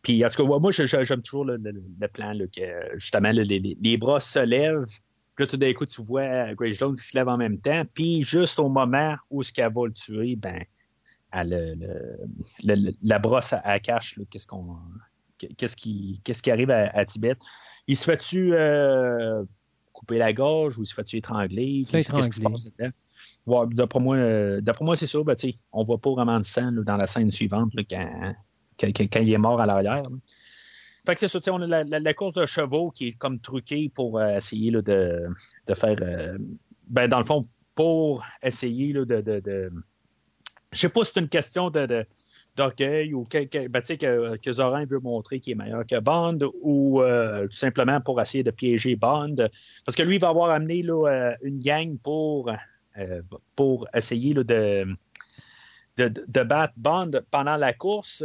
Puis, 0.00 0.24
en 0.24 0.30
tout 0.30 0.46
cas, 0.48 0.58
moi, 0.58 0.70
j'aime 0.70 1.20
toujours 1.20 1.44
le, 1.44 1.58
le- 1.58 1.84
le 2.00 2.08
plan, 2.08 2.32
que 2.56 2.96
justement, 2.96 3.32
les- 3.32 3.44
les 3.78 3.96
bras 3.98 4.20
se 4.20 4.38
lèvent. 4.38 4.86
Puis 5.40 5.46
là, 5.46 5.50
tout 5.52 5.56
d'un 5.56 5.72
coup, 5.72 5.86
tu 5.86 6.02
vois 6.02 6.52
Grace 6.52 6.74
Jones 6.74 6.94
qui 6.94 7.02
se 7.02 7.16
lève 7.16 7.26
en 7.28 7.38
même 7.38 7.58
temps. 7.58 7.82
Puis, 7.94 8.22
juste 8.22 8.58
au 8.58 8.68
moment 8.68 9.16
où 9.30 9.42
ce 9.42 9.50
qu'elle 9.50 9.72
va 9.72 9.86
le 9.86 9.92
tuer, 9.94 10.36
ben, 10.36 10.62
elle, 11.32 11.48
le- 11.48 12.18
le- 12.62 12.74
le- 12.74 12.92
la 13.02 13.18
brosse 13.18 13.54
à, 13.54 13.80
cache, 13.80 14.20
qu'est-ce 14.28 14.46
qu'on. 14.46 14.76
Qu'est-ce 15.56 15.76
qui, 15.76 16.20
qu'est-ce 16.24 16.42
qui 16.42 16.50
arrive 16.50 16.70
à, 16.70 16.90
à 16.94 17.06
Tibet? 17.06 17.36
Il 17.86 17.96
se 17.96 18.04
fait-tu 18.04 18.52
euh, 18.52 19.42
couper 19.94 20.18
la 20.18 20.34
gorge 20.34 20.76
ou 20.78 20.82
il 20.82 20.86
se 20.86 20.92
fait-tu 20.92 21.16
étrangler? 21.16 21.84
Qu'est-ce 22.02 22.08
qui 22.28 22.36
se 22.36 22.40
passe? 22.50 22.64
Ouais, 23.46 23.66
d'après 23.70 24.00
moi, 24.00 24.16
euh, 24.16 24.60
d'après 24.60 24.84
moi, 24.84 24.94
c'est 24.96 25.06
ça. 25.06 25.22
Ben, 25.24 25.34
on 25.72 25.84
voit 25.84 25.96
pas 25.96 26.10
vraiment 26.10 26.38
de 26.38 26.44
sang 26.44 26.70
là, 26.70 26.82
dans 26.82 26.98
la 26.98 27.06
scène 27.06 27.30
suivante 27.30 27.72
là, 27.74 27.82
quand, 27.88 28.34
quand, 28.78 28.88
quand- 28.94 29.08
quand 29.10 29.20
il 29.20 29.32
est 29.32 29.38
mort 29.38 29.58
à 29.58 29.64
l'arrière. 29.64 30.02
Fait 31.06 31.14
que 31.14 31.20
c'est 31.20 31.28
ça, 31.28 31.52
on 31.52 31.62
a 31.62 31.84
la, 31.84 32.14
course 32.14 32.34
de 32.34 32.46
chevaux 32.46 32.90
qui 32.90 33.08
est 33.08 33.12
comme 33.12 33.40
truquée 33.40 33.90
pour 33.94 34.18
euh, 34.18 34.36
essayer 34.36 34.70
de, 34.70 35.28
faire. 35.74 35.96
euh, 36.02 36.36
ben, 36.88 37.08
dans 37.08 37.18
le 37.18 37.24
fond, 37.24 37.46
pour 37.74 38.24
essayer 38.42 38.92
de. 38.92 39.70
je 40.72 40.78
sais 40.78 40.88
pas 40.88 41.04
si 41.04 41.12
c'est 41.14 41.20
une 41.20 41.28
question 41.28 41.70
de. 41.70 42.06
d'orgueil 42.56 43.14
ou 43.14 43.24
que, 43.24 43.44
que, 43.44 43.68
ben, 43.68 43.80
que, 44.38 44.52
Zorin 44.52 44.84
veut 44.84 45.00
montrer 45.00 45.40
qu'il 45.40 45.52
est 45.52 45.56
meilleur 45.56 45.86
que 45.86 45.98
Bond 45.98 46.38
ou 46.60 47.00
euh, 47.00 47.46
tout 47.46 47.56
simplement 47.56 48.00
pour 48.00 48.20
essayer 48.20 48.44
de 48.44 48.50
piéger 48.50 48.96
Bond. 48.96 49.36
Parce 49.86 49.96
que 49.96 50.02
lui, 50.02 50.16
il 50.16 50.20
va 50.20 50.28
avoir 50.28 50.50
amené 50.50 50.82
une 51.42 51.60
gang 51.60 51.96
pour, 51.98 52.52
pour 53.56 53.88
essayer 53.94 54.34
de, 54.34 54.44
de, 55.96 56.08
de 56.08 56.42
battre 56.42 56.74
Bond 56.76 57.12
pendant 57.30 57.56
la 57.56 57.72
course. 57.72 58.22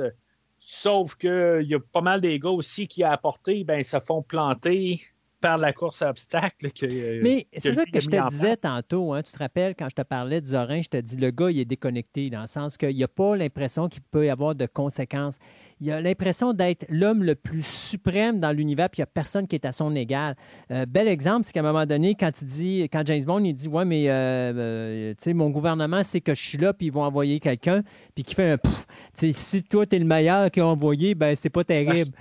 Sauf 0.67 1.13
qu'il 1.13 1.67
y 1.67 1.75
a 1.75 1.79
pas 1.79 2.01
mal 2.01 2.21
des 2.21 2.39
gars 2.39 2.49
aussi 2.49 2.87
qui 2.87 3.03
a 3.03 3.11
apporté, 3.11 3.63
ben, 3.63 3.83
se 3.83 3.99
font 3.99 4.23
planter 4.23 4.99
par 5.45 5.57
la 5.59 5.73
course 5.73 6.01
à 6.01 6.09
obstacles. 6.09 6.71
Que, 6.71 7.21
Mais 7.21 7.45
c'est 7.55 7.73
ça 7.73 7.85
que 7.85 7.99
je 7.99 8.09
te 8.09 8.29
disais 8.29 8.55
tantôt. 8.55 9.13
Hein, 9.13 9.21
tu 9.21 9.31
te 9.31 9.37
rappelles, 9.37 9.75
quand 9.77 9.87
je 9.89 9.95
te 9.95 10.01
parlais 10.01 10.41
de 10.41 10.47
Zorin, 10.47 10.81
je 10.81 10.89
te 10.89 10.97
dis 10.97 11.17
le 11.17 11.29
gars, 11.29 11.51
il 11.51 11.59
est 11.59 11.65
déconnecté, 11.65 12.31
dans 12.31 12.41
le 12.41 12.47
sens 12.47 12.77
qu'il 12.77 12.97
n'a 12.97 13.07
pas 13.07 13.35
l'impression 13.35 13.87
qu'il 13.87 14.01
peut 14.01 14.25
y 14.25 14.29
avoir 14.29 14.55
de 14.55 14.65
conséquences. 14.65 15.37
Il 15.81 15.91
a 15.91 16.01
l'impression 16.01 16.53
d'être 16.53 16.85
l'homme 16.89 17.23
le 17.23 17.35
plus 17.35 17.65
suprême 17.65 18.39
dans 18.39 18.51
l'univers, 18.51 18.89
puis 18.89 18.99
il 18.99 19.01
n'y 19.01 19.03
a 19.03 19.07
personne 19.07 19.47
qui 19.47 19.55
est 19.55 19.65
à 19.65 19.71
son 19.71 19.95
égal. 19.95 20.35
Euh, 20.71 20.87
bel 20.87 21.07
exemple, 21.07 21.45
c'est 21.45 21.53
qu'à 21.53 21.59
un 21.59 21.63
moment 21.63 21.85
donné, 21.85 22.15
quand 22.15 22.31
il 22.41 22.47
dit, 22.47 22.89
quand 22.91 23.05
James 23.05 23.23
Bond, 23.23 23.43
il 23.43 23.53
dit 23.53 23.67
Ouais, 23.67 23.85
mais 23.85 24.09
euh, 24.09 25.13
euh, 25.15 25.33
mon 25.33 25.51
gouvernement 25.51 26.03
sait 26.03 26.21
que 26.21 26.33
je 26.33 26.41
suis 26.41 26.57
là, 26.57 26.73
puis 26.73 26.87
ils 26.87 26.93
vont 26.93 27.03
envoyer 27.03 27.39
quelqu'un, 27.39 27.83
puis 28.15 28.23
qui 28.23 28.33
fait 28.33 28.51
un 28.51 28.57
Pff, 28.57 28.87
tu 29.17 29.31
sais, 29.31 29.39
si 29.39 29.63
toi, 29.63 29.85
tu 29.85 29.95
es 29.95 29.99
le 29.99 30.05
meilleur 30.05 30.49
qui 30.49 30.59
a 30.59 30.65
envoyé, 30.65 31.13
ben 31.13 31.35
c'est 31.35 31.51
pas 31.51 31.63
terrible. 31.63 32.11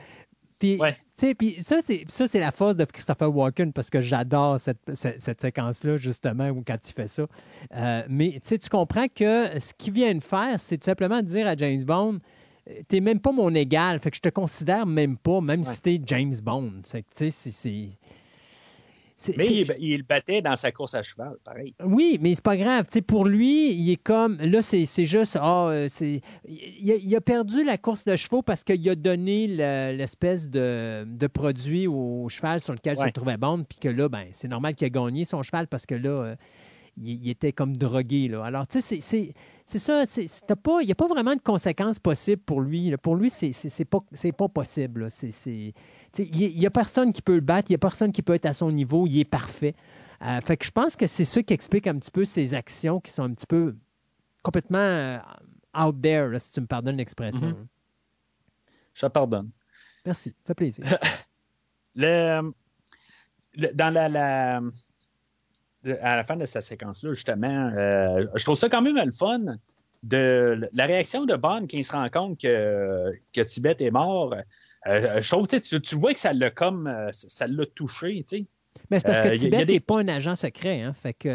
Puis, 0.58 0.76
Ouais. 0.78 0.96
Tu 1.16 1.26
sais, 1.26 1.34
puis 1.34 1.56
ça, 1.62 1.80
c'est 1.82 2.04
ça, 2.08 2.26
c'est 2.26 2.40
la 2.40 2.50
force 2.50 2.76
de 2.76 2.84
Christopher 2.84 3.34
Walken 3.34 3.72
parce 3.72 3.90
que 3.90 4.00
j'adore 4.00 4.58
cette, 4.60 4.78
cette, 4.94 5.20
cette 5.20 5.40
séquence-là, 5.40 5.96
justement, 5.96 6.48
où 6.48 6.62
quand 6.66 6.78
il 6.88 6.92
fait 6.92 7.06
ça. 7.06 7.26
Euh, 7.76 8.02
mais 8.08 8.32
tu 8.32 8.40
sais, 8.44 8.58
tu 8.58 8.68
comprends 8.68 9.06
que 9.08 9.58
ce 9.58 9.72
qu'il 9.76 9.92
vient 9.92 10.14
de 10.14 10.22
faire, 10.22 10.58
c'est 10.58 10.78
tout 10.78 10.86
simplement 10.86 11.20
de 11.20 11.26
dire 11.26 11.46
à 11.46 11.56
James 11.56 11.84
Bond 11.84 12.18
T'es 12.88 13.00
même 13.00 13.20
pas 13.20 13.30
mon 13.30 13.54
égal, 13.54 14.00
fait 14.00 14.10
que 14.10 14.16
je 14.16 14.22
te 14.22 14.30
considère 14.30 14.86
même 14.86 15.18
pas, 15.18 15.42
même 15.42 15.64
si 15.64 15.82
t'es 15.82 16.00
James 16.06 16.34
Bond. 16.42 16.72
C'est 16.84 17.02
que, 17.02 17.08
tu 17.14 17.24
sais, 17.24 17.30
c'est- 17.30 17.50
c'est. 17.50 17.88
Mais 19.36 19.46
il, 19.46 19.74
il 19.78 20.02
battait 20.02 20.42
dans 20.42 20.56
sa 20.56 20.72
course 20.72 20.94
à 20.94 21.02
cheval, 21.02 21.34
pareil. 21.44 21.74
oui, 21.84 22.18
mais 22.20 22.34
c'est 22.34 22.42
pas 22.44 22.56
grave. 22.56 22.86
Pour 23.06 23.24
lui, 23.24 23.72
il 23.72 23.90
est 23.90 24.02
comme. 24.02 24.36
Là, 24.38 24.62
c'est 24.62 24.84
c'est 24.86 25.04
juste. 25.04 25.38
C'est. 25.88 26.20
Il, 26.48 26.92
a- 26.92 26.96
il 26.96 27.16
a 27.16 27.20
perdu 27.20 27.64
la 27.64 27.78
course 27.78 28.04
de 28.04 28.16
chevaux 28.16 28.42
parce 28.42 28.64
qu'il 28.64 28.88
a 28.88 28.94
donné 28.94 29.46
le- 29.46 29.96
l'espèce 29.96 30.48
de, 30.50 31.04
de 31.06 31.26
produit 31.26 31.86
au 31.86 32.28
cheval 32.28 32.60
sur 32.60 32.72
lequel 32.74 32.96
se 32.96 33.02
Ouais. 33.02 33.12
trouvait 33.12 33.36
Bond, 33.36 33.64
puis 33.68 33.78
que 33.78 33.88
là, 33.88 34.08
ben, 34.08 34.26
c'est 34.32 34.48
normal 34.48 34.74
qu'il 34.74 34.86
a 34.86 34.90
gagné 34.90 35.24
son 35.24 35.42
cheval 35.42 35.66
parce 35.68 35.86
que 35.86 35.94
là, 35.94 36.10
euh, 36.10 36.36
il, 36.96 37.22
il 37.24 37.30
était 37.30 37.52
comme 37.52 37.76
drogué. 37.76 38.28
Là. 38.28 38.44
Alors, 38.44 38.66
tu 38.66 38.80
sais, 38.80 39.00
c'est- 39.00 39.32
ça. 39.66 40.04
Il 40.20 40.84
n'y 40.86 40.92
a 40.92 40.94
pas 40.94 41.08
vraiment 41.08 41.34
de 41.34 41.40
conséquences 41.40 41.98
possibles 41.98 42.42
pour 42.42 42.60
lui. 42.60 42.90
là. 42.90 42.98
Pour 42.98 43.16
lui, 43.16 43.30
c'est 43.30 43.84
pas, 43.84 44.00
pas 44.36 44.48
possible. 44.48 45.08
Il 45.32 45.72
n'y 46.58 46.66
a 46.66 46.70
personne 46.70 47.12
qui 47.12 47.22
peut 47.22 47.34
le 47.34 47.40
battre, 47.40 47.70
il 47.70 47.72
n'y 47.72 47.76
a 47.76 47.78
personne 47.78 48.12
qui 48.12 48.22
peut 48.22 48.34
être 48.34 48.46
à 48.46 48.52
son 48.54 48.70
niveau, 48.70 49.06
il 49.06 49.18
est 49.20 49.24
parfait. 49.24 49.74
Euh, 50.22 50.40
fait 50.40 50.56
que 50.56 50.64
je 50.64 50.70
pense 50.70 50.96
que 50.96 51.06
c'est 51.06 51.24
ça 51.24 51.42
qui 51.42 51.52
explique 51.52 51.86
un 51.86 51.98
petit 51.98 52.10
peu 52.10 52.24
ses 52.24 52.54
actions 52.54 53.00
qui 53.00 53.10
sont 53.10 53.24
un 53.24 53.34
petit 53.34 53.46
peu 53.46 53.76
complètement 54.42 54.78
euh, 54.78 55.18
out 55.76 56.00
there, 56.00 56.28
là, 56.30 56.38
si 56.38 56.52
tu 56.52 56.60
me 56.60 56.66
pardonnes 56.66 56.96
l'expression. 56.96 57.48
Mhm. 57.48 57.66
Je 58.94 59.06
te 59.06 59.10
pardonne. 59.10 59.50
Merci, 60.06 60.30
ça 60.30 60.36
fait 60.48 60.54
plaisir. 60.54 60.84
Le, 61.96 62.52
le- 63.54 63.72
dans 63.74 63.92
la, 63.92 64.60
à 66.02 66.16
la 66.16 66.24
fin 66.24 66.36
de 66.36 66.46
cette 66.46 66.62
séquence-là, 66.62 67.12
justement, 67.12 67.70
euh, 67.76 68.26
je 68.34 68.44
trouve 68.44 68.56
ça 68.56 68.68
quand 68.68 68.82
même 68.82 68.96
le 68.96 69.12
fun 69.12 69.56
de 70.02 70.68
la 70.72 70.86
réaction 70.86 71.24
de 71.24 71.34
Bond 71.34 71.62
quand 71.62 71.76
il 71.76 71.84
se 71.84 71.92
rend 71.92 72.08
compte 72.10 72.40
que, 72.40 73.12
que 73.32 73.40
Tibet 73.40 73.76
est 73.80 73.90
mort. 73.90 74.34
Euh, 74.86 75.22
je 75.22 75.30
trouve, 75.30 75.46
tu, 75.48 75.80
tu- 75.80 75.94
vois 75.96 76.12
que 76.12 76.20
ça 76.20 76.32
l'a 76.32 76.50
comme 76.50 76.86
euh, 76.86 77.08
ça 77.12 77.46
l'a 77.46 77.64
touché, 77.66 78.24
tu 78.28 78.38
sais. 78.38 78.46
Mais 78.90 78.98
c'est 78.98 79.06
parce 79.06 79.20
que 79.20 79.28
Euh, 79.28 79.36
Tibet 79.36 79.64
n'est 79.64 79.80
pas 79.80 80.00
un 80.00 80.08
agent 80.08 80.34
secret, 80.34 80.82
hein, 80.82 80.92
fait 80.92 81.14
que... 81.14 81.28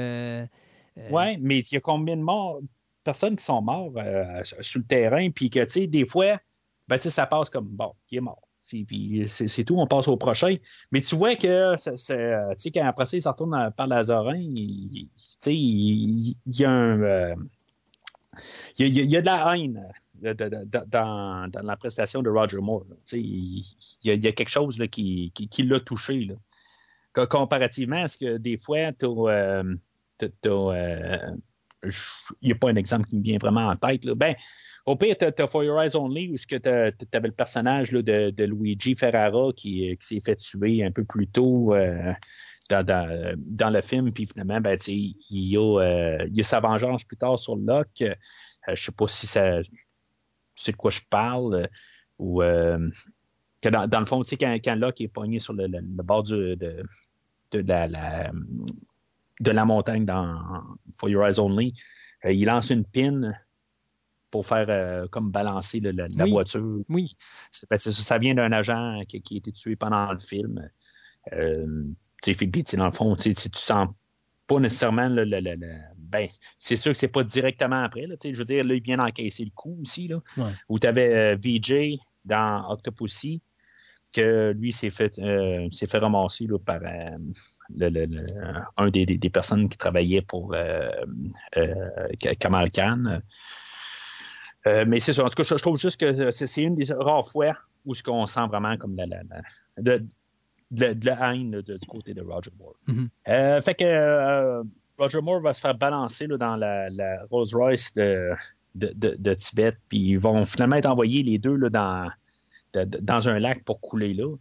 euh, 0.98 1.10
Ouais, 1.10 1.38
mais 1.42 1.60
il 1.60 1.74
y 1.74 1.78
a 1.78 1.80
combien 1.80 2.18
de 2.18 2.22
morts, 2.22 2.60
personnes 3.04 3.36
qui 3.38 3.44
sont 3.44 3.62
morts 3.62 3.94
euh, 3.98 4.44
sur 4.62 4.80
le 4.82 4.86
terrain, 4.86 5.30
puis 5.32 5.50
que, 5.50 5.64
tu 5.64 5.70
sais, 5.70 5.88
des 5.88 6.06
fois, 6.06 6.40
ben, 6.88 6.98
tu 6.98 7.04
sais, 7.04 7.10
ça 7.10 7.26
passe 7.26 7.50
comme, 7.50 7.68
bon, 7.68 7.94
il 8.12 8.18
est 8.18 8.22
mort. 8.22 8.42
Puis- 8.70 9.24
c'est 9.28 9.64
tout, 9.64 9.76
on 9.78 9.88
passe 9.88 10.08
au 10.08 10.18
prochain. 10.18 10.56
Mais 10.92 11.02
tu 11.02 11.16
vois 11.16 11.36
que, 11.36 11.76
ça- 11.78 11.96
ça- 11.98 12.56
tu 12.56 12.72
quand 12.72 12.86
après 12.86 13.06
ça, 13.06 13.18
il 13.18 13.22
se 13.22 13.28
retourne 13.30 13.72
par 13.76 13.88
la 13.88 14.04
Zorin, 14.04 14.38
il, 14.38 14.98
il- 14.98 15.10
tu 15.42 15.52
il, 15.52 16.36
il 16.46 16.60
y 16.60 16.66
a 16.66 16.70
un... 16.72 17.02
euh, 17.02 17.36
il 18.78 18.96
y, 18.96 19.00
a, 19.00 19.04
il 19.04 19.12
y 19.12 19.18
a 19.18 19.22
de 19.22 19.26
la 19.26 19.56
haine 19.58 19.92
euh, 20.24 20.34
dans, 20.88 21.50
la 21.64 21.78
prestation 21.78 22.22
de 22.22 22.30
Roger 22.30 22.60
Moore. 22.60 22.86
Tu 23.06 23.20
Il, 23.20 23.64
y 24.04 24.12
a, 24.12 24.14
il 24.14 24.24
y 24.24 24.28
a 24.28 24.32
quelque 24.32 24.50
chose 24.50 24.78
qui, 24.92 25.32
qui, 25.34 25.64
l'a 25.64 25.80
touché. 25.80 26.28
Comparativement 27.14 28.04
à 28.04 28.08
ce 28.08 28.18
que 28.18 28.38
des 28.38 28.58
fois, 28.58 28.92
t'as- 28.94 30.30
t'as, 30.42 30.50
euh, 30.50 31.36
il 31.84 32.48
n'y 32.48 32.52
a 32.52 32.56
pas 32.56 32.70
un 32.70 32.76
exemple 32.76 33.08
qui 33.08 33.16
me 33.16 33.24
vient 33.24 33.38
vraiment 33.38 33.68
en 33.68 33.76
tête. 33.76 34.06
Là. 34.06 34.16
Ben, 34.16 34.36
au 34.86 34.96
pire, 34.96 35.16
tu 35.18 35.26
as, 35.26 35.48
For 35.48 35.64
Your 35.64 35.82
Eyes 35.82 35.96
Only, 35.96 36.30
où 36.30 36.36
tu 36.36 36.56
avais 36.56 36.94
le 37.02 37.32
personnage 37.32 37.92
là, 37.92 38.02
de, 38.02 38.44
Luigi 38.44 38.96
Ferrara 38.96 39.52
qui, 39.56 39.98
qui 39.98 40.08
s'est 40.08 40.20
fait 40.20 40.36
tuer 40.36 40.84
un 40.84 40.92
peu 40.92 41.04
plus 41.06 41.28
tôt 41.28 41.76
euh, 41.76 42.14
dans, 42.70 43.36
dans, 43.38 43.70
le 43.70 43.82
film, 43.82 44.12
puis 44.12 44.26
finalement, 44.26 44.62
ben, 44.62 44.78
il, 44.88 45.16
y 45.30 45.58
a, 45.58 45.80
euh, 45.80 46.28
il 46.32 46.40
a 46.40 46.44
sa 46.44 46.60
vengeance 46.60 47.04
plus 47.04 47.18
tard 47.18 47.38
sur 47.40 47.56
Locke. 47.56 48.02
Euh, 48.02 48.76
je 48.76 48.84
sais 48.84 48.92
pas 48.92 49.08
si 49.08 49.28
c'est 49.28 50.72
de 50.72 50.78
quoi 50.78 50.92
je 50.92 51.02
parle, 51.10 51.56
euh, 51.56 51.68
ou 52.18 52.42
euh, 52.42 52.90
que 53.62 53.70
dans, 53.70 54.00
le 54.00 54.06
fond, 54.06 54.24
quand, 54.24 54.58
quand 54.64 54.76
Locke 54.76 55.02
est 55.02 55.08
pogné 55.08 55.40
sur 55.40 55.54
le, 55.54 55.68
bord 55.82 56.24
de, 56.24 56.58
la- 57.54 58.32
de 59.40 59.52
la 59.52 59.66
montagne 59.66 60.06
dans 60.06 60.38
For 61.00 61.10
Your 61.10 61.26
Eyes 61.28 61.40
Only, 61.40 61.74
euh, 62.26 62.32
il 62.34 62.46
lance 62.46 62.70
une 62.70 62.86
pin 62.86 63.32
pour 64.32 64.46
faire 64.46 64.66
euh, 64.70 65.08
comme 65.08 65.32
balancer 65.32 65.80
le- 65.80 65.92
le- 65.92 66.08
la 66.16 66.26
Oui. 66.26 66.32
voiture. 66.32 66.82
Oui. 66.90 67.16
Ben, 67.70 67.78
ça, 67.78 67.92
ça 67.92 68.18
vient 68.18 68.36
d'un 68.36 68.52
agent 68.52 69.02
qui, 69.08 69.22
qui 69.22 69.36
a 69.36 69.38
été 69.38 69.52
tué 69.52 69.76
pendant 69.76 70.12
le 70.12 70.20
film. 70.20 70.70
Euh, 71.34 71.84
tu 72.22 72.34
sais, 72.34 72.48
puis, 72.48 72.64
dans 72.78 72.86
le 72.86 72.92
fond, 72.92 73.16
tu 73.16 73.34
sens 73.34 73.88
pas 74.46 74.60
nécessairement 74.60 75.08
le, 75.10 75.24
le- 75.24 75.56
ben, 75.98 76.28
c'est 76.58 76.76
sûr 76.76 76.92
que 76.92 76.98
c'est 76.98 77.08
pas 77.08 77.24
directement 77.24 77.84
après. 77.84 78.08
Là, 78.08 78.16
je 78.24 78.36
veux 78.38 78.46
dire, 78.46 78.64
là, 78.64 78.74
il 78.76 78.82
vient 78.84 78.98
d'encaisser 78.98 79.46
le 79.46 79.52
coup 79.52 79.78
aussi. 79.82 80.08
Là, 80.08 80.20
Ouais. 80.38 80.52
Où 80.70 80.80
tu 80.80 80.88
avais 80.88 81.36
VJ 81.36 81.98
dans 82.26 82.70
Octopussy, 82.70 83.42
que 84.14 84.52
lui 84.56 84.72
s'est 84.72 84.90
fait, 84.90 85.18
euh, 85.20 85.70
s'est 85.72 85.86
fait 85.88 86.00
ramasser 86.00 86.46
là, 86.48 86.58
par 86.60 86.82
euh, 86.84 87.18
le- 87.76 87.90
le- 87.90 88.06
le- 88.06 88.26
un 88.78 88.90
des, 88.90 89.06
des- 89.06 89.18
des 89.18 89.30
personnes 89.30 89.70
qui 89.70 89.78
travaillait 89.78 90.22
pour 90.22 90.54
euh, 90.54 90.90
euh, 91.58 91.74
Kamal 92.40 92.72
Khan. 92.72 93.22
Euh, 94.68 94.86
mais 94.88 95.00
c'est 95.00 95.14
ça. 95.14 95.24
En 95.24 95.30
tout 95.30 95.36
cas, 95.36 95.44
je, 95.44 95.56
je 95.58 95.62
trouve 95.62 95.78
juste 95.78 96.00
que 96.00 96.32
c'est, 96.32 96.62
une 96.62 96.76
des 96.76 96.92
rares 96.94 97.28
fois 97.28 97.56
où 97.86 97.94
ce 97.96 98.04
qu'on 98.04 98.26
sent 98.26 98.46
vraiment 98.50 98.76
comme 98.78 98.96
la, 98.96 99.06
la, 99.06 99.22
la- 99.30 99.42
de, 99.82 100.06
de, 100.72 100.94
de 100.94 101.06
la 101.06 101.34
haine 101.34 101.52
de- 101.52 101.78
du 101.78 101.88
côté 101.88 102.14
de 102.14 102.22
Roger 102.22 102.52
Moore. 102.60 102.76
Mhm. 102.88 103.10
Euh, 103.30 103.62
fait 103.62 103.76
que 103.76 104.62
Roger 104.98 105.22
Moore 105.22 105.42
va 105.42 105.54
se 105.54 105.62
faire 105.62 105.76
balancer 105.76 106.28
là, 106.28 106.38
dans 106.38 106.56
la, 106.56 106.90
la 106.90 107.24
Rolls 107.32 107.48
Royce 107.54 107.94
de, 107.94 108.32
de, 108.76 108.92
de, 108.96 109.16
de 109.18 109.34
Tibet, 109.34 109.74
puis 109.88 110.00
ils 110.00 110.20
vont 110.20 110.44
finalement 110.46 110.76
être 110.76 110.88
envoyés 110.88 111.24
les 111.24 111.38
deux 111.38 111.56
là, 111.56 111.70
dans, 111.70 112.10
dans 112.84 113.30
un 113.30 113.40
lac 113.40 113.64
pour 113.64 113.80
couler 113.80 114.14
là. 114.14 114.36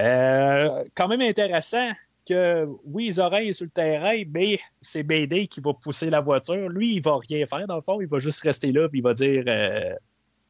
Euh, 0.00 0.84
quand 0.94 1.08
même 1.08 1.20
intéressant 1.20 1.90
que 2.26 2.66
oui, 2.84 3.06
ils 3.08 3.20
oreilles 3.20 3.54
sur 3.54 3.64
le 3.64 3.70
terrain, 3.70 4.22
mais 4.32 4.58
c'est 4.80 5.02
BD 5.02 5.46
qui 5.48 5.60
va 5.60 5.72
pousser 5.74 6.10
la 6.10 6.20
voiture. 6.20 6.68
Lui, 6.68 6.94
il 6.96 7.02
va 7.02 7.18
rien 7.28 7.44
faire 7.46 7.66
dans 7.66 7.74
le 7.76 7.80
fond, 7.80 8.00
il 8.00 8.06
va 8.08 8.18
juste 8.18 8.40
rester 8.40 8.72
là, 8.72 8.88
puis 8.88 9.00
il 9.00 9.02
va 9.02 9.14
dire 9.14 9.44
euh, 9.46 9.94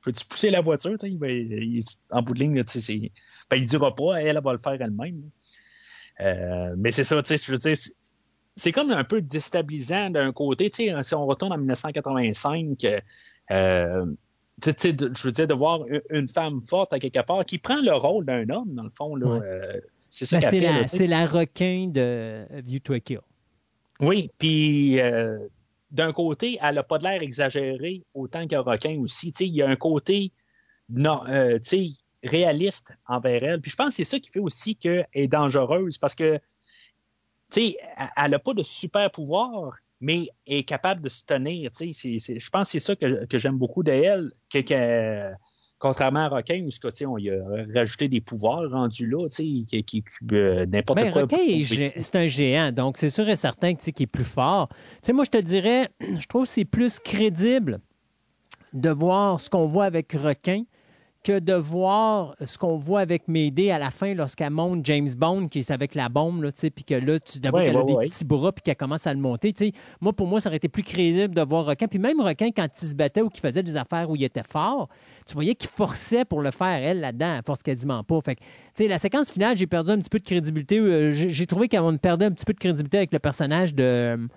Peux-tu 0.05 0.24
pousser 0.27 0.51
la 0.51 0.61
voiture? 0.61 0.90
Tu 0.99 1.07
sais, 1.07 1.12
Il 1.12 1.19
va- 1.19 1.28
il- 1.31 1.85
en 2.11 2.23
bout 2.23 2.35
de 2.35 2.40
ligne, 2.40 2.62
c'est- 2.66 3.12
ben, 3.49 3.57
il 3.57 3.66
dira 3.66 3.94
pas, 3.94 4.16
elle, 4.19 4.36
elle 4.36 4.43
va 4.43 4.53
le 4.53 4.59
faire 4.59 4.73
elle-même. 4.81 5.31
Euh, 6.20 6.74
mais 6.77 6.90
c'est 6.90 7.05
ça, 7.05 7.16
je 7.24 7.53
veux 7.53 7.59
dire, 7.59 7.77
c'est- 8.57 8.73
comme 8.73 8.90
un 8.90 9.05
peu 9.05 9.23
déstabilisant 9.23 10.11
d'un 10.11 10.32
côté. 10.32 10.70
Si 10.73 11.15
on 11.15 11.27
retourne 11.27 11.53
en 11.53 11.59
1985, 11.59 12.85
euh, 13.51 14.07
de- 14.71 15.11
je 15.15 15.23
veux 15.27 15.33
dire, 15.33 15.47
de 15.47 15.55
voir 15.55 15.81
une- 16.11 16.29
femme 16.29 16.61
forte 16.63 16.93
à 16.93 16.99
quelque 16.99 17.21
part 17.25 17.45
qui 17.45 17.59
prend 17.59 17.81
le 17.81 17.93
rôle 17.93 18.25
d'un 18.25 18.49
homme, 18.51 18.75
dans 18.75 18.83
le 18.85 18.91
fond. 18.91 19.15
Là, 19.17 19.27
Ouais. 19.27 19.41
euh, 19.43 19.81
c'est 19.99 20.25
ça 20.25 20.39
Ben, 20.41 20.51
qu'elle 20.51 20.61
c'est, 20.61 20.67
fait. 20.67 20.87
c'est 20.87 21.07
la 21.07 21.27
requin 21.27 21.89
de 21.89 22.47
View 22.65 22.79
to 22.81 22.93
a 22.95 23.01
Kill. 23.01 23.21
Oui, 24.01 24.31
puis 24.39 25.01
euh, 25.01 25.39
d'un 25.91 26.13
côté, 26.13 26.59
elle 26.63 26.77
n'a 26.77 26.83
pas 26.83 26.99
de 26.99 27.05
l'air 27.05 27.23
exagérée 27.23 28.03
autant 28.15 28.47
qu'un 28.47 28.61
requin 28.61 28.99
aussi. 29.01 29.31
Il 29.41 29.55
y 29.55 29.63
a 29.63 29.69
un 29.69 29.77
côté 29.77 30.33
non, 30.89 31.23
euh, 31.29 31.59
réaliste 32.25 32.93
envers 33.09 33.43
elle. 33.43 33.61
Puis 33.61 33.71
je 33.71 33.77
pense 33.77 33.89
que 33.89 33.95
c'est 33.95 34.05
ça 34.05 34.19
qui 34.21 34.31
fait 34.31 34.41
aussi 34.41 34.77
qu'elle 34.77 35.07
est 35.13 35.29
dangereuse 35.29 35.99
parce 35.99 36.15
que 36.15 36.41
elle 37.55 38.31
n'a 38.31 38.39
pas 38.39 38.55
de 38.55 38.63
super 38.63 39.11
pouvoir, 39.11 39.77
mais 40.03 40.29
elle 40.47 40.59
est 40.59 40.65
capable 40.65 41.01
de 41.01 41.09
se 41.09 41.24
tenir. 41.24 41.70
Tu 41.70 41.93
sais, 41.95 42.19
je 42.19 42.51
pense 42.51 42.66
que 42.69 42.73
c'est 42.73 42.81
ça 42.81 42.95
que, 42.97 43.24
que 43.24 43.39
j'aime 43.39 43.57
beaucoup 43.57 43.83
d'elle. 43.83 44.31
Que, 44.51 44.59
que- 44.59 45.33
contrairement 45.79 46.20
à 46.27 46.29
Requin, 46.29 46.62
où 46.65 46.70
ce 46.70 47.05
on 47.07 47.16
a 47.16 47.73
rajouté 47.74 48.09
des 48.09 48.20
pouvoirs 48.20 48.70
rendus 48.70 49.07
là, 49.09 49.27
tu 49.29 49.65
sais, 49.69 49.83
qui, 49.83 50.05
euh, 50.33 50.66
n'importe 50.66 51.01
Ben, 51.01 51.12
quoi. 51.12 51.23
gé- 51.27 51.93
c'est 52.01 52.16
un 52.16 52.27
géant, 52.27 52.70
donc 52.70 52.99
c'est 52.99 53.11
sûr 53.11 53.29
et 53.29 53.35
certain 53.37 53.74
qu'il 53.74 54.03
est 54.05 54.07
plus 54.07 54.24
fort. 54.24 54.69
Tu 54.69 54.77
sais, 55.03 55.12
moi, 55.12 55.24
je 55.24 55.31
te 55.31 55.39
dirais, 55.39 55.89
je 56.01 56.27
trouve 56.27 56.43
que 56.45 56.49
c'est 56.49 56.65
plus 56.65 56.99
crédible 57.01 57.81
de 58.73 58.91
voir 58.91 59.41
ce 59.41 59.51
qu'on 59.51 59.66
voit 59.66 59.85
avec 59.85 60.12
requin 60.12 60.62
que 61.23 61.39
de 61.39 61.55
voir 61.55 62.35
ce 62.44 62.59
qu'on 62.59 62.77
voit 62.77 63.01
avec 63.01 63.28
Médée 63.28 63.70
à 63.70 63.78
la 63.78 63.90
fin 63.90 64.15
lorsqu'elle 64.15 64.51
monte 64.51 64.85
James 64.86 65.09
Bond, 65.16 65.47
qui 65.47 65.61
est 65.61 65.70
avec 65.70 65.94
la 65.94 66.09
bombe, 66.09 66.51
puis 66.74 66.85
que 66.85 66.94
là, 66.94 67.20
tu 67.20 67.39
d'abord 67.39 67.61
Ouais, 67.61 67.66
qu'elle 67.66 67.77
a 67.77 67.85
des 67.85 67.94
petits 68.09 68.24
bras, 68.24 68.53
puis 68.53 68.62
qu'elle 68.62 68.77
commence 68.77 69.07
à 69.07 69.15
le 69.15 69.20
monter. 69.20 69.53
Moi, 70.01 70.12
pour 70.12 70.27
moi, 70.27 70.40
ça 70.40 70.49
aurait 70.49 70.57
été 70.57 70.69
plus 70.69 70.82
crédible 70.82 71.35
de 71.35 71.43
voir 71.43 71.66
Requin. 71.66 71.86
Puis 71.86 71.99
même 71.99 72.20
Requin, 72.20 72.51
quand 72.51 72.66
il 72.81 72.86
se 72.86 72.94
battait 72.94 73.23
ou 73.23 73.28
qu'il 73.28 73.40
faisait 73.40 73.62
des 73.62 73.77
affaires 73.77 74.11
où 74.11 74.16
il 74.16 74.24
était 74.24 74.43
fort, 74.43 74.89
tu 75.27 75.35
voyais 75.35 75.55
qu'il 75.55 75.70
forçait 75.70 76.24
pour 76.24 76.40
le 76.40 76.51
faire, 76.51 76.82
elle, 76.82 77.01
là-dedans. 77.01 77.36
Elle 77.36 77.44
force 77.44 77.62
quasiment 77.62 78.03
pas. 78.03 78.20
Fait 78.24 78.35
que, 78.35 78.40
tu 78.40 78.47
sais, 78.74 78.89
la 78.89 78.99
séquence 78.99 79.31
finale, 79.31 79.57
j'ai 79.57 79.66
perdu 79.66 79.90
un 79.90 79.99
petit 79.99 80.11
peu 80.11 80.19
de 80.19 80.24
crédibilité. 80.24 80.78
Euh, 80.78 81.11
J'ai 81.11 81.28
j'ai 81.28 81.47
trouvé 81.47 81.69
qu'on 81.69 81.97
perdait 81.99 82.27
un 82.27 82.31
petit 82.31 82.44
peu 82.44 82.53
de 82.53 82.59
crédibilité 82.59 82.99
avec 82.99 83.12
le 83.12 83.19
personnage 83.19 83.74
de, 83.74 84.28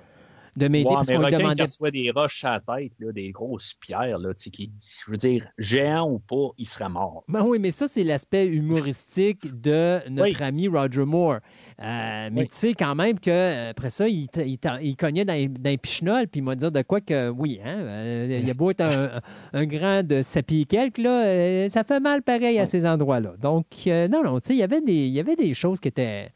de 0.55 0.67
Ouais, 0.67 0.83
parce 0.83 1.07
qu'on 1.09 1.19
demandait 1.29 1.63
reçoit 1.63 1.91
des 1.91 2.11
roches 2.11 2.43
à 2.45 2.61
la 2.65 2.77
tête, 2.77 2.93
là, 2.99 3.11
des 3.11 3.31
grosses 3.31 3.73
pierres, 3.73 4.19
là, 4.19 4.33
qui, 4.33 4.71
je 5.05 5.11
veux 5.11 5.17
dire, 5.17 5.45
géant 5.57 6.09
ou 6.09 6.19
pas, 6.19 6.49
il 6.57 6.67
serait 6.67 6.89
mort. 6.89 7.23
Ben 7.27 7.43
oui, 7.43 7.59
mais 7.59 7.71
ça, 7.71 7.87
c'est 7.87 8.03
l'aspect 8.03 8.47
humoristique 8.47 9.41
de 9.61 9.99
notre 10.09 10.37
Oui. 10.39 10.43
ami 10.43 10.67
Roger 10.67 11.05
Moore. 11.05 11.39
Euh, 11.81 12.29
mais 12.31 12.41
Oui. 12.41 12.47
tu 12.47 12.55
sais, 12.55 12.73
quand 12.73 12.95
même 12.95 13.19
qu'après 13.19 13.89
ça, 13.89 14.07
il, 14.07 14.27
il 14.37 14.57
il 14.81 14.95
cognait 14.95 15.25
dans, 15.25 15.33
dans 15.33 15.69
les 15.69 15.77
pichenols, 15.77 16.27
puis 16.27 16.39
il 16.39 16.43
m'a 16.43 16.55
dit 16.55 16.69
de 16.71 16.81
quoi 16.83 17.01
que, 17.01 17.29
oui, 17.29 17.59
hein, 17.63 17.77
euh, 17.79 18.39
il 18.41 18.49
a 18.49 18.53
beau 18.53 18.71
être 18.71 18.81
un, 18.81 19.21
un 19.53 19.65
grand 19.65 20.03
de 20.03 20.21
7 20.21 20.45
pieds 20.45 20.61
et 20.61 20.65
quelques, 20.65 20.99
là, 20.99 21.25
euh, 21.25 21.69
ça 21.69 21.83
fait 21.83 21.99
mal 21.99 22.21
pareil 22.21 22.59
à 22.59 22.65
ces 22.65 22.85
endroits-là. 22.85 23.33
Donc, 23.41 23.65
euh, 23.87 24.07
non, 24.07 24.23
non, 24.23 24.39
tu 24.39 24.47
sais, 24.47 24.53
il 24.53 24.59
y 24.59 25.19
avait 25.19 25.35
des 25.35 25.53
choses 25.53 25.79
qui 25.79 25.89
étaient... 25.89 26.29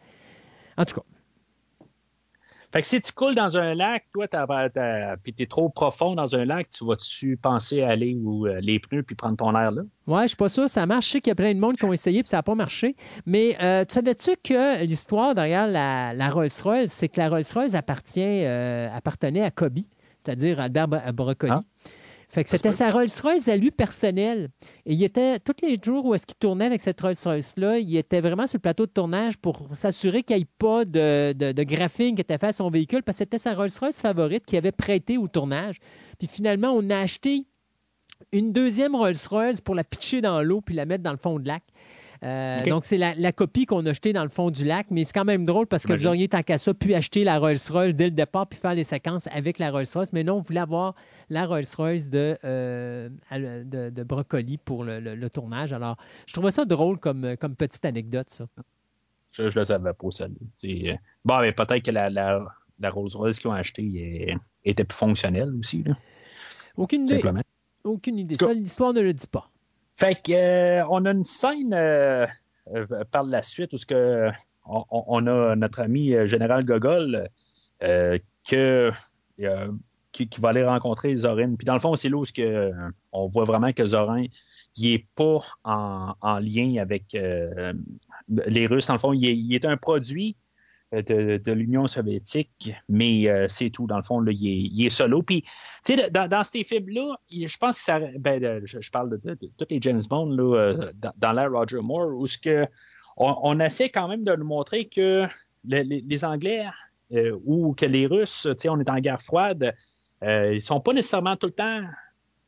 En 0.78 0.86
tout 0.86 0.96
cas, 0.96 1.04
Fait 2.72 2.82
que 2.82 2.88
si 2.88 3.02
tu 3.02 3.12
coules 3.12 3.34
dans 3.34 3.58
un 3.58 3.74
lac, 3.74 4.06
toi, 4.14 4.28
puis 5.24 5.34
t'es 5.34 5.48
trop 5.48 5.70
profond 5.70 6.14
dans 6.14 6.36
un 6.36 6.46
lac, 6.46 6.70
tu 6.70 6.86
vas-tu 6.86 7.36
penser 7.36 7.82
à 7.82 7.90
aller 7.90 8.16
où 8.22 8.46
euh, 8.46 8.60
les 8.62 8.80
pneus 8.80 9.02
puis 9.02 9.16
prendre 9.16 9.38
ton 9.38 9.56
air 9.56 9.72
là? 9.72 9.82
Ouais, 10.06 10.24
je 10.24 10.28
suis 10.30 10.38
pas 10.38 10.50
sûr, 10.50 10.70
ça 10.70 10.86
marche. 10.86 11.08
Je 11.08 11.12
sais 11.14 11.22
qu'il 11.22 11.32
y 11.32 11.34
a 11.34 11.36
plein 11.36 11.54
de 11.54 11.60
monde 11.60 11.78
qui 11.78 11.86
ont 11.86 11.94
essayé 11.94 12.22
puis 12.22 12.30
ça 12.30 12.38
n'a 12.38 12.44
pas 12.44 12.54
marché. 12.56 12.96
Mais 13.26 13.58
euh, 13.62 13.86
tu 13.86 13.96
savais-tu 13.96 14.32
que 14.44 14.84
l'histoire 14.84 15.34
derrière 15.34 15.66
la, 15.68 16.14
la 16.14 16.30
Rolls-Royce, 16.30 16.92
c'est 16.92 17.10
que 17.10 17.20
la 17.20 17.30
Rolls-Royce 17.30 17.74
appartient, 17.74 18.22
euh, 18.46 18.88
appartenait 18.96 19.42
à 19.44 19.50
Kobe, 19.52 19.80
c'est-à-dire 20.24 20.60
Albert 20.60 20.88
Bro- 20.88 21.12
Broccoli. 21.14 21.52
Ah. 21.56 21.62
Fait 22.32 22.44
que 22.44 22.50
c'était 22.52 22.72
sa 22.72 22.92
Rolls-Royce 22.92 23.48
à 23.48 23.58
lui 23.58 23.72
personnelle. 23.72 24.50
Et 24.86 24.94
il 24.94 25.04
était, 25.04 25.40
tous 25.40 25.56
les 25.64 25.80
jours 25.84 26.06
où 26.06 26.14
est-ce 26.14 26.28
qu'il 26.28 26.38
tournait 26.38 26.66
avec 26.66 26.80
cette 26.80 27.02
Rolls-Royce-là, 27.02 27.80
il 27.80 27.98
était 27.98 28.22
vraiment 28.22 28.46
sur 28.46 28.58
le 28.58 28.62
plateau 28.62 28.86
de 28.86 28.92
tournage 28.92 29.38
pour 29.38 29.68
s'assurer 29.74 30.22
qu'il 30.22 30.36
n'y 30.36 30.44
ait 30.44 30.48
pas 30.60 30.86
de, 30.86 31.34
de, 31.34 31.52
de 31.52 31.64
graphing 31.64 32.14
qui 32.14 32.22
était 32.22 32.38
fait 32.38 32.48
à 32.48 32.54
son 32.54 32.70
véhicule 32.70 33.02
parce 33.02 33.18
que 33.18 33.24
c'était 33.24 33.40
sa 33.40 33.56
Rolls-Royce 33.56 34.00
favorite 34.00 34.46
qu'il 34.46 34.60
avait 34.60 34.72
prêté 34.72 35.18
au 35.18 35.28
tournage. 35.28 35.80
Puis 36.20 36.28
finalement, 36.28 36.72
on 36.72 36.92
a 36.92 37.00
acheté 37.00 37.48
une 38.32 38.54
deuxième 38.54 38.96
Rolls-Royce 38.96 39.62
pour 39.62 39.74
la 39.74 39.84
pitcher 39.84 40.22
dans 40.22 40.44
l'eau 40.44 40.62
puis 40.62 40.76
la 40.76 40.86
mettre 40.86 41.04
dans 41.04 41.12
le 41.12 41.18
fond 41.18 41.40
de 41.40 41.48
lac. 41.48 41.64
Euh. 42.24 42.64
Donc, 42.66 42.84
c'est 42.84 42.98
la, 42.98 43.16
la 43.16 43.32
copie 43.32 43.66
qu'on 43.66 43.86
a 43.86 43.94
jetée 43.94 44.12
dans 44.12 44.24
le 44.24 44.30
fond 44.30 44.50
du 44.52 44.66
lac, 44.66 44.88
mais 44.92 45.06
c'est 45.06 45.14
quand 45.14 45.24
même 45.26 45.46
drôle 45.46 45.68
parce 45.68 45.86
que 45.86 45.94
vous 45.94 46.06
auriez, 46.08 46.28
tant 46.28 46.44
qu'à 46.44 46.58
ça, 46.58 46.74
pu 46.74 46.94
acheter 46.94 47.24
la 47.24 47.40
Rolls-Royce 47.40 47.96
dès 47.96 48.06
le 48.06 48.12
départ 48.12 48.48
puis 48.48 48.60
faire 48.60 48.74
les 48.76 48.84
séquences 48.84 49.28
avec 49.28 49.58
la 49.58 49.72
Rolls-Royce. 49.72 50.12
Mais 50.12 50.24
non, 50.24 50.36
on 50.36 50.42
voulait 50.42 50.60
avoir 50.60 50.96
la 51.30 51.46
Rolls-Royce 51.46 52.10
de, 52.10 52.38
euh, 52.44 53.08
de, 53.32 53.90
de 53.90 54.04
Brocoli 54.04 54.58
pour 54.58 54.84
le, 54.84 55.00
le- 55.00 55.16
le 55.16 55.30
tournage. 55.30 55.72
Alors, 55.72 55.96
je 56.26 56.34
trouvais 56.34 56.52
ça 56.52 56.66
drôle 56.66 56.98
comme, 57.00 57.38
comme 57.38 57.56
petite 57.56 57.86
anecdote, 57.86 58.30
ça. 58.30 58.46
Je, 59.32 59.48
je 59.50 59.58
le 59.60 59.64
savais 59.64 59.94
pas, 59.94 60.12
celle 60.12 60.34
là 60.64 60.96
Bon, 61.24 61.40
mais 61.40 61.52
peut-être 61.54 61.84
que 61.86 61.92
la, 61.92 62.10
la, 62.10 62.46
la 62.80 62.90
Rolls-Royce 62.90 63.40
qu'ils 63.40 63.50
ont 63.50 63.54
achetée 63.54 64.28
euh, 64.34 64.36
était 64.66 64.84
plus 64.84 64.98
fonctionnelle 64.98 65.54
aussi, 65.58 65.84
là, 65.84 65.96
Aucune 66.76 67.04
idée. 67.04 67.16
simplement. 67.16 67.42
Aucune 67.84 68.18
idée. 68.20 68.36
Ça, 68.36 68.54
l'histoire 68.54 68.92
ne 68.94 69.02
le 69.02 69.14
dit 69.14 69.28
pas. 69.28 69.50
Fait 70.00 70.16
que 70.16 70.32
euh, 70.32 70.88
on 70.90 71.04
a 71.04 71.12
une 71.12 71.26
scène 71.26 71.74
euh, 71.74 72.26
euh, 72.74 72.86
par 73.12 73.24
la 73.24 73.44
suite 73.44 73.74
où 73.74 73.78
ce 73.78 73.86
que 73.86 74.30
on, 74.66 75.28
a 75.28 75.58
notre 75.58 75.82
ami 75.82 76.14
général 76.26 76.64
Gogol 76.64 77.28
qui, 78.44 78.56
va 78.56 80.50
aller 80.50 80.64
rencontrer 80.64 81.14
Zorin. 81.18 81.56
Puis 81.56 81.66
dans 81.66 81.74
le 81.74 81.82
fond, 81.82 81.98
c'est 81.98 82.08
là 82.08 82.16
où 82.16 82.24
que, 82.24 82.72
on 83.12 83.28
voit 83.28 83.44
vraiment 83.44 83.74
que 83.74 83.86
Zorin, 83.86 84.24
il 84.78 84.92
n'est 84.92 85.06
pas 85.16 85.40
en, 85.66 86.14
en, 86.22 86.40
lien 86.40 86.78
avec 86.80 87.12
les 87.12 88.68
Russes. 88.68 88.88
Dans 88.88 88.94
le 88.94 89.00
fond, 89.00 89.12
il 89.12 89.54
est, 89.54 89.66
un 89.66 89.76
produit 89.76 90.38
de, 90.92 91.38
de 91.38 91.52
l'Union 91.52 91.88
soviétique, 91.88 92.74
mais 92.88 93.30
euh, 93.30 93.48
c'est 93.48 93.70
tout. 93.70 93.86
Dans 93.86 93.98
le 93.98 94.02
fond, 94.02 94.20
là, 94.20 94.32
il, 94.34 94.86
est, 94.86 94.90
solo. 94.90 95.22
Puis, 95.22 95.44
tu 95.86 95.96
sais, 95.96 96.10
dans, 96.10 96.44
ces 96.44 96.64
films-là, 96.64 97.16
je 97.30 97.58
pense 97.58 97.78
que 97.78 97.84
ça. 97.84 98.00
Ben, 98.18 98.62
je, 98.66 98.90
parle 98.92 99.20
de, 99.20 99.36
tous 99.36 99.68
les 99.70 99.80
James 99.82 100.02
Bond 100.10 100.30
là, 100.32 100.56
euh, 100.56 100.92
dans, 101.18 101.32
l'ère 101.32 101.52
Roger 101.52 101.82
Moore, 101.82 102.16
où 102.18 102.26
que 102.44 102.66
on, 103.18 103.60
essaie 103.60 103.90
quand 103.90 104.08
même 104.08 104.24
de 104.24 104.36
nous 104.36 104.46
montrer 104.46 104.86
que 104.86 105.28
le, 105.68 105.82
les, 105.82 106.26
Anglais 106.26 106.66
ou 107.46 107.74
que 107.74 107.86
les 107.86 108.08
Russes, 108.08 108.48
tu 108.52 108.56
sais, 108.58 108.70
on 108.70 108.80
est 108.80 108.90
en 108.90 109.00
guerre 109.00 109.22
froide, 109.22 109.76
ils 110.24 110.62
sont 110.62 110.80
pas 110.80 110.94
nécessairement 110.94 111.36
tout 111.36 111.48
le 111.48 111.54
temps. 111.54 111.82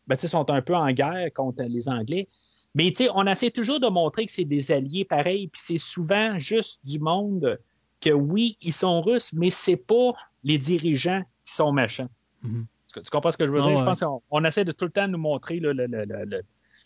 Ben, 0.08 0.16
tu 0.16 0.22
sais, 0.22 0.28
sont 0.30 0.50
un 0.50 0.62
peu 0.62 0.76
en 0.76 0.92
guerre 0.92 1.30
contre 1.34 1.64
les 1.64 1.90
Anglais. 1.90 2.28
Mais 2.74 2.90
tu 2.92 3.04
sais, 3.04 3.10
on 3.14 3.26
essaie 3.26 3.52
toujours 3.52 3.80
de 3.82 3.88
montrer 3.88 4.26
que 4.26 4.32
c'est 4.32 4.46
des 4.46 4.72
alliés 4.72 5.04
pareils, 5.04 5.50
puis 5.50 5.62
c'est 5.64 5.78
souvent 5.78 6.38
juste 6.38 6.86
du 6.86 7.00
monde 7.00 7.60
que 8.02 8.10
oui, 8.10 8.58
ils 8.62 8.74
sont 8.74 9.02
russes, 9.02 9.32
mais 9.34 9.50
c'est 9.50 9.78
pas 9.78 10.14
les 10.44 10.58
dirigeants 10.58 11.24
qui 11.46 11.54
sont 11.54 11.72
méchants. 11.72 12.10
Mm-hmm. 12.44 12.66
Tu, 12.94 13.02
tu, 13.02 13.10
comprends 13.10 13.32
ce 13.32 13.38
que 13.38 13.48
je 13.48 13.52
veux 13.52 13.62
dire? 13.62 13.72
Oh, 13.76 13.80
je 13.80 13.86
pense 13.86 14.02
qu'on 14.02 14.22
on 14.30 14.44
essaie 14.44 14.66
de 14.66 14.72
tout 14.72 14.86
le 14.86 14.92
temps 14.92 15.08
nous 15.08 15.18
montrer 15.18 15.60
le, 15.60 15.72
le, 15.72 15.86
le, 15.88 16.44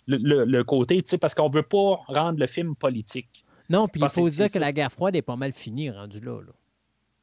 le, 0.08 0.46
le 0.46 0.64
côté, 0.64 1.02
parce 1.20 1.34
qu'on 1.34 1.50
veut 1.50 1.64
pas 1.64 2.02
rendre 2.08 2.40
le 2.40 2.48
film 2.48 2.76
politique. 2.76 3.46
Non, 3.70 3.88
puis 3.88 4.02
il 4.02 4.10
faut 4.10 4.30
se 4.30 4.36
dire 4.36 4.52
que 4.52 4.60
la 4.60 4.72
guerre 4.72 4.92
froide 4.92 5.16
est 5.16 5.24
pas 5.24 5.36
mal 5.36 5.52
finie, 5.54 5.90
rendu 5.90 6.20
là. 6.20 6.40
là. 6.42 6.52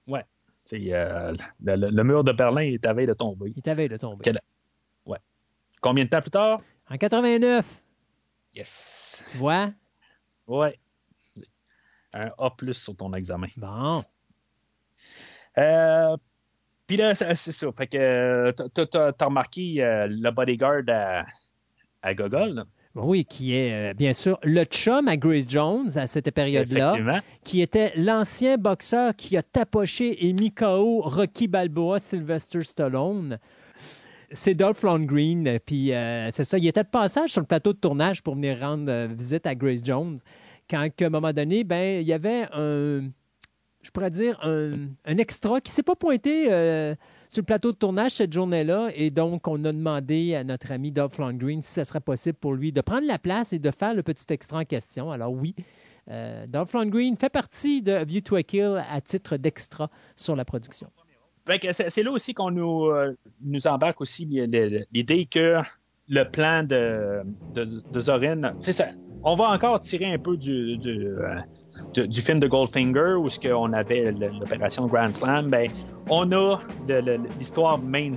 Ouais. 0.09 0.25
Euh, 0.73 1.35
le, 1.63 2.03
mur 2.03 2.25
de 2.25 2.33
Berlin 2.33 2.63
est 2.63 2.85
à 2.87 2.93
veille 2.93 3.07
de 3.07 3.15
tomber. 3.15 3.53
Il 3.55 3.59
est 3.59 3.69
à 3.69 3.75
veille 3.75 3.89
de 3.89 3.97
tomber. 3.97 4.21
Quel... 4.23 4.39
Ouais. 5.07 5.19
Combien 5.81 6.05
de 6.05 6.09
temps 6.09 6.21
plus 6.21 6.31
tard? 6.31 6.61
En 6.91 6.97
89. 6.97 7.65
Yes. 8.55 9.23
Tu 9.29 9.39
vois? 9.39 9.71
Ouais 10.47 10.79
un 12.15 12.31
A 12.39 12.51
plus 12.51 12.75
sur 12.75 12.97
ton 12.97 13.13
examen. 13.15 13.49
Bon. 13.57 14.03
Euh, 15.59 16.17
Puis 16.87 16.97
là, 16.97 17.15
c'est 17.15 17.35
ça. 17.35 17.73
Fait 17.73 17.87
que 17.87 18.51
t'as 18.51 19.25
remarqué 19.25 19.83
euh, 19.83 20.07
le 20.09 20.31
bodyguard 20.31 20.83
à, 20.89 21.25
à 22.03 22.15
Gogol. 22.15 22.55
Là? 22.55 22.65
Oui, 22.95 23.25
qui 23.25 23.55
est 23.55 23.73
euh, 23.73 23.95
bien 23.95 24.13
sûr 24.13 24.39
le 24.43 24.65
chum 24.65 25.09
à 25.09 25.17
Grace 25.17 25.49
Jones 25.49 25.89
à 25.97 26.07
cette 26.07 26.31
période-là, 26.31 27.23
qui 27.43 27.63
était 27.63 27.93
l'ancien 27.97 28.59
boxeur 28.59 29.17
qui 29.17 29.37
a 29.37 29.43
tapoché 29.43 30.27
et 30.27 30.33
mis 30.35 30.53
KO 30.53 31.01
Rocky 31.01 31.49
Balboa, 31.49 31.99
Sylvester 31.99 32.63
Stallone. 32.63 33.39
C'est 34.31 34.55
Dolph 34.55 34.83
Lundgren, 34.83 35.59
puis 35.65 35.93
euh, 35.93 36.31
c'est 36.31 36.45
ça, 36.45 36.57
il 36.59 36.67
était 36.67 36.83
de 36.83 36.89
passage 36.89 37.31
sur 37.31 37.41
le 37.43 37.47
plateau 37.47 37.73
de 37.73 37.79
tournage 37.79 38.23
pour 38.23 38.35
venir 38.35 38.61
rendre 38.61 38.91
euh, 38.91 39.07
visite 39.07 39.47
à 39.47 39.55
Grace 39.55 39.81
Jones 39.83 40.19
quand, 40.73 41.03
à 41.03 41.07
un 41.07 41.11
moment 41.11 41.33
donné, 41.33 41.65
ben, 41.65 42.01
il 42.01 42.07
y 42.07 42.13
avait 42.13 42.47
un, 42.53 43.11
je 43.83 43.91
pourrais 43.91 44.11
dire, 44.11 44.39
un, 44.43 44.89
un 45.05 45.19
extra 45.19 45.61
qui 45.61 45.71
ne 45.71 45.75
s'est 45.75 45.83
pas 45.83 45.97
pointé 45.97 46.51
euh, 46.51 46.95
sur 47.29 47.43
le 47.43 47.47
plateau 47.47 47.73
de 47.73 47.77
tournage 47.77 48.13
cette 48.13 48.33
journée-là. 48.33 48.91
Et 48.95 49.11
donc, 49.11 49.47
on 49.49 49.63
a 49.65 49.73
demandé 49.73 50.35
à 50.35 50.45
notre 50.45 50.73
ami 50.73 50.91
Dolph 50.91 51.19
Lundgren 51.19 51.63
si 51.63 51.73
ce 51.73 51.85
serait 51.85 52.01
possible 52.01 52.39
pour 52.39 52.55
lui 52.55 52.73
de 52.73 52.81
prendre 52.81 53.07
la 53.07 53.19
place 53.19 53.53
et 53.53 53.59
de 53.59 53.71
faire 53.71 53.95
le 53.95 54.03
petit 54.03 54.25
extra 54.31 54.61
en 54.61 54.65
question. 54.65 55.11
Alors 55.11 55.33
oui, 55.33 55.55
euh, 56.11 56.47
Dolph 56.47 56.73
Lundgren 56.73 57.17
fait 57.17 57.31
partie 57.31 57.83
de 57.83 58.05
View 58.05 58.23
to 58.23 58.37
a 58.37 58.43
Kill 58.43 58.83
à 58.89 59.01
titre 59.01 59.37
d'extra 59.37 59.91
sur 60.17 60.37
la 60.37 60.45
production. 60.45 60.89
C'est 61.73 62.03
là 62.03 62.13
aussi 62.13 62.35
qu'on 62.35 62.53
nous, 62.53 62.87
euh, 62.87 63.17
nous 63.43 63.67
embarque 63.67 64.01
aussi 64.01 64.25
l'idée 64.25 65.27
que 65.27 65.57
le 66.09 66.25
plan 66.25 66.63
de, 66.65 67.23
de, 67.55 68.01
Zorin, 68.01 68.53
ça, 68.61 68.87
on 69.25 69.35
va 69.35 69.51
encore 69.51 69.81
tirer 69.81 70.13
un 70.13 70.19
peu 70.19 70.37
du, 70.37 70.79
euh, 70.87 72.11
film 72.11 72.41
de 72.41 72.47
Goldfinger 72.47 73.15
où 73.19 73.29
qu'on 73.29 73.73
avait 73.73 74.13
l'opération 74.13 74.87
Grand 74.87 75.13
Slam, 75.13 75.51
ben 75.51 75.71
on 76.09 76.31
a 76.33 76.59
l'histoire 77.39 77.79
main, 77.79 78.13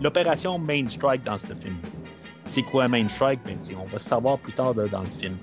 l'opération 0.00 0.58
Main 0.58 0.88
Strike 0.88 1.24
dans 1.24 1.38
ce 1.38 1.52
film. 1.54 1.76
C'est 2.44 2.62
quoi 2.62 2.88
Main 2.88 3.08
Strike? 3.08 3.40
Ben 3.44 3.58
on 3.80 3.86
va 3.86 3.98
savoir 3.98 4.38
plus 4.38 4.52
tard 4.52 4.74
dans 4.74 5.02
le 5.02 5.10
film. 5.10 5.36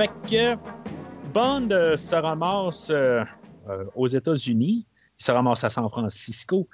Fait 0.00 0.08
que 0.30 0.56
Bond 1.34 1.68
euh, 1.72 1.94
se 1.94 2.16
ramasse 2.16 2.88
euh, 2.88 3.22
euh, 3.68 3.84
aux 3.94 4.06
États-Unis, 4.06 4.86
il 5.18 5.22
se 5.22 5.30
ramasse 5.30 5.62
à 5.62 5.68
San 5.68 5.86
Francisco, 5.90 6.66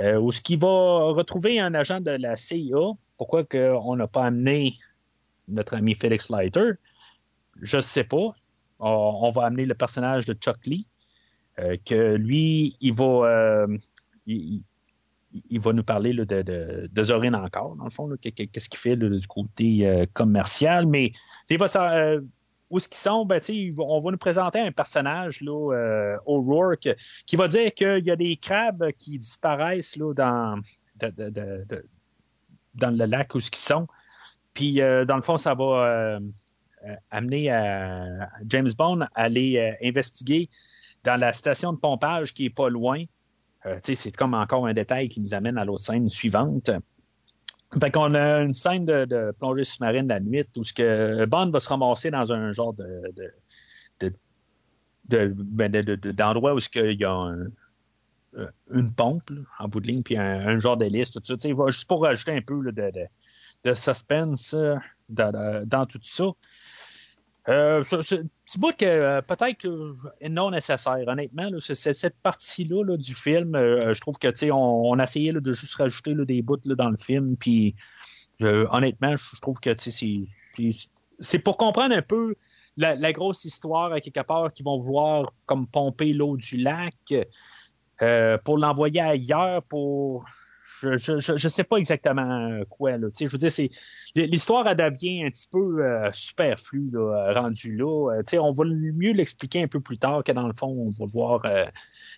où 0.00 0.32
ce 0.32 0.40
qui 0.40 0.56
va 0.56 1.12
retrouver 1.12 1.60
un 1.60 1.74
agent 1.74 2.00
de 2.00 2.12
la 2.12 2.36
CIA. 2.36 2.92
Pourquoi 3.18 3.44
on 3.52 3.96
n'a 3.96 4.06
pas 4.06 4.24
amené 4.24 4.76
notre 5.46 5.74
ami 5.74 5.94
Felix 5.94 6.30
Leiter? 6.30 6.70
Je 7.60 7.76
ne 7.76 7.82
sais 7.82 8.04
pas. 8.04 8.34
On, 8.78 9.30
va 9.30 9.44
amener 9.44 9.66
le 9.66 9.74
personnage 9.74 10.24
de 10.24 10.32
Chuck 10.32 10.64
Lee, 10.64 10.86
que 11.84 12.14
lui, 12.14 12.78
il 12.80 12.94
va, 12.94 13.66
il, 14.24 14.62
va 15.60 15.74
nous 15.74 15.84
parler 15.84 16.14
de, 16.14 17.02
Zorin 17.02 17.34
encore, 17.34 17.76
dans 17.76 17.84
le 17.84 17.90
fond, 17.90 18.08
qu'est-ce 18.22 18.70
qu'il 18.70 18.80
fait 18.80 18.96
du 18.96 19.28
côté 19.28 20.06
commercial, 20.14 20.86
mais 20.86 21.12
il 21.50 21.58
va 21.58 21.68
ça 21.68 22.16
où 22.70 22.78
ce 22.78 22.88
qu'ils 22.88 22.98
sont, 22.98 23.26
ben, 23.26 23.40
on 23.78 24.00
va 24.00 24.10
nous 24.12 24.18
présenter 24.18 24.60
un 24.60 24.72
personnage, 24.72 25.40
là, 25.40 25.74
euh, 25.74 26.16
O'Rourke, 26.24 26.88
qui 27.26 27.36
va 27.36 27.48
dire 27.48 27.74
qu'il 27.74 28.04
y 28.04 28.10
a 28.10 28.16
des 28.16 28.36
crabes 28.36 28.92
qui 28.96 29.18
disparaissent 29.18 29.96
là, 29.96 30.14
dans, 30.14 30.60
le 31.02 33.06
lac 33.06 33.34
où 33.34 33.40
ce 33.40 33.50
qu'ils 33.50 33.60
sont. 33.60 33.88
Puis, 34.54 34.80
euh, 34.80 35.04
dans 35.04 35.16
le 35.16 35.22
fond, 35.22 35.36
ça 35.36 35.54
va 35.54 35.64
euh, 35.64 36.20
amener 37.10 37.50
à 37.50 38.30
James 38.46 38.70
Bond 38.78 39.00
à 39.00 39.08
aller 39.14 39.76
investiguer 39.82 40.48
dans 41.02 41.18
la 41.18 41.32
station 41.32 41.72
de 41.72 41.78
pompage 41.78 42.34
qui 42.34 42.46
est 42.46 42.54
pas 42.54 42.68
loin. 42.68 43.04
c'est 43.82 44.16
comme 44.16 44.34
encore 44.34 44.66
un 44.66 44.74
détail 44.74 45.08
qui 45.08 45.20
nous 45.20 45.34
amène 45.34 45.58
à 45.58 45.64
l'autre 45.64 45.84
scène 45.84 46.08
suivante. 46.08 46.70
Fait 47.78 47.90
qu'on 47.92 48.14
a 48.14 48.40
une 48.40 48.54
scène 48.54 48.84
de, 48.84 49.32
plongée 49.38 49.64
sous-marine 49.64 50.08
la 50.08 50.18
nuit 50.18 50.44
où 50.56 50.64
ce 50.64 50.72
que 50.72 51.24
Bond 51.26 51.50
va 51.50 51.60
se 51.60 51.68
ramasser 51.68 52.10
dans 52.10 52.32
un 52.32 52.50
genre 52.50 52.72
de, 52.72 53.02
de, 54.00 54.12
de 55.08 55.34
ben 55.36 55.70
d'endroit 55.70 56.54
où 56.54 56.58
il 56.74 57.00
y 57.00 57.04
a 57.04 57.32
euh, 58.36 58.46
une 58.70 58.92
pompe 58.92 59.30
là, 59.30 59.40
en 59.58 59.68
bout 59.68 59.80
de 59.80 59.88
ligne, 59.88 60.02
puis 60.02 60.16
un, 60.16 60.58
genre 60.58 60.76
d'hélice, 60.76 61.10
tout 61.10 61.20
ça. 61.24 61.34
Juste 61.36 61.88
pour 61.88 62.02
rajouter 62.02 62.32
un 62.32 62.40
peu 62.40 62.60
de, 62.72 63.74
suspense 63.74 64.54
euh, 64.54 64.76
dans, 65.08 65.86
tout 65.86 66.00
ça. 66.02 66.26
Euh, 67.50 67.82
un 67.90 68.00
petit 68.44 68.58
bout 68.58 68.76
que 68.76 68.84
euh, 68.84 69.22
peut-être 69.22 69.66
non 70.28 70.50
nécessaire, 70.52 71.02
honnêtement. 71.06 71.48
Cette 71.58 72.16
partie-là 72.22 72.84
là, 72.84 72.96
du 72.96 73.14
film, 73.14 73.56
euh, 73.56 73.92
je 73.92 74.00
trouve 74.00 74.18
que 74.18 74.50
on, 74.52 74.92
on 74.92 74.98
a 74.98 75.04
essayé 75.04 75.32
de 75.32 75.52
juste 75.52 75.74
rajouter 75.74 76.14
des 76.14 76.42
bouts 76.42 76.58
dans 76.64 76.90
le 76.90 76.96
film. 76.96 77.36
Puis 77.36 77.74
honnêtement, 78.42 79.16
je, 79.16 79.40
trouve 79.40 79.58
que 79.58 79.70
c'est, 79.76 81.38
pour 81.40 81.56
comprendre 81.56 81.96
un 81.96 82.02
peu 82.02 82.36
la, 82.76 83.12
grosse 83.12 83.44
histoire 83.44 83.92
à 83.92 84.00
quelque 84.00 84.22
part 84.22 84.52
qui 84.52 84.62
vont 84.62 84.78
vouloir 84.78 85.32
comme 85.44 85.66
pomper 85.66 86.12
l'eau 86.12 86.36
du 86.36 86.56
lac 86.56 86.94
pour 88.44 88.58
l'envoyer 88.58 89.00
ailleurs 89.00 89.62
pour 89.64 90.24
je, 90.80 91.18
je, 91.18 91.48
sais 91.48 91.64
pas 91.64 91.76
exactement 91.76 92.62
quoi. 92.68 92.96
Là. 92.96 93.08
Je 93.18 93.26
veux 93.26 93.38
dire, 93.38 93.52
c'est 93.52 93.70
l'histoire 94.14 94.66
a 94.66 94.74
devient 94.74 95.24
un 95.24 95.30
petit 95.30 95.48
peu 95.50 95.84
euh, 95.84 96.10
superflue 96.12 96.90
là, 96.92 97.32
rendu 97.34 97.76
là. 97.76 98.14
Euh, 98.14 98.38
on 98.40 98.52
va 98.52 98.64
mieux 98.64 99.12
l'expliquer 99.12 99.62
un 99.62 99.68
peu 99.68 99.80
plus 99.80 99.98
tard 99.98 100.24
que 100.24 100.32
dans 100.32 100.46
le 100.46 100.54
fond, 100.54 100.68
on 100.68 100.90
va 100.90 101.06
voir 101.06 101.42
euh, 101.44 101.66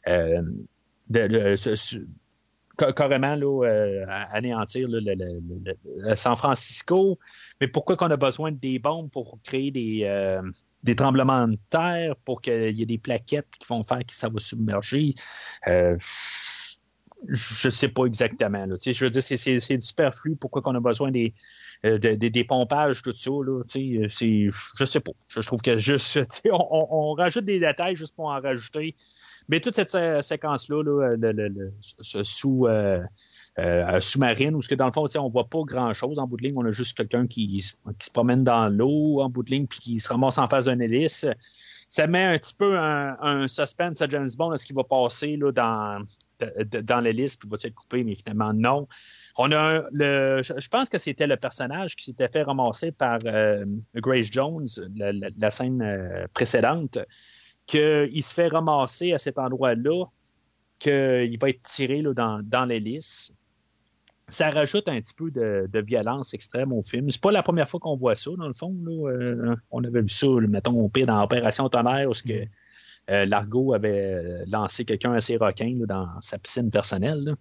euh, 0.09 0.43
carrément 2.77 3.35
là, 3.35 3.67
euh, 3.67 4.05
anéantir 4.33 4.89
San 6.15 6.37
Francisco. 6.37 7.19
Mais 7.61 7.69
pourquoi 7.69 7.97
qu'on 7.97 8.11
a 8.11 8.17
besoin 8.17 8.53
de 8.53 8.57
des 8.57 8.79
bombes 8.79 9.11
pour 9.11 9.39
créer 9.43 9.71
des, 9.71 10.03
euh, 10.05 10.43
tremblements 10.97 11.49
de 11.49 11.59
terre, 11.71 12.17
pour 12.25 12.41
qu'il 12.41 12.73
y 12.73 12.83
ait 12.83 12.87
des 12.87 12.99
plaquettes 12.99 13.51
qui 13.59 13.67
vont 13.69 13.85
faire 13.85 14.01
que 14.01 14.15
ça 14.15 14.29
va 14.29 14.41
submerger? 14.41 15.15
Euh, 15.69 15.97
je 17.29 17.69
sais 17.69 17.89
pas 17.89 18.07
exactement. 18.07 18.67
Là. 18.67 18.77
Je 18.85 19.05
veux 19.05 19.11
dire, 19.11 19.23
c'est 19.23 19.77
du 19.77 19.83
superflu. 19.83 20.37
Pourquoi 20.37 20.63
qu'on 20.63 20.75
a 20.75 20.81
besoin 20.81 21.11
des, 21.11 21.35
euh, 21.85 21.99
des 21.99 22.45
pompages, 22.45 23.03
tout 23.03 23.15
ça. 23.15 23.31
Là, 23.31 23.63
c'est, 23.69 24.49
je 24.49 24.85
sais 24.85 25.01
pas. 25.01 25.13
Je, 25.27 25.41
trouve 25.41 25.61
que 25.61 25.79
juste, 25.79 26.21
on, 26.51 26.87
on, 26.91 27.15
rajoute 27.15 27.45
des 27.45 27.61
détails 27.61 27.97
juste 27.97 28.15
pour 28.15 28.27
en 28.27 28.41
rajouter. 28.41 28.95
Mais 29.49 29.61
toute 29.61 29.75
cette 29.75 29.97
séquence-là, 30.23 30.83
là, 30.83 31.17
le, 31.17 31.33
le, 31.33 31.73
sous 32.23 32.67
euh, 32.67 33.01
euh, 33.59 34.01
sous-marine, 34.01 34.55
où 34.55 34.63
ce 34.63 34.69
que 34.69 34.75
dans 34.75 34.87
le 34.87 34.93
fond, 34.93 35.07
on 35.17 35.29
voit 35.29 35.49
pas 35.49 35.63
grand-chose 35.65 36.19
en 36.19 36.27
bout 36.27 36.37
de 36.37 36.45
ligne. 36.45 36.55
On 36.57 36.65
a 36.65 36.71
juste 36.71 36.97
quelqu'un 36.97 37.27
qui, 37.27 37.49
qui, 37.99 38.07
se 38.07 38.11
promène 38.13 38.45
dans 38.45 38.69
l'eau 38.69 39.21
en 39.21 39.29
bout 39.29 39.43
de 39.43 39.51
ligne 39.51 39.67
puis 39.67 39.81
qui 39.81 40.01
se 40.01 40.09
ramasse 40.09 40.39
en 40.39 40.49
face 40.49 40.67
d'un 40.67 40.79
hélice 40.79 41.27
ça 41.93 42.07
met 42.07 42.25
un 42.25 42.39
petit 42.39 42.55
peu 42.55 42.79
un, 42.79 43.47
suspense 43.49 44.01
à 44.01 44.09
James 44.09 44.31
Bond, 44.39 44.55
est-ce 44.55 44.65
qu'il 44.65 44.75
va 44.75 44.83
passer 44.83 45.37
là, 45.37 45.53
dans, 45.53 46.03
dans 46.83 47.01
l'hélice, 47.01 47.37
puis 47.37 47.49
va 47.49 47.57
être 47.63 47.75
coupé, 47.75 48.05
mais 48.05 48.15
finalement 48.15 48.53
non. 48.53 48.89
On 49.37 49.51
a 49.53 49.85
le, 49.93 50.43
je 50.43 50.69
pense 50.69 50.89
que 50.89 50.99
c'était 50.99 51.27
le 51.27 51.37
personnage 51.37 51.97
qui 51.97 52.05
s'était 52.05 52.29
fait 52.29 52.43
ramasser 52.43 52.93
par 52.93 53.19
euh, 53.25 53.65
Grace 53.95 54.27
Jones, 54.31 54.67
la, 54.95 55.51
scène 55.51 55.83
euh, 55.83 56.27
précédente, 56.35 56.99
qu'il 57.67 58.23
se 58.23 58.35
fait 58.35 58.49
ramasser 58.49 59.13
à 59.13 59.19
cet 59.19 59.39
endroit-là, 59.39 60.05
qu'il 60.79 61.39
va 61.41 61.49
être 61.49 61.63
tiré 61.63 62.03
là, 62.03 62.13
dans, 62.13 62.43
dans 62.43 62.65
l'hélice 62.65 63.33
ça 64.33 64.51
rajoute 64.51 64.89
un 64.89 65.01
petit 65.01 65.15
peu 65.15 65.31
de, 65.31 65.81
violence 65.81 66.35
extrême 66.35 66.73
au 66.73 66.83
film. 66.83 67.11
C'est 67.11 67.21
pas 67.21 67.33
la 67.33 67.43
première 67.43 67.69
fois 67.69 67.79
qu'on 67.81 67.95
voit 67.95 68.17
ça, 68.17 68.31
dans 68.37 68.47
le 68.47 68.55
fond. 68.55 68.75
Euh, 68.87 69.55
on 69.71 69.85
avait 69.85 70.01
vu 70.01 70.09
ça, 70.09 70.27
mettons, 70.49 70.81
au 70.81 70.89
pire, 70.89 71.07
dans 71.07 71.23
Opération 71.23 71.69
Tonnerre, 71.69 72.09
où 72.09 72.13
que, 72.13 72.47
euh, 73.11 73.25
Largo 73.27 73.75
avait 73.75 74.45
lancé 74.47 74.85
quelqu'un 74.85 75.13
assez 75.13 75.37
requin 75.37 75.75
dans 75.87 76.09
sa 76.21 76.39
piscine 76.39 76.71
personnelle. 76.71 77.37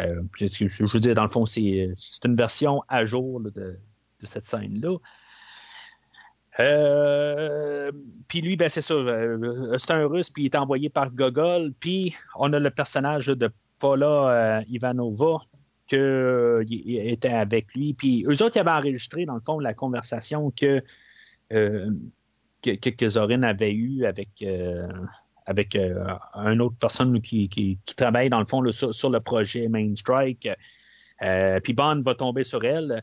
Euh, 0.00 0.22
je 0.38 0.84
veux 0.84 1.00
dire, 1.00 1.14
dans 1.14 1.24
le 1.24 1.28
fond, 1.28 1.46
c'est 1.46 1.90
une 2.24 2.36
version 2.36 2.82
à 2.88 3.04
jour 3.04 3.40
de, 3.40 3.78
cette 4.22 4.44
scène-là. 4.44 4.96
puis 8.28 8.40
lui, 8.40 8.56
ben 8.56 8.68
c'est 8.68 8.80
ça, 8.80 8.94
c'est 9.78 9.90
un 9.92 10.06
russe, 10.06 10.30
puis 10.30 10.44
il 10.44 10.46
est 10.46 10.56
envoyé 10.56 10.88
par 10.88 11.10
Gogol, 11.10 11.72
puis 11.80 12.14
on 12.36 12.52
a 12.52 12.58
le 12.58 12.70
personnage 12.70 13.26
de 13.26 13.50
Paula 13.78 14.62
Ivanova, 14.68 15.38
euh, 15.94 16.64
était 16.68 17.28
avec 17.28 17.74
lui. 17.74 17.94
Puis 17.94 18.24
eux 18.26 18.42
autres, 18.42 18.56
ils 18.56 18.60
avaient 18.60 18.70
enregistré, 18.70 19.24
dans 19.24 19.34
le 19.34 19.40
fond, 19.40 19.58
la 19.58 19.74
conversation 19.74 20.50
que, 20.50 20.82
euh, 21.52 21.90
que, 22.62 23.08
Zorin 23.08 23.42
avait 23.42 23.72
eue 23.72 24.04
avec, 24.04 24.42
euh, 24.42 24.88
avec 25.46 25.76
une 25.76 26.60
autre 26.60 26.76
personne 26.78 27.20
qui, 27.20 27.48
qui, 27.48 27.78
travaille, 27.96 28.30
dans 28.30 28.40
le 28.40 28.46
fond, 28.46 28.62
sur, 28.70 29.10
le 29.10 29.20
projet 29.20 29.68
Main 29.68 29.94
Strike. 29.96 30.48
puis 31.62 31.72
Bond 31.72 32.02
va 32.02 32.14
tomber 32.14 32.44
sur 32.44 32.64
elle. 32.64 33.02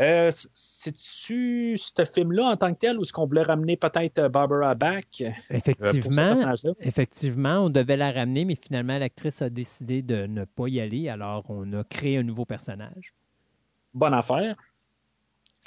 Euh, 0.00 0.30
C'est-tu 0.32 1.76
ce 1.76 2.04
film-là 2.06 2.44
en 2.46 2.56
tant 2.56 2.72
que 2.72 2.78
tel 2.78 2.98
ou 2.98 3.02
est-ce 3.02 3.12
qu'on 3.12 3.26
voulait 3.26 3.42
ramener 3.42 3.76
peut-être 3.76 4.18
euh, 4.18 4.28
Barbara? 4.30 4.74
Euh, 4.82 5.30
effectivement, 5.50 6.34
effectivement, 6.80 7.58
on 7.64 7.70
devait 7.70 7.98
la 7.98 8.10
ramener, 8.10 8.46
mais 8.46 8.56
finalement, 8.56 8.98
l'actrice 8.98 9.42
a 9.42 9.50
décidé 9.50 10.00
de 10.00 10.26
ne 10.26 10.46
pas 10.46 10.68
y 10.68 10.80
aller, 10.80 11.10
alors 11.10 11.44
on 11.50 11.70
a 11.74 11.84
créé 11.84 12.16
un 12.16 12.22
nouveau 12.22 12.46
personnage. 12.46 13.12
Bonne 13.92 14.14
affaire. 14.14 14.56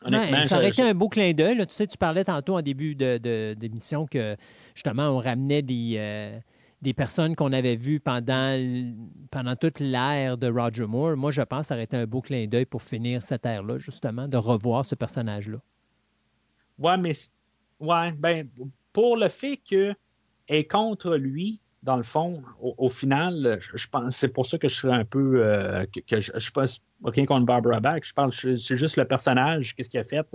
Ça 0.04 0.58
aurait 0.58 0.70
été 0.70 0.82
un 0.82 0.94
beau 0.94 1.10
clin 1.10 1.34
d'œil. 1.34 1.58
Tu 1.68 1.76
sais, 1.76 1.88
tu 1.88 1.98
parlais 1.98 2.24
tantôt 2.24 2.56
en 2.58 2.62
début 2.62 2.96
d'émission 2.96 4.06
que 4.06 4.36
justement, 4.76 5.10
on 5.10 5.20
ramenait 5.20 5.62
des, 5.62 5.96
euh, 5.98 6.38
des 6.84 6.94
personnes 6.94 7.36
qu'on 7.36 7.54
avait 7.54 7.76
vues 7.76 8.00
pendant, 8.00 8.60
pendant 9.32 9.56
toute 9.56 9.80
l'ère 9.80 10.38
de 10.38 10.52
Roger 10.52 10.86
Moore, 10.86 11.16
moi, 11.16 11.32
je 11.32 11.42
pense 11.42 11.62
que 11.62 11.66
ça 11.68 11.74
aurait 11.76 11.86
été 11.86 11.98
un 11.98 12.06
beau 12.06 12.22
clin 12.22 12.46
d'œil 12.46 12.66
pour 12.66 12.84
finir 12.84 13.22
cette 13.24 13.46
ère-là, 13.46 13.78
justement, 13.78 14.28
de 14.28 14.38
revoir 14.38 14.86
ce 14.86 14.94
personnage-là. 14.94 15.58
Ouais, 16.78 16.98
mais 16.98 17.14
ouais, 17.80 18.12
ben, 18.12 18.48
pour 18.92 19.18
le 19.18 19.30
fait 19.30 19.58
qu'elle 19.58 19.96
est 20.50 20.70
contre 20.70 21.16
lui, 21.16 21.60
dans 21.84 21.98
le 21.98 22.04
fond, 22.04 22.42
au, 22.62 22.90
final, 22.90 23.60
je, 23.60 23.88
pense 23.88 24.16
c'est 24.16 24.30
pour 24.30 24.46
ça 24.46 24.58
que 24.58 24.68
je 24.68 24.76
serais 24.76 24.96
un 24.96 25.06
peu 25.06 25.44
euh, 25.44 25.86
que, 26.08 26.20
je, 26.20 26.32
je 26.36 26.52
pense 26.52 26.82
rien 27.04 27.26
contre 27.26 27.46
Barbara 27.46 27.80
Bach, 27.80 28.02
je 28.04 28.14
pense 28.14 28.40
c'est 28.40 28.78
juste 28.78 28.98
le 28.98 29.06
personnage, 29.06 29.76
qu'est-ce 29.76 29.90
qu'il 29.90 30.00
a 30.00 30.04
fait. 30.04 30.26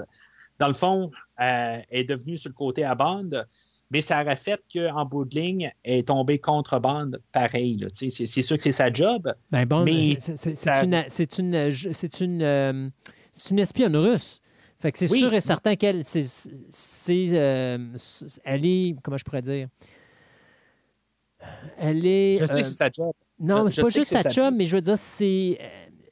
Dans 0.59 0.69
le 0.69 0.75
fond, 0.75 1.11
euh, 1.41 1.79
elle 1.89 2.01
est 2.01 2.05
devenue 2.05 2.37
sur 2.37 2.51
le 2.51 2.55
côté 2.55 2.85
à 2.85 2.95
bande 2.95 3.47
mais 3.91 4.01
ça 4.01 4.21
aurait 4.21 4.37
fait 4.37 4.61
qu'en 4.73 5.05
bout 5.07 5.25
de 5.25 5.35
ligne, 5.35 5.73
elle 5.83 5.99
est 5.99 6.09
tombée 6.09 6.39
contre 6.39 6.79
bande 6.79 7.21
pareil. 7.33 7.87
C'est, 7.95 8.11
sûr 8.11 8.57
que 8.57 8.63
c'est 8.63 8.71
sa 8.71 8.93
job. 8.93 9.33
Ben 9.51 9.67
mais 9.85 10.19
c'est, 10.21 10.67
une, 10.85 11.05
c'est 11.09 11.39
une, 11.39 11.71
c'est 11.71 12.21
une, 12.21 12.43
euh, 12.43 12.89
une 13.51 13.59
espionne 13.59 13.97
russe. 13.97 14.43
Fait 14.81 14.93
que 14.93 14.99
c'est 14.99 15.07
sûr 15.07 15.33
et 15.33 15.41
certain 15.41 15.75
qu'elle, 15.75 16.05
c'est, 16.05 16.25
euh, 17.33 17.79
elle 18.45 18.67
est, 18.67 18.95
comment 19.03 19.17
je 19.17 19.25
pourrais 19.25 19.43
dire, 19.43 19.69
elle 21.79 22.05
est. 22.07 22.39
Je 22.41 22.47
sais 22.47 22.61
que 22.61 22.67
c'est 22.67 22.75
sa 22.75 22.91
job. 22.91 23.13
Non, 23.39 23.69
c'est 23.69 23.83
pas 23.83 23.91
juste 23.91 24.11
sa 24.11 24.29
job, 24.29 24.55
mais 24.57 24.67
je 24.67 24.77
veux 24.77 24.83
dire, 24.83 24.99
c'est, 24.99 25.59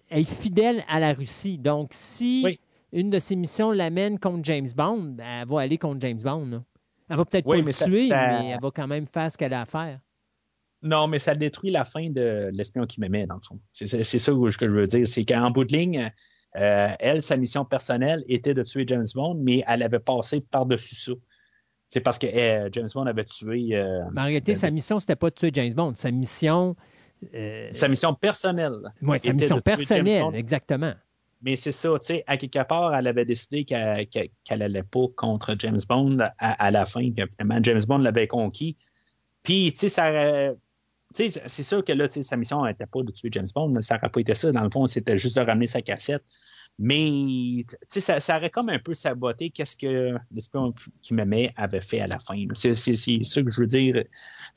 elle 0.09 0.21
est 0.21 0.25
fidèle 0.25 0.85
à 0.89 1.01
la 1.01 1.13
Russie. 1.13 1.59
Donc, 1.59 1.91
si 1.93 2.47
une 2.93 3.11
de 3.11 3.19
ses 3.19 3.37
missions 3.37 3.73
l'amène 3.73 4.19
contre 4.19 4.45
James 4.45 4.69
Bond, 4.75 5.17
elle 5.19 5.47
va 5.49 5.61
aller 5.61 5.79
contre 5.79 6.01
James 6.01 6.21
Bond. 6.23 6.47
Là. 6.47 6.63
Elle 7.09 7.17
va 7.17 7.25
peut-être 7.25 7.45
pas 7.45 7.57
le 7.57 7.73
tuer, 7.73 8.09
mais 8.11 8.51
elle 8.51 8.61
va 8.61 8.71
quand 8.71 8.87
même 8.87 9.07
faire 9.07 9.31
ce 9.31 9.37
qu'elle 9.37 9.53
a 9.53 9.63
à 9.63 9.67
faire. 9.67 10.01
Non, 10.83 11.09
mais 11.09 11.19
ça 11.19 11.35
détruit 11.35 11.71
la 11.71 11.85
fin 11.85 12.11
de 12.11 12.51
l'espion 12.53 12.87
qui 12.87 13.01
m'aimait, 13.01 13.27
dans 13.27 13.37
le 13.37 13.41
fond. 13.41 13.59
C'est 13.73 13.87
ça 13.87 13.99
que 13.99 14.71
je 14.71 14.77
veux 14.77 14.87
dire. 14.87 15.07
C'est 15.07 15.25
qu'en 15.25 15.51
bout 15.51 15.65
de 15.65 15.77
ligne, 15.77 16.13
euh, 16.57 16.89
elle, 17.01 17.23
sa 17.23 17.37
mission 17.37 17.65
personnelle 17.65 18.25
était 18.29 18.55
de 18.55 18.63
tuer 18.63 18.85
James 18.87 19.07
Bond, 19.15 19.35
mais 19.35 19.65
elle 19.67 19.83
avait 19.83 19.99
passé 19.99 20.41
par-dessus 20.41 20.95
ça. 20.95 21.13
C'est 21.89 22.01
parce 22.01 22.19
que 22.19 22.27
eh, 22.27 22.69
James 22.73 22.89
Bond 22.93 23.07
avait 23.07 23.25
tué. 23.25 23.69
Euh, 23.73 24.01
mais 24.13 24.21
en 24.21 24.25
réalité, 24.25 24.55
sa 24.55 24.71
mission, 24.71 24.99
c'était 25.01 25.17
pas 25.17 25.31
de 25.31 25.35
tuer 25.35 25.51
James 25.53 25.73
Bond. 25.73 25.95
Sa 25.95 26.11
mission. 26.11 26.77
Euh, 27.35 27.71
sa 27.73 27.89
mission 27.89 28.15
personnelle. 28.15 28.93
Oui, 29.03 29.19
sa 29.19 29.33
mission 29.33 29.61
personnelle, 29.61 30.25
exactement. 30.35 30.95
Mais 31.43 31.55
c'est 31.55 31.73
ça, 31.73 31.91
tu 32.01 32.07
sais, 32.07 32.25
à 32.27 32.39
quelque 32.39 32.65
part, 32.67 32.95
elle 32.95 33.07
avait 33.07 33.25
décidé 33.25 33.65
qu'elle 33.65 34.09
n'allait 34.51 34.83
pas 34.83 35.07
contre 35.17 35.55
James 35.59 35.81
Bond 35.89 36.19
à, 36.39 36.71
la 36.71 36.87
fin, 36.87 37.13
que 37.13 37.23
finalement 37.27 37.63
James 37.63 37.83
Bond 37.87 37.99
l'avait 37.99 38.27
conquis. 38.27 38.77
Puis, 39.43 39.73
tu 39.73 39.81
sais, 39.81 39.89
ça 39.89 40.55
c'est 41.17 41.63
sûr 41.63 41.85
que 41.85 41.93
là, 41.93 42.09
sa 42.09 42.37
mission 42.37 42.65
n'était 42.65 42.87
pas 42.87 43.03
de 43.03 43.11
tuer 43.11 43.29
James 43.33 43.47
Bond, 43.55 43.69
mais 43.69 43.83
ça 43.83 43.95
n'aurait 43.95 44.11
pas 44.11 44.21
été 44.21 44.35
ça. 44.35 44.53
Dans 44.53 44.63
le 44.63 44.71
fond, 44.71 44.87
c'était 44.87 45.17
juste 45.17 45.37
de 45.37 45.43
ramener 45.43 45.67
sa 45.67 45.83
cassette. 45.83 46.23
Mais 46.79 47.65
ça, 47.89 48.21
ça 48.21 48.37
aurait 48.37 48.51
comme 48.51 48.69
un 48.69 48.79
peu 48.79 48.93
saboté 48.93 49.49
qu'est-ce 49.51 49.77
que 49.77 50.15
l'espion 50.31 50.75
qui 51.03 51.15
m'aimait 51.15 51.53
avait 51.57 51.81
fait 51.81 52.01
à 52.01 52.07
la 52.07 52.19
fin. 52.19 52.37
C'est 52.55 52.75
ça 52.75 53.43
que 53.43 53.51
je 53.51 53.61
veux 53.61 53.67
dire. 53.67 54.05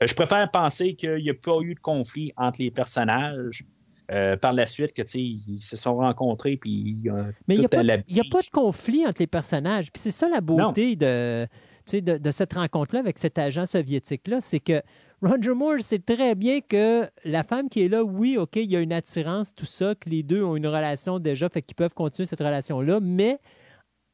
Je 0.02 0.14
préfère 0.14 0.50
penser 0.50 0.94
qu'il 0.94 1.22
n'y 1.22 1.30
a 1.30 1.34
pas 1.34 1.60
eu 1.62 1.74
de 1.74 1.80
conflit 1.80 2.32
entre 2.36 2.60
les 2.60 2.70
personnages 2.70 3.64
euh, 4.10 4.36
par 4.36 4.52
la 4.52 4.66
suite, 4.66 4.92
que 4.92 5.02
ils 5.16 5.60
se 5.60 5.76
sont 5.76 5.96
rencontrés 5.96 6.56
puis 6.56 7.08
Mais 7.48 7.54
il 7.54 7.60
n'y 7.60 7.64
a, 7.64 7.68
pas 7.68 8.42
de 8.42 8.50
conflit 8.52 9.06
entre 9.06 9.20
les 9.20 9.26
personnages. 9.26 9.90
Puis 9.90 10.02
c'est 10.02 10.10
ça 10.10 10.28
la 10.28 10.40
beauté 10.42 10.96
de, 10.96 11.46
de, 11.92 12.30
cette 12.30 12.52
rencontre-là 12.52 13.00
avec 13.00 13.18
cet 13.18 13.38
agent 13.38 13.66
soviétique-là, 13.66 14.40
c'est 14.40 14.60
que 14.60 14.82
Roger 15.22 15.52
Moore 15.52 15.80
sait 15.80 15.98
très 15.98 16.34
bien 16.34 16.60
que 16.62 17.06
la 17.26 17.44
femme 17.44 17.68
qui 17.68 17.82
est 17.82 17.88
là, 17.88 18.02
oui, 18.02 18.38
OK, 18.38 18.56
il 18.56 18.70
y 18.70 18.76
a 18.76 18.80
une 18.80 18.92
attirance, 18.92 19.54
tout 19.54 19.66
ça, 19.66 19.94
que 19.94 20.08
les 20.08 20.22
deux 20.22 20.42
ont 20.42 20.56
une 20.56 20.66
relation 20.66 21.18
déjà, 21.18 21.50
fait 21.50 21.60
qu'ils 21.60 21.74
peuvent 21.74 21.92
continuer 21.92 22.24
cette 22.24 22.40
relation-là, 22.40 23.00
mais 23.02 23.38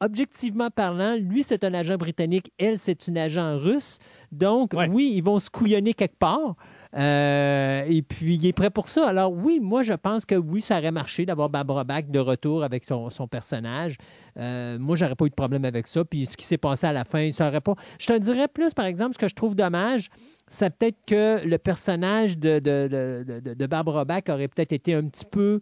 objectivement 0.01 0.68
parlant, 0.68 1.15
lui, 1.15 1.44
c'est 1.44 1.62
un 1.62 1.75
agent 1.75 1.97
britannique, 1.97 2.51
elle, 2.59 2.76
c'est 2.76 3.07
une 3.07 3.18
agent 3.18 3.57
russe. 3.59 4.01
Donc, 4.33 4.73
oui, 4.75 5.12
ils 5.15 5.23
vont 5.23 5.39
se 5.39 5.49
couillonner 5.49 5.94
quelque 5.94 6.18
part. 6.18 6.57
Euh, 6.94 7.84
et 7.89 8.02
puis, 8.02 8.34
il 8.34 8.47
est 8.47 8.52
prêt 8.52 8.70
pour 8.70 8.89
ça. 8.89 9.08
Alors, 9.08 9.32
oui, 9.32 9.60
moi, 9.60 9.82
je 9.82 9.92
pense 9.92 10.24
que 10.24 10.34
oui, 10.34 10.60
ça 10.60 10.78
aurait 10.78 10.92
marché 10.92 11.26
d'avoir 11.26 11.48
Barbara 11.48 11.84
Bach 11.84 12.05
de 12.08 12.18
retour 12.18 12.65
avec 12.65 12.84
son, 12.84 13.10
personnage. 13.28 13.97
Euh, 14.39 14.78
moi, 14.78 14.97
j'aurais 14.97 15.15
pas 15.15 15.26
eu 15.26 15.31
de 15.31 15.34
problème 15.34 15.65
avec 15.65 15.86
ça. 15.86 16.05
Puis, 16.05 16.26
ce 16.26 16.36
qui 16.36 16.44
s'est 16.44 16.58
passé 16.58 16.86
à 16.86 16.92
la 16.92 17.05
fin, 17.05 17.31
ça 17.32 17.48
aurait 17.48 17.60
pas. 17.60 17.74
Je 17.98 18.06
te 18.06 18.18
dirais 18.18 18.48
plus, 18.48 18.73
par 18.74 18.86
exemple, 18.86 19.15
ce 19.15 19.18
que 19.18 19.28
je 19.28 19.34
trouve 19.34 19.55
dommage, 19.55 20.08
c'est 20.48 20.70
peut-être 20.70 20.98
que 21.06 21.44
le 21.44 21.58
personnage 21.58 22.39
de, 22.39 22.58
de, 22.60 23.66
Barbara 23.66 24.05
Bach 24.05 24.23
aurait 24.28 24.48
peut-être 24.48 24.73
été 24.73 24.94
un 24.94 25.06
petit 25.06 25.24
peu 25.24 25.60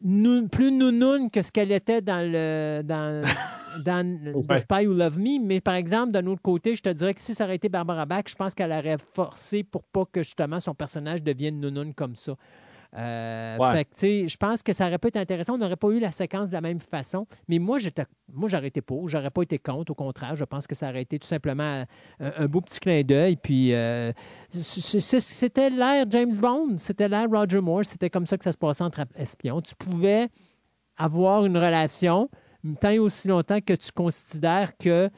plus 0.00 0.72
nounoun 0.72 1.30
que 1.30 1.42
ce 1.42 1.52
qu'elle 1.52 1.72
était 1.72 2.00
dans 2.00 2.20
le 2.20 2.82
dans, 2.82 3.22
dans 3.84 4.34
The 4.48 4.58
Spy 4.58 4.86
Who 4.86 4.94
Love 4.94 5.18
Me. 5.18 5.38
Mais 5.44 5.60
par 5.60 5.74
exemple, 5.74 6.12
d'un 6.12 6.26
autre 6.26 6.42
côté, 6.42 6.74
je 6.74 6.82
te 6.82 6.88
dirais 6.88 7.14
que 7.14 7.20
si 7.20 7.34
ça 7.34 7.44
aurait 7.44 7.56
été 7.56 7.68
Barbara 7.68 8.06
Bach, 8.06 8.24
je 8.26 8.34
pense 8.34 8.54
qu'elle 8.54 8.72
aurait 8.72 8.98
forcé 9.14 9.62
pour 9.62 9.82
pas 9.84 10.04
que 10.10 10.22
justement 10.22 10.60
son 10.60 10.74
personnage 10.74 11.22
devienne 11.22 11.60
nounoun 11.60 11.94
comme 11.94 12.16
ça. 12.16 12.34
Euh, 12.96 13.56
Ouais. 13.58 13.72
Fait 13.72 13.84
que, 13.84 14.28
je 14.28 14.36
pense 14.36 14.62
que 14.62 14.72
ça 14.72 14.86
aurait 14.86 14.98
pu 14.98 15.08
être 15.08 15.16
intéressant. 15.16 15.54
On 15.54 15.58
n'aurait 15.58 15.76
pas 15.76 15.88
eu 15.90 16.00
la 16.00 16.10
séquence 16.10 16.48
de 16.48 16.54
la 16.54 16.60
même 16.60 16.80
façon. 16.80 17.26
Mais 17.48 17.58
moi, 17.58 17.78
j'étais, 17.78 18.04
moi, 18.32 18.48
j'aurais 18.48 18.68
été 18.68 18.80
pour. 18.80 19.08
J'aurais 19.08 19.30
pas 19.30 19.42
été 19.42 19.58
contre. 19.58 19.92
Au 19.92 19.94
contraire, 19.94 20.34
je 20.34 20.44
pense 20.44 20.66
que 20.66 20.74
ça 20.74 20.88
aurait 20.90 21.02
été 21.02 21.18
tout 21.18 21.28
simplement 21.28 21.84
un, 22.20 22.32
un 22.36 22.46
beau 22.46 22.60
petit 22.60 22.80
clin 22.80 23.02
d'œil. 23.02 23.36
Puis, 23.36 23.74
euh, 23.74 24.12
c'était 24.50 25.70
l'ère 25.70 26.06
James 26.10 26.36
Bond. 26.36 26.76
C'était 26.78 27.08
l'ère 27.08 27.28
Roger 27.30 27.60
Moore. 27.60 27.84
C'était 27.84 28.10
comme 28.10 28.26
ça 28.26 28.36
que 28.38 28.44
ça 28.44 28.52
se 28.52 28.58
passait 28.58 28.84
entre 28.84 29.04
espions. 29.16 29.60
Tu 29.60 29.74
pouvais 29.76 30.28
avoir 30.96 31.46
une 31.46 31.56
relation 31.56 32.28
tant 32.80 32.90
et 32.90 32.98
aussi 32.98 33.28
longtemps 33.28 33.60
que 33.60 33.72
tu 33.72 33.90
considères 33.92 34.76
que 34.76 35.08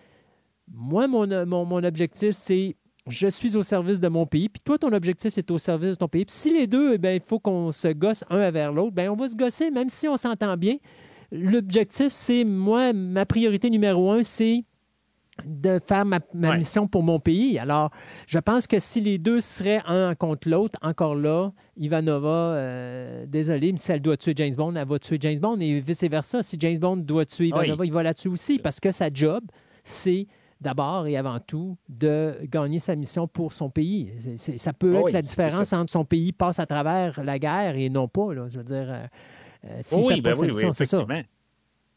moi, 0.71 1.09
mon, 1.09 1.27
mon, 1.47 1.65
mon 1.65 1.83
objectif, 1.85 2.31
c'est 2.33 2.77
je 3.09 3.27
suis 3.29 3.57
au 3.57 3.63
service 3.63 4.01
de 4.01 4.09
mon 4.09 4.27
pays, 4.27 4.49
puis 4.49 4.63
toi, 4.65 4.79
ton 4.79 4.93
objectif, 4.93 5.33
c'est 5.35 5.51
au 5.51 5.59
service 5.59 5.91
de 5.91 5.95
ton 5.97 6.09
pays. 6.09 6.25
Puis 6.25 6.35
si 6.37 6.53
les 6.53 6.67
deux, 6.67 6.97
eh 7.03 7.15
il 7.17 7.21
faut 7.27 7.39
qu'on 7.41 7.73
se 7.73 7.89
gosse 7.89 8.25
un 8.31 8.51
vers 8.51 8.73
l'autre, 8.73 8.93
bien, 8.93 9.11
on 9.13 9.17
va 9.17 9.29
se 9.29 9.37
gosser, 9.37 9.71
même 9.71 9.89
si 9.89 10.07
on 10.09 10.17
s'entend 10.17 10.57
bien. 10.57 10.77
L'objectif, 11.33 12.09
c'est, 12.11 12.45
moi, 12.45 12.93
ma 12.93 13.25
priorité 13.27 13.71
numéro 13.71 14.11
un, 14.13 14.23
c'est 14.23 14.65
de 15.47 15.81
faire 15.85 16.05
ma, 16.05 16.21
ma 16.35 16.51
Ouais. 16.51 16.59
mission 16.59 16.87
pour 16.87 17.03
mon 17.03 17.19
pays. 17.19 17.59
Alors, 17.59 17.91
je 18.27 18.39
pense 18.39 18.67
que 18.67 18.79
si 18.79 19.01
les 19.01 19.17
deux 19.19 19.41
seraient 19.41 19.81
un 19.87 20.15
contre 20.15 20.49
l'autre, 20.49 20.79
encore 20.83 21.15
là, 21.15 21.51
Ivanova, 21.79 22.29
euh, 22.29 23.25
désolé, 23.27 23.73
mais 23.73 23.79
si 23.79 23.91
elle 23.91 24.03
doit 24.03 24.19
tuer 24.19 24.35
James 24.37 24.55
Bond, 24.55 24.75
elle 24.77 24.87
va 24.87 24.99
tuer 24.99 25.17
James 25.21 25.39
Bond 25.39 25.59
et 25.61 25.81
vice-versa. 25.81 26.43
Si 26.43 26.57
James 26.61 26.79
Bond 26.79 26.99
doit 26.99 27.25
tuer 27.25 27.47
Ivanova, 27.49 27.81
Oui. 27.81 27.87
il 27.89 27.93
va 27.95 28.03
la 28.03 28.13
tuer 28.13 28.29
aussi 28.29 28.59
parce 28.59 28.79
que 28.79 28.91
sa 28.91 29.09
job, 29.13 29.43
c'est 29.85 30.27
d'abord 30.63 31.07
et 31.07 31.17
avant 31.17 31.41
tout 31.41 31.77
de 31.89 32.39
gagner 32.45 32.79
sa 32.79 32.97
mission 32.97 33.29
pour 33.29 33.53
son 33.53 33.69
pays. 33.71 34.13
Ça 34.37 34.73
peut 34.73 34.95
Oui, 34.97 35.03
être 35.11 35.13
la 35.13 35.23
différence 35.23 35.73
entre 35.73 35.91
son 35.93 36.05
pays 36.05 36.33
passe 36.33 36.59
à 36.59 36.67
travers 36.67 37.23
la 37.23 37.39
guerre 37.39 37.77
et 37.77 37.89
non 37.91 38.09
pas. 38.09 38.33
Là, 38.33 38.49
je 38.49 38.59
veux 38.59 38.65
dire, 38.65 38.91
euh, 38.91 39.07
euh, 39.65 39.79
s'il 39.83 39.99
oui, 40.05 40.15
fait 40.15 40.21
ben 40.21 40.31
pas 40.31 40.37
sa 40.37 40.43
oui, 40.43 40.49
mission, 40.49 40.73
c'est 40.73 40.85
ça. 40.85 40.97
effectivement. 40.99 41.23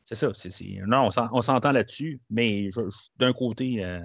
C'est 0.03 0.15
ça. 0.15 0.31
c'est- 0.33 0.51
c'est- 0.51 0.81
Non, 0.85 1.07
on 1.07 1.11
s'en- 1.11 1.29
on 1.31 1.41
s'entend 1.41 1.71
là-dessus, 1.71 2.19
mais 2.29 2.69
d'un 3.17 3.33
côté, 3.33 3.83
euh, 3.83 4.01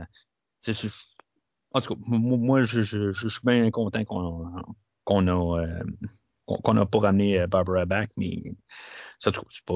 en 1.72 1.80
tout 1.80 1.94
cas, 1.94 2.00
moi, 2.06 2.62
je, 2.62 2.82
je- 2.82 3.10
je 3.12 3.28
suis 3.28 3.40
bien 3.44 3.70
content 3.70 4.05
qu'on 4.05 4.47
qu'on 5.05 5.26
a, 5.26 5.60
euh, 5.62 5.82
qu'on 6.47 6.86
pas 6.86 6.98
ramené 6.98 7.40
euh, 7.40 7.47
Barbara 7.47 7.84
back, 7.84 8.10
mais 8.16 8.42
ça, 9.18 9.30
c'est 9.50 9.64
pas. 9.64 9.74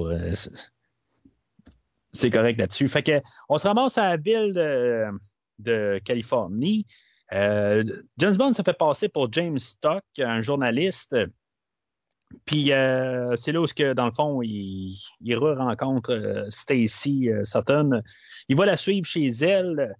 C'est- 2.14 2.30
correct 2.30 2.58
là-dessus. 2.58 2.88
Fait 2.88 3.02
que 3.02 3.20
on 3.48 3.58
se 3.58 3.66
ramasse 3.68 3.98
à 3.98 4.10
la 4.10 4.16
ville 4.16 4.52
de, 4.52 5.98
Californie. 6.04 6.86
Euh, 7.32 7.82
James 8.18 8.36
Bond 8.36 8.52
se 8.52 8.62
fait 8.62 8.76
passer 8.76 9.08
pour 9.08 9.32
James 9.32 9.58
Stock, 9.58 10.02
un 10.18 10.40
journaliste. 10.40 11.16
Puis 12.44 12.72
euh, 12.72 13.36
c'est 13.36 13.52
là 13.52 13.60
où, 13.60 13.66
que, 13.66 13.92
dans 13.92 14.06
le 14.06 14.12
fond, 14.12 14.42
il, 14.42 14.96
il 15.20 15.36
rencontre 15.36 16.12
euh, 16.12 16.46
Stacy 16.50 17.28
euh, 17.30 17.44
Sutton. 17.44 18.02
Il 18.48 18.56
va 18.56 18.66
la 18.66 18.76
suivre 18.76 19.06
chez 19.06 19.28
elle. 19.28 19.94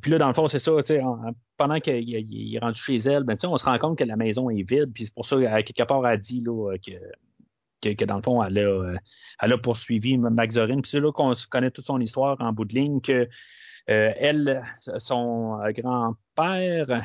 Puis 0.00 0.10
là, 0.10 0.18
dans 0.18 0.28
le 0.28 0.34
fond, 0.34 0.46
c'est 0.46 0.60
ça, 0.60 0.72
pendant 1.56 1.80
qu'il 1.80 2.08
il- 2.08 2.54
est 2.56 2.58
rendu 2.58 2.80
chez 2.80 2.96
elle, 2.96 3.24
ben, 3.24 3.36
on 3.44 3.56
se 3.58 3.64
rend 3.64 3.76
compte 3.78 3.98
que 3.98 4.04
la 4.04 4.16
maison 4.16 4.48
est 4.50 4.62
vide. 4.62 4.92
Puis 4.94 5.06
c'est 5.06 5.14
pour 5.14 5.26
ça, 5.26 5.36
à 5.36 5.62
quelque 5.62 6.16
dit 6.16 6.40
là, 6.40 6.74
que, 6.78 6.92
que, 7.80 8.04
dans 8.04 8.16
le 8.16 8.22
fond, 8.22 8.42
elle 8.42 8.58
a, 8.58 8.96
euh, 9.42 9.56
poursuivi 9.62 10.18
Max 10.18 10.54
Zorin. 10.54 10.80
Puis 10.80 10.90
c'est 10.90 11.00
là 11.00 11.12
qu'on 11.12 11.32
connaît 11.50 11.70
toute 11.70 11.86
son 11.86 12.00
histoire 12.00 12.36
en 12.40 12.52
bout 12.52 12.64
de 12.64 12.74
ligne, 12.74 13.00
que 13.00 13.28
euh, 13.88 14.12
elle, 14.16 14.62
son 14.98 15.60
euh, 15.60 15.72
grand-père 15.72 17.02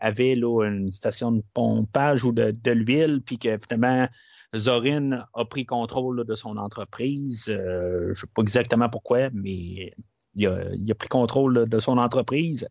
avait 0.00 0.34
là, 0.34 0.64
une 0.64 0.90
station 0.92 1.32
de 1.32 1.42
pompage 1.54 2.24
ou 2.24 2.32
de, 2.32 2.70
l'huile, 2.70 3.22
puis 3.24 3.38
que 3.38 3.56
finalement, 3.58 4.08
Zorin 4.54 5.26
a 5.34 5.44
pris 5.44 5.66
contrôle 5.66 6.24
de 6.24 6.34
son 6.34 6.56
entreprise. 6.56 7.44
Je 7.46 8.08
ne 8.08 8.14
sais 8.14 8.26
pas 8.34 8.42
exactement 8.42 8.88
pourquoi, 8.88 9.30
mais 9.32 9.92
il 10.34 10.46
a, 10.46 10.94
pris 10.94 11.08
contrôle 11.08 11.68
de 11.68 11.78
son 11.78 11.98
entreprise. 11.98 12.68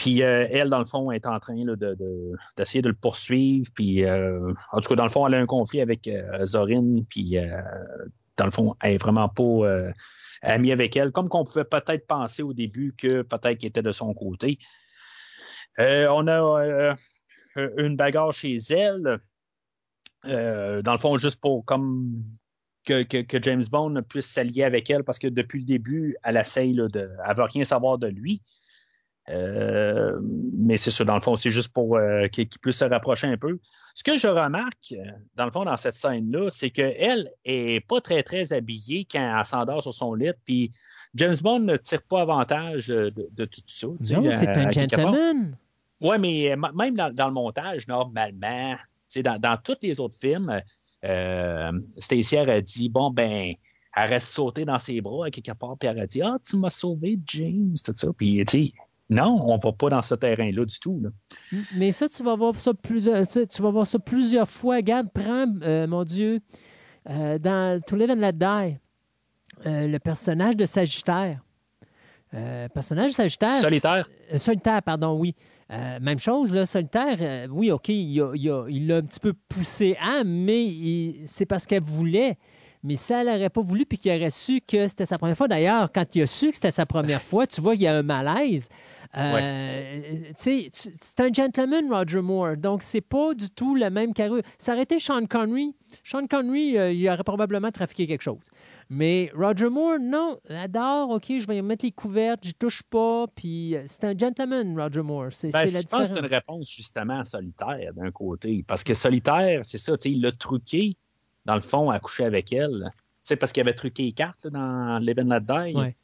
Puis 0.00 0.22
euh, 0.22 0.46
elle, 0.50 0.70
dans 0.70 0.78
le 0.78 0.86
fond, 0.86 1.10
est 1.10 1.26
en 1.26 1.38
train 1.40 1.62
de, 1.62 1.74
de- 1.74 2.32
d'essayer 2.56 2.80
de 2.80 2.88
le 2.88 2.94
poursuivre. 2.94 3.70
Puis, 3.74 4.02
euh, 4.06 4.50
en 4.72 4.80
tout 4.80 4.88
cas, 4.88 4.94
dans 4.94 5.02
le 5.04 5.10
fond, 5.10 5.26
elle 5.26 5.34
a 5.34 5.38
un 5.38 5.44
conflit 5.44 5.82
avec 5.82 6.08
euh, 6.08 6.42
Zorin. 6.46 7.02
Puis, 7.06 7.36
dans 8.38 8.46
le 8.46 8.50
fond, 8.50 8.74
elle 8.80 8.94
est 8.94 8.96
vraiment 8.96 9.28
pas 9.28 9.92
amie 10.40 10.72
avec 10.72 10.96
elle, 10.96 11.12
comme 11.12 11.28
qu'on 11.28 11.44
pouvait 11.44 11.64
peut-être 11.64 12.06
penser 12.06 12.42
au 12.42 12.54
début 12.54 12.94
que 12.96 13.20
peut-être 13.20 13.58
qu'elle 13.58 13.68
était 13.68 13.82
de 13.82 13.92
son 13.92 14.14
côté. 14.14 14.58
On 15.76 16.26
a 16.28 16.96
une 17.56 17.96
bagarre 17.96 18.32
chez 18.32 18.56
elle. 18.70 19.18
Dans 20.24 20.92
le 20.92 20.98
fond, 20.98 21.18
juste 21.18 21.42
pour 21.42 21.62
comme 21.66 22.22
que, 22.86 23.04
James 23.42 23.64
Bond 23.70 24.02
puisse 24.08 24.28
s'allier 24.28 24.64
avec 24.64 24.88
elle, 24.88 25.04
parce 25.04 25.18
que 25.18 25.28
depuis 25.28 25.58
le 25.58 25.66
début, 25.66 26.16
elle 26.24 26.38
essaye 26.38 26.74
de. 26.74 27.10
Elle 27.28 27.36
veut 27.36 27.42
rien 27.42 27.64
savoir 27.64 27.98
de 27.98 28.06
lui. 28.06 28.40
Euh, 29.30 30.18
mais 30.56 30.76
c'est 30.76 30.90
ça, 30.90 31.04
dans 31.04 31.14
le 31.14 31.20
fond, 31.20 31.36
c'est 31.36 31.50
juste 31.50 31.72
pour 31.72 31.96
euh, 31.96 32.22
qu'il 32.24 32.48
qu'il 32.48 32.60
puisse 32.60 32.78
se 32.78 32.84
rapprocher 32.84 33.28
un 33.28 33.36
peu. 33.36 33.58
Ce 33.94 34.02
que 34.02 34.16
je 34.16 34.28
remarque, 34.28 34.92
euh, 34.92 35.04
dans 35.36 35.44
le 35.44 35.50
fond, 35.50 35.64
dans 35.64 35.76
cette 35.76 35.94
scène-là, 35.94 36.48
c'est 36.50 36.70
qu'elle 36.70 37.30
est 37.44 37.86
pas 37.86 38.00
très, 38.00 38.22
très 38.22 38.52
habillée 38.52 39.06
quand 39.10 39.38
elle 39.38 39.44
s'endort 39.44 39.82
sur 39.82 39.94
son 39.94 40.14
lit, 40.14 40.32
puis 40.44 40.72
James 41.14 41.36
Bond 41.42 41.60
ne 41.60 41.76
tire 41.76 42.02
pas 42.02 42.22
avantage 42.22 42.90
euh, 42.90 43.10
de, 43.10 43.28
de 43.32 43.44
tout 43.44 43.60
ça. 43.66 43.86
Non, 43.86 44.30
c'est 44.30 44.48
un 44.48 44.70
gentleman. 44.70 45.56
Oui, 46.00 46.18
mais 46.18 46.56
même 46.74 46.96
dans, 46.96 47.12
dans 47.12 47.26
le 47.26 47.34
montage, 47.34 47.86
normalement, 47.86 48.76
dans, 49.16 49.38
dans 49.38 49.58
tous 49.62 49.76
les 49.82 50.00
autres 50.00 50.16
films, 50.16 50.62
euh, 51.04 51.72
Stacy 51.98 52.36
a 52.36 52.60
dit 52.60 52.88
bon, 52.88 53.10
ben, 53.10 53.54
elle 53.96 54.08
reste 54.08 54.28
sautée 54.28 54.64
dans 54.64 54.78
ses 54.78 55.00
bras 55.00 55.26
à 55.26 55.30
quelque 55.30 55.52
part, 55.52 55.76
puis 55.78 55.88
elle 55.88 55.98
a 55.98 56.06
dit 56.06 56.22
Ah, 56.22 56.38
tu 56.42 56.56
m'as 56.56 56.70
sauvé, 56.70 57.18
James, 57.26 57.74
tout 57.84 57.92
ça. 57.94 58.08
Puis, 58.16 58.42
tu 58.46 58.66
sais, 58.66 58.72
non, 59.10 59.38
on 59.44 59.58
va 59.58 59.72
pas 59.72 59.88
dans 59.90 60.02
ce 60.02 60.14
terrain-là 60.14 60.64
du 60.64 60.78
tout. 60.80 61.00
là. 61.02 61.10
Mais 61.76 61.92
ça, 61.92 62.08
tu 62.08 62.22
vas 62.22 62.36
voir 62.36 62.58
ça 62.58 62.72
plusieurs, 62.74 63.26
tu 63.26 63.62
vas 63.62 63.70
voir 63.70 63.86
ça 63.86 63.98
plusieurs 63.98 64.48
fois. 64.48 64.76
Regarde, 64.76 65.08
prends, 65.12 65.46
euh, 65.62 65.86
mon 65.86 66.04
Dieu, 66.04 66.40
euh, 67.10 67.38
dans 67.38 67.80
To 67.86 67.96
Live 67.96 68.10
and 68.10 68.14
Let 68.20 68.32
Die, 68.34 68.78
euh, 69.66 69.86
le 69.88 69.98
personnage 69.98 70.56
de 70.56 70.64
Sagittaire. 70.64 71.40
Personnage 72.72 73.10
de 73.10 73.14
Sagittaire. 73.16 73.52
Solitaire. 73.54 74.08
Solitaire, 74.36 74.82
pardon, 74.82 75.18
oui. 75.18 75.34
Euh, 75.72 75.98
même 76.00 76.18
chose, 76.18 76.52
là, 76.52 76.66
solitaire, 76.66 77.16
euh, 77.20 77.46
oui, 77.50 77.70
OK, 77.70 77.88
il 77.88 78.20
a- 78.20 78.32
il 78.34 78.50
a- 78.50 78.66
il 78.68 78.86
l'a 78.88 78.96
un 78.96 79.02
petit 79.02 79.20
peu 79.20 79.32
poussé 79.48 79.96
à, 80.00 80.24
mais 80.24 81.14
c'est 81.26 81.46
parce 81.46 81.64
qu'elle 81.66 81.82
voulait. 81.82 82.38
Mais 82.82 82.96
si 82.96 83.12
elle 83.12 83.26
n'aurait 83.26 83.50
pas 83.50 83.60
voulu, 83.60 83.84
puis 83.84 83.98
qu'il 83.98 84.10
aurait 84.10 84.30
su 84.30 84.60
que 84.66 84.88
c'était 84.88 85.04
sa 85.04 85.18
première 85.18 85.36
fois, 85.36 85.48
d'ailleurs, 85.48 85.92
quand 85.92 86.14
il 86.14 86.22
a 86.22 86.26
su 86.26 86.48
que 86.48 86.54
c'était 86.54 86.70
sa 86.70 86.86
première 86.86 87.20
fois, 87.20 87.46
tu 87.46 87.60
vois, 87.60 87.74
il 87.74 87.82
y 87.82 87.86
a 87.86 87.94
un 87.96 88.02
malaise. 88.02 88.68
Euh, 89.16 90.00
tu 90.28 90.32
sais, 90.36 90.70
tu- 90.72 90.88
C'est 91.02 91.20
un 91.20 91.32
gentleman, 91.32 91.92
Roger 91.92 92.20
Moore. 92.22 92.56
Donc, 92.56 92.82
c'est 92.82 93.00
pas 93.00 93.34
du 93.34 93.50
tout 93.50 93.74
la 93.74 93.90
même 93.90 94.14
carrure. 94.14 94.42
Ça 94.58 94.72
aurait 94.72 94.84
été 94.84 94.98
Sean 94.98 95.26
Connery. 95.26 95.74
Sean 96.04 96.26
Connery, 96.26 96.78
euh, 96.78 96.92
il 96.92 97.08
aurait 97.08 97.24
probablement 97.24 97.70
trafiqué 97.70 98.06
quelque 98.06 98.22
chose. 98.22 98.50
Mais 98.88 99.30
Roger 99.34 99.68
Moore, 99.68 99.98
non, 100.00 100.38
adore, 100.48 101.10
OK, 101.10 101.24
je 101.28 101.46
vais 101.46 101.60
mettre 101.62 101.84
les 101.84 101.92
couvertes, 101.92 102.46
je 102.46 102.52
touche 102.52 102.82
pas, 102.82 103.26
puis 103.34 103.76
euh, 103.76 103.82
c'est 103.86 104.04
un 104.04 104.16
gentleman, 104.16 104.78
Roger 104.80 105.02
Moore. 105.02 105.28
C'est 105.32 105.50
Ben, 105.50 105.66
c'est 105.66 105.74
la 105.74 105.80
je 105.82 105.86
pense 105.86 106.08
que 106.08 106.14
c'est 106.14 106.20
une 106.20 106.26
réponse 106.26 106.70
justement 106.70 107.20
à 107.20 107.24
solitaire 107.24 107.92
d'un 107.94 108.10
côté. 108.10 108.64
Parce 108.66 108.84
que 108.84 108.94
solitaire, 108.94 109.62
c'est 109.64 109.78
ça, 109.78 109.96
tu 109.96 110.02
sais, 110.04 110.10
il 110.12 110.22
l'a 110.22 110.32
truqué, 110.32 110.94
dans 111.46 111.54
le 111.54 111.60
fond, 111.60 111.90
à 111.90 111.98
coucher 112.00 112.24
avec 112.24 112.52
elle. 112.52 112.90
Tu 112.94 113.28
sais, 113.28 113.36
parce 113.36 113.52
qu'il 113.52 113.60
avait 113.60 113.74
truqué 113.74 114.04
les 114.04 114.12
cartes 114.12 114.44
là, 114.44 114.50
dans 114.50 114.98
Live 114.98 115.18
and 115.20 115.28
Let 115.28 115.40
Die. 115.40 115.76
Ouais. 115.76 115.94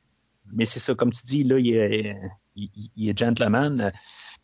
Mais 0.52 0.64
c'est 0.64 0.78
ça, 0.78 0.94
comme 0.94 1.12
tu 1.12 1.26
dis, 1.26 1.42
là, 1.42 1.58
il 1.58 1.74
est, 1.74 2.16
il, 2.54 2.70
il 2.96 3.10
est 3.10 3.18
gentleman. 3.18 3.90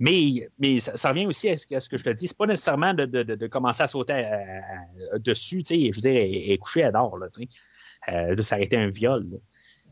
Mais, 0.01 0.49
mais 0.59 0.81
ça, 0.81 0.97
ça 0.97 1.11
revient 1.11 1.27
aussi 1.27 1.49
à 1.49 1.57
ce, 1.57 1.67
que, 1.67 1.77
à 1.77 1.81
ce 1.81 1.89
que 1.89 1.97
je 1.97 2.03
te 2.05 2.11
dis. 2.11 2.27
C'est 2.27 2.37
pas 2.37 2.47
nécessairement 2.47 2.93
de, 2.93 3.05
de- 3.05 3.23
de- 3.23 3.35
de 3.37 3.47
commencer 3.47 3.83
à 3.85 3.89
sauter 3.89 4.15
à- 4.15 4.63
à- 5.15 5.19
dessus. 5.19 5.63
Tu 5.63 5.65
sais, 5.65 5.93
je 5.93 5.97
veux 5.97 6.03
dire, 6.11 6.21
elle, 6.21 6.51
est 6.51 6.59
couchée, 6.59 6.91
tu 7.33 7.43
sais. 7.43 7.49
Euh, 8.13 8.35
de 8.35 8.43
s'arrêter 8.43 8.77
un 8.77 8.89
viol. 8.89 9.25
là. 9.31 9.39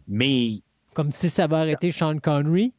Mais 0.09 0.63
Comme 0.95 1.13
si 1.13 1.31
ça 1.31 1.45
avait 1.45 1.57
arrêté 1.57 1.93
Sean 1.93 2.19
Connery. 2.19 2.73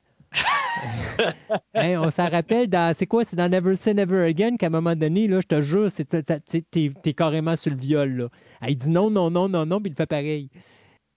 On 1.76 2.10
s'en 2.12 2.30
rappelle, 2.30 2.68
dans, 2.68 2.94
c'est 2.96 3.06
quoi? 3.08 3.24
C'est 3.26 3.36
dans 3.36 3.50
Never 3.50 3.76
Say 3.76 3.94
Never 3.94 4.26
Again 4.26 4.58
qu'à 4.58 4.68
un 4.68 4.70
moment 4.72 4.96
donné, 4.96 5.28
là, 5.28 5.40
je 5.42 5.48
te 5.48 5.62
jure, 5.62 5.92
c'est, 5.92 6.06
t'es, 6.06 6.24
t'es- 6.24 6.62
t'es- 6.62 6.92
t'es 7.02 7.14
carrément 7.14 7.56
sur 7.56 7.72
le 7.72 7.78
viol. 7.78 8.12
Là. 8.12 8.28
Elle 8.62 8.76
dit 8.76 8.90
non, 8.90 9.10
non, 9.10 9.30
non, 9.30 9.50
non, 9.50 9.66
non, 9.66 9.80
puis 9.82 9.92
il 9.92 9.96
fait 9.96 10.06
pareil. 10.06 10.50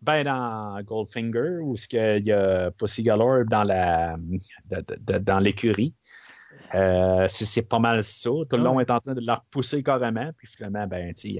Ben, 0.02 0.24
dans 0.24 0.82
Goldfinger, 0.82 1.60
où 1.62 1.76
ce 1.76 1.88
qu'il 1.88 2.26
y 2.26 2.32
a 2.32 2.70
Pussy 2.72 3.02
Galore 3.02 3.44
dans 3.48 3.62
la 3.62 4.16
de- 4.18 4.76
de- 4.76 4.98
de- 5.12 5.18
dans 5.18 5.38
l'écurie. 5.38 5.94
Euh, 6.74 7.26
c'est, 7.28 7.44
c'est 7.44 7.68
pas 7.68 7.78
mal 7.78 8.02
ça. 8.04 8.30
Tout 8.50 8.56
le 8.56 8.62
long, 8.64 8.76
Ouais. 8.76 8.82
elle 8.82 8.92
est 8.92 8.96
en 8.96 9.00
train 9.00 9.14
de 9.14 9.24
la 9.24 9.36
repousser 9.36 9.82
carrément. 9.82 10.30
Puis 10.36 10.48
finalement, 10.48 10.86
ben, 10.86 11.14
tu 11.14 11.38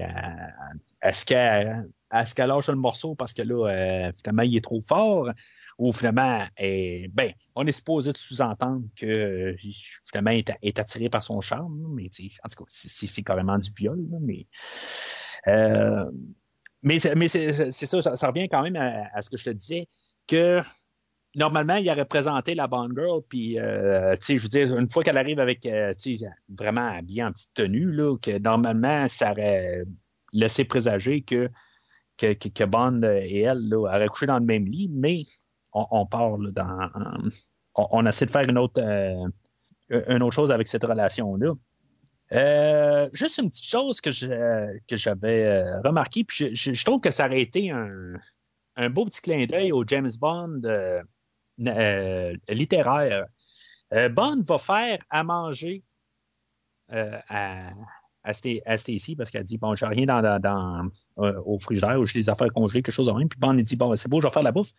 est-ce 1.01 1.25
qu'elle 1.25 2.47
lâche 2.47 2.69
le 2.69 2.75
morceau 2.75 3.15
parce 3.15 3.33
que 3.33 3.41
là, 3.41 3.67
euh, 3.69 4.11
finalement, 4.15 4.43
il 4.43 4.55
est 4.55 4.63
trop 4.63 4.81
fort, 4.81 5.29
ou 5.77 5.91
finalement, 5.91 6.45
eh, 6.57 7.09
ben, 7.13 7.33
on 7.55 7.67
est 7.67 7.71
supposé 7.71 8.11
sous-entendre 8.13 8.85
que 8.95 9.55
finalement, 10.05 10.31
il 10.31 10.39
est, 10.39 10.51
est, 10.61 10.79
attiré 10.79 11.09
par 11.09 11.23
son 11.23 11.41
charme, 11.41 11.93
mais 11.93 12.09
en 12.43 12.49
tout 12.49 12.63
cas, 12.63 12.65
c'est 12.67 13.23
carrément 13.23 13.57
du 13.57 13.71
viol, 13.71 13.99
mais. 14.21 14.47
Euh, 15.47 16.09
mais 16.81 16.99
c'est 16.99 17.71
ça, 17.71 18.15
ça, 18.15 18.27
revient 18.27 18.47
quand 18.47 18.61
même 18.61 18.75
à, 18.75 19.21
ce 19.21 19.29
que 19.29 19.37
je 19.37 19.45
te 19.45 19.49
disais, 19.49 19.87
que 20.27 20.61
normalement, 21.35 21.75
il 21.75 21.89
aurait 21.89 22.05
présenté 22.05 22.53
la 22.53 22.67
Bond 22.67 22.91
Girl, 22.95 23.21
puis, 23.27 23.59
euh, 23.59 24.15
tu 24.17 24.25
sais, 24.25 24.37
je 24.37 24.43
veux 24.43 24.49
dire, 24.49 24.77
une 24.77 24.89
fois 24.89 25.03
qu'elle 25.03 25.17
arrive 25.17 25.39
avec, 25.39 25.65
euh, 25.65 25.93
tu 25.95 26.17
sais, 26.17 26.27
vraiment 26.47 26.87
habillée 26.87 27.23
en 27.23 27.31
petite 27.31 27.53
tenue, 27.55 27.91
là, 27.91 28.15
que 28.17 28.37
normalement, 28.37 29.07
ça 29.07 29.31
aurait 29.31 29.83
laissé 30.31 30.63
présager 30.63 31.21
que, 31.21 31.49
que, 32.17 32.33
que, 32.33 32.63
Bond 32.63 33.01
et 33.01 33.41
elle 33.41 33.67
là, 33.67 33.77
auraient 33.77 34.07
couché 34.07 34.27
dans 34.27 34.39
le 34.39 34.45
même 34.45 34.65
lit, 34.65 34.89
mais 34.93 35.23
on, 35.75 35.87
on 35.91 36.05
parle 36.05 36.51
dans. 36.51 36.89
On, 37.75 38.05
essaie 38.05 38.25
de 38.25 38.31
faire 38.31 38.49
une 38.49 38.57
autre, 38.57 38.81
euh, 38.81 39.27
une 39.89 40.23
autre 40.23 40.33
chose 40.33 40.51
avec 40.51 40.67
cette 40.67 40.85
relation-là. 40.85 41.53
Euh, 42.31 43.09
juste 43.13 43.37
une 43.37 43.49
petite 43.49 43.65
chose 43.65 44.01
que, 44.01 44.11
j'avais 44.11 45.45
euh, 45.45 45.81
remarqué, 45.81 46.23
puis 46.23 46.55
je, 46.55 46.73
je, 46.73 46.85
trouve 46.85 47.01
que 47.01 47.11
ça 47.11 47.25
aurait 47.25 47.41
été 47.41 47.69
un, 47.69 48.13
un 48.77 48.89
beau 48.89 49.05
petit 49.05 49.21
clin 49.21 49.45
d'œil 49.45 49.71
au 49.71 49.83
James 49.85 50.09
Bond 50.17 50.61
littéraire. 51.57 53.25
Bond 53.91 54.41
va 54.47 54.57
faire 54.57 54.99
à 55.09 55.23
manger 55.23 55.83
à, 56.89 57.71
à, 58.25 58.77
Stacy 58.77 59.15
parce 59.15 59.29
qu'elle 59.29 59.43
dit 59.43 59.57
Bon, 59.57 59.75
j'ai 59.75 59.85
rien 59.85 60.05
dans, 60.05 60.39
dans, 60.39 60.89
au 61.17 61.59
frigidaire 61.59 61.99
ou 61.99 62.05
j'ai 62.05 62.19
des 62.19 62.29
affaires 62.29 62.51
congelées, 62.51 62.81
quelque 62.81 62.93
chose 62.93 63.07
de 63.07 63.11
même. 63.11 63.29
Puis 63.29 63.39
Bond, 63.39 63.55
il 63.57 63.63
dit 63.63 63.75
Bon, 63.75 63.95
c'est 63.95 64.09
beau, 64.09 64.19
je 64.19 64.27
vais 64.27 64.33
faire 64.33 64.43
la 64.43 64.51
bouffe. 64.51 64.71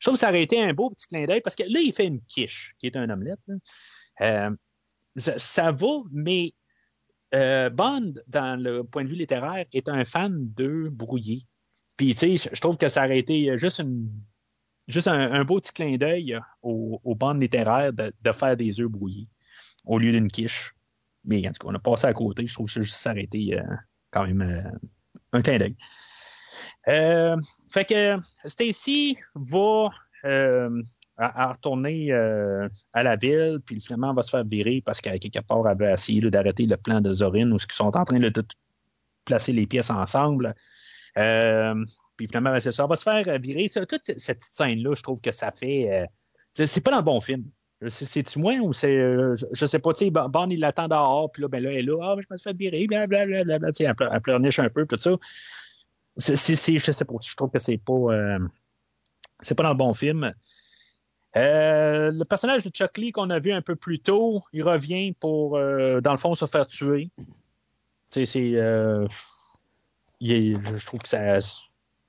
Je 0.00 0.06
trouve 0.06 0.14
que 0.14 0.20
ça 0.20 0.28
aurait 0.28 0.42
été 0.42 0.62
un 0.62 0.72
beau 0.72 0.90
petit 0.90 1.06
clin 1.08 1.26
d'œil 1.26 1.40
parce 1.40 1.56
que 1.56 1.64
là, 1.64 1.80
il 1.80 1.92
fait 1.92 2.06
une 2.06 2.20
quiche, 2.22 2.74
qui 2.78 2.86
est 2.86 2.96
un 2.96 3.10
omelette. 3.10 3.40
Ça, 5.16 5.38
ça, 5.38 5.72
va, 5.72 6.02
mais 6.10 6.54
euh, 7.34 7.70
Bond, 7.70 8.14
dans 8.28 8.60
le 8.60 8.82
point 8.84 9.04
de 9.04 9.08
vue 9.08 9.16
littéraire, 9.16 9.66
est 9.72 9.88
un 9.88 10.04
fan 10.04 10.48
d'œufs 10.54 10.90
brouillés. 10.90 11.46
Puis, 11.96 12.14
tu 12.14 12.38
sais, 12.38 12.50
je 12.52 12.60
trouve 12.60 12.78
que 12.78 12.88
ça 12.88 13.04
aurait 13.04 13.18
été 13.18 13.56
juste, 13.58 13.82
juste 14.88 15.08
un, 15.08 15.44
beau 15.44 15.60
petit 15.60 15.72
clin 15.72 15.96
d'œil 15.96 16.38
au, 16.62 17.00
au 17.04 17.14
Bond 17.14 17.34
littéraire 17.34 17.92
de, 17.92 18.32
faire 18.32 18.56
des 18.56 18.80
œufs 18.80 18.88
brouillés 18.88 19.28
au 19.84 19.98
lieu 19.98 20.12
d'une 20.12 20.30
quiche. 20.30 20.74
Mais 21.24 21.46
en 21.48 21.52
tout 21.52 21.66
cas, 21.66 21.72
on 21.72 21.74
a 21.74 21.78
passé 21.78 22.06
à 22.06 22.12
côté. 22.12 22.46
Je 22.46 22.54
trouve 22.54 22.66
que 22.66 22.72
ça 22.72 22.80
juste 22.80 22.96
s'arrêter 22.96 23.58
euh, 23.58 23.62
quand 24.10 24.26
même 24.26 24.42
euh, 24.42 24.62
un 25.32 25.42
clin 25.42 25.58
d'œil. 25.58 25.76
fait 27.70 27.84
que 27.84 28.18
Stacy 28.46 29.18
va 29.34 29.90
à, 31.22 31.52
retourner 31.52 32.12
euh, 32.12 32.68
à 32.92 33.02
la 33.02 33.16
ville, 33.16 33.58
puis 33.64 33.80
finalement, 33.80 34.14
va 34.14 34.22
se 34.22 34.30
faire 34.30 34.44
virer 34.44 34.82
parce 34.84 35.00
qu'à 35.00 35.18
quelque 35.18 35.40
part, 35.40 35.68
elle 35.68 35.78
veut 35.78 35.90
essayer 35.90 36.20
d'arrêter 36.30 36.66
le 36.66 36.76
plan 36.76 37.00
de 37.00 37.12
Zorin 37.12 37.50
où 37.52 37.56
ils 37.56 37.72
sont 37.72 37.96
en 37.96 38.04
train 38.04 38.18
de 38.18 38.44
placer 39.24 39.52
les 39.52 39.66
pièces 39.66 39.90
ensemble. 39.90 40.54
Euh, 41.18 41.84
puis 42.16 42.26
finalement, 42.26 42.58
c'est 42.60 42.72
ça. 42.72 42.84
On 42.84 42.88
va 42.88 42.96
se 42.96 43.02
faire 43.02 43.22
virer. 43.38 43.68
Toute 43.68 44.00
cette 44.04 44.38
petite 44.38 44.42
scène-là, 44.42 44.94
je 44.94 45.02
trouve 45.02 45.20
que 45.20 45.32
ça 45.32 45.50
fait. 45.52 45.90
Euh, 45.92 46.06
c'est 46.52 46.82
pas 46.82 46.90
dans 46.90 46.98
le 46.98 47.04
bon 47.04 47.20
film. 47.20 47.44
C'est-tu 47.88 48.38
moi 48.38 48.54
ou 48.62 48.72
c'est. 48.72 48.94
je, 48.94 49.66
sais 49.66 49.78
pas, 49.78 49.92
tu 49.92 50.06
sais, 50.06 50.12
il 50.50 50.60
l'attend 50.60 50.88
dehors, 50.88 51.30
puis 51.32 51.42
là, 51.42 51.48
ben 51.48 51.62
là, 51.62 51.70
elle 51.70 51.78
est 51.78 51.82
là, 51.82 51.98
ah, 52.02 52.16
je 52.20 52.26
me 52.30 52.36
suis 52.36 52.50
fait 52.50 52.56
virer, 52.56 52.86
blablabla, 52.86 53.44
bla, 53.44 53.58
bla, 53.58 53.72
tu 53.72 53.84
sais, 53.84 53.84
elle, 53.84 54.20
pleurniche 54.20 54.58
un 54.58 54.68
peu, 54.68 54.86
tout 54.86 54.98
ça. 54.98 55.10
C'est, 56.16 56.36
je 56.78 56.92
sais 56.92 57.04
pas, 57.04 57.14
je 57.20 57.36
trouve 57.36 57.50
que 57.50 57.58
c'est 57.58 57.78
pas. 57.78 58.38
c'est 59.40 59.54
pas 59.54 59.62
dans 59.64 59.70
le 59.70 59.76
bon 59.76 59.94
film. 59.94 60.32
Euh, 61.36 62.10
le 62.12 62.24
personnage 62.24 62.62
de 62.62 62.70
Chuck 62.70 62.98
Lee 62.98 63.12
qu'on 63.12 63.30
a 63.30 63.38
vu 63.38 63.52
un 63.52 63.62
peu 63.62 63.74
plus 63.74 64.00
tôt, 64.00 64.42
il 64.52 64.62
revient 64.62 65.12
pour, 65.12 65.56
euh, 65.56 66.00
dans 66.00 66.10
le 66.10 66.18
fond, 66.18 66.34
se 66.34 66.46
faire 66.46 66.66
tuer. 66.66 67.10
C'est. 68.10 68.26
Euh, 68.36 69.06
je 70.20 70.86
trouve 70.86 71.00
que 71.00 71.08
ça. 71.08 71.40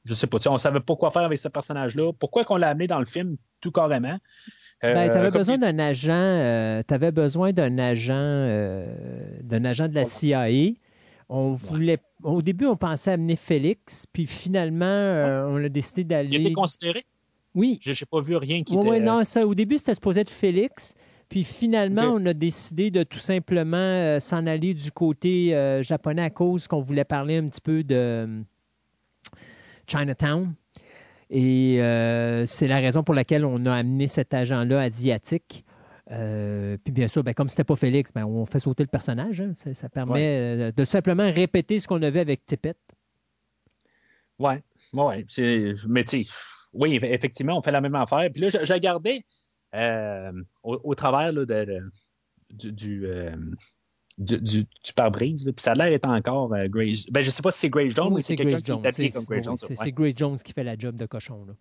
Je 0.06 0.14
sais 0.14 0.28
pas, 0.28 0.38
on 0.48 0.58
savait 0.58 0.82
pas 0.82 0.98
quoi 0.98 1.12
faire 1.12 1.22
avec 1.22 1.40
ce 1.40 1.48
personnage-là. 1.48 2.12
Pourquoi 2.20 2.44
qu'on 2.44 2.58
l'a 2.58 2.70
amené 2.70 2.88
dans 2.88 3.00
le 3.00 3.06
film 3.06 3.38
tout 3.62 3.72
carrément? 3.72 4.20
Ben, 4.84 5.12
tu 5.12 5.18
avais 5.18 5.32
besoin 5.32 5.58
d'un 5.58 5.80
agent, 5.80 6.84
avais 6.90 7.12
besoin 7.12 7.54
d'un 7.54 7.78
agent, 7.78 8.84
d'un 9.42 9.66
agent 9.66 9.88
de 9.88 9.96
la 9.96 10.06
CIA. 10.06 10.74
On 11.30 11.54
voulait, 11.54 12.00
au 12.22 12.42
début, 12.42 12.66
on 12.66 12.76
pensait 12.76 13.12
amener 13.12 13.36
Félix, 13.36 14.06
puis 14.12 14.28
finalement, 14.28 15.46
on 15.48 15.64
a 15.64 15.70
décidé 15.70 16.04
d'aller. 16.04 16.30
Il 16.32 16.42
était 16.42 16.54
considéré? 16.54 17.06
Oui. 17.56 17.80
Je 17.82 17.92
n'ai 17.92 17.96
pas 18.10 18.22
vu 18.22 18.36
rien 18.36 18.64
qui 18.64 18.76
était... 18.76 18.88
Oui, 18.88 19.00
non, 19.00 19.24
ça, 19.24 19.46
au 19.46 19.56
début, 19.56 19.78
c'était 19.78 19.94
supposé 19.94 20.22
être 20.22 20.32
Félix. 20.32 20.96
Puis 21.30 21.44
finalement, 21.44 22.14
on 22.14 22.26
a 22.28 22.34
décidé 22.34 22.92
de 22.92 23.02
tout 23.02 23.18
simplement 23.18 23.78
euh, 23.78 24.20
s'en 24.20 24.46
aller 24.46 24.74
du 24.74 24.92
côté 24.92 25.56
euh, 25.56 25.82
japonais 25.82 26.22
à 26.22 26.30
cause 26.30 26.68
qu'on 26.68 26.82
voulait 26.82 27.06
parler 27.06 27.38
un 27.38 27.48
petit 27.48 27.62
peu 27.62 27.84
de 27.84 27.96
euh, 27.96 28.42
Chinatown. 29.88 30.54
Et 31.30 31.78
c'est 32.46 32.68
la 32.68 32.78
raison 32.78 33.04
pour 33.04 33.16
laquelle 33.16 33.46
on 33.46 33.66
a 33.66 33.74
amené 33.74 34.08
cet 34.08 34.34
agent-là 34.34 34.80
asiatique. 34.80 35.66
puis 36.08 36.92
bien 36.92 37.08
sûr, 37.08 37.24
ben, 37.24 37.34
comme 37.34 37.50
c'était 37.50 37.64
pas 37.64 37.76
Félix, 37.76 38.12
ben, 38.14 38.26
on 38.26 38.46
fait 38.46 38.60
sauter 38.60 38.84
le 38.84 38.90
personnage. 38.90 39.42
Hein. 39.42 39.54
Ça, 39.56 39.90
permet 39.90 40.72
de 40.72 40.86
simplement 40.86 41.32
répéter 41.32 41.80
ce 41.80 41.88
qu'on 41.88 42.02
avait 42.02 42.20
avec 42.20 42.46
Tippett. 42.46 42.78
Oui, 44.40 44.54
ouais. 44.94 45.26
Mais 45.88 46.04
tu 46.04 46.26
oui, 46.74 47.00
effectivement, 47.04 47.58
on 47.58 47.62
fait 47.62 47.72
la 47.72 47.82
même 47.82 47.96
affaire. 47.96 48.30
Puis 48.32 48.42
là, 48.42 48.50
je, 48.50 48.74
regardais 48.74 49.24
euh, 49.76 50.32
au, 50.64 50.96
travers 50.96 51.34
de, 51.34 51.82
du, 52.50 53.06
euh, 53.06 53.36
du, 54.18 54.40
du, 54.40 54.94
pare-brise, 54.96 55.44
puis 55.44 55.64
ça 55.64 55.72
a 55.72 55.76
l'air 55.76 55.90
d'être 55.90 56.08
encore 56.08 56.54
euh, 56.54 56.68
Grace. 56.68 57.06
Ben, 57.12 57.22
je 57.22 57.30
ne 57.30 57.32
sais 57.32 57.42
pas 57.42 57.52
si 57.52 57.60
c'est 57.60 57.70
Grace 57.70 57.94
Jones 57.94 58.14
ou 58.14 58.22
c'est 58.22 58.36
quelqu'un 58.36 58.62
qui 58.62 58.72
est 59.06 59.12
comme 59.12 59.24
Grace 59.26 59.44
Jones. 59.44 59.58
C'est 59.58 59.92
Grace 59.92 60.14
Jones 60.16 60.38
qui 60.38 60.54
fait 60.54 60.64
la 60.64 60.78
job 60.78 60.96
de 60.96 61.06
cochon. 61.06 61.46
Là. 61.46 61.54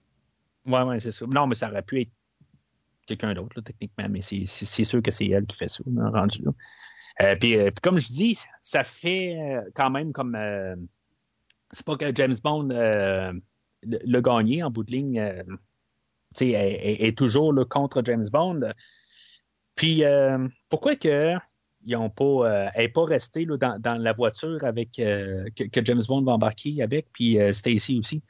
Oui, 0.66 0.80
oui, 0.88 1.00
c'est 1.00 1.12
ça. 1.12 1.26
Non, 1.26 1.46
mais 1.46 1.54
ça 1.54 1.70
aurait 1.70 1.82
pu 1.82 2.02
être 2.02 2.10
quelqu'un 3.06 3.34
d'autre, 3.34 3.60
techniquement, 3.60 4.06
mais 4.08 4.22
c'est 4.22 4.84
sûr 4.84 5.02
que 5.02 5.10
c'est 5.10 5.26
elle 5.26 5.46
qui 5.46 5.56
fait 5.56 5.68
ça, 5.68 5.82
rendu 5.86 6.42
là. 6.42 6.52
Euh, 7.20 7.36
puis, 7.36 7.56
comme 7.82 7.98
je 7.98 8.08
dis, 8.08 8.38
ça 8.60 8.84
fait 8.84 9.36
quand 9.74 9.90
même 9.90 10.12
comme. 10.12 10.36
c'est 11.72 11.84
pas 11.84 11.96
que 11.96 12.14
James 12.14 12.36
Bond 12.42 12.68
le, 13.82 14.20
gagner 14.20 14.62
en 14.62 14.70
bout 14.70 14.84
de 14.84 14.92
ligne 14.92 15.18
euh, 15.18 15.42
est, 16.40 17.06
est, 17.06 17.18
toujours 17.18 17.52
le 17.52 17.64
contre 17.64 18.02
James 18.04 18.26
Bond. 18.30 18.72
Puis 19.74 20.04
euh, 20.04 20.48
pourquoi 20.68 20.96
que 20.96 21.34
ils 21.84 21.96
ont 21.96 22.10
pas, 22.10 22.24
euh, 22.24 22.68
elle 22.74 22.84
n'est 22.84 22.88
pas 22.88 23.04
restée 23.04 23.46
dans, 23.46 23.80
dans, 23.80 24.00
la 24.00 24.12
voiture 24.12 24.58
avec 24.64 24.92
que, 24.92 25.84
James 25.84 26.02
Bond 26.06 26.22
va 26.22 26.32
embarquer 26.32 26.82
avec, 26.82 27.06
puis 27.12 27.38
Stacy 27.52 27.98
aussi. 27.98 28.22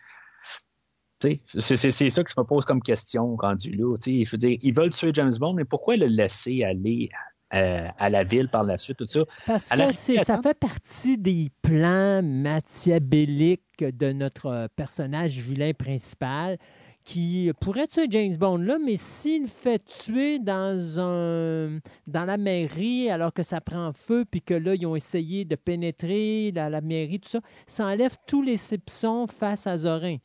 C'est 1.58 2.10
ça 2.10 2.24
que 2.24 2.30
je 2.30 2.40
me 2.40 2.44
pose 2.44 2.64
comme 2.64 2.82
question 2.82 3.36
rendu 3.36 3.70
là. 3.70 3.94
Je 4.04 4.28
veux 4.30 4.38
dire, 4.38 4.58
ils 4.60 4.74
veulent 4.74 4.90
tuer 4.90 5.12
James 5.14 5.32
Bond, 5.38 5.54
mais 5.54 5.64
pourquoi 5.64 5.96
le 5.96 6.06
laisser 6.06 6.64
aller 6.64 7.10
à 7.50 8.10
la 8.10 8.24
ville 8.24 8.48
par 8.48 8.64
la 8.64 8.76
suite, 8.76 8.96
tout 8.96 9.06
ça? 9.06 9.20
Parce 9.46 9.68
que 9.68 10.24
ça 10.24 10.42
fait 10.42 10.58
partie 10.58 11.18
des 11.18 11.50
plans 11.62 12.22
machiavéliques 12.22 13.62
de 13.78 14.12
notre 14.12 14.68
personnage 14.74 15.38
vilain 15.38 15.72
principal 15.74 16.58
qui 17.04 17.50
pourrait 17.60 17.86
tuer 17.86 18.06
James 18.10 18.36
Bond 18.36 18.58
là, 18.58 18.78
mais 18.84 18.96
s'il 18.96 19.46
fait 19.46 19.82
tuer 19.84 20.38
dans 20.38 21.00
un 21.00 21.78
dans 22.06 22.24
la 22.24 22.36
mairie 22.36 23.10
alors 23.10 23.32
que 23.32 23.42
ça 23.42 23.60
prend 23.60 23.92
feu, 23.92 24.24
puis 24.30 24.42
que 24.42 24.54
là, 24.54 24.74
ils 24.74 24.86
ont 24.86 24.96
essayé 24.96 25.44
de 25.44 25.56
pénétrer 25.56 26.52
dans 26.52 26.70
la 26.70 26.80
mairie, 26.80 27.20
tout 27.20 27.28
ça, 27.28 27.40
ça 27.66 27.86
enlève 27.86 28.16
tous 28.26 28.42
les 28.42 28.56
soupçons 28.56 29.26
face 29.26 29.66
à 29.66 29.76
Zorin. 29.76 30.16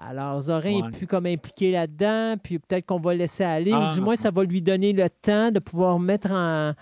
Alors, 0.00 0.40
Zorin 0.42 0.86
est 0.86 0.90
plus 0.96 1.08
comme 1.08 1.26
impliqué 1.26 1.72
là-dedans, 1.72 2.36
puis 2.40 2.60
peut-être 2.60 2.86
qu'on 2.86 3.00
va 3.00 3.14
laisser 3.14 3.42
aller, 3.42 3.72
ou 3.72 3.90
du 3.90 3.98
ah. 3.98 4.00
moins, 4.00 4.14
ça 4.14 4.30
va 4.30 4.44
lui 4.44 4.62
donner 4.62 4.92
le 4.92 5.10
temps 5.10 5.50
de 5.50 5.58
pouvoir 5.58 5.98
mettre 5.98 6.30
en, 6.30 6.74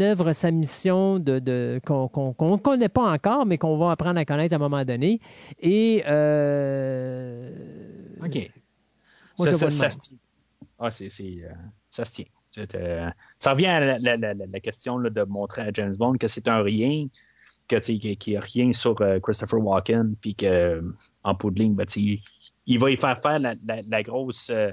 œuvre 0.00 0.32
sa 0.32 0.50
mission 0.50 1.18
de, 1.18 1.80
qu'on 1.86 2.34
ne 2.50 2.56
connaît 2.58 2.90
pas 2.90 3.10
encore, 3.10 3.46
mais 3.46 3.56
qu'on 3.56 3.78
va 3.78 3.92
apprendre 3.92 4.20
à 4.20 4.26
connaître 4.26 4.52
à 4.52 4.56
un 4.56 4.58
moment 4.58 4.84
donné. 4.84 5.18
Et. 5.60 6.02
Euh, 6.06 7.50
OK. 8.22 8.50
Ça, 9.38 9.70
ça, 9.70 9.90
se 9.90 9.98
tient. 9.98 10.18
Ah, 10.78 10.90
c'est, 10.90 11.08
euh, 11.20 11.48
ça 11.90 12.04
se 12.04 12.12
tient. 12.12 12.24
Euh, 12.74 13.10
ça 13.38 13.52
revient 13.52 13.66
à 13.66 13.98
la, 13.98 14.60
question 14.60 14.98
de 14.98 15.22
montrer 15.24 15.62
à 15.62 15.72
James 15.72 15.94
Bond 15.96 16.14
que 16.14 16.28
c'est 16.28 16.48
un 16.48 16.62
rien, 16.62 17.06
qu'il 17.68 18.16
n'y 18.26 18.36
a 18.36 18.40
rien 18.40 18.72
sur 18.72 18.96
Christopher 19.22 19.60
Walken, 19.60 20.16
puis 20.20 20.34
qu'en 20.34 21.34
peau 21.34 21.50
de 21.50 21.60
ligne, 21.60 21.74
ben, 21.74 21.86
il 22.66 22.78
va 22.78 22.90
y 22.90 22.96
faire 22.96 23.20
faire 23.20 23.38
la, 23.38 24.02
grosse. 24.02 24.50
Euh, 24.50 24.72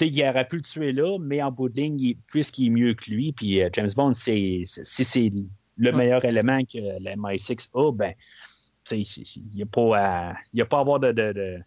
il 0.00 0.22
aurait 0.28 0.46
pu 0.46 0.56
le 0.56 0.62
tuer 0.62 0.92
là, 0.92 1.18
mais 1.18 1.42
en 1.42 1.50
bout 1.50 1.68
de 1.68 1.80
ligne, 1.80 2.14
puisqu'il 2.26 2.66
est 2.66 2.70
mieux 2.70 2.94
que 2.94 3.10
lui, 3.10 3.32
puis 3.32 3.62
euh, 3.62 3.68
James 3.72 3.90
Bond, 3.94 4.14
si 4.14 4.64
c'est 4.66 5.32
le 5.76 5.92
meilleur 5.92 6.24
élément 6.24 6.60
que 6.64 6.78
la 7.02 7.16
MI6 7.16 7.68
a, 7.74 7.92
ben, 7.92 8.14
il 8.90 9.06
n'y 9.54 9.62
a, 9.62 9.66
pas 9.66 9.98
à, 9.98 10.34
y 10.54 10.60
a 10.60 10.66
pas 10.66 10.78
à 10.78 10.80
avoir 10.80 11.00
de, 11.00 11.12
de, 11.12 11.60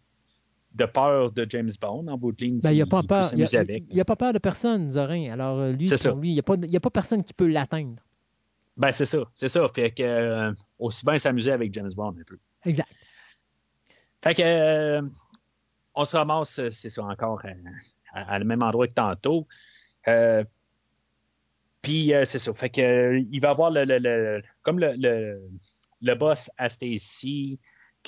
de, 0.73 0.85
peur 0.85 1.31
de 1.31 1.45
James 1.49 1.72
Bond 1.81 2.07
en 2.07 2.17
bout 2.17 2.31
de 2.31 2.45
ligne. 2.45 2.59
Ben, 2.59 2.72
il 2.72 2.75
n'y 2.75 2.81
a, 2.81 2.85
pas 2.85 3.01
peur- 3.03 3.19
il 3.33 3.39
y 3.39 3.48
s'amuser 3.48 3.57
a- 3.57 3.61
avec. 3.61 3.83
il 3.89 3.95
y 3.95 4.01
a 4.01 4.06
pas 4.06 4.15
peur 4.15 4.33
de 4.33 4.39
personne, 4.39 4.89
Zorin. 4.89 5.31
Alors, 5.31 5.59
euh, 5.59 5.72
lui, 5.72 5.89
pour 5.89 6.15
lui, 6.17 6.30
il 6.30 6.33
n'y 6.33 6.39
a, 6.39 6.43
pas- 6.43 6.88
a 6.88 6.89
personne 6.91 7.23
qui 7.23 7.33
peut 7.33 7.48
l'atteindre. 7.48 8.01
Ben, 8.77 8.91
c'est 8.91 9.06
ça, 9.06 9.19
c'est 9.35 9.49
ça. 9.49 9.67
Fait 9.73 9.91
que, 9.91 10.03
euh, 10.03 10.53
aussi 10.77 11.06
bien 11.06 11.17
s'amuser 11.17 11.51
avec 11.51 11.73
James 11.73 11.91
Bond 11.95 12.15
un 12.19 12.23
peu. 12.25 12.38
Exact. 12.65 12.89
Fait 14.23 14.33
que, 14.35 14.41
euh, 14.43 15.01
on 15.95 16.06
se 16.06 16.15
ramasse, 16.15 16.61
c'est 16.69 16.89
ça, 16.89 17.03
encore 17.03 17.41
à, 17.45 17.49
à- 18.19 18.33
à 18.35 18.39
le 18.39 18.45
même 18.45 18.64
endroit 18.64 18.88
que 18.88 18.93
tantôt. 18.93 19.48
Euh, 20.07 20.43
Puis, 21.81 22.14
euh, 22.14 22.25
c'est 22.25 22.39
ça. 22.39 22.53
Fait 22.53 22.69
que, 22.69 22.81
euh, 22.81 23.23
il 23.31 23.39
va 23.39 23.51
avoir 23.51 23.72
le, 23.72 23.85
le- 23.85 23.99
le- 23.99 24.41
comme 24.64 24.80
le, 24.80 24.93
le, 24.98 25.41
le 26.01 26.15
boss 26.15 26.51
à 26.57 26.67
Stacy, 26.69 27.57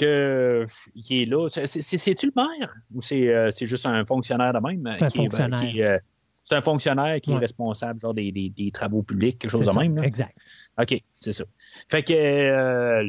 que 0.05 0.67
qui 1.01 1.23
est 1.23 1.25
là. 1.25 1.47
C'est- 1.49 1.67
c'est- 1.67 1.97
C'est-tu 1.97 2.27
le 2.27 2.33
maire? 2.35 2.73
Ou 2.93 3.01
c'est 3.01 3.27
euh, 3.29 3.51
c'est 3.51 3.65
juste 3.65 3.85
un 3.85 4.03
fonctionnaire 4.05 4.53
de 4.53 4.59
même? 4.59 4.83
C'est 4.97 5.03
un 5.05 5.07
qui 5.07 5.17
est- 5.19 5.21
fonctionnaire. 5.21 5.59
qui 5.59 5.79
est, 5.79 5.83
euh, 5.85 5.97
c'est 6.43 6.55
un 6.55 6.61
fonctionnaire 6.61 7.21
qui 7.21 7.29
Ouais. 7.31 7.37
est 7.37 7.39
responsable 7.39 7.99
genre 7.99 8.13
des, 8.13 8.31
des- 8.31 8.49
des 8.49 8.71
travaux 8.71 9.03
publics, 9.03 9.37
quelque 9.39 9.51
chose 9.51 9.61
de 9.61 9.71
ça. 9.71 9.79
même. 9.79 9.95
là? 9.95 10.03
Exact. 10.03 10.35
OK, 10.81 11.01
c'est 11.13 11.31
ça. 11.33 11.43
Fait 11.89 12.03
que 12.03 12.13
euh, 12.13 13.07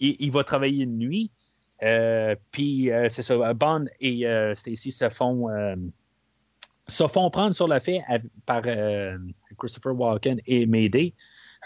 il, 0.00 0.16
il 0.20 0.30
va 0.32 0.44
travailler 0.44 0.86
de 0.86 0.90
nuit. 0.90 1.30
euh, 1.82 2.36
puis 2.52 2.90
euh, 2.92 3.08
c'est 3.08 3.22
ça. 3.22 3.54
Bond 3.54 3.86
et 4.00 4.26
euh, 4.26 4.54
Stacy 4.54 4.92
se 4.92 5.08
font 5.08 5.48
euh, 5.50 5.74
se 6.88 7.06
font 7.08 7.30
prendre 7.30 7.54
sur 7.56 7.66
le 7.68 7.78
fait 7.80 8.00
par 8.46 8.62
euh, 8.66 9.16
Christopher 9.58 9.98
Walken 9.98 10.40
et 10.46 10.66
Mayday. 10.66 11.14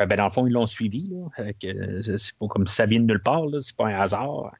Euh, 0.00 0.07
ben, 0.07 0.16
dans 0.16 0.25
le 0.25 0.31
fond, 0.31 0.47
ils 0.47 0.52
l'ont 0.52 0.66
suivi. 0.66 1.12
Que, 1.60 2.00
c'est 2.02 2.39
pas 2.39 2.47
comme 2.49 2.66
ça 2.66 2.86
vient 2.86 3.00
de 3.00 3.07
nulle 3.07 3.23
part. 3.23 3.44
C'est 3.60 3.76
pas 3.76 3.86
un 3.86 3.99
hasard. 3.99 4.52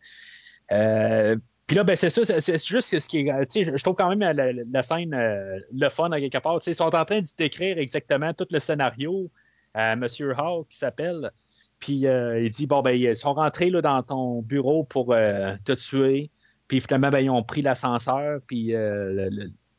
Euh, 0.73 1.36
puis 1.66 1.76
là, 1.76 1.84
ben, 1.84 1.97
c'est 1.97 2.10
ça, 2.10 2.24
c'est- 2.40 2.66
juste 2.66 2.98
ce 2.98 3.08
qui 3.08 3.18
est. 3.18 3.76
Je 3.76 3.82
trouve 3.82 3.97
quand 3.97 4.15
même 4.15 4.20
la, 4.20 4.82
scène 4.82 5.15
euh, 5.15 5.58
le 5.73 5.89
fun 5.89 6.10
à 6.12 6.20
quelque 6.20 6.39
part. 6.39 6.58
Tu 6.58 6.65
sais, 6.65 6.70
Ils 6.73 6.74
sont 6.74 6.94
en 6.94 7.05
train 7.05 7.20
de 7.20 7.26
décrire 7.36 7.78
exactement 7.78 8.32
tout 8.32 8.47
le 8.50 8.60
scénario 8.60 9.31
à 9.74 9.97
Monsieur 9.97 10.32
Hall 10.39 10.65
qui 10.68 10.78
s'appelle. 10.78 11.31
Puis 11.78 12.06
euh, 12.06 12.40
il 12.40 12.50
dit 12.50 12.66
bon 12.66 12.81
ben 12.82 12.92
ils 12.92 13.16
sont 13.16 13.34
rentrés 13.34 13.68
là, 13.70 13.82
dans 13.82 14.02
ton 14.02 14.42
bureau 14.42 14.84
pour 14.84 15.12
euh, 15.12 15.55
te 15.65 15.73
tuer. 15.73 16.31
Puis 16.68 16.81
finalement 16.81 17.10
ben, 17.10 17.20
ils 17.20 17.31
ont 17.31 17.42
pris 17.42 17.62
l'ascenseur. 17.62 18.40
Puis 18.47 18.74
euh, 18.74 19.28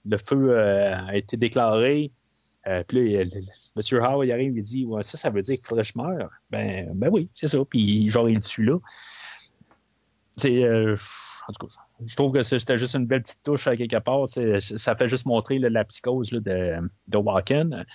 le, 0.05 0.17
feu 0.17 0.51
euh, 0.51 0.95
a 0.95 1.15
été 1.15 1.37
déclaré. 1.37 2.11
Euh, 2.67 2.83
puis 2.87 3.13
là, 3.15 3.23
Monsieur 3.75 4.01
Howe, 4.03 4.25
il 4.25 4.31
arrive, 4.31 4.57
il 4.57 4.61
dit 4.63 4.85
ouais, 4.85 5.03
ça, 5.03 5.17
ça 5.17 5.29
veut 5.29 5.41
dire 5.41 5.55
qu'il 5.55 5.65
faudrait 5.65 5.83
que 5.83 5.89
je 5.93 5.97
meure. 5.97 6.29
Ben, 6.49 6.91
ben 6.93 7.09
oui, 7.11 7.29
c'est 7.33 7.47
ça. 7.47 7.59
Puis 7.69 8.09
genre, 8.09 8.27
il 8.29 8.35
le 8.35 8.41
tue 8.41 8.63
là. 8.65 8.77
C'est. 10.37 10.63
euh, 10.63 10.95
en 11.47 11.53
tout 11.53 11.65
cas, 11.65 11.73
je 12.05 12.15
trouve 12.15 12.33
que 12.33 12.43
c'était 12.43 12.77
juste 12.77 12.93
une 12.95 13.05
belle 13.05 13.23
petite 13.23 13.41
touche 13.41 13.67
à 13.67 13.77
quelque 13.77 13.97
part. 13.99 14.27
Ça 14.27 14.95
fait 14.97 15.07
juste 15.07 15.25
montrer 15.25 15.59
là, 15.59 15.69
la 15.69 15.85
psychose 15.85 16.31
là, 16.33 16.39
de, 16.41 16.87
de 17.07 17.17
Walken. 17.17 17.85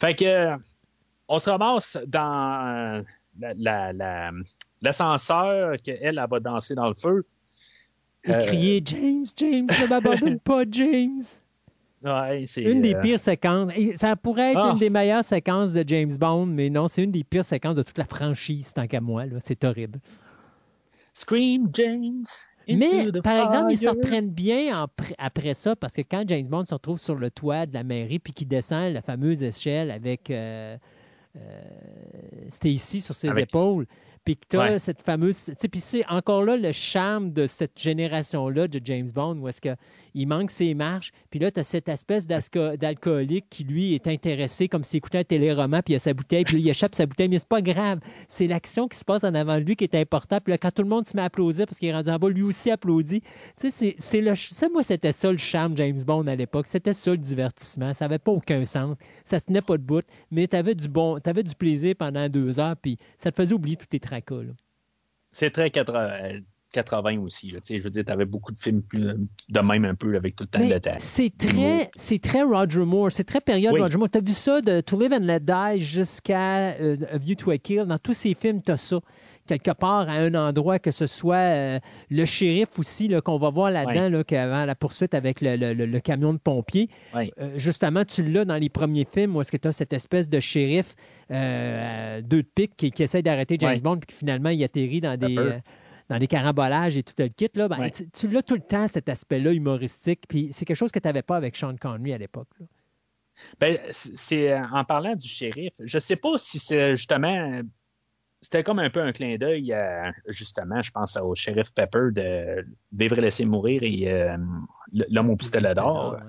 Fait 0.00 0.16
que 0.16 0.56
on 1.28 1.38
se 1.38 1.48
ramasse 1.48 1.96
dans 2.08 3.04
la- 3.38 3.54
la- 3.54 3.92
la- 3.92 4.32
l'ascenseur 4.82 5.76
qu'elle, 5.82 5.98
elle, 6.00 6.26
va 6.28 6.40
danser 6.40 6.74
dans 6.74 6.88
le 6.88 6.94
feu. 6.94 7.24
Et 8.24 8.32
Euh, 8.32 8.38
crier 8.38 8.82
James, 8.84 9.24
James, 9.36 9.66
ne 9.66 9.86
m'abandonne 9.88 10.40
pas, 10.40 10.64
James. 10.68 11.20
Ouais, 12.04 12.44
c'est, 12.46 12.62
Une 12.62 12.82
des 12.82 12.94
euh, 12.94 13.00
pires 13.00 13.18
séquences. 13.18 13.72
Et 13.76 13.96
ça 13.96 14.14
pourrait 14.16 14.52
être 14.52 14.60
Ah. 14.62 14.70
une 14.72 14.78
des 14.78 14.90
meilleures 14.90 15.24
séquences 15.24 15.72
de 15.72 15.82
James 15.86 16.14
Bond, 16.18 16.46
mais 16.46 16.68
non, 16.70 16.88
c'est 16.88 17.02
une 17.02 17.10
des 17.10 17.24
pires 17.24 17.44
séquences 17.44 17.76
de 17.76 17.82
toute 17.82 17.98
la 17.98 18.04
franchise, 18.04 18.72
tant 18.74 18.86
qu'à 18.86 19.00
moi. 19.00 19.24
là. 19.26 19.36
C'est 19.40 19.64
horrible. 19.64 19.98
Scream, 21.14 21.68
James. 21.72 22.24
into 22.68 22.78
Mais, 22.78 23.06
the 23.12 23.22
par 23.22 23.44
exemple, 23.46 23.72
ils 23.72 23.78
se 23.78 23.88
reprennent 23.88 24.30
bien 24.30 24.76
en 24.82 24.84
pr- 24.86 25.14
après 25.18 25.54
ça, 25.54 25.76
parce 25.76 25.92
que 25.92 26.02
quand 26.02 26.24
James 26.28 26.48
Bond 26.48 26.64
se 26.64 26.74
retrouve 26.74 26.98
sur 26.98 27.14
le 27.14 27.30
toit 27.30 27.64
de 27.64 27.72
la 27.74 27.84
mairie, 27.84 28.18
puis 28.18 28.32
qu'il 28.32 28.48
descend 28.48 28.92
la 28.92 29.02
fameuse 29.02 29.42
échelle 29.42 29.90
avec 29.92 30.30
euh, 30.30 30.76
euh, 31.36 31.40
Stacy 32.48 33.00
sur 33.00 33.14
ses 33.14 33.28
Avec- 33.28 33.44
épaules, 33.44 33.86
puis 34.24 34.36
que 34.36 34.44
tu 34.50 34.56
as 34.56 34.60
Ouais. 34.72 34.78
cette 34.80 35.00
fameuse... 35.02 35.44
tu 35.44 35.52
sais, 35.56 35.68
Puis 35.68 35.78
c'est 35.80 36.04
encore 36.08 36.42
là 36.42 36.56
le 36.56 36.72
charme 36.72 37.32
de 37.32 37.46
cette 37.46 37.78
génération-là 37.78 38.66
de 38.66 38.80
James 38.84 39.08
Bond, 39.14 39.36
où 39.38 39.46
est-ce 39.48 39.60
qu'il 40.16 40.26
manque 40.28 40.50
ses 40.50 40.72
marches, 40.74 41.12
puis 41.30 41.38
là, 41.38 41.50
tu 41.50 41.60
as 41.60 41.62
cette 41.62 41.88
espèce 41.88 42.26
d'alcoolique 42.26 43.46
qui, 43.50 43.64
lui, 43.64 43.94
est 43.94 44.06
intéressé 44.06 44.66
comme 44.68 44.82
s'il 44.82 44.98
écoutait 44.98 45.18
un 45.18 45.24
téléroman, 45.24 45.82
puis 45.82 45.92
il 45.92 45.96
a 45.96 45.98
sa 45.98 46.14
bouteille, 46.14 46.44
puis 46.44 46.56
il 46.58 46.68
échappe 46.68 46.94
sa 46.94 47.04
bouteille, 47.06 47.28
mais 47.28 47.38
c'est 47.38 47.48
pas 47.48 47.60
grave. 47.60 48.00
C'est 48.28 48.46
l'action 48.46 48.88
qui 48.88 48.98
se 48.98 49.04
passe 49.04 49.24
en 49.24 49.34
avant 49.34 49.56
de 49.56 49.60
lui 49.60 49.76
qui 49.76 49.84
est 49.84 49.94
importante. 49.94 50.44
Puis 50.44 50.52
là, 50.52 50.58
quand 50.58 50.70
tout 50.70 50.82
le 50.82 50.88
monde 50.88 51.06
se 51.06 51.14
met 51.14 51.22
à 51.22 51.26
applaudir 51.26 51.66
parce 51.66 51.78
qu'il 51.78 51.88
est 51.88 51.92
rendu 51.92 52.10
en 52.10 52.18
bas, 52.18 52.30
lui 52.30 52.42
aussi 52.42 52.70
applaudit. 52.70 53.20
Tu 53.60 53.70
sais, 53.70 53.94
c'est- 53.98 54.20
le, 54.20 54.34
ça, 54.34 54.68
moi, 54.70 54.82
c'était 54.82 55.12
ça 55.12 55.30
le 55.30 55.38
charme 55.38 55.76
James 55.76 56.02
Bond 56.06 56.26
à 56.26 56.34
l'époque. 56.34 56.66
C'était 56.66 56.94
ça 56.94 57.10
le 57.10 57.18
divertissement. 57.18 57.92
Ça 57.92 58.06
n'avait 58.06 58.18
pas 58.18 58.32
aucun 58.32 58.64
sens. 58.64 58.96
Ça 59.24 59.40
tenait 59.40 59.60
pas 59.60 59.76
de 59.76 59.82
bout, 59.82 60.04
mais 60.30 60.48
tu 60.48 60.56
avais 60.56 60.74
du 60.74 60.88
bon, 60.88 61.18
tu 61.18 61.32
du 61.42 61.54
plaisir 61.54 61.94
pendant 61.98 62.28
deux 62.28 62.58
heures, 62.58 62.76
puis 62.76 62.96
ça 63.18 63.30
te 63.30 63.36
faisait 63.36 63.54
oublier 63.54 63.76
tous 63.76 63.86
tes 63.86 64.00
tracas. 64.00 64.40
C'est 65.32 65.50
très 65.50 65.70
80, 65.70 66.40
80 66.76 67.18
aussi. 67.20 67.50
Là. 67.50 67.60
Tu 67.60 67.74
sais, 67.74 67.78
Je 67.80 67.84
veux 67.84 67.90
dire, 67.90 68.04
tu 68.04 68.12
avais 68.12 68.24
beaucoup 68.24 68.52
de 68.52 68.58
films 68.58 68.82
plus, 68.82 69.00
de 69.48 69.60
même 69.60 69.84
un 69.84 69.94
peu 69.94 70.14
avec 70.16 70.36
tout 70.36 70.44
le 70.44 70.48
temps 70.48 70.58
Mais 70.60 70.68
de 70.74 70.78
temps. 70.78 70.94
c'est 70.98 71.32
très, 71.36 71.90
c'est 71.96 72.20
très 72.22 72.42
Roger 72.42 72.84
Moore. 72.84 73.10
C'est 73.12 73.24
très 73.24 73.40
période 73.40 73.72
Oui. 73.74 73.80
Roger 73.80 73.98
Moore. 73.98 74.10
Tu 74.10 74.18
as 74.18 74.22
vu 74.22 74.32
ça 74.32 74.60
de 74.60 74.80
To 74.80 75.00
Live 75.00 75.12
and 75.12 75.24
Let 75.24 75.40
Die 75.40 75.80
jusqu'à 75.80 76.72
euh, 76.80 76.96
A 77.12 77.18
View 77.18 77.34
to 77.34 77.50
a 77.50 77.58
Kill. 77.58 77.84
Dans 77.84 77.98
tous 77.98 78.12
ces 78.14 78.34
films, 78.34 78.60
tu 78.62 78.70
as 78.72 78.76
ça. 78.76 78.98
Quelque 79.48 79.70
part, 79.70 80.08
à 80.08 80.14
un 80.14 80.34
endroit, 80.34 80.80
que 80.80 80.90
ce 80.90 81.06
soit 81.06 81.36
euh, 81.36 81.78
le 82.10 82.24
shérif 82.24 82.66
aussi, 82.80 83.06
là, 83.06 83.20
qu'on 83.20 83.38
va 83.38 83.48
voir 83.48 83.70
là-dedans, 83.70 84.08
là, 84.08 84.24
qu'avant 84.24 84.64
la 84.64 84.74
poursuite 84.74 85.14
avec 85.14 85.40
le, 85.40 85.54
le- 85.54 85.72
le- 85.72 85.86
le 85.86 86.00
camion 86.00 86.32
de 86.32 86.38
pompiers. 86.38 86.88
Oui. 87.14 87.30
Euh, 87.40 87.50
justement, 87.56 88.04
tu 88.04 88.24
l'as 88.24 88.44
dans 88.44 88.56
les 88.56 88.68
premiers 88.68 89.06
films 89.08 89.36
où 89.36 89.40
est-ce 89.40 89.52
que 89.52 89.56
tu 89.56 89.68
as 89.68 89.72
cette 89.72 89.92
espèce 89.92 90.28
de 90.28 90.40
shérif 90.40 90.96
euh, 91.30 92.20
deux 92.22 92.42
de 92.42 92.48
pique 92.54 92.72
qui, 92.76 92.90
qui 92.90 93.02
essaie 93.04 93.22
d'arrêter 93.22 93.56
James 93.60 93.70
Ouais. 93.74 93.80
Bond 93.80 93.98
puis 93.98 94.06
qui 94.08 94.14
finalement 94.16 94.50
il 94.50 94.62
atterrit 94.64 95.00
dans 95.00 95.16
des, 95.16 95.34
Pepper. 95.36 95.58
Dans 96.08 96.18
des 96.18 96.26
carambolages 96.26 96.96
et 96.96 97.02
tout 97.02 97.14
le 97.18 97.28
kit. 97.28 97.48
Là, 97.54 97.68
ben, 97.68 97.78
Ouais. 97.80 97.90
tu, 97.90 98.08
tu 98.10 98.28
l'as 98.28 98.42
tout 98.42 98.54
le 98.54 98.60
temps, 98.60 98.86
cet 98.88 99.08
aspect-là 99.08 99.52
humoristique. 99.52 100.24
Puis 100.28 100.50
c'est 100.52 100.64
quelque 100.64 100.76
chose 100.76 100.92
que 100.92 100.98
tu 100.98 101.08
n'avais 101.08 101.22
pas 101.22 101.36
avec 101.36 101.56
Sean 101.56 101.74
Connery 101.76 102.12
à 102.14 102.18
l'époque. 102.18 102.48
Ben, 103.60 103.78
c'est 103.90 104.52
euh, 104.52 104.62
en 104.72 104.84
parlant 104.84 105.14
du 105.14 105.28
shérif, 105.28 105.74
je 105.84 105.98
sais 105.98 106.16
pas 106.16 106.38
si 106.38 106.58
c'est 106.58 106.96
justement. 106.96 107.60
C'était 108.42 108.62
comme 108.62 108.78
un 108.78 108.90
peu 108.90 109.00
un 109.02 109.12
clin 109.12 109.36
d'œil, 109.36 109.72
à, 109.72 110.12
justement, 110.28 110.80
je 110.80 110.90
pense 110.90 111.16
au 111.16 111.34
shérif 111.34 111.72
Pepper 111.74 112.08
de 112.12 112.64
Vivre 112.92 113.18
et 113.18 113.22
laisser 113.22 113.44
mourir 113.44 113.82
et 113.82 114.12
euh, 114.12 114.36
L'homme 115.10 115.30
au 115.30 115.36
pistolet 115.36 115.74
d'or. 115.74 116.14
Ouais. 116.14 116.20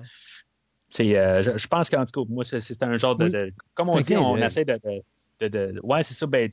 C'est, 0.88 1.16
euh, 1.18 1.42
je, 1.42 1.56
je 1.56 1.66
pense 1.68 1.88
qu'en 1.90 2.04
tout 2.06 2.24
cas, 2.24 2.30
moi, 2.32 2.44
c'est, 2.44 2.82
un 2.82 2.96
genre 2.96 3.14
de, 3.14 3.26
Oui. 3.26 3.30
de- 3.30 3.52
Comme 3.74 3.90
on 3.90 4.00
dit, 4.00 4.16
on 4.16 4.36
essaie 4.38 4.64
de. 4.64 4.80
de, 4.82 5.48
de- 5.48 5.72
de- 5.72 5.80
ouais, 5.82 6.02
c'est 6.02 6.14
ça. 6.14 6.26
Ben, 6.26 6.50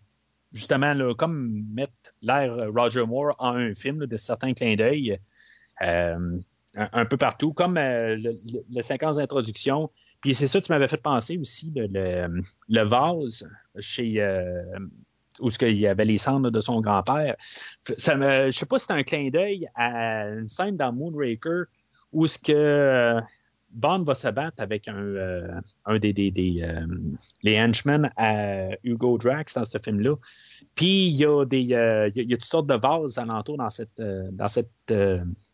justement, 0.55 1.13
comme 1.13 1.63
mettre 1.71 1.93
l'air 2.23 2.55
Roger 2.75 3.05
Moore 3.05 3.35
en 3.37 3.55
un 3.55 3.75
film 3.75 4.07
de 4.07 4.17
certains 4.17 4.53
clins 4.53 4.75
d'œil 4.75 5.19
euh, 5.83 6.39
un, 6.73 7.05
peu 7.05 7.17
partout, 7.17 7.53
comme 7.53 7.77
euh, 7.77 8.15
le, 8.15 8.31
le, 8.51 8.65
le 8.73 8.81
séquence 8.81 9.17
d'introduction. 9.17 9.91
Puis 10.21 10.33
c'est 10.33 10.47
ça, 10.47 10.59
tu 10.59 10.71
m'avais 10.71 10.87
fait 10.87 10.97
penser 10.97 11.37
aussi, 11.37 11.71
le, 11.75 11.85
le, 11.87 12.41
le 12.67 12.81
vase 12.81 13.47
chez. 13.79 14.19
euh, 14.19 14.63
où 15.39 15.49
ce 15.49 15.57
qu'il 15.57 15.77
y 15.77 15.87
avait 15.87 16.05
les 16.05 16.17
cendres 16.17 16.49
de 16.49 16.61
son 16.61 16.81
grand-père. 16.81 17.35
Ça 17.97 18.15
me, 18.15 18.51
sais 18.51 18.65
pas 18.65 18.79
si 18.79 18.85
c'est 18.85 18.93
un 18.93 19.03
clin 19.03 19.29
d'œil 19.29 19.67
à 19.75 20.27
une 20.29 20.47
scène 20.47 20.77
dans 20.77 20.93
Moonraker 20.93 21.65
où 22.13 22.27
ce 22.27 22.39
que 22.39 22.53
euh, 22.53 23.21
Bond 23.75 24.03
va 24.03 24.15
se 24.15 24.27
battre 24.29 24.61
avec 24.61 24.87
un, 24.87 24.95
euh, 24.95 25.61
un 25.85 25.99
des, 25.99 26.13
des, 26.13 26.31
des 26.31 26.61
euh, 26.61 26.87
les 27.43 27.59
henchmen 27.59 28.09
à 28.15 28.69
Hugo 28.83 29.17
Drax 29.17 29.53
dans 29.53 29.65
ce 29.65 29.77
film-là. 29.77 30.15
Puis 30.75 31.07
il 31.07 31.15
y 31.15 31.25
a 31.25 31.45
des 31.45 31.73
euh, 31.73 32.09
il 32.15 32.29
y 32.29 32.33
a, 32.33 32.37
toutes 32.37 32.49
sortes 32.49 32.67
de 32.67 32.75
vases 32.75 33.17
alentour 33.17 33.57
dans 33.57 33.69
cette 33.69 34.01
dans 34.01 34.47
cette 34.47 34.71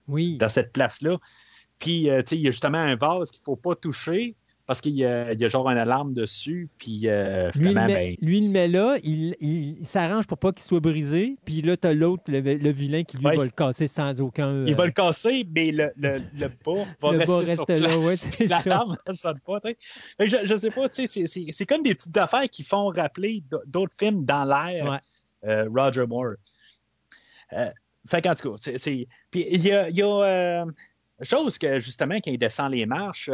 Oui. 0.08 0.38
dans 0.38 0.50
cette 0.50 0.72
place-là. 0.72 1.17
Puis 1.80 2.08
il 2.32 2.41
y 2.41 2.48
a 2.48 2.51
justement 2.51 2.77
un 2.77 2.95
vase 2.95 3.32
qu'il 3.32 3.41
faut 3.41 3.56
pas 3.56 3.75
toucher 3.75 4.35
parce 4.67 4.80
qu'il 4.81 4.93
y, 4.95 5.03
a- 5.06 5.33
il 5.33 5.40
y 5.40 5.45
a 5.45 5.48
genre 5.48 5.69
une 5.69 5.77
alarme 5.77 6.14
dessus. 6.14 6.69
Puis 6.77 7.01
euh, 7.06 7.49
Lui, 7.56 7.61
il 7.61 7.67
finalement, 7.69 7.81
le 7.88 7.93
ben, 7.93 8.09
met, 8.11 8.17
lui, 8.22 8.38
il 8.40 8.45
le 8.48 8.51
met 8.51 8.67
là, 8.67 8.98
il, 9.03 9.35
il- 9.40 9.85
s'arrange 9.85 10.27
pour 10.27 10.38
pas 10.38 10.51
qu'il 10.53 10.61
soit 10.64 10.80
brisé, 10.80 11.38
puis 11.45 11.61
là, 11.61 11.75
tu 11.77 11.88
as 11.88 11.93
l'autre, 11.93 12.23
le, 12.27 12.40
le 12.40 12.69
vilain, 12.72 13.03
qui 13.03 13.17
lui 13.17 13.25
Ouais. 13.25 13.35
va 13.38 13.43
le 13.45 13.49
casser 13.51 13.88
sans 13.88 14.22
aucun. 14.22 14.65
il 14.65 14.73
euh, 14.73 14.75
va 14.75 14.85
le 14.85 14.91
casser, 14.91 15.45
mais 15.53 15.72
le, 15.72 15.91
le, 15.98 16.22
le 16.38 16.48
bas 16.48 16.85
va 17.01 17.11
Le 17.11 17.17
bas 17.17 17.17
rester 17.17 17.33
reste 17.38 17.53
sur 17.56 17.65
place. 17.65 17.81
là, 17.81 17.98
ouais, 17.99 18.15
c'est 18.15 18.48
la 18.48 18.59
ça. 18.61 18.85
sonne 19.14 19.40
pas, 19.45 19.59
tu 19.59 19.69
sais. 19.69 19.77
Je, 20.27 20.38
je 20.45 20.56
sais 20.56 20.69
pas, 20.72 20.88
tu 20.90 20.95
sais, 20.95 21.07
c'est- 21.07 21.27
c'est 21.27 21.45
c'est 21.51 21.65
comme 21.65 21.83
des 21.83 21.95
petites 21.95 22.17
affaires 22.17 22.49
qui 22.49 22.64
font 22.64 22.88
rappeler 22.90 23.43
d'autres 23.67 23.95
films 23.98 24.25
dans 24.25 24.43
l'air 24.45 24.85
Ouais. 24.91 24.99
euh, 25.49 25.67
Roger 25.75 26.06
Moore. 26.07 26.33
Euh, 27.53 27.69
fait 28.07 28.22
qu'en 28.22 28.33
tout 28.35 28.51
cas, 28.51 28.57
c'est- 28.59 28.77
c'est... 28.77 29.07
Puis 29.30 29.45
il 29.51 29.61
y 29.65 29.72
a, 29.72 29.90
y 29.90 30.01
a 30.01 30.06
euh, 30.23 30.65
chose 31.22 31.57
que, 31.57 31.80
justement, 31.80 32.15
quand 32.15 32.31
il 32.31 32.38
descend 32.38 32.72
les 32.72 32.85
marches, 32.85 33.30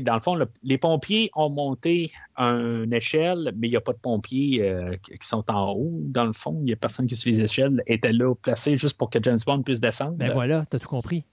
dans 0.00 0.14
le 0.14 0.20
fond, 0.20 0.34
le- 0.34 0.48
les 0.62 0.78
pompiers 0.78 1.30
ont 1.34 1.50
monté 1.50 2.10
une 2.36 2.92
échelle, 2.92 3.52
mais 3.56 3.68
il 3.68 3.70
n'y 3.70 3.76
a 3.76 3.80
pas 3.80 3.92
de 3.92 3.98
pompiers 3.98 4.62
euh, 4.62 4.96
qui 5.02 5.18
qui 5.18 5.28
sont 5.28 5.44
en 5.50 5.72
haut. 5.72 5.98
Dans 6.00 6.24
le 6.24 6.32
fond, 6.32 6.56
il 6.60 6.64
n'y 6.64 6.72
a 6.72 6.76
personne 6.76 7.06
qui 7.06 7.14
utilise 7.14 7.38
l'échelle. 7.40 7.80
était 7.86 8.12
là 8.12 8.34
placée 8.34 8.76
juste 8.76 8.96
pour 8.96 9.10
que 9.10 9.18
James 9.22 9.38
Bond 9.46 9.62
puisse 9.62 9.80
descendre. 9.80 10.12
Ben 10.12 10.30
voilà, 10.32 10.64
t'as 10.70 10.78
tout 10.78 10.88
compris. 10.88 11.24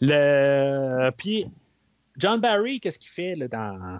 Le... 0.00 1.10
Puis, 1.16 1.46
John 2.18 2.40
Barry, 2.40 2.80
qu'est-ce 2.80 2.98
qu'il 2.98 3.10
fait 3.10 3.34
là, 3.34 3.48
dans, 3.48 3.98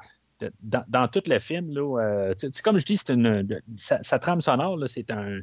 dans, 0.63 0.85
dans 0.89 1.09
tout 1.09 1.23
le 1.27 1.39
film? 1.39 1.71
Là, 1.73 2.01
euh, 2.01 2.35
comme 2.63 2.79
je 2.79 2.85
dis, 2.85 2.97
c'est 2.97 3.13
une, 3.13 3.61
sa, 3.77 4.03
sa 4.03 4.19
trame 4.19 4.41
sonore, 4.41 4.79
c'est 4.89 5.11
un. 5.11 5.39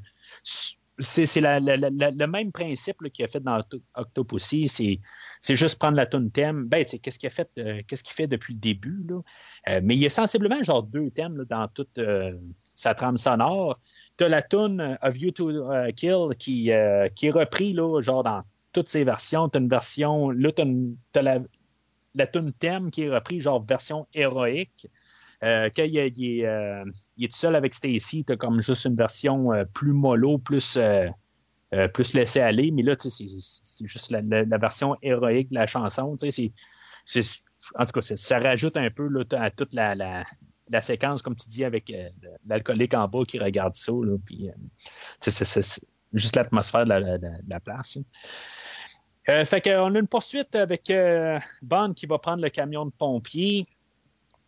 C'est, 1.00 1.26
le 1.42 2.26
même 2.28 2.52
principe 2.52 2.98
qu'il 3.12 3.26
a 3.26 3.28
fait 3.28 3.40
dans 3.40 3.58
Octo- 3.58 3.82
Octopussy. 3.96 4.68
C'est, 4.68 5.56
juste 5.56 5.80
prendre 5.80 5.98
la 5.98 6.06
tune 6.06 6.30
thème. 6.30 6.66
Ben, 6.66 6.86
qu'est-ce 6.86 7.18
qu'il 7.18 7.28
a 7.28 7.30
fait, 7.32 7.50
euh, 7.58 7.82
depuis 8.28 8.54
le 8.54 8.60
début? 8.60 9.06
Euh, 9.70 9.82
mais 9.84 9.96
il 9.96 10.00
y 10.00 10.06
a 10.06 10.10
sensiblement 10.10 10.62
genre 10.62 10.84
deux 10.84 11.10
thèmes 11.10 11.46
dans 11.50 11.68
toute 11.68 11.98
euh, 11.98 12.38
sa 12.76 12.94
trame 12.94 13.18
sonore. 13.18 13.80
Tu 14.18 14.24
as 14.24 14.30
la 14.30 14.44
tune 14.44 14.98
Of 15.02 15.20
You 15.20 15.32
to 15.32 15.72
Kill 15.96 16.36
qui, 16.38 16.72
qui 17.16 17.28
est 17.28 17.32
repris 17.32 17.74
là, 17.74 18.00
dans 18.02 18.44
toutes 18.72 18.90
ses 18.90 19.04
versions. 19.04 19.50
Tu 19.50 19.58
as 19.58 19.62
une 19.62 19.70
version. 19.70 20.30
Là, 20.30 20.52
tu 20.52 20.62
as, 21.16 21.22
la, 21.22 21.40
la 22.14 22.28
tune 22.28 22.54
thème 22.54 22.92
qui 22.92 23.04
est 23.04 23.10
repris, 23.10 23.42
genre 23.42 23.66
version 23.66 24.08
héroïque. 24.14 24.88
Euh, 25.44 25.70
quand 25.76 25.84
euh, 25.84 26.10
il 26.16 27.26
est 27.26 27.28
tout 27.28 27.38
seul 27.38 27.56
avec 27.56 27.74
Stacy, 27.74 28.24
tu 28.24 28.34
as 28.34 28.38
comme 28.38 28.62
juste 28.62 28.86
une 28.86 28.96
version 28.96 29.52
euh, 29.52 29.66
plus 29.66 29.92
mollo, 29.92 30.38
plus, 30.38 30.80
plus 31.94 32.14
laissé 32.14 32.40
aller. 32.40 32.72
Mais 32.72 32.84
là, 32.84 32.96
c'est- 32.98 33.28
juste 33.86 34.12
la, 34.12 34.58
version 34.58 34.96
héroïque 35.02 35.50
de 35.50 35.56
la 35.56 35.68
chanson. 35.68 36.16
C'est- 36.18 36.54
en 37.76 37.86
tout 37.86 38.00
cas, 38.00 38.16
ça 38.16 38.40
rajoute 38.40 38.78
un 38.78 38.90
peu 38.90 39.10
à 39.32 39.52
toute 39.52 39.74
la, 39.74 39.96
la, 39.96 40.82
séquence, 40.82 41.22
comme 41.22 41.36
tu 41.36 41.50
dis, 41.50 41.66
avec 41.66 41.92
l'alcoolique 42.46 42.94
en 42.94 43.08
bas 43.08 43.24
qui 43.28 43.38
regarde 43.38 43.74
ça. 43.74 43.92
Là, 43.92 44.18
puis, 44.26 44.50
c'est- 45.20 45.82
juste 46.14 46.36
l'atmosphère 46.36 46.86
de 46.86 46.90
la, 47.48 47.60
place. 47.60 47.98
Euh, 49.30 49.46
fait 49.46 49.62
qu'on 49.62 49.96
a 49.96 50.00
une 50.00 50.08
poursuite 50.08 50.56
avec 50.56 50.94
Bond 51.62 51.94
qui 51.94 52.06
va 52.06 52.18
prendre 52.20 52.42
le 52.42 52.50
camion 52.50 52.86
de 52.86 52.92
pompiers. 52.92 53.66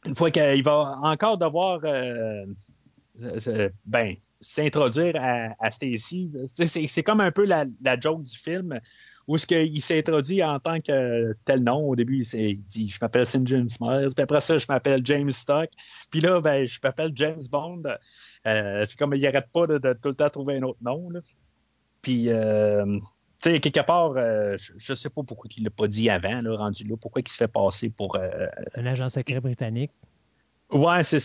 Une 0.06 0.16
fois 0.16 0.32
qu'il 0.32 0.64
va 0.64 1.00
encore 1.02 1.38
devoir 1.38 1.80
euh, 1.84 2.46
ben, 3.86 4.16
s'introduire 4.42 5.16
à, 5.18 5.72
Stacy. 5.72 6.32
C'est- 6.46 7.04
comme 7.04 7.22
un 7.22 7.32
peu 7.32 7.46
la, 7.46 7.66
joke 8.00 8.24
du 8.24 8.38
film 8.38 8.80
où 9.28 9.36
est-ce 9.36 9.48
qu'il 9.48 9.82
s'est 9.82 9.98
introduit 9.98 10.44
en 10.44 10.60
tant 10.60 10.80
que 10.80 11.36
tel 11.46 11.64
nom. 11.64 11.90
Au 11.90 11.96
début, 11.96 12.24
il, 12.24 12.40
il 12.40 12.62
dit 12.64 12.90
Je 12.90 13.00
m'appelle 13.02 13.26
St. 13.26 13.48
James 13.48 13.68
Myers, 13.82 14.10
puis 14.16 14.22
après 14.22 14.42
ça, 14.42 14.58
je 14.60 14.66
m'appelle 14.70 15.02
James 15.04 15.32
Stock. 15.32 15.70
Puis 16.12 16.22
là, 16.22 16.42
ben, 16.42 16.68
je 16.68 16.80
m'appelle 16.84 17.12
James 17.16 17.42
Bond. 17.50 17.82
Euh, 18.46 18.86
c'est 18.86 18.98
comme 19.00 19.16
il 19.16 19.22
n'arrête 19.22 19.50
pas 19.52 19.66
de, 19.66 19.94
tout 19.94 20.10
le 20.10 20.16
temps 20.16 20.30
trouver 20.30 20.58
un 20.58 20.64
autre 20.64 20.80
nom. 20.82 21.10
là. 21.10 21.22
Puis, 22.04 22.30
euh, 22.30 23.00
sais, 23.50 23.60
quelque 23.60 23.86
part, 23.86 24.14
euh, 24.18 24.56
je 24.78 24.92
ne 24.94 24.96
sais 24.96 25.10
pas 25.10 25.24
pourquoi 25.24 25.50
il 25.56 25.64
ne 25.64 25.66
l'a 25.66 25.72
pas 25.72 25.88
dit 25.88 26.10
avant, 26.10 26.42
là, 26.42 26.56
rendu 26.58 26.84
là, 26.84 26.96
pourquoi 27.00 27.22
il 27.22 27.28
se 27.28 27.38
fait 27.38 27.48
passer 27.48 27.90
pour. 27.90 28.16
euh, 28.16 28.48
Un 28.76 28.86
agent 28.86 29.10
secret 29.10 29.40
britannique. 29.40 29.92
Ouais, 30.72 31.04
c'est. 31.04 31.20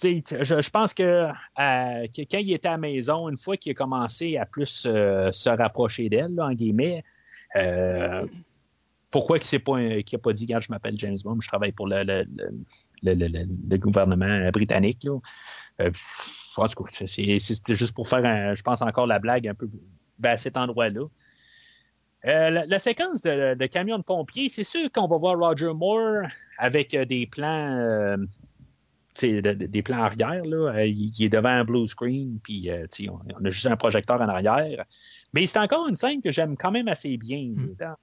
Je, 0.00 0.60
je 0.62 0.70
pense 0.70 0.94
que, 0.94 1.02
euh, 1.02 1.32
que 1.56 2.22
quand 2.30 2.38
il 2.38 2.52
était 2.52 2.68
à 2.68 2.72
la 2.72 2.78
maison, 2.78 3.28
une 3.28 3.36
fois 3.36 3.56
qu'il 3.56 3.72
a 3.72 3.74
commencé 3.74 4.36
à 4.36 4.46
plus 4.46 4.84
euh, 4.86 5.32
se 5.32 5.48
rapprocher 5.50 6.08
d'elle, 6.08 6.40
en 6.40 6.52
guillemets, 6.52 7.02
pourquoi 9.10 9.38
qu'il 9.38 9.58
n'a 9.58 10.18
pas 10.18 10.32
dit, 10.32 10.44
regarde, 10.44 10.62
je 10.62 10.70
m'appelle 10.70 10.94
James 10.98 11.16
Bond, 11.24 11.40
je 11.40 11.48
travaille 11.48 11.72
pour 11.72 11.88
le, 11.88 12.04
le, 12.04 12.24
le, 13.02 13.14
le- 13.14 13.76
gouvernement 13.78 14.50
britannique. 14.50 15.02
Là. 15.04 15.18
En 16.56 16.68
tout 16.68 16.84
cas, 16.84 17.06
c'était 17.06 17.74
juste 17.74 17.94
pour 17.94 18.06
faire, 18.06 18.24
un- 18.24 18.54
je 18.54 18.62
pense, 18.62 18.82
encore 18.82 19.06
la 19.06 19.18
blague 19.18 19.48
un 19.48 19.54
peu 19.54 19.68
ben, 20.18 20.30
à 20.32 20.36
cet 20.36 20.56
endroit-là. 20.56 21.06
Euh, 22.26 22.50
la, 22.50 22.66
la 22.66 22.78
séquence 22.78 23.22
de, 23.22 23.54
de 23.54 23.66
camion 23.66 23.96
de 23.98 24.02
pompiers, 24.02 24.48
c'est 24.48 24.64
sûr 24.64 24.90
qu'on 24.90 25.06
va 25.06 25.16
voir 25.16 25.38
Roger 25.38 25.72
Moore 25.72 26.22
avec 26.58 26.92
euh, 26.94 27.04
des 27.04 27.26
plans, 27.26 27.76
euh, 27.78 28.16
de- 29.22 29.40
de- 29.40 29.66
des 29.66 29.82
plans 29.82 30.02
arrière. 30.02 30.44
Là. 30.44 30.84
Il, 30.84 31.12
il 31.16 31.24
est 31.24 31.28
devant 31.28 31.48
un 31.50 31.64
blue 31.64 31.86
screen, 31.86 32.40
puis 32.42 32.70
euh, 32.70 32.86
on, 33.08 33.20
on 33.40 33.44
a 33.44 33.50
juste 33.50 33.66
un 33.66 33.76
projecteur 33.76 34.20
en 34.20 34.28
arrière. 34.28 34.84
Mais 35.32 35.46
c'est 35.46 35.60
encore 35.60 35.86
une 35.88 35.94
scène 35.94 36.20
que 36.20 36.30
j'aime 36.32 36.56
quand 36.56 36.72
même 36.72 36.88
assez 36.88 37.16
bien 37.16 37.54
là, 37.78 37.96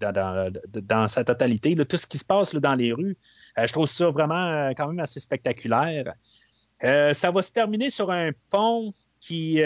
dans, 0.00 0.12
dans, 0.12 0.50
dans- 0.50 0.80
dans 0.82 1.08
sa 1.08 1.22
totalité. 1.22 1.74
là. 1.76 1.84
tout 1.84 1.96
ce 1.96 2.06
qui 2.08 2.18
se 2.18 2.24
passe 2.24 2.52
là, 2.54 2.60
dans 2.60 2.74
les 2.74 2.92
rues, 2.92 3.16
je 3.56 3.72
trouve 3.72 3.86
ça 3.88 4.10
vraiment 4.10 4.70
quand 4.70 4.88
même 4.88 4.98
assez 4.98 5.20
spectaculaire. 5.20 6.14
Ça 6.80 7.30
va 7.30 7.42
se 7.42 7.52
terminer 7.52 7.90
sur 7.90 8.10
un 8.10 8.30
pont 8.50 8.92
qui, 9.20 9.60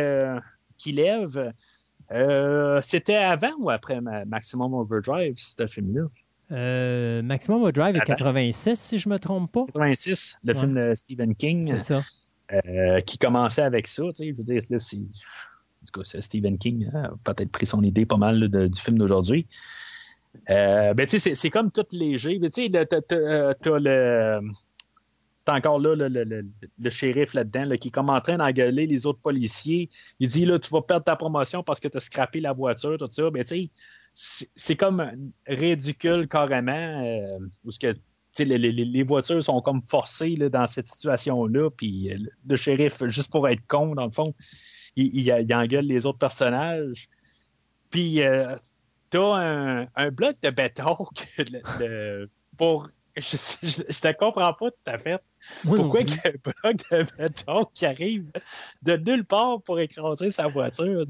qui 0.76 0.92
lève. 0.92 1.52
Euh, 2.12 2.81
C'était 2.83 3.17
avant 3.17 3.52
ou 3.59 3.70
après 3.70 4.01
Ma- 4.01 4.25
Maximum 4.25 4.75
Overdrive, 4.75 5.35
ce 5.36 5.67
film-là? 5.67 6.02
Euh, 6.52 7.23
Maximum 7.23 7.62
Overdrive 7.62 7.97
est 7.97 8.01
Attends. 8.02 8.15
86, 8.15 8.78
si 8.78 8.99
je 8.99 9.09
me 9.09 9.18
trompe 9.18 9.51
pas. 9.51 9.65
86, 9.67 10.36
le 10.44 10.52
Ouais. 10.55 10.60
film 10.60 10.75
de 10.75 10.94
Stephen 10.94 11.35
King, 11.35 11.67
C'est 11.67 11.78
ça. 11.81 12.02
euh, 12.52 13.01
qui 13.01 13.18
commençait 13.18 13.62
avec 13.62 13.86
ça. 13.89 14.05
Tu 14.09 14.15
sais, 14.15 14.33
je 14.33 14.39
veux 14.39 14.44
dire, 14.44 14.62
là, 14.70 14.78
c'est. 14.78 14.97
En 14.99 15.86
tout 15.93 16.01
cas, 16.01 16.05
c'est 16.05 16.20
Stephen 16.20 16.59
King 16.59 16.89
hein, 16.94 17.10
a 17.12 17.33
peut-être 17.33 17.51
pris 17.51 17.67
son 17.67 17.83
idée 17.83 18.07
pas 18.07 18.17
mal 18.17 18.39
là, 18.39 18.49
de- 18.49 18.67
du 18.68 18.81
film 18.81 18.99
d'aujourd'hui. 18.99 19.47
Ben, 20.49 20.94
tu 20.97 21.09
sais, 21.09 21.18
c'est- 21.18 21.35
c'est 21.35 21.51
comme 21.51 21.70
tout 21.73 21.85
léger. 21.93 22.39
Tu 22.41 22.49
sais, 22.52 22.68
le- 22.68 22.85
t'as- 22.85 23.02
t'as 23.02 23.55
t'as 23.55 23.78
le. 23.78 24.41
T'as 25.47 25.55
encore 25.55 25.78
là 25.78 25.94
le, 25.94 26.08
le- 26.08 26.25
le- 26.25 26.47
le 26.78 26.91
shérif 26.91 27.33
là-dedans 27.33 27.65
là, 27.66 27.76
qui 27.78 27.89
est 27.89 27.91
comme 27.92 28.10
en 28.10 28.20
train 28.20 28.36
d'engueuler 28.36 28.86
les 28.86 29.07
autres 29.07 29.20
policiers. 29.20 29.89
Il 30.18 30.28
dit 30.28 30.44
là, 30.44 30.58
tu 30.58 30.68
vas 30.70 30.83
perdre 30.83 31.05
ta 31.05 31.16
promotion 31.16 31.62
parce 31.62 31.81
que 31.81 31.89
tu 31.89 31.97
as 31.97 32.00
scrappé 32.00 32.41
la 32.41 32.52
voiture, 32.52 32.99
tout 32.99 33.08
ça. 33.08 33.31
Ben, 33.31 33.44
tu 33.44 33.70
sais, 34.12 34.49
c'est- 34.57 34.76
comme 34.76 35.31
ridicule 35.47 36.28
carrément. 36.28 37.02
Euh, 37.05 37.39
où 37.65 37.70
ce 37.70 37.78
que 37.78 37.94
les, 38.39 38.58
les- 38.58 38.73
les 38.73 39.02
voitures 39.05 39.42
sont 39.42 39.60
comme 39.62 39.83
forcées 39.83 40.36
là, 40.36 40.49
dans 40.50 40.66
cette 40.66 40.89
situation-là. 40.89 41.70
Puis 41.70 42.12
euh, 42.12 42.16
le 42.49 42.57
shérif, 42.57 43.05
juste 43.07 43.31
pour 43.31 43.49
être 43.49 43.65
con, 43.68 43.94
dans 43.94 44.05
le 44.07 44.10
fond, 44.10 44.34
il, 44.97 45.16
il, 45.16 45.55
engueule 45.55 45.86
les 45.86 46.07
autres 46.07 46.18
personnages. 46.18 47.07
Puis 47.91 48.20
euh, 48.23 48.57
t'as 49.10 49.86
un, 49.94 50.10
bloc 50.10 50.36
de 50.42 50.50
béton 50.50 50.97
pour. 52.58 52.89
Je, 53.20 53.36
je, 53.62 53.83
je 53.89 53.99
te 54.01 54.12
comprends 54.12 54.53
pas 54.53 54.70
tout 54.70 54.83
à 54.86 54.99
fait. 54.99 55.23
Pourquoi 55.65 56.05
qu'il 56.05 56.17
y 56.17 56.28
a 56.28 56.33
un 56.33 56.33
bloc 56.45 56.77
de 56.91 57.17
béton 57.17 57.65
qui 57.73 57.86
arrive 57.86 58.31
de 58.83 58.97
nulle 58.97 59.25
part 59.25 59.62
pour 59.62 59.81
écraser 59.81 60.31
sa 60.31 60.49
voiture? 60.49 61.07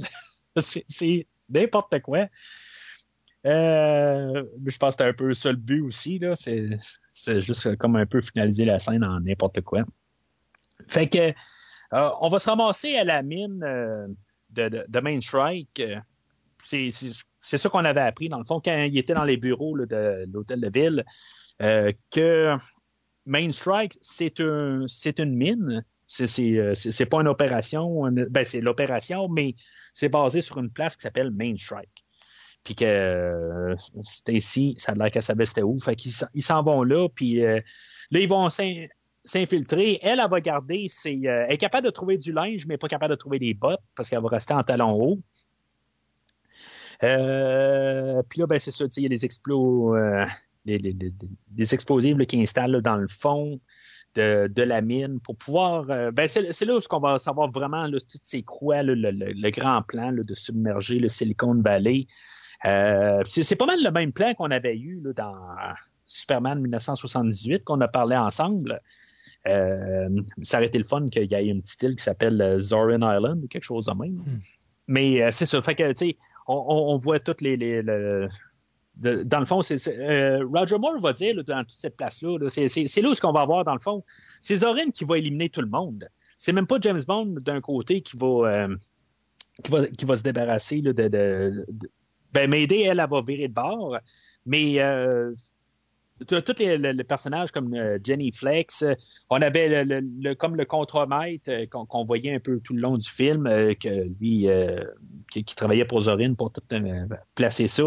C'est 0.57 1.26
n'importe 1.49 2.01
quoi. 2.02 2.28
Euh, 3.44 4.44
je 4.65 4.76
pense 4.76 4.94
que 4.97 5.02
c'était 5.05 5.10
un 5.10 5.15
peu 5.15 5.35
ça 5.35 5.51
le 5.51 5.57
but 5.57 5.81
aussi. 5.81 6.18
là. 6.20 6.35
C'est 6.36 7.41
juste 7.41 7.76
comme 7.76 7.97
un 7.97 8.07
peu 8.07 8.20
finaliser 8.20 8.65
la 8.65 8.78
scène 8.78 9.05
en 9.05 9.18
n'importe 9.20 9.60
quoi. 9.62 9.83
Fait 10.86 11.09
que 11.09 11.33
euh, 11.93 12.10
on 12.20 12.28
va 12.28 12.39
se 12.39 12.49
ramasser 12.49 12.97
à 12.97 13.05
la 13.05 13.23
mine 13.23 13.62
euh, 13.65 14.07
de, 14.51 14.68
de, 14.68 14.85
de 14.86 15.01
Main 15.01 15.20
Strike. 15.20 15.83
C'est 16.65 16.91
ça 17.59 17.68
qu'on 17.68 17.85
avait 17.85 18.01
appris, 18.01 18.28
dans 18.28 18.39
le 18.39 18.44
fond, 18.44 18.60
quand 18.60 18.76
il 18.76 18.97
était 18.99 19.12
dans 19.12 19.25
les 19.25 19.36
bureaux 19.36 19.76
là, 19.76 19.86
de 19.86 20.25
l'hôtel 20.33 20.60
de 20.60 20.70
ville, 20.73 21.05
euh, 21.62 21.93
que 22.10 22.57
Main 23.25 23.51
Strike, 23.52 23.99
c'est 24.02 24.41
un, 24.41 24.85
c'est 24.89 25.18
une 25.18 25.35
mine. 25.35 25.85
Euh, 26.20 26.75
c'est- 26.75 27.07
pas 27.07 27.20
une 27.20 27.26
opération. 27.28 28.09
ben, 28.31 28.44
c'est 28.44 28.60
l'opération, 28.60 29.28
mais 29.28 29.55
c'est 29.93 30.09
basé 30.09 30.41
sur 30.41 30.59
une 30.59 30.70
place 30.70 30.97
qui 30.97 31.02
s'appelle 31.02 31.31
Main 31.33 31.57
Strike. 31.57 32.05
Puis 32.62 32.75
que 32.76 32.85
euh, 32.85 33.75
Stacy, 34.05 34.75
ça 34.78 34.93
a 34.93 34.94
l'air 34.94 35.10
qu'elle 35.10 35.23
savait 35.23 35.44
c'était 35.47 35.62
où. 35.62 35.78
Fait 35.81 35.97
qu'ils 35.97 36.12
s'en- 36.12 36.62
vont 36.62 36.83
là, 36.85 37.09
puis 37.09 37.44
euh, 37.44 37.60
là, 38.10 38.20
ils 38.20 38.28
vont 38.28 38.49
s'in- 38.51 38.86
s'infiltrer. 39.25 39.99
Elle, 40.02 40.20
elle 40.20 40.31
va 40.31 40.41
garder 40.41 40.86
ses. 40.89 41.20
elle 41.25 41.52
est 41.52 41.59
capable 41.59 41.86
de 41.86 41.91
trouver 41.91 42.17
du 42.18 42.33
linge, 42.33 42.67
mais 42.67 42.76
pas 42.78 42.89
capable 42.89 43.10
de 43.10 43.17
trouver 43.17 43.39
des 43.41 43.55
bottes 43.55 43.83
parce 43.97 44.09
qu'elle 44.10 44.23
va 44.23 44.28
rester 44.28 44.55
en 44.55 44.62
talons 44.62 44.93
hauts. 44.93 45.20
Puis 47.01 47.09
là, 48.41 48.47
ben, 48.47 48.59
c'est 48.59 48.70
ça, 48.70 48.85
il 48.97 49.02
y 49.02 49.07
a 49.07 49.09
des 49.09 49.25
explos, 49.25 49.94
les, 50.67 50.78
les- 50.78 50.93
les- 50.93 51.12
des 51.49 51.75
explosifs 51.75 52.17
là, 52.17 52.25
qui 52.27 52.41
installent 52.41 52.73
là, 52.73 52.81
dans 52.81 52.97
le 52.97 53.09
fond 53.09 53.61
de, 54.15 54.49
de 54.49 54.62
la 54.62 54.81
mine 54.81 55.20
pour 55.20 55.36
pouvoir. 55.36 55.91
euh, 55.91 56.11
ben, 56.11 56.28
c'est 56.28 56.65
là 56.65 56.77
où 56.77 56.81
on 56.91 56.99
va 57.01 57.19
savoir 57.19 57.51
vraiment 57.51 57.86
là, 57.86 57.99
toutes 58.01 58.25
ces 58.25 58.43
croix, 58.43 58.83
le, 58.83 58.95
le- 58.95 59.11
le 59.11 59.51
grand 59.51 59.83
plan 59.83 60.12
de 60.12 60.35
submerger 60.35 60.99
le 60.99 61.09
Silicon 61.09 61.55
Valley. 61.62 62.07
Euh, 62.65 63.23
c'est 63.28 63.57
pas 63.57 63.67
mal 63.67 63.83
le 63.83 63.91
même 63.91 64.12
plan 64.12 64.33
qu'on 64.35 64.51
avait 64.51 64.77
eu 64.77 65.01
là, 65.05 65.12
dans 65.12 65.35
Superman 66.07 66.61
1978 66.61 67.65
qu'on 67.65 67.81
a 67.83 67.89
parlé 67.89 68.17
ensemble. 68.17 68.81
Euh, 69.47 70.09
ça 70.43 70.57
aurait 70.59 70.67
été 70.67 70.78
le 70.78 70.85
fun 70.85 71.07
qu'il 71.07 71.31
y 71.31 71.35
ait 71.35 71.47
une 71.47 71.62
petite 71.62 71.83
île 71.83 71.97
qui 71.97 72.03
s'appelle 72.03 72.57
Zorin 72.59 73.01
Island 73.17 73.45
ou 73.45 73.49
quelque 73.49 73.62
chose 73.65 73.86
de 73.86 73.93
même. 73.93 74.19
Mais 74.89 75.23
euh, 75.23 75.31
c'est 75.31 75.47
ça. 75.47 75.61
Fait 75.62 75.75
que, 75.75 75.93
on, 76.49 76.55
on- 76.55 76.97
voit 76.97 77.19
toutes 77.20 77.41
les, 77.43 77.57
les- 77.57 77.83
le- 77.83 78.28
dans 78.97 79.41
le 79.41 79.44
fond, 79.44 79.62
c'est, 79.62 79.86
euh, 79.89 80.44
Roger 80.47 80.78
Moore 80.78 80.99
va 81.00 81.12
dire 81.12 81.42
dans 81.44 81.65
toute 81.65 81.70
cette 81.70 81.97
place-là, 81.97 82.39
là, 82.39 82.49
c'est, 82.49 82.66
là 83.02 83.08
où 83.08 83.15
ce 83.15 83.20
qu'on 83.20 83.33
va 83.33 83.42
avoir, 83.42 83.65
dans 83.65 83.75
le 83.75 83.81
fond. 83.81 84.02
C'est 84.41 84.57
Zorin 84.57 84.91
qui 84.91 85.05
va 85.05 85.18
éliminer 85.18 85.50
tout 85.50 85.60
le 85.60 85.68
monde. 85.68 86.08
C'est 86.39 86.52
même 86.52 86.66
pas 86.66 86.78
James 86.81 87.02
Bond 87.07 87.36
d'un 87.41 87.60
côté 87.60 88.00
qui 88.00 88.16
va, 88.16 88.26
euh, 88.26 88.76
qui 89.62 89.70
va, 89.70 89.86
qui 89.86 90.05
va 90.05 90.16
se 90.16 90.23
débarrasser 90.23 90.81
de, 90.81 91.66
Ben, 92.33 92.50
Mayday, 92.50 92.83
elle, 92.83 93.00
elle 93.00 93.08
va 93.08 93.23
virer 93.23 93.49
de 93.49 93.55
bord. 93.55 93.99
Mais 94.47 94.81
euh, 94.81 95.33
tous 96.25 96.59
les, 96.59 96.78
les- 96.78 97.05
personnages 97.05 97.51
comme 97.51 97.75
euh, 97.75 97.99
Jenny 98.03 98.33
Flex, 98.33 98.83
euh, 98.83 98.95
on 99.31 99.43
avait 99.43 99.69
le, 99.69 100.01
le- 100.01 100.09
le- 100.20 100.35
comme 100.35 100.57
le 100.57 100.65
contremaître 100.65 101.51
euh, 101.51 101.67
qu'on 101.67 102.05
voyait 102.05 102.35
un 102.35 102.41
peu 102.41 102.61
tout 102.61 102.75
le 102.75 102.81
long 102.81 102.97
du 102.97 103.09
film, 103.09 103.47
qui, 105.31 105.45
travaillait 105.55 105.85
pour 105.85 106.01
Zorin 106.01 106.35
pour 106.35 106.53
tout 106.53 106.62
placer 107.35 107.69
ça. 107.69 107.85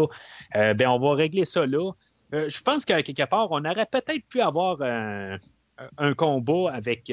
Euh, 0.56 0.74
ben, 0.74 0.88
on 0.88 0.98
va 0.98 1.14
régler 1.14 1.44
ça 1.44 1.66
là. 1.66 1.92
Je 2.32 2.62
pense 2.62 2.84
qu'à 2.84 3.02
quelque 3.02 3.28
part, 3.28 3.48
on 3.50 3.64
aurait 3.64 3.88
peut-être 3.90 4.24
pu 4.28 4.40
avoir 4.40 4.80
un, 4.82 5.36
un 5.98 6.14
combat 6.14 6.72
avec, 6.72 7.10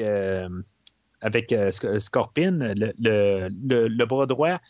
avec 1.20 1.50
Sc- 1.50 1.98
Scorpion, 1.98 2.58
le, 2.60 2.92
le- 3.00 4.04
bras 4.04 4.26
droit 4.26 4.60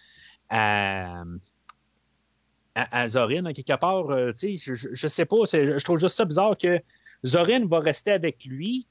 à, 2.83 3.03
à 3.03 3.09
Zorin, 3.09 3.45
à 3.47 3.53
quelque 3.53 3.79
part. 3.79 4.11
euh, 4.11 4.33
tu 4.33 4.57
sais, 4.57 4.75
je, 4.75 4.89
je, 4.93 5.09
sais 5.09 5.25
pas, 5.25 5.37
je 5.53 5.83
trouve 5.85 5.99
juste 5.99 6.17
ça 6.17 6.25
bizarre 6.25 6.57
que 6.57 6.81
Zorin 7.27 7.67
va 7.67 7.81
rester 7.81 8.13
avec 8.13 8.45
lui, 8.45 8.87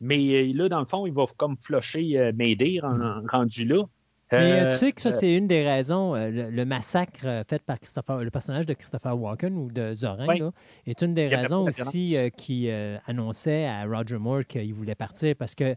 mais 0.00 0.18
euh, 0.32 0.52
là, 0.54 0.68
dans 0.68 0.80
le 0.80 0.86
fond, 0.86 1.06
il 1.06 1.12
va 1.12 1.24
comme 1.36 1.56
flusher 1.58 2.18
euh, 2.18 2.32
Mayday 2.34 2.80
ren- 2.82 3.22
rendu 3.30 3.64
là. 3.64 3.84
Mais 4.32 4.60
euh, 4.60 4.72
tu 4.74 4.78
sais 4.78 4.92
que 4.92 5.00
ça, 5.00 5.10
c'est 5.10 5.34
une 5.36 5.48
des 5.48 5.68
raisons, 5.68 6.14
le, 6.14 6.50
le 6.50 6.64
massacre 6.64 7.42
fait 7.48 7.60
par 7.62 7.80
Christopher, 7.80 8.18
le 8.18 8.30
personnage 8.30 8.64
de 8.64 8.74
Christopher 8.74 9.18
Walken 9.18 9.56
ou 9.56 9.72
de 9.72 9.92
Zorin, 9.92 10.26
Oui. 10.28 10.38
là, 10.38 10.52
est 10.86 11.02
une 11.02 11.14
des 11.14 11.26
raisons 11.26 11.64
aussi 11.66 12.16
euh, 12.16 12.30
qui 12.30 12.70
euh, 12.70 12.96
annonçait 13.06 13.66
à 13.66 13.84
Roger 13.86 14.18
Moore 14.18 14.44
qu'il 14.46 14.72
voulait 14.72 14.94
partir 14.94 15.34
parce 15.36 15.56
que 15.56 15.74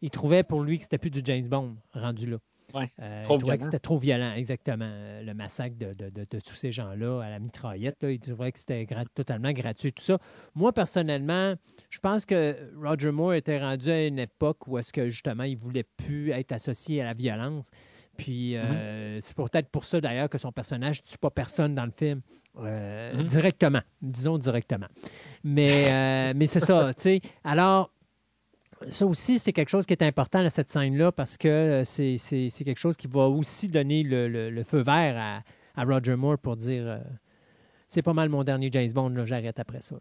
il 0.00 0.10
trouvait 0.10 0.42
pour 0.42 0.64
lui 0.64 0.78
que 0.78 0.82
c'était 0.82 0.98
plus 0.98 1.10
du 1.10 1.20
James 1.24 1.46
Bond 1.46 1.76
rendu 1.94 2.28
là. 2.28 2.38
Ouais, 2.74 2.90
Euh, 3.00 3.24
trop 3.24 3.36
il 3.36 3.38
trouvait 3.40 3.58
que 3.58 3.64
c'était 3.64 3.78
trop 3.78 3.98
violent, 3.98 4.32
exactement. 4.34 4.84
euh, 4.88 5.22
Le 5.22 5.34
massacre 5.34 5.76
de, 5.76 5.92
de- 5.92 6.10
de- 6.10 6.26
de 6.30 6.40
tous 6.40 6.54
ces 6.54 6.72
gens-là 6.72 7.20
à 7.22 7.30
la 7.30 7.38
mitraillette, 7.38 8.02
là, 8.02 8.10
il 8.10 8.18
trouvait 8.20 8.52
que 8.52 8.58
c'était 8.58 8.86
totalement 9.14 9.52
gratuit, 9.52 9.92
tout 9.92 10.02
ça. 10.02 10.18
Moi, 10.54 10.72
personnellement, 10.72 11.54
je 11.90 11.98
pense 11.98 12.24
que 12.26 12.56
Roger 12.82 13.10
Moore 13.10 13.34
était 13.34 13.58
rendu 13.60 13.90
à 13.90 14.06
une 14.06 14.18
époque 14.18 14.66
où 14.66 14.78
est-ce 14.78 14.92
que 14.92 15.08
justement 15.08 15.44
il 15.44 15.56
voulait 15.56 15.84
plus 15.96 16.30
être 16.30 16.52
associé 16.52 17.02
à 17.02 17.04
la 17.04 17.14
violence. 17.14 17.70
Puis 18.18 18.56
euh, 18.56 19.18
c'est 19.20 19.34
peut-être 19.34 19.70
pour 19.70 19.84
ça 19.84 19.98
d'ailleurs 20.00 20.28
que 20.28 20.36
son 20.36 20.52
personnage 20.52 21.00
ne 21.02 21.08
tue 21.10 21.16
pas 21.18 21.30
personne 21.30 21.74
dans 21.74 21.86
le 21.86 21.92
film. 21.96 22.20
Euh, 22.58 23.14
Mhm. 23.14 23.24
Directement, 23.24 23.80
disons 24.02 24.36
directement. 24.38 24.86
Mais, 25.44 25.90
euh, 25.90 26.32
mais 26.36 26.46
c'est 26.46 26.60
ça, 26.60 26.92
tu 26.94 27.02
sais. 27.02 27.20
Alors, 27.42 27.90
ça 28.88 29.06
aussi, 29.06 29.38
c'est 29.38 29.52
quelque 29.52 29.68
chose 29.68 29.86
qui 29.86 29.92
est 29.92 30.02
important 30.02 30.40
à 30.40 30.50
cette 30.50 30.68
scène-là 30.68 31.12
parce 31.12 31.36
que 31.36 31.48
euh, 31.48 31.84
c'est 31.84 32.50
quelque 32.64 32.78
chose 32.78 32.96
qui 32.96 33.06
va 33.06 33.28
aussi 33.28 33.68
donner 33.68 34.02
le, 34.02 34.28
le- 34.50 34.64
feu 34.64 34.82
vert 34.82 35.16
à, 35.18 35.42
à 35.80 35.84
Roger 35.84 36.16
Moore 36.16 36.38
pour 36.38 36.56
dire 36.56 36.84
euh, 36.86 36.98
c'est 37.86 38.02
pas 38.02 38.12
mal 38.12 38.28
mon 38.28 38.44
dernier 38.44 38.70
James 38.72 38.90
Bond, 38.92 39.10
là, 39.10 39.24
j'arrête 39.24 39.58
après 39.58 39.80
ça. 39.80 39.96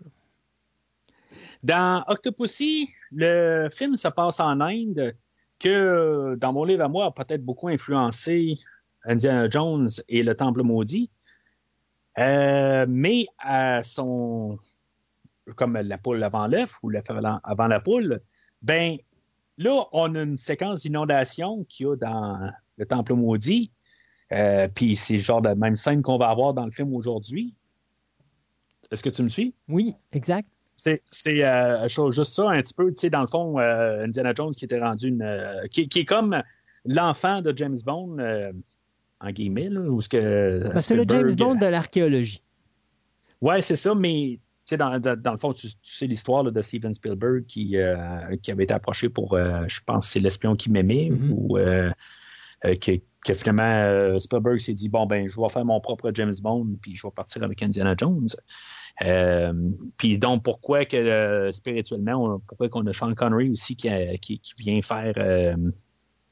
Dans 1.63 2.03
Octopussy, 2.07 2.89
le 3.11 3.67
film 3.71 3.95
se 3.95 4.07
passe 4.07 4.39
en 4.39 4.59
Inde, 4.61 5.15
que 5.59 6.35
dans 6.39 6.53
mon 6.53 6.63
livre 6.63 6.83
à 6.83 6.87
moi 6.87 7.05
a 7.05 7.11
peut-être 7.11 7.43
beaucoup 7.43 7.67
influencé 7.67 8.57
Indiana 9.05 9.49
Jones 9.49 9.89
et 10.09 10.23
le 10.23 10.35
Temple 10.35 10.63
maudit. 10.63 11.11
Euh, 12.17 12.85
mais 12.89 13.25
à 13.39 13.83
son 13.83 14.57
comme 15.55 15.77
la 15.77 15.97
poule 15.97 16.23
avant 16.23 16.47
l'œuf 16.47 16.77
ou 16.83 16.89
l'œuf 16.89 17.05
avant 17.09 17.67
la 17.67 17.79
poule, 17.79 18.21
ben 18.61 18.97
là, 19.57 19.85
on 19.91 20.15
a 20.15 20.21
une 20.21 20.37
séquence 20.37 20.81
d'inondation 20.81 21.63
qu'il 21.65 21.87
y 21.87 21.89
a 21.89 21.95
dans 21.95 22.51
le 22.77 22.85
Temple 22.85 23.13
maudit. 23.13 23.71
Euh, 24.31 24.67
Puis 24.73 24.95
c'est 24.95 25.15
le 25.15 25.19
genre 25.19 25.41
de 25.41 25.49
même 25.49 25.75
scène 25.75 26.01
qu'on 26.01 26.17
va 26.17 26.29
avoir 26.29 26.53
dans 26.53 26.65
le 26.65 26.71
film 26.71 26.93
aujourd'hui. 26.93 27.53
Est-ce 28.91 29.03
que 29.03 29.09
tu 29.09 29.23
me 29.23 29.29
suis? 29.29 29.53
Oui, 29.67 29.95
exact. 30.11 30.47
C'est, 30.75 31.01
c'est 31.11 31.43
euh, 31.43 31.87
juste 31.87 32.33
ça 32.33 32.49
un 32.49 32.61
petit 32.61 32.73
peu, 32.73 32.89
tu 32.91 33.01
sais, 33.01 33.09
dans 33.09 33.21
le 33.21 33.27
fond, 33.27 33.59
euh, 33.59 34.05
Indiana 34.05 34.33
Jones 34.35 34.51
qui 34.51 34.65
était 34.65 34.79
rendu 34.79 35.09
une. 35.09 35.67
qui, 35.69 35.87
qui 35.87 35.99
est 35.99 36.05
comme 36.05 36.41
l'enfant 36.85 37.41
de 37.41 37.55
James 37.55 37.77
Bond, 37.85 38.17
en 39.19 39.29
guillemets, 39.31 39.69
là, 39.69 39.81
où 39.81 40.01
ce 40.01 40.09
que. 40.09 40.69
Ben, 40.73 40.79
c'est 40.79 40.95
le 40.95 41.05
James 41.07 41.33
Bond 41.35 41.55
de 41.55 41.67
l'archéologie. 41.67 42.41
Ouais, 43.41 43.61
c'est 43.61 43.75
ça, 43.75 43.93
mais 43.93 44.39
sais, 44.71 44.77
dans, 44.77 44.99
dans, 44.99 45.31
le 45.31 45.37
fond, 45.37 45.53
tu, 45.53 45.67
tu 45.67 45.75
sais 45.83 46.07
l'histoire 46.07 46.43
de 46.43 46.61
Steven 46.61 46.93
Spielberg 46.93 47.45
qui, 47.45 47.77
euh, 47.77 47.95
qui 48.41 48.51
avait 48.51 48.63
été 48.65 48.73
approché 48.73 49.07
pour, 49.09 49.33
euh, 49.35 49.63
je 49.67 49.79
pense, 49.85 50.07
c'est 50.07 50.19
l'espion 50.19 50.55
qui 50.55 50.71
m'aimait, 50.71 51.09
Mhm. 51.11 51.31
ou 51.33 51.57
euh, 51.57 51.91
que, 52.63 52.91
que 53.25 53.33
finalement 53.33 54.19
Spielberg 54.19 54.59
s'est 54.59 54.73
dit 54.73 54.89
bon 54.89 55.05
ben, 55.05 55.27
je 55.27 55.39
vais 55.39 55.49
faire 55.49 55.65
mon 55.65 55.79
propre 55.79 56.11
James 56.13 56.33
Bond, 56.41 56.67
puis 56.81 56.95
je 56.95 57.05
vais 57.07 57.11
partir 57.11 57.43
avec 57.43 57.61
Indiana 57.63 57.95
Jones. 57.97 58.27
Puis 59.97 60.17
donc 60.17 60.43
pourquoi 60.43 60.85
que 60.85 61.49
spirituellement, 61.51 62.23
on- 62.35 62.39
pourquoi 62.39 62.69
qu'on 62.69 62.85
a 62.87 62.93
Sean 62.93 63.13
Connery 63.13 63.49
aussi 63.49 63.75
qui, 63.75 63.89
a- 63.89 64.17
qui, 64.17 64.39
qui 64.39 64.53
vient 64.57 64.81
faire 64.81 65.13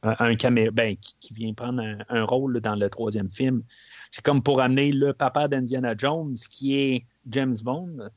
un, 0.03 0.33
ben, 0.71 0.95
qui, 0.97 1.33
vient 1.33 1.53
prendre 1.53 1.83
un, 2.09 2.23
rôle 2.23 2.61
dans 2.61 2.75
le 2.75 2.89
troisième 2.89 3.29
film. 3.29 3.63
C'est 4.11 4.23
comme 4.23 4.41
pour 4.41 4.61
amener 4.61 4.91
le 4.91 5.13
papa 5.13 5.47
d'Indiana 5.47 5.95
Jones, 5.97 6.35
qui 6.49 6.79
est 6.79 7.05
James 7.27 7.55
Bond. 7.63 8.09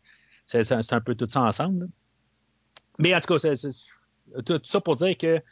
C'est 0.47 0.71
un 0.93 1.01
peu 1.01 1.15
tout 1.15 1.29
ça 1.29 1.43
ensemble. 1.43 1.89
Mais 2.99 3.15
en 3.15 3.21
tout 3.21 3.39
cas, 3.39 3.55
tout 4.45 4.61
ça 4.65 4.81
pour 4.81 4.97
dire 4.97 5.17
que 5.17 5.43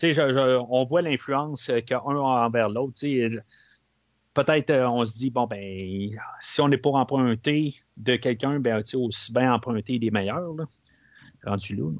je- 0.00 0.12
je- 0.12 0.64
on 0.68 0.84
voit 0.84 1.02
l'influence 1.02 1.68
euh, 1.70 1.80
qu'un 1.80 1.98
a 1.98 2.46
envers 2.46 2.68
l'autre. 2.68 2.94
Peut-être 4.34 4.70
euh, 4.70 4.88
on 4.88 5.04
se 5.04 5.14
dit, 5.14 5.30
bon, 5.30 5.46
ben, 5.46 6.10
si 6.40 6.60
on 6.60 6.70
est 6.70 6.78
pour 6.78 6.96
emprunter 6.96 7.74
de 7.96 8.16
quelqu'un, 8.16 8.60
ben, 8.60 8.82
aussi 8.94 9.32
bien 9.32 9.52
emprunter 9.52 9.98
des 9.98 10.10
meilleurs, 10.10 10.54
là, 10.54 10.64
rendu 11.44 11.76
là. 11.76 11.90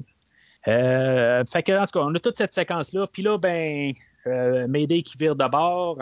Euh, 0.67 1.43
fait 1.45 1.63
que, 1.63 1.77
en 1.77 1.85
tout 1.85 1.99
cas, 1.99 2.05
on 2.05 2.15
a 2.15 2.19
toute 2.19 2.37
cette 2.37 2.53
séquence-là. 2.53 3.07
Puis 3.07 3.23
là, 3.23 3.37
ben, 3.37 3.93
euh, 4.27 4.67
qui 4.67 5.17
vire 5.17 5.35
de 5.35 5.47
bord. 5.47 5.99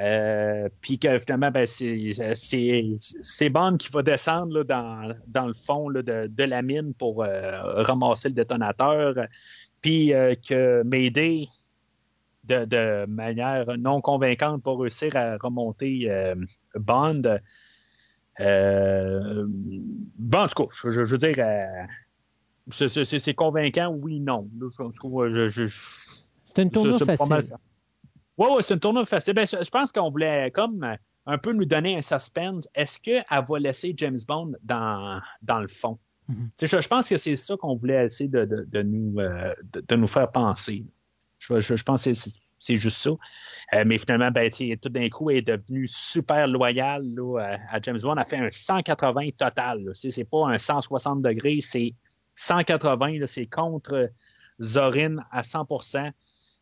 Euh, 0.00 0.68
puis 0.80 0.98
que 0.98 1.18
finalement, 1.18 1.50
ben, 1.50 1.66
c'est, 1.66 3.50
Bond 3.50 3.76
qui 3.78 3.88
va 3.90 4.02
descendre 4.02 4.58
là, 4.58 4.64
dans, 4.64 5.14
dans 5.26 5.46
le 5.46 5.54
fond 5.54 5.88
là, 5.88 6.02
de, 6.02 6.28
de 6.28 6.44
la 6.44 6.62
mine 6.62 6.94
pour 6.94 7.24
euh, 7.24 7.82
ramasser 7.82 8.28
le 8.28 8.34
détonateur. 8.34 9.14
Puis 9.80 10.14
euh, 10.14 10.34
que 10.36 10.82
Mayday, 10.84 11.48
de, 12.44 13.06
manière 13.06 13.76
non 13.76 14.00
convaincante, 14.00 14.62
va 14.64 14.76
réussir 14.76 15.16
à 15.16 15.36
remonter 15.36 16.08
Bond. 16.76 17.22
Bon, 18.38 20.38
en 20.38 20.46
tout 20.46 20.64
cas, 20.64 20.68
je, 20.70 21.02
veux 21.02 21.18
dire, 21.18 21.34
c'est, 22.70 23.34
convaincant, 23.34 23.88
oui, 23.90 24.20
non. 24.20 24.48
C'est 26.54 26.62
une 26.62 26.70
tournure 26.70 26.98
facile. 27.06 27.26
Oui, 28.36 28.46
oui, 28.56 28.62
c'est 28.62 28.74
une 28.74 28.80
tournure 28.80 29.08
facile. 29.08 29.34
Ben, 29.34 29.46
je 29.46 29.70
pense 29.70 29.90
qu'on 29.90 30.10
voulait 30.10 30.50
comme 30.52 30.84
euh, 30.84 30.94
un 31.26 31.38
peu 31.38 31.52
nous 31.52 31.64
donner 31.64 31.96
un 31.96 32.02
suspense. 32.02 32.68
Est-ce 32.74 33.00
qu'elle 33.00 33.24
va 33.30 33.58
laisser 33.58 33.94
James 33.96 34.18
Bond 34.26 34.52
dans, 34.62 35.20
dans 35.42 35.58
le 35.58 35.66
fond? 35.68 35.98
Mhm. 36.28 36.50
Sais, 36.56 36.66
Je, 36.68 36.80
je 36.80 36.88
pense 36.88 37.08
que 37.08 37.16
c'est 37.16 37.34
ça 37.36 37.56
qu'on 37.56 37.74
voulait 37.74 38.04
essayer 38.04 38.28
de, 38.28 38.44
de- 38.44 38.64
de 38.64 38.82
nous, 38.82 39.14
euh, 39.18 39.54
de, 39.72 39.80
de 39.80 39.96
nous 39.96 40.06
faire 40.06 40.30
penser. 40.30 40.84
Je, 41.40 41.58
je- 41.58 41.74
je 41.76 41.82
pense 41.84 42.04
que 42.04 42.14
c'est- 42.14 42.76
juste 42.76 42.98
ça. 42.98 43.10
Euh, 43.74 43.84
mais 43.86 43.98
finalement, 43.98 44.30
ben, 44.30 44.50
tout 44.80 44.88
d'un 44.88 45.08
coup, 45.08 45.30
elle 45.30 45.38
est 45.38 45.42
devenue 45.42 45.88
super 45.88 46.46
loyale 46.46 47.02
là, 47.16 47.56
à, 47.70 47.80
James 47.80 47.98
Bond. 48.00 48.12
Elle 48.12 48.18
a 48.20 48.24
fait 48.24 48.36
un 48.38 48.50
180 48.50 49.30
total. 49.36 49.90
C'est 49.94 50.28
pas 50.28 50.48
un 50.48 50.58
160 50.58 51.22
degrés, 51.22 51.58
c'est 51.60 51.92
180. 52.38 53.18
là, 53.18 53.26
C'est 53.26 53.46
contre 53.46 54.10
Zorin 54.60 55.16
à 55.30 55.42
100% 55.42 56.10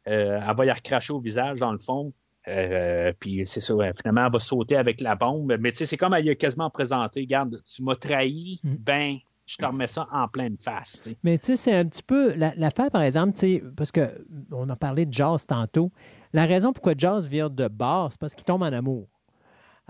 euh, 0.09 0.39
elle 0.49 0.57
va 0.57 0.65
y 0.67 0.71
recracher 0.71 1.13
au 1.13 1.19
visage, 1.21 1.59
dans 1.59 1.73
le 1.73 1.79
fond. 1.79 2.13
Euh, 2.47 3.13
puis 3.19 3.45
c'est 3.45 3.61
ça, 3.61 3.75
ouais, 3.75 3.91
finalement, 4.01 4.27
elle 4.27 4.33
va 4.33 4.39
sauter 4.39 4.77
avec 4.77 5.01
la 5.01 5.17
bombe. 5.17 5.57
Mais 5.59 5.73
tu 5.73 5.79
sais, 5.79 5.87
c'est 5.87 5.97
comme 5.97 6.15
elle 6.15 6.25
y 6.25 6.31
a 6.31 6.37
quasiment 6.37 6.71
présenté. 6.71 7.23
Regarde, 7.23 7.61
tu 7.65 7.83
m'as 7.83 7.97
trahi, 7.97 8.61
Mm. 8.63 8.75
ben, 8.77 9.17
je 9.47 9.57
te 9.57 9.65
remets 9.67 9.89
ça 9.89 10.07
en 10.13 10.29
pleine 10.29 10.57
face. 10.59 11.03
Mais 11.25 11.39
tu 11.39 11.47
sais, 11.47 11.57
c'est 11.57 11.75
un 11.75 11.85
petit 11.87 12.05
peu 12.05 12.35
la- 12.35 12.55
l'affaire, 12.57 12.89
par 12.93 13.03
exemple, 13.03 13.37
parce 13.77 13.91
qu'on 13.91 14.69
a 14.69 14.77
parlé 14.77 15.07
de 15.07 15.13
Jazz 15.13 15.45
tantôt. 15.45 15.91
La 16.33 16.45
raison 16.47 16.73
pourquoi 16.73 16.95
Jazz 16.97 17.29
vient 17.29 17.51
de 17.51 17.67
bord, 17.67 18.13
c'est 18.13 18.21
parce 18.21 18.37
qu'il 18.37 18.45
tombe 18.45 18.63
en 18.63 18.73
amour. 18.73 19.09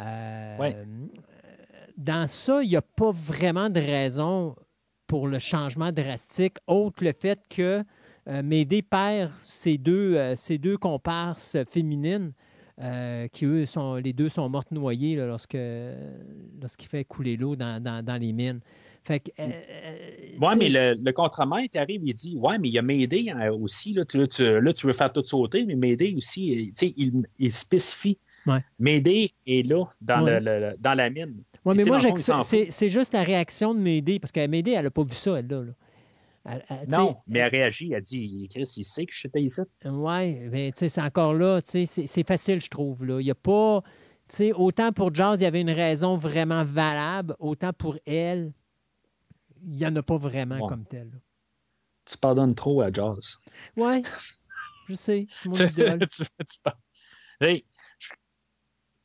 Euh, 0.01 0.57
Ouais. 0.59 0.77
Dans 1.99 2.27
ça, 2.27 2.63
il 2.63 2.69
n'y 2.71 2.77
a 2.77 2.83
pas 2.83 3.11
vraiment 3.11 3.69
de 3.71 3.81
raison 3.81 4.57
pour 5.07 5.29
le 5.29 5.39
changement 5.39 5.93
drastique, 5.93 6.57
autre 6.67 7.05
le 7.05 7.13
fait 7.13 7.41
que 7.49 7.83
euh, 8.29 8.43
Médée 8.43 8.83
perd 8.83 9.31
ses 9.47 9.79
deux, 9.79 10.17
euh, 10.17 10.35
ses 10.35 10.59
deux 10.59 10.77
comparses 10.77 11.57
féminines 11.71 12.33
euh, 12.81 13.29
qui 13.29 13.45
eux, 13.47 13.65
sont, 13.67 13.95
les 13.95 14.13
deux 14.13 14.29
sont 14.29 14.49
mortes 14.49 14.71
noyées 14.73 15.17
là, 15.17 15.27
lorsque, 15.27 15.57
lorsqu'il 16.61 16.89
fait 16.89 17.05
couler 17.05 17.37
l'eau 17.37 17.57
dans, 17.57 17.83
dans- 17.83 18.05
dans 18.05 18.17
les 18.21 18.33
mines. 18.33 18.61
Fait 19.05 19.21
que, 19.21 19.31
euh, 19.39 19.51
Ouais, 20.41 20.57
mais 20.57 20.69
le, 20.69 20.95
le 21.01 21.13
contremaître 21.13 21.79
arrive, 21.79 22.03
il 22.05 22.13
dit 22.13 22.37
Ouais, 22.37 22.59
mais 22.59 22.69
il 22.69 22.73
y 22.75 22.79
a 22.79 22.83
Mayday 22.83 23.31
hein, 23.31 23.51
aussi. 23.53 23.95
Là 23.95 24.05
tu, 24.05 24.19
là, 24.19 24.27
tu- 24.73 24.87
veux 24.87 24.93
faire 24.93 25.13
tout 25.13 25.25
sauter, 25.25 25.65
mais 25.65 25.77
Mayday 25.77 26.15
aussi, 26.17 26.73
tu 26.77 26.89
sais, 26.89 26.95
il, 26.97 27.27
il 27.39 27.53
spécifie. 27.53 28.19
Ouais. 28.47 28.65
Mayday 28.79 29.33
est 29.47 29.69
là, 29.69 29.85
dans, 30.01 30.23
Ouais. 30.25 30.41
le, 30.41 30.61
le- 30.71 30.77
dans 30.79 30.95
la 30.95 31.11
mine. 31.11 31.43
Puis, 31.53 31.61
mais 31.75 31.85
moi, 31.85 31.99
c'est, 32.43 32.89
juste 32.89 33.13
la 33.13 33.23
réaction 33.25 33.75
de 33.75 33.81
Médée, 33.81 34.19
parce 34.21 34.31
que 34.33 34.47
Médée, 34.47 34.73
elle 34.73 34.85
n'a 34.85 34.91
pas 34.91 35.03
vu 35.03 35.15
ça, 35.15 35.39
elle, 35.39 35.47
là. 35.49 35.63
là. 35.65 35.73
Elle- 36.49 36.65
elle- 36.69 36.89
Non, 36.89 37.17
mais 37.27 37.41
elle 37.41 37.51
réagit, 37.51 37.93
elle 37.93 38.03
dit 38.03 38.49
Chris, 38.49 38.73
il 38.77 38.85
sait 38.85 39.05
que 39.05 39.13
je 39.13 39.19
suis 39.19 39.31
ici. 39.35 39.61
Oui, 39.85 40.35
mais 40.49 40.71
tu 40.73 40.79
sais, 40.79 40.89
c'est 40.89 41.03
encore 41.03 41.35
là, 41.35 41.61
tu 41.61 41.85
sais, 41.87 42.07
c'est, 42.07 42.27
facile, 42.27 42.61
je 42.61 42.69
trouve. 42.71 43.05
Là. 43.05 43.21
Il 43.21 43.25
n'y 43.25 43.31
a 43.33 43.35
pas. 43.35 43.83
Tu 44.29 44.37
sais, 44.37 44.53
autant 44.53 44.93
pour 44.93 45.13
Jazz, 45.15 45.41
il 45.41 45.45
y 45.45 45.47
avait 45.47 45.61
une 45.61 45.71
raison 45.71 46.15
vraiment 46.17 46.65
valable, 46.65 47.35
autant 47.41 47.73
pour 47.73 47.97
elle, 48.07 48.53
il 49.65 49.77
n'y 49.77 49.87
en 49.87 49.95
a 49.97 50.03
pas 50.03 50.17
vraiment 50.19 50.57
Ouais. 50.61 50.69
comme 50.69 50.85
tel. 50.85 51.11
Tu 52.05 52.17
pardonnes 52.17 52.55
trop 52.55 52.81
à 52.83 52.93
Jazz. 52.93 53.39
Oui, 53.77 54.03
je 54.89 54.95
sais, 54.95 55.27
c'est 55.33 55.49
mon 55.49 55.57
tu, 55.57 55.65
idole. 55.67 55.99
tu- 56.09 56.23
tu 56.25 56.71
Hey, 57.41 57.65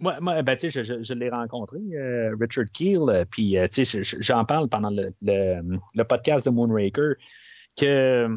moi, 0.02 0.20
moi, 0.20 0.42
ben, 0.42 0.56
tu 0.58 0.70
sais, 0.70 0.84
je, 0.84 0.96
je- 0.96 1.02
je 1.04 1.14
l'ai 1.14 1.30
rencontré, 1.30 1.78
euh, 1.94 2.36
Richard 2.40 2.66
Keel, 2.74 3.02
euh, 3.10 3.26
puis 3.30 3.58
euh, 3.58 3.68
j'en 4.20 4.44
parle 4.46 4.68
pendant 4.70 4.90
le, 4.90 5.14
le- 5.22 6.04
podcast 6.04 6.46
de 6.46 6.52
Moonraker, 6.52 7.16
que 7.78 8.28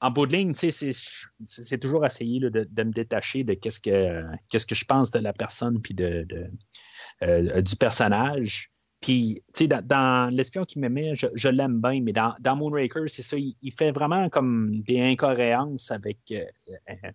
en 0.00 0.10
bout 0.10 0.26
de 0.26 0.34
ligne, 0.36 0.54
c'est- 0.54 1.78
toujours 1.78 2.06
essayer 2.06 2.40
là, 2.40 2.48
de, 2.50 2.66
de 2.70 2.82
me 2.82 2.92
détacher 2.92 3.44
de 3.44 3.52
qu'est-ce 3.54 3.80
que 3.80 4.22
qu'est-ce 4.48 4.64
que 4.66 4.74
je 4.74 4.84
pense 4.86 5.10
de 5.10 5.18
la 5.18 5.32
personne 5.34 5.82
puis 5.82 5.92
de, 5.94 6.24
de, 6.28 6.46
euh, 7.22 7.60
du 7.60 7.76
personnage. 7.76 8.70
Puis, 9.00 9.42
tu 9.54 9.64
sais, 9.64 9.66
dans, 9.68 9.82
dans 9.86 10.34
L'espion 10.34 10.64
qui 10.64 10.78
m'aimait, 10.78 11.14
je, 11.14 11.26
je 11.34 11.48
l'aime 11.48 11.80
bien, 11.80 12.00
mais 12.02 12.12
dans, 12.12 12.34
dans 12.40 12.54
Moonraker, 12.56 13.08
c'est 13.08 13.22
ça, 13.22 13.36
il, 13.38 13.56
il 13.62 13.72
fait 13.72 13.92
vraiment 13.92 14.28
comme 14.28 14.80
des 14.82 15.00
incohérences 15.00 15.90
avec 15.90 16.18
euh, 16.32 16.44
euh, 16.90 17.10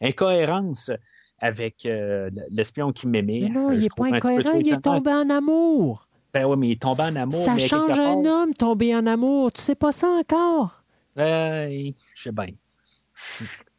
incohérence 0.00 0.90
avec 1.38 1.84
euh, 1.86 2.30
l'espion 2.50 2.92
qui 2.92 3.06
m'aimait. 3.06 3.40
Mais 3.42 3.48
non, 3.50 3.70
Euh, 3.70 3.74
il 3.74 3.80
n'est 3.80 3.88
pas 3.88 4.06
incohérent, 4.06 4.52
il 4.58 4.68
est 4.72 4.80
tombé 4.80 5.12
en 5.12 5.28
amour. 5.30 6.08
Ben 6.32 6.44
oui, 6.46 6.56
mais 6.58 6.68
il 6.68 6.72
est 6.72 6.82
tombé 6.82 7.02
en 7.02 7.16
amour. 7.16 7.34
Ça 7.44 7.54
mais 7.54 7.66
change 7.66 7.98
un 7.98 8.22
part, 8.22 8.42
homme 8.42 8.54
tomber 8.54 8.94
en 8.94 9.06
amour. 9.06 9.52
Tu 9.52 9.60
sais 9.62 9.74
pas 9.74 9.92
ça 9.92 10.08
encore? 10.08 10.82
euh, 11.18 11.90
je 12.14 12.22
sais 12.22 12.32
bien. 12.32 12.48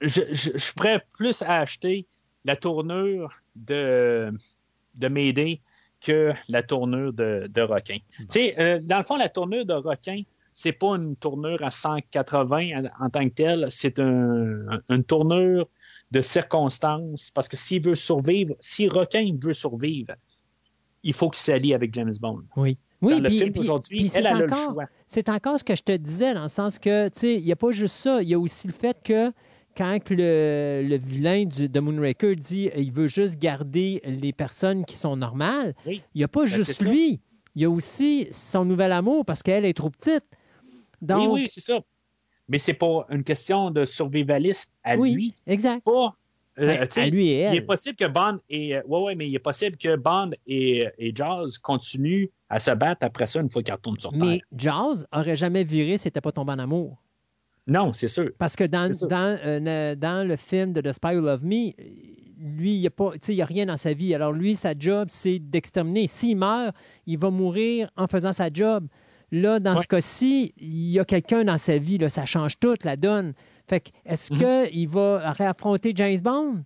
Je, 0.01 0.21
je, 0.31 0.51
je 0.53 0.71
ferais 0.77 1.03
plus 1.17 1.41
à 1.41 1.61
acheter 1.61 2.07
la 2.45 2.55
tournure 2.55 3.33
de, 3.55 4.31
de 4.95 5.07
Mayday 5.07 5.61
que 6.01 6.33
la 6.47 6.63
tournure 6.63 7.13
de, 7.13 7.47
de 7.51 7.61
Requin. 7.61 7.97
Tu 8.17 8.25
sais, 8.29 8.59
euh, 8.59 8.79
dans 8.81 8.99
le 8.99 9.03
fond, 9.03 9.15
la 9.17 9.29
tournure 9.29 9.65
de 9.65 9.73
Requin, 9.73 10.21
c'est 10.53 10.71
pas 10.71 10.95
une 10.95 11.15
tournure 11.15 11.61
à 11.63 11.71
180 11.71 12.83
en, 12.99 13.05
en 13.05 13.09
tant 13.09 13.27
que 13.27 13.33
telle, 13.33 13.65
c'est 13.69 13.99
un- 13.99 14.81
une 14.89 15.03
tournure 15.03 15.67
de 16.11 16.21
circonstances, 16.21 17.31
parce 17.31 17.47
que 17.47 17.57
s'il 17.57 17.81
veut 17.83 17.95
survivre, 17.95 18.55
si 18.59 18.87
Requin 18.87 19.35
veut 19.41 19.53
survivre, 19.53 20.13
il 21.03 21.13
faut 21.13 21.29
qu'il 21.29 21.39
s'allie 21.41 21.73
avec 21.73 21.93
James 21.93 22.13
Bond. 22.19 22.43
Oui. 22.55 22.77
Oui, 23.01 23.19
le 23.19 23.29
puis- 23.29 23.37
film 23.39 23.51
elle, 23.55 24.09
elle 24.15 24.27
a 24.27 24.33
le 24.39 24.45
encore- 24.45 24.73
choix. 24.73 24.85
C'est 25.07 25.29
encore 25.29 25.59
ce 25.59 25.63
que 25.63 25.75
je 25.75 25.83
te 25.83 25.91
disais, 25.95 26.33
dans 26.33 26.41
le 26.43 26.47
sens 26.47 26.79
que, 26.79 27.09
tu 27.09 27.19
sais, 27.19 27.35
il 27.35 27.43
n'y 27.45 27.51
a 27.51 27.55
pas 27.55 27.69
juste 27.71 27.93
ça, 27.95 28.23
il 28.23 28.29
y 28.29 28.33
a 28.33 28.39
aussi 28.39 28.65
le 28.67 28.73
fait 28.73 28.97
que 29.03 29.31
quand 29.75 29.99
le, 30.09 30.81
le 30.83 30.97
vilain 30.97 31.45
du, 31.45 31.69
de 31.69 31.79
Moonraker 31.79 32.35
dit 32.35 32.71
il 32.75 32.91
veut 32.91 33.05
juste 33.05 33.37
garder 33.37 34.01
les 34.03 34.33
personnes 34.33 34.83
qui 34.85 34.95
sont 34.95 35.15
normales, 35.15 35.75
Oui. 35.85 36.01
il 36.15 36.17
n'y 36.17 36.23
a 36.23 36.27
pas 36.27 36.41
Ben, 36.41 36.47
juste 36.47 36.81
lui, 36.83 37.19
il 37.55 37.61
y 37.61 37.65
a 37.65 37.69
aussi 37.69 38.27
son 38.31 38.65
nouvel 38.65 38.91
amour 38.91 39.23
parce 39.25 39.43
qu'elle 39.43 39.65
est 39.65 39.75
trop 39.77 39.91
petite. 39.91 40.25
Donc, 41.03 41.33
Oui, 41.33 41.41
oui, 41.43 41.47
c'est 41.49 41.61
ça. 41.61 41.79
Mais 42.49 42.59
c'est 42.59 42.73
pas 42.73 43.05
une 43.09 43.23
question 43.23 43.71
de 43.71 43.83
survivalisme 43.85 44.71
à 44.83 44.95
oui, 44.97 45.13
lui, 45.13 45.35
exact. 45.47 45.83
pas. 45.83 46.15
euh, 46.59 46.85
à 46.95 47.05
lui 47.07 47.27
et 47.29 47.41
Il 47.41 47.53
est 47.53 47.57
elle. 47.57 47.65
possible 47.65 47.95
que 47.97 48.05
Bond 48.07 48.39
et 48.49 48.75
euh, 48.77 48.81
ouais, 48.87 49.01
ouais, 49.01 49.15
mais 49.15 49.27
il 49.27 49.35
est 49.35 49.39
possible 49.39 49.75
que 49.77 49.95
Bond 49.97 50.31
et, 50.47 50.87
et 50.97 51.11
Jazz 51.13 51.57
continuent 51.57 52.27
à 52.49 52.59
se 52.59 52.71
battre 52.71 53.05
après 53.05 53.25
ça 53.25 53.41
une 53.41 53.49
fois 53.49 53.61
qu'ils 53.61 53.73
retournent 53.73 53.99
sur 53.99 54.11
Mais 54.13 54.39
Terre. 54.39 54.39
Jazz 54.55 55.07
aurait 55.11 55.35
jamais 55.35 55.63
viré 55.65 55.97
s'il 55.97 56.07
n'était 56.07 56.21
pas 56.21 56.31
tombé 56.31 56.53
en 56.53 56.59
amour. 56.59 56.97
Non, 57.67 57.91
c'est 57.91 58.07
sûr. 58.07 58.29
Parce 58.37 58.55
que 58.55 58.63
dans, 58.63 58.89
dans, 59.09 59.37
euh, 59.45 59.93
dans 59.95 60.25
le 60.25 60.35
film 60.37 60.71
de 60.71 60.79
The 60.79 60.93
Spy 60.93 61.15
Who 61.15 61.21
Loved 61.21 61.43
Me, 61.43 61.73
lui, 62.39 62.75
il 62.75 62.79
n'y 62.79 62.87
a, 62.87 62.91
pas- 62.91 63.11
il 63.27 63.41
a 63.41 63.45
rien 63.45 63.65
dans 63.65 63.75
sa 63.75 63.93
vie. 63.93 64.15
Alors 64.15 64.31
lui, 64.31 64.55
sa 64.55 64.73
job, 64.77 65.07
c'est 65.11 65.39
d'exterminer. 65.39 66.07
S'il 66.07 66.37
meurt, 66.37 66.73
il 67.05 67.17
va 67.17 67.29
mourir 67.29 67.89
en 67.97 68.07
faisant 68.07 68.31
sa 68.31 68.49
job. 68.53 68.87
Là, 69.31 69.59
dans 69.59 69.75
Ouais. 69.75 69.81
ce 69.81 69.87
cas-ci, 69.87 70.53
il 70.57 70.89
y 70.89 70.99
a 70.99 71.05
quelqu'un 71.05 71.43
dans 71.43 71.57
sa 71.57 71.77
vie. 71.77 71.97
Là, 71.97 72.09
ça 72.09 72.25
change 72.25 72.59
tout, 72.59 72.75
la 72.83 72.95
donne. 72.95 73.33
Fait 73.67 73.81
que, 73.81 73.89
est-ce 74.05 74.33
Mhm. 74.33 74.67
qu'il 74.69 74.87
va 74.87 75.31
réaffronter 75.33 75.91
James 75.95 76.19
Bond? 76.21 76.63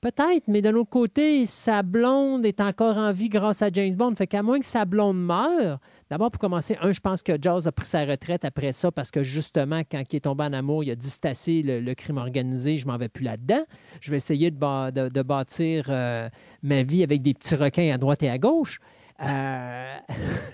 Peut-être, 0.00 0.44
mais 0.46 0.62
de 0.62 0.68
l'autre 0.68 0.90
côté, 0.90 1.44
sa 1.46 1.82
blonde 1.82 2.46
est 2.46 2.60
encore 2.60 2.96
en 2.98 3.10
vie 3.12 3.28
grâce 3.28 3.62
à 3.62 3.70
James 3.72 3.94
Bond. 3.96 4.14
Fait 4.14 4.28
qu'à 4.28 4.44
moins 4.44 4.60
que 4.60 4.64
sa 4.64 4.84
blonde 4.84 5.18
meure, 5.20 5.80
d'abord 6.08 6.30
pour 6.30 6.38
commencer, 6.38 6.76
un, 6.80 6.92
je 6.92 7.00
pense 7.00 7.20
que 7.20 7.32
Jaws 7.40 7.66
a 7.66 7.72
pris 7.72 7.86
sa 7.86 8.04
retraite 8.04 8.44
après 8.44 8.70
ça 8.70 8.92
parce 8.92 9.10
que 9.10 9.24
justement, 9.24 9.80
quand 9.90 10.00
il 10.12 10.16
est 10.16 10.20
tombé 10.20 10.44
en 10.44 10.52
amour, 10.52 10.84
il 10.84 10.92
a 10.92 10.94
dit 10.94 11.62
le, 11.64 11.80
le 11.80 11.94
crime 11.96 12.18
organisé, 12.18 12.76
je 12.76 12.86
m'en 12.86 12.96
vais 12.96 13.08
plus 13.08 13.24
là-dedans. 13.24 13.64
Je 14.00 14.12
vais 14.12 14.18
essayer 14.18 14.52
de, 14.52 14.56
ba- 14.56 14.92
de- 14.92 15.08
de 15.08 15.22
bâtir 15.22 15.86
euh, 15.88 16.28
ma 16.62 16.84
vie 16.84 17.02
avec 17.02 17.20
des 17.22 17.34
petits 17.34 17.56
requins 17.56 17.92
à 17.92 17.98
droite 17.98 18.22
et 18.22 18.30
à 18.30 18.38
gauche. 18.38 18.78
Euh, 19.20 19.96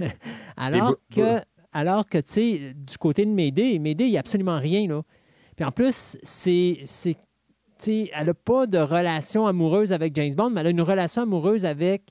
alors 0.56 0.96
que, 1.14 1.40
alors 1.72 2.06
que 2.06 2.18
tu 2.18 2.32
sais, 2.32 2.74
du 2.74 2.98
côté 2.98 3.26
de 3.26 3.30
Médée, 3.30 3.78
Médée, 3.78 4.04
il 4.04 4.10
n'y 4.10 4.16
a 4.16 4.20
absolument 4.20 4.58
rien. 4.58 4.88
Là. 4.88 5.02
Puis 5.56 5.64
en 5.64 5.72
plus, 5.72 6.16
c'est. 6.22 6.78
c'est 6.84 7.16
tu 7.76 7.84
sais, 8.06 8.10
elle 8.14 8.28
n'a 8.28 8.34
pas 8.34 8.66
de 8.66 8.78
relation 8.78 9.46
amoureuse 9.46 9.92
avec 9.92 10.14
James 10.14 10.34
Bond, 10.34 10.50
mais 10.50 10.60
elle 10.60 10.68
a 10.68 10.70
une 10.70 10.80
relation 10.80 11.22
amoureuse 11.22 11.64
avec, 11.64 12.02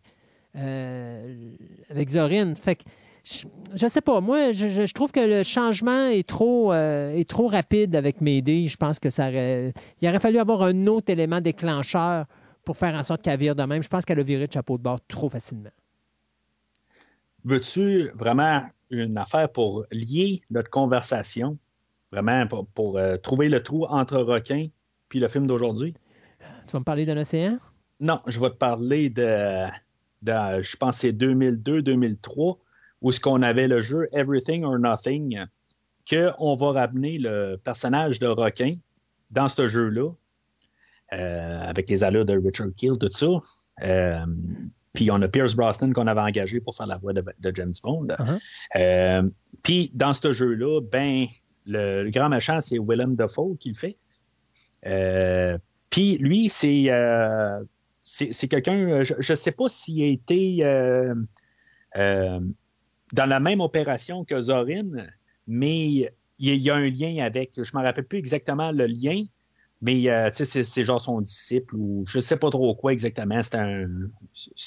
euh, 0.57 1.51
avec 1.89 2.09
Zorin. 2.09 2.53
Fait 2.55 2.75
que, 2.75 2.83
je, 3.23 3.45
je 3.73 3.87
sais 3.87 4.01
pas, 4.01 4.19
moi, 4.19 4.51
je, 4.51 4.91
trouve 4.93 5.13
que 5.13 5.21
le 5.21 5.43
changement 5.43 6.07
est 6.07 6.27
trop, 6.27 6.73
euh, 6.73 7.15
est 7.15 7.27
trop 7.27 7.47
rapide 7.47 7.95
avec 7.95 8.19
Médée. 8.19 8.67
Je 8.67 8.75
pense 8.75 8.99
que 8.99 9.09
ça 9.09 9.29
aurait, 9.29 9.73
il 10.01 10.09
aurait 10.09 10.19
fallu 10.19 10.37
avoir 10.37 10.63
un 10.63 10.87
autre 10.87 11.09
élément 11.09 11.39
déclencheur 11.39 12.25
pour 12.65 12.75
faire 12.75 12.93
en 12.95 13.03
sorte 13.03 13.21
qu'elle 13.21 13.39
vire 13.39 13.55
de 13.55 13.63
même. 13.63 13.81
Je 13.81 13.89
pense 13.89 14.03
qu'elle 14.03 14.19
a 14.19 14.23
viré 14.23 14.47
de 14.47 14.51
chapeau 14.51 14.77
de 14.77 14.83
bord 14.83 14.99
trop 15.07 15.29
facilement. 15.29 15.69
Veux-tu 17.45 18.09
vraiment 18.15 18.63
une 18.89 19.17
affaire 19.17 19.49
pour 19.51 19.85
lier 19.91 20.41
notre 20.49 20.69
conversation, 20.69 21.57
vraiment 22.11 22.47
pour, 22.47 22.67
pour, 22.67 22.97
euh, 22.97 23.17
trouver 23.17 23.49
le 23.49 23.61
trou 23.61 23.85
entre 23.85 24.17
requin 24.17 24.67
puis 25.09 25.19
le 25.19 25.27
film 25.27 25.47
d'aujourd'hui? 25.47 25.93
Tu 26.67 26.73
vas 26.73 26.79
me 26.79 26.83
parler 26.83 27.05
d'un 27.05 27.17
océan? 27.17 27.57
Non, 27.99 28.21
je 28.27 28.39
vais 28.39 28.49
te 28.49 28.55
parler 28.55 29.09
de, 29.09 29.65
de 30.21 30.61
je 30.61 30.75
pense 30.77 30.95
que 30.95 31.01
c'est 31.01 31.11
2002-2003, 31.11 32.57
où 33.01 33.11
ce 33.11 33.19
qu'on 33.19 33.41
avait 33.41 33.67
le 33.67 33.81
jeu 33.81 34.07
Everything 34.13 34.63
or 34.63 34.79
Nothing, 34.79 35.45
qu'on 36.09 36.55
va 36.55 36.71
ramener 36.71 37.17
le 37.17 37.57
personnage 37.57 38.19
de 38.19 38.27
requin 38.27 38.75
dans 39.31 39.47
ce 39.47 39.67
jeu-là, 39.67 40.11
euh, 41.13 41.61
avec 41.61 41.89
les 41.89 42.03
allures 42.03 42.25
de 42.25 42.37
Richard 42.37 42.69
Kill, 42.75 42.97
tout 42.97 43.11
ça. 43.11 43.27
Euh, 43.83 44.25
puis 44.93 45.09
on 45.11 45.21
a 45.21 45.27
Pierce 45.27 45.55
Brosnan 45.55 45.91
qu'on 45.91 46.07
avait 46.07 46.21
engagé 46.21 46.59
pour 46.61 46.75
faire 46.75 46.87
la 46.87 46.97
voix 46.97 47.13
de, 47.13 47.23
de 47.39 47.55
James 47.55 47.73
Bond. 47.83 48.07
Uh-huh. 48.07 48.39
Euh, 48.75 49.29
puis 49.63 49.91
dans 49.93 50.13
ce 50.13 50.31
jeu-là, 50.31 50.81
ben, 50.81 51.25
le, 51.65 52.03
le 52.03 52.09
grand 52.11 52.29
méchant, 52.29 52.61
c'est 52.61 52.77
Willem 52.79 53.15
Dafoe 53.15 53.57
qui 53.59 53.69
le 53.69 53.75
fait. 53.75 53.97
Euh, 54.85 55.57
puis 55.89 56.17
lui, 56.17 56.49
c'est 56.49 56.85
euh, 56.89 57.63
c'est 58.03 58.33
c'est 58.33 58.47
quelqu'un, 58.47 59.03
je 59.03 59.13
ne 59.31 59.35
sais 59.35 59.51
pas 59.51 59.69
s'il 59.69 60.03
a 60.03 60.07
été 60.07 60.63
dans 61.95 63.25
la 63.27 63.39
même 63.39 63.61
opération 63.61 64.25
que 64.25 64.41
Zorin, 64.41 65.05
mais 65.47 65.85
il 65.85 66.09
y, 66.39 66.49
a- 66.49 66.53
il 66.55 66.61
y 66.61 66.69
a 66.69 66.75
un 66.75 66.89
lien 66.89 67.23
avec, 67.23 67.51
je 67.55 67.61
ne 67.61 67.79
me 67.79 67.85
rappelle 67.85 68.05
plus 68.05 68.17
exactement 68.17 68.71
le 68.71 68.87
lien, 68.87 69.23
mais 69.83 70.09
euh, 70.09 70.29
c'est- 70.31 70.83
genre 70.83 71.01
son 71.01 71.19
disciple 71.21 71.75
ou 71.75 72.05
je 72.07 72.17
ne 72.17 72.21
sais 72.21 72.37
pas 72.37 72.49
trop 72.49 72.73
quoi 72.73 72.93
exactement, 72.93 73.43
c'est 73.43 73.55
un, 73.55 73.85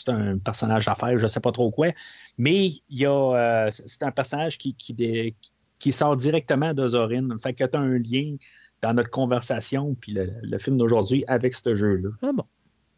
un 0.08 0.38
personnage 0.38 0.84
d'affaires, 0.84 1.18
je 1.18 1.22
ne 1.24 1.28
sais 1.28 1.40
pas 1.40 1.52
trop 1.52 1.70
quoi, 1.70 1.88
mais 2.36 2.66
il 2.66 2.82
y 2.90 3.06
a, 3.06 3.10
euh, 3.10 3.70
c'est 3.70 4.02
un 4.02 4.12
personnage 4.12 4.58
qui, 4.58 4.74
qui, 4.74 4.92
dé- 4.92 5.34
qui 5.78 5.92
sort 5.92 6.16
directement 6.16 6.74
de 6.74 6.86
Zorin, 6.86 7.36
fait 7.38 7.54
que 7.54 7.64
tu 7.64 7.76
as 7.76 7.80
un 7.80 7.98
lien 7.98 8.36
dans 8.82 8.92
notre 8.92 9.10
conversation 9.10 9.94
puis 9.94 10.12
le, 10.12 10.30
le 10.42 10.58
film 10.58 10.76
d'aujourd'hui 10.76 11.24
avec 11.28 11.54
ce 11.54 11.74
jeu-là. 11.74 12.10
Ah 12.22 12.30
bon. 12.34 12.44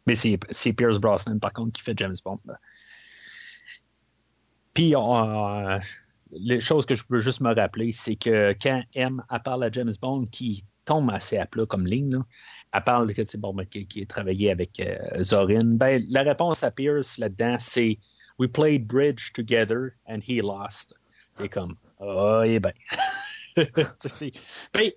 Mais 0.07 0.15
c'est 0.15 0.37
c'est 0.51 0.73
Pierce 0.73 0.97
Brosnan, 0.99 1.39
par 1.39 1.53
contre, 1.53 1.71
qui 1.73 1.81
fait 1.83 1.97
James 1.97 2.15
Bond. 2.25 2.39
là. 2.45 2.59
Puis, 4.73 4.95
euh, 4.95 5.79
les 6.31 6.59
choses 6.59 6.85
que 6.85 6.95
je 6.95 7.03
peux 7.05 7.19
juste 7.19 7.41
me 7.41 7.53
rappeler, 7.53 7.91
c'est 7.91 8.15
que 8.15 8.53
quand 8.61 8.81
M, 8.93 9.23
à 9.29 9.41
la 9.57 9.71
James 9.71 9.93
Bond, 10.01 10.25
qui 10.31 10.63
tombe 10.89 11.11
assez 11.11 11.37
à 11.37 11.45
plat 11.45 11.65
comme 11.67 11.85
ligne, 11.85 12.11
là, 12.11 12.25
elle 12.73 12.83
parle 12.83 13.13
que 13.13 13.23
c'est 13.23 13.37
bon, 13.37 13.53
ben, 13.53 13.65
qui, 13.65 13.87
qui 13.87 14.05
travaillé 14.07 14.49
avec 14.49 14.79
euh, 14.79 15.21
Zorin. 15.21 15.59
Ben, 15.63 16.03
la 16.09 16.23
réponse 16.23 16.63
à 16.63 16.71
Pierce 16.71 17.17
là-dedans, 17.19 17.57
c'est 17.59 17.99
We 18.39 18.49
played 18.49 18.87
bridge 18.87 19.31
together 19.33 19.91
and 20.07 20.19
he 20.27 20.41
lost. 20.41 20.99
C'est 21.35 21.49
comme, 21.49 21.75
oh, 21.99 22.41
eh 22.45 22.59
ben. 22.59 22.73
ben, 23.55 24.91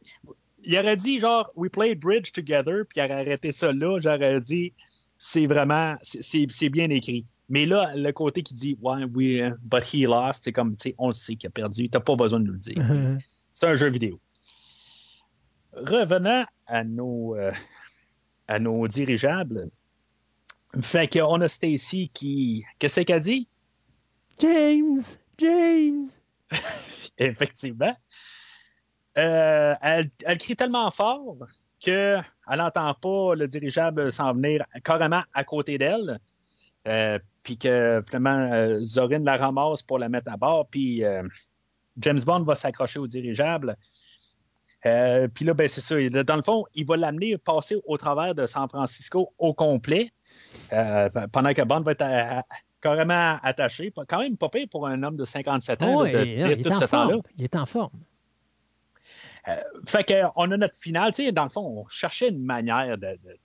il 0.64 0.78
aurait 0.78 0.96
dit 0.96 1.18
genre 1.18 1.50
We 1.56 1.70
played 1.70 2.00
bridge 2.00 2.32
together, 2.32 2.84
puis 2.88 3.00
il 3.00 3.04
aurait 3.04 3.20
arrêté 3.20 3.52
ça 3.52 3.72
là. 3.72 3.98
J'aurais 4.00 4.40
dit 4.40 4.72
c'est 5.18 5.46
vraiment, 5.46 5.94
c'est 6.02 6.68
bien 6.68 6.90
écrit. 6.90 7.26
Mais 7.48 7.64
là, 7.64 7.92
le 7.94 8.10
côté 8.10 8.42
qui 8.42 8.54
dit, 8.54 8.76
ouais, 8.82 9.02
uh, 9.04 9.52
but 9.62 9.84
he 9.84 10.04
lost, 10.04 10.42
c'est 10.42 10.52
comme, 10.52 10.74
tu 10.74 10.88
sais, 10.88 10.94
on 10.98 11.08
le 11.08 11.12
sait 11.12 11.36
qu'il 11.36 11.46
a 11.46 11.50
perdu, 11.50 11.88
t'as 11.88 12.00
pas 12.00 12.16
besoin 12.16 12.40
de 12.40 12.46
nous 12.46 12.54
le 12.54 12.58
dire. 12.58 13.18
c'est 13.52 13.66
un 13.66 13.76
jeu 13.76 13.88
vidéo. 13.88 14.18
Revenant 15.72 16.44
à 16.66 16.84
nos, 16.84 17.34
euh, 17.36 17.52
à 18.48 18.58
nos 18.58 18.86
dirigeables, 18.88 19.70
fait 20.80 21.08
qu'on 21.08 21.40
a 21.40 21.48
Stacy 21.48 22.08
qui, 22.08 22.64
qu'est-ce 22.78 23.00
qu'elle 23.00 23.20
dit? 23.20 23.48
James, 24.38 25.02
James. 25.38 26.04
Effectivement. 27.18 27.94
Euh, 29.18 29.74
elle, 29.82 30.10
elle 30.24 30.38
crie 30.38 30.56
tellement 30.56 30.90
fort 30.90 31.36
qu'elle 31.80 32.24
n'entend 32.48 32.94
pas 32.94 33.34
le 33.34 33.46
dirigeable 33.46 34.10
s'en 34.10 34.32
venir 34.32 34.64
carrément 34.82 35.22
à 35.34 35.44
côté 35.44 35.76
d'elle. 35.76 36.18
Euh, 36.88 37.18
puis 37.42 37.58
que 37.58 38.00
finalement, 38.06 38.52
euh, 38.52 38.82
Zorin 38.82 39.18
la 39.18 39.36
ramasse 39.36 39.82
pour 39.82 39.98
la 39.98 40.08
mettre 40.08 40.32
à 40.32 40.36
bord. 40.36 40.66
Puis 40.68 41.02
James 41.98 42.20
Bond 42.24 42.44
va 42.44 42.54
s'accrocher 42.54 42.98
au 42.98 43.06
dirigeable. 43.06 43.76
Euh, 44.86 45.28
puis 45.28 45.44
là, 45.44 45.54
ben, 45.54 45.68
c'est 45.68 45.80
ça. 45.80 45.94
Dans 46.24 46.36
le 46.36 46.42
fond, 46.42 46.64
il 46.74 46.84
va 46.86 46.96
l'amener 46.96 47.38
passer 47.38 47.76
au 47.86 47.96
travers 47.96 48.34
de 48.34 48.46
San 48.46 48.68
Francisco 48.68 49.32
au 49.38 49.54
complet. 49.54 50.10
Euh, 50.72 51.08
pendant 51.32 51.52
que 51.54 51.62
Bond 51.62 51.82
va 51.82 51.92
être 51.92 52.02
à- 52.02 52.40
à- 52.40 52.44
carrément 52.80 53.38
attaché. 53.42 53.92
Quand 54.08 54.18
même 54.18 54.36
pas 54.36 54.48
pire 54.48 54.66
pour 54.70 54.86
un 54.88 55.02
homme 55.04 55.16
de 55.16 55.24
57 55.24 55.82
ans 55.84 55.94
Oh, 55.98 56.04
là, 56.04 56.12
de 56.12 56.24
il, 56.26 56.40
est 56.40 56.62
tout 56.62 56.72
en 56.72 56.80
ce 56.80 56.84
temps-là. 56.86 57.10
forme. 57.12 57.22
Il 57.38 57.44
est 57.44 57.54
en 57.54 57.64
forme. 57.66 58.00
Fait 59.86 60.04
qu'on 60.04 60.50
a 60.52 60.56
notre 60.56 60.76
finale, 60.76 61.12
tu 61.12 61.24
sais, 61.24 61.32
dans 61.32 61.42
le 61.44 61.48
fond, 61.50 61.82
on 61.84 61.88
cherchait 61.88 62.28
une 62.28 62.44
manière 62.44 62.96
de, 62.96 63.18
de, 63.24 63.38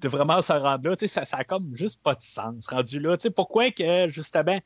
de 0.00 0.08
vraiment 0.08 0.40
se 0.40 0.52
rendre 0.52 0.88
là, 0.88 0.96
tu 0.96 1.00
sais, 1.00 1.06
ça, 1.08 1.24
ça 1.26 1.36
a 1.38 1.44
comme 1.44 1.74
juste 1.74 2.02
pas 2.02 2.14
de 2.14 2.20
sens 2.20 2.66
rendu 2.68 2.98
là, 3.00 3.16
tu 3.18 3.22
sais, 3.24 3.30
pourquoi 3.30 3.70
que, 3.70 4.08
justement, 4.08 4.56
euh, 4.56 4.58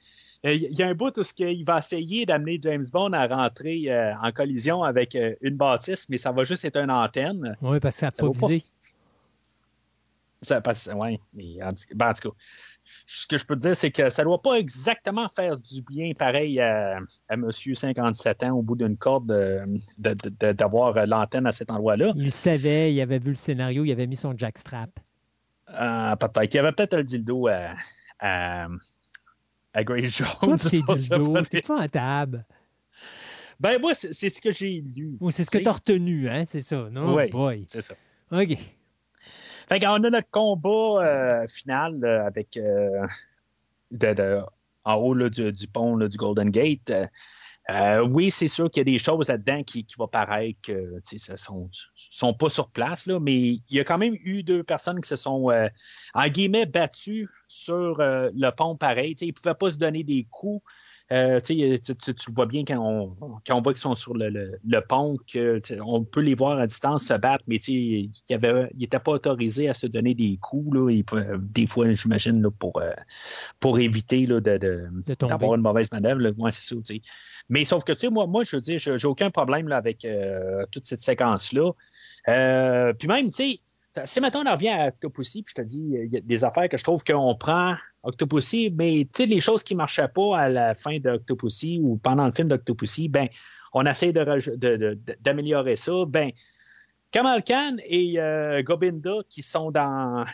il 0.45 0.73
y 0.73 0.83
a 0.83 0.89
un 0.89 0.95
bout 0.95 1.17
où 1.19 1.23
ce 1.23 1.33
qu'il 1.35 1.65
va 1.65 1.79
essayer 1.79 2.25
d'amener 2.27 2.59
James 2.63 2.85
Bond 2.93 3.13
à 3.13 3.27
rentrer 3.27 3.85
euh, 3.91 4.15
en 4.23 4.33
collision 4.33 4.83
avec 4.83 5.15
euh, 5.15 5.35
une 5.43 5.57
bâtisse, 5.57 6.09
mais 6.09 6.17
ça 6.17 6.33
va 6.33 6.45
juste 6.45 6.65
être 6.65 6.79
une 6.79 6.93
antenne. 6.93 7.57
Oui, 7.61 7.79
parce 7.81 7.97
que 7.97 8.01
ça 8.01 8.07
n'a 8.07 8.13
pas 8.33 8.47
visé. 8.49 8.65
Ça, 10.43 10.63
ouais, 10.95 11.21
mais 11.35 11.63
en, 11.63 11.75
tout- 11.75 11.83
ben, 11.95 12.09
en 12.09 12.15
tout 12.15 12.31
cas, 12.31 12.37
ce 13.07 13.27
que 13.27 13.37
je 13.37 13.45
peux 13.45 13.57
te 13.57 13.61
dire, 13.61 13.77
c'est 13.77 13.91
que 13.91 14.09
ça 14.09 14.25
doit 14.25 14.41
pas 14.41 14.55
exactement 14.55 15.29
faire 15.29 15.59
du 15.59 15.83
bien 15.83 16.13
pareil 16.15 16.59
à, 16.61 16.99
à 17.29 17.37
Monsieur 17.37 17.75
57 17.75 18.45
ans 18.45 18.53
au 18.57 18.63
bout 18.63 18.75
d'une 18.75 18.97
corde 18.97 19.31
euh, 19.33 19.67
de- 19.99 20.15
de- 20.15 20.31
de- 20.41 20.53
d'avoir 20.53 20.97
euh, 20.97 21.05
l'antenne 21.05 21.47
à 21.47 21.53
cet 21.53 21.71
endroit-là. 21.71 22.13
Il 22.17 22.25
le 22.25 22.31
savait, 22.31 22.91
il 22.95 22.99
avait 23.03 23.19
vu 23.19 23.29
le 23.31 23.35
scénario, 23.35 23.85
il 23.85 23.93
avait 23.93 24.07
mis 24.07 24.17
son 24.17 24.35
jackstrap. 24.35 24.89
Euh, 25.69 26.17
peut-être. 26.17 26.55
Il 26.55 26.57
y 26.57 26.59
avait 26.59 26.73
peut-être 26.73 26.97
le 26.97 27.05
dildo 27.05 27.47
à, 27.49 27.75
à, 28.19 28.67
à 29.73 29.85
Grace 29.85 30.17
Jones. 30.17 30.29
Toi, 30.41 31.43
tes 31.51 31.63
pas 31.63 31.81
à 31.83 31.89
table. 31.89 32.45
Ben, 33.59 33.79
moi, 33.81 33.93
c'est 33.95 34.13
c'est 34.13 34.29
ce 34.31 34.41
que 34.41 34.53
j'ai 34.53 34.81
lu. 34.97 35.17
Ou 35.21 35.31
c'est 35.31 35.45
ce 35.45 35.51
que 35.51 35.59
Tu 35.59 35.65
t'as 35.65 35.73
retenu, 35.73 36.29
hein, 36.29 36.45
c'est 36.47 36.63
ça, 36.63 36.89
non? 36.91 37.15
Oui. 37.15 37.29
Boy. 37.31 37.67
C'est 37.69 37.83
ça. 37.83 37.95
OK. 38.33 38.57
Fait 39.69 39.79
qu'on 39.81 40.03
a 40.03 40.11
notre 40.11 40.31
combat 40.31 41.05
euh, 41.05 41.47
final 41.47 42.05
avec 42.05 42.57
euh, 42.57 43.07
de- 43.91 44.15
de- 44.15 44.41
en 44.85 44.95
haut 44.95 45.15
là, 45.15 45.29
du, 45.29 45.53
du 45.53 45.67
pont 45.69 45.95
là, 45.97 46.09
du 46.09 46.17
Golden 46.17 46.49
Gate. 46.51 46.91
Euh, 47.71 48.01
oui, 48.01 48.33
c'est 48.33 48.49
sûr 48.49 48.69
qu'il 48.69 48.81
y 48.81 48.89
a 48.89 48.93
des 48.93 48.99
choses 48.99 49.29
là-dedans 49.29 49.63
qui, 49.63 49.85
qui 49.85 49.95
vont 49.97 50.09
paraître 50.09 50.59
que 50.61 50.99
ça 51.19 51.37
sont, 51.37 51.71
sont 51.95 52.35
pas 52.35 52.49
sur 52.49 52.71
place, 52.71 53.07
là, 53.07 53.21
mais 53.21 53.39
il 53.39 53.63
y 53.71 53.79
a 53.79 53.85
quand 53.85 53.99
même 53.99 54.17
eu 54.25 54.43
deux 54.43 54.65
personnes 54.65 55.01
qui 55.01 55.09
se 55.09 55.17
sont 55.17 55.51
euh, 55.51 55.69
en 56.15 56.27
guillemets 56.29 56.67
battues 56.67 57.29
sur 57.47 58.01
euh, 58.01 58.31
le 58.35 58.51
pont 58.51 58.77
pareil. 58.77 59.15
Tu 59.15 59.21
sais, 59.21 59.27
ils 59.27 59.29
ne 59.29 59.35
pouvaient 59.35 59.55
pas 59.55 59.71
se 59.71 59.77
donner 59.77 60.03
des 60.03 60.27
coups. 60.31 60.65
Euh, 61.13 61.41
tu, 61.41 61.57
tu, 61.81 62.15
tu- 62.15 62.33
vois 62.33 62.47
bien 62.47 62.65
quand 62.65 62.79
on, 62.79 63.17
quand 63.45 63.57
on 63.57 63.63
voit 63.63 63.73
qu'ils 63.73 63.81
sont 63.83 63.97
sur 63.97 64.15
le, 64.15 64.29
le- 64.29 64.61
le 64.65 64.81
pont, 64.81 65.17
que, 65.33 65.59
tu 65.59 65.75
sais, 65.75 65.81
on 65.81 66.05
peut 66.05 66.21
les 66.21 66.35
voir 66.37 66.59
à 66.59 66.69
distance 66.69 67.05
se 67.05 67.15
battre, 67.15 67.43
mais 67.49 67.57
ils 67.57 68.11
n'étaient 68.79 68.99
pas 69.01 69.13
autorisés 69.13 69.69
à 69.69 69.75
se 69.75 69.89
donner 69.89 70.15
des 70.15 70.39
coups. 70.41 70.73
Là, 70.73 71.03
pouvaient- 71.03 71.27
des 71.39 71.67
fois, 71.67 71.93
j'imagine, 71.93 72.49
pour, 72.51 72.81
euh, 72.81 72.93
pour 73.59 73.81
éviter 73.81 74.25
là, 74.27 74.41
de, 74.41 74.57
d'avoir 75.21 75.55
une 75.57 75.63
mauvaise 75.63 75.91
manœuvre. 75.91 76.21
Là. 76.21 76.31
Ouais, 76.39 76.53
c'est 76.53 76.63
ça. 76.63 76.77
Mais 77.49 77.65
sauf 77.65 77.83
que, 77.83 77.93
tu 77.93 78.01
sais, 78.01 78.09
moi, 78.11 78.29
moi, 78.29 78.45
je 78.45 78.57
veux 78.57 78.63
dire, 78.63 78.79
j'ai 78.79 79.07
aucun 79.09 79.31
problème 79.31 79.67
là, 79.67 79.79
avec 79.79 80.05
euh, 80.05 80.65
toute 80.71 80.85
cette 80.85 81.01
séquence-là. 81.01 81.73
Puis 82.99 83.09
même, 83.09 83.31
tu 83.31 83.37
sais, 83.37 83.61
si 84.05 84.21
maintenant 84.21 84.43
on 84.45 84.49
en 84.49 84.53
revient 84.55 84.69
à 84.69 84.89
Octopussy, 84.89 85.43
puis 85.43 85.55
je 85.57 85.63
te 85.63 85.67
dis, 85.67 85.81
il 85.81 86.13
y 86.13 86.17
a 86.17 86.21
des 86.21 86.45
affaires 86.45 86.69
que 86.69 86.77
je 86.77 86.85
trouve 86.85 87.03
qu'on 87.05 87.35
prend 87.35 87.75
Octopussy, 88.03 88.73
mais 88.77 89.07
tu 89.13 89.27
les 89.27 89.41
choses 89.41 89.63
qui 89.63 89.75
marchaient 89.75 90.09
pas 90.09 90.39
à 90.39 90.49
la 90.49 90.75
fin 90.75 90.99
d'Octopussy 90.99 91.81
ou 91.83 91.97
pendant 91.97 92.27
le 92.27 92.33
film 92.33 92.49
d'Octopussy, 92.49 93.09
ben, 93.09 93.29
on 93.73 93.85
essaie 93.85 94.11
raj- 94.11 94.57
de- 94.57 94.99
d'améliorer 95.21 95.77
ça. 95.77 95.93
Ben, 96.07 96.31
Kamal 97.11 97.43
Khan 97.43 97.77
et 97.85 98.21
euh, 98.21 98.63
Gobinda 98.63 99.19
qui 99.29 99.43
sont 99.43 99.71
dans, 99.71 100.25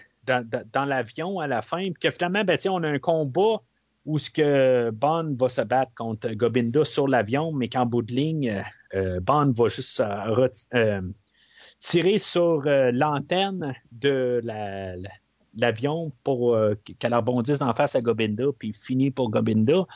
l'avion 0.87 1.41
à 1.41 1.47
la 1.47 1.63
fin, 1.63 1.83
puis 1.83 1.95
que 2.01 2.11
finalement, 2.11 2.45
ben, 2.45 2.59
on 2.69 2.83
a 2.83 2.89
un 2.89 2.99
combat 2.99 3.63
où 4.05 4.19
ce 4.19 4.31
que 4.31 4.91
Bond 4.91 5.35
va 5.39 5.49
se 5.49 5.63
battre 5.63 5.93
contre 5.97 6.31
Gobinda 6.31 6.85
sur 6.85 7.09
l'avion, 7.09 7.53
mais 7.53 7.69
qu'en 7.69 7.87
bout 7.87 8.03
de 8.03 8.13
ligne, 8.13 8.65
euh, 8.95 9.19
Bond 9.21 9.53
va 9.57 9.69
juste 9.69 9.99
euh, 10.01 10.49
euh, 10.75 11.01
tirer 11.79 12.19
sur 12.19 12.67
euh, 12.67 12.91
l'antenne 12.93 13.75
de 13.93 14.41
la- 14.45 14.97
la- 14.97 15.11
l'avion 15.59 16.13
pour 16.25 16.55
euh, 16.55 16.75
qu'elle 16.99 17.15
rebondisse 17.15 17.59
d'en 17.59 17.75
face 17.75 17.95
à 17.95 18.01
Gobinda, 18.01 18.45
puis 18.59 18.73
finit 18.73 19.11
pour 19.11 19.31
Gobinda. 19.31 19.87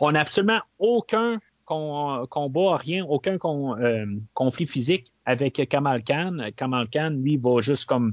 On 0.00 0.12
n'a 0.12 0.20
absolument 0.20 0.60
aucun 0.78 1.38
combat, 1.66 2.76
rien, 2.76 3.04
aucun 3.06 3.38
con- 3.38 3.76
euh, 3.78 4.06
conflit 4.34 4.66
physique 4.66 5.08
avec 5.24 5.68
Kamal 5.68 6.04
Khan. 6.04 6.36
Kamal 6.54 6.88
Khan, 6.88 7.10
lui, 7.10 7.36
va 7.38 7.60
juste 7.60 7.86
comme 7.86 8.12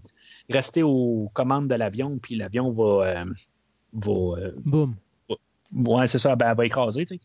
rester 0.49 0.81
aux 0.81 1.29
commandes 1.33 1.67
de 1.67 1.75
l'avion, 1.75 2.17
puis 2.17 2.35
l'avion 2.35 2.71
va, 2.71 2.83
euh, 3.05 3.25
va 3.93 4.11
euh, 4.11 4.51
Boum. 4.65 4.95
Ouais, 5.75 6.07
c'est 6.07 6.17
ça, 6.19 6.35
ben, 6.35 6.49
elle 6.51 6.57
va 6.57 6.65
écraser, 6.65 7.05
tu 7.05 7.17
sais. 7.17 7.19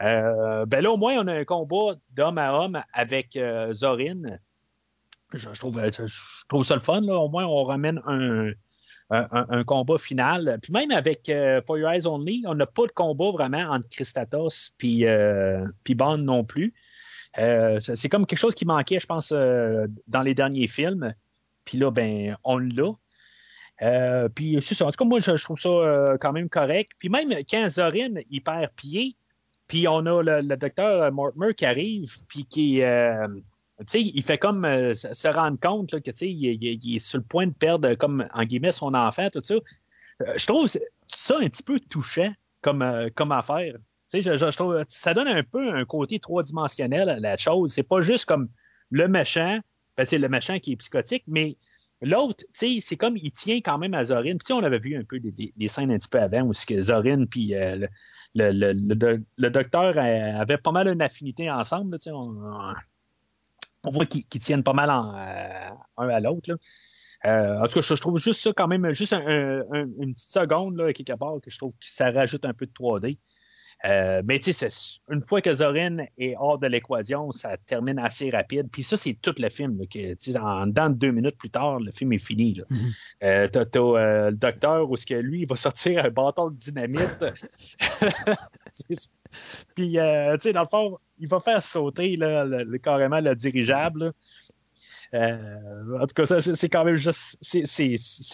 Ben 0.00 0.80
là, 0.80 0.90
au 0.92 0.96
moins, 0.96 1.14
on 1.18 1.26
a 1.28 1.32
un 1.34 1.44
combat 1.44 1.94
d'homme 2.14 2.38
à 2.38 2.52
homme 2.58 2.80
avec 2.92 3.38
Zorin. 3.72 4.38
Je, 5.34 5.58
trouve, 5.58 5.80
je 5.80 6.46
trouve 6.48 6.64
ça 6.64 6.74
le 6.74 6.80
fun, 6.80 7.00
là. 7.00 7.14
Au 7.14 7.28
moins, 7.28 7.44
on 7.44 7.62
ramène 7.64 8.00
un, 8.06 8.50
un, 9.10 9.64
combat 9.64 9.98
final. 9.98 10.58
Puis 10.62 10.72
même 10.72 10.90
avec 10.90 11.28
euh, 11.28 11.60
For 11.66 11.78
Your 11.78 11.90
Eyes 11.90 12.06
Only, 12.06 12.44
on 12.46 12.54
n'a 12.54 12.66
pas 12.66 12.86
de 12.86 12.92
combat 12.92 13.30
vraiment 13.30 13.70
entre 13.70 13.88
Christatos 13.88 14.72
puis, 14.78 15.06
euh, 15.06 15.66
puis 15.84 15.94
Bond 15.94 16.18
non 16.18 16.44
plus. 16.44 16.74
Euh, 17.38 17.80
c'est 17.80 18.08
comme 18.08 18.26
quelque 18.26 18.38
chose 18.38 18.54
qui 18.54 18.64
manquait, 18.64 19.00
je 19.00 19.06
pense, 19.06 19.32
euh, 19.32 19.86
dans 20.06 20.22
les 20.22 20.34
derniers 20.34 20.68
films. 20.68 21.14
Puis 21.64 21.78
là, 21.78 21.90
ben, 21.90 22.36
on 22.44 22.58
l'a. 22.58 22.92
Euh, 23.82 24.28
puis 24.28 24.58
c'est 24.62 24.74
ça. 24.74 24.86
En 24.86 24.90
tout 24.90 24.96
cas, 24.96 25.04
moi, 25.04 25.18
je, 25.18 25.42
trouve 25.42 25.58
ça 25.58 25.68
euh, 25.68 26.16
quand 26.18 26.32
même 26.32 26.48
correct. 26.48 26.92
Puis 26.98 27.08
même 27.08 27.30
quand 27.50 27.68
Zorin, 27.68 28.14
il 28.30 28.40
perd 28.40 28.70
pied, 28.76 29.16
puis 29.66 29.88
on 29.88 30.06
a 30.06 30.22
le, 30.22 30.42
le 30.42 30.56
docteur 30.56 31.10
Mortimer 31.12 31.54
qui 31.54 31.66
arrive, 31.66 32.14
puis 32.28 32.44
qui, 32.44 32.82
euh, 33.80 33.84
tu 33.84 33.92
sais, 33.92 34.00
il 34.02 34.22
fait 34.22 34.38
comme 34.38 34.64
euh, 34.64 34.94
se 34.94 35.28
rendre 35.28 35.58
compte 35.60 35.92
là, 35.92 36.00
que, 36.00 36.10
il, 36.24 36.44
il- 36.62 36.62
il 36.84 36.96
est 36.96 37.00
sur 37.00 37.18
le 37.18 37.24
point 37.24 37.46
de 37.46 37.52
perdre, 37.52 37.94
comme, 37.94 38.26
en 38.32 38.44
guillemets, 38.44 38.72
son 38.72 38.94
enfant, 38.94 39.28
tout 39.30 39.42
ça. 39.42 39.54
Euh, 39.54 40.34
je 40.36 40.46
trouve 40.46 40.66
ça 40.68 41.36
un 41.40 41.48
petit 41.48 41.62
peu 41.62 41.78
touchant 41.80 42.32
comme, 42.62 42.82
euh, 42.82 43.08
comme 43.14 43.32
affaire. 43.32 43.74
Je, 44.12 44.20
je- 44.20 44.36
je 44.36 44.56
trouve, 44.56 44.82
ça 44.88 45.12
donne 45.14 45.28
un 45.28 45.42
peu 45.42 45.74
un 45.74 45.84
côté 45.84 46.18
trois-dimensionnel 46.20 47.08
à 47.08 47.18
la 47.18 47.36
chose. 47.36 47.72
C'est 47.72 47.82
pas 47.82 48.00
juste 48.00 48.26
comme 48.26 48.48
le 48.90 49.08
méchant, 49.08 49.58
ben, 49.96 50.06
le 50.10 50.28
méchant 50.28 50.58
qui 50.58 50.72
est 50.72 50.76
psychotique, 50.76 51.24
mais 51.26 51.56
L'autre, 52.02 52.44
c'est 52.52 52.96
comme 52.98 53.16
il 53.16 53.30
tient 53.32 53.60
quand 53.62 53.78
même 53.78 53.94
à 53.94 54.04
Zorin. 54.04 54.36
Puis, 54.36 54.52
on 54.52 54.62
avait 54.62 54.78
vu 54.78 54.96
un 54.96 55.04
peu 55.04 55.20
des, 55.20 55.32
scènes 55.68 55.90
un 55.90 55.96
petit 55.96 56.08
peu 56.08 56.20
avant 56.20 56.42
où 56.42 56.52
que 56.52 56.80
Zorin 56.80 57.24
puis 57.24 57.54
euh, 57.54 57.76
le, 57.76 57.88
le, 58.34 58.52
le, 58.52 58.72
le 58.72 58.94
do- 58.94 59.24
le 59.36 59.50
docteur 59.50 59.96
euh, 59.96 60.40
avaient 60.40 60.58
pas 60.58 60.72
mal 60.72 60.88
une 60.88 61.00
affinité 61.00 61.50
ensemble. 61.50 61.92
là, 62.04 62.12
on, 62.14 62.74
on 63.84 63.90
voit 63.90 64.06
qu'ils 64.06 64.24
tiennent 64.40 64.62
pas 64.64 64.72
mal 64.72 64.90
en, 64.90 65.14
euh, 65.16 65.70
un 65.98 66.08
à 66.08 66.20
l'autre. 66.20 66.50
Euh, 67.26 67.58
en 67.60 67.66
tout 67.66 67.74
cas, 67.74 67.80
je, 67.80 67.94
je 67.94 68.00
trouve 68.00 68.18
juste 68.18 68.40
ça 68.42 68.52
quand 68.54 68.68
même, 68.68 68.92
juste 68.92 69.12
un- 69.14 69.26
un- 69.26 69.60
un- 69.72 69.88
une 70.00 70.12
petite 70.14 70.30
seconde 70.30 70.76
là, 70.76 70.92
quelque 70.92 71.14
part 71.16 71.36
que 71.42 71.50
je 71.50 71.56
trouve 71.58 71.72
que 71.72 71.78
ça 71.86 72.10
rajoute 72.10 72.44
un 72.44 72.52
peu 72.52 72.66
de 72.66 72.72
3D. 72.72 73.18
Euh, 73.86 74.22
mais 74.24 74.38
tu 74.38 74.52
sais, 74.52 74.68
une 75.10 75.22
fois 75.22 75.42
que 75.42 75.52
Zorin 75.52 75.98
est 76.16 76.34
hors 76.38 76.58
de 76.58 76.66
l'équation, 76.66 77.32
ça 77.32 77.56
termine 77.66 77.98
assez 77.98 78.30
rapide. 78.30 78.68
Puis 78.72 78.82
ça, 78.82 78.96
c'est 78.96 79.14
tout 79.20 79.34
le 79.38 79.50
film. 79.50 79.78
Là, 79.78 79.84
que, 79.86 80.38
en 80.38 80.66
dedans 80.66 80.88
de 80.88 80.94
deux 80.94 81.10
minutes 81.10 81.36
plus 81.36 81.50
tard, 81.50 81.80
le 81.80 81.92
film 81.92 82.12
est 82.14 82.24
fini. 82.24 82.54
Là. 82.54 82.64
Euh, 83.22 83.48
t'as, 83.48 83.66
t'as, 83.66 83.80
euh, 83.80 84.30
le 84.30 84.36
docteur 84.36 84.88
où 84.90 84.96
ce 84.96 85.04
que 85.04 85.14
lui, 85.14 85.42
il 85.42 85.46
va 85.48 85.56
sortir 85.56 86.02
un 86.04 86.08
bâton 86.10 86.50
de 86.50 86.56
dynamite. 86.56 87.24
Puis, 89.74 89.98
euh, 89.98 90.34
tu 90.34 90.40
sais, 90.42 90.52
dans 90.52 90.62
le 90.62 90.68
fond, 90.68 90.98
il 91.18 91.28
va 91.28 91.40
faire 91.40 91.62
sauter 91.62 92.16
là, 92.16 92.44
le, 92.44 92.64
le- 92.64 92.78
carrément 92.78 93.20
le 93.20 93.34
dirigeable. 93.34 94.04
là. 94.06 94.12
Euh, 95.14 95.98
en 96.00 96.06
tout 96.06 96.14
cas, 96.14 96.26
ça, 96.26 96.40
c'est, 96.40 96.68
quand 96.68 96.84
même 96.84 96.96
juste. 96.96 97.38
C'est, 97.40 97.64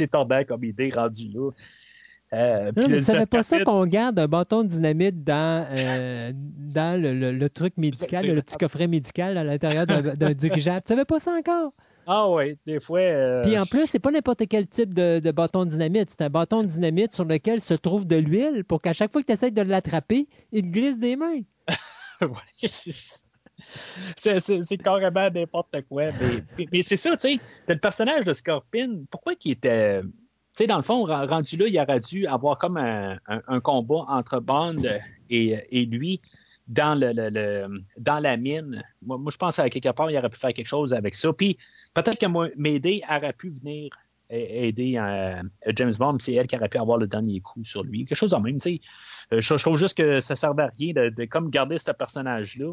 tordant 0.08 0.42
comme 0.44 0.64
idée 0.64 0.90
rendu 0.90 1.28
là. 1.28 1.50
Euh, 2.32 2.70
Non, 2.76 2.84
mais 2.88 3.00
pas 3.26 3.42
ça 3.42 3.56
qu'on 3.64 3.86
garde 3.86 4.18
un 4.18 4.28
bâton 4.28 4.62
de 4.62 4.68
dynamite 4.68 5.24
dans, 5.24 5.66
euh, 5.76 6.32
dans 6.34 7.00
le, 7.00 7.12
le- 7.12 7.32
le 7.32 7.50
truc 7.50 7.76
médical, 7.76 8.24
le 8.24 8.40
petit 8.40 8.56
coffret 8.56 8.86
médical 8.86 9.36
à 9.36 9.42
l'intérieur 9.44 9.84
d'un 9.86 10.00
d'un 10.14 10.30
dirigeable. 10.32 10.82
Tu 10.86 10.90
savais 10.94 11.04
pas 11.04 11.18
ça 11.18 11.32
encore? 11.32 11.72
Ah 12.12 12.28
oui, 12.28 12.58
des 12.66 12.80
fois. 12.80 12.98
euh, 12.98 13.42
Puis 13.42 13.56
en 13.56 13.64
plus, 13.66 13.86
c'est 13.86 14.02
pas 14.02 14.10
n'importe 14.10 14.42
quel 14.48 14.66
type 14.66 14.92
de, 14.92 15.20
de 15.20 15.30
bâton 15.30 15.64
de 15.64 15.70
dynamite. 15.70 16.10
C'est 16.10 16.22
un 16.22 16.28
bâton 16.28 16.62
de 16.64 16.68
dynamite 16.68 17.12
sur 17.12 17.24
lequel 17.24 17.60
se 17.60 17.72
trouve 17.74 18.04
de 18.04 18.16
l'huile 18.16 18.64
pour 18.64 18.82
qu'à 18.82 18.92
chaque 18.92 19.12
fois 19.12 19.20
que 19.22 19.26
tu 19.28 19.32
essaies 19.32 19.52
de 19.52 19.62
l'attraper, 19.62 20.26
il 20.50 20.62
te 20.62 20.66
glisse 20.68 20.98
des 20.98 21.14
mains. 21.14 21.42
C'est- 24.16 24.76
carrément 24.82 25.30
n'importe 25.30 25.82
quoi. 25.88 26.06
Mais, 26.72 26.82
c'est 26.82 26.96
ça, 26.96 27.16
tu 27.16 27.28
sais. 27.36 27.40
t'as 27.66 27.74
Le 27.74 27.80
personnage 27.80 28.24
de 28.24 28.32
Scorpion, 28.32 29.04
pourquoi 29.10 29.34
qu'il 29.34 29.52
était. 29.52 30.02
Tu 30.02 30.08
sais, 30.54 30.66
dans 30.66 30.76
le 30.78 30.82
fond, 30.82 31.04
rendu 31.04 31.56
là, 31.56 31.66
il 31.68 31.78
aurait 31.78 32.00
dû 32.00 32.26
avoir 32.26 32.58
comme 32.58 32.76
un, 32.76 33.18
un- 33.28 33.42
un 33.46 33.60
combat 33.60 34.04
entre 34.08 34.40
Bond 34.40 34.82
et, 35.28 35.58
et 35.70 35.84
lui 35.86 36.20
dans, 36.70 36.98
le, 36.98 37.82
dans 37.98 38.20
la 38.20 38.36
mine. 38.36 38.82
Moi, 39.02 39.18
je 39.30 39.36
pense 39.36 39.58
à 39.58 39.68
quelque 39.68 39.90
part, 39.90 40.10
il 40.10 40.16
aurait 40.16 40.30
pu 40.30 40.38
faire 40.38 40.52
quelque 40.52 40.66
chose 40.66 40.94
avec 40.94 41.14
ça. 41.14 41.32
Puis 41.32 41.56
peut-être 41.92 42.18
que 42.18 42.56
Mayday 42.56 43.02
aurait 43.10 43.32
pu 43.32 43.50
venir 43.50 43.90
aider 44.30 44.96
euh, 44.96 45.42
James 45.74 45.92
Bond, 45.98 46.18
c'est 46.20 46.34
elle 46.34 46.46
qui 46.46 46.56
aurait 46.56 46.68
pu 46.68 46.78
avoir 46.78 46.98
le 46.98 47.08
dernier 47.08 47.40
coup 47.40 47.64
sur 47.64 47.82
lui. 47.82 48.04
Quelque 48.04 48.16
chose 48.16 48.30
de 48.30 48.36
même, 48.36 48.58
tu 48.58 48.76
sais. 48.76 48.80
Euh, 49.32 49.40
Je, 49.40 49.54
trouve 49.54 49.76
juste 49.76 49.96
que 49.96 50.20
ça 50.20 50.36
servait 50.36 50.62
à 50.62 50.68
rien 50.68 50.92
de, 50.92 51.24
comme 51.24 51.50
garder 51.50 51.78
ce 51.78 51.90
personnage-là, 51.90 52.72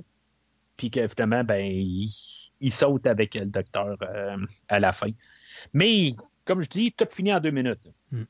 puis 0.78 0.92
que 0.92 1.08
finalement, 1.08 1.44
ben, 1.44 1.60
il, 1.66 2.72
saute 2.72 3.08
avec 3.08 3.34
le 3.34 3.48
docteur 3.48 3.98
euh, 4.04 4.38
à 4.68 4.80
la 4.80 4.94
fin. 4.94 5.10
Mais, 5.74 6.14
comme 6.46 6.62
je 6.62 6.70
dis, 6.70 6.92
tout 6.92 7.08
finit 7.10 7.34
en 7.34 7.40
deux 7.40 7.50
minutes. 7.50 7.82
Mm. 8.12 8.24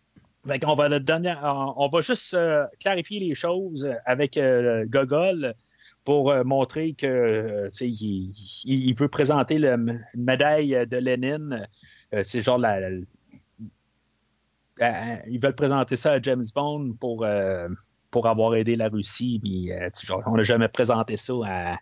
Dernier, 0.48 1.36
on, 1.44 1.90
va 1.90 2.02
juste 2.02 2.34
euh, 2.34 2.66
clarifier 2.80 3.20
les 3.20 3.36
choses 3.36 3.90
avec 4.06 4.38
euh, 4.38 4.86
Gogol 4.88 5.54
pour 6.06 6.32
euh, 6.32 6.44
montrer 6.46 6.94
que 6.94 7.70
il, 7.82 8.32
il- 8.64 8.96
veut 8.96 9.10
présenter 9.10 9.58
une 9.58 10.04
médaille 10.16 10.88
de 10.88 10.98
Lénine. 10.98 11.68
C'est 12.24 12.42
genre 12.42 12.58
la, 12.58 12.80
la- 12.80 12.90
euh, 14.82 15.16
ils 15.28 15.40
veulent 15.40 15.56
présenter 15.56 15.96
ça 15.98 16.14
à 16.14 16.22
James 16.22 16.46
Bond 16.56 16.94
pour, 17.00 17.26
pour 18.12 18.28
avoir 18.28 18.56
aidé 18.56 18.76
la 18.76 18.88
Russie. 18.88 19.42
Genre, 20.02 20.24
on 20.28 20.38
n'a 20.38 20.44
jamais 20.44 20.70
présenté 20.70 21.18
ça 21.18 21.34
à, 21.46 21.78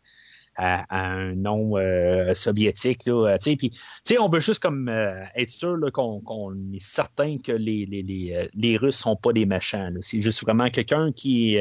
à- 0.56 0.85
un 0.95 1.35
nom 1.35 1.77
euh, 1.77 2.34
soviétique. 2.34 3.06
Là, 3.06 3.38
euh, 3.38 4.17
on 4.19 4.30
veut 4.30 4.40
juste 4.40 4.61
comme 4.61 4.88
euh, 4.90 5.24
être 5.35 5.50
sûr 5.50 5.77
qu'on, 5.93 6.56
est 6.74 6.82
certain 6.82 7.38
que 7.38 7.51
les, 7.51 7.85
les, 7.85 8.03
les, 8.03 8.50
les 8.53 8.77
Russes 8.77 8.98
sont 8.98 9.16
pas 9.16 9.34
des 9.34 9.45
méchants. 9.45 9.90
là. 9.90 10.00
C'est 10.01 10.22
juste 10.22 10.42
vraiment 10.42 10.69
quelqu'un 10.69 11.11
qui, 11.11 11.58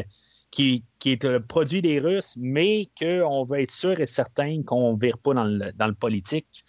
qui, 0.50 0.84
qui 0.98 1.12
est 1.12 1.24
le 1.24 1.40
produit 1.40 1.82
des 1.82 1.98
Russes, 1.98 2.36
mais 2.40 2.88
qu'on 2.98 3.44
veut 3.44 3.60
être 3.60 3.72
sûr 3.72 3.98
et 4.00 4.06
certain 4.06 4.62
qu'on 4.62 4.94
ne 4.94 5.00
vire 5.00 5.18
pas 5.18 5.34
dans 5.34 5.44
le, 5.44 5.72
dans 5.72 5.88
le 5.88 5.94
politique. 5.94 6.64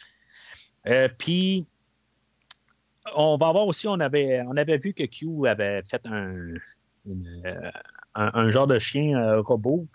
Puis, 1.18 1.66
on 3.16 3.38
va 3.38 3.52
voir 3.52 3.68
aussi, 3.68 3.88
on 3.88 4.00
avait, 4.00 4.42
on 4.48 4.58
avait 4.58 4.78
vu 4.78 4.94
que 4.94 5.04
Q 5.04 5.48
avait 5.48 5.82
fait 5.84 6.06
un, 6.06 6.54
un, 8.16 8.50
genre 8.52 8.68
de 8.68 8.78
chien 8.78 9.42
robot. 9.42 9.88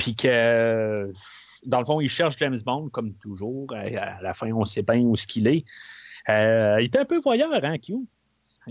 Puis 0.00 0.14
que, 0.14 1.12
dans 1.66 1.78
le 1.78 1.84
fond, 1.84 2.00
il 2.00 2.08
cherche 2.08 2.38
James 2.38 2.56
Bond, 2.64 2.88
comme 2.88 3.12
toujours. 3.12 3.66
À, 3.74 4.22
la 4.22 4.32
fin, 4.32 4.50
on 4.52 4.64
sait 4.64 4.82
bien 4.82 5.00
où 5.00 5.14
ce 5.14 5.26
qu'il 5.26 5.46
est. 5.46 5.64
Euh, 6.30 6.78
il 6.80 6.86
était 6.86 7.00
un 7.00 7.04
peu 7.04 7.18
voyeur, 7.18 7.52
hein, 7.62 7.76
Q? 7.76 7.96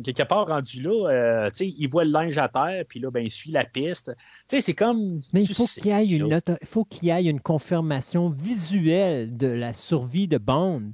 Quelque 0.03 0.23
part 0.23 0.47
rendu 0.47 0.81
là, 0.81 1.09
euh, 1.09 1.49
il 1.59 1.87
voit 1.87 2.03
le 2.03 2.11
linge 2.11 2.37
à 2.39 2.47
terre, 2.47 2.83
puis 2.87 2.99
là, 2.99 3.11
ben, 3.11 3.23
il 3.23 3.29
suit 3.29 3.51
la 3.51 3.63
piste. 3.65 4.11
Tu 4.15 4.23
sais, 4.47 4.61
c'est 4.61 4.73
comme. 4.73 5.19
Mais 5.33 5.43
il 5.43 5.53
faut 5.53 5.67
sais, 5.67 5.81
qu'il 5.81 5.91
y 5.91 5.93
ait 5.93 6.17
une 6.17 6.33
auto- 6.33 6.57
il 6.61 6.67
faut 6.67 6.85
qu'il 6.85 7.09
y 7.09 7.11
ait 7.11 7.23
une 7.23 7.41
confirmation 7.41 8.29
visuelle 8.29 9.35
de 9.35 9.47
la 9.47 9.73
survie 9.73 10.27
de 10.27 10.37
Bond. 10.39 10.91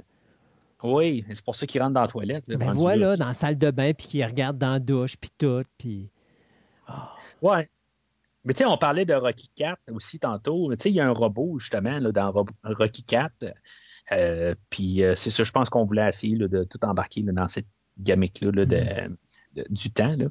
Oui, 0.84 1.24
c'est 1.32 1.46
pour 1.46 1.56
ça 1.56 1.66
qu'il 1.66 1.82
rentre 1.82 1.94
dans 1.94 2.02
la 2.02 2.08
toilette. 2.08 2.48
là, 2.48 2.58
Ben 2.58 2.74
voilà, 2.74 3.10
là. 3.10 3.18
dans 3.18 3.28
la 3.28 3.34
salle 3.34 3.58
de 3.58 3.72
bain, 3.72 3.94
puis 3.94 4.08
qu'il 4.08 4.26
regarde 4.26 4.58
dans 4.58 4.74
la 4.74 4.80
douche, 4.80 5.16
puis 5.18 5.32
tout, 5.38 5.64
puis... 5.78 6.10
Ouais. 7.42 7.68
Mais 8.46 8.54
tu 8.54 8.60
sais, 8.60 8.66
on 8.66 8.78
parlait 8.78 9.06
de 9.06 9.14
Rocky 9.14 9.50
4 9.56 9.80
aussi 9.92 10.20
tantôt. 10.20 10.72
Tu 10.76 10.82
sais, 10.84 10.90
il 10.92 10.96
y 10.96 11.00
a 11.02 11.08
un 11.08 11.12
robot, 11.14 11.58
justement, 11.60 12.00
là, 12.00 12.12
dans 12.12 12.32
Ro- 12.32 12.46
Rocky 12.64 13.04
4. 13.04 13.34
Euh, 14.12 14.54
puis 14.70 15.04
euh, 15.04 15.16
c'est 15.16 15.32
ça, 15.32 15.44
je 15.44 15.52
pense 15.52 15.70
qu'on 15.70 15.84
voulait 15.86 16.08
essayer 16.08 16.36
là, 16.36 16.48
de 16.48 16.64
tout 16.64 16.78
embarquer 16.86 17.22
là, 17.24 17.32
dans 17.32 17.48
cette 17.48 17.66
gamique-là 17.98 18.52
là, 18.52 18.66
de, 18.66 18.84
de- 19.56 19.66
du 19.70 19.90
temps. 19.92 20.16
Là. 20.16 20.26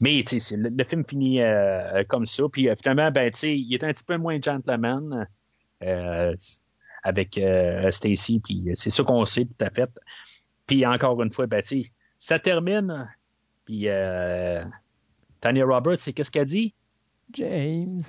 Mais 0.00 0.22
tu 0.26 0.30
sais, 0.30 0.40
c'est- 0.40 0.56
le, 0.56 0.70
le 0.70 0.84
film 0.84 1.04
finit 1.04 1.42
euh, 1.42 2.04
comme 2.08 2.24
ça. 2.24 2.44
Puis 2.50 2.68
euh, 2.70 2.74
finalement, 2.80 3.10
ben, 3.10 3.30
tu 3.30 3.38
sais, 3.38 3.58
il 3.58 3.74
est 3.74 3.84
un 3.84 3.92
petit 3.92 4.04
peu 4.04 4.16
moins 4.16 4.40
gentleman 4.40 5.28
euh, 5.82 6.34
avec 7.02 7.36
euh, 7.36 7.90
Stacy. 7.90 8.40
Puis 8.40 8.70
c'est 8.74 8.90
ça 8.90 9.02
qu'on 9.04 9.26
sait 9.26 9.44
tout 9.44 9.64
à 9.64 9.68
fait. 9.70 9.90
Puis 10.66 10.86
encore 10.86 11.22
une 11.22 11.30
fois, 11.30 11.46
ben, 11.46 11.60
tu 11.60 11.82
sais, 11.82 11.90
ça 12.16 12.38
termine. 12.38 13.08
Puis 13.66 13.88
euh, 13.88 14.64
Tanya 15.40 15.66
Roberts, 15.66 15.98
c'est 15.98 16.14
qu'est-ce 16.14 16.30
qu'elle 16.30 16.46
dit? 16.46 16.74
James... 17.32 18.02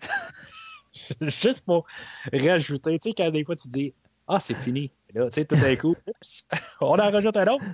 Juste 1.20 1.64
pour 1.64 1.86
rajouter, 2.32 2.98
tu 2.98 3.10
sais, 3.10 3.14
quand 3.14 3.30
des 3.30 3.44
fois 3.44 3.56
tu 3.56 3.66
dis 3.68 3.94
Ah, 4.28 4.40
c'est 4.40 4.54
fini. 4.54 4.90
Là, 5.14 5.26
tu 5.30 5.34
sais, 5.36 5.44
tout 5.46 5.56
d'un 5.56 5.74
coup, 5.76 5.94
oups, 6.06 6.46
on 6.80 6.86
en 6.98 7.10
rajoute 7.10 7.36
un 7.36 7.46
autre. 7.46 7.64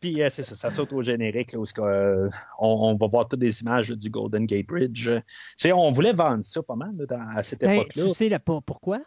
Puis 0.00 0.22
euh, 0.22 0.28
c'est 0.30 0.42
ça, 0.42 0.54
ça 0.56 0.70
saute 0.70 0.92
au 0.92 1.02
générique, 1.02 1.52
là, 1.52 1.58
où 1.60 1.64
euh, 1.80 2.28
on, 2.58 2.66
on 2.68 2.94
va 2.96 3.06
voir 3.06 3.28
toutes 3.28 3.40
des 3.40 3.62
images 3.62 3.90
là, 3.90 3.96
du 3.96 4.10
Golden 4.10 4.46
Gate 4.46 4.66
Bridge. 4.66 5.08
Tu 5.08 5.22
sais, 5.56 5.72
on 5.72 5.90
voulait 5.92 6.12
vendre 6.12 6.44
ça 6.44 6.62
pas 6.62 6.74
mal 6.76 6.96
là, 6.96 7.06
dans- 7.06 7.36
à 7.36 7.42
cette 7.42 7.60
Ben, 7.60 7.72
époque-là. 7.72 8.04
tu 8.04 8.10
sais 8.10 8.28
là, 8.28 8.38
pourquoi? 8.40 9.00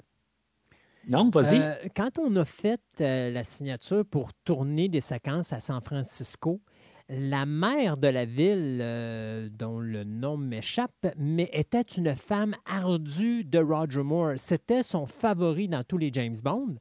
Non, 1.08 1.30
vas-y. 1.30 1.60
Euh, 1.62 1.76
quand 1.96 2.18
on 2.20 2.36
a 2.38 2.46
fait 2.46 2.82
euh, 3.02 3.30
la 3.32 3.44
signature 3.44 4.04
pour 4.06 4.34
tourner 4.46 4.90
des 4.90 5.02
séquences 5.02 5.54
à 5.54 5.60
San 5.60 5.80
Francisco, 5.82 6.62
la 7.10 7.46
maire 7.46 7.98
de 7.98 8.08
la 8.08 8.26
ville, 8.26 8.80
euh, 8.82 9.48
dont 9.52 9.80
le 9.80 10.04
nom 10.04 10.38
m'échappe, 10.38 11.08
mais 11.18 11.50
était 11.54 11.82
une 11.82 12.16
femme 12.16 12.56
ardue 12.66 13.44
de 13.44 13.60
Roger 13.60 14.02
Moore. 14.02 14.34
C'était 14.38 14.84
son 14.84 15.06
favori 15.06 15.68
dans 15.68 15.84
tous 15.84 15.98
les 15.98 16.10
James 16.12 16.38
Bond. 16.44 16.76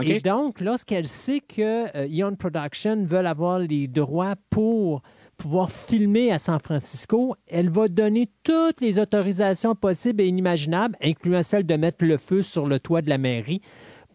Et 0.00 0.20
donc, 0.20 0.60
lorsqu'elle 0.62 1.06
sait 1.06 1.40
que 1.40 1.94
euh, 1.94 2.08
Eon 2.08 2.34
Production 2.34 3.04
veulent 3.04 3.26
avoir 3.26 3.58
les 3.58 3.88
droits 3.88 4.36
pour 4.48 5.02
pouvoir 5.36 5.70
filmer 5.70 6.32
à 6.32 6.38
San 6.38 6.58
Francisco, 6.60 7.34
elle 7.46 7.68
va 7.68 7.88
donner 7.88 8.30
toutes 8.42 8.80
les 8.80 8.98
autorisations 8.98 9.74
possibles 9.74 10.22
et 10.22 10.28
inimaginables, 10.28 10.96
incluant 11.02 11.42
celle 11.42 11.66
de 11.66 11.74
mettre 11.74 12.04
le 12.06 12.16
feu 12.16 12.40
sur 12.40 12.66
le 12.66 12.80
toit 12.80 13.02
de 13.02 13.10
la 13.10 13.18
mairie, 13.18 13.60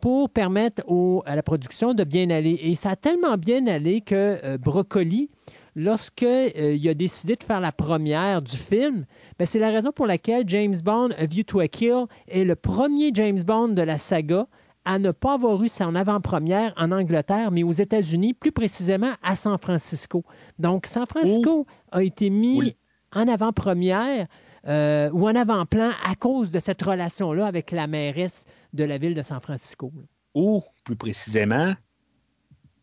pour 0.07 0.29
permettre 0.29 0.83
au- 0.87 1.21
à 1.25 1.35
la 1.35 1.43
production 1.43 1.93
de 1.93 2.05
bien 2.05 2.29
aller. 2.29 2.57
Et 2.61 2.75
ça 2.75 2.91
a 2.91 2.95
tellement 2.95 3.35
bien 3.35 3.67
allé 3.67 3.99
que 3.99 4.37
euh, 4.41 4.57
Broccoli, 4.57 5.29
lorsqu'il 5.75 6.87
a 6.87 6.93
décidé 6.93 7.35
de 7.35 7.43
faire 7.43 7.59
la 7.59 7.73
première 7.73 8.41
du 8.41 8.55
film, 8.55 9.05
ben, 9.37 9.45
c'est 9.45 9.59
la 9.59 9.69
raison 9.69 9.91
pour 9.91 10.07
laquelle 10.07 10.45
James 10.47 10.75
Bond, 10.81 11.09
A 11.17 11.25
View 11.25 11.43
to 11.43 11.59
a 11.59 11.67
Kill, 11.67 12.05
est 12.29 12.45
le 12.45 12.55
premier 12.55 13.11
James 13.13 13.41
Bond 13.45 13.69
de 13.69 13.81
la 13.81 13.97
saga 13.97 14.47
à 14.85 14.97
ne 14.97 15.11
pas 15.11 15.33
avoir 15.33 15.61
eu 15.61 15.67
son 15.67 15.93
avant-première 15.93 16.73
en 16.77 16.93
Angleterre, 16.93 17.51
mais 17.51 17.63
aux 17.63 17.73
États-Unis, 17.73 18.33
plus 18.33 18.53
précisément 18.53 19.11
à 19.23 19.35
San 19.35 19.57
Francisco. 19.57 20.23
Donc, 20.57 20.85
San 20.85 21.05
Francisco 21.05 21.65
a 21.91 22.01
été 22.01 22.29
mis 22.29 22.59
Oui. 22.59 22.75
en 23.13 23.27
avant-première 23.27 24.27
euh, 24.67 25.09
ou 25.11 25.27
en 25.27 25.35
avant-plan 25.35 25.91
à 26.03 26.15
cause 26.15 26.51
de 26.51 26.59
cette 26.59 26.81
relation-là 26.81 27.45
avec 27.45 27.71
la 27.71 27.87
mairesse 27.87 28.45
de 28.73 28.83
la 28.83 28.97
ville 28.97 29.15
de 29.15 29.21
San 29.21 29.39
Francisco. 29.39 29.91
Ou, 30.33 30.63
plus 30.83 30.95
précisément, 30.95 31.73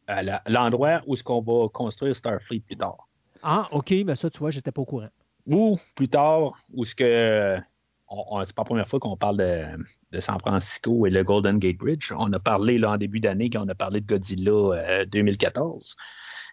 à 0.06 0.22
l'endroit 0.48 1.02
où 1.06 1.14
est-ce 1.14 1.24
qu'on 1.24 1.42
va 1.42 1.68
construire 1.68 2.16
Starfleet 2.16 2.60
plus 2.60 2.76
tard. 2.76 3.08
Ah, 3.42 3.68
OK, 3.72 3.92
mais 4.06 4.14
ça, 4.14 4.30
tu 4.30 4.38
vois, 4.38 4.50
j'étais 4.50 4.72
pas 4.72 4.82
au 4.82 4.86
courant. 4.86 5.08
Ou 5.46 5.78
plus 5.94 6.08
tard, 6.08 6.54
où 6.72 6.84
ce 6.84 6.94
que 6.94 7.58
c'est 8.44 8.54
pas 8.54 8.62
la 8.62 8.64
première 8.64 8.88
fois 8.88 9.00
qu'on 9.00 9.16
parle 9.16 9.36
de, 9.38 9.64
de 10.12 10.20
San 10.20 10.38
Francisco 10.38 11.06
et 11.06 11.10
le 11.10 11.24
Golden 11.24 11.58
Gate 11.58 11.76
Bridge. 11.76 12.12
On 12.16 12.32
a 12.32 12.38
parlé 12.38 12.78
là 12.78 12.92
en 12.92 12.96
début 12.96 13.20
d'année 13.20 13.50
quand 13.50 13.64
on 13.64 13.68
a 13.68 13.74
parlé 13.74 14.00
de 14.00 14.06
Godzilla 14.06 14.50
euh, 14.52 15.04
2014, 15.06 15.96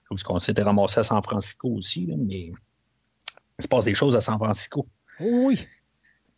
où 0.10 0.18
ce 0.18 0.24
qu'on 0.24 0.40
s'était 0.40 0.64
ramassé 0.64 1.00
à 1.00 1.04
San 1.04 1.22
Francisco 1.22 1.70
aussi, 1.70 2.06
là, 2.06 2.16
mais 2.18 2.52
il 3.60 3.64
se 3.64 3.68
passe 3.68 3.86
des 3.86 3.94
choses 3.94 4.16
à 4.16 4.22
San 4.22 4.38
Francisco. 4.38 4.88
Oui. 5.22 5.66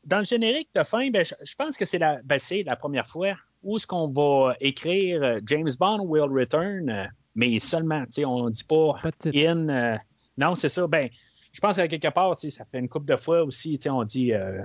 Dans 0.05 0.19
le 0.19 0.25
générique 0.25 0.69
de 0.75 0.83
fin, 0.83 1.09
ben, 1.09 1.23
je, 1.23 1.33
je 1.45 1.55
pense 1.55 1.77
que 1.77 1.85
c'est 1.85 1.97
la, 1.97 2.21
ben, 2.23 2.37
la 2.65 2.75
première 2.75 3.07
fois 3.07 3.35
où 3.63 3.77
est-ce 3.77 3.87
qu'on 3.87 4.09
va 4.09 4.55
écrire 4.59 5.23
euh, 5.23 5.39
James 5.45 5.69
Bond 5.79 6.01
will 6.05 6.29
return, 6.29 6.89
euh, 6.89 7.05
mais 7.35 7.57
seulement, 7.59 8.03
tu 8.05 8.11
sais, 8.11 8.25
on 8.25 8.49
dit 8.49 8.63
pas 8.65 8.95
in. 9.33 9.69
euh, 9.69 9.97
non, 10.37 10.55
c'est 10.55 10.69
ça. 10.69 10.85
Ben, 10.87 11.09
je 11.53 11.59
pense 11.61 11.77
qu'à 11.77 11.87
quelque 11.87 12.09
part, 12.13 12.37
ça 12.37 12.65
fait 12.65 12.79
une 12.79 12.89
couple 12.89 13.05
de 13.05 13.15
fois 13.15 13.43
aussi, 13.43 13.77
tu 13.77 13.83
sais, 13.83 13.89
on 13.89 14.03
dit 14.03 14.33
euh, 14.33 14.61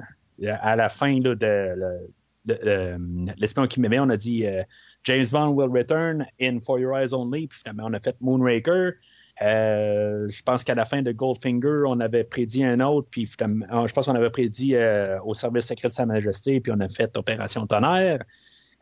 à 0.60 0.74
la 0.74 0.88
fin 0.88 1.20
là, 1.20 1.34
de, 1.34 1.74
le- 1.76 2.10
de, 2.46 2.96
l'espion 3.36 3.66
qui 3.66 3.80
m'aimait, 3.80 4.00
on 4.00 4.08
a 4.10 4.16
dit 4.16 4.46
euh, 4.46 4.62
James 5.04 5.26
Bond 5.30 5.50
will 5.50 5.70
return 5.70 6.26
in 6.40 6.58
For 6.60 6.78
Your 6.80 6.96
Eyes 6.98 7.12
Only, 7.12 7.46
puis 7.46 7.58
finalement 7.60 7.84
on 7.86 7.92
a 7.92 8.00
fait 8.00 8.16
Moonraker. 8.20 8.92
Euh, 9.40 10.26
je 10.28 10.42
pense 10.42 10.64
qu'à 10.64 10.74
la 10.74 10.84
fin 10.84 11.02
de 11.02 11.12
Goldfinger, 11.12 11.84
on 11.86 12.00
avait 12.00 12.24
prédit 12.24 12.64
un 12.64 12.80
autre, 12.80 13.08
puis 13.10 13.26
finalement, 13.26 13.86
je 13.86 13.92
pense 13.92 14.06
qu'on 14.06 14.14
avait 14.14 14.30
prédit 14.30 14.74
euh, 14.74 15.20
au 15.22 15.34
service 15.34 15.66
secret 15.66 15.88
de 15.88 15.94
Sa 15.94 16.06
Majesté, 16.06 16.60
puis 16.60 16.72
on 16.74 16.80
a 16.80 16.88
fait 16.88 17.16
Opération 17.16 17.66
Tonnerre. 17.66 18.24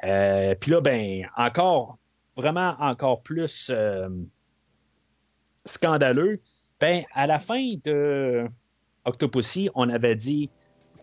Euh, 0.05 0.55
puis 0.59 0.71
là, 0.71 0.81
ben, 0.81 1.27
encore, 1.37 1.99
vraiment 2.37 2.75
encore 2.79 3.23
plus 3.23 3.71
scandaleux. 5.65 6.41
Ben, 6.81 7.05
à 7.15 7.27
la 7.27 7.39
fin 7.39 7.75
de 7.85 8.47
Octopussy, 9.05 9.71
on 9.75 9.89
avait 9.89 10.17
dit 10.17 10.51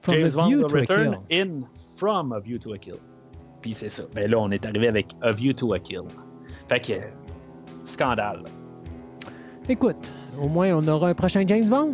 From 0.01 0.15
James 0.15 0.32
Bond 0.32 0.48
will 0.48 0.65
return 0.65 1.17
Kill. 1.30 1.41
in 1.41 1.64
from 1.95 2.33
A 2.33 2.40
View 2.40 2.57
to 2.59 2.73
a 2.73 2.77
Kill. 2.77 2.98
Puis 3.61 3.73
c'est 3.73 3.90
ça. 3.90 4.03
Ben 4.14 4.30
là, 4.30 4.38
on 4.40 4.51
est 4.51 4.65
arrivé 4.65 4.88
avec 4.88 5.07
A 5.22 5.32
View 5.32 5.53
to 5.53 5.73
a 5.73 5.80
Kill. 5.80 6.03
Fait 6.67 6.80
que, 6.80 6.99
scandale. 7.85 8.43
Écoute, 9.69 10.11
au 10.42 10.48
moins, 10.50 10.74
on 10.75 10.88
aura 10.88 11.09
un 11.09 11.14
prochain 11.14 11.43
James 11.48 11.67
Bond. 11.69 11.93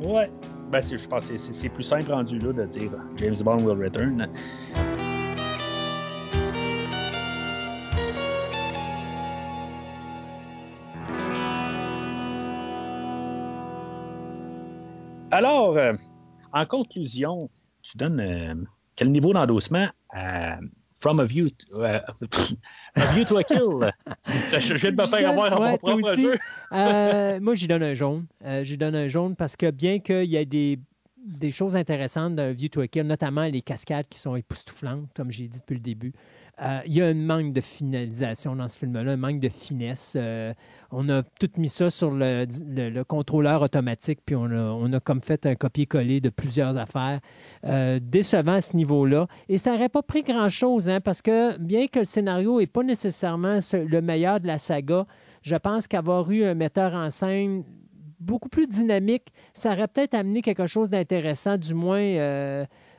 Ouais. 0.00 0.30
Ben, 0.70 0.80
je 0.82 1.06
pense 1.08 1.28
que 1.28 1.38
c'est- 1.38 1.68
plus 1.68 1.82
simple 1.82 2.10
rendu 2.10 2.38
là 2.38 2.52
de 2.52 2.64
dire 2.64 2.90
James 3.16 3.36
Bond 3.44 3.58
will 3.58 3.82
return. 3.82 4.28
Alors, 15.30 15.76
euh, 15.76 15.94
en 16.52 16.66
conclusion, 16.66 17.48
tu 17.82 17.96
donnes 17.96 18.20
euh, 18.20 18.54
quel 18.96 19.10
niveau 19.10 19.32
d'endossement 19.32 19.88
à 20.12 20.58
From 20.98 21.20
a 21.20 21.24
View, 21.24 21.50
to- 21.50 21.82
euh, 21.82 22.00
a 22.96 23.12
view 23.12 23.24
to 23.26 23.36
a 23.36 23.44
Kill? 23.44 23.90
je, 24.50 24.58
je 24.60 24.74
viens 24.76 24.92
de 24.92 24.96
me 25.02 25.06
faire 25.06 25.28
avoir 25.28 25.60
ouais, 25.60 25.70
mon 25.72 25.76
propre 25.76 26.12
aussi. 26.12 26.22
jeu. 26.22 26.34
Euh, 26.72 27.38
moi, 27.40 27.54
j'y 27.54 27.66
donne 27.68 27.82
un 27.82 27.92
jaune. 27.94 28.24
Euh, 28.44 28.64
j'y 28.64 28.78
donne 28.78 28.94
un 28.96 29.06
jaune 29.06 29.36
parce 29.36 29.56
que 29.56 29.70
bien 29.70 29.98
qu'il 29.98 30.24
y 30.24 30.36
ait 30.36 30.46
des, 30.46 30.78
des 31.26 31.50
choses 31.50 31.76
intéressantes 31.76 32.34
dans 32.36 32.54
View 32.54 32.68
to 32.68 32.80
a 32.80 32.88
Kill, 32.88 33.02
notamment 33.02 33.44
les 33.44 33.60
cascades 33.60 34.08
qui 34.08 34.18
sont 34.18 34.36
époustouflantes, 34.36 35.10
comme 35.14 35.30
j'ai 35.30 35.48
dit 35.48 35.58
depuis 35.60 35.74
le 35.74 35.80
début, 35.82 36.12
euh, 36.62 36.80
il 36.86 36.94
y 36.94 37.02
a 37.02 37.06
un 37.06 37.14
manque 37.14 37.52
de 37.52 37.60
finalisation 37.60 38.56
dans 38.56 38.66
ce 38.68 38.78
film-là, 38.78 39.12
un 39.12 39.16
manque 39.16 39.40
de 39.40 39.48
finesse. 39.48 40.14
Euh, 40.16 40.54
on 40.90 41.08
a 41.10 41.22
tout 41.22 41.50
mis 41.58 41.68
ça 41.68 41.90
sur 41.90 42.10
le, 42.10 42.46
le- 42.66 42.88
le 42.90 43.04
contrôleur 43.04 43.60
automatique, 43.60 44.20
puis 44.24 44.34
on 44.36 44.46
a, 44.92 45.00
comme 45.00 45.20
fait 45.20 45.44
un 45.44 45.54
copier-coller 45.54 46.20
de 46.20 46.30
plusieurs 46.30 46.76
affaires. 46.78 47.20
Euh, 47.64 47.98
décevant 48.00 48.54
à 48.54 48.60
ce 48.60 48.74
niveau-là. 48.76 49.26
Et 49.48 49.58
ça 49.58 49.72
n'aurait 49.72 49.88
pas 49.90 50.02
pris 50.02 50.22
grand-chose, 50.22 50.88
hein, 50.88 51.00
parce 51.00 51.20
que 51.20 51.58
bien 51.58 51.88
que 51.88 51.98
le 52.00 52.04
scénario 52.04 52.58
n'est 52.60 52.66
pas 52.66 52.82
nécessairement 52.82 53.60
ce- 53.60 53.76
le 53.76 54.00
meilleur 54.00 54.40
de 54.40 54.46
la 54.46 54.58
saga, 54.58 55.06
je 55.42 55.56
pense 55.56 55.86
qu'avoir 55.86 56.30
eu 56.30 56.44
un 56.44 56.54
metteur 56.54 56.94
en 56.94 57.10
scène 57.10 57.64
beaucoup 58.18 58.48
plus 58.48 58.66
dynamique, 58.66 59.24
ça 59.52 59.72
aurait 59.72 59.88
peut-être 59.88 60.14
amené 60.14 60.40
quelque 60.40 60.66
chose 60.66 60.88
d'intéressant, 60.88 61.58
du 61.58 61.74
moins 61.74 62.00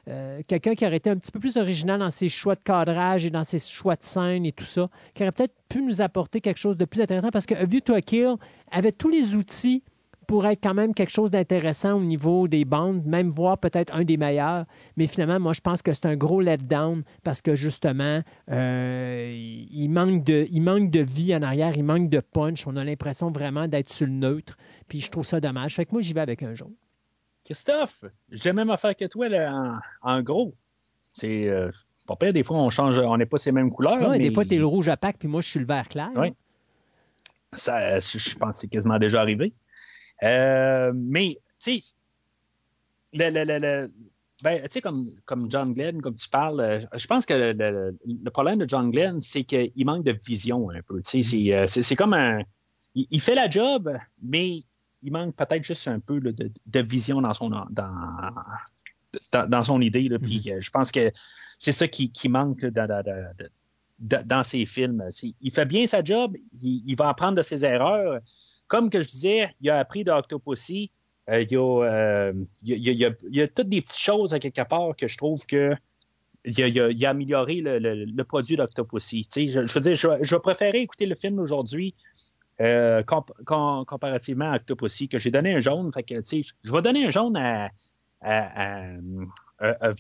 euh, 0.08 0.42
quelqu'un 0.48 0.76
qui 0.76 0.86
aurait 0.86 0.98
été 0.98 1.10
un 1.10 1.18
petit 1.18 1.32
peu 1.32 1.40
plus 1.40 1.58
original 1.58 2.00
dans 2.00 2.12
ses 2.12 2.30
choix 2.30 2.56
de 2.56 2.62
cadrage 2.64 3.26
et 3.26 3.30
dans 3.30 3.44
ses 3.44 3.60
choix 3.60 3.96
de 3.96 4.04
scène 4.04 4.46
et 4.46 4.52
tout 4.52 4.64
ça, 4.64 4.90
qui 5.14 5.24
aurait 5.24 5.32
peut-être 5.32 5.56
pu 5.70 5.82
nous 5.82 6.02
apporter 6.02 6.40
quelque 6.40 6.60
chose 6.60 6.78
de 6.78 6.86
plus 6.86 7.02
intéressant 7.02 7.30
parce 7.30 7.46
que 7.46 7.56
A 7.56 7.66
View 7.66 7.82
to 7.82 7.94
a 7.94 8.02
Kill 8.02 8.36
avait 8.72 8.92
tous 8.92 9.10
les 9.10 9.36
outils 9.36 9.84
pour 10.28 10.46
être 10.46 10.60
quand 10.62 10.74
même 10.74 10.94
quelque 10.94 11.10
chose 11.10 11.32
d'intéressant 11.32 11.94
au 11.94 12.04
niveau 12.04 12.50
des 12.50 12.66
bandes, 12.66 13.06
même 13.06 13.30
voir 13.30 13.58
peut-être 13.58 13.96
un 13.96 14.04
des 14.04 14.18
meilleurs. 14.18 14.66
Mais 14.98 15.08
finalement, 15.08 15.40
moi, 15.40 15.54
je 15.54 15.62
pense 15.62 15.82
que 15.82 15.94
c'est 15.94 16.06
un 16.06 16.18
gros 16.18 16.42
letdown 16.42 17.04
parce 17.24 17.42
que 17.42 17.56
justement, 17.56 18.22
euh, 18.52 19.32
il, 19.72 19.88
manque 19.88 20.26
de, 20.26 20.46
il 20.52 20.62
manque 20.62 20.92
de 20.92 21.00
vie 21.00 21.34
en 21.34 21.42
arrière, 21.42 21.78
il 21.78 21.86
manque 21.86 22.10
de 22.10 22.20
punch. 22.20 22.68
On 22.68 22.76
a 22.76 22.84
l'impression 22.84 23.32
vraiment 23.32 23.70
d'être 23.70 23.92
sur 23.92 24.06
le 24.06 24.14
neutre. 24.14 24.58
Puis 24.90 25.00
je 25.00 25.10
trouve 25.10 25.26
ça 25.26 25.40
dommage. 25.40 25.76
Fait 25.76 25.86
que 25.86 25.92
moi, 25.94 26.02
j'y 26.02 26.14
vais 26.14 26.22
avec 26.22 26.44
un 26.44 26.54
jaune. 26.54 26.74
Christophe, 27.48 28.04
j'ai 28.30 28.52
même 28.52 28.70
affaire 28.70 28.94
que 28.94 29.06
toi, 29.06 29.30
là, 29.30 29.82
en, 30.04 30.18
en 30.18 30.22
gros. 30.22 30.54
C'est 31.14 31.48
euh, 31.48 31.72
pas 32.06 32.18
pire, 32.18 32.34
des 32.34 32.44
fois, 32.44 32.58
on 32.58 32.70
change, 32.70 32.98
on 32.98 33.16
n'est 33.16 33.26
pas 33.26 33.38
ces 33.38 33.54
mêmes 33.54 33.72
couleurs. 33.72 34.02
Ouais, 34.02 34.18
mais 34.18 34.20
Des 34.20 34.34
fois, 34.34 34.44
t'es 34.44 34.58
le 34.58 34.66
rouge 34.66 34.90
opaque, 34.90 35.18
puis 35.18 35.30
moi, 35.30 35.40
je 35.40 35.48
suis 35.50 35.60
le 35.62 35.66
vert 35.66 35.88
clair. 35.88 36.12
Ouais. 36.14 36.34
ça, 37.54 38.00
je 38.00 38.36
pense 38.36 38.58
que 38.58 38.62
c'est 38.62 38.68
quasiment 38.68 39.00
déjà 39.00 39.22
arrivé. 39.22 39.54
Euh, 40.24 40.92
mais, 40.94 41.40
tu 41.58 41.80
sais, 41.80 41.96
le, 43.14 43.30
le, 43.30 43.46
le, 43.46 43.60
le- 43.60 43.88
ben, 44.44 44.62
tu 44.64 44.68
sais, 44.72 44.82
comme, 44.82 45.10
comme 45.24 45.50
John 45.50 45.74
Glenn, 45.74 46.02
comme 46.02 46.16
tu 46.16 46.28
parles, 46.28 46.60
euh, 46.60 46.82
je 46.96 47.08
pense 47.08 47.26
que 47.26 47.34
le, 47.34 48.30
problème 48.30 48.60
de 48.60 48.68
John 48.68 48.92
Glenn, 48.92 49.22
c'est 49.22 49.46
qu'il 49.46 49.86
manque 49.86 50.04
de 50.04 50.12
vision 50.12 50.70
un 50.70 50.82
peu. 50.82 51.02
Tu 51.02 51.24
sais, 51.24 51.48
c'est, 51.48 51.68
c'est, 51.68 51.82
c'est 51.82 51.96
comme 51.96 52.14
un. 52.14 52.42
Il, 52.94 53.08
il 53.10 53.22
fait 53.22 53.36
la 53.36 53.50
job, 53.50 53.98
mais 54.22 54.64
il 55.02 55.12
manque 55.12 55.36
peut-être 55.36 55.64
juste 55.64 55.88
un 55.88 56.00
peu 56.00 56.20
là, 56.20 56.32
de, 56.32 56.52
de 56.66 56.80
vision 56.80 57.22
dans 57.22 57.34
son, 57.34 57.50
dans, 57.50 57.66
dans, 59.32 59.50
dans 59.50 59.64
son 59.64 59.82
idée. 59.82 60.08
Là, 60.10 60.20
Puis 60.20 60.44
euh, 60.52 60.60
je 60.60 60.70
pense 60.72 60.92
que 60.92 61.12
c'est 61.58 61.72
ça 61.72 61.88
qui, 61.88 62.12
qui 62.12 62.30
manque 62.30 62.62
là, 62.64 62.72
dans, 62.72 62.88
dans- 64.26 64.44
ses 64.44 64.66
films. 64.66 65.04
Il 65.42 65.52
fait 65.52 65.66
bien 65.66 65.88
sa 65.88 66.04
job, 66.04 66.36
il, 66.62 66.84
il 66.86 66.96
va 66.96 67.10
apprendre 67.10 67.36
de 67.38 67.42
ses 67.42 67.66
erreurs. 67.66 68.20
Comme 68.68 68.90
que 68.90 69.02
je 69.02 69.08
disais, 69.08 69.56
il 69.62 69.70
a 69.70 69.80
appris 69.80 70.04
de 70.04 70.12
Octopussy. 70.12 70.92
Euh, 71.30 71.42
il, 71.42 71.52
y 71.52 71.56
a, 71.56 71.84
euh, 71.84 72.34
il, 72.64 72.88
il 73.32 73.50
toutes 73.50 73.70
des 73.70 73.82
petites 73.82 73.98
choses 74.00 74.34
à 74.34 74.40
quelque 74.40 74.66
part 74.68 74.96
que 74.96 75.08
je 75.08 75.18
trouve 75.18 75.46
que 75.46 75.74
il 76.46 76.62
a, 76.64 76.68
il 76.68 76.80
a- 76.80 76.90
il 76.92 77.06
a 77.06 77.10
amélioré 77.10 77.56
le, 77.56 77.80
le- 77.80 78.06
le 78.06 78.24
produit 78.24 78.56
d'Octopussy. 78.56 79.28
Je, 79.36 79.66
je 79.68 79.74
veux 79.74 79.82
dire, 79.82 79.96
je, 79.96 80.08
je 80.22 80.36
préférer 80.38 80.80
écouter 80.80 81.06
le 81.06 81.16
film 81.16 81.40
aujourd'hui 81.40 81.94
euh, 82.62 83.04
comp- 83.04 83.32
com- 83.46 83.86
comparativement 83.86 84.52
à 84.52 84.56
Octopussy, 84.58 85.08
que 85.08 85.18
j'ai 85.18 85.32
donné 85.32 85.54
un 85.56 85.60
jaune. 85.60 85.92
Je 85.96 86.72
vais 86.72 86.82
donner 86.82 87.06
un 87.06 87.12
jaune 87.12 87.38
à, 87.38 87.70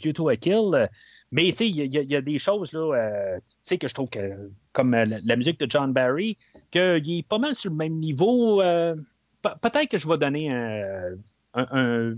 View 0.01 0.13
to 0.13 0.29
a 0.29 0.35
Kill. 0.35 0.89
Mais 1.31 1.51
tu 1.51 1.65
il 1.65 1.93
y, 1.93 2.15
a- 2.15 2.21
des 2.21 2.39
choses 2.39 2.73
là, 2.73 2.79
euh, 2.95 3.39
que 3.77 3.87
je 3.87 3.93
trouve 3.93 4.09
que, 4.09 4.51
comme 4.73 4.93
euh, 4.93 5.05
la, 5.23 5.35
musique 5.35 5.59
de 5.59 5.69
John 5.69 5.93
Barry, 5.93 6.37
qu'il 6.71 6.81
est 7.19 7.27
pas 7.27 7.37
mal 7.37 7.55
sur 7.55 7.69
le 7.71 7.75
même 7.77 7.99
niveau. 7.99 8.57
pe- 8.59 9.57
peut-être 9.61 9.89
que 9.89 9.97
je 9.97 10.07
vais 10.07 10.17
donner 10.17 10.51
un, 10.51 12.15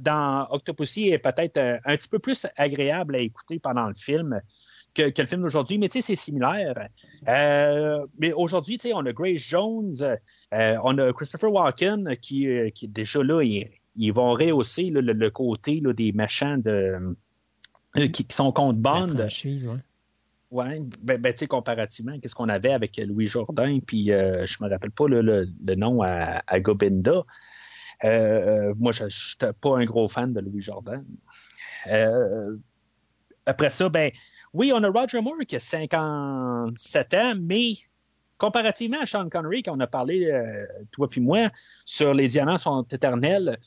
dans- 0.00 0.46
Octopussy 0.50 1.08
est 1.08 1.18
peut-être 1.18 1.58
un 1.84 1.96
petit 1.96 2.08
peu 2.08 2.18
plus 2.18 2.46
agréable 2.56 3.16
à 3.16 3.18
écouter 3.20 3.58
pendant 3.58 3.88
le 3.88 3.94
film 3.94 4.40
que, 4.94 5.10
que 5.10 5.22
le 5.22 5.28
film 5.28 5.42
d'aujourd'hui, 5.42 5.78
mais 5.78 5.88
tu 5.88 6.00
sais, 6.00 6.06
c'est 6.08 6.16
similaire. 6.16 6.88
Euh, 7.28 8.06
mais 8.18 8.32
aujourd'hui, 8.32 8.78
tu 8.78 8.88
sais, 8.88 8.94
on 8.94 9.04
a 9.06 9.12
Grace 9.12 9.40
Jones, 9.40 9.94
euh, 10.02 10.76
on 10.84 10.98
a 10.98 11.12
Christopher 11.12 11.52
Walken 11.52 12.16
qui, 12.20 12.46
euh, 12.48 12.70
qui 12.70 12.86
est 12.86 12.88
déjà 12.88 13.22
là, 13.22 13.42
ils, 13.42 13.66
ils 13.96 14.12
vont 14.12 14.32
rehausser 14.32 14.90
là, 14.90 15.00
le, 15.00 15.12
le 15.12 15.30
côté 15.30 15.80
là, 15.80 15.92
des 15.92 16.12
machins 16.12 16.60
de, 16.60 17.16
qui, 17.94 18.10
qui 18.26 18.34
sont 18.34 18.52
contre 18.52 18.78
Bond. 18.78 19.16
franchise, 19.16 19.66
ouais. 19.66 19.76
Ouais, 20.50 20.82
ben, 21.00 21.18
ben, 21.18 21.32
tu 21.32 21.38
sais, 21.38 21.46
comparativement, 21.46 22.18
qu'est-ce 22.20 22.34
qu'on 22.34 22.50
avait 22.50 22.74
avec 22.74 22.98
Louis 22.98 23.26
Jourdain, 23.26 23.78
puis 23.86 24.12
euh, 24.12 24.44
je 24.44 24.62
me 24.62 24.68
rappelle 24.68 24.90
pas 24.90 25.08
le, 25.08 25.22
le- 25.22 25.48
le 25.64 25.74
nom 25.76 26.02
à, 26.02 26.42
à 26.46 26.60
Gobinda. 26.60 27.22
Euh, 28.04 28.74
moi, 28.78 28.92
je 28.92 29.04
n'étais 29.04 29.52
pas 29.58 29.78
un 29.78 29.86
gros 29.86 30.08
fan 30.08 30.34
de 30.34 30.40
Louis 30.40 30.60
Jourdain. 30.60 31.02
Euh, 31.86 32.54
après 33.46 33.70
ça, 33.70 33.88
ben, 33.88 34.10
oui, 34.54 34.72
on 34.74 34.82
a 34.82 34.88
Roger 34.90 35.20
Moore 35.20 35.38
qui 35.46 35.56
a 35.56 35.60
57 35.60 37.14
ans, 37.14 37.34
mais 37.40 37.72
comparativement 38.38 38.98
à 39.00 39.06
Sean 39.06 39.28
Connery, 39.28 39.62
qu'on 39.62 39.78
a 39.80 39.86
parlé, 39.86 40.26
euh, 40.30 40.66
toi 40.90 41.08
puis 41.08 41.20
moi, 41.20 41.50
sur 41.84 42.12
Les 42.14 42.28
Diamants 42.28 42.58
sont 42.58 42.82
éternels, 42.84 43.58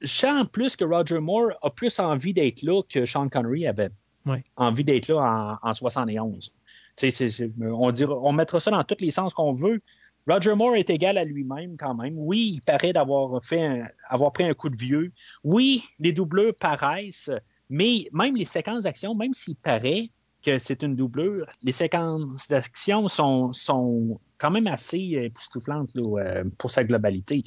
je 0.00 0.08
sens 0.08 0.46
plus 0.50 0.76
que 0.76 0.84
Roger 0.84 1.20
Moore 1.20 1.52
a 1.62 1.70
plus 1.70 1.98
envie 2.00 2.32
d'être 2.34 2.62
là 2.62 2.82
que 2.88 3.04
Sean 3.04 3.28
Connery 3.28 3.66
avait 3.66 3.90
Ouais. 4.26 4.42
envie 4.56 4.82
d'être 4.84 5.06
là 5.08 5.58
en, 5.62 5.68
en 5.70 5.74
71. 5.74 6.48
Tu 6.48 6.52
sais, 6.96 7.10
c'est- 7.10 7.30
c'est- 7.30 7.50
on, 7.62 7.90
dira, 7.92 8.14
on 8.20 8.32
mettra 8.32 8.58
ça 8.58 8.72
dans 8.72 8.82
tous 8.82 8.96
les 9.00 9.12
sens 9.12 9.32
qu'on 9.32 9.52
veut. 9.52 9.80
Roger 10.28 10.54
Moore 10.56 10.74
est 10.74 10.90
égal 10.90 11.16
à 11.16 11.22
lui-même 11.24 11.76
quand 11.76 11.94
même. 11.94 12.14
Oui, 12.18 12.54
il 12.54 12.60
paraît 12.62 12.92
d'avoir 12.92 13.40
fait 13.44 13.64
un- 13.64 13.86
avoir 14.08 14.32
pris 14.32 14.42
un 14.44 14.54
coup 14.54 14.68
de 14.68 14.76
vieux. 14.76 15.12
Oui, 15.44 15.84
les 16.00 16.12
doubleurs 16.12 16.54
paraissent, 16.58 17.30
mais 17.68 18.08
même 18.12 18.36
les 18.36 18.44
séquences 18.44 18.84
d'action, 18.84 19.14
même 19.14 19.32
s'il 19.32 19.56
paraît 19.56 20.10
que 20.46 20.58
c'est 20.58 20.82
une 20.82 20.94
doublure, 20.94 21.46
les 21.62 21.72
séquences 21.72 22.46
d'action 22.48 23.08
sont, 23.08 23.52
sont 23.52 24.20
quand 24.38 24.50
même 24.50 24.66
assez 24.68 24.98
époustouflantes 24.98 25.96
euh, 25.96 26.44
pour 26.58 26.70
sa 26.70 26.84
globalité. 26.84 27.42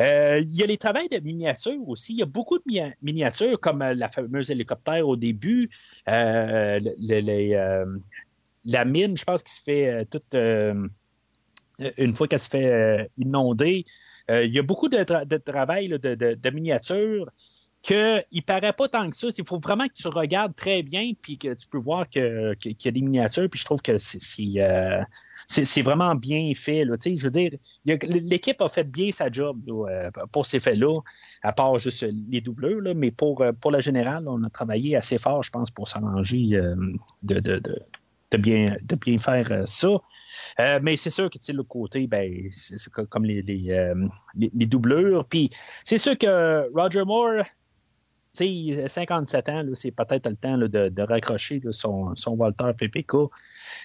Euh, 0.00 0.40
il 0.40 0.54
y 0.54 0.62
a 0.62 0.66
les 0.66 0.78
travails 0.78 1.08
de 1.08 1.18
miniatures 1.18 1.88
aussi. 1.88 2.12
Il 2.12 2.18
y 2.18 2.22
a 2.22 2.26
beaucoup 2.26 2.58
de 2.58 2.64
miniatures, 3.02 3.58
comme 3.60 3.82
euh, 3.82 3.94
la 3.94 4.08
fameuse 4.08 4.50
hélicoptère 4.50 5.08
au 5.08 5.16
début, 5.16 5.70
la 6.06 6.78
mine, 8.84 9.16
je 9.16 9.24
pense, 9.24 9.42
qui 9.42 9.54
se 9.54 9.62
fait 9.62 10.06
toute 10.06 10.34
une 10.34 12.14
fois 12.14 12.28
qu'elle 12.28 12.38
se 12.40 12.48
fait 12.48 13.10
inonder. 13.18 13.84
il 14.28 14.52
y 14.52 14.58
a 14.58 14.62
beaucoup 14.62 14.88
de, 14.88 15.02
travail 15.38 15.88
de, 15.88 16.14
de, 16.14 16.50
miniatures 16.50 17.30
qu'il 17.82 18.42
paraît 18.44 18.72
pas 18.72 18.88
tant 18.88 19.08
que 19.08 19.16
ça. 19.16 19.28
Il 19.36 19.44
faut 19.44 19.58
vraiment 19.58 19.86
que 19.86 19.94
tu 19.94 20.08
regardes 20.08 20.54
très 20.54 20.82
bien 20.82 21.12
puis 21.20 21.38
que 21.38 21.54
tu 21.54 21.66
peux 21.68 21.78
voir 21.78 22.08
qu'il 22.08 22.56
y 22.64 22.88
a 22.88 22.90
des 22.90 23.00
miniatures. 23.00 23.48
Puis 23.48 23.60
je 23.60 23.64
trouve 23.64 23.82
que 23.82 23.96
c'est 23.98 24.18
c'est 25.48 25.82
vraiment 25.82 26.14
bien 26.14 26.52
fait. 26.54 26.84
Là, 26.84 26.96
je 26.98 27.22
veux 27.22 27.30
dire, 27.30 27.52
l'équipe 27.84 28.60
a 28.60 28.68
fait 28.68 28.84
bien 28.84 29.12
sa 29.12 29.30
job 29.30 29.60
euh, 29.68 30.10
pour 30.32 30.46
ces 30.46 30.60
faits-là, 30.60 31.00
à 31.42 31.52
part 31.52 31.78
juste 31.78 32.04
les 32.28 32.40
doubleurs, 32.40 32.94
mais 32.94 33.10
pour, 33.10 33.42
euh, 33.42 33.52
pour 33.52 33.70
la 33.70 33.80
générale, 33.80 34.24
on 34.28 34.42
a 34.42 34.50
travaillé 34.50 34.96
assez 34.96 35.18
fort, 35.18 35.42
je 35.42 35.50
pense, 35.50 35.70
pour 35.70 35.88
s'arranger 35.88 36.48
euh, 36.54 36.74
de, 37.22 37.38
de, 37.38 37.62
de, 38.30 38.36
bien, 38.36 38.66
de 38.82 38.96
bien 38.96 39.18
faire 39.18 39.68
ça. 39.68 39.88
mais 40.82 40.96
c'est 40.96 41.10
sûr 41.10 41.30
que 41.30 41.38
le 41.52 41.62
côté, 41.62 42.06
ben, 42.06 42.48
c'est 42.50 42.90
comme 42.90 43.24
les, 43.24 43.42
les, 43.42 43.92
les, 44.34 44.66
doubleurs. 44.66 45.24
Puis 45.26 45.50
c'est 45.84 45.98
sûr 45.98 46.18
que 46.18 46.68
Roger 46.74 47.04
Moore, 47.04 47.44
57 48.36 49.48
ans, 49.48 49.64
c'est 49.74 49.90
peut-être 49.90 50.28
le 50.28 50.36
temps 50.36 50.58
de, 50.58 50.66
de, 50.66 51.02
raccrocher 51.02 51.60
son, 51.70 52.14
son 52.16 52.32
Walter 52.32 52.70
PPK. 52.76 53.14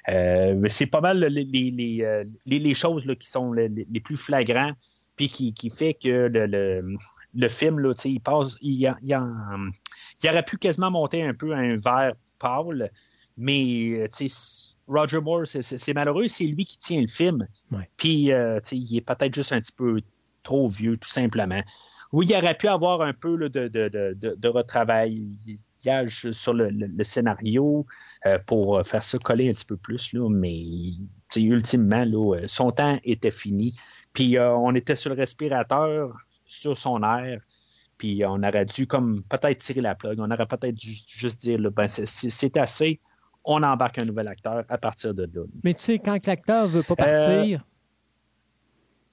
Euh, 0.09 0.65
c'est 0.67 0.85
pas 0.85 1.01
mal 1.01 1.19
les, 1.19 1.43
les, 1.43 2.03
euh, 2.03 2.23
les, 2.45 2.73
choses 2.73 3.05
là, 3.05 3.15
qui 3.15 3.27
sont 3.27 3.53
les, 3.53 3.69
plus 4.03 4.17
flagrants, 4.17 4.71
puis 5.15 5.29
qui, 5.29 5.53
qui 5.53 5.69
fait 5.69 5.93
que 5.93 6.29
le, 6.31 6.97
le, 7.33 7.49
film, 7.49 7.79
là, 7.79 7.93
il 8.05 8.19
passe, 8.19 8.55
il, 8.61 8.93
il, 9.01 9.15
il, 10.23 10.29
aurait 10.29 10.43
pu 10.43 10.57
quasiment 10.57 10.91
monter 10.91 11.23
un 11.23 11.33
peu 11.33 11.53
un 11.53 11.75
verre 11.75 12.13
pâle, 12.39 12.91
mais 13.37 14.07
Roger 14.87 15.21
Moore, 15.21 15.45
c'est 15.45 15.93
malheureux, 15.93 16.27
c'est 16.27 16.45
lui 16.45 16.65
qui 16.65 16.77
tient 16.77 17.01
le 17.01 17.07
film. 17.07 17.47
Puis, 17.97 18.31
euh, 18.31 18.59
il 18.71 18.97
est 18.97 19.01
peut-être 19.01 19.33
juste 19.33 19.53
un 19.53 19.61
petit 19.61 19.71
peu 19.71 20.01
trop 20.43 20.67
vieux, 20.67 20.97
tout 20.97 21.09
simplement. 21.09 21.61
Oui, 22.11 22.25
il 22.29 22.35
aurait 22.35 22.55
pu 22.55 22.67
avoir 22.67 23.01
un 23.01 23.13
peu 23.13 23.37
de, 23.37 23.67
de, 23.67 23.89
de, 23.89 24.35
de, 24.35 24.47
retravail 24.47 25.29
sur 26.09 26.53
le, 26.53 27.03
scénario 27.03 27.85
euh, 28.25 28.37
pour 28.45 28.85
faire 28.85 29.03
ça 29.03 29.17
coller 29.17 29.49
un 29.49 29.53
petit 29.53 29.65
peu 29.65 29.77
plus, 29.77 30.13
là, 30.13 30.29
mais 30.29 30.61
ultimement, 31.35 32.03
là, 32.03 32.35
euh, 32.35 32.47
son 32.47 32.71
temps 32.71 32.99
était 33.03 33.31
fini. 33.31 33.73
Puis 34.13 34.37
euh, 34.37 34.53
on 34.53 34.75
était 34.75 34.95
sur 34.95 35.11
le 35.11 35.15
respirateur, 35.15 36.17
sur 36.45 36.77
son 36.77 37.01
air, 37.03 37.41
puis 37.97 38.23
on 38.25 38.43
aurait 38.43 38.65
dû 38.65 38.87
comme 38.87 39.23
peut-être 39.23 39.59
tirer 39.59 39.81
la 39.81 39.95
plug, 39.95 40.19
on 40.19 40.29
aurait 40.29 40.47
peut-être 40.47 40.77
juste 40.79 41.41
dire 41.41 41.59
ben, 41.71 41.87
c'est 41.87 42.57
assez, 42.57 42.99
on 43.45 43.63
embarque 43.63 43.99
un 43.99 44.05
nouvel 44.05 44.27
acteur 44.27 44.65
à 44.67 44.77
partir 44.77 45.13
de 45.13 45.29
là. 45.33 45.45
Mais 45.63 45.73
tu 45.73 45.83
sais, 45.83 45.99
quand 45.99 46.25
l'acteur 46.27 46.67
veut 46.67 46.83
pas 46.83 46.95
partir, 46.95 47.65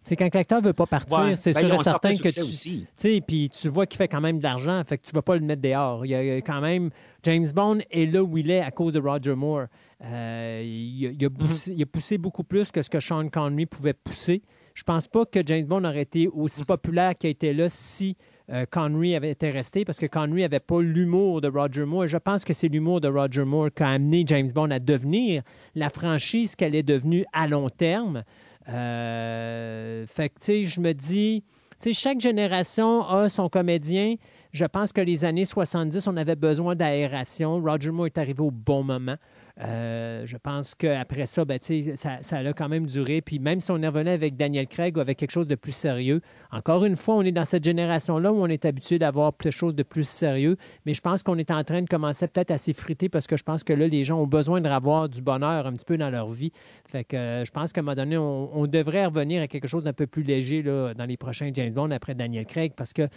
c'est 0.08 0.16
quand 0.16 0.34
l'acteur 0.34 0.62
ne 0.62 0.66
veut 0.66 0.72
pas 0.72 0.86
partir, 0.86 1.36
c'est 1.36 1.52
ben, 1.52 1.60
sûr 1.60 1.74
et 1.74 1.78
certain 1.78 2.16
que 2.16 2.28
tu. 2.28 2.86
sais, 2.96 3.20
Puis 3.26 3.50
tu 3.50 3.68
vois 3.68 3.86
qu'il 3.86 3.98
fait 3.98 4.08
quand 4.08 4.20
même 4.20 4.38
de 4.38 4.42
l'argent, 4.42 4.82
fait 4.86 4.98
que 4.98 5.04
tu 5.04 5.10
ne 5.14 5.18
vas 5.18 5.22
pas 5.22 5.36
le 5.36 5.42
mettre 5.42 5.60
dehors. 5.60 6.06
Il 6.06 6.10
y 6.10 6.14
a 6.14 6.36
quand 6.36 6.60
même. 6.60 6.90
James 7.24 7.48
Bond 7.54 7.80
est 7.90 8.06
là 8.06 8.22
où 8.22 8.38
il 8.38 8.50
est 8.50 8.60
à 8.60 8.70
cause 8.70 8.94
de 8.94 9.00
Roger 9.00 9.34
Moore. 9.34 9.66
Euh, 10.04 10.62
il, 10.64 11.24
a, 11.24 11.28
mhm. 11.28 11.86
poussé, 11.86 12.16
beaucoup 12.16 12.44
plus 12.44 12.70
que 12.70 12.80
ce 12.80 12.88
que 12.88 13.00
Sean 13.00 13.28
Connery 13.28 13.66
pouvait 13.66 13.92
pousser. 13.92 14.42
Je 14.74 14.84
pense 14.84 15.08
pas 15.08 15.26
que 15.26 15.40
James 15.44 15.66
Bond 15.66 15.84
aurait 15.84 16.02
été 16.02 16.28
aussi 16.28 16.60
mhm. 16.60 16.66
populaire 16.66 17.18
qu'il 17.18 17.30
était 17.30 17.52
là 17.52 17.68
si 17.68 18.16
euh, 18.50 18.64
Connery 18.70 19.14
avait 19.14 19.32
été 19.32 19.50
resté, 19.50 19.84
parce 19.84 19.98
que 19.98 20.06
Connery 20.06 20.42
n'avait 20.42 20.60
pas 20.60 20.80
l'humour 20.80 21.40
de 21.42 21.48
Roger 21.48 21.84
Moore. 21.84 22.06
je 22.06 22.16
pense 22.16 22.44
que 22.44 22.54
c'est 22.54 22.68
l'humour 22.68 23.00
de 23.00 23.08
Roger 23.08 23.44
Moore 23.44 23.68
qui 23.74 23.82
a 23.82 23.88
amené 23.88 24.24
James 24.26 24.50
Bond 24.54 24.70
à 24.70 24.78
devenir 24.78 25.42
la 25.74 25.90
franchise 25.90 26.56
qu'elle 26.56 26.74
est 26.74 26.82
devenue 26.82 27.26
à 27.32 27.46
long 27.46 27.68
terme. 27.68 28.22
Euh, 28.68 30.06
fait 30.06 30.28
que, 30.28 30.34
tu 30.40 30.44
sais, 30.44 30.62
je 30.64 30.80
me 30.80 30.92
dis, 30.92 31.42
tu 31.80 31.92
sais, 31.92 31.92
chaque 31.92 32.20
génération 32.20 33.06
a 33.06 33.28
son 33.28 33.48
comédien. 33.48 34.16
Je 34.52 34.64
pense 34.64 34.92
que 34.92 35.00
les 35.00 35.24
années 35.24 35.44
70, 35.44 36.06
on 36.06 36.16
avait 36.16 36.36
besoin 36.36 36.74
d'aération. 36.74 37.60
Roger 37.62 37.90
Moore 37.90 38.06
est 38.06 38.18
arrivé 38.18 38.42
au 38.42 38.50
bon 38.50 38.82
moment. 38.82 39.16
Euh, 39.60 40.24
je 40.24 40.36
pense 40.36 40.74
qu'après 40.74 41.26
ça, 41.26 41.44
ben, 41.44 41.58
ça, 41.60 42.18
ça 42.20 42.36
a 42.38 42.52
quand 42.52 42.68
même 42.68 42.86
duré. 42.86 43.20
Puis 43.20 43.38
même 43.38 43.60
si 43.60 43.70
on 43.70 43.82
est 43.82 43.88
revenu 43.88 44.10
avec 44.10 44.36
Daniel 44.36 44.68
Craig 44.68 44.96
ou 44.96 45.00
avec 45.00 45.18
quelque 45.18 45.32
chose 45.32 45.48
de 45.48 45.56
plus 45.56 45.72
sérieux, 45.72 46.20
encore 46.52 46.84
une 46.84 46.96
fois, 46.96 47.16
on 47.16 47.22
est 47.22 47.32
dans 47.32 47.44
cette 47.44 47.64
génération-là 47.64 48.32
où 48.32 48.36
on 48.36 48.46
est 48.46 48.64
habitué 48.64 48.98
d'avoir 48.98 49.36
quelque 49.36 49.52
chose 49.52 49.74
de 49.74 49.82
plus 49.82 50.06
sérieux. 50.06 50.56
Mais 50.86 50.94
je 50.94 51.00
pense 51.00 51.22
qu'on 51.22 51.38
est 51.38 51.50
en 51.50 51.64
train 51.64 51.82
de 51.82 51.88
commencer 51.88 52.28
peut-être 52.28 52.52
à 52.52 52.58
s'effriter 52.58 53.08
parce 53.08 53.26
que 53.26 53.36
je 53.36 53.42
pense 53.42 53.64
que 53.64 53.72
là, 53.72 53.88
les 53.88 54.04
gens 54.04 54.20
ont 54.20 54.26
besoin 54.26 54.60
de 54.60 54.68
avoir 54.68 55.08
du 55.08 55.22
bonheur 55.22 55.66
un 55.66 55.72
petit 55.72 55.86
peu 55.86 55.96
dans 55.96 56.10
leur 56.10 56.28
vie. 56.28 56.52
Fait 56.86 57.02
que 57.02 57.16
euh, 57.16 57.44
je 57.44 57.50
pense 57.50 57.72
qu'à 57.72 57.80
un 57.80 57.84
moment 57.84 57.96
donné, 57.96 58.18
on, 58.18 58.66
devrait 58.66 59.06
revenir 59.06 59.40
à 59.40 59.48
quelque 59.48 59.66
chose 59.66 59.84
d'un 59.84 59.94
peu 59.94 60.06
plus 60.06 60.22
léger 60.22 60.62
dans 60.62 61.06
les 61.08 61.16
prochains 61.16 61.50
James 61.54 61.72
Bond 61.72 61.90
après 61.90 62.14
Daniel 62.14 62.44
Craig 62.44 62.74
parce 62.76 62.92
que 62.92 63.08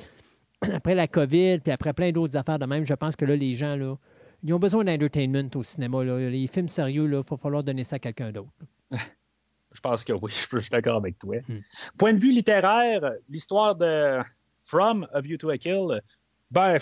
après 0.74 0.95
la 0.95 1.08
COVID, 1.08 1.60
puis 1.60 1.74
après 1.74 1.92
plein 1.92 2.11
d'autres 2.11 2.38
affaires 2.38 2.58
de 2.58 2.66
même, 2.66 2.86
je 2.86 2.94
pense 2.94 3.18
que 3.18 3.26
là, 3.26 3.36
les 3.36 3.53
gens, 3.53 3.76
là, 3.76 3.95
ils 4.44 4.53
ont 4.53 4.60
besoin 4.60 4.84
d'entertainment 4.84 5.50
au 5.56 5.64
cinéma. 5.64 6.03
Les 6.03 6.48
films 6.48 6.70
sérieux, 6.70 7.06
il 7.06 7.16
va 7.16 7.38
falloir 7.38 7.64
donner 7.64 7.84
ça 7.84 7.98
à 7.98 8.00
quelqu'un 8.00 8.32
d'autre. 8.32 8.50
Je 9.74 9.80
pense 9.80 10.03
que 10.03 10.11
oui, 10.11 10.32
je 10.32 10.58
suis 10.60 10.70
d'accord 10.70 10.98
avec 10.98 11.18
toi. 11.18 11.38
Hmm. 11.48 11.60
Point 11.98 12.14
de 12.14 12.20
vue 12.20 12.34
littéraire, 12.34 13.14
l'histoire 13.30 13.74
de 13.74 14.20
From 14.64 15.08
A 15.14 15.22
View 15.22 15.38
to 15.38 15.50
a 15.50 15.58
Kill, 15.58 16.02
ben, 16.52 16.80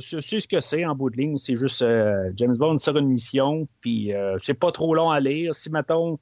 c'est 0.00 0.20
ce 0.20 0.46
que 0.46 0.60
c'est 0.60 0.84
en 0.84 0.94
bout 0.94 1.08
de 1.08 1.16
ligne. 1.16 1.38
C'est 1.38 1.56
juste 1.56 1.80
euh, 1.80 2.30
James 2.36 2.54
Bond 2.58 2.76
sur 2.76 2.96
une 2.98 3.08
mission, 3.08 3.66
puis 3.80 4.12
euh, 4.12 4.36
c'est 4.38 4.54
pas 4.54 4.70
trop 4.70 4.94
long 4.94 5.10
à 5.10 5.18
lire. 5.18 5.54
Si, 5.54 5.70
mettons, 5.70 6.18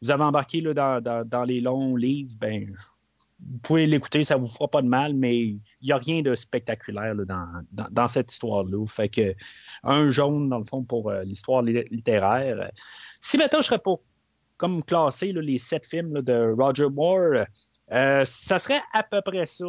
vous 0.00 0.10
avez 0.12 0.22
embarqué 0.22 0.60
là, 0.60 1.00
dans, 1.00 1.26
dans, 1.26 1.42
les 1.42 1.60
longs 1.60 1.96
livres, 1.96 2.30
ben, 2.40 2.72
vous 3.40 3.58
pouvez 3.58 3.86
l'écouter, 3.86 4.24
ça 4.24 4.36
vous 4.36 4.48
fera 4.48 4.68
pas 4.68 4.82
de 4.82 4.88
mal, 4.88 5.14
mais 5.14 5.38
il 5.38 5.60
n'y 5.82 5.92
a 5.92 5.96
rien 5.96 6.22
de 6.22 6.34
spectaculaire 6.34 7.14
dans, 7.14 8.08
cette 8.08 8.32
histoire-là. 8.32 8.84
Fait 8.86 9.08
que 9.08 9.34
un 9.84 10.08
jaune, 10.08 10.48
dans 10.48 10.58
le 10.58 10.64
fond, 10.64 10.82
pour 10.82 11.10
euh, 11.10 11.22
l'histoire 11.22 11.62
littéraire. 11.62 12.70
Si 13.20 13.38
maintenant 13.38 13.60
je 13.60 13.66
serais 13.66 13.78
pas 13.78 13.94
comme 14.56 14.82
classé 14.82 15.32
les 15.32 15.58
sept 15.58 15.86
films 15.86 16.20
de 16.20 16.54
Roger 16.58 16.88
Moore, 16.88 17.44
euh, 17.92 18.24
ça 18.24 18.58
serait 18.58 18.82
à 18.92 19.02
peu 19.04 19.22
près 19.22 19.46
ça. 19.46 19.66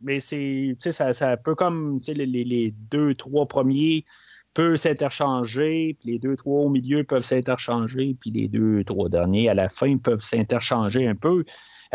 Mais 0.00 0.20
c'est 0.20 0.76
ça, 0.80 1.14
ça 1.14 1.36
peut 1.36 1.54
comme 1.54 2.00
les, 2.08 2.26
les, 2.26 2.74
deux, 2.90 3.14
trois 3.14 3.46
premiers 3.46 4.04
peuvent 4.52 4.76
s'interchanger, 4.76 5.96
puis 5.98 6.12
les 6.12 6.18
deux, 6.18 6.36
trois 6.36 6.62
au 6.62 6.68
milieu 6.68 7.04
peuvent 7.04 7.24
s'interchanger, 7.24 8.16
puis 8.20 8.30
les 8.30 8.48
deux, 8.48 8.84
trois 8.84 9.08
derniers 9.08 9.48
à 9.48 9.54
la 9.54 9.68
fin 9.68 9.96
peuvent 9.96 10.22
s'interchanger 10.22 11.06
un 11.06 11.14
peu. 11.14 11.44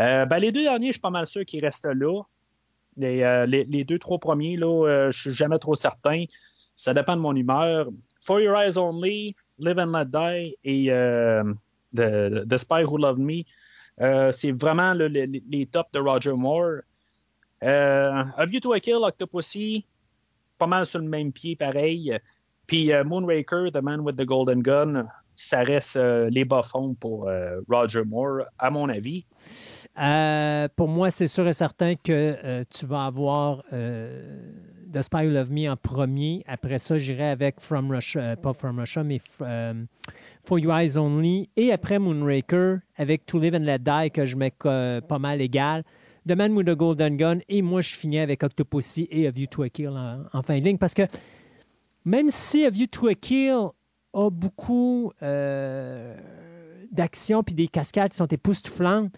Euh, 0.00 0.24
ben, 0.24 0.38
les 0.38 0.50
deux 0.50 0.62
derniers, 0.62 0.88
je 0.88 0.92
suis 0.92 1.00
pas 1.00 1.10
mal 1.10 1.26
sûr 1.26 1.44
qu'ils 1.44 1.64
restent 1.64 1.84
là. 1.86 2.22
Les, 2.96 3.22
euh, 3.22 3.46
les, 3.46 3.84
deux, 3.84 3.98
trois 3.98 4.18
premiers, 4.18 4.56
là, 4.56 4.86
euh, 4.86 5.10
je 5.10 5.20
suis 5.20 5.34
jamais 5.34 5.58
trop 5.58 5.74
certain. 5.74 6.24
Ça 6.74 6.94
dépend 6.94 7.16
de 7.16 7.20
mon 7.20 7.36
humeur. 7.36 7.88
For 8.20 8.40
Your 8.40 8.56
Eyes 8.56 8.78
Only, 8.78 9.36
Live 9.58 9.78
and 9.78 9.92
Let 9.92 10.06
Die 10.06 10.56
et 10.64 10.86
the, 11.94 12.46
the, 12.48 12.56
Spy 12.56 12.84
Who 12.84 12.96
Loved 12.98 13.18
Me, 13.18 13.44
c'est 14.32 14.52
vraiment 14.52 14.94
les 14.94 15.66
tops 15.70 15.92
de 15.92 15.98
Roger 15.98 16.32
Moore. 16.32 16.80
A 17.62 18.46
View 18.46 18.60
to 18.60 18.72
a 18.72 18.80
Kill, 18.80 19.02
Octopussy, 19.02 19.86
pas 20.58 20.66
mal 20.66 20.86
sur 20.86 21.00
le 21.00 21.08
même 21.08 21.32
pied, 21.32 21.56
pareil. 21.56 22.18
Puis 22.66 22.90
Moonraker, 23.04 23.70
The 23.72 23.82
Man 23.82 24.00
with 24.00 24.16
the 24.16 24.26
Golden 24.26 24.62
Gun, 24.62 25.06
ça 25.36 25.60
reste 25.62 25.96
les 25.96 26.44
bas-fonds 26.44 26.94
pour 26.94 27.28
Roger 27.68 28.04
Moore, 28.04 28.44
à 28.58 28.70
mon 28.70 28.88
avis. 28.88 29.26
Euh, 29.98 30.68
pour 30.76 30.88
moi, 30.88 31.10
c'est 31.10 31.26
sûr 31.26 31.46
et 31.48 31.52
certain 31.52 31.94
que 31.94 32.36
euh, 32.44 32.64
tu 32.70 32.86
vas 32.86 33.06
avoir 33.06 33.62
euh, 33.72 34.40
The 34.92 35.02
Spy 35.02 35.26
Who 35.26 35.30
Loved 35.30 35.50
Me 35.50 35.68
en 35.68 35.76
premier. 35.76 36.44
Après 36.46 36.78
ça, 36.78 36.96
j'irai 36.96 37.30
avec 37.30 37.60
From 37.60 37.90
Russia, 37.90 38.36
pas 38.36 38.52
From 38.52 38.78
Russia, 38.78 39.02
mais 39.02 39.20
For 40.44 40.58
Your 40.58 40.74
Eyes 40.74 40.96
Only. 40.96 41.50
Et 41.56 41.72
après 41.72 41.98
Moonraker, 41.98 42.78
avec 42.96 43.26
To 43.26 43.40
Live 43.40 43.54
and 43.54 43.64
Let 43.64 43.80
Die, 43.80 44.10
que 44.12 44.24
je 44.26 44.36
mets 44.36 44.52
pas 44.60 45.18
mal 45.18 45.40
égal. 45.40 45.82
The 46.28 46.32
Man 46.32 46.52
with 46.52 46.68
Golden 46.68 47.16
Gun. 47.16 47.38
Et 47.48 47.62
moi, 47.62 47.80
je 47.80 47.94
finis 47.94 48.18
avec 48.20 48.42
Octopussy 48.42 49.08
et 49.10 49.26
A 49.26 49.30
View 49.30 49.46
to 49.46 49.62
a 49.62 49.68
Kill 49.68 49.88
en, 49.88 50.42
fin 50.42 50.58
de 50.58 50.64
ligne. 50.64 50.78
Parce 50.78 50.94
que 50.94 51.02
même 52.04 52.28
si 52.28 52.64
A 52.64 52.70
View 52.70 52.86
to 52.86 53.08
a 53.08 53.14
Kill 53.14 53.70
a 54.12 54.30
beaucoup 54.30 55.12
d'action 56.92 57.42
puis 57.42 57.54
des 57.54 57.68
cascades 57.68 58.10
qui 58.12 58.18
sont 58.18 58.26
époustouflantes, 58.26 59.10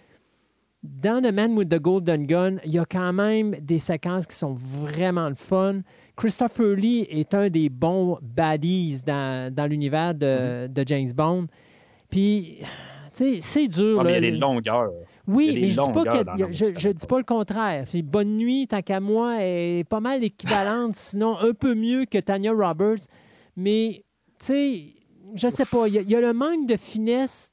dans 0.83 1.23
The 1.23 1.33
Man 1.33 1.57
with 1.57 1.69
the 1.69 1.79
Golden 1.79 2.27
Gun, 2.27 2.57
il 2.65 2.73
y 2.73 2.79
a 2.79 2.85
quand 2.85 3.13
même 3.13 3.53
des 3.61 3.79
séquences 3.79 4.27
qui 4.27 4.37
sont 4.37 4.55
vraiment 4.55 5.29
le 5.29 5.37
fun. 5.37 5.81
Christopher 6.17 6.75
Lee 6.75 7.07
est 7.09 7.35
un 7.35 7.49
des 7.49 7.69
bons 7.69 8.19
baddies 8.21 9.03
dans, 9.07 9.53
dans 9.55 9.67
l'univers 9.67 10.15
de, 10.15 10.67
de, 10.67 10.85
James 10.87 11.13
Bond. 11.13 11.47
Puis, 12.11 12.59
tu 12.61 12.67
sais, 13.13 13.39
c'est 13.41 13.69
dur. 13.69 14.01
Ah, 14.01 14.05
il 14.09 14.13
y 14.13 14.17
a 14.17 14.21
des 14.21 14.31
longueurs. 14.33 14.91
Oui, 15.29 15.55
des 15.55 15.61
mais 15.61 15.69
je 15.69 15.81
dis 15.81 15.93
pas 15.93 16.05
que 16.05 16.53
je, 16.53 16.89
dis 16.89 17.07
pas 17.07 17.19
le 17.19 17.25
contraire. 17.25 17.85
Puis 17.89 18.03
Bonne 18.03 18.37
nuit, 18.37 18.67
tant 18.67 18.83
qu'à 18.83 18.99
moi, 18.99 19.37
est 19.41 19.85
pas 19.89 20.01
mal 20.01 20.25
équivalente, 20.25 20.97
sinon 20.97 21.39
un 21.39 21.53
peu 21.53 21.75
mieux 21.75 22.07
que 22.07 22.19
Tanya 22.19 22.53
Roberts. 22.53 23.07
Mais, 23.57 24.05
tu 24.41 24.47
sais, 24.47 24.85
je 25.35 25.49
sais 25.49 25.65
pas, 25.65 25.87
il 25.87 25.95
y, 25.95 25.99
a- 25.99 26.03
il 26.03 26.11
y 26.11 26.17
a 26.17 26.21
le 26.21 26.33
manque 26.33 26.67
de 26.67 26.77
finesse, 26.77 27.53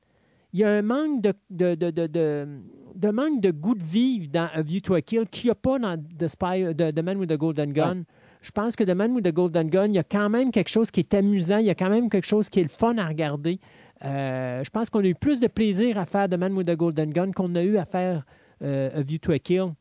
il 0.51 0.61
y 0.61 0.64
a 0.64 0.72
un 0.72 0.82
manque 0.82 1.22
de, 1.22 1.33
de, 1.51 1.75
de, 1.75 2.08
de, 2.08 2.48
de- 2.95 3.09
manque 3.11 3.42
de 3.42 3.51
goût 3.51 3.76
de 3.76 3.84
vivre 3.84 4.27
dans 4.32 4.50
A 4.53 4.61
View 4.61 4.80
to 4.82 4.93
a 4.95 5.01
Kill 5.01 5.26
qu'il 5.30 5.48
n'y 5.48 5.51
a 5.51 5.56
pas 5.56 5.80
dans 5.80 5.98
The, 5.98 6.27
Spy, 6.27 6.66
The, 6.76 6.93
The 6.93 7.00
Man 7.03 7.18
with 7.18 7.30
the 7.30 7.38
Golden 7.38 7.72
Gun. 7.74 8.03
Je 8.42 8.51
pense 8.51 8.76
que 8.76 8.84
The 8.84 8.95
Man 8.95 9.11
with 9.14 9.26
the 9.26 9.34
Golden 9.34 9.69
Gun, 9.69 9.88
il 9.88 9.95
y 9.95 10.00
a 10.00 10.03
quand 10.03 10.30
même 10.30 10.51
quelque 10.51 10.69
chose 10.69 10.92
qui 10.92 11.01
est 11.01 11.14
amusant, 11.14 11.58
il 11.58 11.66
y 11.66 11.69
a 11.69 11.76
quand 11.76 11.90
même 11.90 12.09
quelque 12.09 12.27
chose 12.27 12.50
qui 12.50 12.59
est 12.59 12.64
le 12.64 12.69
fun 12.69 12.98
à 12.98 13.08
regarder. 13.08 13.59
Euh, 14.06 14.64
je 14.64 14.69
pense 14.69 14.90
qu'on 14.90 15.00
a 15.03 15.08
eu 15.08 15.16
plus 15.16 15.40
de 15.42 15.48
plaisir 15.48 15.98
à 15.98 16.06
faire 16.06 16.30
The 16.30 16.35
Man 16.35 16.53
with 16.53 16.68
the 16.68 16.76
Golden 16.76 17.11
Gun 17.11 17.32
qu'on 17.34 17.53
a 17.56 17.64
eu 17.64 17.76
à 17.77 17.84
faire 17.85 18.24
euh, 18.64 18.90
A 18.98 19.01
View 19.01 19.18
to 19.19 19.32
a 19.34 19.40
Kill. 19.40 19.74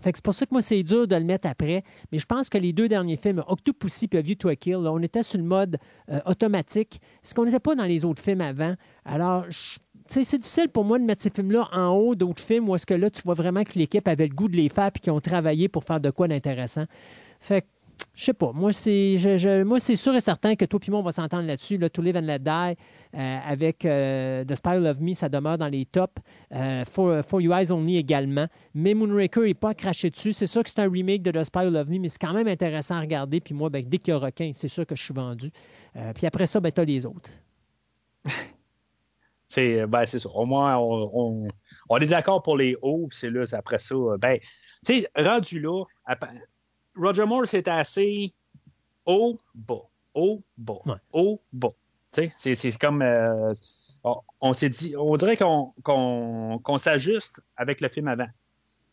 Fait 0.00 0.10
que 0.10 0.16
c'est 0.16 0.24
pour 0.24 0.32
ça 0.32 0.46
que 0.46 0.54
moi, 0.54 0.62
c'est 0.62 0.82
dur 0.82 1.06
de 1.06 1.14
le 1.16 1.24
mettre 1.24 1.46
après. 1.46 1.84
Mais 2.10 2.18
je 2.18 2.24
pense 2.24 2.48
que 2.48 2.56
les 2.56 2.72
deux 2.72 2.88
derniers 2.88 3.18
films, 3.18 3.44
Octopussy 3.46 4.08
et 4.10 4.16
A 4.16 4.22
View 4.22 4.36
to 4.36 4.48
a 4.48 4.56
Kill, 4.56 4.78
là, 4.78 4.90
on 4.90 5.00
était 5.00 5.22
sur 5.22 5.36
le 5.38 5.44
mode 5.44 5.76
euh, 6.10 6.18
automatique, 6.24 6.98
ce 7.22 7.34
qu'on 7.34 7.44
n'était 7.44 7.60
pas 7.60 7.74
dans 7.74 7.84
les 7.84 8.06
autres 8.06 8.22
films 8.22 8.40
avant. 8.40 8.74
Alors, 9.04 9.44
je- 9.50 9.76
c'est 10.12 10.38
difficile 10.38 10.68
pour 10.68 10.84
moi 10.84 10.98
de 10.98 11.04
mettre 11.04 11.22
ces 11.22 11.30
films-là 11.30 11.68
en 11.72 11.88
haut 11.90 12.14
d'autres 12.14 12.42
films 12.42 12.68
où 12.68 12.74
est-ce 12.74 12.86
que 12.86 12.94
là, 12.94 13.10
tu 13.10 13.22
vois 13.24 13.34
vraiment 13.34 13.64
que 13.64 13.78
l'équipe 13.78 14.06
avait 14.06 14.26
le 14.26 14.34
goût 14.34 14.48
de 14.48 14.56
les 14.56 14.68
faire 14.68 14.90
et 14.94 14.98
qu'ils 14.98 15.12
ont 15.12 15.20
travaillé 15.20 15.68
pour 15.68 15.84
faire 15.84 16.00
de 16.00 16.10
quoi 16.10 16.28
d'intéressant. 16.28 16.84
Fait 17.40 17.62
que, 17.62 17.66
je 18.14 18.24
sais 18.24 18.32
pas. 18.32 18.52
Moi, 18.52 18.72
c'est 18.72 19.16
je- 19.16 19.62
moi, 19.62 19.78
c'est 19.80 19.96
sûr 19.96 20.14
et 20.14 20.20
certain 20.20 20.54
que 20.56 20.64
toi 20.64 20.80
et 20.86 20.90
moi, 20.90 21.00
on 21.00 21.02
va 21.02 21.12
s'entendre 21.12 21.46
là-dessus. 21.46 21.78
Là, 21.78 21.88
To 21.88 22.02
Live 22.02 22.16
and 22.16 22.20
Let 22.22 22.40
Die, 22.40 22.50
euh, 23.16 23.38
avec 23.46 23.84
euh, 23.84 24.44
The 24.44 24.54
Spy 24.56 24.76
Loved 24.80 25.00
Me, 25.00 25.14
ça 25.14 25.28
demeure 25.28 25.56
dans 25.56 25.68
les 25.68 25.86
tops. 25.86 26.20
Euh, 26.54 26.84
For, 26.84 27.40
You 27.40 27.52
Eyes 27.52 27.70
Only 27.70 27.96
également. 27.96 28.46
Mais 28.74 28.94
Moonraker 28.94 29.42
n'est 29.42 29.54
pas 29.54 29.72
craché 29.74 30.10
dessus. 30.10 30.32
C'est 30.32 30.46
sûr 30.46 30.62
que 30.62 30.70
c'est 30.70 30.80
un 30.80 30.90
remake 30.90 31.22
de 31.22 31.30
The 31.30 31.44
Spy 31.44 31.64
Loved 31.70 31.88
Me, 31.88 31.98
mais 31.98 32.08
c'est 32.08 32.20
quand 32.20 32.34
même 32.34 32.48
intéressant 32.48 32.96
à 32.96 33.00
regarder. 33.00 33.40
Puis 33.40 33.54
moi, 33.54 33.70
ben, 33.70 33.84
dès 33.86 33.98
qu'il 33.98 34.12
y 34.12 34.14
a 34.14 34.18
requin, 34.18 34.50
c'est 34.52 34.68
sûr 34.68 34.84
que 34.86 34.96
je 34.96 35.02
suis 35.02 35.14
vendu. 35.14 35.50
Puis 36.14 36.26
après 36.26 36.46
ça, 36.46 36.60
ben, 36.60 36.70
tu 36.72 36.80
as 36.80 36.84
les 36.84 37.06
autres. 37.06 37.30
C'est 39.52 39.86
ben, 39.86 40.06
c'est 40.06 40.18
ça. 40.18 40.30
Au 40.30 40.46
moins, 40.46 40.78
on, 40.78 41.10
on- 41.12 41.48
on 41.90 41.96
est 41.98 42.06
d'accord 42.06 42.42
pour 42.42 42.56
les 42.56 42.74
hauts, 42.80 43.06
puis 43.08 43.18
c'est 43.18 43.28
là, 43.28 43.44
c'est 43.44 43.56
après 43.56 43.78
ça. 43.78 43.94
euh, 43.94 44.16
Ben, 44.16 44.38
tu 44.86 45.00
sais, 45.02 45.10
rendu 45.14 45.60
là, 45.60 45.84
Roger 46.96 47.26
Moore, 47.26 47.46
c'était 47.46 47.70
assez 47.70 48.32
haut, 49.04 49.36
bas, 49.54 49.82
haut, 50.14 50.42
bas, 50.56 50.78
Ouais. 50.86 50.94
haut, 51.12 51.42
bas. 51.52 51.68
Tu 52.12 52.22
sais, 52.22 52.32
c'est- 52.38 52.54
c'est 52.54 52.78
comme. 52.78 53.02
euh, 53.02 53.52
on 54.04 54.16
on 54.40 54.52
s'est 54.54 54.70
dit, 54.70 54.94
on 54.96 55.14
dirait 55.16 55.36
qu'on 55.36 56.78
s'ajuste 56.78 57.42
avec 57.56 57.82
le 57.82 57.88
film 57.90 58.08
avant. 58.08 58.28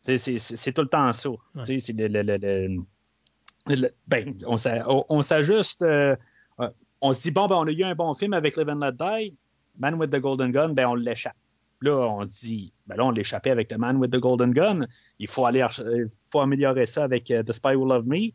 C'est- 0.02 0.18
C'est 0.18 0.40
c'est- 0.40 0.58
c'est 0.58 0.74
tout 0.74 0.82
le 0.82 0.90
temps 0.90 1.12
ça. 1.14 1.30
Tu 1.64 1.66
sais, 1.66 1.80
c'est 1.80 1.94
le- 1.94 2.08
le- 2.10 2.22
le- 2.38 2.84
le- 3.76 3.92
ben, 4.08 4.36
on 4.46 4.58
s'a- 4.58 4.84
on- 4.90 5.06
on 5.08 5.22
s'ajuste. 5.22 5.84
euh, 5.84 6.16
euh, 6.60 6.70
on 7.00 7.14
se 7.14 7.22
dit, 7.22 7.32
bon, 7.32 7.48
ben, 7.48 7.56
on 7.56 7.66
a 7.68 7.72
eu 7.72 7.84
un 7.84 7.96
bon 7.96 8.14
film 8.14 8.34
avec 8.34 8.58
Live 8.58 8.68
and 8.70 8.80
Let 8.80 8.92
Die. 8.94 9.38
Man 9.80 9.95
with 9.95 10.11
the 10.11 10.19
Golden 10.19 10.51
Gun, 10.51 10.69
ben, 10.74 10.88
on 10.88 10.95
l'échappe. 10.95 11.35
Là, 11.82 11.95
on 11.98 12.25
se 12.25 12.41
dit, 12.45 12.74
ben 12.88 12.98
là, 12.98 13.06
on 13.06 13.11
l'échappait 13.11 13.51
avec 13.51 13.72
le 13.72 13.77
Man 13.77 13.95
with 13.98 14.11
the 14.11 14.17
Golden 14.19 14.51
Gun. 14.51 14.82
Il 15.17 15.27
faut 15.27 15.45
aller, 15.45 15.66
euh, 15.80 16.06
faut 16.30 16.41
améliorer 16.41 16.85
ça 16.85 17.06
avec 17.06 17.32
euh, 17.32 17.41
The 17.43 17.53
Spy 17.53 17.75
Who 17.75 17.85
Loved 17.85 18.06
Me. 18.08 18.32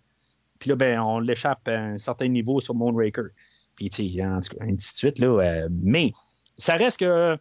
Puis 0.58 0.70
là, 0.70 0.76
ben, 0.76 1.00
on 1.00 1.18
l'échappe 1.20 1.68
à 1.68 1.72
un 1.78 1.98
certain 1.98 2.28
niveau 2.28 2.60
sur 2.60 2.74
Moonraker. 2.74 3.24
Puis, 3.76 3.90
tu 3.90 4.08
sais, 4.10 4.24
en 4.24 4.40
tout 4.40 4.56
cas, 4.56 4.64
ainsi 4.64 4.92
de 4.94 4.96
suite, 4.96 5.18
là. 5.18 5.26
euh, 5.26 5.68
mais, 5.70 6.12
ça 6.56 6.76
reste 6.76 7.00
que, 7.00 7.36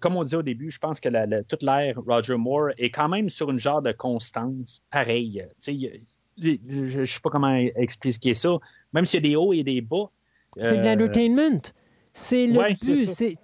comme 0.00 0.16
on 0.16 0.24
disait 0.24 0.36
au 0.36 0.42
début, 0.42 0.70
je 0.70 0.78
pense 0.78 1.00
que 1.00 1.08
la- 1.08 1.26
la- 1.26 1.42
toute 1.44 1.62
l'ère 1.62 1.96
Roger 2.06 2.36
Moore 2.36 2.70
est 2.76 2.90
quand 2.90 3.08
même 3.08 3.28
sur 3.30 3.50
une 3.50 3.58
genre 3.58 3.80
de 3.80 3.92
constance 3.92 4.82
pareille. 4.90 5.42
Tu 5.64 5.78
sais, 5.78 6.00
je 6.36 7.00
ne 7.00 7.04
sais 7.04 7.20
pas 7.22 7.30
comment 7.30 7.54
expliquer 7.54 8.34
ça. 8.34 8.58
Même 8.92 9.06
s'il 9.06 9.24
y 9.24 9.26
a 9.26 9.30
des 9.30 9.36
hauts 9.36 9.52
et 9.52 9.62
des 9.62 9.80
bas. 9.80 10.10
C'est 10.60 10.78
de 10.78 10.82
l'entertainment. 10.88 11.60
C'est 12.14 12.46
le 12.46 12.58
ouais, 12.58 12.74
but. 12.80 12.94
C'est- 13.08 13.36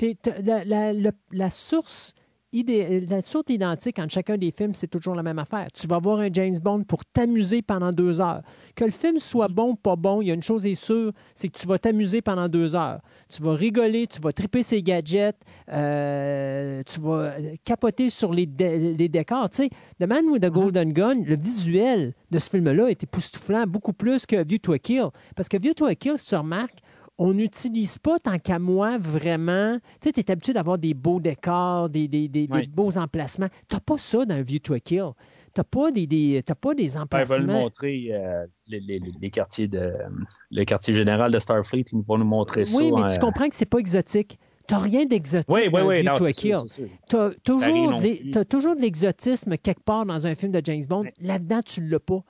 la, 0.44 0.64
la- 0.64 0.92
la- 0.92 1.10
la 1.32 1.50
source 1.50 2.14
idé- 2.52 3.06
la 3.08 3.22
source 3.22 3.44
identique 3.48 3.98
entre 3.98 4.12
chacun 4.12 4.36
des 4.36 4.50
films, 4.50 4.74
c'est 4.74 4.88
toujours 4.88 5.14
la 5.14 5.22
même 5.22 5.38
affaire. 5.38 5.68
Tu 5.72 5.86
vas 5.86 5.98
voir 5.98 6.18
un 6.20 6.28
James 6.32 6.58
Bond 6.58 6.82
pour 6.84 7.04
t'amuser 7.04 7.62
pendant 7.62 7.92
deux 7.92 8.20
heures. 8.20 8.42
Que 8.74 8.84
le 8.84 8.90
film 8.90 9.18
soit 9.18 9.48
bon 9.48 9.70
ou 9.70 9.74
pas 9.76 9.94
bon, 9.96 10.20
il 10.20 10.28
y 10.28 10.30
a 10.30 10.34
une 10.34 10.42
chose 10.42 10.66
est 10.66 10.74
sûre, 10.74 11.12
c'est 11.34 11.48
que 11.48 11.58
tu 11.58 11.66
vas 11.68 11.78
t'amuser 11.78 12.22
pendant 12.22 12.48
deux 12.48 12.74
heures. 12.74 13.00
Tu 13.28 13.42
vas 13.42 13.54
rigoler, 13.54 14.06
tu 14.08 14.20
vas 14.20 14.32
triper 14.32 14.62
ses 14.64 14.82
gadgets, 14.82 15.36
euh, 15.72 16.82
tu 16.84 17.00
vas 17.00 17.34
capoter 17.64 18.08
sur 18.08 18.32
les, 18.32 18.46
dé- 18.46 18.94
les 18.94 19.08
décors. 19.08 19.48
Tu 19.50 19.64
sais, 19.64 19.70
The 20.00 20.06
Man 20.08 20.26
with 20.26 20.42
the 20.42 20.50
Golden 20.50 20.92
Gun, 20.92 21.22
le 21.24 21.36
visuel 21.36 22.14
de 22.30 22.38
ce 22.38 22.50
film-là 22.50 22.88
est 22.88 23.02
époustouflant 23.02 23.64
beaucoup 23.66 23.92
plus 23.92 24.26
que 24.26 24.42
View 24.44 24.58
to 24.58 24.72
a 24.72 24.78
Kill. 24.78 25.08
Parce 25.36 25.48
que 25.48 25.56
View 25.58 25.74
to 25.74 25.86
a 25.86 25.94
Kill, 25.94 26.18
si 26.18 26.26
tu 26.26 26.34
remarques, 26.34 26.78
on 27.22 27.34
n'utilise 27.34 27.98
pas 27.98 28.18
tant 28.18 28.38
qu'à 28.38 28.58
moi 28.58 28.96
vraiment. 28.98 29.76
Tu 30.00 30.08
sais, 30.08 30.12
tu 30.14 30.20
es 30.20 30.30
habitué 30.30 30.54
d'avoir 30.54 30.78
des 30.78 30.94
beaux 30.94 31.20
décors, 31.20 31.90
des, 31.90 32.08
des- 32.08 32.28
des- 32.28 32.46
des 32.46 32.52
Oui. 32.54 32.66
beaux 32.66 32.96
emplacements. 32.96 33.48
Tu 33.68 33.76
n'as 33.76 33.80
pas 33.80 33.98
ça 33.98 34.24
dans 34.24 34.42
View 34.42 34.58
to 34.58 34.72
a 34.72 34.80
Kill. 34.80 35.10
Tu 35.54 35.60
n'as 35.60 35.64
pas 35.64 35.90
des, 35.90 36.06
des, 36.06 36.42
t'as 36.44 36.54
pas 36.54 36.74
des 36.74 36.84
Ben, 36.84 36.88
ils 36.88 36.92
veulent 36.94 37.02
emplacements. 37.02 37.60
montrer 37.60 38.08
euh, 38.12 38.46
les, 38.68 38.80
les- 38.80 38.98
les- 39.00 39.12
les 39.20 39.30
quartiers 39.30 39.68
de 39.68 39.92
le 40.50 40.64
quartier 40.64 40.94
général 40.94 41.30
de 41.30 41.38
Starfleet. 41.38 41.84
Ils 41.92 42.00
vont 42.00 42.16
nous 42.16 42.24
montrer 42.24 42.64
ça. 42.64 42.78
oui, 42.78 42.90
mais 42.94 43.02
euh, 43.02 43.12
tu 43.14 43.18
comprends 43.20 43.48
que 43.50 43.54
c'est 43.54 43.66
pas 43.66 43.78
exotique. 43.78 44.38
Tu 44.66 44.74
n'as 44.74 44.80
rien 44.80 45.04
d'exotique 45.04 45.54
Oui, 45.54 45.62
oui, 45.70 46.02
dans 46.02 46.14
View 46.14 46.18
to 46.20 46.24
a 46.24 46.32
Kill. 46.32 46.56
Tu 47.08 48.38
as 48.38 48.44
toujours 48.46 48.76
de 48.76 48.80
l'exotisme 48.80 49.56
quelque 49.58 49.82
part 49.82 50.06
dans 50.06 50.26
un 50.26 50.34
film 50.34 50.52
de 50.52 50.62
James 50.64 50.84
Bond. 50.88 51.04
Là-dedans, 51.20 51.60
tu 51.62 51.82
ne 51.82 51.90
l'as 51.90 52.00
pas. 52.00 52.22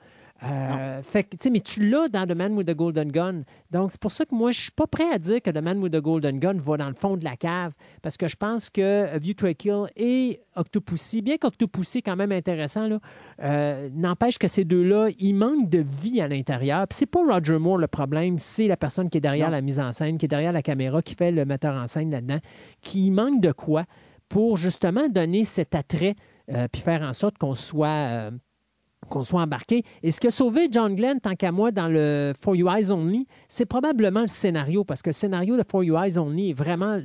Euh, 0.43 1.03
fait 1.03 1.23
que, 1.23 1.49
mais 1.49 1.59
tu 1.59 1.87
l'as 1.87 2.07
dans 2.07 2.25
The 2.25 2.35
Man 2.35 2.53
with 2.53 2.67
the 2.67 2.75
Golden 2.75 3.11
Gun. 3.11 3.43
Donc, 3.69 3.91
c'est 3.91 4.01
pour 4.01 4.11
ça 4.11 4.25
que 4.25 4.33
moi, 4.33 4.51
je 4.51 4.59
suis 4.59 4.71
pas 4.71 4.87
prêt 4.87 5.09
à 5.11 5.19
dire 5.19 5.41
que 5.41 5.51
The 5.51 5.61
Man 5.61 5.77
with 5.77 5.93
the 5.93 6.01
Golden 6.01 6.39
Gun 6.39 6.55
va 6.55 6.77
dans 6.77 6.87
le 6.87 6.95
fond 6.95 7.15
de 7.15 7.23
la 7.23 7.35
cave, 7.35 7.73
parce 8.01 8.17
que 8.17 8.27
je 8.27 8.35
pense 8.35 8.69
que 8.69 9.17
View 9.19 9.33
to 9.33 9.45
a 9.45 9.53
Kill 9.53 9.85
et 9.95 10.41
Octopussy, 10.55 11.21
bien 11.21 11.37
qu'Octopussy 11.37 11.99
est 11.99 12.01
quand 12.01 12.15
même 12.15 12.31
intéressant, 12.31 12.89
euh, 13.43 13.89
n'empêche 13.93 14.39
que 14.39 14.47
ces 14.47 14.65
deux-là, 14.65 15.09
ils 15.19 15.33
manquent 15.33 15.69
de 15.69 15.85
vie 16.01 16.21
à 16.21 16.27
l'intérieur. 16.27 16.87
Puis 16.87 16.97
c'est 16.97 17.05
pas 17.05 17.23
Roger 17.23 17.59
Moore 17.59 17.77
le 17.77 17.87
problème, 17.87 18.39
c'est 18.39 18.67
la 18.67 18.77
personne 18.77 19.09
qui 19.09 19.17
est 19.19 19.21
derrière 19.21 19.47
Non. 19.47 19.53
la 19.57 19.61
mise 19.61 19.79
en 19.79 19.93
scène, 19.93 20.17
qui 20.17 20.25
est 20.25 20.29
derrière 20.29 20.53
la 20.53 20.63
caméra, 20.63 21.01
qui 21.01 21.13
fait 21.15 21.31
le 21.31 21.45
metteur 21.45 21.75
en 21.75 21.85
scène 21.87 22.09
là-dedans, 22.09 22.39
qui 22.81 23.11
manque 23.11 23.41
de 23.41 23.51
quoi 23.51 23.85
pour 24.27 24.57
justement 24.57 25.07
donner 25.07 25.43
cet 25.43 25.75
attrait 25.75 26.15
euh, 26.49 26.67
puis 26.71 26.81
faire 26.81 27.01
en 27.03 27.13
sorte 27.13 27.37
qu'on 27.37 27.53
soit, 27.53 28.31
qu'on 29.11 29.23
soit 29.23 29.41
embarqué. 29.41 29.83
Et 30.01 30.11
ce 30.11 30.19
qui 30.19 30.27
a 30.27 30.31
sauvé 30.31 30.69
John 30.71 30.95
Glenn, 30.95 31.19
tant 31.19 31.35
qu'à 31.35 31.51
moi, 31.51 31.71
dans 31.71 31.87
le 31.87 32.33
For 32.41 32.55
You 32.55 32.67
Eyes 32.69 32.91
Only, 32.91 33.27
c'est 33.47 33.65
probablement 33.65 34.21
le 34.21 34.27
scénario, 34.27 34.83
parce 34.83 35.03
que 35.03 35.09
le 35.09 35.13
scénario 35.13 35.57
de 35.57 35.63
For 35.69 35.83
You 35.83 35.97
Eyes 35.97 36.17
Only 36.17 36.51
est 36.51 36.53
vraiment 36.53 36.99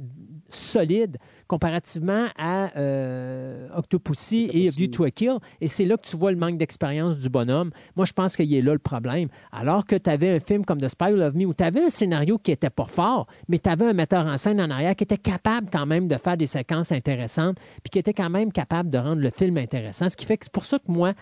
solide 0.51 1.19
comparativement 1.49 2.27
à 2.37 2.77
euh, 2.77 3.69
Octopussy 3.77 4.51
et. 4.53 4.69
View 4.69 4.89
to 4.89 5.05
a 5.05 5.11
Kill. 5.11 5.39
Et 5.61 5.69
c'est 5.69 5.85
là 5.85 5.97
que 5.97 6.07
tu 6.07 6.17
vois 6.17 6.31
le 6.31 6.37
manque 6.37 6.59
d'expérience 6.59 7.19
du 7.19 7.29
bonhomme. 7.29 7.71
Moi, 7.95 8.05
je 8.05 8.13
pense 8.13 8.37
qu'il 8.37 8.53
est 8.53 8.63
là 8.63 8.73
le 8.73 8.79
problème. 8.79 9.29
Alors 9.53 9.85
que 9.85 9.97
tu 9.97 10.11
avais 10.11 10.37
un 10.37 10.41
film 10.41 10.65
comme 10.65 10.81
The 10.81 10.89
Spy 10.89 11.13
Who 11.13 11.17
Loved 11.17 11.37
Me 11.37 11.47
où 11.47 11.55
tu 11.55 11.65
avais 11.65 11.85
un 11.85 11.91
scénario 11.91 12.39
qui 12.39 12.53
était 12.53 12.71
pas 12.71 12.87
fort, 12.87 13.27
mais 13.49 13.59
tu 13.59 13.69
avais 13.69 13.87
un 13.87 13.93
metteur 13.93 14.27
en 14.27 14.37
scène 14.37 14.61
en 14.61 14.71
arrière 14.71 14.95
qui 14.95 15.05
était 15.05 15.19
capable 15.19 15.69
quand 15.71 15.87
même 15.87 16.09
de 16.09 16.17
faire 16.17 16.37
des 16.37 16.47
séquences 16.47 16.93
intéressantes, 16.93 17.59
puis 17.83 17.91
qui 17.91 17.99
était 17.99 18.15
quand 18.15 18.31
même 18.31 18.53
capable 18.53 18.91
de 18.91 18.99
rendre 18.99 19.23
le 19.23 19.31
film 19.31 19.57
intéressant. 19.59 20.09
Ce 20.09 20.17
qui 20.17 20.27
fait 20.27 20.37
que 20.37 20.47
c'est 20.47 20.53
pour 20.53 20.65
ça 20.65 20.79
que 20.79 20.91
moi, 20.91 21.15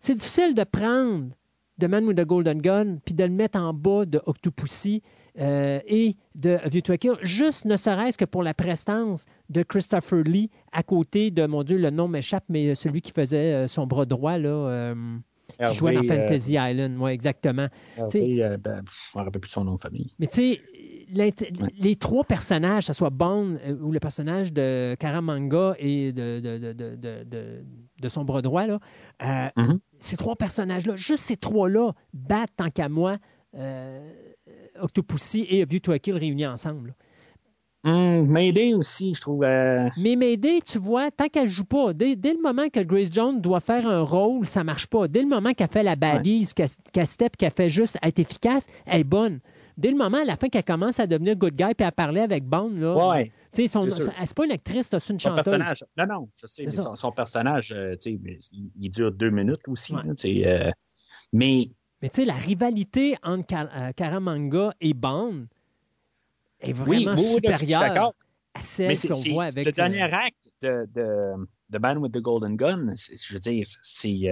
c'est 0.00 0.14
difficile 0.14 0.54
de 0.54 0.64
prendre 0.64 1.28
The 1.80 1.84
Man 1.84 2.04
with 2.04 2.16
the 2.16 2.24
Golden 2.24 2.60
Gun 2.60 2.98
puis 3.04 3.14
de 3.14 3.24
le 3.24 3.30
mettre 3.30 3.58
en 3.60 3.72
bas 3.72 4.04
de 4.04 4.20
Octopussy 4.26 5.02
euh, 5.40 5.80
et 5.86 6.16
de 6.34 6.58
View 6.68 6.80
to 6.80 6.92
a 6.92 6.96
Kill, 6.96 7.12
juste 7.22 7.64
ne 7.64 7.76
serait-ce 7.76 8.18
que 8.18 8.24
pour 8.24 8.42
la 8.42 8.54
prestance 8.54 9.24
de 9.50 9.62
Christopher 9.62 10.24
Lee 10.24 10.50
à 10.72 10.82
côté 10.82 11.30
de, 11.30 11.46
mon 11.46 11.62
Dieu, 11.62 11.78
le 11.78 11.90
nom 11.90 12.08
m'échappe, 12.08 12.44
mais 12.48 12.74
celui 12.74 13.02
qui 13.02 13.12
faisait 13.12 13.54
euh, 13.54 13.68
son 13.68 13.86
bras 13.86 14.04
droit, 14.04 14.36
là, 14.38 14.48
euh, 14.48 14.94
qui 15.48 15.62
Hervé, 15.62 15.74
jouait 15.74 15.94
dans 15.94 16.04
euh, 16.04 16.08
Fantasy 16.08 16.54
Island, 16.54 16.96
oui, 16.98 17.12
exactement. 17.12 17.68
Hervé, 17.96 18.44
euh, 18.44 18.56
ben, 18.56 18.82
je 18.84 19.18
ne 19.18 19.20
me 19.20 19.24
rappelle 19.24 19.40
plus 19.40 19.50
son 19.50 19.64
nom 19.64 19.76
de 19.76 19.80
famille. 19.80 20.14
Mais 20.18 20.26
tu 20.26 20.54
sais, 20.54 20.60
les 21.10 21.96
trois 21.96 22.24
personnages, 22.24 22.84
que 22.86 22.92
ce 22.92 22.98
soit 22.98 23.10
Bond 23.10 23.56
euh, 23.66 23.76
ou 23.80 23.90
le 23.92 23.98
personnage 24.00 24.52
de 24.52 24.94
Karamanga 24.98 25.74
et 25.78 26.12
de, 26.12 26.40
de, 26.40 26.58
de, 26.58 26.72
de, 26.72 26.96
de- 26.96 27.24
de- 27.24 27.64
de 28.00 28.08
son 28.08 28.24
bras 28.24 28.42
droit, 28.42 28.66
là, 28.66 28.78
euh, 29.22 29.48
Mhm. 29.56 29.78
ces 29.98 30.16
trois 30.16 30.36
personnages-là, 30.36 30.96
juste 30.96 31.24
ces 31.24 31.36
trois-là 31.36 31.92
battent 32.12 32.52
tant 32.56 32.70
qu'à 32.70 32.88
moi 32.88 33.16
euh, 33.56 34.12
Octopussy 34.80 35.46
et 35.48 35.62
A 35.62 35.64
View 35.64 35.80
to 35.80 35.92
a 35.92 35.98
Kill 35.98 36.14
réunis 36.16 36.46
ensemble. 36.46 36.94
Hum, 37.84 38.26
Mayday 38.26 38.74
aussi, 38.74 39.14
je 39.14 39.20
trouve. 39.20 39.44
euh, 39.44 39.88
Mais 39.96 40.16
Mayday, 40.16 40.60
tu 40.66 40.78
vois, 40.78 41.10
tant 41.12 41.28
qu'elle 41.28 41.48
joue 41.48 41.64
pas, 41.64 41.94
dès, 41.94 42.16
dès 42.16 42.32
le 42.34 42.42
moment 42.42 42.68
que 42.68 42.80
Grace 42.80 43.08
Jones 43.12 43.40
doit 43.40 43.60
faire 43.60 43.86
un 43.86 44.00
rôle, 44.02 44.44
ça 44.46 44.64
marche 44.64 44.88
pas. 44.88 45.06
Dès 45.08 45.22
le 45.22 45.28
moment 45.28 45.52
qu'elle 45.54 45.68
fait 45.68 45.84
la 45.84 45.94
badise, 45.96 46.52
qu'elle 46.52 46.68
qu'elle 46.92 47.06
step, 47.06 47.36
qu'elle 47.36 47.52
fait 47.52 47.68
juste 47.68 47.96
être 48.02 48.18
efficace, 48.18 48.66
elle 48.86 49.00
est 49.00 49.04
bonne. 49.04 49.38
Dès 49.78 49.90
le 49.90 49.96
moment 49.96 50.18
à 50.18 50.24
la 50.24 50.36
fin 50.36 50.48
qu'elle 50.48 50.64
commence 50.64 51.00
à 51.00 51.06
devenir 51.06 51.36
good 51.36 51.54
guy 51.54 51.72
puis 51.74 51.86
à 51.86 51.92
parler 51.92 52.20
avec 52.20 52.44
Bond, 52.44 52.70
là, 52.74 53.08
Ouais. 53.08 53.32
tu 53.52 53.62
sais, 53.62 53.68
son- 53.68 53.88
c'est 53.88 54.34
pas 54.34 54.44
une 54.44 54.50
actrice, 54.52 54.88
c'est 54.90 54.96
une 54.96 55.00
Son 55.20 55.30
chanteuse. 55.30 55.36
personnage. 55.36 55.84
Non, 55.96 56.06
non, 56.06 56.28
je 56.36 56.46
sais, 56.46 56.64
mais 56.64 56.70
son, 56.70 56.94
son 56.96 57.12
personnage, 57.12 57.72
euh, 57.72 57.94
tu 57.94 58.10
sais, 58.12 58.18
mais 58.20 58.38
il, 58.52 58.70
il 58.78 58.90
dure 58.90 59.12
deux 59.12 59.30
minutes 59.30 59.66
aussi. 59.68 59.94
Ouais. 59.94 60.02
là, 60.04 60.12
euh, 60.66 60.70
mais 61.32 61.70
Mais 62.02 62.08
tu 62.10 62.16
sais, 62.16 62.24
la 62.24 62.34
rivalité 62.34 63.16
entre 63.22 63.54
euh, 63.54 63.92
Karamanga 63.92 64.72
et 64.80 64.92
Bond 64.94 65.46
est 66.60 66.72
vraiment 66.72 67.12
oui, 67.14 67.22
oui, 67.22 67.34
supérieure 67.34 68.12
à 68.54 68.62
celle 68.62 68.98
qu'on 69.00 69.32
voit 69.32 69.44
avec. 69.46 69.64
le 69.66 69.72
dernier 69.72 70.02
acte 70.02 70.36
de, 70.60 70.86
de, 70.92 71.46
de 71.70 71.78
Man 71.78 71.98
with 71.98 72.12
the 72.12 72.18
Golden 72.20 72.56
Gun. 72.56 72.94
Je 72.96 73.32
veux 73.34 73.38
dire, 73.40 73.64
c'est. 73.82 74.28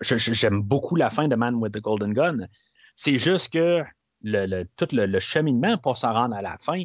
J'aime 0.00 0.62
beaucoup 0.62 0.96
la 0.96 1.10
fin 1.10 1.28
de 1.28 1.36
Man 1.36 1.56
with 1.56 1.72
the 1.74 1.80
Golden 1.80 2.12
Gun. 2.14 2.46
C'est 2.94 3.18
juste 3.18 3.52
que 3.52 3.82
le, 4.24 4.46
le- 4.46 4.66
tout 4.76 4.88
le, 4.92 5.06
le 5.06 5.20
cheminement 5.20 5.78
pour 5.78 5.96
s'en 5.98 6.12
rendre 6.12 6.34
à 6.34 6.42
la 6.42 6.56
fin, 6.58 6.82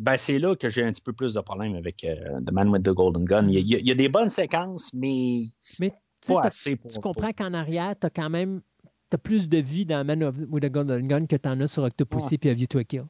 ben 0.00 0.16
c'est 0.18 0.38
là 0.38 0.54
que 0.56 0.68
j'ai 0.68 0.82
un 0.84 0.92
petit 0.92 1.00
peu 1.00 1.12
plus 1.14 1.32
de 1.32 1.40
problèmes 1.40 1.76
avec 1.76 2.04
euh, 2.04 2.40
The 2.46 2.50
Man 2.52 2.68
with 2.68 2.82
the 2.82 2.90
Golden 2.90 3.24
Gun. 3.24 3.48
Il 3.48 3.54
y, 3.60 3.74
a, 3.76 3.78
il 3.78 3.88
y 3.88 3.94
des 3.94 4.08
bonnes 4.08 4.28
séquences, 4.28 4.92
mais 4.92 5.44
Mais 5.80 5.90
tu 5.90 5.96
sais, 6.20 6.34
pas 6.34 6.42
t'as- 6.42 6.48
assez 6.48 6.76
pour. 6.76 6.90
tu 6.92 7.00
comprends 7.00 7.32
qu'en 7.32 7.54
arrière, 7.54 7.94
tu 7.98 8.06
as 8.06 8.10
quand 8.10 8.28
même 8.28 8.60
t'as 9.08 9.18
plus 9.18 9.48
de 9.48 9.58
vie 9.58 9.86
dans 9.86 10.04
Man 10.04 10.22
of, 10.24 10.34
with 10.50 10.64
a 10.64 10.68
Golden 10.68 11.06
Gun 11.06 11.26
que 11.26 11.36
tu 11.36 11.48
en 11.48 11.60
as 11.60 11.68
sur 11.68 11.84
Octopussy 11.84 12.36
puis 12.38 12.50
A 12.50 12.54
View 12.54 12.66
to 12.66 12.78
a 12.78 12.84
Kill. 12.84 13.04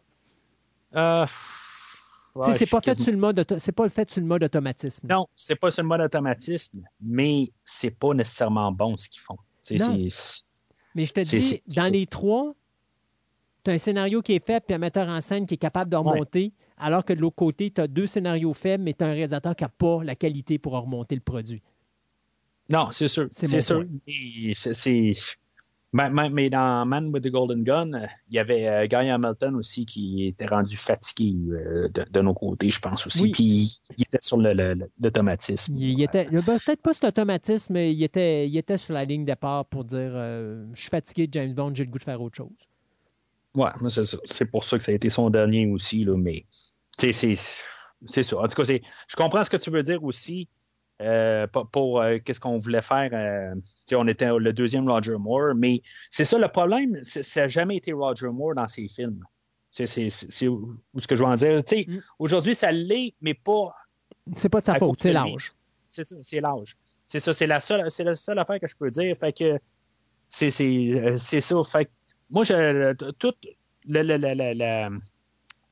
Euh, 0.94 1.26
ouais, 2.34 2.52
c'est 2.52 2.67
pas 2.67 2.81
suis 2.83 2.93
fait 2.94 3.01
sur 3.01 3.12
le 3.12 3.18
mode 3.18 3.39
auto- 3.41 3.59
c'est 3.59 3.73
pas 3.73 3.84
le 3.84 3.91
fait 3.91 4.10
sur 4.10 4.20
le 4.20 4.26
mode 4.26 4.44
automatisme. 4.44 5.07
Non, 5.09 5.26
c'est 5.36 5.57
pas 5.57 5.70
seulement 5.70 5.97
l'automatisme, 5.97 6.83
mais 7.01 7.51
c'est 7.65 7.91
pas 7.93 8.12
nécessairement 8.15 8.70
bon 8.73 8.97
ce 8.97 9.09
qu'ils 9.09 9.23
font. 9.23 9.39
Non. 9.73 9.97
Mais 10.94 11.05
je 11.07 11.12
te 11.12 11.20
dis, 11.20 11.60
dans 11.75 11.91
les 11.91 12.07
trois, 12.07 12.55
tu 13.65 13.70
as 13.70 13.75
un 13.75 13.78
scénario 13.78 14.23
qui 14.23 14.34
est 14.34 14.44
fait 14.44 14.62
puis 14.65 14.75
un 14.75 14.78
metteur 14.78 15.09
en 15.09 15.20
scène 15.20 15.47
qui 15.47 15.55
est 15.55 15.59
capable 15.59 15.91
de 15.91 15.97
remonter, 15.97 16.52
alors 16.76 17.05
que 17.05 17.12
de 17.12 17.20
l'autre 17.20 17.36
côté, 17.36 17.70
tu 17.70 17.81
as 17.81 17.86
deux 17.89 18.07
scénarios 18.07 18.52
faibles, 18.52 18.84
mais 18.84 18.94
tu 18.94 19.05
as 19.05 19.09
un 19.09 19.12
réalisateur 19.12 19.57
qui 19.57 19.65
n'a 19.65 19.68
pas 19.68 20.02
la 20.05 20.15
qualité 20.15 20.59
pour 20.59 20.73
remonter 20.75 21.15
le 21.15 21.20
produit. 21.20 21.62
Non, 22.68 22.89
c'est 22.93 23.09
sûr. 23.09 23.28
C'est 23.31 23.60
sûr. 23.60 23.84
c'est- 24.55 25.12
Mais, 25.93 26.51
dans 26.51 26.84
Man 26.86 27.10
with 27.12 27.23
the 27.23 27.31
Golden 27.31 27.62
Gun, 27.62 27.93
il 28.28 28.34
y 28.34 28.41
avait 28.41 28.67
euh, 28.67 28.86
Guy 28.89 29.09
Hamilton 29.09 29.55
aussi 29.55 29.86
qui 29.86 30.26
était 30.26 30.47
rendu 30.47 30.76
fatigué 30.76 31.36
euh, 31.52 31.89
de, 31.89 32.05
de 32.10 32.20
nos 32.20 32.34
côtés, 32.34 32.68
je 32.68 32.81
pense 32.81 33.07
aussi. 33.07 33.23
Oui. 33.23 33.31
Puis 33.31 33.78
il 33.97 34.02
était 34.02 34.18
sur 34.20 34.39
le- 34.39 34.55
le- 34.55 34.75
le- 34.75 34.91
l'automatisme. 35.01 35.76
Il, 35.78 35.91
il 35.91 36.02
était, 36.02 36.25
peut-être 36.25 36.83
pas 36.83 36.94
sur 36.94 37.07
l'automatisme, 37.07 37.75
mais 37.75 37.93
il 37.94 38.02
était, 38.02 38.49
il 38.49 38.57
était 38.57 38.76
sur 38.76 38.93
la 38.94 39.05
ligne 39.05 39.25
départ 39.25 39.67
pour 39.67 39.84
dire 39.84 40.10
euh, 40.15 40.67
Je 40.75 40.81
suis 40.81 40.91
fatigué 40.91 41.28
de 41.28 41.33
James 41.34 41.55
Bond, 41.55 41.73
j'ai 41.76 41.84
le 41.84 41.91
goût 41.93 41.99
de 41.99 42.02
faire 42.05 42.20
autre 42.20 42.36
chose. 42.39 42.49
Ouais, 43.55 43.70
c'est 43.89 44.05
ça. 44.05 44.18
C'est 44.24 44.47
pour 44.47 44.65
ça 44.65 44.78
que 44.78 44.84
ça 44.84 44.92
a 44.92 44.94
été 44.94 45.10
son 45.10 45.31
dernier 45.31 45.66
aussi, 45.66 46.05
là, 46.05 46.16
mais 46.16 46.44
c'est 46.99 47.12
c'est 47.12 48.23
ça. 48.23 48.36
En 48.39 48.47
tout 48.49 48.55
cas, 48.57 48.65
c'est- 48.65 48.83
je 49.08 49.16
comprends 49.16 49.44
ce 49.44 49.50
que 49.50 49.57
tu 49.57 49.70
veux 49.70 49.83
dire 49.83 50.02
aussi. 50.05 50.49
euh, 51.02 51.49
pour 51.49 51.68
pour, 51.70 52.00
euh, 52.00 52.18
qu'est-ce 52.24 52.39
qu'on 52.39 52.57
voulait 52.58 52.81
faire. 52.81 53.10
euh, 53.12 53.52
tu 53.57 53.70
sais, 53.86 53.97
on 53.97 54.07
était 54.07 54.28
le 54.39 54.52
deuxième 54.52 54.89
Roger 54.89 55.16
Moore, 55.18 55.52
mais 55.57 55.83
c'est 56.08 56.24
ça 56.24 56.39
le 56.39 56.47
problème. 56.47 57.00
c'est- 57.02 57.24
Ça 57.24 57.41
n'a 57.42 57.49
jamais 57.49 57.76
été 57.78 57.92
Roger 57.92 58.28
Moore 58.28 58.55
dans 58.55 58.68
ses 58.68 58.86
films. 58.86 59.24
C'est 59.73 59.86
ce 59.89 61.07
que 61.08 61.16
je 61.16 61.20
veux 61.24 61.28
en 61.28 61.34
dire. 61.34 61.65
Tu 61.65 61.76
sais, 61.78 61.84
Mm. 61.89 61.99
Aujourd'hui, 62.20 62.55
ça 62.55 62.70
l'est, 62.70 63.12
mais 63.20 63.34
pas. 63.34 63.74
C'est 64.36 64.49
pas 64.49 64.60
de 64.60 64.66
sa 64.66 64.78
faute, 64.78 65.02
c'est 65.02 65.12
l'âge. 65.12 65.52
C'est 65.86 66.05
ça, 66.05 66.15
c'est 66.23 66.41
l'âge. 66.41 66.76
C'est 67.07 67.18
ça, 67.18 67.33
c'est 67.33 67.47
la 67.49 67.60
seule, 67.60 67.91
c'est 67.91 68.05
la 68.05 68.15
seule 68.15 68.39
affaire 68.39 68.60
que 68.60 68.68
je 68.68 68.76
peux 68.76 68.89
dire. 68.91 69.16
Fait 69.16 69.33
que 69.33 69.58
c'est 70.28 70.50
c'est 70.50 70.92
euh, 70.92 71.18
c'est 71.18 71.41
ça. 71.41 71.57
Fait 71.65 71.86
que 71.86 71.91
moi, 72.31 72.44
je 72.44 72.93
tout 73.12 73.35
le- 73.86 74.03
le- 74.03 74.99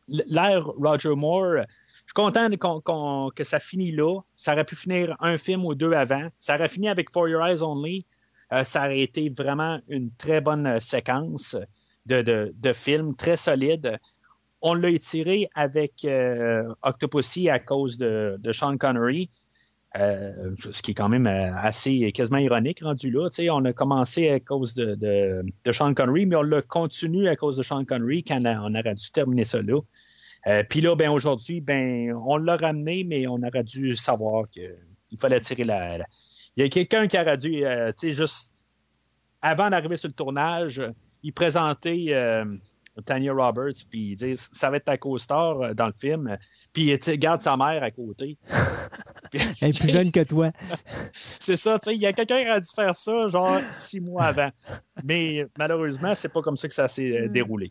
l'ère 0.08 0.66
Roger 0.66 1.14
Moore. 1.14 1.64
Je 2.04 2.12
suis 2.12 2.14
content 2.14 3.30
que 3.30 3.44
ça 3.44 3.60
finit 3.60 3.92
là. 3.92 4.20
Ça 4.36 4.52
aurait 4.52 4.64
pu 4.64 4.76
finir 4.76 5.16
un 5.20 5.38
film 5.38 5.64
ou 5.64 5.74
deux 5.74 5.92
avant. 5.92 6.28
Ça 6.38 6.56
aurait 6.56 6.68
fini 6.68 6.88
avec 6.88 7.10
For 7.10 7.28
Your 7.28 7.46
Eyes 7.46 7.62
Only. 7.62 8.04
Euh, 8.52 8.64
ça 8.64 8.80
aurait 8.80 9.00
été 9.00 9.30
vraiment 9.30 9.80
une 9.88 10.10
très 10.12 10.40
bonne 10.40 10.66
euh, 10.66 10.80
séquence 10.80 11.56
de, 12.06 12.52
de, 12.54 12.72
film, 12.72 13.14
très 13.16 13.36
solide. 13.36 13.98
On 14.60 14.74
l'a 14.74 14.90
étiré 14.90 15.48
avec 15.54 16.04
euh, 16.04 16.62
Octopussy 16.82 17.48
à 17.48 17.58
cause 17.58 17.96
de 17.96 18.52
Sean 18.52 18.76
Connery. 18.76 19.30
Euh, 19.98 20.54
ce 20.70 20.80
qui 20.80 20.92
est 20.92 20.94
quand 20.94 21.10
même 21.10 21.26
euh, 21.26 21.54
assez 21.54 22.12
quasiment 22.12 22.38
ironique 22.38 22.80
rendu 22.82 23.10
là. 23.10 23.28
On 23.50 23.64
a 23.66 23.72
commencé 23.72 24.30
à 24.30 24.40
cause 24.40 24.74
de, 24.74 24.94
de, 24.94 25.44
de 25.64 25.72
Sean 25.72 25.92
Connery, 25.92 26.24
mais 26.24 26.36
on 26.36 26.42
l'a 26.42 26.62
continué 26.62 27.28
à 27.28 27.36
cause 27.36 27.58
de 27.58 27.62
Sean 27.62 27.84
Connery 27.84 28.24
quand 28.24 28.40
on, 28.42 28.74
aurait 28.74 28.94
dû 28.94 29.10
terminer 29.10 29.44
ça 29.44 29.60
là. 29.60 29.80
Euh, 30.46 30.62
Puis 30.68 30.80
là, 30.80 30.96
ben 30.96 31.10
aujourd'hui, 31.10 31.60
ben 31.60 32.14
on 32.26 32.38
l'a 32.38 32.56
ramené, 32.56 33.04
mais 33.04 33.26
on 33.26 33.42
aurait 33.42 33.64
dû 33.64 33.94
savoir 33.94 34.48
qu'il 34.48 35.18
fallait 35.20 35.40
tirer 35.40 35.64
la, 35.64 35.98
Il 36.56 36.62
y 36.62 36.66
a 36.66 36.68
quelqu'un 36.70 37.06
qui 37.06 37.18
aurait 37.18 37.36
dû, 37.36 37.50
tu 37.50 37.66
sais, 37.96 38.12
juste 38.12 38.64
avant 39.42 39.68
d'arriver 39.68 39.98
sur 39.98 40.08
le 40.08 40.14
tournage, 40.14 40.82
il 41.22 41.34
présentait 41.34 42.14
Tanya 43.06 43.32
Roberts, 43.32 43.84
puis 43.90 44.10
il 44.10 44.16
dit 44.16 44.34
ça 44.36 44.70
va 44.70 44.76
être 44.76 44.84
ta 44.84 44.98
co-star 44.98 45.60
euh, 45.60 45.74
dans 45.74 45.86
le 45.86 45.92
film. 45.92 46.36
Puis 46.72 46.96
garde 47.18 47.40
sa 47.40 47.56
mère 47.56 47.82
à 47.82 47.90
côté. 47.90 48.38
Elle 49.32 49.68
est 49.70 49.78
plus 49.80 49.88
jeune 49.90 50.12
que 50.12 50.22
toi. 50.24 50.50
c'est 51.40 51.56
ça, 51.56 51.78
tu 51.78 51.84
sais, 51.86 51.94
il 51.94 52.00
y 52.02 52.06
a 52.06 52.12
quelqu'un 52.12 52.42
qui 52.42 52.48
a 52.48 52.60
dû 52.60 52.68
faire 52.74 52.94
ça, 52.94 53.28
genre 53.28 53.58
six 53.72 54.00
mois 54.00 54.24
avant. 54.24 54.50
Mais 55.04 55.46
malheureusement, 55.58 56.14
c'est 56.14 56.28
pas 56.32 56.42
comme 56.42 56.56
ça 56.56 56.68
que 56.68 56.74
ça 56.74 56.88
s'est 56.88 57.10
euh, 57.18 57.28
déroulé. 57.28 57.70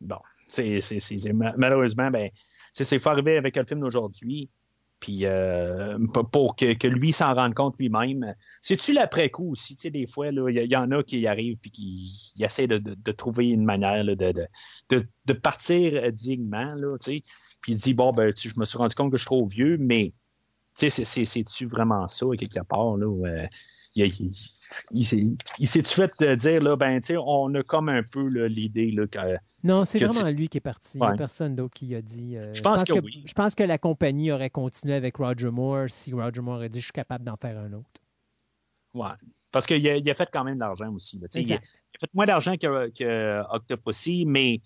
Bon, 0.00 0.18
c'est, 0.48 0.80
c'est, 0.80 1.00
c'est- 1.00 1.18
c'est- 1.18 1.32
ma- 1.32 1.54
malheureusement, 1.56 2.10
ben, 2.10 2.28
c'est, 2.74 2.84
c'est 2.84 2.98
faut 2.98 3.08
arriver 3.10 3.36
avec 3.38 3.56
le 3.56 3.64
film 3.64 3.80
d'aujourd'hui. 3.80 4.50
Puis 5.00 5.24
euh, 5.24 5.98
pour 6.30 6.56
que, 6.56 6.86
lui 6.86 7.12
s'en 7.12 7.34
rende 7.34 7.54
compte 7.54 7.78
lui-même. 7.78 8.34
C'est-tu 8.60 8.92
l'après-coup 8.92 9.50
aussi? 9.52 9.74
Tu 9.74 9.90
des 9.90 10.06
fois, 10.06 10.28
il 10.28 10.70
y, 10.70 10.76
en 10.76 10.90
a 10.90 11.02
qui 11.02 11.26
arrivent 11.26 11.56
puis 11.56 11.70
qui 11.70 12.34
essaient 12.44 12.66
de, 12.66 13.12
trouver 13.12 13.48
une 13.48 13.64
manière 13.64 14.04
de, 14.04 14.14
de, 14.14 15.32
partir 15.32 15.94
euh, 15.94 16.10
dignement, 16.10 16.74
tu 16.98 17.04
sais. 17.16 17.22
Puis 17.62 17.72
il 17.72 17.78
dit, 17.78 17.94
bon, 17.94 18.12
ben, 18.12 18.32
tu 18.32 18.50
je 18.50 18.58
me 18.58 18.64
suis 18.64 18.78
rendu 18.78 18.94
compte 18.94 19.10
que 19.10 19.16
je 19.16 19.22
suis 19.22 19.26
trop 19.26 19.46
vieux, 19.46 19.78
mais 19.78 20.12
tu 20.76 20.88
sais, 20.88 20.90
c'est- 20.90 21.04
c'est- 21.04 21.24
c'est-tu 21.24 21.66
vraiment 21.66 22.06
ça, 22.08 22.26
quelque 22.38 22.62
part, 22.64 22.96
là? 22.96 23.06
euh, 23.06 23.46
il, 23.96 24.04
il, 24.06 24.32
il 24.92 25.04
s'est- 25.04 25.26
il 25.58 25.66
s'est-tu 25.68 25.94
fait 25.94 26.36
dire, 26.36 26.62
là, 26.62 26.76
ben, 26.76 27.00
tu 27.00 27.16
on 27.18 27.52
a 27.54 27.62
comme 27.62 27.88
un 27.88 28.02
peu 28.02 28.24
l'idée, 28.46 28.90
là, 28.92 29.06
que, 29.06 29.18
Non, 29.64 29.84
c'est 29.84 29.98
vraiment 29.98 30.28
tu- 30.28 30.34
lui 30.34 30.48
qui 30.48 30.58
est 30.58 30.60
parti. 30.60 30.98
Il 30.98 31.00
n'y 31.00 31.06
a 31.06 31.14
personne 31.16 31.56
d'autre 31.56 31.74
qui 31.74 31.94
a 31.94 32.02
dit. 32.02 32.36
euh, 32.36 32.52
Je 32.54 32.62
pense 32.62 32.84
que 32.84 32.92
oui. 33.00 33.22
Je 33.26 33.32
pense 33.32 33.54
que 33.54 33.62
la 33.64 33.78
compagnie 33.78 34.30
aurait 34.32 34.50
continué 34.50 34.94
avec 34.94 35.16
Roger 35.16 35.50
Moore 35.50 35.88
si 35.88 36.12
Roger 36.12 36.40
Moore 36.40 36.56
aurait 36.56 36.68
dit 36.68 36.78
Je 36.80 36.84
suis 36.84 36.92
capable 36.92 37.24
d'en 37.24 37.36
faire 37.36 37.58
un 37.58 37.72
autre. 37.72 37.90
ouais. 38.94 39.08
Parce 39.52 39.66
qu'il 39.66 39.84
a, 39.88 39.96
il 39.96 40.08
a 40.08 40.14
fait 40.14 40.28
quand 40.32 40.44
même 40.44 40.54
de 40.54 40.60
l'argent 40.60 40.92
aussi, 40.94 41.18
là, 41.18 41.26
a, 41.52 41.56
il 41.56 41.56
a 41.56 41.98
fait 41.98 42.14
moins 42.14 42.24
d'argent 42.26 42.54
que, 42.56 42.88
que 42.90 43.42
Octopussy, 43.52 44.24
mais 44.24 44.60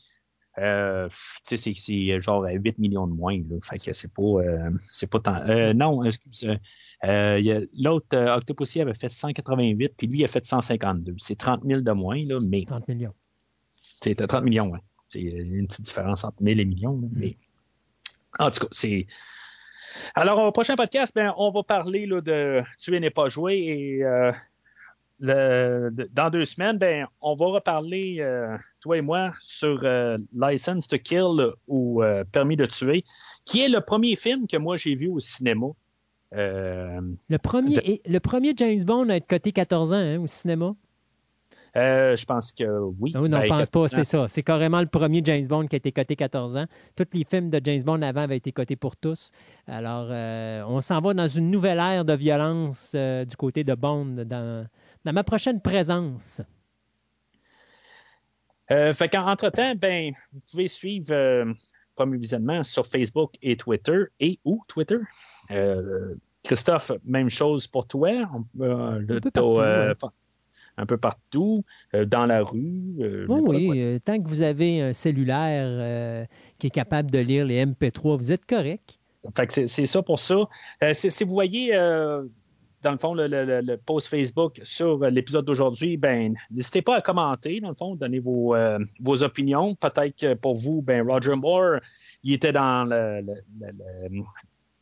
euh, 0.59 1.09
c'est- 1.45 1.57
c'est 1.57 2.21
genre 2.21 2.45
8 2.45 2.79
millions 2.79 3.07
de 3.07 3.13
moins, 3.13 3.37
là. 3.39 3.57
Fait 3.63 3.79
que 3.79 3.93
c'est 3.93 4.13
pas, 4.13 4.23
euh, 4.23 4.71
c'est 4.91 5.11
pas 5.11 5.21
tant. 5.21 5.37
euh, 5.49 5.73
non, 5.73 6.05
excuse. 6.05 6.47
euh, 7.05 7.39
il 7.39 7.45
y 7.47 7.53
a- 7.53 7.61
L'autre, 7.79 8.07
euh, 8.15 8.37
Octopussy 8.37 8.81
avait 8.81 8.95
fait 8.95 9.09
188, 9.09 9.95
puis 9.97 10.07
lui, 10.07 10.21
il 10.21 10.25
a 10.25 10.29
fait 10.29 10.45
152. 10.45 11.15
C'est 11.19 11.37
30 11.37 11.63
000 11.65 11.81
de 11.81 11.93
moins, 11.93 12.23
là, 12.25 12.39
mais 12.41 12.65
30 12.65 12.87
millions. 12.89 13.15
C'était 14.03 14.27
30 14.27 14.45
millions, 14.45 14.71
ouais. 14.71 14.81
C'est 15.09 15.21
une 15.21 15.67
petite 15.67 15.85
différence 15.85 16.25
entre 16.25 16.43
1000 16.43 16.61
et 16.61 16.65
millions. 16.65 17.01
là, 17.01 17.09
mais... 17.13 17.37
En 18.39 18.51
tout 18.51 18.61
cas, 18.61 18.69
c'est. 18.73 19.07
Alors, 20.17 20.39
au 20.43 20.51
prochain 20.51 20.75
podcast, 20.75 21.13
ben, 21.15 21.33
on 21.37 21.51
va 21.53 21.63
parler 21.63 22.05
là, 22.07 22.21
de 22.21 22.63
Tuer 22.79 22.99
n'est 22.99 23.11
pas 23.11 23.29
joué 23.29 23.55
et 23.59 24.03
euh, 24.05 24.33
le- 25.21 25.91
dans 26.13 26.31
deux 26.31 26.45
semaines, 26.45 26.79
ben, 26.79 27.07
on 27.21 27.35
va 27.35 27.47
reparler, 27.47 28.17
euh, 28.21 28.57
toi 28.81 28.99
et 28.99 29.01
moi, 29.01 29.33
sur 29.41 29.81
euh, 29.85 30.19
License 30.35 30.89
to 30.89 30.99
Kill 30.99 31.51
ou 31.69 32.03
euh, 32.03 32.25
Permis 32.25 32.57
de 32.57 32.67
tuer, 32.67 33.05
qui 33.45 33.61
est 33.63 33.69
le 33.69 33.81
premier 33.81 34.17
film 34.17 34.47
que 34.47 34.57
moi 34.57 34.77
j'ai 34.77 34.95
vu 34.95 35.09
au 35.09 35.19
cinéma. 35.21 35.67
Le 36.33 37.37
premier, 37.39 37.77
De- 37.77 38.13
le 38.13 38.19
premier 38.21 38.53
James 38.57 38.83
Bond 38.83 39.09
à 39.09 39.17
être 39.17 39.27
coté 39.29 39.53
14 39.53 39.93
ans 39.93 39.97
hein, 39.97 40.19
au 40.21 40.27
cinéma? 40.27 40.75
je 41.77 42.25
pense 42.25 42.53
que 42.53 42.65
oui. 43.01 43.13
Non, 43.15 43.23
non, 43.23 43.39
Ben, 43.41 43.49
pense 43.49 43.69
pas, 43.69 43.83
14 43.83 43.85
ans. 43.85 43.97
c'est 43.97 44.05
ça. 44.05 44.29
C'est 44.29 44.43
carrément 44.43 44.81
le 44.81 44.87
premier 44.87 45.23
James 45.25 45.47
Bond 45.47 45.67
qui 45.67 45.75
a 45.75 45.79
été 45.79 45.91
coté 45.93 46.15
14 46.17 46.57
ans. 46.57 46.67
Tous 46.97 47.07
les 47.13 47.25
films 47.25 47.51
de 47.51 47.61
James 47.63 47.83
Bond 47.83 48.03
avant 48.03 48.23
avaient 48.23 48.37
été 48.37 48.53
cotés 48.53 48.77
pour 48.77 48.97
tous. 48.97 49.31
Alors, 49.67 50.07
on 50.69 50.81
s'en 50.81 51.01
va 51.01 51.15
dans 51.15 51.27
une 51.29 51.51
nouvelle 51.51 51.79
ère 51.79 52.05
de 52.05 52.13
violence 52.15 52.95
du 52.95 53.37
côté 53.37 53.65
de 53.65 53.75
Bond 53.75 54.25
dans, 54.27 54.67
dans 55.05 55.13
ma 55.13 55.25
prochaine 55.25 55.61
présence. 55.61 56.41
Euh, 58.71 58.93
fait 58.95 59.09
qu'entre-temps, 59.09 59.75
ben, 59.77 60.13
vous 60.33 60.41
pouvez 60.51 60.69
suivre 60.69 61.13
euh, 61.13 61.53
Premier 61.97 62.17
Visionnement 62.17 62.63
sur 62.63 62.87
Facebook 62.87 63.35
et 63.43 63.57
Twitter. 63.57 64.05
Et 64.21 64.39
où 64.45 64.63
Twitter? 64.69 64.97
Euh, 65.51 66.15
Christophe, 66.43 66.93
même 67.05 67.29
chose 67.29 67.67
pour 67.67 67.87
toi. 67.87 68.09
Euh, 68.61 68.99
le- 69.01 69.21
peu 69.21 69.31
t'as, 69.31 69.41
partout, 69.43 69.59
euh, 69.61 69.89
ouais. 70.03 70.09
un 70.79 70.87
peu 70.87 70.97
partout, 70.97 71.65
dans 71.93 72.27
la 72.27 72.43
rue. 72.43 73.27
Oui, 73.29 73.69
oui, 73.69 74.01
tant 74.01 74.21
que 74.21 74.27
vous 74.29 74.43
avez 74.43 74.81
un 74.81 74.93
cellulaire 74.93 76.27
qui 76.59 76.67
est 76.69 76.71
capable 76.75 77.11
de 77.11 77.19
lire 77.19 77.45
les 77.47 77.65
MP3, 77.65 78.17
vous 78.17 78.33
êtes 78.33 78.47
correct. 78.47 78.99
Fait 79.35 79.47
que 79.47 79.67
c'est- 79.67 79.87
ça 79.87 80.03
pour 80.03 80.19
ça. 80.19 80.37
Si, 80.95 81.25
vous 81.25 81.33
voyez, 81.33 81.71
dans 82.85 82.93
le 82.93 82.99
fond, 82.99 83.15
le, 83.15 83.77
post 83.77 84.09
Facebook 84.09 84.61
sur 84.63 84.99
l'épisode 85.07 85.47
d'aujourd'hui, 85.47 85.97
ben, 85.97 86.35
n'hésitez 86.51 86.83
pas 86.83 86.97
à 86.97 87.01
commenter, 87.01 87.61
dans 87.61 87.71
le 87.71 87.75
fond, 87.75 87.97
donner 87.97 88.19
vos, 88.21 88.55
euh, 88.55 88.79
opinions. 89.23 89.75
Peut-être 89.75 90.17
que 90.17 90.35
pour 90.35 90.55
vous, 90.55 90.83
ben, 90.83 91.03
Roger 91.09 91.35
Moore, 91.35 91.81
il 92.23 92.35
était 92.35 92.53
dans 92.53 92.85
le, 92.85 93.25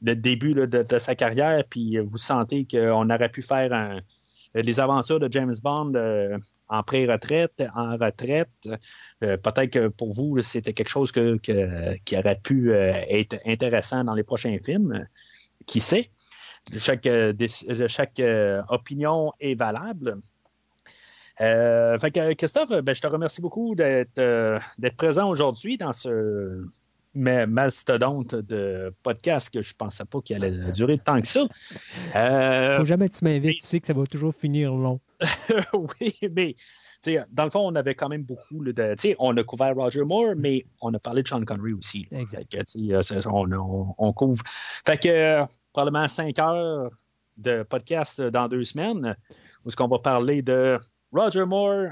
début 0.01 0.55
de, 0.55 0.99
sa 0.99 1.15
carrière, 1.15 1.63
puis 1.71 1.97
vous 1.99 2.19
sentez 2.19 2.67
qu'on 2.69 3.09
aurait 3.09 3.31
pu 3.31 3.41
faire 3.41 4.03
les 4.55 4.81
aventures 4.81 5.21
de 5.21 5.29
James 5.31 5.55
Bond 5.63 5.93
euh, 5.95 6.37
en 6.69 6.83
pré-retraite, 6.83 7.63
en 7.75 7.97
retraite. 7.97 8.51
Euh, 9.23 9.37
Peut-être 9.37 9.71
que 9.71 9.89
pour 9.89 10.13
vous, 10.13 10.41
c'était 10.41 10.73
quelque 10.73 10.89
chose 10.89 11.13
qui 11.13 12.17
aurait 12.17 12.41
pu 12.43 12.73
être 12.73 13.37
intéressant 13.47 14.03
dans 14.03 14.15
les 14.15 14.25
prochains 14.25 14.59
films. 14.59 15.07
Qui 15.67 15.81
sait? 15.81 16.11
Chaque, 16.77 17.07
euh, 17.07 17.33
chaque 17.89 18.21
euh, 18.21 18.63
opinion 18.69 19.33
est 19.41 19.55
valable. 19.55 20.19
Euh, 21.41 21.99
fait 21.99 22.11
que, 22.11 22.33
Christophe, 22.35 22.71
ben, 22.83 22.95
je 22.95 23.01
te 23.01 23.07
remercie 23.07 23.41
beaucoup 23.41 23.75
d'être 23.75 24.19
euh, 24.19 24.59
présent 24.97 25.29
aujourd'hui 25.29 25.77
dans 25.77 25.93
ce 25.93 26.65
ma- 27.15 27.47
mastodonte 27.47 28.35
de 28.35 28.95
podcast 29.03 29.51
que 29.53 29.63
je 29.63 29.75
pensais 29.75 30.05
pas 30.05 30.21
qu'il 30.21 30.37
allait 30.37 30.71
durer 30.73 30.99
tant 30.99 31.21
que 31.21 31.27
ça. 31.27 31.47
Euh, 32.15 32.79
Faut 32.79 32.85
jamais 32.85 33.09
que 33.09 33.15
tu 33.17 33.25
m'invites, 33.25 33.61
tu 33.61 33.67
sais 33.67 33.81
que 33.81 33.87
ça 33.87 33.93
va 33.93 34.07
toujours 34.07 34.35
finir 34.35 34.73
long. 34.75 35.01
oui, 36.01 36.17
mais 36.35 36.55
dans 37.33 37.45
le 37.45 37.51
fond, 37.51 37.61
on 37.67 37.75
avait 37.75 37.95
quand 37.97 38.09
même 38.09 38.23
beaucoup 38.23 38.63
de. 38.63 38.95
On 39.19 39.37
a 39.37 39.43
couvert 39.43 39.75
Roger 39.75 40.05
Moore, 40.05 40.35
mais 40.37 40.67
on 40.81 40.95
a 40.95 40.99
parlé 41.01 41.23
de 41.23 41.29
Sean 41.29 41.45
Connery 41.45 41.73
aussi. 41.73 42.07
Exact. 42.13 42.53
Que, 42.53 43.29
on, 43.29 43.51
on- 43.53 43.95
on 43.99 44.13
couvre. 44.13 44.45
Fait 44.87 44.99
que 44.99 45.43
probablement 45.73 46.09
cinq 46.09 46.39
heures 46.39 46.91
de 47.39 47.63
podcast 47.63 48.21
dans 48.21 48.49
deux 48.49 48.65
semaines 48.65 49.17
où 49.65 49.69
est-ce 49.69 49.77
qu'on 49.77 49.89
va 49.89 49.99
parler 49.99 50.43
de 50.43 50.79
Roger 51.13 51.45
Moore, 51.45 51.89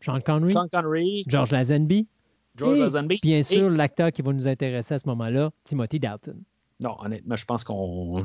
Sean 0.00 0.18
Connery, 0.20 0.52
Sean 0.52 0.66
Connery, 0.68 1.24
George 1.26 1.50
Lazenby, 1.50 2.08
George 2.56 2.78
et, 2.78 2.80
Lazenby. 2.80 3.18
bien 3.22 3.38
et- 3.38 3.42
sûr, 3.42 3.68
l'acteur 3.70 4.10
qui 4.12 4.22
va 4.22 4.32
nous 4.32 4.48
intéresser 4.48 4.94
à 4.94 4.98
ce 4.98 5.06
moment-là, 5.08 5.50
Timothy 5.64 6.00
Dalton. 6.00 6.42
Non, 6.80 6.96
honnêtement, 7.00 7.36
je 7.36 7.44
pense 7.44 7.62
qu'on 7.64 8.24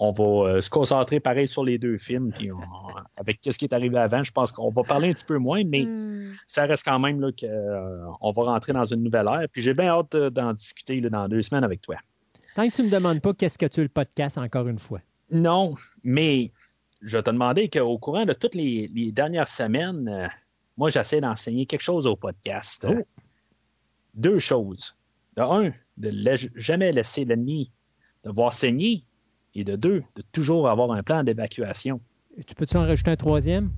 on 0.00 0.12
va 0.12 0.24
euh, 0.24 0.60
se 0.60 0.70
concentrer 0.70 1.18
pareil 1.18 1.48
sur 1.48 1.64
les 1.64 1.76
deux 1.76 1.98
films. 1.98 2.30
Puis 2.32 2.52
on- 2.52 2.58
avec 3.16 3.40
ce 3.42 3.58
qui 3.58 3.64
est 3.64 3.74
arrivé 3.74 3.98
avant, 3.98 4.22
je 4.22 4.30
pense 4.30 4.52
qu'on 4.52 4.70
va 4.70 4.84
parler 4.84 5.08
un 5.08 5.12
petit 5.12 5.24
peu 5.24 5.38
moins, 5.38 5.64
mais 5.64 5.86
ça 6.46 6.64
reste 6.66 6.84
quand 6.84 7.00
même 7.00 7.20
là, 7.20 7.30
qu'on 7.32 8.30
va 8.30 8.42
rentrer 8.44 8.72
dans 8.72 8.84
une 8.84 9.02
nouvelle 9.02 9.26
ère. 9.28 9.46
Puis 9.52 9.60
j'ai 9.62 9.74
bien 9.74 9.88
hâte 9.88 10.14
euh, 10.14 10.30
d'en 10.30 10.52
discuter 10.52 11.00
là, 11.00 11.10
dans 11.10 11.28
deux 11.28 11.42
semaines 11.42 11.64
avec 11.64 11.82
toi. 11.82 11.96
Tant 12.58 12.68
que 12.68 12.74
tu 12.74 12.82
ne 12.82 12.88
me 12.88 12.92
demandes 12.92 13.20
pas 13.20 13.32
qu'est-ce 13.34 13.56
que 13.56 13.66
tu 13.66 13.78
es 13.78 13.82
le 13.84 13.88
podcast, 13.88 14.36
encore 14.36 14.66
une 14.66 14.80
fois. 14.80 15.00
Non, 15.30 15.76
mais 16.02 16.50
je 17.00 17.18
te 17.18 17.30
demandais 17.30 17.68
qu'au 17.68 17.98
courant 17.98 18.24
de 18.24 18.32
toutes 18.32 18.56
les, 18.56 18.88
les 18.92 19.12
dernières 19.12 19.48
semaines, 19.48 20.08
euh, 20.08 20.26
moi, 20.76 20.90
j'essaie 20.90 21.20
d'enseigner 21.20 21.66
quelque 21.66 21.82
chose 21.82 22.08
au 22.08 22.16
podcast. 22.16 22.84
Oh. 22.90 23.06
Deux 24.14 24.40
choses. 24.40 24.96
De 25.36 25.42
un, 25.42 25.72
de 25.98 26.10
la- 26.12 26.34
jamais 26.56 26.90
laisser 26.90 27.24
l'ennemi 27.24 27.70
de 28.24 28.30
voir 28.30 28.52
saigner. 28.52 29.04
Et 29.54 29.62
de 29.62 29.76
deux, 29.76 30.02
de 30.16 30.24
toujours 30.32 30.68
avoir 30.68 30.90
un 30.90 31.04
plan 31.04 31.22
d'évacuation. 31.22 32.00
Tu 32.44 32.56
peux-tu 32.56 32.76
en 32.76 32.80
rajouter 32.86 33.12
un 33.12 33.16
troisième? 33.16 33.70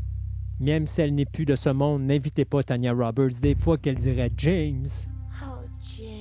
Même 0.59 0.87
si 0.87 1.03
elle 1.03 1.15
n'est 1.15 1.27
plus 1.27 1.45
de 1.45 1.55
ce 1.55 1.69
monde, 1.69 2.05
n'invitez 2.05 2.47
pas 2.47 2.63
Tanya 2.63 2.95
Roberts 2.95 3.41
des 3.43 3.55
fois 3.55 3.77
qu'elle 3.77 3.97
dirait 3.97 4.33
James. 4.39 4.87
Oh, 5.43 5.59
James. 5.99 6.20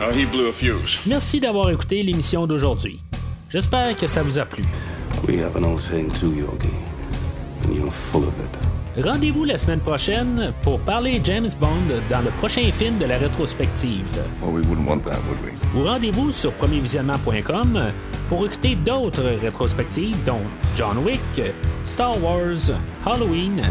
Oh, 0.00 0.12
he 0.12 0.24
blew 0.24 0.48
a 0.48 0.52
fuse. 0.52 1.00
Merci 1.06 1.40
d'avoir 1.40 1.70
écouté 1.70 2.02
l'émission 2.04 2.46
d'aujourd'hui. 2.46 3.00
J'espère 3.50 3.96
que 3.96 4.06
ça 4.06 4.22
vous 4.22 4.38
a 4.38 4.44
plu. 4.44 4.64
We 5.26 5.40
have 5.40 5.56
an 5.56 5.64
old 5.64 5.80
saying 5.80 6.10
too, 6.20 6.32
Yogi, 6.32 6.70
and 7.64 7.74
you're 7.74 7.90
full 7.90 8.22
of 8.22 8.34
it. 8.38 9.04
Rendez-vous 9.04 9.44
la 9.44 9.58
semaine 9.58 9.80
prochaine 9.80 10.52
pour 10.62 10.78
parler 10.80 11.20
James 11.24 11.48
Bond 11.60 12.00
dans 12.10 12.20
le 12.20 12.30
prochain 12.38 12.62
film 12.64 12.98
de 12.98 13.06
la 13.06 13.18
rétrospective. 13.18 14.06
Well, 14.40 14.52
we 14.52 14.66
wouldn't 14.66 14.88
want 14.88 15.00
that, 15.04 15.18
would 15.28 15.40
we? 15.44 15.52
Ou 15.74 15.84
rendez-vous 15.84 16.32
sur 16.32 16.52
premiervisionnement.com 16.52 17.90
pour 18.28 18.46
écouter 18.46 18.76
d'autres 18.76 19.22
rétrospectives 19.40 20.16
dont 20.24 20.40
John 20.76 20.98
Wick, 21.04 21.20
Star 21.84 22.20
Wars, 22.22 22.72
Halloween 23.04 23.62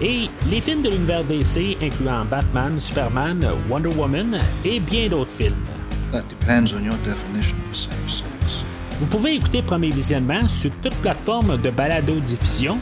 et 0.00 0.28
les 0.50 0.60
films 0.60 0.82
de 0.82 0.90
l'univers 0.90 1.24
DC 1.24 1.76
incluant 1.82 2.24
Batman, 2.24 2.78
Superman, 2.80 3.46
Wonder 3.68 3.90
Woman 3.96 4.38
et 4.64 4.80
bien 4.80 5.08
d'autres 5.08 5.30
films. 5.30 5.54
That 6.12 6.22
depends 6.28 6.72
on 6.72 6.84
your 6.84 6.96
definition 7.04 7.56
of 7.68 7.76
safe 7.76 8.08
sex. 8.08 8.64
Vous 9.00 9.06
pouvez 9.06 9.34
écouter 9.34 9.62
Premier 9.62 9.90
Visionnement 9.90 10.48
sur 10.48 10.70
toute 10.82 10.94
plateforme 10.96 11.60
de 11.60 11.70
balado-diffusion, 11.70 12.78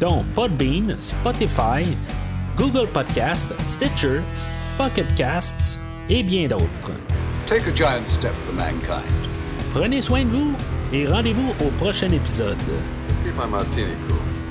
dont 0.00 0.24
Podbean, 0.34 0.96
Spotify, 1.00 1.86
Google 2.56 2.88
Podcast, 2.92 3.48
Stitcher, 3.64 4.20
Pocket 4.76 5.06
Casts 5.16 5.80
et 6.10 6.22
bien 6.22 6.48
d'autres. 6.48 6.92
Take 7.46 7.66
a 7.68 7.74
giant 7.74 8.06
step 8.08 8.32
for 8.32 8.54
mankind. 8.54 9.04
Prenez 9.72 10.02
soin 10.02 10.24
de 10.24 10.30
vous 10.30 10.54
et 10.92 11.06
rendez-vous 11.06 11.54
au 11.60 11.68
prochain 11.82 12.10
épisode. 12.10 12.56
Keep 13.24 13.36
my 13.36 13.48
martini 13.50 13.92
cool. 14.08 14.43